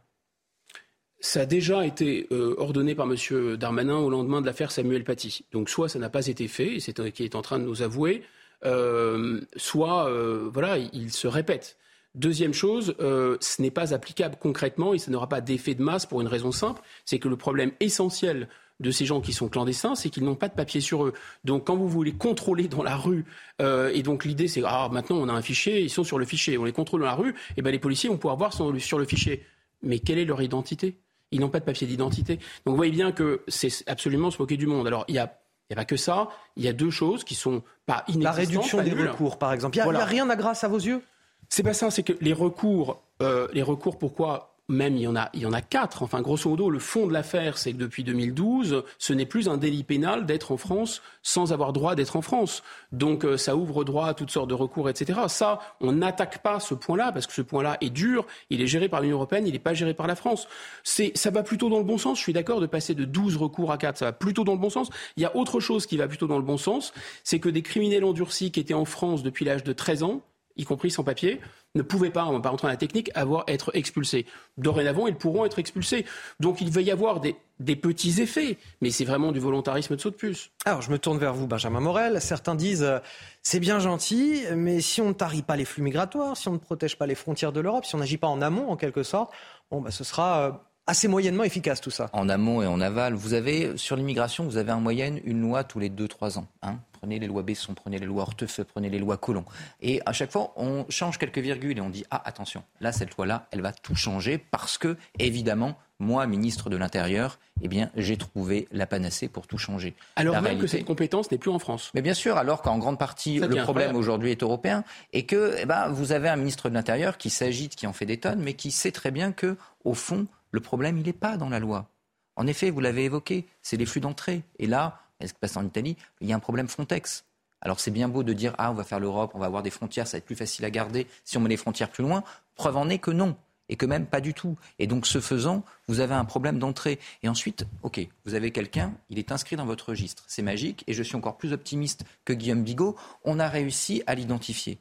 Ça 1.21 1.41
a 1.41 1.47
déjà 1.47 1.87
été 1.87 2.27
euh, 2.31 2.55
ordonné 2.59 2.95
par 2.95 3.07
M. 3.07 3.57
Darmanin 3.57 3.97
au 3.97 4.11
lendemain 4.11 4.41
de 4.41 4.47
l'affaire 4.47 4.71
Samuel 4.71 5.05
Paty. 5.05 5.45
Donc 5.53 5.71
soit 5.71 5.89
ça 5.89 5.99
n'a 5.99 6.11
pas 6.11 6.27
été 6.27 6.49
fait, 6.49 6.75
et 6.75 6.81
c'est 6.81 7.13
qui 7.13 7.25
est 7.25 7.35
en 7.35 7.43
train 7.43 7.59
de 7.59 7.65
nous 7.65 7.83
avouer, 7.83 8.23
euh, 8.65 9.41
soit 9.57 10.09
euh, 10.09 10.51
voilà, 10.53 10.79
il 10.79 11.13
se 11.13 11.27
répète. 11.27 11.79
Deuxième 12.15 12.55
chose, 12.55 12.95
ce 12.99 13.61
n'est 13.61 13.71
pas 13.71 13.93
applicable 13.93 14.37
concrètement 14.41 14.95
et 14.95 14.99
ça 14.99 15.11
n'aura 15.11 15.29
pas 15.29 15.43
d'effet 15.43 15.75
de 15.75 15.83
masse 15.83 16.07
pour 16.07 16.23
une 16.23 16.29
raison 16.29 16.51
simple, 16.51 16.81
c'est 17.05 17.19
que 17.19 17.29
le 17.29 17.37
problème 17.37 17.73
essentiel 17.81 18.49
de 18.81 18.91
ces 18.91 19.05
gens 19.05 19.21
qui 19.21 19.35
sont 19.35 19.51
clandestins, 19.51 19.95
c'est 19.95 20.09
qu'ils 20.09 20.25
n'ont 20.25 20.35
pas 20.35 20.49
de 20.49 20.55
papier 20.55 20.81
sur 20.81 21.05
eux. 21.05 21.13
Donc 21.45 21.67
quand 21.67 21.77
vous 21.77 21.89
voulez 21.89 22.13
contrôler 22.13 22.69
dans 22.69 22.83
la 22.83 22.97
rue, 22.97 23.27
et 23.61 24.03
donc 24.03 24.25
l'idée 24.25 24.49
c'est 24.49 24.63
ah 24.65 24.89
maintenant 24.91 25.17
on 25.17 25.29
a 25.29 25.33
un 25.35 25.43
fichier, 25.43 25.83
ils 25.83 25.91
sont 25.91 26.05
sur 26.05 26.19
le 26.19 26.25
fichier, 26.25 26.57
on 26.57 26.65
les 26.65 26.73
contrôle 26.73 27.01
dans 27.01 27.07
la 27.07 27.15
rue, 27.15 27.35
et 27.59 27.61
ben 27.61 27.71
les 27.71 27.79
policiers 27.79 28.09
vont 28.09 28.17
pouvoir 28.17 28.39
voir 28.39 28.55
sur 28.55 28.99
le 28.99 29.05
fichier. 29.05 29.45
Mais 29.83 29.99
quelle 29.99 30.19
est 30.19 30.25
leur 30.25 30.41
identité? 30.41 30.97
Ils 31.33 31.41
n'ont 31.41 31.49
pas 31.49 31.61
de 31.61 31.65
papier 31.65 31.87
d'identité. 31.87 32.37
Donc 32.37 32.73
vous 32.73 32.77
voyez 32.77 32.93
bien 32.93 33.13
que 33.13 33.43
c'est 33.49 33.71
absolument 33.89 34.31
se 34.31 34.39
moquer 34.41 34.57
du 34.57 34.67
monde. 34.67 34.87
Alors 34.87 35.05
il 35.09 35.15
y 35.15 35.19
a 35.19 35.39
il 35.69 35.73
n'y 35.75 35.81
a 35.81 35.83
pas 35.83 35.85
que 35.85 35.97
ça. 35.97 36.29
Il 36.55 36.65
y 36.65 36.69
a 36.69 36.73
deux 36.73 36.91
choses 36.91 37.25
qui 37.25 37.35
sont 37.35 37.61
pas 37.87 38.05
inexistantes. 38.07 38.23
La 38.23 38.31
réduction 38.31 38.79
pas 38.79 38.85
des 38.85 38.93
nulles. 38.93 39.09
recours, 39.09 39.37
par 39.37 39.53
exemple. 39.53 39.77
Il 39.77 39.81
n'y 39.81 39.85
Voilà. 39.85 40.03
a 40.03 40.05
rien 40.05 40.31
à 40.31 40.37
grâce 40.37 40.63
à 40.63 40.69
vos 40.69 40.79
yeux? 40.79 41.03
C'est 41.49 41.65
pas 41.65 41.75
ça, 41.75 41.91
c'est 41.91 42.05
que 42.05 42.13
les 42.21 42.33
recours, 42.33 43.03
euh, 43.21 43.49
les 43.53 43.63
recours, 43.65 43.99
pourquoi 43.99 44.56
même 44.69 44.97
il 44.97 45.03
y 45.03 45.07
en 45.07 45.17
a, 45.17 45.31
il 45.33 45.41
y 45.41 45.47
en 45.47 45.53
a 45.53 45.61
quatre. 45.61 46.03
Enfin, 46.03 46.21
grosso 46.23 46.49
modo, 46.49 46.71
le 46.71 46.79
fond 46.79 47.07
de 47.07 47.13
l'affaire, 47.13 47.59
c'est 47.59 47.73
que 47.73 47.79
depuis 47.79 48.05
2012, 48.05 48.83
ce 48.99 49.13
n'est 49.13 49.27
plus 49.27 49.49
un 49.49 49.57
délit 49.57 49.85
pénal 49.85 50.27
d'être 50.27 50.53
en 50.53 50.57
France 50.57 51.03
sans 51.23 51.53
avoir 51.53 51.73
droit 51.73 51.95
d'être 51.95 52.17
en 52.17 52.23
France. 52.23 52.63
Donc, 52.93 53.25
euh, 53.25 53.37
ça 53.37 53.57
ouvre 53.57 53.85
droit 53.85 54.07
à 54.09 54.15
toutes 54.15 54.31
sortes 54.31 54.49
de 54.49 54.55
recours, 54.55 54.89
etc. 54.89 55.21
Ça, 55.29 55.61
on 55.81 55.93
n'attaque 55.93 56.43
pas 56.43 56.61
ce 56.61 56.75
point-là 56.75 57.13
parce 57.13 57.27
que 57.27 57.33
ce 57.33 57.43
point-là 57.43 57.77
est 57.81 57.91
dur. 57.91 58.27
Il 58.51 58.61
est 58.61 58.67
géré 58.67 58.89
par 58.89 59.01
l'Union 59.01 59.17
européenne, 59.17 59.47
il 59.47 59.53
n'est 59.53 59.59
pas 59.59 59.75
géré 59.75 59.95
par 59.95 60.07
la 60.07 60.17
France. 60.17 60.49
C'est, 60.83 61.13
ça 61.15 61.31
va 61.31 61.43
plutôt 61.43 61.69
dans 61.69 61.79
le 61.79 61.85
bon 61.85 61.99
sens. 61.99 62.19
Je 62.19 62.23
suis 62.23 62.33
d'accord 62.33 62.61
de 62.61 62.67
passer 62.67 62.95
de 62.95 63.05
12 63.05 63.37
recours 63.37 63.73
à 63.73 63.79
4. 63.79 63.99
Ça 63.99 64.05
va 64.07 64.13
plutôt 64.13 64.45
dans 64.45 64.55
le 64.55 64.59
bon 64.59 64.71
sens. 64.71 64.91
Il 65.17 65.23
y 65.23 65.27
a 65.27 65.37
autre 65.37 65.61
chose 65.61 65.87
qui 65.87 65.97
va 65.97 66.09
plutôt 66.09 66.27
dans 66.27 66.39
le 66.39 66.45
bon 66.45 66.57
sens, 66.57 66.93
c'est 67.25 67.39
que 67.39 67.49
des 67.49 67.63
criminels 67.63 68.05
endurcis 68.05 68.51
qui 68.51 68.61
étaient 68.61 68.75
en 68.75 68.85
France 68.85 69.23
depuis 69.23 69.45
l'âge 69.45 69.65
de 69.65 69.73
13 69.73 70.03
ans, 70.03 70.23
y 70.57 70.65
compris 70.65 70.91
sans 70.91 71.05
papier, 71.05 71.41
ne 71.77 71.83
pouvaient 71.83 72.11
pas, 72.11 72.25
pas 72.41 72.49
rentrer 72.51 72.67
dans 72.67 72.73
la 72.73 72.77
technique, 72.77 73.11
avoir 73.15 73.45
être 73.47 73.71
expulsés. 73.75 74.27
Dorénavant, 74.59 75.07
ils 75.07 75.15
pourront 75.15 75.45
être 75.45 75.59
expulsés. 75.59 76.05
Donc 76.41 76.61
il 76.61 76.71
va 76.71 76.81
y 76.81 76.91
avoir 76.91 77.21
des, 77.21 77.37
petits 77.77 78.21
effets, 78.21 78.59
mais 78.81 78.91
c'est 78.91 79.05
vraiment 79.05 79.33
du 79.33 79.41
volontarisme 79.41 79.97
de 79.97 80.01
saut 80.01 80.11
de 80.11 80.17
puce. 80.17 80.51
Alors, 80.65 80.83
je 80.83 80.91
me 80.91 80.99
tourne 80.99 81.19
vers 81.19 81.35
vous, 81.35 81.47
Benjamin 81.47 81.81
Morel. 81.81 82.21
Certains 82.21 82.55
disent 82.55 82.83
euh, 82.83 82.99
c'est 83.43 83.61
bien 83.61 83.79
gentil, 83.79 84.43
mais 84.55 84.81
si 84.81 85.01
on 85.01 85.09
ne 85.09 85.15
tarit 85.15 85.43
pas 85.43 85.57
les 85.57 85.65
flux 85.65 85.83
migratoires, 85.83 86.37
si 86.37 86.49
on 86.49 86.53
ne 86.53 86.59
protège 86.59 86.97
pas 86.97 87.07
les 87.07 87.15
frontières 87.15 87.53
de 87.53 87.61
l'Europe, 87.61 87.85
si 87.85 87.95
on 87.95 87.99
n'agit 87.99 88.19
pas 88.19 88.29
en 88.29 88.43
amont, 88.43 88.69
en 88.71 88.77
quelque 88.77 89.03
sorte, 89.03 89.33
bah, 89.71 89.91
ce 89.91 90.05
sera 90.05 90.41
euh, 90.41 90.53
assez 90.87 91.09
moyennement 91.09 91.45
efficace 91.45 91.81
tout 91.81 91.91
ça. 91.91 92.09
En 92.13 92.29
amont 92.29 92.63
et 92.63 92.67
en 92.67 92.81
aval, 92.81 93.15
vous 93.15 93.35
avez 93.35 93.77
sur 93.77 93.97
l'immigration, 93.97 94.45
vous 94.45 94.57
avez 94.57 94.73
en 94.73 94.81
moyenne 94.81 95.21
une 95.25 95.41
loi 95.41 95.65
tous 95.65 95.79
les 95.79 95.91
2-3 95.91 96.39
ans. 96.39 96.47
hein. 96.63 96.79
Prenez 96.93 97.19
les 97.19 97.27
lois 97.27 97.43
Besson, 97.43 97.75
prenez 97.75 97.99
les 97.99 98.07
lois 98.07 98.23
Hortefeux, 98.23 98.65
prenez 98.65 98.89
les 98.89 98.99
lois 98.99 99.17
Collomb. 99.19 99.45
Et 99.83 100.01
à 100.07 100.13
chaque 100.13 100.33
fois, 100.33 100.53
on 100.57 100.87
change 100.89 101.19
quelques 101.19 101.39
virgules 101.39 101.77
et 101.79 101.81
on 101.81 101.91
dit 101.91 102.05
ah 102.11 102.23
attention, 102.25 102.63
là 102.81 102.91
cette 102.91 103.15
loi-là, 103.17 103.47
elle 103.53 103.61
va 103.61 103.73
tout 103.73 103.95
changer 103.95 104.39
parce 104.39 104.79
que 104.79 104.97
évidemment, 105.19 105.77
moi, 105.99 106.27
ministre 106.27 106.69
de 106.69 106.77
l'Intérieur, 106.77 107.39
eh 107.63 107.69
bien, 107.69 107.91
j'ai 107.97 108.17
trouvé 108.17 108.67
la 108.73 108.87
panacée 108.87 109.29
pour 109.29 109.47
tout 109.47 109.57
changer. 109.57 109.95
Alors 110.17 110.35
La 110.35 110.41
même 110.43 110.59
que 110.59 110.67
cette 110.67 110.85
compétence 110.85 111.31
n'est 111.31 111.39
plus 111.39 111.51
en 111.51 111.59
France. 111.59 111.91
mais 111.95 112.03
bien 112.03 112.13
sûr, 112.15 112.37
alors 112.39 112.61
qu'en 112.61 112.77
grande 112.79 112.99
partie, 112.99 113.39
Ça, 113.39 113.47
le 113.47 113.63
problème 113.63 113.95
aujourd'hui 113.97 114.31
est 114.31 114.43
européen 114.43 114.83
et 115.13 115.25
que 115.27 115.55
eh 115.59 115.65
ben, 115.65 115.89
vous 115.89 116.13
avez 116.13 116.29
un 116.29 116.37
ministre 116.37 116.69
de 116.69 116.75
l'Intérieur 116.75 117.19
qui 117.19 117.31
s'agite, 117.31 117.77
qui 117.77 117.87
en 117.87 117.93
fait 117.93 118.05
des 118.07 118.19
tonnes, 118.19 118.41
mais 118.41 118.55
qui 118.55 118.71
sait 118.71 118.93
très 118.93 119.11
bien 119.11 119.33
que, 119.33 119.57
au 119.85 119.95
fond, 119.95 120.27
le 120.57 120.61
problème, 120.61 120.99
il 120.99 121.05
n'est 121.05 121.13
pas 121.13 121.37
dans 121.37 121.49
la 121.49 121.61
loi. 121.61 121.89
En 122.35 122.47
effet, 122.47 122.71
vous 122.71 122.81
l'avez 122.81 123.05
évoqué, 123.05 123.47
c'est 123.63 123.77
les 123.77 123.87
flux 123.87 124.01
d'entrée. 124.01 124.43
Et 124.59 124.67
là, 124.67 125.01
ce 125.21 125.27
qui 125.27 125.29
se 125.29 125.35
passe 125.35 125.57
en 125.57 125.65
Italie, 125.65 125.97
il 126.21 126.29
y 126.29 126.33
a 126.33 126.37
un 126.37 126.41
problème 126.41 126.67
Frontex. 126.67 127.25
Alors 127.61 127.79
c'est 127.79 127.91
bien 127.91 128.09
beau 128.09 128.23
de 128.23 128.33
dire, 128.33 128.55
ah, 128.59 128.71
on 128.71 128.75
va 128.75 128.85
faire 128.85 129.01
l'Europe, 129.01 129.33
on 129.35 129.39
va 129.39 129.47
avoir 129.47 129.63
des 129.63 129.71
frontières, 129.71 130.07
ça 130.07 130.17
va 130.17 130.19
être 130.19 130.27
plus 130.27 130.37
facile 130.37 130.65
à 130.65 130.71
garder 130.71 131.07
si 131.25 131.37
on 131.37 131.41
met 131.41 131.49
les 131.49 131.57
frontières 131.57 131.91
plus 131.91 132.03
loin. 132.03 132.25
Preuve 132.55 132.77
en 132.77 132.89
est 132.89 132.99
que 132.99 133.11
non. 133.11 133.37
Et 133.69 133.77
que 133.77 133.85
même 133.85 134.07
pas 134.07 134.21
du 134.21 134.33
tout. 134.33 134.57
Et 134.79 134.87
donc, 134.87 135.07
ce 135.07 135.21
faisant, 135.21 135.65
vous 135.89 136.01
avez 136.01 136.15
un 136.15 136.25
problème 136.25 136.59
d'entrée. 136.59 137.01
Et 137.23 137.29
ensuite, 137.29 137.67
OK, 137.83 138.01
vous 138.25 138.35
avez 138.35 138.53
quelqu'un, 138.53 138.95
il 139.11 139.19
est 139.19 139.33
inscrit 139.33 139.57
dans 139.57 139.67
votre 139.67 139.89
registre. 139.91 140.23
C'est 140.29 140.43
magique. 140.43 140.85
Et 140.87 140.95
je 140.95 141.03
suis 141.03 141.17
encore 141.17 141.37
plus 141.37 141.53
optimiste 141.53 142.05
que 142.25 142.33
Guillaume 142.33 142.63
Bigot. 142.63 142.97
On 143.25 143.41
a 143.41 143.49
réussi 143.49 144.03
à 144.07 144.15
l'identifier. 144.15 144.79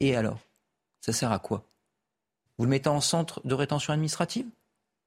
Et 0.00 0.14
alors? 0.14 0.38
Ça 1.00 1.12
sert 1.12 1.32
à 1.32 1.40
quoi? 1.40 1.64
Vous 2.56 2.64
le 2.64 2.70
mettez 2.70 2.88
en 2.88 3.00
centre 3.00 3.40
de 3.44 3.54
rétention 3.54 3.92
administrative? 3.92 4.46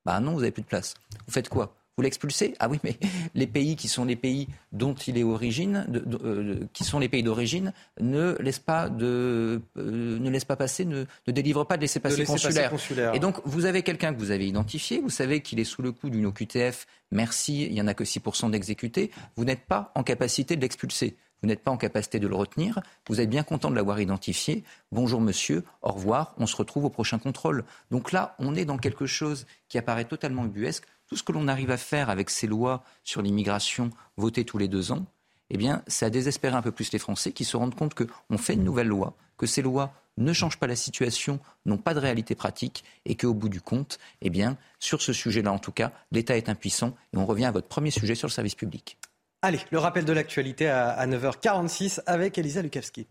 Bah 0.05 0.19
non, 0.19 0.33
vous 0.33 0.39
n'avez 0.39 0.51
plus 0.51 0.63
de 0.63 0.67
place. 0.67 0.95
Vous 1.27 1.31
faites 1.33 1.49
quoi? 1.49 1.75
Vous 1.97 2.03
l'expulsez? 2.03 2.55
Ah 2.59 2.69
oui, 2.69 2.79
mais 2.83 2.97
les 3.35 3.47
pays 3.47 3.75
qui 3.75 3.87
sont 3.89 4.05
les 4.05 4.15
pays 4.15 4.47
dont 4.71 4.93
il 4.95 5.17
est 5.17 5.23
origine, 5.23 5.85
de- 5.89 5.99
de- 5.99 6.19
euh, 6.25 6.59
qui 6.73 6.83
sont 6.85 6.99
les 6.99 7.09
pays 7.09 7.21
d'origine, 7.21 7.73
ne 7.99 8.35
laissent 8.39 8.59
pas 8.59 8.87
de, 8.89 9.61
euh, 9.77 10.17
ne 10.19 10.29
laissent 10.29 10.45
pas 10.45 10.55
passer, 10.55 10.85
ne, 10.85 11.03
ne 11.27 11.31
délivrent 11.33 11.65
pas 11.67 11.75
de 11.75 11.81
laissez-passer 11.81 12.23
consulaire. 12.25 12.69
consulaire. 12.71 13.13
Et 13.13 13.19
donc 13.19 13.41
vous 13.43 13.65
avez 13.65 13.83
quelqu'un 13.83 14.13
que 14.13 14.19
vous 14.19 14.31
avez 14.31 14.47
identifié, 14.47 14.99
vous 15.01 15.09
savez 15.09 15.41
qu'il 15.41 15.59
est 15.59 15.65
sous 15.65 15.81
le 15.81 15.91
coup 15.91 16.09
d'une 16.09 16.25
OQTF. 16.25 16.87
Merci, 17.11 17.65
il 17.65 17.73
y 17.73 17.81
en 17.81 17.87
a 17.87 17.93
que 17.93 18.05
6% 18.05 18.49
d'exécutés. 18.51 19.11
Vous 19.35 19.43
n'êtes 19.43 19.65
pas 19.65 19.91
en 19.95 20.03
capacité 20.03 20.55
de 20.55 20.61
l'expulser. 20.61 21.17
Vous 21.41 21.47
n'êtes 21.47 21.63
pas 21.63 21.71
en 21.71 21.77
capacité 21.77 22.19
de 22.19 22.27
le 22.27 22.35
retenir. 22.35 22.81
Vous 23.07 23.19
êtes 23.19 23.29
bien 23.29 23.41
content 23.41 23.71
de 23.71 23.75
l'avoir 23.75 23.99
identifié. 23.99 24.63
Bonjour 24.91 25.19
monsieur, 25.19 25.63
au 25.81 25.91
revoir, 25.91 26.35
on 26.37 26.45
se 26.45 26.55
retrouve 26.55 26.85
au 26.85 26.89
prochain 26.91 27.17
contrôle. 27.17 27.63
Donc 27.89 28.11
là, 28.11 28.35
on 28.37 28.53
est 28.53 28.65
dans 28.65 28.77
quelque 28.77 29.07
chose 29.07 29.47
qui 29.67 29.79
apparaît 29.79 30.05
totalement 30.05 30.45
ubuesque. 30.45 30.85
Tout 31.07 31.15
ce 31.15 31.23
que 31.23 31.31
l'on 31.31 31.47
arrive 31.47 31.71
à 31.71 31.77
faire 31.77 32.11
avec 32.11 32.29
ces 32.29 32.45
lois 32.45 32.83
sur 33.03 33.23
l'immigration 33.23 33.89
votées 34.17 34.45
tous 34.45 34.59
les 34.59 34.67
deux 34.67 34.91
ans, 34.91 35.05
eh 35.49 35.57
bien, 35.57 35.81
c'est 35.87 36.05
à 36.05 36.11
désespérer 36.11 36.55
un 36.55 36.61
peu 36.61 36.71
plus 36.71 36.93
les 36.93 36.99
Français 36.99 37.31
qui 37.31 37.43
se 37.43 37.57
rendent 37.57 37.75
compte 37.75 37.95
qu'on 37.95 38.37
fait 38.37 38.53
une 38.53 38.63
nouvelle 38.63 38.87
loi, 38.87 39.15
que 39.37 39.47
ces 39.47 39.63
lois 39.63 39.93
ne 40.17 40.33
changent 40.33 40.59
pas 40.59 40.67
la 40.67 40.75
situation, 40.75 41.39
n'ont 41.65 41.77
pas 41.77 41.95
de 41.95 41.99
réalité 41.99 42.35
pratique 42.35 42.83
et 43.05 43.15
qu'au 43.15 43.33
bout 43.33 43.49
du 43.49 43.61
compte, 43.61 43.97
eh 44.21 44.29
bien, 44.29 44.57
sur 44.79 45.01
ce 45.01 45.11
sujet-là 45.11 45.51
en 45.51 45.59
tout 45.59 45.71
cas, 45.71 45.91
l'État 46.11 46.37
est 46.37 46.49
impuissant 46.49 46.95
et 47.13 47.17
on 47.17 47.25
revient 47.25 47.45
à 47.45 47.51
votre 47.51 47.67
premier 47.67 47.91
sujet 47.91 48.13
sur 48.13 48.27
le 48.27 48.31
service 48.31 48.55
public. 48.55 48.97
Allez, 49.43 49.59
le 49.71 49.79
rappel 49.79 50.05
de 50.05 50.13
l'actualité 50.13 50.67
à, 50.67 50.89
à 50.89 51.07
9h46 51.07 52.01
avec 52.05 52.37
Elisa 52.37 52.61
Lukavski. 52.61 53.07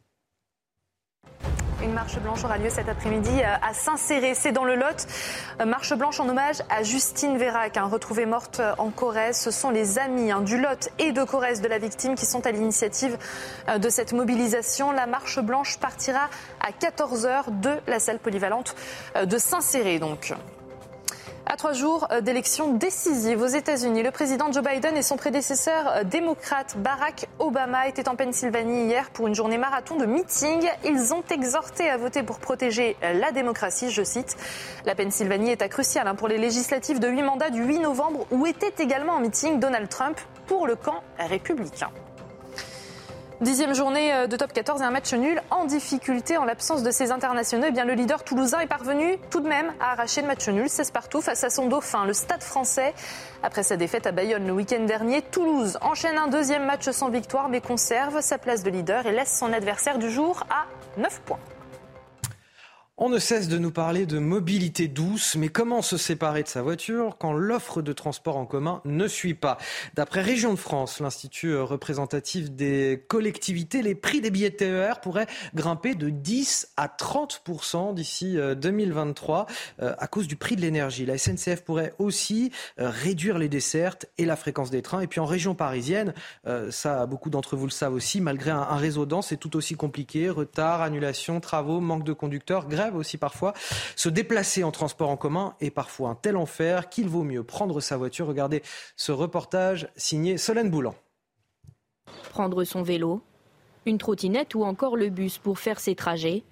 Une 1.82 1.92
marche 1.92 2.20
blanche 2.20 2.44
aura 2.44 2.58
lieu 2.58 2.68
cet 2.68 2.88
après-midi 2.88 3.30
euh, 3.40 3.54
à 3.62 3.74
Saint-Céré, 3.74 4.34
c'est 4.34 4.52
dans 4.52 4.64
le 4.64 4.76
Lot. 4.76 5.08
Euh, 5.60 5.64
Marche 5.64 5.92
blanche 5.94 6.20
en 6.20 6.28
hommage 6.28 6.56
à 6.68 6.84
Justine 6.84 7.36
Vérac, 7.36 7.78
hein, 7.78 7.86
retrouvée 7.86 8.26
morte 8.26 8.60
euh, 8.60 8.74
en 8.78 8.90
Corrèze. 8.90 9.38
Ce 9.38 9.50
sont 9.50 9.70
les 9.70 9.98
amis 9.98 10.30
hein, 10.30 10.42
du 10.42 10.60
Lot 10.60 10.90
et 11.00 11.10
de 11.10 11.24
Corrèze 11.24 11.62
de 11.62 11.68
la 11.68 11.78
victime 11.78 12.14
qui 12.14 12.26
sont 12.26 12.46
à 12.46 12.52
l'initiative 12.52 13.16
de 13.76 13.88
cette 13.88 14.12
mobilisation. 14.12 14.92
La 14.92 15.06
marche 15.06 15.40
blanche 15.40 15.78
partira 15.78 16.28
à 16.60 16.70
14h 16.70 17.60
de 17.60 17.72
la 17.88 17.98
salle 17.98 18.18
polyvalente 18.18 18.76
de 19.24 19.38
Saint-Céré. 19.38 19.98
À 21.52 21.56
trois 21.56 21.72
jours 21.72 22.06
euh, 22.12 22.20
d'élections 22.20 22.74
décisives 22.74 23.42
aux 23.42 23.48
États-Unis, 23.48 24.04
le 24.04 24.12
président 24.12 24.52
Joe 24.52 24.62
Biden 24.62 24.96
et 24.96 25.02
son 25.02 25.16
prédécesseur 25.16 25.88
euh, 25.88 26.04
démocrate 26.04 26.76
Barack 26.78 27.26
Obama 27.40 27.88
étaient 27.88 28.08
en 28.08 28.14
Pennsylvanie 28.14 28.84
hier 28.84 29.10
pour 29.10 29.26
une 29.26 29.34
journée 29.34 29.58
marathon 29.58 29.96
de 29.96 30.06
meeting. 30.06 30.64
Ils 30.84 31.12
ont 31.12 31.24
exhorté 31.28 31.90
à 31.90 31.96
voter 31.96 32.22
pour 32.22 32.38
protéger 32.38 32.96
euh, 33.02 33.14
la 33.14 33.32
démocratie, 33.32 33.90
je 33.90 34.04
cite. 34.04 34.36
La 34.84 34.94
Pennsylvanie 34.94 35.50
est 35.50 35.60
à 35.60 35.68
crucial 35.68 36.06
hein, 36.06 36.14
pour 36.14 36.28
les 36.28 36.38
législatives 36.38 37.00
de 37.00 37.08
8 37.08 37.22
mandats 37.22 37.50
du 37.50 37.64
8 37.64 37.80
novembre 37.80 38.28
où 38.30 38.46
était 38.46 38.80
également 38.80 39.14
en 39.14 39.20
meeting 39.20 39.58
Donald 39.58 39.88
Trump 39.88 40.20
pour 40.46 40.68
le 40.68 40.76
camp 40.76 41.02
républicain. 41.18 41.90
Dixième 43.40 43.74
journée 43.74 44.12
euh, 44.12 44.26
de 44.26 44.36
top 44.36 44.52
14 44.52 44.82
et 44.82 44.84
un 44.84 44.90
match 44.90 45.14
nul 45.14 45.40
en 45.50 45.64
difficulté 45.64 46.36
en 46.36 46.44
l'absence 46.44 46.82
de 46.82 46.90
ses 46.90 47.10
internationaux. 47.10 47.64
Eh 47.68 47.72
bien, 47.72 47.86
le 47.86 47.94
leader 47.94 48.22
toulousain 48.22 48.60
est 48.60 48.66
parvenu 48.66 49.16
tout 49.30 49.40
de 49.40 49.48
même 49.48 49.72
à 49.80 49.92
arracher 49.92 50.20
le 50.20 50.26
match 50.26 50.46
nul 50.50 50.68
16 50.68 50.90
partout 50.90 51.22
face 51.22 51.42
à 51.42 51.48
son 51.48 51.66
dauphin, 51.66 52.04
le 52.04 52.12
Stade 52.12 52.42
français. 52.42 52.92
Après 53.42 53.62
sa 53.62 53.78
défaite 53.78 54.06
à 54.06 54.12
Bayonne 54.12 54.46
le 54.46 54.52
week-end 54.52 54.84
dernier, 54.84 55.22
Toulouse 55.22 55.78
enchaîne 55.80 56.18
un 56.18 56.28
deuxième 56.28 56.66
match 56.66 56.90
sans 56.90 57.08
victoire 57.08 57.48
mais 57.48 57.62
conserve 57.62 58.20
sa 58.20 58.36
place 58.36 58.62
de 58.62 58.68
leader 58.68 59.06
et 59.06 59.12
laisse 59.12 59.34
son 59.38 59.54
adversaire 59.54 59.96
du 59.96 60.10
jour 60.10 60.44
à 60.50 60.66
9 61.00 61.20
points. 61.22 61.38
On 63.02 63.08
ne 63.08 63.18
cesse 63.18 63.48
de 63.48 63.56
nous 63.56 63.70
parler 63.70 64.04
de 64.04 64.18
mobilité 64.18 64.86
douce, 64.86 65.34
mais 65.34 65.48
comment 65.48 65.80
se 65.80 65.96
séparer 65.96 66.42
de 66.42 66.48
sa 66.48 66.60
voiture 66.60 67.16
quand 67.18 67.32
l'offre 67.32 67.80
de 67.80 67.94
transport 67.94 68.36
en 68.36 68.44
commun 68.44 68.82
ne 68.84 69.08
suit 69.08 69.32
pas? 69.32 69.56
D'après 69.94 70.20
Région 70.20 70.52
de 70.52 70.58
France, 70.58 71.00
l'institut 71.00 71.56
représentatif 71.56 72.50
des 72.50 73.02
collectivités, 73.08 73.80
les 73.80 73.94
prix 73.94 74.20
des 74.20 74.30
billets 74.30 74.50
TER 74.50 75.00
pourraient 75.00 75.28
grimper 75.54 75.94
de 75.94 76.10
10 76.10 76.74
à 76.76 76.88
30 76.88 77.42
d'ici 77.94 78.36
euh, 78.36 78.54
2023 78.54 79.46
euh, 79.80 79.94
à 79.96 80.06
cause 80.06 80.28
du 80.28 80.36
prix 80.36 80.56
de 80.56 80.60
l'énergie. 80.60 81.06
La 81.06 81.16
SNCF 81.16 81.62
pourrait 81.64 81.94
aussi 81.98 82.52
euh, 82.78 82.90
réduire 82.90 83.38
les 83.38 83.48
dessertes 83.48 84.10
et 84.18 84.26
la 84.26 84.36
fréquence 84.36 84.68
des 84.68 84.82
trains. 84.82 85.00
Et 85.00 85.06
puis 85.06 85.20
en 85.20 85.24
région 85.24 85.54
parisienne, 85.54 86.12
euh, 86.46 86.70
ça 86.70 87.06
beaucoup 87.06 87.30
d'entre 87.30 87.56
vous 87.56 87.64
le 87.64 87.70
savent 87.70 87.94
aussi, 87.94 88.20
malgré 88.20 88.50
un, 88.50 88.60
un 88.60 88.76
réseau 88.76 89.06
dense, 89.06 89.28
c'est 89.28 89.38
tout 89.38 89.56
aussi 89.56 89.74
compliqué. 89.74 90.28
Retard, 90.28 90.82
annulation, 90.82 91.40
travaux, 91.40 91.80
manque 91.80 92.04
de 92.04 92.12
conducteurs, 92.12 92.68
grève 92.68 92.89
aussi 92.96 93.18
parfois. 93.18 93.52
Se 93.96 94.08
déplacer 94.08 94.64
en 94.64 94.70
transport 94.70 95.10
en 95.10 95.16
commun 95.16 95.54
est 95.60 95.70
parfois 95.70 96.10
un 96.10 96.14
tel 96.14 96.36
enfer 96.36 96.88
qu'il 96.88 97.08
vaut 97.08 97.22
mieux 97.22 97.42
prendre 97.42 97.80
sa 97.80 97.96
voiture. 97.96 98.26
Regardez 98.26 98.62
ce 98.96 99.12
reportage 99.12 99.88
signé 99.96 100.38
Solène 100.38 100.70
Boulan. 100.70 100.94
Prendre 102.30 102.64
son 102.64 102.82
vélo, 102.82 103.22
une 103.86 103.98
trottinette 103.98 104.54
ou 104.54 104.64
encore 104.64 104.96
le 104.96 105.08
bus 105.08 105.38
pour 105.38 105.58
faire 105.58 105.80
ses 105.80 105.94
trajets. 105.94 106.44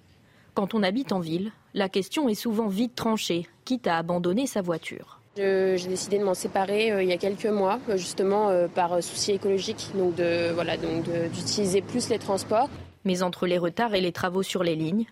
Quand 0.53 0.73
on 0.73 0.83
habite 0.83 1.11
en 1.11 1.19
ville, 1.19 1.51
la 1.73 1.89
question 1.89 2.27
est 2.27 2.35
souvent 2.35 2.67
vite 2.67 2.95
tranchée, 2.95 3.47
quitte 3.65 3.87
à 3.87 3.97
abandonner 3.97 4.47
sa 4.47 4.61
voiture. 4.61 5.19
J'ai 5.37 5.87
décidé 5.87 6.19
de 6.19 6.23
m'en 6.25 6.33
séparer 6.33 6.91
euh, 6.91 7.01
il 7.01 7.07
y 7.07 7.13
a 7.13 7.17
quelques 7.17 7.45
mois, 7.45 7.79
euh, 7.87 7.95
justement 7.95 8.49
euh, 8.49 8.67
par 8.67 9.01
souci 9.01 9.31
écologique, 9.31 9.91
donc 9.95 10.15
de 10.15 10.51
voilà, 10.51 10.75
donc 10.75 11.05
d'utiliser 11.33 11.81
plus 11.81 12.09
les 12.09 12.19
transports. 12.19 12.69
Mais 13.05 13.23
entre 13.23 13.47
les 13.47 13.57
retards 13.57 13.95
et 13.95 14.01
les 14.01 14.11
travaux 14.11 14.43
sur 14.43 14.63
les 14.63 14.75
lignes, 14.75 15.05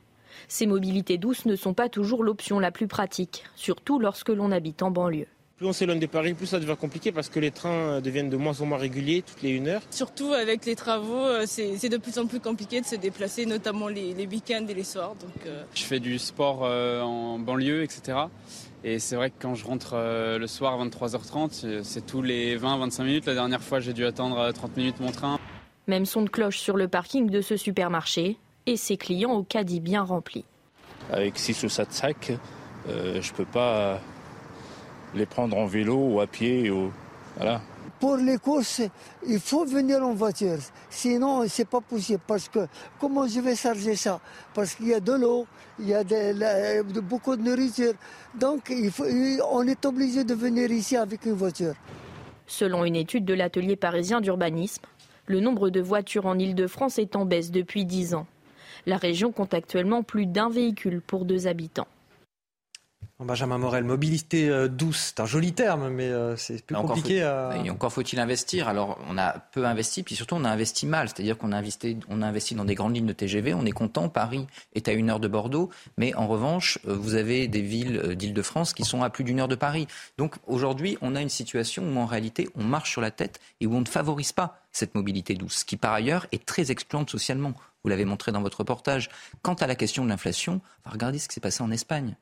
ces 0.47 0.65
mobilités 0.65 1.17
douces 1.17 1.45
ne 1.45 1.55
sont 1.55 1.73
pas 1.73 1.89
toujours 1.89 2.23
l'option 2.23 2.59
la 2.59 2.71
plus 2.71 2.87
pratique, 2.87 3.43
surtout 3.55 3.99
lorsque 3.99 4.29
l'on 4.29 4.51
habite 4.51 4.83
en 4.83 4.91
banlieue. 4.91 5.27
Plus 5.57 5.65
on 5.65 5.73
s'éloigne 5.73 5.99
de 5.99 6.05
Paris, 6.05 6.35
plus 6.35 6.45
ça 6.45 6.59
devient 6.59 6.75
compliqué 6.79 7.11
parce 7.11 7.29
que 7.29 7.39
les 7.39 7.49
trains 7.49 7.99
deviennent 7.99 8.29
de 8.29 8.37
moins 8.37 8.61
en 8.61 8.67
moins 8.67 8.77
réguliers, 8.77 9.23
toutes 9.23 9.41
les 9.41 9.49
une 9.49 9.67
heure. 9.67 9.81
Surtout 9.89 10.33
avec 10.33 10.65
les 10.67 10.75
travaux, 10.75 11.25
c'est 11.47 11.89
de 11.89 11.97
plus 11.97 12.19
en 12.19 12.27
plus 12.27 12.39
compliqué 12.39 12.79
de 12.79 12.85
se 12.85 12.95
déplacer, 12.95 13.47
notamment 13.47 13.87
les, 13.87 14.13
week-ends 14.27 14.67
et 14.69 14.73
les 14.75 14.83
soirs. 14.83 15.15
Donc, 15.15 15.51
Je 15.73 15.83
fais 15.83 15.99
du 15.99 16.19
sport 16.19 16.61
en 16.61 17.39
banlieue, 17.39 17.81
etc. 17.81 18.27
Et 18.83 18.99
c'est 18.99 19.15
vrai 19.15 19.29
que 19.31 19.35
quand 19.39 19.55
je 19.55 19.65
rentre 19.65 19.95
euh, 19.95 20.37
le 20.37 20.47
soir 20.47 20.79
à 20.79 20.85
23h30, 20.85 21.65
euh, 21.65 21.81
c'est 21.83 22.05
tous 22.05 22.21
les 22.21 22.57
20-25 22.57 23.03
minutes. 23.03 23.25
La 23.25 23.33
dernière 23.33 23.61
fois, 23.61 23.79
j'ai 23.79 23.93
dû 23.93 24.05
attendre 24.05 24.51
30 24.51 24.71
euh, 24.71 24.73
minutes 24.79 24.99
mon 24.99 25.11
train. 25.11 25.39
Même 25.87 26.05
son 26.05 26.21
de 26.21 26.29
cloche 26.29 26.59
sur 26.59 26.77
le 26.77 26.87
parking 26.87 27.29
de 27.29 27.41
ce 27.41 27.57
supermarché 27.57 28.37
et 28.67 28.77
ses 28.77 28.97
clients 28.97 29.31
au 29.31 29.43
caddie 29.43 29.79
bien 29.79 30.03
rempli. 30.03 30.45
Avec 31.11 31.39
6 31.39 31.63
ou 31.63 31.69
7 31.69 31.91
sacs, 31.91 32.31
je 32.87 33.17
ne 33.17 33.35
peux 33.35 33.45
pas 33.45 33.99
les 35.15 35.25
prendre 35.25 35.57
en 35.57 35.65
vélo 35.65 35.95
ou 35.95 36.19
à 36.19 36.27
pied. 36.27 36.69
Ou... 36.69 36.91
Voilà. 37.37 37.61
Pour 37.99 38.17
les 38.17 38.37
courses, 38.37 38.81
il 39.27 39.39
faut 39.39 39.65
venir 39.65 40.03
en 40.03 40.13
voiture. 40.13 40.57
Sinon, 40.89 41.45
c'est 41.47 41.67
pas 41.67 41.81
possible. 41.81 42.21
Parce 42.27 42.47
que 42.47 42.67
comment 42.99 43.27
je 43.27 43.39
vais 43.39 43.55
charger 43.55 43.95
ça? 43.95 44.19
Parce 44.53 44.75
qu'il 44.75 44.89
y 44.89 44.93
a 44.93 44.99
de 44.99 45.13
l'eau, 45.13 45.47
il 45.79 45.87
y 45.87 45.93
a 45.93 46.03
de, 46.03 46.99
beaucoup 46.99 47.35
de 47.35 47.41
nourriture. 47.41 47.93
Donc, 48.35 48.67
il 48.69 48.91
faut, 48.91 49.05
on 49.51 49.65
est 49.65 49.85
obligé 49.85 50.23
de 50.23 50.35
venir 50.35 50.69
ici 50.71 50.95
avec 50.95 51.25
une 51.25 51.33
voiture. 51.33 51.73
Selon 52.45 52.85
une 52.85 52.95
étude 52.95 53.25
de 53.25 53.33
l'atelier 53.33 53.75
parisien 53.75 54.21
d'urbanisme, 54.21 54.83
le 55.25 55.39
nombre 55.39 55.69
de 55.69 55.81
voitures 55.81 56.25
en 56.25 56.37
Ile-de-France 56.37 56.99
est 56.99 57.15
en 57.15 57.25
baisse 57.25 57.51
depuis 57.51 57.85
10 57.85 58.13
ans. 58.13 58.27
La 58.87 58.95
région 58.95 59.33
compte 59.33 59.53
actuellement 59.53 60.01
plus 60.01 60.25
d'un 60.25 60.49
véhicule 60.49 61.01
pour 61.01 61.25
deux 61.25 61.45
habitants. 61.45 61.89
Benjamin 63.19 63.57
Morel, 63.57 63.83
mobilité 63.83 64.47
euh, 64.47 64.69
douce, 64.69 65.07
c'est 65.07 65.19
un 65.19 65.25
joli 65.25 65.51
terme, 65.51 65.89
mais 65.89 66.07
euh, 66.07 66.37
c'est 66.37 66.63
plus 66.63 66.75
compliqué 66.75 67.21
à... 67.21 67.49
Et 67.65 67.69
encore 67.69 67.91
faut-il 67.91 68.17
investir. 68.17 68.69
Alors, 68.69 68.97
on 69.09 69.17
a 69.17 69.39
peu 69.51 69.65
investi, 69.65 70.03
puis 70.03 70.15
surtout, 70.15 70.35
on 70.35 70.45
a 70.45 70.49
investi 70.49 70.85
mal. 70.85 71.09
C'est-à-dire 71.09 71.37
qu'on 71.37 71.51
a 71.51 71.57
investi, 71.57 71.97
on 72.07 72.21
a 72.21 72.27
investi 72.27 72.55
dans 72.55 72.63
des 72.63 72.75
grandes 72.75 72.95
lignes 72.95 73.07
de 73.07 73.13
TGV. 73.13 73.53
On 73.53 73.65
est 73.65 73.71
content, 73.71 74.07
Paris 74.07 74.47
est 74.73 74.87
à 74.87 74.93
une 74.93 75.09
heure 75.09 75.19
de 75.19 75.27
Bordeaux, 75.27 75.69
mais 75.97 76.13
en 76.15 76.27
revanche, 76.27 76.79
euh, 76.87 76.93
vous 76.93 77.15
avez 77.15 77.49
des 77.49 77.61
villes 77.61 78.15
d'Île-de-France 78.15 78.73
qui 78.73 78.85
sont 78.85 79.03
à 79.03 79.09
plus 79.09 79.25
d'une 79.25 79.41
heure 79.41 79.49
de 79.49 79.55
Paris. 79.55 79.87
Donc, 80.17 80.35
aujourd'hui, 80.45 80.97
on 81.01 81.13
a 81.13 81.21
une 81.21 81.27
situation 81.27 81.83
où, 81.83 81.97
en 81.97 82.05
réalité, 82.05 82.47
on 82.55 82.63
marche 82.63 82.91
sur 82.91 83.01
la 83.01 83.11
tête 83.11 83.41
et 83.59 83.67
où 83.67 83.75
on 83.75 83.81
ne 83.81 83.85
favorise 83.85 84.31
pas 84.31 84.61
cette 84.71 84.95
mobilité 84.95 85.33
douce, 85.33 85.65
qui, 85.65 85.75
par 85.75 85.91
ailleurs, 85.91 86.27
est 86.31 86.45
très 86.45 86.71
excluante 86.71 87.09
socialement. 87.09 87.53
Vous 87.87 87.91
l'avez 87.91 88.03
montré 88.03 88.33
dans 88.33 88.41
votre 88.41 88.57
reportage. 88.57 89.07
Quant 89.43 89.53
à 89.53 89.65
la 89.65 89.73
question 89.73 90.03
de 90.03 90.09
l'inflation, 90.09 90.59
regardez 90.83 91.19
ce 91.19 91.29
qui 91.29 91.35
s'est 91.35 91.39
passé 91.39 91.63
en 91.63 91.71
Espagne. 91.71 92.17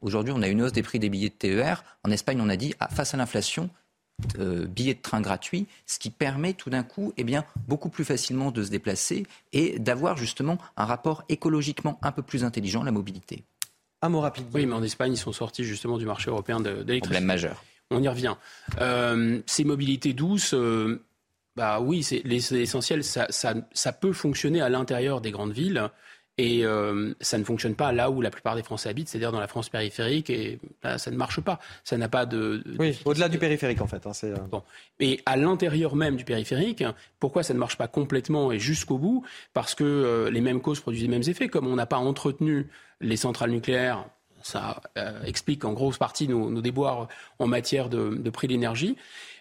Aujourd'hui, 0.00 0.32
on 0.34 0.40
a 0.40 0.48
une 0.48 0.62
hausse 0.62 0.72
des 0.72 0.82
prix 0.82 0.98
des 0.98 1.10
billets 1.10 1.28
de 1.28 1.34
TER. 1.34 1.84
En 2.02 2.10
Espagne, 2.10 2.40
on 2.40 2.48
a 2.48 2.56
dit, 2.56 2.72
ah, 2.80 2.88
face 2.88 3.12
à 3.12 3.18
l'inflation, 3.18 3.68
euh, 4.38 4.64
billets 4.64 4.94
de 4.94 5.02
train 5.02 5.20
gratuits, 5.20 5.66
ce 5.84 5.98
qui 5.98 6.08
permet 6.08 6.54
tout 6.54 6.70
d'un 6.70 6.82
coup 6.82 7.12
eh 7.18 7.24
bien, 7.24 7.44
beaucoup 7.68 7.90
plus 7.90 8.06
facilement 8.06 8.50
de 8.50 8.64
se 8.64 8.70
déplacer 8.70 9.26
et 9.52 9.78
d'avoir 9.78 10.16
justement 10.16 10.56
un 10.78 10.86
rapport 10.86 11.24
écologiquement 11.28 11.98
un 12.00 12.10
peu 12.10 12.22
plus 12.22 12.42
intelligent 12.42 12.80
à 12.80 12.86
la 12.86 12.92
mobilité. 12.92 13.44
Un 14.00 14.08
mot 14.08 14.20
rapide. 14.20 14.46
Oui, 14.54 14.64
mais 14.64 14.72
en 14.72 14.82
Espagne, 14.82 15.12
ils 15.12 15.18
sont 15.18 15.34
sortis 15.34 15.64
justement 15.64 15.98
du 15.98 16.06
marché 16.06 16.30
européen 16.30 16.58
d'électricité. 16.58 17.00
Problème 17.00 17.24
majeur. 17.24 17.62
On 17.90 18.02
y 18.02 18.08
revient. 18.08 18.34
Euh, 18.80 19.40
ces 19.44 19.64
mobilités 19.64 20.14
douces, 20.14 20.54
euh, 20.54 21.02
bah 21.56 21.80
oui, 21.80 22.02
c'est 22.02 22.22
l'essentiel. 22.24 23.02
Ça, 23.02 23.26
ça, 23.30 23.54
ça, 23.72 23.92
peut 23.92 24.12
fonctionner 24.12 24.60
à 24.60 24.68
l'intérieur 24.68 25.20
des 25.20 25.30
grandes 25.30 25.52
villes. 25.52 25.90
Et 26.38 26.66
euh, 26.66 27.14
ça 27.22 27.38
ne 27.38 27.44
fonctionne 27.44 27.74
pas 27.74 27.92
là 27.92 28.10
où 28.10 28.20
la 28.20 28.30
plupart 28.30 28.56
des 28.56 28.62
Français 28.62 28.90
habitent, 28.90 29.08
c'est-à-dire 29.08 29.32
dans 29.32 29.40
la 29.40 29.46
France 29.46 29.70
périphérique, 29.70 30.28
et 30.28 30.58
là, 30.82 30.98
ça 30.98 31.10
ne 31.10 31.16
marche 31.16 31.40
pas. 31.40 31.58
Ça 31.82 31.96
n'a 31.96 32.10
pas 32.10 32.26
de. 32.26 32.62
oui, 32.78 32.98
au-delà 33.06 33.30
du 33.30 33.38
périphérique, 33.38 33.80
en 33.80 33.86
fait. 33.86 34.06
Hein, 34.06 34.12
euh. 34.24 34.36
Bon. 34.50 34.62
Et 35.00 35.22
à 35.24 35.38
l'intérieur 35.38 35.96
même 35.96 36.16
du 36.16 36.26
périphérique, 36.26 36.84
pourquoi 37.20 37.42
ça 37.42 37.54
ne 37.54 37.58
marche 37.58 37.78
pas 37.78 37.88
complètement 37.88 38.52
et 38.52 38.58
jusqu'au 38.58 38.98
bout? 38.98 39.24
Parce 39.54 39.74
que 39.74 39.84
euh, 39.84 40.30
les 40.30 40.42
mêmes 40.42 40.60
causes 40.60 40.80
produisent 40.80 41.02
les 41.02 41.08
mêmes 41.08 41.26
effets. 41.26 41.48
Comme 41.48 41.66
on 41.66 41.76
n'a 41.76 41.86
pas 41.86 41.96
entretenu 41.96 42.68
les 43.00 43.16
centrales 43.16 43.50
nucléaires, 43.50 44.04
ça 44.42 44.80
explique 45.24 45.64
en 45.64 45.72
grosse 45.72 45.96
partie 45.96 46.28
nos, 46.28 46.60
déboires 46.60 47.08
en 47.38 47.46
matière 47.46 47.88
de, 47.88 48.14
de 48.14 48.30
prix 48.30 48.46
d'énergie. 48.46 48.96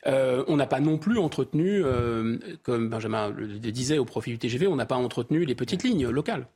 Euh, 0.08 0.43
on 0.48 0.56
n'a 0.56 0.67
pas 0.67 0.80
non 0.80 0.98
plus 0.98 1.17
entretenu, 1.17 1.84
euh, 1.84 2.38
comme 2.64 2.90
Benjamin 2.90 3.30
le 3.30 3.48
disait 3.48 3.98
au 3.98 4.06
profit 4.06 4.32
du 4.32 4.38
TGV, 4.38 4.67
on 4.67 4.75
n'a 4.75 4.85
pas 4.85 4.95
entretenu 4.95 5.45
les 5.45 5.56
petites 5.56 5.84
lignes 5.84 6.08
locales. 6.08 6.48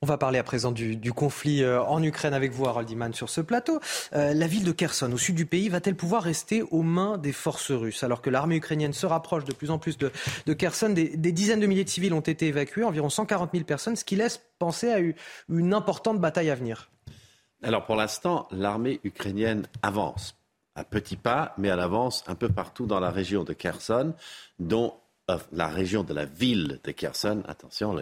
On 0.00 0.06
va 0.06 0.16
parler 0.16 0.38
à 0.38 0.44
présent 0.44 0.70
du, 0.70 1.12
conflit 1.12 1.62
euh, 1.62 1.82
en 1.82 2.02
Ukraine 2.02 2.32
avec 2.32 2.52
vous, 2.52 2.66
Harold 2.66 2.88
Iman, 2.88 3.12
sur 3.12 3.28
ce 3.28 3.40
plateau. 3.40 3.80
la 4.12 4.46
ville 4.46 4.64
de 4.64 4.72
Kherson, 4.72 5.12
au 5.12 5.18
sud 5.18 5.34
du 5.34 5.44
pays, 5.44 5.68
va-t-elle 5.68 5.96
pouvoir 5.96 6.22
rester 6.22 6.62
aux 6.62 6.82
mains 6.82 7.18
des 7.18 7.32
forces 7.32 7.72
russes? 7.72 8.02
Alors 8.04 8.22
que 8.22 8.30
l'armée 8.30 8.56
ukrainienne 8.56 8.92
se 8.92 9.06
rapproche 9.06 9.44
de 9.44 9.52
plus 9.52 9.70
en 9.70 9.78
plus 9.78 9.98
de, 9.98 10.10
Kherson, 10.54 10.90
des, 10.90 11.16
dizaines 11.32 11.60
de 11.60 11.66
milliers 11.66 11.84
de 11.84 11.90
civils 11.90 12.14
ont 12.14 12.20
été 12.20 12.46
évacués, 12.46 12.84
environ 12.84 13.10
140 13.10 13.50
000 13.52 13.64
personnes, 13.64 13.96
ce 13.96 14.04
qui 14.04 14.16
laisse 14.16 14.40
penser 14.58 14.90
à 14.90 14.98
une 15.48 15.74
importante 15.74 16.20
bataille 16.20 16.50
à 16.50 16.54
venir. 16.54 16.90
Alors 17.62 17.84
pour 17.84 17.96
l'instant, 17.96 18.46
l'armée 18.52 19.00
ukrainienne 19.02 19.66
avance 19.82 20.37
à 20.78 20.84
petits 20.84 21.16
pas, 21.16 21.54
mais 21.58 21.70
à 21.70 21.76
l'avance 21.76 22.22
un 22.28 22.36
peu 22.36 22.48
partout 22.48 22.86
dans 22.86 23.00
la 23.00 23.10
région 23.10 23.42
de 23.42 23.52
Kherson, 23.52 24.14
dont 24.60 24.94
euh, 25.28 25.36
la 25.52 25.66
région 25.66 26.04
de 26.04 26.14
la 26.14 26.24
ville 26.24 26.78
de 26.84 26.92
Kherson, 26.92 27.42
attention, 27.48 27.96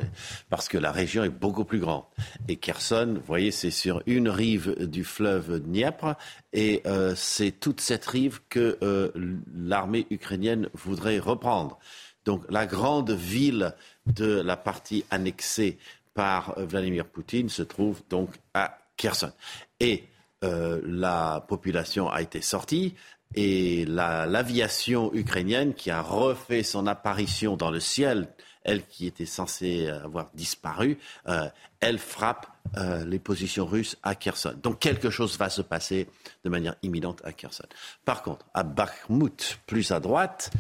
parce 0.51 0.69
que 0.69 0.77
la 0.77 0.93
région 0.93 1.25
est 1.25 1.31
beaucoup 1.31 1.65
plus 1.65 1.81
grande. 1.81 2.05
Et 2.49 2.57
Kherson, 2.57 3.15
vous 3.17 3.27
voyez, 3.27 3.51
c'est 3.51 3.71
sur 3.71 4.03
une 4.07 4.29
rive 4.29 4.87
du 4.87 5.05
fleuve 5.05 5.61
Dniepr, 5.61 6.17
et 6.53 6.83
euh, 6.87 7.15
c'est 7.17 7.53
toute 7.53 7.81
cette 7.81 8.05
rive 8.05 8.41
que 8.51 8.79
euh, 8.83 9.11
l'armée 9.55 10.07
ukrainienne 10.11 10.69
voudrait 10.75 11.19
reprendre. 11.19 11.79
Donc 12.27 12.45
la 12.51 12.67
grande 12.67 13.11
ville 13.11 13.75
de 14.07 14.41
la 14.41 14.57
partie 14.57 15.05
annexée 15.11 15.79
par 16.13 16.55
Vladimir 16.59 17.07
Poutine 17.07 17.49
se 17.49 17.63
trouve 17.63 18.03
donc 18.11 18.31
à 18.53 18.79
Kherson. 18.97 19.33
Et 19.81 20.05
euh, 20.47 20.81
la 20.85 21.45
population 21.49 22.09
a 22.09 22.23
été 22.23 22.41
sortie 22.41 22.95
et 23.35 23.85
l'aviation 23.87 25.13
ukrainienne 25.13 25.75
qui 25.75 25.91
a 25.91 26.01
refait 26.01 26.63
son 26.63 26.87
apparition 26.87 27.57
dans 27.57 27.71
le 27.71 27.81
ciel, 27.81 28.29
elle 28.63 28.87
qui 28.87 29.07
était 29.07 29.27
censée 29.27 29.89
avoir 29.89 30.31
disparu, 30.35 30.99
euh, 31.29 31.49
elle 31.81 31.99
frappe 31.99 32.47
euh, 32.77 33.05
les 33.05 33.19
positions 33.19 33.67
russes 33.67 33.97
à 34.03 34.15
Kherson. 34.15 34.55
Donc 34.63 34.79
quelque 34.79 35.11
chose 35.11 35.37
va 35.39 35.51
se 35.51 35.63
passer 35.63 36.09
de 36.45 36.51
manière 36.51 36.77
imminente 36.83 37.21
à 37.25 37.33
Kherson. 37.33 37.67
Par 38.05 38.23
contre, 38.23 38.47
à 38.55 38.63
Bakhmut, 38.63 39.59
plus 39.67 39.91
à 39.91 40.01
droite, 40.01 40.51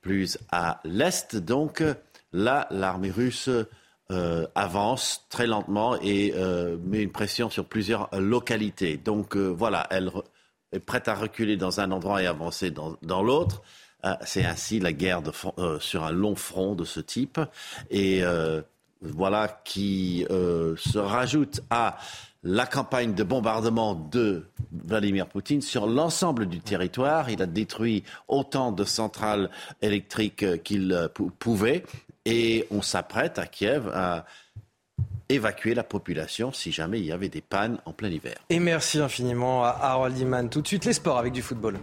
plus 0.00 0.38
à 0.50 0.80
l'est, 0.84 1.36
donc 1.36 1.82
là, 2.32 2.66
l'armée 2.70 3.10
russe 3.10 3.48
euh, 4.10 4.46
avance 4.54 5.24
très 5.30 5.46
lentement 5.46 5.98
et 6.02 6.34
euh, 6.36 6.76
met 6.84 7.02
une 7.02 7.10
pression 7.10 7.48
sur 7.48 7.64
plusieurs 7.64 8.10
localités. 8.12 8.98
Donc 8.98 9.34
euh, 9.34 9.48
voilà, 9.48 9.86
elle 9.90 10.10
est 10.72 10.78
prête 10.78 11.08
à 11.08 11.14
reculer 11.14 11.56
dans 11.56 11.80
un 11.80 11.90
endroit 11.90 12.22
et 12.22 12.26
avancer 12.26 12.70
dans, 12.70 12.98
dans 13.00 13.22
l'autre. 13.22 13.62
C'est 14.26 14.44
ainsi 14.44 14.80
la 14.80 14.92
guerre 14.92 15.22
sur 15.80 16.04
un 16.04 16.12
long 16.12 16.34
front 16.34 16.74
de 16.74 16.84
ce 16.84 17.00
type. 17.00 17.40
Et 17.90 18.22
voilà 19.00 19.62
qui 19.64 20.26
se 20.28 20.98
rajoute 20.98 21.62
à 21.70 21.96
la 22.42 22.66
campagne 22.66 23.14
de 23.14 23.22
bombardement 23.22 23.94
de 23.94 24.44
Vladimir 24.70 25.26
Poutine 25.26 25.62
sur 25.62 25.86
l'ensemble 25.86 26.44
du 26.44 26.60
territoire. 26.60 27.30
Il 27.30 27.40
a 27.40 27.46
détruit 27.46 28.04
autant 28.28 28.72
de 28.72 28.84
centrales 28.84 29.48
électriques 29.80 30.62
qu'il 30.62 31.08
pouvait. 31.38 31.82
Et 32.24 32.66
on 32.70 32.82
s'apprête 32.82 33.38
à 33.38 33.46
Kiev 33.46 33.88
à 33.92 34.24
évacuer 35.28 35.74
la 35.74 35.84
population 35.84 36.52
si 36.52 36.72
jamais 36.72 37.00
il 37.00 37.06
y 37.06 37.12
avait 37.12 37.28
des 37.28 37.40
pannes 37.40 37.78
en 37.84 37.92
plein 37.92 38.08
hiver. 38.08 38.36
Et 38.50 38.58
merci 38.58 38.98
infiniment 38.98 39.64
à 39.64 39.70
Harold 39.70 40.16
Iman. 40.18 40.48
Tout 40.48 40.62
de 40.62 40.66
suite 40.66 40.84
les 40.84 40.92
sports 40.92 41.18
avec 41.18 41.32
du 41.32 41.42
football. 41.42 41.78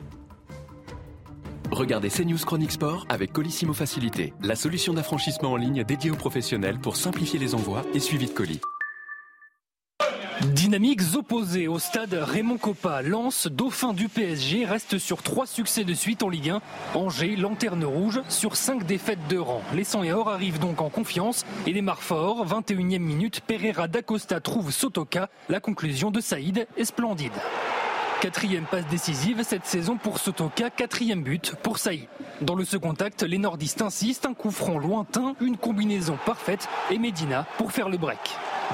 Regardez 1.72 2.10
CNews 2.10 2.38
Chronique 2.38 2.74
Sport 2.74 3.06
avec 3.08 3.32
Colissimo 3.32 3.72
Facilité, 3.72 4.34
la 4.44 4.56
solution 4.56 4.94
d'affranchissement 4.94 5.54
en 5.54 5.56
ligne 5.56 5.86
dédiée 5.86 6.12
aux 6.12 6.16
professionnels 6.16 6.80
pour 6.80 6.98
simplifier 6.98 7.40
les 7.40 7.56
envois 7.56 7.84
et 7.94 8.00
suivi 8.00 8.26
de 8.26 8.32
colis. 8.32 8.60
Dynamiques 10.40 11.02
opposées 11.16 11.68
au 11.68 11.78
stade 11.78 12.14
Raymond 12.14 12.58
Coppa. 12.58 13.02
Lance 13.02 13.48
dauphin 13.48 13.94
du 13.94 14.08
PSG, 14.08 14.66
reste 14.66 14.98
sur 14.98 15.22
trois 15.22 15.46
succès 15.46 15.84
de 15.84 15.94
suite 15.94 16.24
en 16.24 16.30
Ligue 16.30 16.50
1. 16.50 16.62
Angers, 16.96 17.36
lanterne 17.36 17.84
rouge, 17.84 18.22
sur 18.28 18.56
cinq 18.56 18.86
défaites 18.86 19.28
de 19.30 19.38
rang. 19.38 19.62
Les 19.76 19.84
100 19.84 20.04
et 20.04 20.14
or 20.14 20.30
arrivent 20.30 20.60
donc 20.60 20.82
en 20.82 20.90
confiance 20.90 21.46
et 21.68 21.74
démarrent 21.74 22.02
fort. 22.02 22.46
21e 22.48 23.00
minute, 23.00 23.42
Pereira 23.42 23.88
d'Acosta 23.88 24.40
trouve 24.40 24.72
Sotoka. 24.72 25.30
La 25.50 25.60
conclusion 25.60 26.10
de 26.10 26.22
Saïd 26.22 26.68
est 26.76 26.86
splendide. 26.86 27.34
Quatrième 28.22 28.66
passe 28.66 28.88
décisive 28.88 29.44
cette 29.44 29.66
saison 29.66 29.98
pour 29.98 30.20
Sotoka, 30.20 30.70
quatrième 30.70 31.24
but 31.24 31.56
pour 31.62 31.78
Saïd. 31.78 32.08
Dans 32.42 32.56
le 32.56 32.66
second 32.66 32.94
acte, 32.94 33.24
les 33.24 33.38
nordistes 33.38 33.82
insistent, 33.82 34.26
un 34.26 34.34
coup 34.34 34.52
franc 34.52 34.78
lointain, 34.78 35.36
une 35.42 35.58
combinaison 35.58 36.18
parfaite 36.26 36.68
et 36.90 36.98
Medina 36.98 37.46
pour 37.58 37.72
faire 37.72 37.90
le 37.90 37.98
break. 37.98 38.20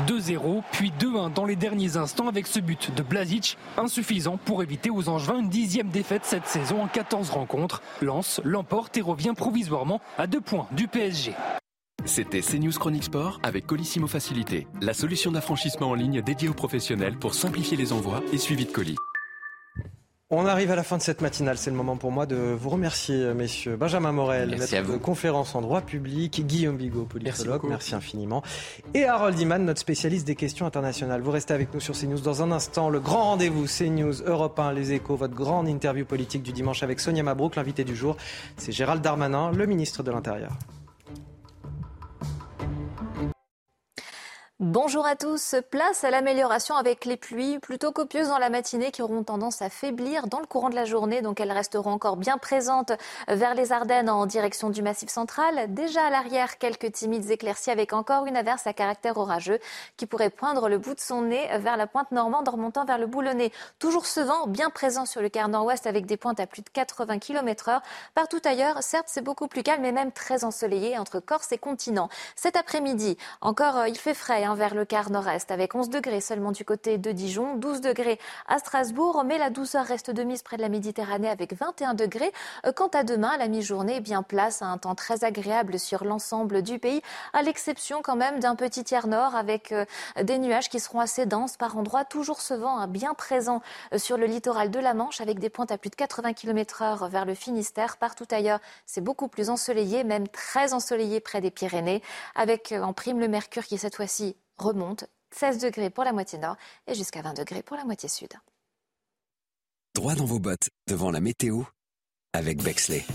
2-0, 0.05 0.63
puis 0.71 0.91
2-1 0.99 1.33
dans 1.33 1.45
les 1.45 1.55
derniers 1.55 1.97
instants 1.97 2.27
avec 2.27 2.47
ce 2.47 2.59
but 2.59 2.93
de 2.95 3.03
Blazic, 3.03 3.57
insuffisant 3.77 4.37
pour 4.37 4.63
éviter 4.63 4.89
aux 4.89 5.09
Angevins 5.09 5.39
une 5.39 5.49
dixième 5.49 5.89
défaite 5.89 6.25
cette 6.25 6.47
saison 6.47 6.83
en 6.83 6.87
14 6.87 7.29
rencontres. 7.29 7.81
Lance 8.01 8.41
l'emporte 8.43 8.97
et 8.97 9.01
revient 9.01 9.33
provisoirement 9.35 10.01
à 10.17 10.27
deux 10.27 10.41
points 10.41 10.67
du 10.71 10.87
PSG. 10.87 11.33
C'était 12.05 12.41
CNews 12.41 12.71
Chronique 12.71 13.05
Sport 13.05 13.39
avec 13.43 13.65
Colissimo 13.65 14.07
Facilité, 14.07 14.67
la 14.81 14.93
solution 14.93 15.31
d'affranchissement 15.31 15.89
en 15.89 15.93
ligne 15.93 16.21
dédiée 16.21 16.47
aux 16.47 16.53
professionnels 16.53 17.17
pour 17.17 17.33
simplifier 17.33 17.75
les 17.75 17.91
envois 17.91 18.21
et 18.31 18.37
suivi 18.37 18.65
de 18.65 18.71
colis. 18.71 18.97
On 20.29 20.45
arrive 20.45 20.71
à 20.71 20.75
la 20.75 20.83
fin 20.83 20.97
de 20.97 21.01
cette 21.01 21.21
matinale. 21.21 21.57
C'est 21.57 21.69
le 21.69 21.77
moment 21.77 21.95
pour 21.95 22.11
moi 22.11 22.25
de 22.25 22.35
vous 22.35 22.69
remercier, 22.69 23.33
messieurs. 23.33 23.77
Benjamin 23.77 24.11
Morel, 24.11 24.49
Merci 24.59 24.75
maître 24.75 24.91
de 24.91 24.97
conférence 24.97 25.55
en 25.55 25.61
droit 25.61 25.79
public, 25.79 26.45
Guillaume 26.45 26.75
Bigot, 26.75 27.05
politologue, 27.05 27.61
merci, 27.63 27.95
infiniment. 27.95 28.43
Et 28.93 29.05
Harold 29.05 29.39
Iman, 29.39 29.63
notre 29.63 29.79
spécialiste 29.79 30.27
des 30.27 30.35
questions 30.35 30.65
internationales. 30.65 31.21
Vous 31.21 31.31
restez 31.31 31.53
avec 31.53 31.73
nous 31.73 31.79
sur 31.79 31.97
CNews 31.97 32.19
dans 32.19 32.43
un 32.43 32.51
instant. 32.51 32.89
Le 32.89 32.99
grand 32.99 33.23
rendez-vous 33.23 33.67
CNews, 33.67 34.21
Europe 34.25 34.59
1, 34.59 34.73
Les 34.73 34.91
Échos, 34.91 35.15
votre 35.15 35.33
grande 35.33 35.69
interview 35.69 36.03
politique 36.03 36.43
du 36.43 36.51
dimanche 36.51 36.83
avec 36.83 36.99
Sonia 36.99 37.23
Mabrouk. 37.23 37.55
L'invité 37.55 37.85
du 37.85 37.95
jour, 37.95 38.17
c'est 38.57 38.73
Gérald 38.73 39.01
Darmanin, 39.01 39.53
le 39.53 39.65
ministre 39.65 40.03
de 40.03 40.11
l'Intérieur. 40.11 40.51
Bonjour 44.59 45.05
à 45.05 45.15
tous. 45.15 45.53
Place 45.69 46.03
à 46.03 46.09
l'amélioration 46.09 46.73
avec 46.73 47.05
les 47.05 47.15
pluies 47.15 47.59
plutôt 47.59 47.91
copieuses 47.91 48.29
dans 48.29 48.39
la 48.39 48.49
matinée 48.49 48.89
qui 48.89 49.03
auront 49.03 49.21
tendance 49.21 49.61
à 49.61 49.69
faiblir 49.69 50.25
dans 50.25 50.39
le 50.39 50.47
courant 50.47 50.71
de 50.71 50.75
la 50.75 50.83
journée. 50.83 51.21
Donc 51.21 51.39
elles 51.39 51.51
resteront 51.51 51.91
encore 51.91 52.17
bien 52.17 52.39
présentes 52.39 52.91
vers 53.27 53.53
les 53.53 53.71
Ardennes 53.71 54.09
en 54.09 54.25
direction 54.25 54.71
du 54.71 54.81
Massif 54.81 55.09
central. 55.09 55.71
Déjà 55.75 56.07
à 56.07 56.09
l'arrière, 56.09 56.57
quelques 56.57 56.91
timides 56.91 57.29
éclaircies 57.29 57.69
avec 57.69 57.93
encore 57.93 58.25
une 58.25 58.35
averse 58.35 58.65
à 58.65 58.73
caractère 58.73 59.17
orageux 59.17 59.59
qui 59.95 60.07
pourrait 60.07 60.31
poindre 60.31 60.69
le 60.69 60.79
bout 60.79 60.95
de 60.95 61.01
son 61.01 61.21
nez 61.21 61.47
vers 61.59 61.77
la 61.77 61.85
pointe 61.85 62.11
normande 62.11 62.49
en 62.49 62.53
remontant 62.53 62.83
vers 62.83 62.97
le 62.97 63.05
Boulonnais. 63.05 63.51
Toujours 63.77 64.07
ce 64.07 64.21
vent 64.21 64.47
bien 64.47 64.71
présent 64.71 65.05
sur 65.05 65.21
le 65.21 65.29
quart 65.29 65.49
nord-ouest 65.49 65.85
avec 65.85 66.07
des 66.07 66.17
pointes 66.17 66.39
à 66.39 66.47
plus 66.47 66.63
de 66.63 66.69
80 66.69 67.19
km 67.19 67.69
heure. 67.69 67.81
Partout 68.15 68.41
ailleurs, 68.43 68.81
certes, 68.81 69.05
c'est 69.05 69.23
beaucoup 69.23 69.47
plus 69.47 69.61
calme 69.61 69.83
mais 69.83 69.91
même 69.91 70.11
très 70.11 70.43
ensoleillé 70.43 70.97
entre 70.97 71.19
Corse 71.19 71.51
et 71.51 71.59
continent. 71.59 72.09
Cet 72.35 72.55
après-midi, 72.55 73.19
encore, 73.41 73.77
euh, 73.77 73.87
il 73.87 73.99
fait 73.99 74.15
frais 74.15 74.46
vers 74.55 74.75
le 74.75 74.85
quart 74.85 75.09
nord-est 75.09 75.51
avec 75.51 75.75
11 75.75 75.89
degrés 75.89 76.21
seulement 76.21 76.51
du 76.51 76.63
côté 76.63 76.97
de 76.97 77.11
Dijon, 77.11 77.55
12 77.55 77.81
degrés 77.81 78.19
à 78.47 78.59
Strasbourg, 78.59 79.23
mais 79.25 79.37
la 79.37 79.49
douceur 79.49 79.85
reste 79.85 80.11
de 80.11 80.23
mise 80.23 80.41
près 80.41 80.57
de 80.57 80.61
la 80.61 80.69
Méditerranée 80.69 81.29
avec 81.29 81.53
21 81.53 81.93
degrés. 81.93 82.31
Euh, 82.65 82.71
Quant 82.71 82.87
à 82.87 83.03
demain, 83.03 83.35
la 83.37 83.47
mi-journée 83.47 83.97
est 83.97 84.01
bien 84.01 84.23
place 84.23 84.61
à 84.61 84.67
un 84.67 84.77
temps 84.77 84.95
très 84.95 85.23
agréable 85.23 85.79
sur 85.79 86.03
l'ensemble 86.03 86.61
du 86.61 86.79
pays, 86.79 87.01
à 87.33 87.41
l'exception 87.41 88.01
quand 88.01 88.15
même 88.15 88.39
d'un 88.39 88.55
petit 88.55 88.83
tiers 88.83 89.07
nord 89.07 89.35
avec 89.35 89.71
euh, 89.71 89.85
des 90.21 90.37
nuages 90.37 90.69
qui 90.69 90.79
seront 90.79 90.99
assez 90.99 91.25
denses 91.25 91.57
par 91.57 91.77
endroits, 91.77 92.05
toujours 92.05 92.39
ce 92.39 92.53
vent 92.53 92.77
hein, 92.77 92.87
bien 92.87 93.13
présent 93.13 93.61
euh, 93.93 93.97
sur 93.97 94.17
le 94.17 94.27
littoral 94.27 94.71
de 94.71 94.79
la 94.79 94.93
Manche 94.93 95.19
avec 95.19 95.39
des 95.39 95.49
pointes 95.49 95.71
à 95.71 95.77
plus 95.77 95.89
de 95.89 95.95
80 95.95 96.33
km 96.33 96.81
heure 96.81 97.09
vers 97.09 97.25
le 97.25 97.33
Finistère. 97.33 97.97
Partout 97.97 98.27
ailleurs, 98.31 98.59
c'est 98.85 99.01
beaucoup 99.01 99.27
plus 99.27 99.49
ensoleillé, 99.49 100.03
même 100.03 100.27
très 100.27 100.73
ensoleillé 100.73 101.19
près 101.19 101.41
des 101.41 101.51
Pyrénées, 101.51 102.01
avec 102.35 102.73
en 102.73 102.93
prime 102.93 103.19
le 103.19 103.27
mercure 103.27 103.65
qui 103.65 103.77
cette 103.77 103.95
fois-ci 103.95 104.36
remonte. 104.57 105.05
16 105.31 105.59
degrés 105.59 105.89
pour 105.89 106.03
la 106.03 106.13
moitié 106.13 106.39
nord 106.39 106.55
et 106.87 106.95
jusqu'à 106.95 107.21
20 107.21 107.33
degrés 107.33 107.63
pour 107.63 107.77
la 107.77 107.83
moitié 107.83 108.09
sud. 108.09 108.33
Droit 109.93 110.15
dans 110.15 110.25
vos 110.25 110.39
bottes 110.39 110.69
devant 110.87 111.11
la 111.11 111.19
météo 111.19 111.63
avec 112.33 112.61
Bexley. 112.63 113.05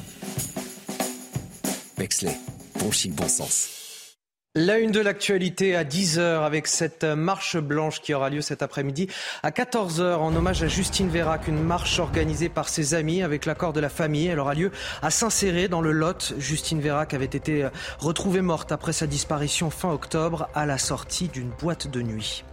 Bexley, 1.96 2.36
bon 2.80 2.90
chic, 2.90 3.14
bon 3.14 3.28
sens. 3.28 3.81
La 4.54 4.76
une 4.76 4.90
de 4.90 5.00
l'actualité 5.00 5.74
à 5.76 5.82
10h 5.82 6.44
avec 6.44 6.66
cette 6.66 7.04
marche 7.04 7.56
blanche 7.56 8.02
qui 8.02 8.12
aura 8.12 8.28
lieu 8.28 8.42
cet 8.42 8.60
après-midi 8.60 9.08
à 9.42 9.48
14h 9.48 10.16
en 10.16 10.36
hommage 10.36 10.62
à 10.62 10.66
Justine 10.68 11.08
Vérac, 11.08 11.48
une 11.48 11.62
marche 11.62 11.98
organisée 11.98 12.50
par 12.50 12.68
ses 12.68 12.92
amis 12.92 13.22
avec 13.22 13.46
l'accord 13.46 13.72
de 13.72 13.80
la 13.80 13.88
famille. 13.88 14.26
Elle 14.26 14.38
aura 14.38 14.52
lieu 14.52 14.70
à 15.00 15.10
Saint-Céré 15.10 15.68
dans 15.68 15.80
le 15.80 15.92
Lot. 15.92 16.34
Justine 16.36 16.82
Vérac 16.82 17.14
avait 17.14 17.24
été 17.24 17.66
retrouvée 17.98 18.42
morte 18.42 18.72
après 18.72 18.92
sa 18.92 19.06
disparition 19.06 19.70
fin 19.70 19.90
octobre 19.90 20.50
à 20.54 20.66
la 20.66 20.76
sortie 20.76 21.28
d'une 21.28 21.48
boîte 21.48 21.90
de 21.90 22.02
nuit. 22.02 22.44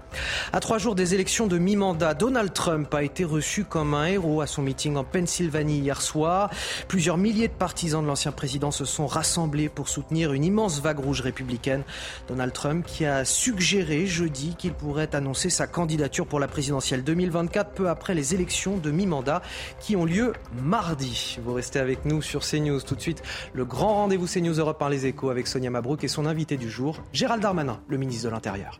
À 0.51 0.59
trois 0.59 0.77
jours 0.77 0.95
des 0.95 1.13
élections 1.13 1.47
de 1.47 1.57
mi-mandat, 1.57 2.13
Donald 2.13 2.53
Trump 2.53 2.93
a 2.93 3.03
été 3.03 3.23
reçu 3.23 3.63
comme 3.63 3.93
un 3.93 4.05
héros 4.05 4.41
à 4.41 4.47
son 4.47 4.61
meeting 4.61 4.95
en 4.95 5.03
Pennsylvanie 5.03 5.79
hier 5.79 6.01
soir. 6.01 6.49
Plusieurs 6.87 7.17
milliers 7.17 7.47
de 7.47 7.53
partisans 7.53 8.01
de 8.01 8.07
l'ancien 8.07 8.31
président 8.31 8.71
se 8.71 8.85
sont 8.85 9.07
rassemblés 9.07 9.69
pour 9.69 9.89
soutenir 9.89 10.33
une 10.33 10.43
immense 10.43 10.81
vague 10.81 10.99
rouge 10.99 11.21
républicaine. 11.21 11.83
Donald 12.27 12.53
Trump 12.53 12.85
qui 12.85 13.05
a 13.05 13.25
suggéré 13.25 14.07
jeudi 14.07 14.55
qu'il 14.57 14.73
pourrait 14.73 15.15
annoncer 15.15 15.49
sa 15.49 15.67
candidature 15.67 16.25
pour 16.25 16.39
la 16.39 16.47
présidentielle 16.47 17.03
2024 17.03 17.71
peu 17.71 17.89
après 17.89 18.15
les 18.15 18.33
élections 18.33 18.77
de 18.77 18.91
mi-mandat 18.91 19.41
qui 19.79 19.95
ont 19.95 20.05
lieu 20.05 20.33
mardi. 20.61 21.37
Vous 21.43 21.53
restez 21.53 21.79
avec 21.79 22.05
nous 22.05 22.21
sur 22.21 22.41
CNews 22.41 22.81
tout 22.81 22.95
de 22.95 23.01
suite. 23.01 23.21
Le 23.53 23.65
grand 23.65 23.93
rendez-vous 23.95 24.27
CNews 24.27 24.59
Europe 24.59 24.79
par 24.79 24.89
les 24.89 25.05
échos 25.05 25.29
avec 25.29 25.47
Sonia 25.47 25.69
Mabrouk 25.69 26.03
et 26.03 26.07
son 26.07 26.25
invité 26.25 26.57
du 26.57 26.69
jour, 26.69 27.01
Gérald 27.13 27.41
Darmanin, 27.41 27.79
le 27.87 27.97
ministre 27.97 28.25
de 28.25 28.31
l'Intérieur. 28.31 28.79